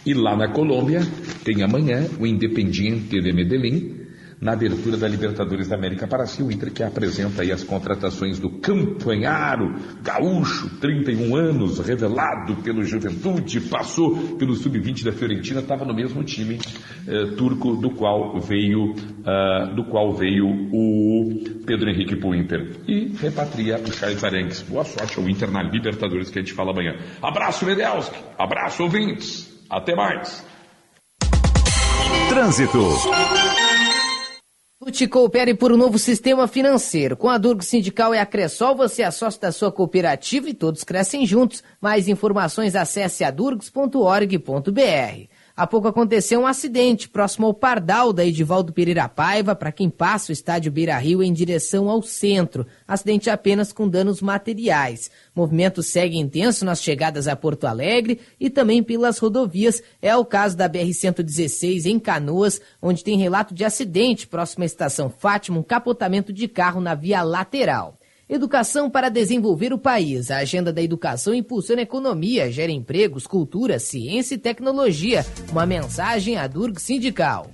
e 0.06 0.14
lá 0.14 0.36
na 0.36 0.50
Colômbia 0.50 1.08
tem 1.46 1.64
amanhã 1.64 2.06
o 2.20 2.28
Independiente 2.28 3.22
de 3.22 3.32
Medellín 3.32 4.01
na 4.42 4.54
abertura 4.54 4.98
da 4.98 5.08
Libertadores 5.08 5.68
da 5.68 5.76
América 5.76 6.08
para 6.08 6.26
si, 6.26 6.42
o 6.42 6.52
Inter 6.52 6.74
que 6.74 6.82
apresenta 6.82 7.44
aí 7.44 7.52
as 7.52 7.64
contratações 7.64 8.40
do 8.40 8.50
Campanharo, 8.50 9.76
gaúcho, 10.02 10.68
31 10.80 11.36
anos, 11.36 11.78
revelado 11.80 12.56
pelo 12.58 12.84
Juventude, 12.84 13.62
passou 13.62 14.36
pelo 14.38 14.56
Sub-20 14.56 15.04
da 15.04 15.12
Fiorentina, 15.12 15.60
estava 15.60 15.86
no 15.86 15.94
mesmo 15.94 16.24
time 16.24 16.60
eh, 17.08 17.36
turco 17.38 17.76
do 17.76 17.92
qual 17.92 18.40
veio 18.40 18.94
uh, 18.94 19.76
do 19.76 19.84
qual 19.86 20.14
veio 20.14 20.48
o 20.48 21.62
Pedro 21.66 21.90
Henrique 21.90 22.16
para 22.16 22.30
o 22.30 22.36
Inter. 22.36 22.78
E 22.88 23.10
repatria 23.20 23.78
o 23.78 23.92
Charles 23.94 24.24
Arangues. 24.24 24.62
Boa 24.64 24.84
sorte 24.84 25.20
ao 25.20 25.30
Inter 25.30 25.52
na 25.52 25.62
Libertadores 25.62 26.30
que 26.32 26.40
a 26.40 26.42
gente 26.42 26.54
fala 26.54 26.72
amanhã. 26.72 26.96
Abraço, 27.22 27.66
Medelski. 27.66 28.18
Abraço, 28.38 28.84
ouvintes. 28.84 29.52
Até 29.70 29.96
mais. 29.96 30.46
Trânsito. 32.30 32.80
Te 34.90 35.08
coopere 35.08 35.54
por 35.54 35.72
um 35.72 35.78
novo 35.78 36.00
sistema 36.00 36.48
financeiro. 36.48 37.16
Com 37.16 37.30
a 37.30 37.38
Durgo 37.38 37.62
Sindical 37.62 38.16
e 38.16 38.18
a 38.18 38.26
Cressol, 38.26 38.76
você 38.76 39.04
é 39.04 39.12
sócio 39.12 39.40
da 39.40 39.52
sua 39.52 39.72
cooperativa 39.72 40.50
e 40.50 40.56
todos 40.56 40.84
crescem 40.84 41.24
juntos. 41.24 41.64
Mais 41.80 42.08
informações 42.08 42.76
acesse 42.76 43.24
adurgs.org.br. 43.24 45.30
Há 45.56 45.68
pouco 45.68 45.88
aconteceu 45.88 46.40
um 46.40 46.48
acidente 46.48 47.10
próximo 47.10 47.46
ao 47.46 47.54
Pardal 47.54 48.14
da 48.14 48.26
Edivaldo 48.26 48.72
Pereira 48.72 49.10
Paiva, 49.10 49.54
para 49.54 49.72
quem 49.72 49.90
passa 49.90 50.32
o 50.32 50.34
estádio 50.34 50.72
Beira 50.72 50.98
Rio 50.98 51.22
em 51.22 51.34
direção 51.34 51.90
ao 51.90 52.02
centro. 52.02 52.66
Acidente 52.88 53.30
apenas 53.30 53.74
com 53.74 53.88
danos 53.88 54.22
materiais. 54.22 55.12
O 55.36 55.42
movimento 55.42 55.84
segue 55.84 56.18
intenso 56.18 56.64
nas 56.64 56.82
chegadas 56.82 57.28
a 57.28 57.36
Porto 57.36 57.66
Alegre 57.66 58.20
e 58.40 58.50
também 58.50 58.82
pelas 58.82 59.18
rodovias. 59.18 59.84
É 60.02 60.16
o 60.16 60.26
caso 60.26 60.56
da 60.56 60.70
BR-116 60.70 61.86
em 61.86 62.00
Canoas, 62.00 62.62
onde 62.82 63.04
tem 63.04 63.18
relato 63.18 63.54
de 63.54 63.66
acidente 63.66 64.28
próximo 64.28 64.64
à 64.64 64.66
estação 64.66 65.10
Fátima, 65.10 65.60
um 65.60 65.64
capotamento 65.64 66.32
de 66.32 66.48
carro 66.48 66.80
na 66.80 66.96
via 66.96 67.22
lateral. 67.24 68.01
Educação 68.32 68.90
para 68.90 69.10
desenvolver 69.10 69.74
o 69.74 69.78
país. 69.78 70.32
A 70.32 70.38
agenda 70.38 70.72
da 70.72 70.82
educação 70.82 71.34
impulsiona 71.36 71.82
a 71.82 71.84
economia, 71.84 72.50
gera 72.50 72.72
empregos, 72.72 73.28
cultura, 73.28 73.78
ciência 73.78 74.36
e 74.36 74.38
tecnologia. 74.38 75.26
Uma 75.52 75.66
mensagem 75.66 76.38
à 76.38 76.48
Durg 76.48 76.80
Sindical. 76.80 77.52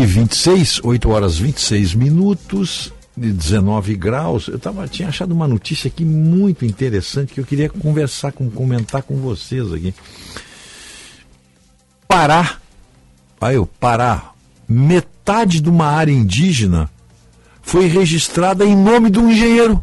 Bom, 0.00 0.06
são 0.06 0.06
8 0.06 0.06
e 0.06 0.06
26 0.06 0.80
8 0.82 1.10
horas 1.10 1.38
26 1.38 1.94
minutos, 1.94 2.92
de 3.16 3.32
19 3.32 3.94
graus. 3.96 4.48
Eu 4.48 4.58
tava, 4.58 4.88
tinha 4.88 5.08
achado 5.08 5.32
uma 5.32 5.46
notícia 5.46 5.88
aqui 5.88 6.04
muito 6.04 6.64
interessante 6.64 7.34
que 7.34 7.40
eu 7.40 7.44
queria 7.44 7.68
conversar, 7.68 8.32
com, 8.32 8.50
comentar 8.50 9.02
com 9.02 9.16
vocês 9.16 9.72
aqui. 9.72 9.94
Pará, 12.08 12.56
aí 13.40 13.56
eu, 13.56 13.66
Pará, 13.66 14.32
metade 14.68 15.60
de 15.60 15.68
uma 15.68 15.86
área 15.86 16.12
indígena 16.12 16.90
foi 17.62 17.86
registrada 17.86 18.64
em 18.64 18.76
nome 18.76 19.10
de 19.10 19.18
um 19.18 19.30
engenheiro. 19.30 19.82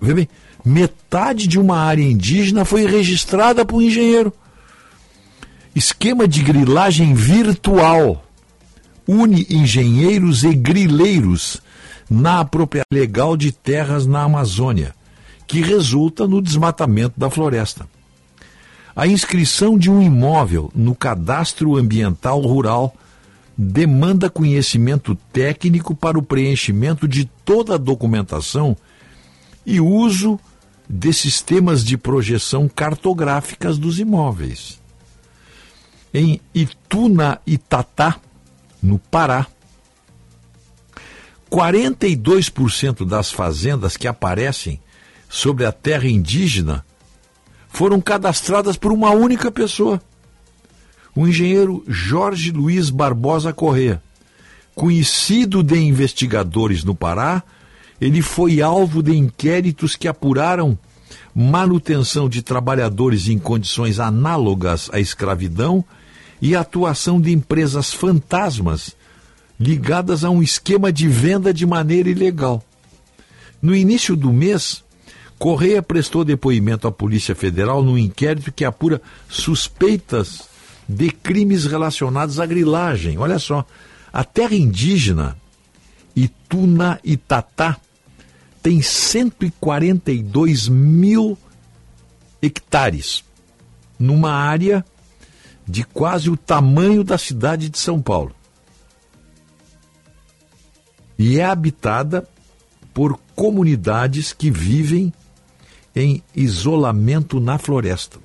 Vê 0.00 0.14
bem, 0.14 0.28
metade 0.64 1.46
de 1.46 1.58
uma 1.58 1.78
área 1.78 2.02
indígena 2.02 2.64
foi 2.64 2.86
registrada 2.86 3.64
por 3.64 3.76
um 3.76 3.82
engenheiro. 3.82 4.32
Esquema 5.76 6.26
de 6.26 6.42
grilagem 6.42 7.12
virtual 7.12 8.24
une 9.06 9.46
engenheiros 9.50 10.42
e 10.42 10.54
grileiros 10.54 11.60
na 12.08 12.40
apropriação 12.40 12.86
legal 12.90 13.36
de 13.36 13.52
terras 13.52 14.06
na 14.06 14.22
Amazônia, 14.22 14.94
que 15.46 15.60
resulta 15.60 16.26
no 16.26 16.40
desmatamento 16.40 17.20
da 17.20 17.28
floresta. 17.28 17.86
A 18.96 19.06
inscrição 19.06 19.76
de 19.76 19.90
um 19.90 20.00
imóvel 20.00 20.72
no 20.74 20.94
cadastro 20.94 21.76
ambiental 21.76 22.40
rural 22.40 22.96
demanda 23.54 24.30
conhecimento 24.30 25.14
técnico 25.30 25.94
para 25.94 26.18
o 26.18 26.22
preenchimento 26.22 27.06
de 27.06 27.26
toda 27.44 27.74
a 27.74 27.78
documentação 27.78 28.74
e 29.66 29.78
uso 29.78 30.40
de 30.88 31.12
sistemas 31.12 31.84
de 31.84 31.98
projeção 31.98 32.66
cartográficas 32.66 33.76
dos 33.76 34.00
imóveis. 34.00 34.85
Em 36.12 36.40
Ituna 36.54 37.40
Itatá, 37.46 38.16
no 38.82 38.98
Pará, 38.98 39.46
42% 41.50 43.06
das 43.06 43.30
fazendas 43.30 43.96
que 43.96 44.08
aparecem 44.08 44.80
sobre 45.28 45.64
a 45.64 45.72
terra 45.72 46.06
indígena 46.06 46.84
foram 47.68 48.00
cadastradas 48.00 48.76
por 48.76 48.92
uma 48.92 49.10
única 49.10 49.50
pessoa. 49.50 50.00
O 51.14 51.26
engenheiro 51.26 51.84
Jorge 51.86 52.50
Luiz 52.50 52.90
Barbosa 52.90 53.52
Corrêa, 53.52 54.02
conhecido 54.74 55.62
de 55.62 55.78
investigadores 55.78 56.84
no 56.84 56.94
Pará, 56.94 57.42
ele 58.00 58.20
foi 58.20 58.60
alvo 58.60 59.02
de 59.02 59.16
inquéritos 59.16 59.96
que 59.96 60.08
apuraram 60.08 60.78
manutenção 61.38 62.30
de 62.30 62.40
trabalhadores 62.40 63.28
em 63.28 63.38
condições 63.38 64.00
análogas 64.00 64.88
à 64.90 64.98
escravidão 64.98 65.84
e 66.40 66.56
atuação 66.56 67.20
de 67.20 67.30
empresas 67.30 67.92
fantasmas 67.92 68.96
ligadas 69.60 70.24
a 70.24 70.30
um 70.30 70.42
esquema 70.42 70.90
de 70.90 71.06
venda 71.06 71.52
de 71.52 71.66
maneira 71.66 72.08
ilegal. 72.08 72.64
No 73.60 73.76
início 73.76 74.16
do 74.16 74.32
mês, 74.32 74.82
Correia 75.38 75.82
prestou 75.82 76.24
depoimento 76.24 76.88
à 76.88 76.92
Polícia 76.92 77.34
Federal 77.34 77.82
num 77.82 77.98
inquérito 77.98 78.50
que 78.50 78.64
apura 78.64 79.02
suspeitas 79.28 80.48
de 80.88 81.10
crimes 81.10 81.66
relacionados 81.66 82.40
à 82.40 82.46
grilagem. 82.46 83.18
Olha 83.18 83.38
só, 83.38 83.62
a 84.10 84.24
terra 84.24 84.54
indígena 84.54 85.36
Ituna 86.14 86.98
Itatá 87.04 87.76
tem 88.66 88.82
142 88.82 90.68
mil 90.68 91.38
hectares, 92.42 93.22
numa 93.96 94.32
área 94.32 94.84
de 95.64 95.84
quase 95.84 96.28
o 96.28 96.36
tamanho 96.36 97.04
da 97.04 97.16
cidade 97.16 97.68
de 97.68 97.78
São 97.78 98.02
Paulo. 98.02 98.34
E 101.16 101.38
é 101.38 101.44
habitada 101.44 102.28
por 102.92 103.16
comunidades 103.36 104.32
que 104.32 104.50
vivem 104.50 105.12
em 105.94 106.20
isolamento 106.34 107.38
na 107.38 107.58
floresta. 107.58 108.18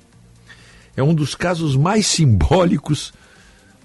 É 0.96 1.04
um 1.04 1.14
dos 1.14 1.36
casos 1.36 1.76
mais 1.76 2.04
simbólicos 2.04 3.14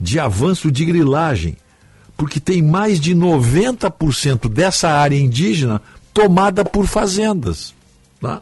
de 0.01 0.19
avanço 0.19 0.71
de 0.71 0.83
grilagem, 0.85 1.55
porque 2.17 2.39
tem 2.39 2.63
mais 2.63 2.99
de 2.99 3.13
90% 3.13 4.49
dessa 4.49 4.89
área 4.89 5.15
indígena 5.15 5.83
tomada 6.17 6.65
por 6.65 6.87
fazendas. 6.87 7.75
Tá? 8.19 8.41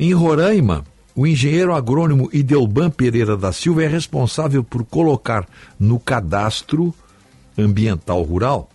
Em 0.00 0.12
Roraima, 0.12 0.84
o 1.14 1.24
engenheiro 1.24 1.72
agrônomo 1.72 2.28
Idelban 2.32 2.90
Pereira 2.90 3.36
da 3.36 3.52
Silva 3.52 3.84
é 3.84 3.86
responsável 3.86 4.64
por 4.64 4.84
colocar 4.84 5.48
no 5.78 6.00
cadastro 6.00 6.92
ambiental 7.56 8.20
rural, 8.24 8.68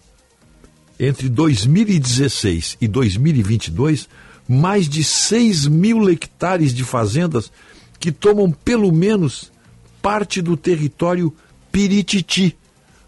entre 0.98 1.28
2016 1.28 2.78
e 2.80 2.88
2022, 2.88 4.08
mais 4.48 4.88
de 4.88 5.04
6 5.04 5.68
mil 5.68 6.10
hectares 6.10 6.74
de 6.74 6.86
fazendas 6.86 7.52
que 8.00 8.10
tomam 8.10 8.50
pelo 8.50 8.90
menos 8.94 9.52
parte 10.02 10.42
do 10.42 10.56
território 10.56 11.36
Pirititi, 11.74 12.58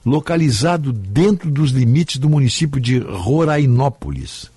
localizado 0.06 0.91
dentro 0.91 1.49
dos 1.49 1.72
limites 1.72 2.17
do 2.17 2.30
município 2.30 2.80
de 2.80 2.99
Rorainópolis. 2.99 4.51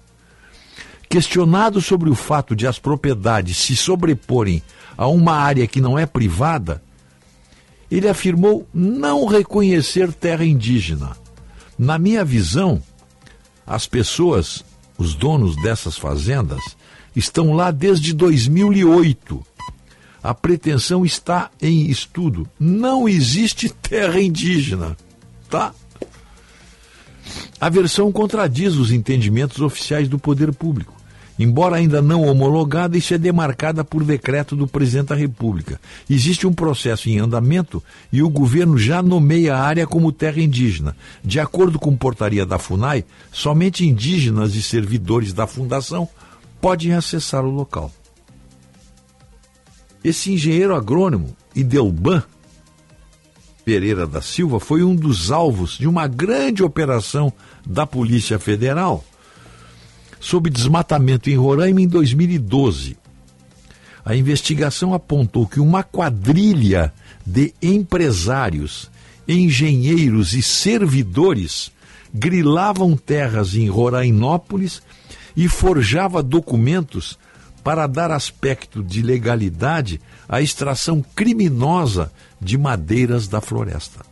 Questionado 1.09 1.81
sobre 1.81 2.11
o 2.11 2.15
fato 2.15 2.57
de 2.57 2.67
as 2.67 2.79
propriedades 2.79 3.57
se 3.57 3.77
sobreporem 3.77 4.63
a 4.97 5.07
uma 5.07 5.35
área 5.35 5.67
que 5.67 5.81
não 5.81 5.99
é 5.99 6.05
privada, 6.05 6.83
ele 7.91 8.09
afirmou 8.09 8.67
não 8.75 9.27
reconhecer 9.27 10.13
terra 10.13 10.45
indígena. 10.45 11.17
Na 11.79 11.99
minha 11.99 12.25
visão, 12.25 12.83
as 13.67 13.87
pessoas, 13.87 14.65
os 14.99 15.15
donos 15.15 15.55
dessas 15.63 15.97
fazendas, 15.97 16.61
estão 17.15 17.53
lá 17.53 17.71
desde 17.71 18.13
2008. 18.13 19.45
A 20.23 20.35
pretensão 20.35 21.05
está 21.05 21.51
em 21.63 21.89
estudo. 21.89 22.49
Não 22.59 23.09
existe 23.09 23.69
terra 23.81 24.21
indígena, 24.21 24.97
tá? 25.57 25.75
A 27.59 27.71
versão 27.71 28.13
contradiz 28.13 28.75
os 28.75 28.93
entendimentos 28.93 29.61
oficiais 29.61 30.09
do 30.09 30.19
poder 30.19 30.53
público. 30.53 30.95
Embora 31.39 31.77
ainda 31.77 32.01
não 32.01 32.23
homologada, 32.23 32.97
isso 32.97 33.13
é 33.13 33.19
demarcada 33.19 33.85
por 33.85 34.03
decreto 34.03 34.57
do 34.57 34.67
presidente 34.67 35.09
da 35.09 35.15
República. 35.15 35.79
Existe 36.09 36.47
um 36.47 36.53
processo 36.53 37.11
em 37.11 37.19
andamento 37.19 37.83
e 38.11 38.23
o 38.23 38.31
governo 38.31 38.79
já 38.79 39.03
nomeia 39.03 39.55
a 39.55 39.61
área 39.61 39.87
como 39.87 40.13
terra 40.13 40.41
indígena. 40.41 40.97
De 41.23 41.39
acordo 41.39 41.79
com 41.79 41.97
portaria 41.97 42.47
da 42.47 42.59
FUNAI, 42.59 43.05
somente 43.31 43.87
indígenas 43.87 44.55
e 44.55 44.63
servidores 44.63 45.35
da 45.35 45.47
fundação 45.47 46.09
podem 46.59 46.95
acessar 46.95 47.45
o 47.45 47.51
local. 47.51 47.93
Esse 50.03 50.33
engenheiro 50.33 50.75
agrônomo, 50.75 51.37
Idelban 51.55 52.23
Pereira 53.67 54.07
da 54.07 54.23
Silva, 54.23 54.61
foi 54.61 54.85
um 54.85 54.95
dos 54.95 55.33
alvos 55.33 55.77
de 55.77 55.89
uma 55.89 56.07
grande 56.07 56.63
operação 56.63 57.33
da 57.67 57.85
Polícia 57.85 58.39
Federal 58.39 59.05
sobre 60.21 60.53
desmatamento 60.53 61.29
em 61.29 61.35
Roraima 61.35 61.81
em 61.81 61.89
2012. 61.89 62.97
A 64.05 64.15
investigação 64.15 64.95
apontou 64.95 65.49
que 65.49 65.59
uma 65.59 65.83
quadrilha 65.83 66.95
de 67.27 67.53
empresários, 67.61 68.89
engenheiros 69.27 70.33
e 70.33 70.43
servidores 70.43 71.73
grilavam 72.15 72.97
terras 72.97 73.57
em 73.57 73.69
Rorainópolis 73.69 74.81
e 75.37 75.49
forjava 75.49 76.23
documentos 76.23 77.19
para 77.65 77.89
dar 77.89 78.13
aspecto 78.13 78.81
de 78.81 79.03
legalidade 79.03 80.01
à 80.29 80.41
extração 80.41 81.05
criminosa 81.17 82.13
de 82.47 82.57
madeiras 82.57 83.27
da 83.27 83.41
floresta. 83.41 84.07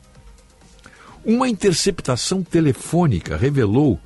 Uma 1.24 1.48
interceptação 1.48 2.42
telefônica 2.42 3.36
revelou 3.36 3.98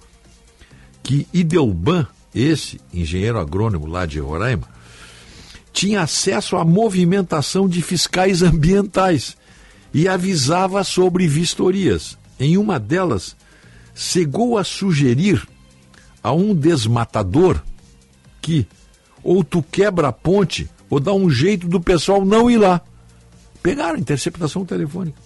que 1.02 1.26
Idelban, 1.32 2.06
esse 2.34 2.78
engenheiro 2.92 3.40
agrônomo 3.40 3.86
lá 3.86 4.04
de 4.04 4.20
Roraima, 4.20 4.68
tinha 5.72 6.02
acesso 6.02 6.56
à 6.56 6.64
movimentação 6.64 7.66
de 7.66 7.80
fiscais 7.80 8.42
ambientais 8.44 9.36
e 9.94 10.06
avisava 10.06 10.84
sobre 10.84 11.26
vistorias. 11.26 12.18
Em 12.38 12.58
uma 12.58 12.78
delas, 12.78 13.34
chegou 13.94 14.58
a 14.58 14.62
sugerir 14.62 15.48
a 16.22 16.32
um 16.32 16.54
desmatador 16.54 17.60
que 18.42 18.66
ou 19.24 19.42
tu 19.42 19.62
quebra 19.62 20.08
a 20.08 20.12
ponte 20.12 20.70
ou 20.90 21.00
dá 21.00 21.12
um 21.14 21.30
jeito 21.30 21.66
do 21.66 21.80
pessoal 21.80 22.24
não 22.24 22.50
ir 22.50 22.58
lá. 22.58 22.82
Pegaram 23.68 23.98
interceptação 23.98 24.64
telefônica. 24.64 25.20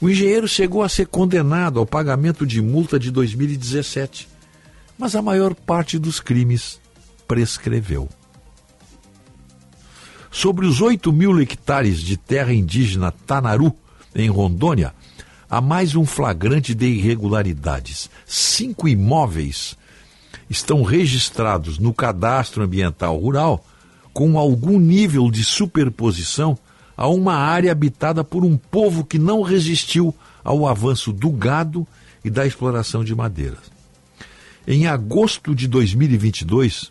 O 0.00 0.10
engenheiro 0.10 0.46
chegou 0.46 0.82
a 0.82 0.88
ser 0.88 1.06
condenado 1.06 1.78
ao 1.78 1.86
pagamento 1.86 2.46
de 2.46 2.60
multa 2.60 2.98
de 2.98 3.10
2017 3.10 4.36
mas 4.98 5.14
a 5.14 5.22
maior 5.22 5.54
parte 5.54 5.98
dos 5.98 6.20
crimes 6.20 6.80
prescreveu. 7.26 8.08
Sobre 10.30 10.66
os 10.66 10.80
8 10.80 11.12
mil 11.12 11.40
hectares 11.40 12.00
de 12.00 12.16
terra 12.16 12.52
indígena 12.52 13.10
Tanaru, 13.10 13.74
em 14.14 14.28
Rondônia, 14.28 14.94
há 15.48 15.60
mais 15.60 15.94
um 15.94 16.04
flagrante 16.04 16.74
de 16.74 16.86
irregularidades. 16.86 18.10
Cinco 18.26 18.88
imóveis 18.88 19.76
estão 20.48 20.82
registrados 20.82 21.78
no 21.78 21.92
cadastro 21.92 22.62
ambiental 22.62 23.16
rural 23.18 23.64
com 24.12 24.38
algum 24.38 24.78
nível 24.78 25.30
de 25.30 25.44
superposição 25.44 26.58
a 26.96 27.08
uma 27.08 27.34
área 27.34 27.70
habitada 27.70 28.24
por 28.24 28.44
um 28.44 28.56
povo 28.56 29.04
que 29.04 29.18
não 29.18 29.42
resistiu 29.42 30.14
ao 30.42 30.66
avanço 30.66 31.12
do 31.12 31.30
gado 31.30 31.86
e 32.24 32.30
da 32.30 32.46
exploração 32.46 33.04
de 33.04 33.14
madeiras. 33.14 33.70
Em 34.66 34.86
agosto 34.86 35.54
de 35.54 35.68
2022, 35.68 36.90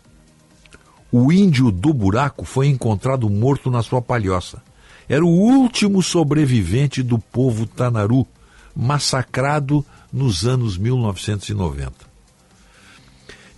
o 1.10 1.32
índio 1.32 1.70
do 1.70 1.92
buraco 1.92 2.44
foi 2.44 2.68
encontrado 2.68 3.28
morto 3.28 3.70
na 3.70 3.82
sua 3.82 4.00
palhoça. 4.00 4.62
Era 5.08 5.24
o 5.24 5.28
último 5.28 6.02
sobrevivente 6.02 7.02
do 7.02 7.18
povo 7.18 7.66
Tanaru, 7.66 8.26
massacrado 8.74 9.84
nos 10.12 10.46
anos 10.46 10.76
1990. 10.78 11.92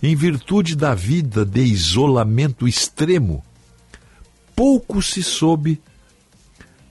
Em 0.01 0.15
virtude 0.15 0.75
da 0.75 0.95
vida 0.95 1.45
de 1.45 1.61
isolamento 1.61 2.67
extremo, 2.67 3.43
pouco 4.55 5.01
se 5.01 5.23
soube 5.23 5.81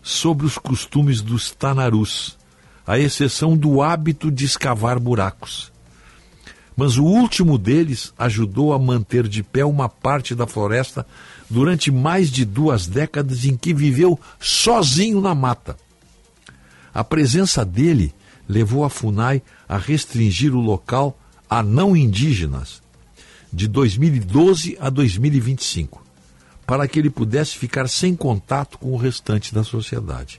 sobre 0.02 0.46
os 0.46 0.56
costumes 0.58 1.20
dos 1.20 1.50
Tanarus, 1.50 2.38
à 2.86 2.98
exceção 2.98 3.56
do 3.56 3.82
hábito 3.82 4.30
de 4.30 4.44
escavar 4.44 4.98
buracos 4.98 5.72
mas 6.78 6.96
o 6.96 7.02
último 7.02 7.58
deles 7.58 8.14
ajudou 8.16 8.72
a 8.72 8.78
manter 8.78 9.26
de 9.26 9.42
pé 9.42 9.64
uma 9.64 9.88
parte 9.88 10.32
da 10.32 10.46
floresta 10.46 11.04
durante 11.50 11.90
mais 11.90 12.30
de 12.30 12.44
duas 12.44 12.86
décadas 12.86 13.44
em 13.44 13.56
que 13.56 13.74
viveu 13.74 14.16
sozinho 14.38 15.20
na 15.20 15.34
mata. 15.34 15.76
A 16.94 17.02
presença 17.02 17.64
dele 17.64 18.14
levou 18.48 18.84
a 18.84 18.88
FUNAI 18.88 19.42
a 19.68 19.76
restringir 19.76 20.54
o 20.54 20.60
local 20.60 21.18
a 21.50 21.64
não 21.64 21.96
indígenas 21.96 22.80
de 23.52 23.66
2012 23.66 24.78
a 24.80 24.88
2025, 24.88 26.00
para 26.68 26.86
que 26.86 26.98
ele 26.98 27.08
pudesse 27.08 27.56
ficar 27.56 27.88
sem 27.88 28.14
contato 28.14 28.76
com 28.76 28.92
o 28.92 28.98
restante 28.98 29.54
da 29.54 29.64
sociedade. 29.64 30.38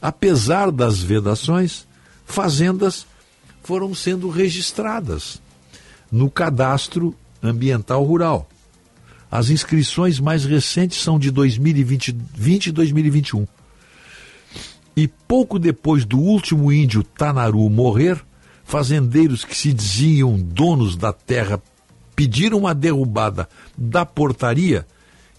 Apesar 0.00 0.70
das 0.70 1.00
vedações, 1.00 1.88
fazendas 2.24 3.04
foram 3.60 3.92
sendo 3.96 4.30
registradas 4.30 5.42
no 6.08 6.30
cadastro 6.30 7.16
ambiental 7.42 8.04
rural. 8.04 8.48
As 9.28 9.50
inscrições 9.50 10.20
mais 10.20 10.44
recentes 10.44 11.02
são 11.02 11.18
de 11.18 11.32
2020 11.32 12.14
e 12.68 12.70
2021. 12.70 13.44
E 14.96 15.08
pouco 15.08 15.58
depois 15.58 16.04
do 16.04 16.20
último 16.20 16.70
índio 16.70 17.02
Tanaru 17.02 17.68
morrer, 17.68 18.24
fazendeiros 18.62 19.44
que 19.44 19.56
se 19.56 19.72
diziam 19.72 20.38
donos 20.38 20.96
da 20.96 21.12
terra 21.12 21.60
pediram 22.14 22.68
a 22.68 22.72
derrubada 22.72 23.48
da 23.76 24.06
portaria 24.06 24.86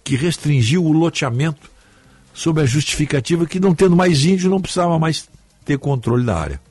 que 0.04 0.16
restringiu 0.16 0.86
o 0.86 0.92
loteamento 0.92 1.70
sob 2.34 2.62
a 2.62 2.66
justificativa 2.66 3.46
que 3.46 3.60
não 3.60 3.76
tendo 3.76 3.96
mais 3.96 4.24
índio 4.24 4.50
não 4.50 4.62
precisava 4.62 4.98
mais 4.98 5.30
ter 5.66 5.78
controle 5.78 6.26
da 6.26 6.38
área. 6.38 6.62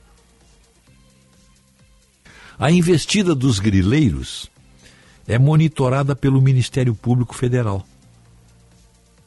A 2.59 2.71
investida 2.71 3.35
dos 3.35 3.59
grileiros 3.59 4.51
é 5.27 5.39
monitorada 5.39 6.17
pelo 6.17 6.43
Ministério 6.43 6.95
Público 6.95 7.35
Federal. 7.35 7.87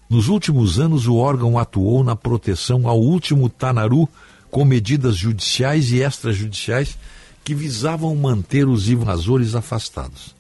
Nos 0.10 0.28
últimos 0.28 0.80
anos, 0.80 1.08
o 1.08 1.16
órgão 1.16 1.58
atuou 1.58 2.04
na 2.04 2.16
proteção 2.16 2.88
ao 2.88 3.00
último 3.00 3.48
Tanaru 3.48 4.10
com 4.50 4.66
medidas 4.66 5.16
judiciais 5.16 5.92
e 5.92 6.00
extrajudiciais 6.00 6.98
que 7.44 7.56
visavam 7.56 8.14
manter 8.16 8.68
os 8.68 8.90
invasores 8.90 9.56
afastados. 9.56 10.36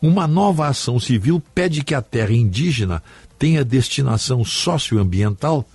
Uma 0.00 0.26
nova 0.26 0.68
ação 0.68 0.98
civil 1.00 1.42
pede 1.54 1.82
que 1.82 1.94
a 1.94 2.02
terra 2.02 2.32
indígena 2.32 3.02
tenha 3.38 3.64
destinação 3.64 4.44
socioambiental 4.44 5.66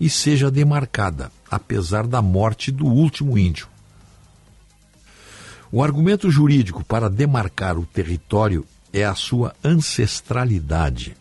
e 0.00 0.08
seja 0.10 0.50
demarcada, 0.50 1.30
apesar 1.50 2.06
da 2.06 2.20
morte 2.20 2.70
do 2.70 2.86
último 2.86 3.38
índio. 3.38 3.68
O 5.70 5.82
argumento 5.82 6.30
jurídico 6.30 6.84
para 6.84 7.08
demarcar 7.08 7.78
o 7.78 7.86
território 7.86 8.66
é 8.92 9.04
a 9.04 9.14
sua 9.14 9.54
ancestralidade, 9.64 11.16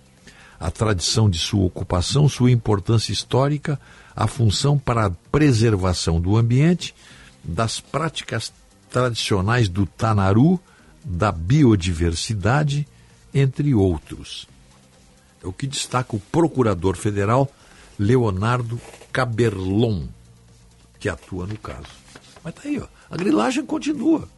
a 0.60 0.70
tradição 0.70 1.30
de 1.30 1.38
sua 1.38 1.66
ocupação, 1.66 2.28
sua 2.28 2.52
importância 2.52 3.14
histórica, 3.14 3.80
a 4.16 4.28
função 4.28 4.78
para 4.78 5.06
a 5.06 5.12
preservação 5.32 6.20
do 6.20 6.36
ambiente, 6.36 6.94
das 7.44 7.80
práticas 7.80 8.52
tradicionais 8.90 9.70
do 9.70 9.86
Tanaru, 9.86 10.60
da 11.04 11.32
biodiversidade, 11.32 12.88
entre 13.34 13.74
outros. 13.74 14.48
É 15.44 15.48
o 15.48 15.54
que 15.54 15.66
destaca 15.66 16.16
o 16.16 16.20
procurador 16.20 16.96
federal 16.96 17.52
Leonardo 17.98 18.80
Caberlon, 19.12 20.04
que 21.00 21.10
atua 21.10 21.48
no 21.48 21.58
caso. 21.58 21.88
Mas 22.44 22.54
tá 22.54 22.62
aí, 22.66 22.80
ó, 22.80 22.86
a 23.10 23.18
grilagem 23.18 23.66
continua. 23.66 24.30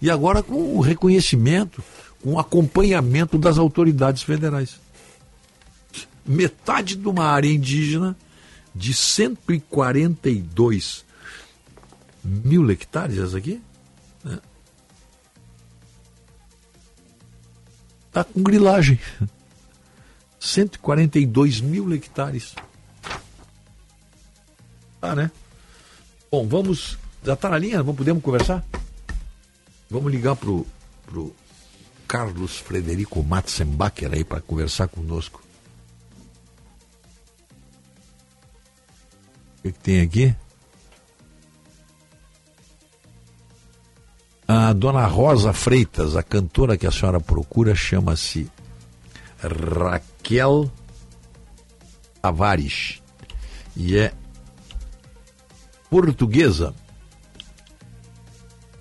E 0.00 0.10
agora 0.10 0.42
com 0.42 0.76
o 0.76 0.80
reconhecimento, 0.80 1.84
com 2.22 2.34
o 2.34 2.38
acompanhamento 2.38 3.38
das 3.38 3.56
autoridades 3.58 4.22
federais. 4.22 4.78
Metade 6.26 6.96
de 6.96 7.08
uma 7.08 7.24
área 7.24 7.48
indígena 7.48 8.16
de 8.74 8.94
142 8.94 11.04
mil 12.22 12.70
hectares, 12.70 13.16
essa 13.18 13.38
aqui? 13.38 13.62
Está 18.14 18.22
com 18.22 18.44
grilagem. 18.44 18.96
142 20.38 21.60
mil 21.60 21.92
hectares. 21.92 22.54
Tá, 25.00 25.16
né? 25.16 25.32
Bom, 26.30 26.46
vamos. 26.46 26.96
Já 27.24 27.32
está 27.32 27.48
na 27.48 27.58
linha? 27.58 27.78
Vamos, 27.82 27.96
podemos 27.96 28.22
conversar? 28.22 28.64
Vamos 29.90 30.12
ligar 30.12 30.36
pro, 30.36 30.64
pro 31.06 31.34
Carlos 32.06 32.58
Frederico 32.58 33.20
Matzenbacher 33.20 34.14
aí 34.14 34.22
para 34.22 34.40
conversar 34.40 34.86
conosco. 34.86 35.42
O 39.58 39.62
que, 39.62 39.72
que 39.72 39.78
tem 39.80 40.00
aqui? 40.02 40.36
A 44.46 44.72
dona 44.74 45.06
Rosa 45.06 45.52
Freitas, 45.52 46.16
a 46.16 46.22
cantora 46.22 46.76
que 46.76 46.86
a 46.86 46.90
senhora 46.90 47.18
procura, 47.18 47.74
chama-se 47.74 48.50
Raquel 49.40 50.70
Tavares 52.20 53.02
e 53.76 53.98
é 53.98 54.12
portuguesa. 55.88 56.74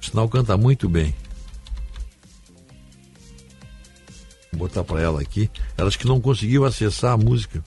O 0.02 0.06
sinal 0.06 0.28
canta 0.28 0.58
muito 0.58 0.90
bem. 0.90 1.16
Vou 4.52 4.68
botar 4.68 4.84
para 4.84 5.02
ela 5.02 5.22
aqui. 5.22 5.50
Elas 5.78 5.96
que 5.96 6.06
não 6.06 6.20
conseguiu 6.20 6.66
acessar 6.66 7.14
a 7.14 7.18
música. 7.18 7.64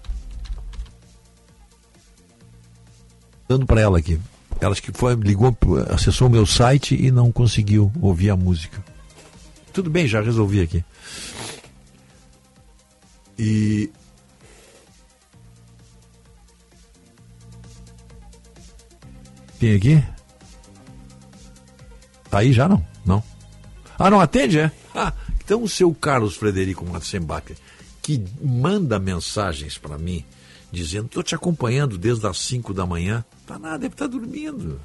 Dando 3.49 3.67
para 3.67 3.81
ela 3.81 3.99
aqui. 3.99 4.21
Elas 4.61 4.81
que 4.81 4.91
foi, 4.93 5.15
ligou, 5.15 5.57
acessou 5.91 6.29
o 6.29 6.31
meu 6.31 6.47
site 6.47 6.95
e 6.95 7.11
não 7.11 7.31
conseguiu 7.31 7.93
ouvir 8.01 8.31
a 8.31 8.37
música. 8.37 8.83
Tudo 9.73 9.91
bem, 9.91 10.07
já 10.07 10.21
resolvi 10.23 10.61
aqui. 10.61 10.85
E 13.39 13.91
tem 19.59 19.75
aqui? 19.75 20.05
Tá 22.31 22.39
aí 22.39 22.53
já 22.53 22.69
não? 22.69 22.85
Não. 23.05 23.23
Ah, 23.99 24.11
não 24.11 24.21
atende, 24.21 24.59
é? 24.59 24.71
Ah, 24.99 25.13
então 25.45 25.63
o 25.63 25.69
seu 25.69 25.95
Carlos 25.95 26.37
Frederico 26.37 26.83
Matzenbacher, 26.87 27.55
que 28.01 28.25
manda 28.43 28.99
mensagens 28.99 29.77
para 29.77 29.99
mim, 29.99 30.25
dizendo: 30.73 31.05
estou 31.05 31.23
te 31.23 31.35
acompanhando 31.35 31.99
desde 31.99 32.27
as 32.27 32.39
5 32.39 32.73
da 32.73 32.87
manhã. 32.87 33.23
Tá 33.47 33.59
nada, 33.59 33.79
deve 33.79 33.95
estar 33.95 34.09
dormindo. 34.09 34.81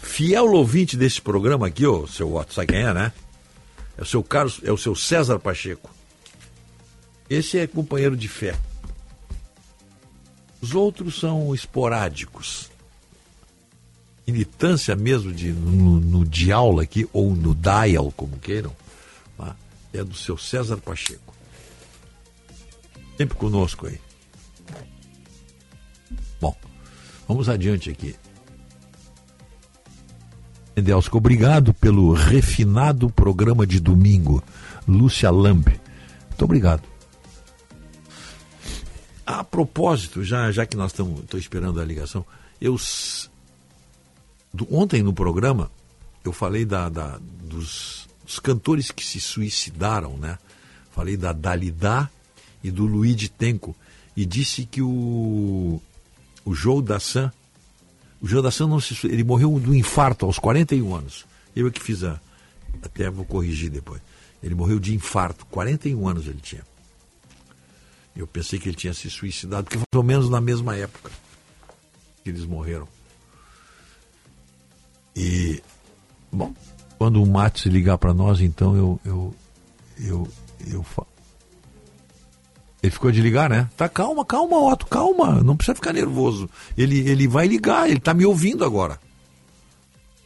Fiel 0.00 0.52
ouvinte 0.52 0.96
desse 0.96 1.20
programa 1.20 1.66
aqui, 1.66 1.86
ô, 1.86 2.06
seu 2.06 2.34
Otto, 2.34 2.54
sabe 2.54 2.68
quem 2.68 2.82
é, 2.82 2.94
né? 2.94 3.12
É 3.96 4.02
o 4.02 4.04
seu 4.04 4.22
Carlos, 4.22 4.60
é 4.62 4.70
o 4.70 4.78
seu 4.78 4.94
César 4.94 5.38
Pacheco. 5.38 5.90
Esse 7.28 7.58
é 7.58 7.66
companheiro 7.66 8.16
de 8.16 8.28
fé. 8.28 8.56
Os 10.60 10.74
outros 10.74 11.18
são 11.18 11.54
esporádicos. 11.54 12.70
Militância 14.26 14.94
mesmo 14.94 15.32
de, 15.32 15.52
no, 15.52 16.00
no 16.00 16.24
dial 16.24 16.78
aqui, 16.78 17.08
ou 17.12 17.34
no 17.34 17.54
dial, 17.54 18.12
como 18.16 18.38
queiram, 18.38 18.74
tá? 19.36 19.56
é 19.92 20.04
do 20.04 20.14
seu 20.14 20.36
César 20.36 20.76
Pacheco. 20.78 21.34
Sempre 23.16 23.36
conosco 23.36 23.86
aí. 23.86 23.98
Vamos 27.28 27.48
adiante 27.48 27.90
aqui. 27.90 28.16
Delsko, 30.74 31.18
obrigado 31.18 31.74
pelo 31.74 32.12
refinado 32.12 33.10
programa 33.10 33.66
de 33.66 33.78
domingo. 33.80 34.42
Lúcia 34.86 35.30
Lambe. 35.30 35.80
Muito 36.28 36.44
obrigado. 36.44 36.82
A 39.26 39.44
propósito, 39.44 40.24
já, 40.24 40.50
já 40.50 40.64
que 40.64 40.76
nós 40.76 40.92
estamos 40.92 41.22
esperando 41.34 41.80
a 41.80 41.84
ligação, 41.84 42.24
eu 42.60 42.76
do, 44.52 44.66
ontem 44.74 45.02
no 45.02 45.12
programa 45.12 45.70
eu 46.24 46.32
falei 46.32 46.64
da, 46.64 46.88
da 46.88 47.18
dos, 47.42 48.08
dos, 48.24 48.38
cantores 48.38 48.90
que 48.90 49.04
se 49.04 49.20
suicidaram, 49.20 50.16
né? 50.16 50.38
Falei 50.90 51.16
da 51.16 51.32
Dalida 51.32 52.10
e 52.62 52.70
do 52.70 52.86
Luigi 52.86 53.28
Tenco 53.28 53.76
e 54.16 54.24
disse 54.24 54.64
que 54.64 54.82
o 54.82 55.80
o 56.48 56.54
Joe 56.54 56.80
Dassin, 56.80 57.30
o 58.22 58.26
Joe 58.26 58.42
Dassin 58.42 58.66
não 58.66 58.80
se, 58.80 59.06
ele 59.06 59.22
morreu 59.22 59.60
do 59.60 59.74
infarto 59.74 60.24
aos 60.24 60.38
41 60.38 60.94
anos. 60.94 61.26
Eu 61.54 61.68
é 61.68 61.70
que 61.70 61.82
fiz 61.82 62.02
a 62.02 62.18
até 62.82 63.10
vou 63.10 63.26
corrigir 63.26 63.68
depois. 63.68 64.00
Ele 64.42 64.54
morreu 64.54 64.80
de 64.80 64.94
infarto, 64.94 65.44
41 65.46 66.08
anos 66.08 66.26
ele 66.26 66.40
tinha. 66.40 66.62
Eu 68.16 68.26
pensei 68.26 68.58
que 68.58 68.66
ele 68.66 68.76
tinha 68.76 68.94
se 68.94 69.10
suicidado, 69.10 69.64
porque 69.64 69.76
mais 69.76 69.86
ou 69.94 70.02
menos 70.02 70.30
na 70.30 70.40
mesma 70.40 70.74
época 70.74 71.10
que 72.24 72.30
eles 72.30 72.46
morreram. 72.46 72.88
E, 75.14 75.62
bom, 76.32 76.54
quando 76.96 77.22
o 77.22 77.26
Matos 77.26 77.66
ligar 77.66 77.98
para 77.98 78.14
nós, 78.14 78.40
então 78.40 78.74
eu, 78.74 79.00
eu, 79.04 79.34
eu, 79.98 80.28
eu, 80.66 80.86
Ele 82.88 82.94
ficou 82.94 83.12
de 83.12 83.20
ligar, 83.20 83.50
né? 83.50 83.68
Tá 83.76 83.86
calma, 83.86 84.24
calma, 84.24 84.58
Otto, 84.58 84.86
calma, 84.86 85.42
não 85.42 85.54
precisa 85.54 85.74
ficar 85.74 85.92
nervoso. 85.92 86.48
Ele, 86.76 87.06
ele 87.06 87.28
vai 87.28 87.46
ligar, 87.46 87.86
ele 87.86 88.00
tá 88.00 88.14
me 88.14 88.24
ouvindo 88.24 88.64
agora. 88.64 88.98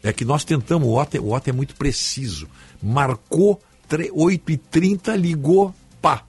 É 0.00 0.12
que 0.12 0.24
nós 0.24 0.44
tentamos, 0.44 0.86
o 0.86 0.96
Otto, 0.96 1.20
o 1.20 1.34
Otto 1.34 1.50
é 1.50 1.52
muito 1.52 1.74
preciso. 1.74 2.48
Marcou 2.80 3.60
8h30, 3.90 5.16
ligou, 5.16 5.74
pá. 6.00 6.22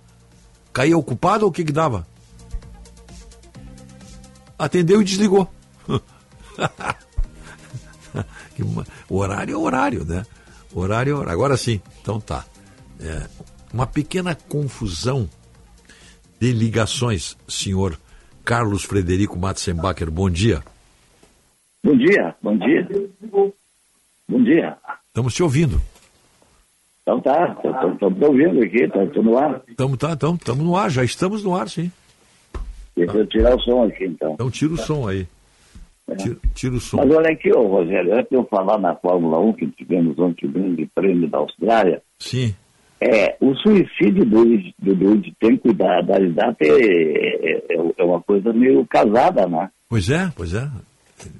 Caía 0.74 0.98
ocupado 0.98 1.46
ou 1.46 1.52
o 1.52 1.54
que 1.54 1.64
que 1.64 1.72
dava? 1.72 2.08
Atendeu 4.58 5.04
e 5.04 5.06
desligou. 5.06 5.48
horário 9.08 9.54
é 9.54 9.58
horário, 9.58 10.04
né? 10.04 10.26
Horário 10.74 11.12
é 11.12 11.16
horário. 11.16 11.34
Agora 11.34 11.56
sim, 11.58 11.80
então 12.02 12.20
tá. 12.20 12.44
É, 13.00 13.30
uma 13.72 13.86
pequena 13.86 14.34
confusão 14.34 15.30
de 16.44 16.52
ligações, 16.52 17.38
senhor 17.48 17.98
Carlos 18.44 18.84
Frederico 18.84 19.40
Matzenbacher. 19.40 20.12
Bom 20.12 20.30
dia. 20.30 20.62
Bom 21.82 21.96
dia, 21.96 22.36
bom 22.42 22.58
dia. 22.58 22.86
Bom 24.28 24.44
dia. 24.44 24.78
Estamos 25.08 25.34
te 25.34 25.42
ouvindo. 25.42 25.80
Então 27.02 27.22
tá, 27.22 27.58
estamos 27.94 28.22
ouvindo 28.22 28.62
aqui, 28.62 28.84
estou 28.84 29.24
no 29.24 29.38
ar. 29.38 29.62
Estamos 29.70 29.98
tá, 29.98 30.12
estamos 30.12 30.58
no 30.58 30.76
ar, 30.76 30.90
já 30.90 31.06
estamos 31.06 31.46
no 31.46 31.56
ar, 31.56 31.70
sim. 31.70 31.90
Deixa 32.94 33.20
eu 33.20 33.28
tirar 33.28 33.56
o 33.56 33.60
som 33.62 33.86
aqui, 33.86 34.04
então. 34.04 34.34
Então 34.34 34.52
tira 34.52 34.74
o 34.74 34.78
som 34.78 35.08
aí. 35.08 35.26
É. 36.10 36.16
Tira, 36.16 36.38
tira, 36.54 36.76
o 36.76 36.80
som. 36.82 36.98
Mas 36.98 37.10
olha 37.10 37.32
aqui, 37.32 37.54
ô, 37.54 37.68
Rogério, 37.68 38.16
antes 38.16 38.30
de 38.30 38.36
eu 38.36 38.44
falar 38.48 38.78
na 38.80 38.94
Fórmula 38.96 39.40
1, 39.40 39.54
que 39.54 39.68
tivemos 39.68 40.20
ontem 40.20 40.46
o 40.46 40.52
grande 40.52 40.90
prêmio 40.94 41.30
da 41.30 41.38
Austrália, 41.38 42.02
Sim. 42.20 42.54
É, 43.06 43.36
o 43.42 43.54
suicídio 43.56 44.24
do, 44.24 44.46
do, 44.80 44.96
do 44.96 45.18
de 45.18 45.34
tempo 45.40 45.74
da, 45.74 46.00
da 46.02 46.20
idade 46.20 46.58
é, 46.62 47.52
é, 47.52 47.64
é, 47.98 48.04
uma 48.04 48.22
coisa 48.22 48.54
meio 48.54 48.86
casada, 48.86 49.46
né? 49.46 49.70
Pois 49.90 50.10
é, 50.10 50.32
pois 50.36 50.54
é. 50.54 50.70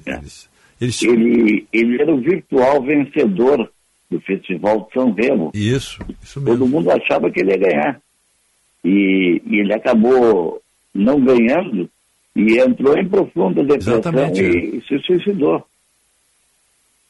Eles, 0.06 0.50
eles... 0.82 1.02
Ele, 1.04 1.66
ele 1.72 2.02
era 2.02 2.14
o 2.14 2.20
virtual 2.20 2.84
vencedor 2.84 3.72
do 4.12 4.20
Festival 4.22 4.82
de 4.88 4.94
São 4.94 5.14
Remo. 5.14 5.52
Isso, 5.54 6.00
isso 6.22 6.42
mesmo. 6.42 6.58
Todo 6.58 6.70
mundo 6.70 6.92
achava 6.92 7.32
que 7.32 7.40
ele 7.40 7.52
ia 7.52 7.58
ganhar. 7.58 8.02
E, 8.84 9.42
e 9.46 9.60
ele 9.60 9.74
acabou 9.74 10.62
não 10.94 11.20
ganhando 11.24 11.90
E 12.36 12.58
entrou 12.60 12.98
em 12.98 13.08
profunda 13.08 13.64
depressão 13.64 13.94
Exatamente, 13.94 14.42
e, 14.42 14.78
e 14.78 14.82
se 14.82 15.00
suicidou. 15.06 15.66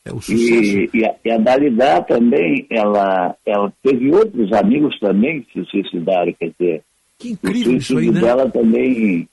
É 0.05 0.11
o 0.11 0.19
E, 0.29 0.89
e, 0.93 1.05
a, 1.05 1.15
e 1.23 1.31
a 1.31 1.37
Dalidá 1.37 2.01
também, 2.01 2.65
ela, 2.69 3.35
ela 3.45 3.71
teve 3.81 4.11
outros 4.11 4.51
amigos 4.51 4.99
também 4.99 5.41
que 5.43 5.61
se 5.61 5.69
suicidaram, 5.69 6.33
quer 6.37 6.51
dizer, 6.59 6.81
que 7.17 7.29
o 7.29 7.31
incrível 7.31 7.77
isso 7.77 7.97
aí, 7.97 8.11
né? 8.11 8.19
dela 8.19 8.49
também 8.49 9.27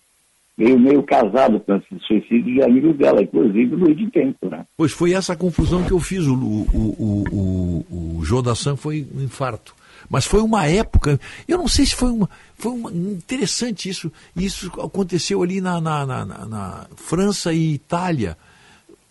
veio 0.56 0.78
meio 0.78 1.02
casado 1.02 1.58
com 1.60 1.74
esse 1.74 1.98
suicídio 2.06 2.54
de 2.54 2.62
amigos 2.62 2.96
dela, 2.96 3.22
inclusive 3.22 3.74
o 3.74 3.78
Luiz 3.78 3.96
de 3.96 4.10
Tempo, 4.10 4.48
né? 4.48 4.64
Pois 4.76 4.92
foi 4.92 5.12
essa 5.14 5.34
confusão 5.34 5.82
que 5.82 5.90
eu 5.90 5.98
fiz. 5.98 6.24
O, 6.26 6.34
o, 6.34 6.66
o, 6.74 7.24
o, 7.32 8.18
o 8.18 8.24
João 8.24 8.42
da 8.42 8.54
Sam 8.54 8.76
foi 8.76 9.06
um 9.14 9.22
infarto. 9.22 9.74
Mas 10.08 10.24
foi 10.24 10.40
uma 10.40 10.66
época, 10.66 11.18
eu 11.48 11.56
não 11.58 11.68
sei 11.68 11.86
se 11.86 11.94
foi 11.94 12.10
uma. 12.10 12.28
Foi 12.56 12.72
uma, 12.72 12.90
interessante 12.92 13.88
isso. 13.88 14.10
Isso 14.36 14.70
aconteceu 14.80 15.42
ali 15.42 15.60
na, 15.60 15.80
na, 15.80 16.04
na- 16.06 16.24
na 16.24 16.86
França 16.96 17.52
e 17.52 17.74
Itália. 17.74 18.36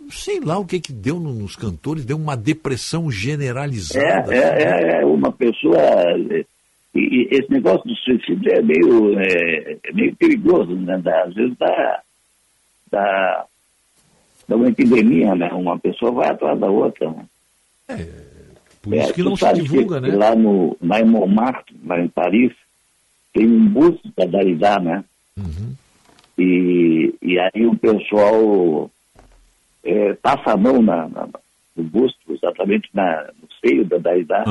Sei 0.09 0.39
lá 0.39 0.57
o 0.57 0.65
que 0.65 0.79
que 0.79 0.91
deu 0.91 1.19
nos 1.19 1.55
cantores, 1.55 2.05
deu 2.05 2.17
uma 2.17 2.35
depressão 2.35 3.09
É, 3.09 3.11
generalizada. 3.11 4.33
é, 4.33 4.63
é, 4.63 5.01
é 5.01 5.05
uma 5.05 5.31
pessoa. 5.31 5.77
é, 5.77 6.45
E, 6.95 7.27
esse 7.31 7.51
negócio 7.51 7.87
do 7.87 7.95
suicídio 7.95 8.51
é 8.51 8.61
meio, 8.61 9.19
é, 9.19 9.77
é 9.83 9.93
meio 9.93 10.15
perigoso, 10.15 10.75
né? 10.75 11.01
Às 11.25 11.33
vezes 11.35 11.55
dá, 11.57 12.01
dá, 12.91 13.45
dá 14.47 14.55
uma 14.55 14.67
epidemia, 14.69 15.35
né? 15.35 15.49
Uma 15.53 15.77
pessoa 15.77 16.11
vai 16.11 16.29
atrás 16.29 16.59
da 16.59 16.67
outra. 16.67 17.09
Né? 17.09 17.25
Por 18.81 18.93
isso 18.95 19.13
que 19.13 19.21
tu 19.23 19.29
não 19.29 19.35
se 19.35 19.53
divulga, 19.53 20.01
que 20.01 20.09
né? 20.09 20.15
Lá, 20.15 20.35
no, 20.35 20.75
lá 20.81 20.99
em 20.99 21.05
Montmartre, 21.05 21.75
lá 21.85 21.99
em 21.99 22.07
Paris, 22.07 22.51
tem 23.33 23.45
um 23.45 23.67
busto 23.67 24.09
da 24.17 24.25
Dalida, 24.25 24.79
né? 24.79 25.03
Uhum. 25.37 25.73
E, 26.37 27.13
e 27.21 27.37
aí 27.39 27.65
o 27.67 27.75
pessoal 27.77 28.89
é, 29.83 30.13
passa 30.15 30.51
a 30.53 30.57
mão 30.57 30.81
na, 30.81 31.07
na- 31.09 31.27
no 31.75 31.83
busto, 31.83 32.19
exatamente 32.33 32.89
na, 32.93 33.23
no 33.41 33.47
seio 33.63 33.85
da 33.85 33.97
Dalida, 33.97 34.43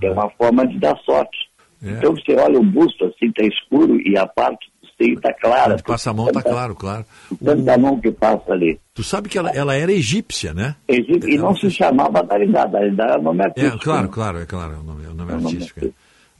que 0.00 0.06
é 0.06 0.10
uma 0.10 0.30
forma 0.30 0.66
de 0.66 0.78
dar 0.78 0.96
sorte. 0.98 1.36
É. 1.82 1.90
Então 1.90 2.12
você 2.16 2.34
olha 2.36 2.58
o 2.58 2.64
busto 2.64 3.04
assim, 3.04 3.26
está 3.26 3.42
escuro 3.44 4.00
e 4.00 4.16
a 4.16 4.26
parte 4.26 4.70
do 4.80 4.88
seio 4.96 5.14
está 5.16 5.32
clara. 5.34 5.74
Onde 5.74 5.82
passa 5.82 6.10
a 6.10 6.14
mão, 6.14 6.26
tá 6.26 6.32
Tanta- 6.40 6.48
claro, 6.50 6.74
claro. 6.74 7.04
Tanta 7.44 7.76
mão 7.78 8.00
que 8.00 8.10
passa 8.10 8.52
ali. 8.52 8.80
Tu 8.94 9.02
sabe 9.04 9.28
que 9.28 9.36
ela, 9.36 9.50
ela 9.50 9.74
era 9.74 9.92
egípcia, 9.92 10.54
né? 10.54 10.76
Egito- 10.88 11.28
E 11.28 11.36
não 11.36 11.54
se 11.54 11.70
chamava 11.70 12.22
Dalida, 12.22 12.64
Dalida 12.66 13.02
era 13.02 13.18
nome 13.20 13.40
É, 13.42 13.44
artístico. 13.44 13.78
claro, 13.84 14.02
né? 14.06 14.10
claro, 14.12 14.38
é 14.38 14.46
claro, 14.46 14.72
é 14.72 14.76
o 14.78 14.82
nome, 14.82 15.04
é 15.04 15.08
o 15.08 15.14
nome 15.14 15.32
É 15.32 15.34
o 15.34 15.40
nome 15.40 15.46
artístico. 15.56 15.84
é. 15.84 15.90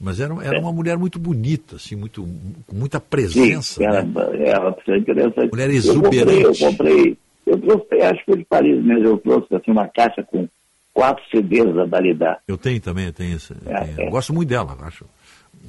Mas 0.01 0.19
era, 0.19 0.33
era 0.43 0.59
uma 0.59 0.73
mulher 0.73 0.97
muito 0.97 1.17
bonita, 1.19 1.75
assim, 1.77 1.95
muito, 1.95 2.21
com 2.67 2.75
muita 2.75 2.99
Sim, 2.99 3.05
presença. 3.09 3.81
era, 3.83 4.01
né? 4.03 4.11
era 4.45 4.75
interessante. 4.97 5.51
Mulher 5.51 5.69
Eu 5.69 6.01
comprei, 6.01 6.19
eu 6.19 6.51
exuberante. 6.51 6.59
comprei, 6.65 7.17
eu 7.45 7.59
trouxe, 7.59 8.01
acho 8.01 8.19
que 8.19 8.25
foi 8.25 8.37
de 8.37 8.45
Paris 8.45 8.83
mesmo, 8.83 9.05
eu 9.05 9.17
trouxe 9.17 9.55
assim, 9.55 9.71
uma 9.71 9.87
caixa 9.87 10.23
com 10.23 10.47
quatro 10.93 11.23
CDs 11.29 11.73
da 11.75 11.85
Dalida. 11.85 12.39
Eu 12.47 12.57
tenho 12.57 12.79
também, 12.79 13.05
eu 13.05 13.13
tenho 13.13 13.35
esse. 13.35 13.53
eu 13.53 13.71
É, 13.71 14.01
é. 14.01 14.07
Eu 14.07 14.11
gosto 14.11 14.33
muito 14.33 14.49
dela, 14.49 14.77
acho. 14.81 15.05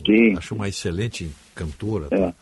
Sim. 0.06 0.34
É. 0.34 0.38
Acho 0.38 0.54
uma 0.54 0.68
excelente 0.68 1.30
cantora. 1.54 2.08
tá? 2.08 2.34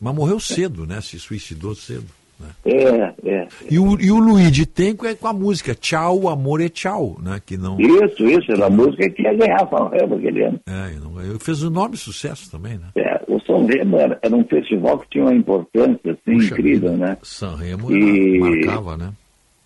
Mas 0.00 0.14
morreu 0.14 0.40
cedo, 0.40 0.86
né? 0.86 1.00
Se 1.00 1.18
suicidou 1.18 1.74
cedo. 1.74 2.06
Né? 2.40 2.48
É, 2.64 3.28
é. 3.28 3.48
E 3.70 3.78
o, 3.78 4.00
e 4.00 4.10
o 4.10 4.50
de 4.50 4.64
Tenco 4.64 5.06
é 5.06 5.14
com 5.14 5.28
a 5.28 5.32
música 5.32 5.74
Tchau, 5.74 6.28
Amor 6.28 6.60
é 6.60 6.68
Tchau, 6.68 7.18
né? 7.22 7.40
Que 7.44 7.56
não. 7.56 7.78
Isso, 7.78 8.26
isso, 8.26 8.50
era 8.52 8.66
a 8.66 8.70
música 8.70 9.08
que 9.10 9.22
ia 9.22 9.34
ganhar 9.34 9.68
São 9.68 9.88
Remo 9.88 10.14
aquele 10.16 10.44
ano. 10.44 10.60
É, 10.66 10.92
e 10.94 10.96
não 10.98 11.12
ganhou. 11.12 11.38
fez 11.38 11.62
um 11.62 11.68
enorme 11.68 11.96
sucesso 11.96 12.50
também, 12.50 12.78
né? 12.78 12.86
É, 12.96 13.20
o 13.28 13.38
São 13.40 13.66
Remo 13.66 13.96
era, 13.98 14.18
era 14.22 14.34
um 14.34 14.44
festival 14.44 14.98
que 14.98 15.10
tinha 15.10 15.24
uma 15.24 15.34
importância 15.34 16.12
assim, 16.12 16.34
Puxa 16.38 16.54
incrível, 16.54 16.96
né? 16.96 17.16
San 17.22 17.56
Remo 17.56 17.92
E- 17.92 18.38
marcava, 18.38 18.96
né? 18.96 19.12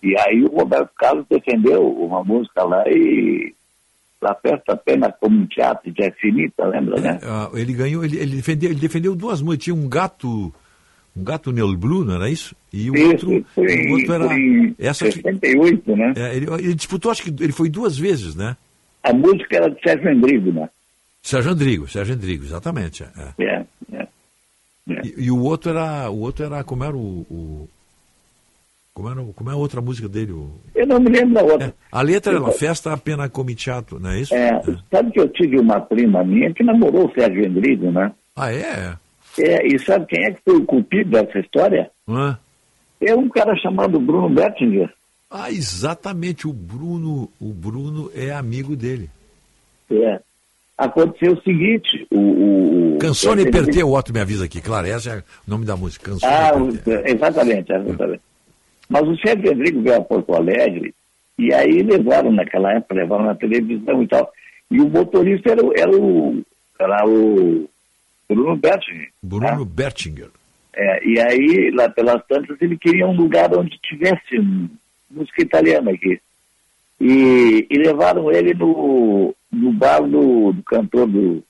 E 0.03 0.15
aí 0.19 0.43
o 0.43 0.55
Roberto 0.55 0.91
Carlos 0.99 1.25
defendeu 1.27 1.87
uma 1.87 2.23
música 2.23 2.63
lá 2.63 2.83
e 2.87 3.55
La 4.21 4.35
Festa 4.35 4.75
Pena 4.77 5.11
como 5.11 5.37
um 5.37 5.45
teatro 5.47 5.91
de 5.91 6.07
infinita, 6.07 6.65
lembra, 6.65 6.99
né? 6.99 7.19
Ah, 7.23 7.49
ele 7.53 7.73
ganhou, 7.73 8.03
ele, 8.03 8.17
ele 8.17 8.35
defendeu, 8.35 8.69
ele 8.71 8.79
defendeu 8.79 9.15
duas 9.15 9.41
músicas. 9.41 9.63
Tinha 9.65 9.75
um 9.75 9.87
gato, 9.89 10.53
um 11.15 11.23
gato 11.23 11.51
Neo 11.51 11.75
Blue, 11.75 12.05
não 12.05 12.15
era 12.15 12.29
isso? 12.29 12.55
E 12.77 12.91
o 12.91 13.07
outro, 13.07 13.45
foi, 13.55 13.87
o 13.87 13.91
outro 13.93 14.13
era 14.13 14.27
foi 14.27 14.35
em 14.37 14.75
essa 14.77 15.05
que, 15.05 15.11
68, 15.21 15.95
né? 15.95 16.13
é, 16.17 16.35
ele, 16.35 16.45
ele 16.59 16.75
disputou, 16.75 17.09
acho 17.11 17.23
que 17.23 17.29
ele 17.43 17.53
foi 17.53 17.69
duas 17.69 17.97
vezes, 17.97 18.35
né? 18.35 18.57
A 19.01 19.13
música 19.13 19.55
era 19.55 19.69
de 19.69 19.79
Sérgio 19.81 20.09
Endrigo, 20.11 20.51
né? 20.51 20.69
Sérgio 21.23 21.51
Andrigo, 21.51 21.87
Sérgio 21.87 22.15
Andrigo, 22.15 22.43
exatamente. 22.43 23.03
é, 23.03 23.07
é. 23.17 23.43
É, 23.45 23.65
é. 23.93 24.07
E, 25.05 25.25
e 25.25 25.31
o 25.31 25.39
outro 25.41 25.69
era, 25.71 26.09
o 26.09 26.19
outro 26.19 26.43
era 26.45 26.63
como 26.63 26.83
era 26.83 26.95
o, 26.95 27.25
o- 27.29 27.69
como 28.93 29.09
era, 29.09 29.21
como 29.35 29.49
é 29.49 29.53
a 29.53 29.57
outra 29.57 29.81
música 29.81 30.07
dele? 30.07 30.31
O, 30.31 30.51
Eu 30.73 30.85
não 30.87 30.99
me 30.99 31.09
lembro 31.09 31.33
da 31.33 31.43
outra. 31.43 31.73
a 31.91 32.01
letra 32.01 32.33
era 32.33 32.41
Eu- 32.45 32.51
Festa 32.51 32.93
Appena 32.93 33.27
Comiciato, 33.29 33.99
não 33.99 34.09
é 34.11 34.19
isso? 34.19 34.33
É, 34.35 34.61
sabe 34.91 35.11
que 35.11 35.19
eu 35.19 35.27
tive 35.29 35.59
uma 35.59 35.79
prima 35.81 36.23
minha 36.23 36.53
que 36.53 36.63
namorou 36.63 37.07
o 37.07 37.13
Sérgio 37.13 37.45
Endrigo, 37.45 37.91
né? 37.91 38.11
Ah, 38.35 38.51
é? 38.53 38.95
É, 39.37 39.67
e 39.67 39.77
sabe 39.79 40.05
quem 40.07 40.23
é 40.25 40.31
que 40.31 40.39
foi 40.45 40.55
o 40.57 40.65
culpado 40.65 41.09
dessa 41.09 41.39
história? 41.39 41.89
Hã? 42.07 42.37
É 43.01 43.15
um 43.15 43.27
cara 43.29 43.55
chamado 43.57 43.99
Bruno 43.99 44.29
Bettinger. 44.29 44.91
Ah, 45.29 45.51
exatamente, 45.51 46.47
o 46.47 46.53
Bruno, 46.53 47.29
o 47.39 47.51
Bruno 47.53 48.09
é 48.15 48.31
amigo 48.31 48.75
dele. 48.75 49.09
É. 49.91 50.19
Aconteceu 50.77 51.33
o 51.33 51.41
seguinte, 51.41 52.05
o... 52.11 52.17
o, 52.17 52.95
o 52.95 52.97
Canzone 52.97 53.43
Endrigo- 53.43 53.87
o 53.87 53.93
Otto 53.97 54.11
me 54.13 54.19
avisa 54.19 54.45
aqui, 54.45 54.59
claro, 54.61 54.87
esse 54.87 55.09
é 55.09 55.17
o 55.17 55.23
nome 55.47 55.65
da 55.65 55.75
música, 55.77 56.11
Canzone 56.11 56.33
Ah, 56.33 56.51
per 56.53 56.83
te. 56.83 56.89
o- 56.89 57.15
exatamente, 57.15 57.71
exatamente. 57.71 58.21
Mas 58.89 59.07
o 59.07 59.17
Sérgio 59.17 59.49
Rodrigo 59.49 59.81
veio 59.81 59.95
a 59.97 60.01
Porto 60.01 60.33
Alegre 60.35 60.93
e 61.39 61.53
aí 61.53 61.81
levaram 61.81 62.31
naquela 62.31 62.73
época, 62.73 62.93
levaram 62.95 63.25
na 63.25 63.35
televisão 63.35 64.03
e 64.03 64.07
tal. 64.07 64.31
E 64.69 64.79
o 64.81 64.89
motorista 64.89 65.51
era, 65.51 65.65
o- 65.65 65.73
era 65.75 65.91
o 65.91 66.43
era 66.79 67.07
o 67.07 67.69
Bruno 68.29 68.55
Bettinger. 68.57 69.09
Bruno 69.23 69.65
Bertinger. 69.65 70.29
É, 70.75 71.07
e 71.07 71.19
aí, 71.19 71.71
lá 71.73 71.89
pelas 71.89 72.21
tantas, 72.27 72.61
ele 72.61 72.77
queria 72.77 73.07
um 73.07 73.15
lugar 73.15 73.55
onde 73.55 73.77
tivesse 73.81 74.37
música 75.09 75.41
italiana 75.41 75.91
aqui. 75.91 76.19
E, 76.99 77.65
e 77.69 77.77
levaram 77.77 78.31
ele 78.31 78.53
no, 78.53 79.33
no 79.51 79.71
bar 79.73 80.01
do, 80.01 80.51
do 80.53 80.63
cantor 80.63 81.07
do. 81.07 81.43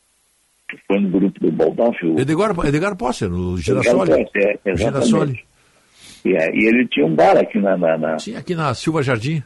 que 0.70 0.78
foi 0.88 1.00
no 1.00 1.10
grupo 1.10 1.40
do 1.40 1.52
Baldalfio. 1.52 2.20
Edgar, 2.20 2.52
Edgar 2.66 2.96
Posser, 2.96 3.30
no 3.30 3.58
Girassoli. 3.58 4.12
É, 4.36 4.60
é. 4.66 4.76
Girassoli. 4.76 5.44
E, 6.24 6.34
é, 6.36 6.50
e 6.56 6.66
ele 6.68 6.88
tinha 6.88 7.06
um 7.06 7.14
bar 7.16 7.38
aqui 7.38 7.60
na. 7.60 7.78
na, 7.78 7.98
na- 7.98 8.20
Sim, 8.20 8.36
aqui 8.36 8.54
na 8.56 8.74
Silva 8.74 9.02
Jardim. 9.04 9.44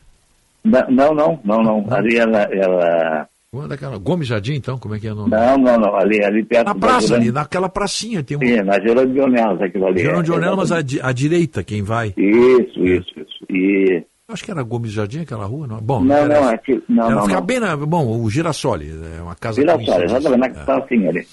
na- 0.64 0.90
não, 0.90 1.14
não, 1.14 1.40
não, 1.44 1.64
não. 1.64 1.94
Ali 1.94 2.18
ela. 2.18 2.44
ela 2.52 3.28
Como 3.52 3.66
é 3.66 3.68
daquela? 3.68 3.98
Gomes 3.98 4.28
Jardim, 4.28 4.54
então, 4.54 4.78
como 4.78 4.94
é 4.94 5.00
que 5.00 5.08
é 5.08 5.12
o 5.12 5.16
nome? 5.16 5.32
não, 5.32 5.58
não, 5.58 5.76
não. 5.80 5.96
Ali, 5.96 6.24
ali 6.24 6.44
perto 6.44 6.68
Na 6.68 6.74
da 6.74 6.80
praça 6.80 7.08
Gerônimo- 7.08 7.24
ali, 7.24 7.32
naquela 7.32 7.68
pracinha 7.68 8.24
tem 8.24 8.38
um. 8.38 8.42
Sim, 8.42 8.62
na 8.62 8.80
Gerônimo 8.80 9.14
de 9.14 9.20
Ornelas, 9.22 9.62
aquilo 9.62 9.88
ali. 9.88 10.00
Gerão 10.02 10.22
de 10.22 10.30
é, 10.30 10.34
Ornella, 10.36 10.56
mas 10.56 10.72
à, 10.72 10.82
di- 10.84 11.02
à 11.02 11.12
direita, 11.12 11.64
quem 11.64 11.82
vai? 11.82 12.14
Isso, 12.16 12.86
isso, 12.86 13.10
isso. 13.20 13.46
E. 13.50 14.04
Acho 14.28 14.46
que 14.46 14.52
era 14.52 14.62
Gomes 14.62 14.92
Jardim, 14.92 15.22
aquela 15.22 15.46
rua, 15.46 15.66
não? 15.66 15.78
Bom, 15.82 16.02
Não, 16.04 16.16
interessa. 16.26 16.42
não, 16.42 16.50
aqui, 16.50 16.84
não, 16.88 17.06
Era 17.06 17.16
não, 17.16 17.22
ficar 17.24 17.40
não. 17.40 17.46
bem 17.48 17.60
na. 17.60 17.76
Bom, 17.76 18.22
o 18.22 18.30
Girassoli, 18.30 18.92
é 19.18 19.22
uma 19.24 19.34
casa 19.36 19.60
Girassoli, 19.62 20.04
exatamente, 20.04 20.54
na 20.56 20.62
É. 20.62 20.66
pracinha 20.66 21.10
ali. 21.10 21.28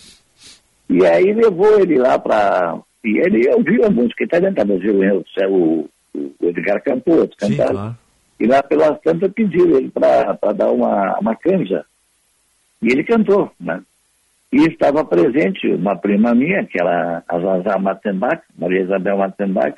E 0.88 1.04
aí 1.04 1.34
levou 1.34 1.78
ele 1.80 1.98
lá 1.98 2.18
para. 2.18 2.78
E 3.04 3.18
ele 3.18 3.46
ouviu 3.50 3.84
a 3.84 3.90
música 3.90 4.24
italiana, 4.24 4.56
ouviu 4.66 4.94
o, 4.98 5.18
o, 5.50 5.88
o 6.40 6.46
Edgar 6.48 6.82
Campoto 6.82 7.36
Sim, 7.38 7.56
cantar. 7.58 7.72
claro. 7.72 7.96
E 8.40 8.46
lá 8.46 8.62
pelas 8.62 8.98
tantas 9.02 9.30
pediu 9.32 9.76
ele 9.76 9.90
para 9.90 10.32
dar 10.54 10.70
uma, 10.70 11.18
uma 11.20 11.36
canja. 11.36 11.84
E 12.86 12.90
ele 12.92 13.02
cantou, 13.02 13.50
né? 13.58 13.82
E 14.52 14.58
estava 14.68 15.04
presente 15.04 15.66
uma 15.66 15.96
prima 15.96 16.32
minha, 16.36 16.64
que 16.64 16.80
era 16.80 17.24
a 17.26 17.40
Zazá 17.40 17.78
Mattenbach, 17.80 18.40
Maria 18.56 18.82
Isabel 18.82 19.18
Mattenbach, 19.18 19.74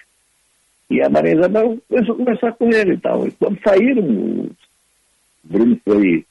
e 0.90 1.00
a 1.00 1.08
Maria 1.08 1.32
Isabel 1.32 1.78
começou 1.88 2.14
a 2.14 2.18
conversar 2.18 2.52
com 2.52 2.68
ele 2.68 2.92
e 2.92 2.98
tal. 2.98 3.26
E 3.26 3.30
quando 3.30 3.58
saíram, 3.62 4.04
o 4.04 4.50
Bruno 5.42 5.80
foi, 5.82 6.22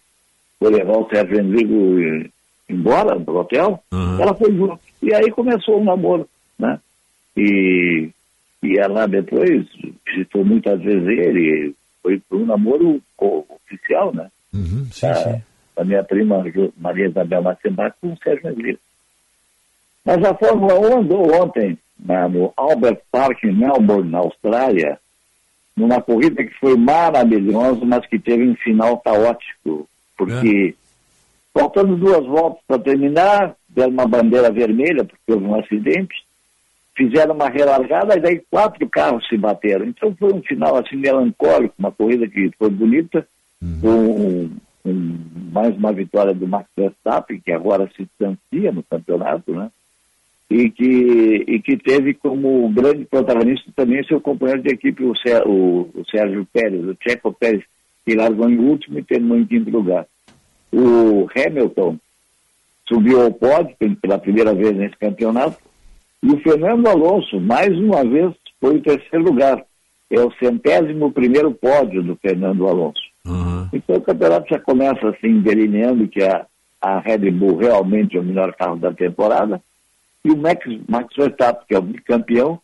foi 0.59 0.72
levar 0.72 0.97
o 0.97 1.09
Sérgio 1.09 1.41
Rodrigo 1.41 1.99
eh, 1.99 2.30
embora 2.69 3.17
do 3.17 3.35
hotel, 3.35 3.83
ela 4.22 4.35
foi 4.35 4.53
junto. 4.53 4.80
E 5.01 5.11
aí 5.15 5.31
começou 5.31 5.81
o 5.81 5.83
namoro, 5.83 6.30
né? 6.59 6.80
E, 7.35 8.09
e 8.61 8.77
ela 8.77 9.07
depois 9.07 9.65
visitou 10.06 10.45
muitas 10.45 10.80
vezes 10.80 11.07
ele, 11.07 11.73
foi 12.03 12.19
para 12.19 12.38
um 12.38 12.45
namoro 12.45 13.01
oficial, 13.17 14.14
né? 14.14 14.30
Uhum, 14.53 14.85
sim, 14.91 15.07
a, 15.07 15.15
sim. 15.15 15.41
A 15.77 15.83
minha 15.83 16.03
prima 16.03 16.43
Maria 16.77 17.07
Isabel 17.07 17.41
Matzenbach 17.43 17.95
com 18.01 18.14
o 18.14 18.17
Sérgio 18.23 18.49
Rodrigues. 18.49 18.81
Mas 20.06 20.23
a 20.23 20.33
Fórmula 20.33 20.80
1 20.80 20.99
andou 20.99 21.41
ontem 21.41 21.77
na- 21.99 22.27
no 22.30 22.53
Albert 22.56 23.01
Park 23.11 23.43
em 23.43 23.53
Melbourne, 23.53 24.09
na 24.09 24.19
Austrália, 24.19 24.99
numa 25.75 26.01
corrida 26.01 26.43
que 26.43 26.53
foi 26.59 26.75
maravilhosa, 26.75 27.83
mas 27.85 28.06
que 28.07 28.17
teve 28.17 28.47
um 28.47 28.56
final 28.56 28.97
caótico, 28.99 29.88
porque 30.17 30.75
faltando 31.53 31.95
duas 31.95 32.25
voltas 32.25 32.61
para 32.67 32.80
terminar, 32.80 33.56
deram 33.69 33.91
uma 33.91 34.07
bandeira 34.07 34.51
vermelha, 34.51 35.03
porque 35.03 35.31
houve 35.31 35.45
um 35.45 35.59
acidente, 35.59 36.15
fizeram 36.95 37.35
uma 37.35 37.49
relargada 37.49 38.15
e 38.17 38.19
daí 38.22 38.41
quatro 38.49 38.88
carros 38.89 39.27
se 39.27 39.38
bateram. 39.38 39.85
Então 39.85 40.15
foi 40.19 40.33
um 40.33 40.41
final 40.41 40.77
assim 40.77 40.95
melancólico, 40.95 41.75
uma 41.77 41.91
corrida 41.91 42.27
que 42.27 42.49
foi 42.57 42.69
bonita, 42.69 43.27
com 43.81 44.49
um, 44.88 45.17
mais 45.51 45.75
uma 45.75 45.91
vitória 45.93 46.33
do 46.33 46.48
Max 46.48 46.67
Verstappen, 46.75 47.40
que 47.43 47.51
agora 47.51 47.90
se 47.95 48.03
distancia 48.06 48.72
no 48.72 48.83
campeonato, 48.83 49.51
né? 49.53 49.69
E 50.49 50.69
que, 50.69 51.43
e 51.48 51.59
que 51.61 51.75
teve 51.77 52.14
como 52.14 52.69
grande 52.69 53.03
protagonista 53.06 53.69
também 53.75 54.03
seu 54.06 54.22
companheiro 54.22 54.61
de 54.61 54.69
equipe, 54.74 55.03
o, 55.03 55.14
Sé- 55.17 55.43
o- 55.45 55.90
o 55.93 56.03
Sérgio 56.09 56.48
Pérez, 56.53 56.85
o 56.85 56.95
Checo 57.01 57.33
Pérez, 57.33 57.64
que 58.06 58.16
largou 58.16 58.49
em 58.49 58.57
último 58.57 58.98
e 58.99 59.03
terminou 59.03 59.38
em 59.38 59.45
quinto 59.45 59.69
lugar. 59.69 60.06
O 60.72 61.27
Hamilton 61.35 61.98
subiu 62.88 63.22
ao 63.22 63.32
pódio 63.33 63.75
pela 64.01 64.17
primeira 64.17 64.53
vez 64.53 64.74
nesse 64.75 64.95
campeonato, 64.98 65.57
e 66.24 66.32
o 66.32 66.40
Fernando 66.40 66.88
Alonso, 66.88 67.40
mais 67.41 67.77
uma 67.77 68.03
vez, 68.06 68.33
foi 68.61 68.77
o 68.77 68.82
terceiro 68.82 69.25
lugar. 69.25 69.64
É 70.09 70.19
o 70.22 70.32
centésimo 70.40 71.11
primeiro 71.11 71.51
pódio 71.51 72.01
do 72.01 72.16
Fernando 72.16 72.66
Alonso. 72.66 73.01
Então 73.73 73.95
o 73.97 74.01
campeonato 74.01 74.47
já 74.49 74.59
começa 74.59 75.09
assim, 75.09 75.39
delineando 75.41 76.07
que 76.07 76.23
a, 76.23 76.45
a 76.81 76.99
Red 76.99 77.30
Bull 77.31 77.57
realmente 77.57 78.17
é 78.17 78.19
o 78.19 78.23
melhor 78.23 78.53
carro 78.53 78.77
da 78.77 78.91
temporada, 78.93 79.61
e 80.23 80.31
o 80.31 80.38
Max, 80.38 80.65
Max 80.88 81.15
Verstappen, 81.15 81.65
que 81.67 81.75
é 81.75 81.80
o 81.80 81.81
bicampeão, 81.81 82.59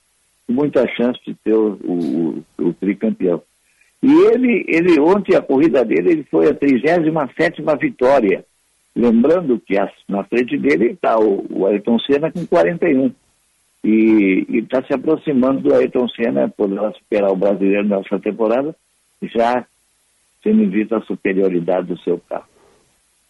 com 0.45 0.53
muita 0.53 0.85
chance 0.95 1.19
de 1.25 1.33
ter 1.35 1.53
o, 1.53 1.77
o, 1.83 2.43
o 2.59 2.73
tricampeão. 2.73 3.41
E 4.01 4.11
ele, 4.11 4.65
ele, 4.67 4.99
ontem 4.99 5.35
a 5.35 5.41
corrida 5.41 5.85
dele, 5.85 6.11
ele 6.11 6.23
foi 6.29 6.49
a 6.49 6.53
37 6.53 7.09
vitória. 7.79 8.43
Lembrando 8.93 9.57
que 9.65 9.77
as- 9.79 9.91
na 10.09 10.23
frente 10.25 10.57
dele 10.57 10.91
está 10.91 11.17
o, 11.17 11.45
o 11.49 11.65
Ayrton 11.65 11.97
Senna 11.99 12.29
com 12.29 12.45
41. 12.45 13.11
E 13.85 14.45
está 14.49 14.83
se 14.83 14.93
aproximando 14.93 15.61
do 15.61 15.73
Ayrton 15.73 16.07
Senna, 16.09 16.49
poderá 16.49 16.91
superar 16.93 17.31
o 17.31 17.35
brasileiro 17.35 17.87
nessa 17.87 18.19
temporada, 18.19 18.75
já 19.21 19.65
tendo 20.43 20.61
em 20.61 20.69
vista 20.69 20.97
a 20.97 21.01
superioridade 21.01 21.87
do 21.87 21.97
seu 21.99 22.19
carro. 22.29 22.45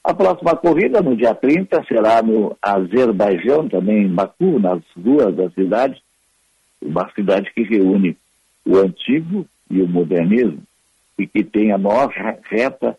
A 0.04 0.14
próxima 0.14 0.56
corrida, 0.56 1.02
no 1.02 1.16
dia 1.16 1.34
30, 1.34 1.84
será 1.86 2.22
no 2.22 2.58
Azerbaijão, 2.62 3.70
também 3.70 4.04
em 4.04 4.14
Baku, 4.14 4.60
nas 4.60 4.82
ruas 5.02 5.34
da 5.34 5.50
cidade, 5.52 6.02
uma 6.82 7.10
cidade 7.14 7.50
que 7.54 7.64
reúne 7.64 8.18
o 8.66 8.78
antigo 8.78 9.46
e 9.70 9.82
o 9.82 9.88
modernismo, 9.88 10.62
e 11.18 11.26
que 11.26 11.44
tem 11.44 11.72
a 11.72 11.78
maior 11.78 12.10
re- 12.10 12.38
reta 12.50 12.98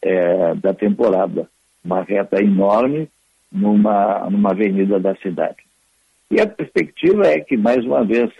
eh, 0.00 0.54
da 0.54 0.72
temporada, 0.72 1.46
uma 1.84 2.02
reta 2.02 2.42
enorme 2.42 3.08
numa, 3.52 4.30
numa 4.30 4.52
avenida 4.52 4.98
da 4.98 5.14
cidade. 5.16 5.58
E 6.30 6.40
a 6.40 6.46
perspectiva 6.46 7.26
é 7.26 7.40
que, 7.40 7.56
mais 7.56 7.84
uma 7.84 8.02
vez, 8.02 8.30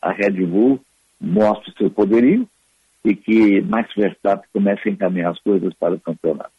a 0.00 0.12
Red 0.12 0.46
Bull 0.46 0.80
mostre 1.20 1.72
seu 1.76 1.90
poderio 1.90 2.48
e 3.04 3.14
que 3.14 3.60
Max 3.62 3.90
Verstappen 3.94 4.48
comece 4.52 4.88
a 4.88 4.92
encaminhar 4.92 5.30
as 5.32 5.38
coisas 5.40 5.72
para 5.74 5.94
o 5.94 6.00
campeonato. 6.00 6.50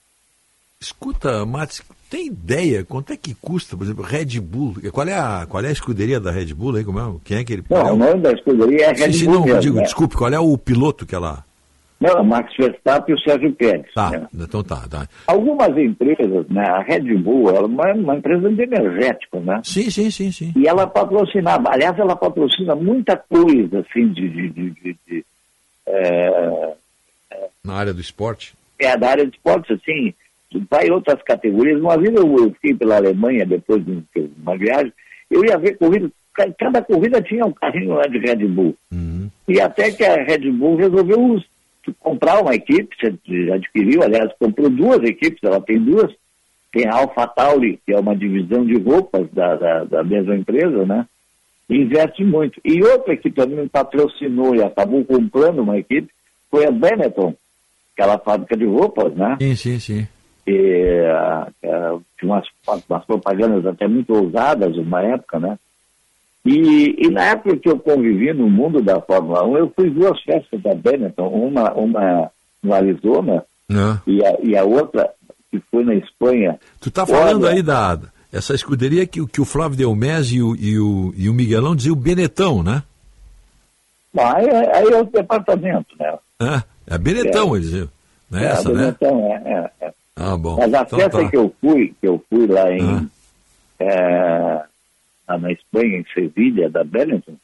Escuta, 0.79 1.45
Matos, 1.45 1.81
tem 2.09 2.27
ideia 2.27 2.83
quanto 2.83 3.11
é 3.11 3.17
que 3.17 3.33
custa, 3.33 3.75
por 3.75 3.83
exemplo, 3.85 4.03
Red 4.03 4.39
Bull? 4.39 4.75
Qual 4.91 5.07
é 5.07 5.13
a, 5.17 5.47
qual 5.49 5.63
é 5.63 5.69
a 5.69 5.71
escuderia 5.71 6.19
da 6.19 6.31
Red 6.31 6.53
Bull 6.53 6.75
aí? 6.75 6.83
Como 6.83 6.99
é? 6.99 7.03
Quem 7.23 7.37
é 7.37 7.43
que 7.43 7.53
ele 7.53 7.63
Não, 7.69 7.93
o 7.93 7.97
nome 7.97 8.21
da 8.21 8.31
escuderia 8.31 8.87
é 8.87 8.93
Red 8.93 9.13
sim, 9.13 9.25
Bull 9.25 9.33
não, 9.35 9.45
mesmo, 9.45 9.61
digo, 9.61 9.77
né? 9.77 9.83
desculpe, 9.83 10.15
qual 10.15 10.31
é 10.31 10.39
o 10.39 10.55
piloto 10.57 11.05
que 11.05 11.15
ela. 11.15 11.43
Não, 11.99 12.23
Max 12.25 12.53
Verstappen 12.59 13.15
e 13.15 13.17
o 13.17 13.21
Sérgio 13.21 13.53
Pérez. 13.53 13.87
Tá, 13.95 14.11
né? 14.11 14.27
então 14.35 14.61
tá, 14.61 14.85
tá. 14.87 15.07
Algumas 15.25 15.75
empresas, 15.77 16.45
né, 16.49 16.63
a 16.67 16.81
Red 16.81 17.15
Bull, 17.15 17.49
ela 17.49 17.61
é 17.61 17.65
uma, 17.65 17.93
uma 17.93 18.15
empresa 18.17 18.49
de 18.49 18.61
energéticos, 18.61 19.43
né? 19.43 19.61
Sim, 19.63 19.89
sim, 19.89 20.11
sim, 20.11 20.31
sim. 20.31 20.53
E 20.57 20.67
ela 20.67 20.85
patrocinava, 20.85 21.69
aliás, 21.71 21.97
ela 21.97 22.15
patrocina 22.15 22.75
muita 22.75 23.15
coisa, 23.17 23.79
assim, 23.79 24.09
de, 24.09 24.29
de, 24.29 24.49
de- 24.49 24.97
de, 25.07 25.25
é, 25.87 26.73
Na 27.63 27.73
área 27.75 27.93
do 27.93 28.01
esporte. 28.01 28.53
é 28.79 28.95
da 28.97 29.09
área 29.09 29.25
de 29.25 29.35
esportes, 29.35 29.71
assim, 29.79 30.13
vai 30.69 30.87
em 30.87 30.91
outras 30.91 31.21
categorias. 31.23 31.79
Uma 31.81 31.97
vez 31.97 32.13
eu, 32.15 32.35
eu 32.37 32.51
fiquei 32.51 32.73
pela 32.75 32.97
Alemanha, 32.97 33.45
depois 33.45 33.83
de 33.85 33.91
um- 33.91 34.03
uma 34.41 34.57
viagem, 34.57 34.91
eu 35.29 35.43
ia 35.43 35.57
ver 35.57 35.77
corrida, 35.77 36.09
ca- 36.33 36.51
cada 36.57 36.81
corrida 36.81 37.21
tinha 37.21 37.45
um 37.45 37.51
carrinho 37.51 37.95
lá 37.95 38.03
de 38.03 38.17
Red 38.19 38.45
Bull. 38.47 38.75
E 39.47 39.59
até 39.61 39.91
que 39.91 40.03
a 40.03 40.23
Red 40.23 40.49
Bull 40.51 40.75
resolveu 40.77 41.39
comprar 41.99 42.41
uma 42.41 42.55
equipe, 42.55 42.95
adquiriu, 43.53 44.01
aliás, 44.03 44.31
comprou 44.39 44.69
duas 44.69 45.03
equipes, 45.03 45.43
ela 45.43 45.61
tem 45.61 45.79
duas. 45.79 46.11
Tem 46.71 46.87
a 46.87 46.95
Alpha 46.95 47.27
Tauri, 47.27 47.79
que 47.85 47.93
é 47.93 47.99
uma 47.99 48.15
divisão 48.15 48.65
de 48.65 48.75
roupas 48.77 49.27
da, 49.31 49.55
da, 49.55 49.83
da 49.85 50.03
mesma 50.03 50.35
empresa, 50.35 50.85
né? 50.85 51.05
Investe 51.69 52.23
muito. 52.23 52.59
E 52.63 52.83
outra 52.83 53.17
que 53.17 53.31
também 53.31 53.67
patrocinou 53.67 54.55
e 54.55 54.61
acabou 54.61 55.03
comprando 55.03 55.59
uma 55.59 55.77
equipe 55.77 56.09
foi 56.51 56.65
a 56.65 56.71
Benetton, 56.71 57.33
aquela 57.93 58.17
fábrica 58.19 58.55
de 58.55 58.65
roupas, 58.65 59.13
né? 59.15 59.37
Sim, 59.41 59.55
sim, 59.55 59.79
sim. 59.79 60.07
E, 60.47 61.01
ah, 61.07 61.47
tinha 62.19 62.31
umas, 62.31 62.47
umas 62.87 63.05
propagandas 63.05 63.65
até 63.65 63.87
muito 63.87 64.13
ousadas 64.13 64.77
uma 64.77 65.01
época, 65.01 65.39
né? 65.39 65.57
E, 66.45 66.95
e 66.99 67.09
na 67.09 67.23
época 67.23 67.57
que 67.57 67.67
eu 67.67 67.79
convivi 67.79 68.31
no 68.31 68.47
mundo 68.47 68.79
da 68.79 69.01
Fórmula 69.01 69.43
1, 69.43 69.57
eu 69.57 69.73
fui 69.75 69.89
duas 69.89 70.21
festas 70.21 70.61
da 70.61 70.75
Benetton, 70.75 71.27
uma, 71.27 71.73
uma 71.73 72.31
no 72.61 72.73
Arizona 72.73 73.43
e 74.05 74.23
a, 74.23 74.37
e 74.43 74.55
a 74.55 74.63
outra 74.63 75.09
que 75.49 75.59
foi 75.71 75.83
na 75.83 75.95
Espanha. 75.95 76.59
Tu 76.79 76.91
tá 76.91 77.05
falando 77.05 77.45
Olha, 77.45 77.55
aí 77.55 77.63
da 77.63 77.99
essa 78.37 78.53
escuderia 78.53 79.05
que, 79.05 79.21
o- 79.21 79.27
que 79.27 79.39
o 79.41 79.45
Flávio 79.45 79.77
Delmese 79.77 80.37
e 80.37 80.41
o, 80.43 80.55
e, 80.55 80.79
o, 80.79 81.13
e 81.17 81.29
o 81.29 81.33
Miguelão 81.33 81.75
diziam 81.75 81.93
o 81.93 81.99
Benetão, 81.99 82.61
né? 82.63 82.83
Bom, 84.13 84.25
aí, 84.25 84.49
aí 84.49 84.87
é 84.93 85.01
o 85.01 85.05
departamento, 85.05 85.95
né? 85.99 86.17
É, 86.87 86.95
é 86.95 86.97
Benetão, 86.97 87.53
É. 87.53 87.57
eles 87.57 87.69
diziam. 87.69 87.89
Não 88.29 88.39
é, 88.39 88.43
É, 88.43 88.47
essa, 88.47 88.69
né? 88.69 88.75
Benetton, 88.97 89.33
é, 89.33 89.51
é, 89.81 89.85
é. 89.87 89.93
Ah, 90.15 90.37
bom. 90.37 90.55
Mas 90.57 90.73
a 90.73 90.81
Então 90.81 90.99
festa 90.99 91.23
tá. 91.23 91.29
que 91.29 91.37
eu 91.37 91.53
fui, 91.61 91.93
que 91.99 92.07
eu 92.07 92.23
fui 92.29 92.47
lá 92.47 92.71
em 92.71 93.09
é, 93.79 94.63
lá 95.27 95.37
na 95.37 95.51
Espanha, 95.51 95.97
em 95.97 96.05
Sevilha, 96.13 96.69
da 96.69 96.83
Benetton, 96.83 97.35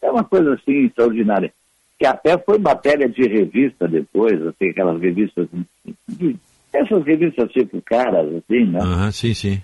é 0.00 0.10
uma 0.10 0.22
coisa 0.24 0.54
assim 0.54 0.86
extraordinária. 0.86 1.52
Que 1.98 2.06
até 2.06 2.38
foi 2.38 2.58
matéria 2.58 3.08
de 3.08 3.22
revista 3.28 3.86
depois, 3.88 4.40
assim, 4.46 4.70
aquelas 4.70 5.00
revistas, 5.00 5.48
essas 6.72 7.04
revistas 7.04 7.50
tipo 7.52 7.80
caras, 7.82 8.28
assim, 8.28 8.64
né? 8.66 8.80
Aham, 8.80 9.10
sim, 9.12 9.34
sim. 9.34 9.60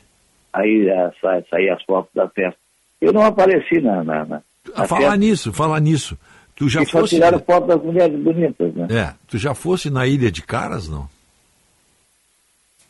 Aí 0.53 0.89
é, 0.89 1.11
sa- 1.21 1.43
saía 1.51 1.75
as 1.75 1.83
fotos 1.85 2.11
da 2.15 2.29
festa. 2.29 2.59
Eu 3.01 3.13
não 3.13 3.23
apareci 3.23 3.81
na, 3.81 4.03
na, 4.03 4.25
na, 4.25 4.37
Ah, 4.75 4.81
na 4.81 4.89
falar 4.89 5.01
festa, 5.03 5.17
nisso, 5.17 5.53
falar 5.53 5.81
nisso. 5.81 6.19
Tu 6.57 6.69
já 6.69 6.83
e 6.83 6.87
só 6.87 7.01
fosse. 7.01 7.15
tiraram 7.15 7.39
foto 7.39 7.67
das 7.69 7.81
mulheres 7.83 8.19
bonitas, 8.21 8.75
né? 8.75 8.87
É, 8.91 9.15
tu 9.29 9.39
já 9.39 9.55
fosse 9.55 9.89
na 9.91 10.07
Ilha 10.07 10.31
de 10.33 10.43
Caras, 10.43 10.89
não? 10.89 11.09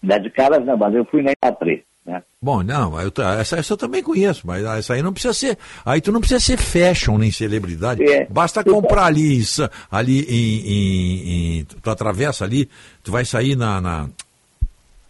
É 0.08 0.18
de 0.18 0.30
caras, 0.30 0.64
não, 0.64 0.76
mas 0.76 0.94
eu 0.94 1.04
fui 1.04 1.22
na 1.22 1.32
Iapre, 1.44 1.84
né? 2.06 2.22
Bom, 2.40 2.62
não, 2.62 2.98
eu, 3.00 3.12
essa, 3.40 3.56
essa 3.58 3.72
eu 3.72 3.76
também 3.76 4.00
conheço, 4.02 4.46
mas 4.46 4.64
essa 4.64 4.94
aí 4.94 5.02
não 5.02 5.12
precisa 5.12 5.34
ser. 5.34 5.58
Aí 5.84 6.00
tu 6.00 6.12
não 6.12 6.20
precisa 6.20 6.38
ser 6.40 6.56
fashion 6.56 7.18
nem 7.18 7.32
celebridade. 7.32 8.02
É. 8.04 8.24
Basta 8.30 8.62
comprar 8.62 9.06
ali, 9.06 9.36
em 9.38 9.42
Sa- 9.42 9.68
ali 9.90 10.20
em, 10.22 10.60
em- 10.72 11.58
em- 11.60 11.64
Tu 11.64 11.90
atravessa 11.90 12.44
ali, 12.44 12.70
tu 13.02 13.10
vai 13.10 13.24
sair 13.24 13.56
na. 13.56 13.80
na 13.80 14.08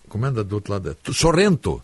como 0.08 0.24
é 0.24 0.30
do 0.30 0.54
outro 0.54 0.72
lado? 0.72 0.96
Tu- 1.02 1.12
Sorrento. 1.12 1.82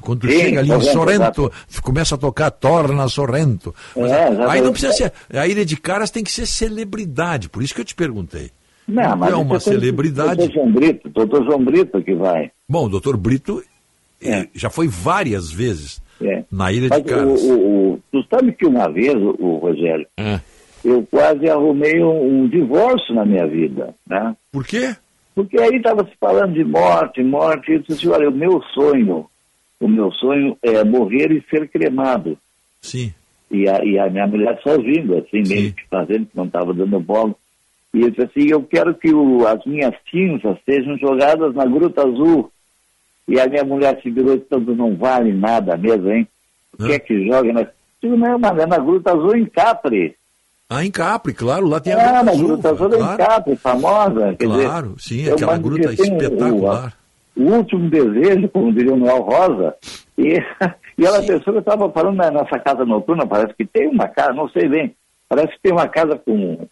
Quando 0.00 0.26
Sim, 0.30 0.38
chega 0.38 0.60
ali 0.60 0.70
em 0.72 0.80
Sorrento, 0.80 1.52
tu 1.74 1.82
começa 1.82 2.14
a 2.14 2.18
tocar 2.18 2.50
Torna 2.50 3.08
Sorrento. 3.08 3.74
É, 3.96 4.00
aí 4.00 4.32
exatamente. 4.32 4.62
não 4.64 4.72
precisa 4.72 4.92
ser. 4.92 5.12
A 5.34 5.46
Ilha 5.46 5.64
de 5.66 5.76
Caras 5.76 6.10
tem 6.10 6.22
que 6.24 6.30
ser 6.30 6.46
celebridade, 6.46 7.48
por 7.48 7.62
isso 7.62 7.74
que 7.74 7.80
eu 7.80 7.84
te 7.84 7.94
perguntei. 7.94 8.50
Não, 8.88 9.16
mas 9.16 9.32
é 9.32 9.36
uma 9.36 9.58
celebridade. 9.58 10.36
Doutor 10.36 10.54
João 10.54 10.72
Brito, 10.72 11.08
doutor 11.10 11.44
João 11.44 11.64
Brito 11.64 12.02
que 12.02 12.14
vai. 12.14 12.50
Bom, 12.68 12.86
o 12.86 12.88
doutor 12.88 13.16
Brito 13.16 13.62
eh, 14.22 14.46
já 14.54 14.70
foi 14.70 14.86
várias 14.86 15.50
vezes 15.50 16.00
É. 16.22 16.44
na 16.50 16.70
Ilha 16.72 16.88
Mas 16.90 17.02
de 17.02 17.08
Caras. 17.08 17.42
O, 17.42 17.52
o, 17.52 17.92
o- 17.94 18.00
tu 18.12 18.22
sabe 18.30 18.52
que 18.52 18.64
uma 18.64 18.88
vez, 18.90 19.14
o, 19.16 19.56
Rogério, 19.58 20.06
É. 20.16 20.40
eu 20.84 21.04
quase 21.10 21.50
arrumei 21.50 22.00
um, 22.02 22.42
um 22.44 22.48
divórcio 22.48 23.12
na 23.14 23.24
minha 23.26 23.46
vida, 23.48 23.92
né? 24.08 24.34
Por 24.52 24.64
quê? 24.64 24.94
Porque 25.34 25.60
aí 25.60 25.76
estava 25.76 26.04
se 26.04 26.12
falando 26.20 26.54
de 26.54 26.64
morte, 26.64 27.22
morte, 27.24 27.72
e 27.72 27.74
eu 27.74 27.82
disse 27.82 28.08
olha, 28.08 28.28
o 28.30 28.32
meu 28.32 28.62
sonho, 28.72 29.26
o 29.80 29.88
meu 29.88 30.10
sonho 30.12 30.56
é 30.62 30.82
morrer 30.84 31.30
e 31.32 31.42
ser 31.50 31.68
cremado. 31.68 32.36
Sim. 32.80 33.12
E 33.50 33.68
a, 33.68 33.84
e 33.84 33.98
a 33.98 34.08
minha 34.10 34.26
mulher 34.26 34.58
só 34.62 34.72
ouvindo, 34.76 35.16
assim, 35.16 35.42
meio 35.46 35.72
que 35.72 35.82
fazendo, 35.88 36.26
que 36.26 36.36
não 36.36 36.46
estava 36.46 36.72
dando 36.74 36.98
bola. 37.00 37.34
E 37.94 38.00
eu 38.02 38.10
disse 38.10 38.22
assim, 38.22 38.48
eu 38.50 38.62
quero 38.62 38.94
que 38.94 39.12
o- 39.14 39.46
as 39.46 39.64
minhas 39.64 39.94
cinzas 40.10 40.58
sejam 40.64 40.96
jogadas 40.98 41.54
na 41.54 41.64
Gruta 41.64 42.02
Azul. 42.06 42.50
E 43.28 43.40
a 43.40 43.46
minha 43.46 43.64
mulher 43.64 44.00
se 44.02 44.10
virou 44.10 44.34
e 44.34 44.40
"Tanto 44.40 44.74
não 44.74 44.94
vale 44.96 45.32
nada 45.32 45.76
mesmo, 45.76 46.10
hein? 46.10 46.26
O 46.78 46.84
que 46.84 46.92
é 46.92 46.98
que 46.98 47.26
joga? 47.26 47.48
Eu 47.48 47.66
digo, 48.02 48.16
não, 48.16 48.38
mas 48.38 48.58
é 48.58 48.66
na 48.66 48.78
Gruta 48.78 49.12
Azul 49.12 49.36
em 49.36 49.46
Capri. 49.46 50.14
Ah, 50.68 50.84
em 50.84 50.90
Capri, 50.90 51.32
claro, 51.32 51.66
lá 51.68 51.78
tem 51.80 51.92
a 51.92 51.96
Ah, 51.96 52.22
Gruta 52.22 52.24
na 52.24 52.30
Azul. 52.32 52.48
Gruta 52.48 52.70
Azul 52.70 52.86
em 52.94 52.98
claro. 52.98 53.18
Capri, 53.18 53.56
famosa. 53.56 54.34
Quer 54.38 54.46
Claro, 54.46 54.94
dizer, 54.96 55.00
sim, 55.24 55.30
aquela 55.30 55.56
gruta 55.58 55.92
espetacular. 55.92 56.95
O, 57.36 57.42
último 57.52 57.90
desejo, 57.90 58.48
como 58.48 58.72
diria 58.72 58.94
o 58.94 58.96
Noel 58.96 59.22
Rosa, 59.22 59.74
e, 60.16 60.40
E 60.98 61.04
ela 61.04 61.20
pensou 61.20 61.52
que 61.52 61.58
eu 61.58 61.58
estava 61.58 61.90
falando 61.90 62.16
na 62.16 62.30
nossa 62.30 62.58
casa 62.58 62.84
noturna, 62.84 63.26
parece 63.26 63.54
que 63.54 63.66
tem 63.66 63.88
uma 63.88 64.08
casa, 64.08 64.32
não 64.32 64.48
sei 64.48 64.66
bem, 64.66 64.94
parece 65.28 65.52
que 65.52 65.62
tem 65.62 65.72
uma 65.72 65.86
casa 65.86 66.16
com 66.16 66.66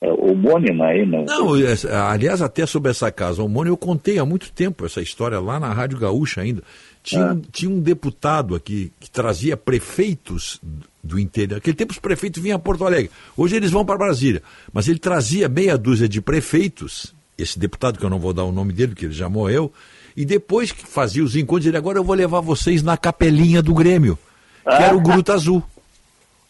é, 0.00 0.10
homônima 0.10 0.86
aí. 0.86 1.04
Não, 1.04 1.24
Não, 1.24 1.52
aliás, 1.52 2.40
até 2.40 2.64
sobre 2.64 2.90
essa 2.90 3.12
casa 3.12 3.42
homônima, 3.42 3.74
eu 3.74 3.76
contei 3.76 4.18
há 4.18 4.24
muito 4.24 4.50
tempo 4.52 4.86
essa 4.86 5.02
história 5.02 5.38
lá 5.38 5.60
na 5.60 5.70
Rádio 5.72 5.98
Gaúcha 5.98 6.40
ainda. 6.40 6.62
Tinha, 7.02 7.26
um, 7.26 7.40
tinha 7.40 7.70
um 7.70 7.80
deputado 7.80 8.54
aqui 8.54 8.90
que 8.98 9.10
trazia 9.10 9.56
prefeitos 9.56 10.60
do 11.04 11.18
interior. 11.18 11.56
Naquele 11.56 11.76
tempo 11.76 11.92
os 11.92 11.98
prefeitos 11.98 12.42
vinham 12.42 12.56
a 12.56 12.60
Porto 12.60 12.86
Alegre. 12.86 13.10
Hoje 13.36 13.56
eles 13.56 13.70
vão 13.70 13.84
para 13.84 13.98
Brasília. 13.98 14.42
Mas 14.72 14.88
ele 14.88 14.98
trazia 14.98 15.48
meia 15.48 15.76
dúzia 15.76 16.08
de 16.08 16.22
prefeitos, 16.22 17.14
esse 17.36 17.58
deputado 17.58 17.98
que 17.98 18.04
eu 18.04 18.10
não 18.10 18.18
vou 18.18 18.32
dar 18.32 18.44
o 18.44 18.52
nome 18.52 18.72
dele, 18.72 18.92
porque 18.92 19.06
ele 19.06 19.14
já 19.14 19.28
morreu, 19.28 19.72
e 20.20 20.24
depois 20.24 20.72
que 20.72 20.84
fazia 20.86 21.22
os 21.22 21.36
encontros, 21.36 21.66
ele 21.66 21.76
agora 21.76 21.98
eu 21.98 22.04
vou 22.04 22.14
levar 22.14 22.40
vocês 22.40 22.82
na 22.82 22.96
capelinha 22.96 23.62
do 23.62 23.72
Grêmio, 23.74 24.18
que 24.64 24.82
era 24.82 24.96
o 24.96 25.00
Gruta 25.00 25.34
Azul. 25.34 25.62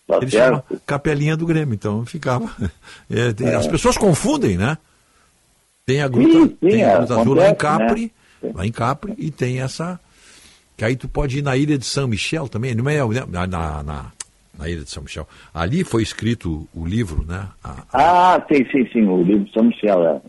Tá 0.07 0.17
Ele 0.23 0.31
chama 0.31 0.65
Capelinha 0.87 1.37
do 1.37 1.45
Grêmio, 1.45 1.75
então 1.75 2.05
ficava. 2.07 2.51
É, 3.11 3.33
tem- 3.33 3.55
As 3.55 3.67
pessoas 3.67 3.97
confundem, 3.99 4.57
né? 4.57 4.79
Tem 5.85 6.01
a 6.03 6.09
Gruta, 6.09 6.33
Sim, 6.33 6.49
sim, 6.49 6.57
tem 6.71 6.85
a 6.85 6.97
Gruta 6.99 7.21
Azul 7.21 7.35
lá 7.35 7.43
em 7.45 7.47
acontece, 7.53 7.79
Capri, 7.79 8.13
né? 8.43 8.51
lá 8.55 8.67
em 8.67 8.73
Capri, 8.73 9.15
e 9.19 9.31
tem 9.31 9.61
essa. 9.61 10.01
Que 10.77 10.85
aí 10.85 10.97
tu 10.97 11.09
pode 11.09 11.39
ir 11.39 11.43
na 11.43 11.57
ilha 11.57 11.77
de 11.77 11.85
São 11.85 12.07
Michel 12.09 12.49
também, 12.49 12.75
não 12.75 12.89
é 12.89 12.99
na, 13.27 13.47
na, 13.47 13.83
na, 13.83 14.13
na 14.59 14.69
ilha 14.69 14.83
de 14.85 14.91
São 14.91 15.03
Michel. 15.03 15.27
Ali 15.53 15.85
foi 15.85 16.03
escrito 16.03 16.67
o 16.75 16.87
livro, 16.87 17.25
né? 17.27 17.47
A- 17.63 17.85
Ah, 17.93 18.47
sim, 18.51 18.65
sim, 18.71 18.89
sim, 18.93 19.05
o 19.07 19.23
livro 19.23 19.45
de 19.45 19.53
São 19.53 19.65
Michel, 19.65 20.03
é, 20.07 20.21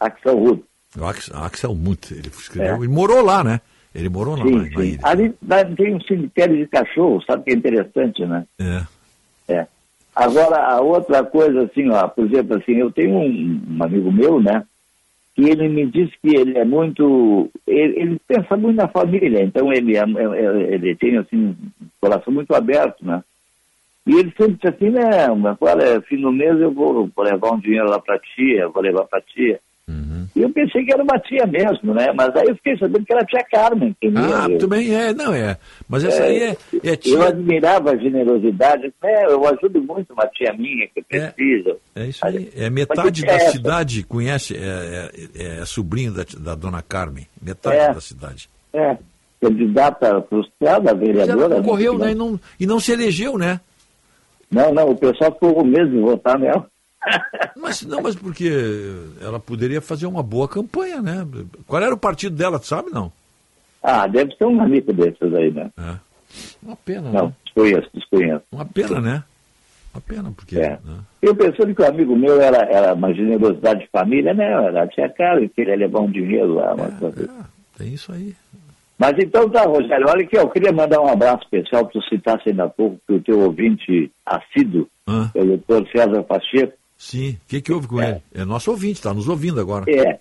Axel 0.00 0.38
Rudd. 0.38 0.60
O 0.98 1.04
Ax- 1.04 1.30
Axel 1.34 1.74
Muth, 1.74 2.10
ele 2.10 2.28
escreveu, 2.28 2.76
ele 2.82 2.88
morou 2.92 3.22
lá, 3.22 3.42
né? 3.44 3.60
Ele 3.94 4.08
morou 4.08 4.36
lá 4.36 4.44
Sim, 4.44 4.56
na, 4.56 4.62
na 4.62 4.82
sim. 4.82 4.98
Ali 5.02 5.34
tem 5.76 5.94
um 5.94 6.00
cemitério 6.02 6.56
de 6.56 6.66
cachorro, 6.66 7.22
sabe 7.22 7.44
que 7.44 7.50
é 7.50 7.54
interessante, 7.54 8.24
né? 8.26 8.44
É. 8.58 8.82
É. 9.48 9.66
Agora, 10.14 10.56
a 10.66 10.80
outra 10.80 11.22
coisa, 11.24 11.64
assim, 11.64 11.90
ó, 11.90 12.08
por 12.08 12.24
exemplo, 12.26 12.56
assim, 12.56 12.72
eu 12.72 12.90
tenho 12.90 13.14
um, 13.16 13.60
um 13.70 13.82
amigo 13.82 14.10
meu, 14.10 14.40
né, 14.40 14.64
que 15.34 15.42
ele 15.42 15.68
me 15.68 15.86
disse 15.86 16.12
que 16.22 16.34
ele 16.34 16.56
é 16.56 16.64
muito, 16.64 17.50
ele, 17.66 18.00
ele 18.00 18.20
pensa 18.26 18.56
muito 18.56 18.76
na 18.76 18.88
família, 18.88 19.42
então 19.42 19.70
ele, 19.70 19.94
é, 19.94 20.00
é- 20.00 20.02
é- 20.02 20.74
ele 20.74 20.96
tem, 20.96 21.18
assim, 21.18 21.36
um 21.36 21.56
coração 22.00 22.32
muito 22.32 22.54
aberto, 22.54 23.04
né, 23.04 23.22
e 24.06 24.14
ele 24.14 24.32
sempre 24.36 24.54
disse 24.54 24.68
assim, 24.68 24.88
né, 24.88 25.28
mas, 25.36 25.56
olha, 25.60 26.00
fim 26.02 26.20
do 26.20 26.32
mês 26.32 26.58
eu 26.60 26.70
vou, 26.72 27.10
vou 27.14 27.24
levar 27.24 27.52
um 27.52 27.60
dinheiro 27.60 27.88
lá 27.90 27.98
pra 27.98 28.18
tia, 28.18 28.68
vou 28.68 28.82
levar 28.82 29.04
pra 29.04 29.20
tia. 29.20 29.60
E 30.34 30.42
eu 30.42 30.50
pensei 30.50 30.84
que 30.84 30.92
era 30.92 31.02
uma 31.02 31.18
tia 31.20 31.46
mesmo, 31.46 31.94
né, 31.94 32.12
mas 32.14 32.34
aí 32.36 32.48
eu 32.48 32.56
fiquei 32.56 32.76
sabendo 32.78 33.04
que 33.04 33.12
era 33.12 33.22
a 33.22 33.26
tia 33.26 33.44
Carmen. 33.50 33.88
entendeu? 34.02 34.22
Ah, 34.34 34.46
Eu- 34.50 34.58
também 34.58 34.94
é, 34.94 35.12
não 35.12 35.32
é. 35.32 35.56
Mas 35.88 36.04
essa 36.04 36.22
aí 36.24 36.38
é, 36.42 36.48
é 36.50 36.56
eu 36.92 36.96
tia. 36.96 37.28
admirava 37.28 37.90
a 37.92 37.96
generosidade. 37.96 38.92
né? 39.02 39.24
eu 39.26 39.46
ajudo 39.46 39.80
muito 39.82 40.12
uma 40.12 40.26
tia 40.28 40.52
minha 40.54 40.86
que 40.88 41.02
precisa. 41.02 41.76
É 41.94 42.06
isso 42.06 42.26
aí. 42.26 42.50
É 42.56 42.62
Mas 42.64 42.72
metade 42.72 43.22
da 43.22 43.32
é 43.32 43.36
essa? 43.36 43.50
cidade 43.52 44.02
conhece, 44.04 44.56
é, 44.56 45.10
é, 45.38 45.58
é 45.60 45.64
sobrinho 45.64 46.12
da, 46.12 46.24
da 46.38 46.54
dona 46.54 46.82
Carmen. 46.82 47.26
Metade 47.40 47.76
É. 47.76 47.92
da 47.94 48.00
cidade. 48.00 48.48
É, 48.72 48.96
candidata 49.40 50.22
frustrada, 50.28 50.94
Mas 50.94 50.98
vereadora. 51.00 51.32
ela 51.40 51.48
né? 51.48 51.56
concorreu, 51.56 51.98
né? 51.98 52.12
E 52.12 52.14
não, 52.14 52.40
e 52.58 52.66
não 52.66 52.80
se 52.80 52.92
elegeu, 52.92 53.38
né? 53.38 53.60
Não, 54.50 54.72
não, 54.72 54.90
o 54.90 54.96
pessoal 54.96 55.32
ficou 55.32 55.54
com 55.54 55.64
medo 55.64 55.90
de 55.90 55.98
votar 56.00 56.38
nela. 56.38 56.66
Mas 57.56 57.82
não, 57.82 58.02
mas 58.02 58.14
porque 58.14 58.50
ela 59.20 59.38
poderia 59.40 59.80
fazer 59.80 60.06
uma 60.06 60.22
boa 60.22 60.48
campanha, 60.48 61.00
né? 61.00 61.26
Qual 61.66 61.82
era 61.82 61.94
o 61.94 61.98
partido 61.98 62.36
dela, 62.36 62.58
tu 62.58 62.66
sabe 62.66 62.90
não? 62.90 63.10
Ah, 63.82 64.06
deve 64.06 64.34
ser 64.36 64.44
um 64.46 64.60
amigo 64.60 64.92
desses 64.92 65.32
aí, 65.34 65.50
né? 65.52 65.70
É. 65.78 65.94
Uma 66.62 66.76
pena, 66.76 67.10
Não, 67.12 67.26
né? 67.26 67.32
desconheço, 67.44 67.88
desconheço. 67.94 68.42
Uma 68.50 68.64
pena, 68.66 69.00
né? 69.00 69.24
Uma 69.94 70.00
pena, 70.00 70.30
porque. 70.36 70.58
É. 70.58 70.70
né? 70.84 70.98
Eu 71.22 71.34
pensando 71.34 71.74
que 71.74 71.80
o 71.82 71.86
amigo 71.88 72.16
meu 72.16 72.40
era, 72.40 72.58
era 72.70 72.94
uma 72.94 73.14
generosidade 73.14 73.80
de 73.80 73.88
família, 73.90 74.34
né? 74.34 74.44
Era 74.44 74.82
a 74.82 74.88
tia 74.88 75.08
Carmen, 75.08 75.48
queria 75.48 75.76
levar 75.76 76.00
um 76.00 76.10
dinheiro 76.10 76.54
lá. 76.54 76.74
uma 76.74 76.90
coisa. 76.90 77.30
Tem 77.78 77.94
isso 77.94 78.12
aí. 78.12 78.34
Mas 78.98 79.12
então 79.18 79.48
tá, 79.48 79.62
Rogério, 79.64 80.06
olha 80.08 80.24
aqui, 80.24 80.36
eu 80.36 80.48
queria 80.48 80.72
mandar 80.72 81.00
um 81.00 81.08
abraço 81.08 81.42
especial, 81.44 81.84
tu 81.86 82.00
citasse 82.08 82.48
ainda 82.48 82.64
há 82.64 82.68
pouco, 82.68 82.98
que 83.06 83.12
o 83.14 83.20
teu 83.22 83.40
ouvinte 83.40 84.10
assíduo, 84.24 84.88
Ah. 85.06 85.30
é 85.34 85.42
o 85.42 85.46
doutor 85.46 85.86
César 85.94 86.22
Pacheco, 86.22 86.72
Sim. 86.96 87.30
O 87.32 87.48
que, 87.48 87.60
que 87.60 87.72
houve 87.72 87.86
com 87.86 88.00
ele? 88.02 88.22
É 88.34 88.44
nosso 88.44 88.70
ouvinte, 88.70 88.94
está 88.94 89.12
nos 89.12 89.28
ouvindo 89.28 89.60
agora. 89.60 89.84
É. 89.90 90.18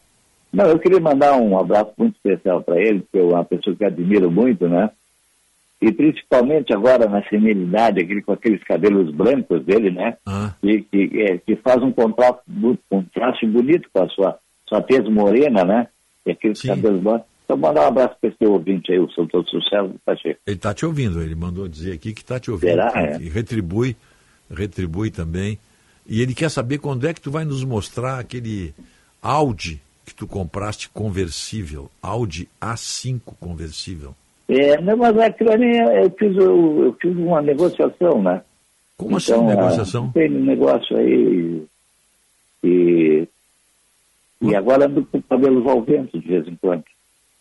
Não, 0.52 0.66
eu 0.66 0.80
queria 0.80 1.00
mandar 1.00 1.36
um 1.38 1.58
abraço 1.58 1.92
muito 1.98 2.16
especial 2.16 2.62
para 2.64 2.80
ele, 2.80 3.00
porque 3.02 3.18
é 3.20 3.24
uma 3.24 3.44
pessoa 3.44 3.76
que 3.76 3.84
admiro 3.86 4.32
muito, 4.32 4.68
né? 4.68 4.90
E 5.82 5.92
principalmente 5.92 6.74
agora 6.74 7.08
na 7.10 7.22
senilidade, 7.28 8.02
aquele, 8.02 8.22
com 8.22 8.32
aqueles 8.32 8.64
cabelos 8.64 9.14
brancos 9.14 9.64
dele, 9.66 9.92
né? 9.92 10.18
Ah. 10.26 10.54
Que, 10.62 10.82
que, 10.84 11.22
é, 11.22 11.38
que 11.38 11.56
faz 11.58 11.84
um 11.84 11.92
contraste, 11.92 12.42
bu- 12.48 12.78
contraste 12.90 13.46
bonito 13.46 13.90
com 13.94 14.04
a 14.04 14.08
sua, 14.10 14.40
sua 14.68 14.82
tez 14.82 15.08
morena, 15.10 15.64
né? 15.66 15.88
E 16.26 16.32
aqueles 16.32 16.62
cabelos 16.62 17.02
brancos. 17.02 17.28
Então, 17.44 17.58
mandar 17.58 17.82
um 17.84 17.88
abraço 17.88 18.16
para 18.20 18.30
esse 18.30 18.46
ouvinte 18.46 18.92
aí, 18.92 19.00
o 19.00 19.12
seu 19.12 19.28
todo 19.28 19.48
sucesso 19.50 19.90
do 19.90 20.00
Pacheco. 20.06 20.40
Ele 20.48 20.56
está 20.56 20.74
te 20.74 20.86
ouvindo, 20.86 21.22
ele 21.22 21.36
mandou 21.36 21.68
dizer 21.68 21.92
aqui 21.94 22.14
que 22.14 22.22
está 22.22 22.40
te 22.40 22.50
ouvindo. 22.50 22.70
Será? 22.72 22.92
que- 22.92 22.98
É. 23.28 23.30
retribui, 23.30 23.96
retribui 24.50 25.12
também. 25.12 25.60
E 26.08 26.22
ele 26.22 26.34
quer 26.36 26.50
saber 26.50 26.78
quando 26.78 27.08
é 27.08 27.14
que 27.14 27.22
tu 27.22 27.32
vai 27.32 27.46
nos 27.46 27.64
mostrar 27.64 28.20
aquele 28.20 28.74
Audi 29.22 29.82
que 30.06 30.14
tu 30.14 30.28
compraste 30.28 30.88
conversível, 30.90 31.90
Audi 32.02 32.48
A5 32.62 33.20
conversível. 33.40 34.16
É, 34.48 34.80
não, 34.80 34.96
mas 34.98 35.18
aquilo 35.18 35.52
ali 35.52 35.76
eu 36.04 36.10
fiz, 36.12 36.38
eu, 36.38 36.86
eu 36.86 36.94
fiz 37.02 37.16
uma 37.18 37.42
negociação, 37.42 38.22
né? 38.22 38.44
Como 38.96 39.18
assim, 39.18 39.34
ah, 39.34 39.42
negociação? 39.42 40.12
Tem 40.12 40.32
um 40.32 40.46
negócio 40.46 40.96
aí 40.96 41.66
e, 42.64 43.28
e 44.42 44.56
agora 44.56 44.86
ando 44.86 45.04
com 45.06 45.22
cabelos 45.24 45.66
ao 45.68 45.82
vento 45.82 46.20
de 46.20 46.28
vez 46.28 46.48
em 46.48 46.56
quando. 46.56 46.84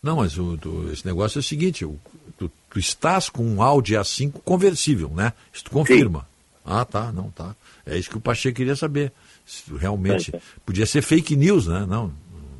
Não, 0.01 0.17
mas 0.17 0.37
o, 0.37 0.57
tu- 0.57 0.89
esse 0.91 1.05
negócio 1.05 1.37
é 1.37 1.41
o 1.41 1.43
seguinte, 1.43 1.85
o- 1.85 1.99
tu, 2.37 2.51
tu 2.69 2.79
estás 2.79 3.29
com 3.29 3.43
um 3.43 3.61
Audi 3.61 3.93
A5 3.93 4.33
conversível, 4.43 5.09
né? 5.09 5.33
Isso 5.53 5.63
tu 5.65 5.71
confirma. 5.71 6.27
Ah, 6.65 6.83
tá, 6.83 7.11
não, 7.11 7.29
tá. 7.29 7.55
É 7.85 7.97
isso 7.97 8.09
que 8.09 8.17
o 8.17 8.21
Pacheco 8.21 8.57
queria 8.57 8.75
saber. 8.75 9.11
Se 9.45 9.71
realmente. 9.75 10.33
Podia 10.65 10.85
ser 10.85 11.01
fake 11.01 11.35
news, 11.35 11.67
né? 11.67 11.85
Não. 11.87 12.11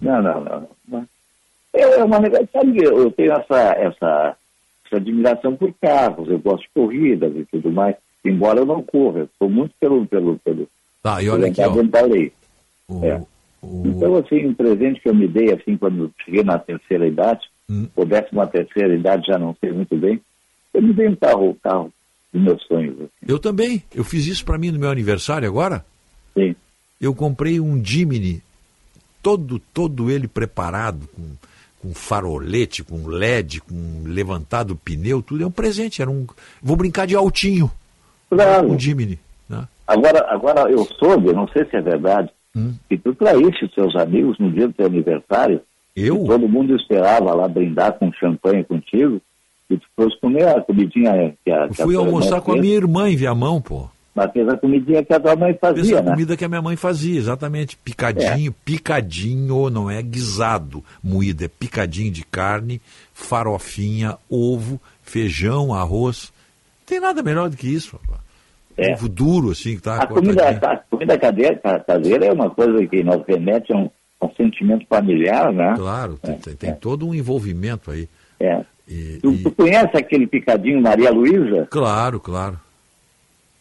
Não, 0.01 0.21
não, 0.21 0.43
não. 0.43 0.69
não. 0.87 1.07
É 1.73 1.81
é 1.81 2.03
uma 2.03 2.17
sabe, 2.53 2.83
eu 2.83 2.99
eu 2.99 3.11
tenho 3.11 3.33
essa, 3.33 3.59
essa, 3.73 4.37
essa 4.85 4.95
admiração 4.95 5.55
por 5.55 5.73
carros, 5.81 6.29
eu 6.29 6.39
gosto 6.39 6.61
de 6.61 6.69
corridas 6.73 7.35
e 7.35 7.43
tudo 7.45 7.69
mais, 7.69 7.95
embora 8.23 8.59
eu 8.59 8.65
não 8.65 8.81
corra, 8.81 9.19
eu 9.19 9.29
sou 9.37 9.49
muito 9.49 9.73
pelo, 9.79 10.05
pelo, 10.05 10.39
pelo, 10.39 10.69
Tá, 11.03 11.21
e 11.21 11.29
olha 11.29 11.47
aqui, 11.47 11.61
ó. 11.61 11.73
O, 12.87 13.05
É. 13.05 13.21
Então, 13.83 14.15
assim, 14.15 14.45
um 14.45 14.53
presente 14.53 15.01
que 15.01 15.09
eu 15.09 15.15
me 15.15 15.27
dei, 15.27 15.51
assim, 15.51 15.75
quando 15.75 16.11
cheguei 16.23 16.43
na 16.43 16.57
terceira 16.57 17.07
idade, 17.07 17.47
Hum. 17.67 17.87
ou 17.95 18.05
décima 18.05 18.45
terceira 18.45 18.93
idade, 18.93 19.25
já 19.25 19.39
não 19.39 19.55
sei 19.59 19.71
muito 19.71 19.95
bem, 19.97 20.21
eu 20.71 20.81
me 20.83 20.93
dei 20.93 21.07
um 21.07 21.15
carro, 21.15 21.49
o 21.49 21.55
carro 21.55 21.91
dos 22.35 22.43
meus 22.43 22.63
sonhos. 22.63 22.95
assim. 22.99 23.09
Eu 23.27 23.39
também. 23.39 23.81
Eu 23.93 24.03
fiz 24.03 24.25
isso 24.27 24.43
para 24.45 24.57
mim 24.57 24.71
no 24.71 24.79
meu 24.79 24.89
aniversário 24.89 25.47
agora. 25.47 25.85
Sim. 26.37 26.55
Eu 26.99 27.13
comprei 27.15 27.59
um 27.59 27.83
Jimny, 27.83 28.41
todo, 29.21 29.59
todo 29.73 30.09
ele 30.11 30.27
preparado, 30.27 31.07
com, 31.15 31.23
com 31.81 31.93
farolete, 31.93 32.83
com 32.83 33.07
LED, 33.07 33.61
com 33.61 34.03
levantado 34.05 34.75
pneu, 34.75 35.21
tudo. 35.21 35.43
É 35.43 35.47
um 35.47 35.51
presente. 35.51 36.01
Era 36.01 36.11
um. 36.11 36.25
Vou 36.61 36.75
brincar 36.75 37.05
de 37.07 37.15
altinho. 37.15 37.71
Claro. 38.29 38.71
Um 38.71 38.79
Jimny. 38.79 39.17
Né? 39.49 39.67
Agora, 39.87 40.25
agora 40.29 40.69
eu 40.71 40.83
soube, 40.99 41.27
eu 41.27 41.33
não 41.35 41.47
sei 41.49 41.65
se 41.65 41.75
é 41.77 41.81
verdade, 41.81 42.29
Hum. 42.57 42.73
que 42.89 42.97
tu 42.97 43.13
traíste 43.13 43.65
os 43.65 43.73
seus 43.73 43.93
amigos 43.97 44.39
no 44.39 44.49
dia 44.49 44.67
do 44.67 44.73
teu 44.73 44.85
aniversário. 44.85 45.59
Eu? 45.93 46.23
Todo 46.25 46.47
mundo 46.47 46.73
esperava 46.75 47.33
lá 47.35 47.47
brindar 47.49 47.93
com 47.93 48.11
champanhe 48.13 48.63
contigo. 48.63 49.21
E 49.69 49.77
tu 49.77 49.85
fosse 49.95 50.19
comer 50.19 50.47
a 50.47 50.61
comidinha 50.61 51.33
que 51.43 51.51
a, 51.51 51.65
Eu 51.65 51.69
que 51.69 51.81
a 51.81 51.85
fui 51.85 51.95
tua 51.95 52.05
almoçar 52.05 52.41
com 52.41 52.51
a 52.51 52.53
fez, 52.55 52.65
minha 52.65 52.75
irmã 52.77 53.09
em 53.09 53.15
Viamão, 53.15 53.59
pô. 53.61 53.87
Mas 54.13 54.31
fez 54.31 54.47
a 54.47 54.55
comidinha 54.57 55.03
que 55.03 55.13
a 55.13 55.19
tua 55.19 55.35
mãe 55.35 55.49
Fez 55.49 55.59
fazia, 55.59 55.99
a 55.99 56.01
né? 56.01 56.11
comida 56.11 56.37
que 56.37 56.45
a 56.45 56.47
minha 56.47 56.61
mãe 56.61 56.75
fazia, 56.77 57.17
exatamente. 57.17 57.75
Picadinho, 57.75 58.53
picadinho, 58.63 59.69
não 59.69 59.89
é 59.91 60.01
guisado, 60.01 60.83
moído, 61.03 61.43
é 61.43 61.47
picadinho 61.49 62.11
de 62.11 62.23
carne, 62.23 62.79
farofinha, 63.13 64.17
ovo, 64.29 64.79
feijão, 65.01 65.73
arroz. 65.73 66.31
Não 66.79 66.85
tem 66.85 66.99
nada 66.99 67.21
melhor 67.21 67.49
do 67.49 67.57
que 67.57 67.67
isso, 67.67 67.99
rapaz. 68.01 68.21
É. 68.77 68.93
Ovo 68.93 69.09
duro, 69.09 69.51
assim, 69.51 69.75
que 69.75 69.81
tá 69.81 69.95
A 70.01 70.07
comida, 70.07 70.49
a 70.49 70.77
comida 70.77 71.17
cadeira, 71.17 71.55
ca- 71.57 71.79
caseira 71.79 72.25
é 72.25 72.31
uma 72.33 72.49
coisa 72.49 72.85
que 72.87 73.03
nos 73.03 73.21
remete 73.25 73.73
a 73.73 73.77
um, 73.77 73.89
a 74.21 74.25
um 74.27 74.35
sentimento 74.35 74.85
familiar, 74.87 75.51
né? 75.51 75.73
Claro, 75.77 76.17
tem, 76.21 76.35
tem- 76.37 76.55
tem 76.55 76.73
todo 76.75 77.07
um 77.07 77.13
envolvimento 77.15 77.89
aí. 77.91 78.07
É. 78.39 78.61
E- 78.87 79.19
Tu, 79.21 79.31
e- 79.31 79.37
tu 79.43 79.51
conhece 79.51 79.97
aquele 79.97 80.27
picadinho 80.27 80.81
Maria 80.81 81.11
Luísa? 81.11 81.67
Claro, 81.71 82.19
claro. 82.19 82.59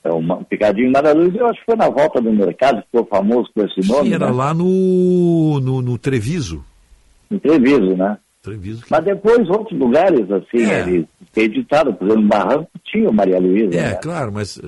É 0.02 0.10
o 0.12 0.22
picadinho 0.44 0.92
Maria 0.92 1.14
Luísa, 1.14 1.38
eu 1.38 1.46
acho 1.46 1.60
que 1.60 1.64
foi 1.66 1.76
na 1.76 1.88
volta 1.88 2.20
do 2.20 2.30
mercado, 2.30 2.82
ficou 2.82 3.06
famoso 3.06 3.48
com 3.54 3.62
esse 3.64 3.88
nome. 3.88 4.08
Sim, 4.10 4.14
era 4.14 4.26
né? 4.26 4.32
lá 4.32 4.52
no, 4.52 5.60
no, 5.60 5.80
no 5.80 5.96
Treviso. 5.96 6.62
No 7.30 7.40
Treviso, 7.40 7.96
né? 7.96 8.18
Treviso. 8.42 8.82
que- 8.82 8.90
Mas 8.90 9.02
depois 9.02 9.48
outros 9.48 9.78
lugares, 9.78 10.30
assim, 10.30 10.62
É. 10.70 10.80
ele 10.82 11.08
editado, 11.34 11.94
por 11.94 12.06
exemplo, 12.06 12.28
Barranco 12.28 12.68
tinha 12.84 13.08
o 13.08 13.12
Maria 13.14 13.38
Luísa. 13.38 13.74
É, 13.74 13.82
né? 13.92 13.94
claro, 13.94 14.30
mas 14.30 14.58
eh, 14.58 14.62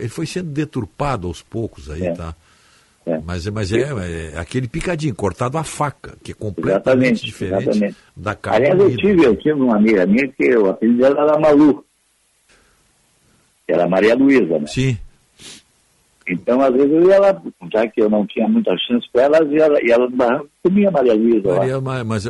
ele 0.00 0.08
foi 0.10 0.26
sendo 0.26 0.50
deturpado 0.50 1.26
aos 1.26 1.40
poucos 1.40 1.90
aí, 1.90 2.02
É. 2.08 2.12
tá? 2.12 2.34
Mas, 3.24 3.46
é- 3.46 3.50
mas 3.50 3.72
é, 3.72 3.80
é 4.34 4.38
aquele 4.38 4.68
picadinho, 4.68 5.14
cortado 5.14 5.56
à 5.58 5.64
faca, 5.64 6.16
que 6.22 6.32
é 6.32 6.34
completamente 6.34 7.24
Exatamente, 7.24 7.24
diferente 7.24 7.68
exatamente. 7.68 7.96
da 8.16 8.34
carne 8.34 8.66
Aliás, 8.66 8.80
eu 8.80 8.96
tive, 8.96 9.24
eu 9.24 9.36
tive 9.36 9.60
uma 9.60 9.76
amiga 9.76 10.06
minha 10.06 10.28
que 10.28 10.56
o 10.56 10.68
apelido 10.70 10.98
dela 10.98 11.22
era 11.22 11.38
Malu. 11.38 11.84
Era 13.66 13.86
Maria 13.88 14.14
Luísa, 14.14 14.58
né? 14.58 14.66
Sim. 14.66 14.96
Então, 16.30 16.60
às 16.60 16.72
vezes, 16.74 16.90
eu 16.92 17.08
ia 17.08 17.18
lá, 17.18 17.42
já 17.72 17.86
que 17.88 18.02
eu 18.02 18.10
não 18.10 18.26
tinha 18.26 18.46
muita 18.46 18.76
chance 18.78 19.06
com 19.10 19.18
ela, 19.18 19.42
e 19.44 19.56
ela, 19.56 19.82
e 19.82 19.90
ela 19.90 20.08
no 20.08 20.16
barranco 20.16 20.48
comia 20.62 20.90
Maria 20.90 21.14
Luísa 21.14 21.48
lá. 21.48 21.56
Maria, 21.56 21.80
mas, 21.80 22.04
mas, 22.04 22.24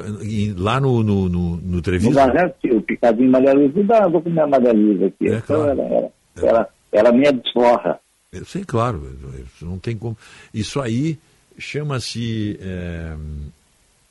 lá 0.57 0.81
no, 0.81 1.02
no, 1.02 1.28
no, 1.28 1.57
no 1.57 1.60
No 1.76 1.82
Treviso, 1.82 2.15
barranco, 2.15 2.55
o 2.70 2.81
picadinho 2.82 3.31
Maria 3.31 3.52
Luísa, 3.55 3.82
dá, 3.82 4.07
vou 4.07 4.23
comer 4.23 4.40
a 4.40 4.47
Maria 4.47 4.73
Luísa 4.73 5.07
aqui. 5.07 5.28
É, 5.28 5.34
então, 5.39 5.57
claro. 5.65 5.81
era, 5.81 5.82
era, 5.82 6.12
era, 6.42 6.68
era 6.92 7.08
a 7.08 7.12
minha 7.12 7.32
desforra. 7.32 7.98
Sei, 8.47 8.65
claro, 8.65 9.10
isso 9.47 9.65
não 9.65 9.78
tem 9.78 9.97
como. 9.97 10.16
Isso 10.52 10.81
aí 10.81 11.18
chama-se 11.58 12.58
é, 12.60 13.16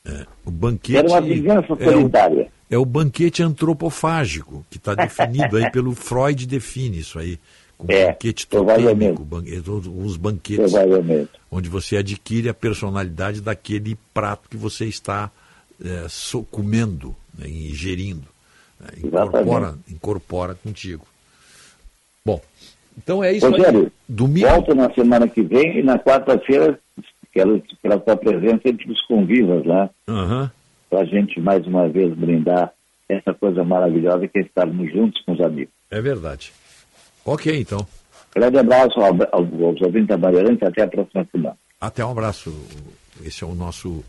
é, 0.06 0.26
o 0.46 0.52
banquete. 0.52 0.98
Era 0.98 1.08
uma 1.08 1.22
vingança 1.22 1.68
é 1.80 1.88
o- 1.88 1.92
solitária. 1.92 2.52
É 2.70 2.78
o 2.78 2.84
banquete 2.86 3.42
antropofágico, 3.42 4.66
que 4.70 4.78
está 4.78 4.94
definido 4.94 5.56
aí 5.56 5.72
pelo 5.72 5.94
Freud, 5.96 6.46
define 6.46 7.00
isso 7.00 7.18
aí. 7.20 7.40
Com 7.78 7.86
É, 7.92 8.08
banquete 8.08 8.48
totêmico, 8.48 9.26
os 10.04 10.18
banquetes, 10.18 10.74
onde 11.52 11.70
você 11.70 11.98
adquire 11.98 12.50
a 12.50 12.54
personalidade 12.54 13.40
daquele 13.40 13.96
prato 14.16 14.50
que 14.50 14.58
você 14.58 14.86
está 14.86 15.30
é, 15.84 16.08
so- 16.10 16.44
comendo, 16.44 17.16
né, 17.38 17.48
ingerindo. 17.48 18.26
né, 18.80 18.88
incorpora, 19.04 19.78
incorpora 19.88 20.56
contigo. 20.56 21.06
Então 22.98 23.24
é 23.24 23.34
isso 23.34 23.46
aí. 23.46 23.52
Rogério, 23.52 23.92
Domingo. 24.10 24.48
volto 24.48 24.74
na 24.76 24.92
semana 24.94 25.28
que 25.28 25.42
vem 25.42 25.80
e 25.80 25.84
na 25.84 25.98
quarta-feira 26.00 26.80
quero 27.32 27.62
pela 27.82 28.00
tua 28.00 28.18
presença 28.18 28.62
entre 28.66 28.92
os 28.92 29.00
convivas 29.06 29.64
lá, 29.66 29.90
Aham. 30.08 30.52
para 30.90 31.02
a 31.02 31.06
gente 31.06 31.40
mais 31.40 31.66
uma 31.68 31.88
vez 31.88 32.14
brindar 32.16 32.74
essa 33.08 33.34
coisa 33.34 33.64
maravilhosa 33.64 34.28
que 34.28 34.40
é 34.40 34.42
estarmos 34.42 34.92
juntos 34.92 35.22
com 35.24 35.34
os 35.34 35.42
amigos. 35.42 35.74
É 35.92 36.02
verdade. 36.02 36.52
Ok, 37.24 37.56
então. 37.60 37.86
Grande 38.36 38.58
abraço 38.58 39.00
ao- 39.00 39.14
ao- 39.32 39.66
aos 39.68 39.82
ouvintes 39.82 40.08
da 40.08 40.18
Bandeirantes 40.18 40.64
até 40.64 40.84
a 40.84 40.88
próxima 40.88 41.26
semana. 41.32 41.58
Até 41.80 42.04
um 42.04 42.12
abraço. 42.12 42.52
Esse 43.24 43.44
é 43.44 43.48
o 43.48 43.54
nosso 43.56 44.04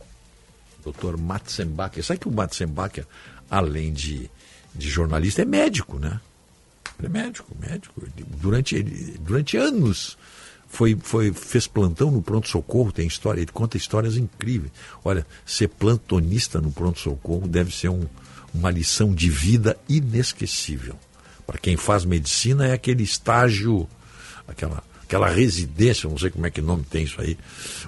Dr. 0.84 1.16
Matzenbacher. 1.18 2.02
Sabe 2.04 2.20
que 2.20 2.28
o 2.28 2.32
Matzenbacher, 2.32 3.04
além 3.50 3.92
de, 3.92 4.30
de 4.74 4.88
jornalista, 4.88 5.42
é 5.42 5.44
médico, 5.44 5.98
né? 5.98 6.18
Ele 6.98 7.06
é 7.06 7.10
médico, 7.10 7.56
médico. 7.60 8.02
Durante, 8.40 8.82
durante 9.20 9.56
anos 9.56 10.16
foi, 10.68 10.96
foi, 11.00 11.32
fez 11.32 11.66
plantão 11.66 12.10
no 12.10 12.20
pronto-socorro, 12.20 12.92
tem 12.92 13.06
história, 13.06 13.40
ele 13.40 13.52
conta 13.52 13.76
histórias 13.76 14.16
incríveis. 14.16 14.72
Olha, 15.04 15.26
ser 15.46 15.68
plantonista 15.68 16.60
no 16.60 16.70
pronto-socorro 16.72 17.46
deve 17.48 17.74
ser 17.74 17.88
um- 17.88 18.06
uma 18.52 18.70
lição 18.70 19.14
de 19.14 19.30
vida 19.30 19.76
inesquecível. 19.88 20.96
Para 21.46 21.58
quem 21.58 21.76
faz 21.76 22.04
medicina 22.04 22.66
é 22.66 22.72
aquele 22.72 23.02
estágio, 23.02 23.88
aquela, 24.46 24.82
aquela 25.02 25.28
residência, 25.30 26.08
não 26.08 26.18
sei 26.18 26.30
como 26.30 26.46
é 26.46 26.50
que 26.50 26.60
nome 26.60 26.82
tem 26.84 27.04
isso 27.04 27.20
aí, 27.20 27.38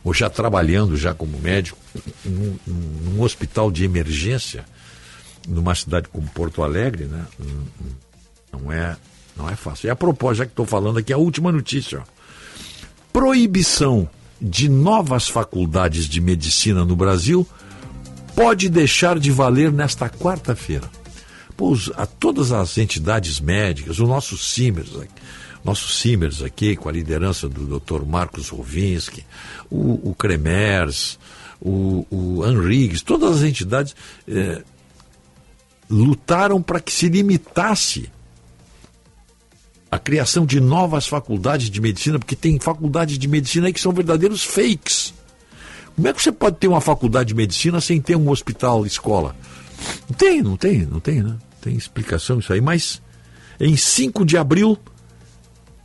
ou 0.05 0.15
já 0.15 0.31
trabalhando 0.31 0.97
já 0.97 1.13
como 1.13 1.39
médico 1.39 1.77
num, 2.25 2.57
num- 2.67 3.21
hospital 3.23 3.71
de 3.71 3.85
emergência, 3.85 4.65
numa 5.49 5.75
cidade 5.75 6.09
como 6.09 6.27
Porto 6.31 6.63
Alegre, 6.63 7.05
né? 7.05 7.27
Hum, 7.41 7.65
hum, 7.83 7.91
Não 8.53 8.71
é, 8.73 8.97
não 9.37 9.49
é 9.49 9.57
fácil. 9.57 9.87
E 9.89 9.91
a 9.91 9.97
propósito, 9.97 10.39
já 10.39 10.45
que 10.47 10.53
estou 10.53 10.67
falando 10.67 10.99
aqui, 10.99 11.13
a 11.13 11.19
última 11.19 11.51
notícia. 11.53 12.01
Ó. 12.01 12.03
Proibição 13.13 14.09
de 14.41 14.69
novas 14.69 15.29
faculdades 15.29 16.07
de 16.07 16.21
medicina 16.21 16.85
no 16.85 16.97
Brasil 16.97 17.47
pode 18.35 18.69
deixar 18.69 19.19
de 19.19 19.31
valer 19.31 19.73
nesta 19.73 20.09
quarta-feira. 20.09 20.89
A 21.97 22.07
todas 22.07 22.53
as 22.53 22.79
entidades 22.79 23.39
médicas, 23.39 23.99
o 23.99 24.07
nosso 24.07 24.35
Simers, 24.39 24.97
aqui- 24.97 25.13
nosso 25.63 25.93
Simers 25.93 26.41
aqui, 26.43 26.75
com 26.75 26.89
a 26.89 26.93
liderança 26.93 27.51
do 27.51 27.79
Dr. 27.79 28.03
Marcos 28.07 28.49
Rovinski, 28.49 29.27
o, 29.71 30.09
o 30.11 30.15
Cremers, 30.15 31.19
o, 31.61 32.07
o 32.11 32.43
Anrigues, 32.43 33.03
todas 33.03 33.37
as 33.37 33.43
entidades 33.43 33.95
eh, 34.27 34.63
lutaram 35.91 36.63
para 36.63 36.81
que 36.81 36.91
se 36.91 37.11
limitasse 37.11 38.09
a 39.91 39.99
criação 39.99 40.47
de 40.47 40.61
novas 40.61 41.07
faculdades 41.07 41.69
de 41.69 41.81
medicina, 41.81 42.19
porque 42.19 42.37
tem 42.37 42.59
faculdades 42.61 43.19
de 43.19 43.27
medicina 43.27 43.67
aí 43.67 43.73
que 43.73 43.81
são 43.81 43.93
verdadeiros 43.93 44.45
fakes. 44.45 45.13
Como 45.97 46.07
é 46.07 46.13
que 46.13 46.23
você 46.23 46.31
pode 46.31 46.57
ter 46.57 46.69
uma 46.69 46.81
faculdade 46.81 47.29
de 47.29 47.35
medicina 47.35 47.81
sem 47.81 48.01
ter 48.01 48.17
um 48.17 48.31
hospital, 48.31 48.87
escola? 48.87 49.35
Não 50.09 50.17
tem, 50.17 50.43
não 50.43 50.57
tem, 50.57 50.87
não 50.87 51.01
tem, 51.01 51.23
né? 51.23 51.37
Tem 51.61 51.75
explicação 51.75 52.39
isso 52.39 52.53
aí. 52.53 52.61
Mas 52.61 53.03
em 53.59 53.77
5 53.77 54.25
de 54.25 54.39
abril 54.39 54.79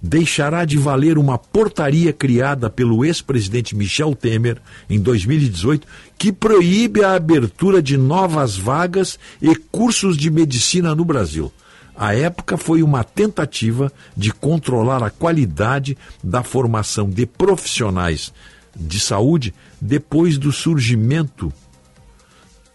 deixará 0.01 0.65
de 0.65 0.77
valer 0.77 1.17
uma 1.17 1.37
portaria 1.37 2.13
criada 2.13 2.69
pelo 2.69 3.03
ex-presidente 3.03 3.75
Michel 3.75 4.15
Temer 4.15 4.61
em 4.87 4.99
2018 4.99 5.87
que 6.17 6.31
proíbe 6.31 7.03
a 7.03 7.15
abertura 7.15 7.81
de 7.81 7.97
novas 7.97 8.55
vagas 8.55 9.17
e 9.41 9.55
cursos 9.55 10.15
de 10.15 10.29
medicina 10.29 10.93
no 10.93 11.03
Brasil. 11.03 11.51
A 11.97 12.13
época 12.13 12.57
foi 12.57 12.83
uma 12.83 13.03
tentativa 13.03 13.91
de 14.15 14.31
controlar 14.31 15.01
a 15.01 15.09
qualidade 15.09 15.97
da 16.23 16.43
formação 16.43 17.09
de 17.09 17.25
profissionais 17.25 18.33
de 18.75 18.99
saúde 18.99 19.53
depois 19.79 20.37
do 20.37 20.51
surgimento 20.51 21.51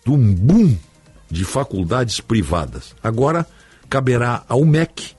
de 0.05 0.11
um 0.11 0.35
boom 0.35 0.77
de 1.31 1.45
faculdades 1.45 2.21
privadas. 2.21 2.95
Agora 3.03 3.47
caberá 3.89 4.43
ao 4.49 4.65
MEC 4.65 5.15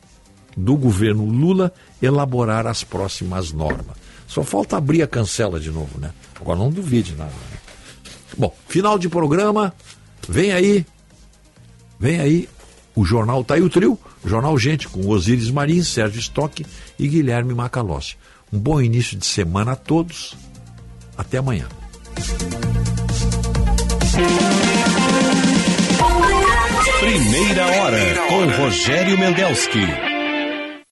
do 0.58 0.76
governo 0.76 1.26
Lula 1.26 1.72
elaborar 2.02 2.66
as 2.66 2.84
próximas 2.84 3.52
normas. 3.52 3.96
Só 4.28 4.44
falta 4.44 4.78
abrir 4.78 5.04
a 5.04 5.08
cancela 5.08 5.60
de 5.60 5.70
novo, 5.70 6.00
né? 6.00 6.12
Agora 6.40 6.58
não 6.58 6.70
duvide 6.70 7.16
nada. 7.16 7.32
Né? 7.32 7.58
Bom, 8.38 8.56
final 8.68 8.98
de 8.98 9.08
programa. 9.10 9.74
Vem 10.28 10.52
aí. 10.52 10.86
Vem 12.00 12.20
aí 12.20 12.50
o 12.96 13.06
jornal 13.06 13.44
Tá 13.44 13.56
aí 13.56 13.62
o 13.62 13.70
Trio, 13.70 13.98
Jornal 14.26 14.58
Gente, 14.58 14.88
com 14.88 15.08
Osíris 15.08 15.50
Marins, 15.50 15.88
Sérgio 15.88 16.20
Stock 16.20 16.66
e 17.00 17.08
Guilherme 17.08 17.54
Macalossi. 17.54 18.16
Um 18.52 18.60
bom 18.60 18.82
início 18.82 19.18
de 19.18 19.26
semana 19.26 19.74
a 19.74 19.76
todos. 19.76 20.36
Até 21.18 21.38
amanhã. 21.38 21.68
Primeira 27.00 27.66
hora 27.66 28.16
com 28.28 28.64
Rogério 28.64 29.18
Mendelski. 29.18 30.11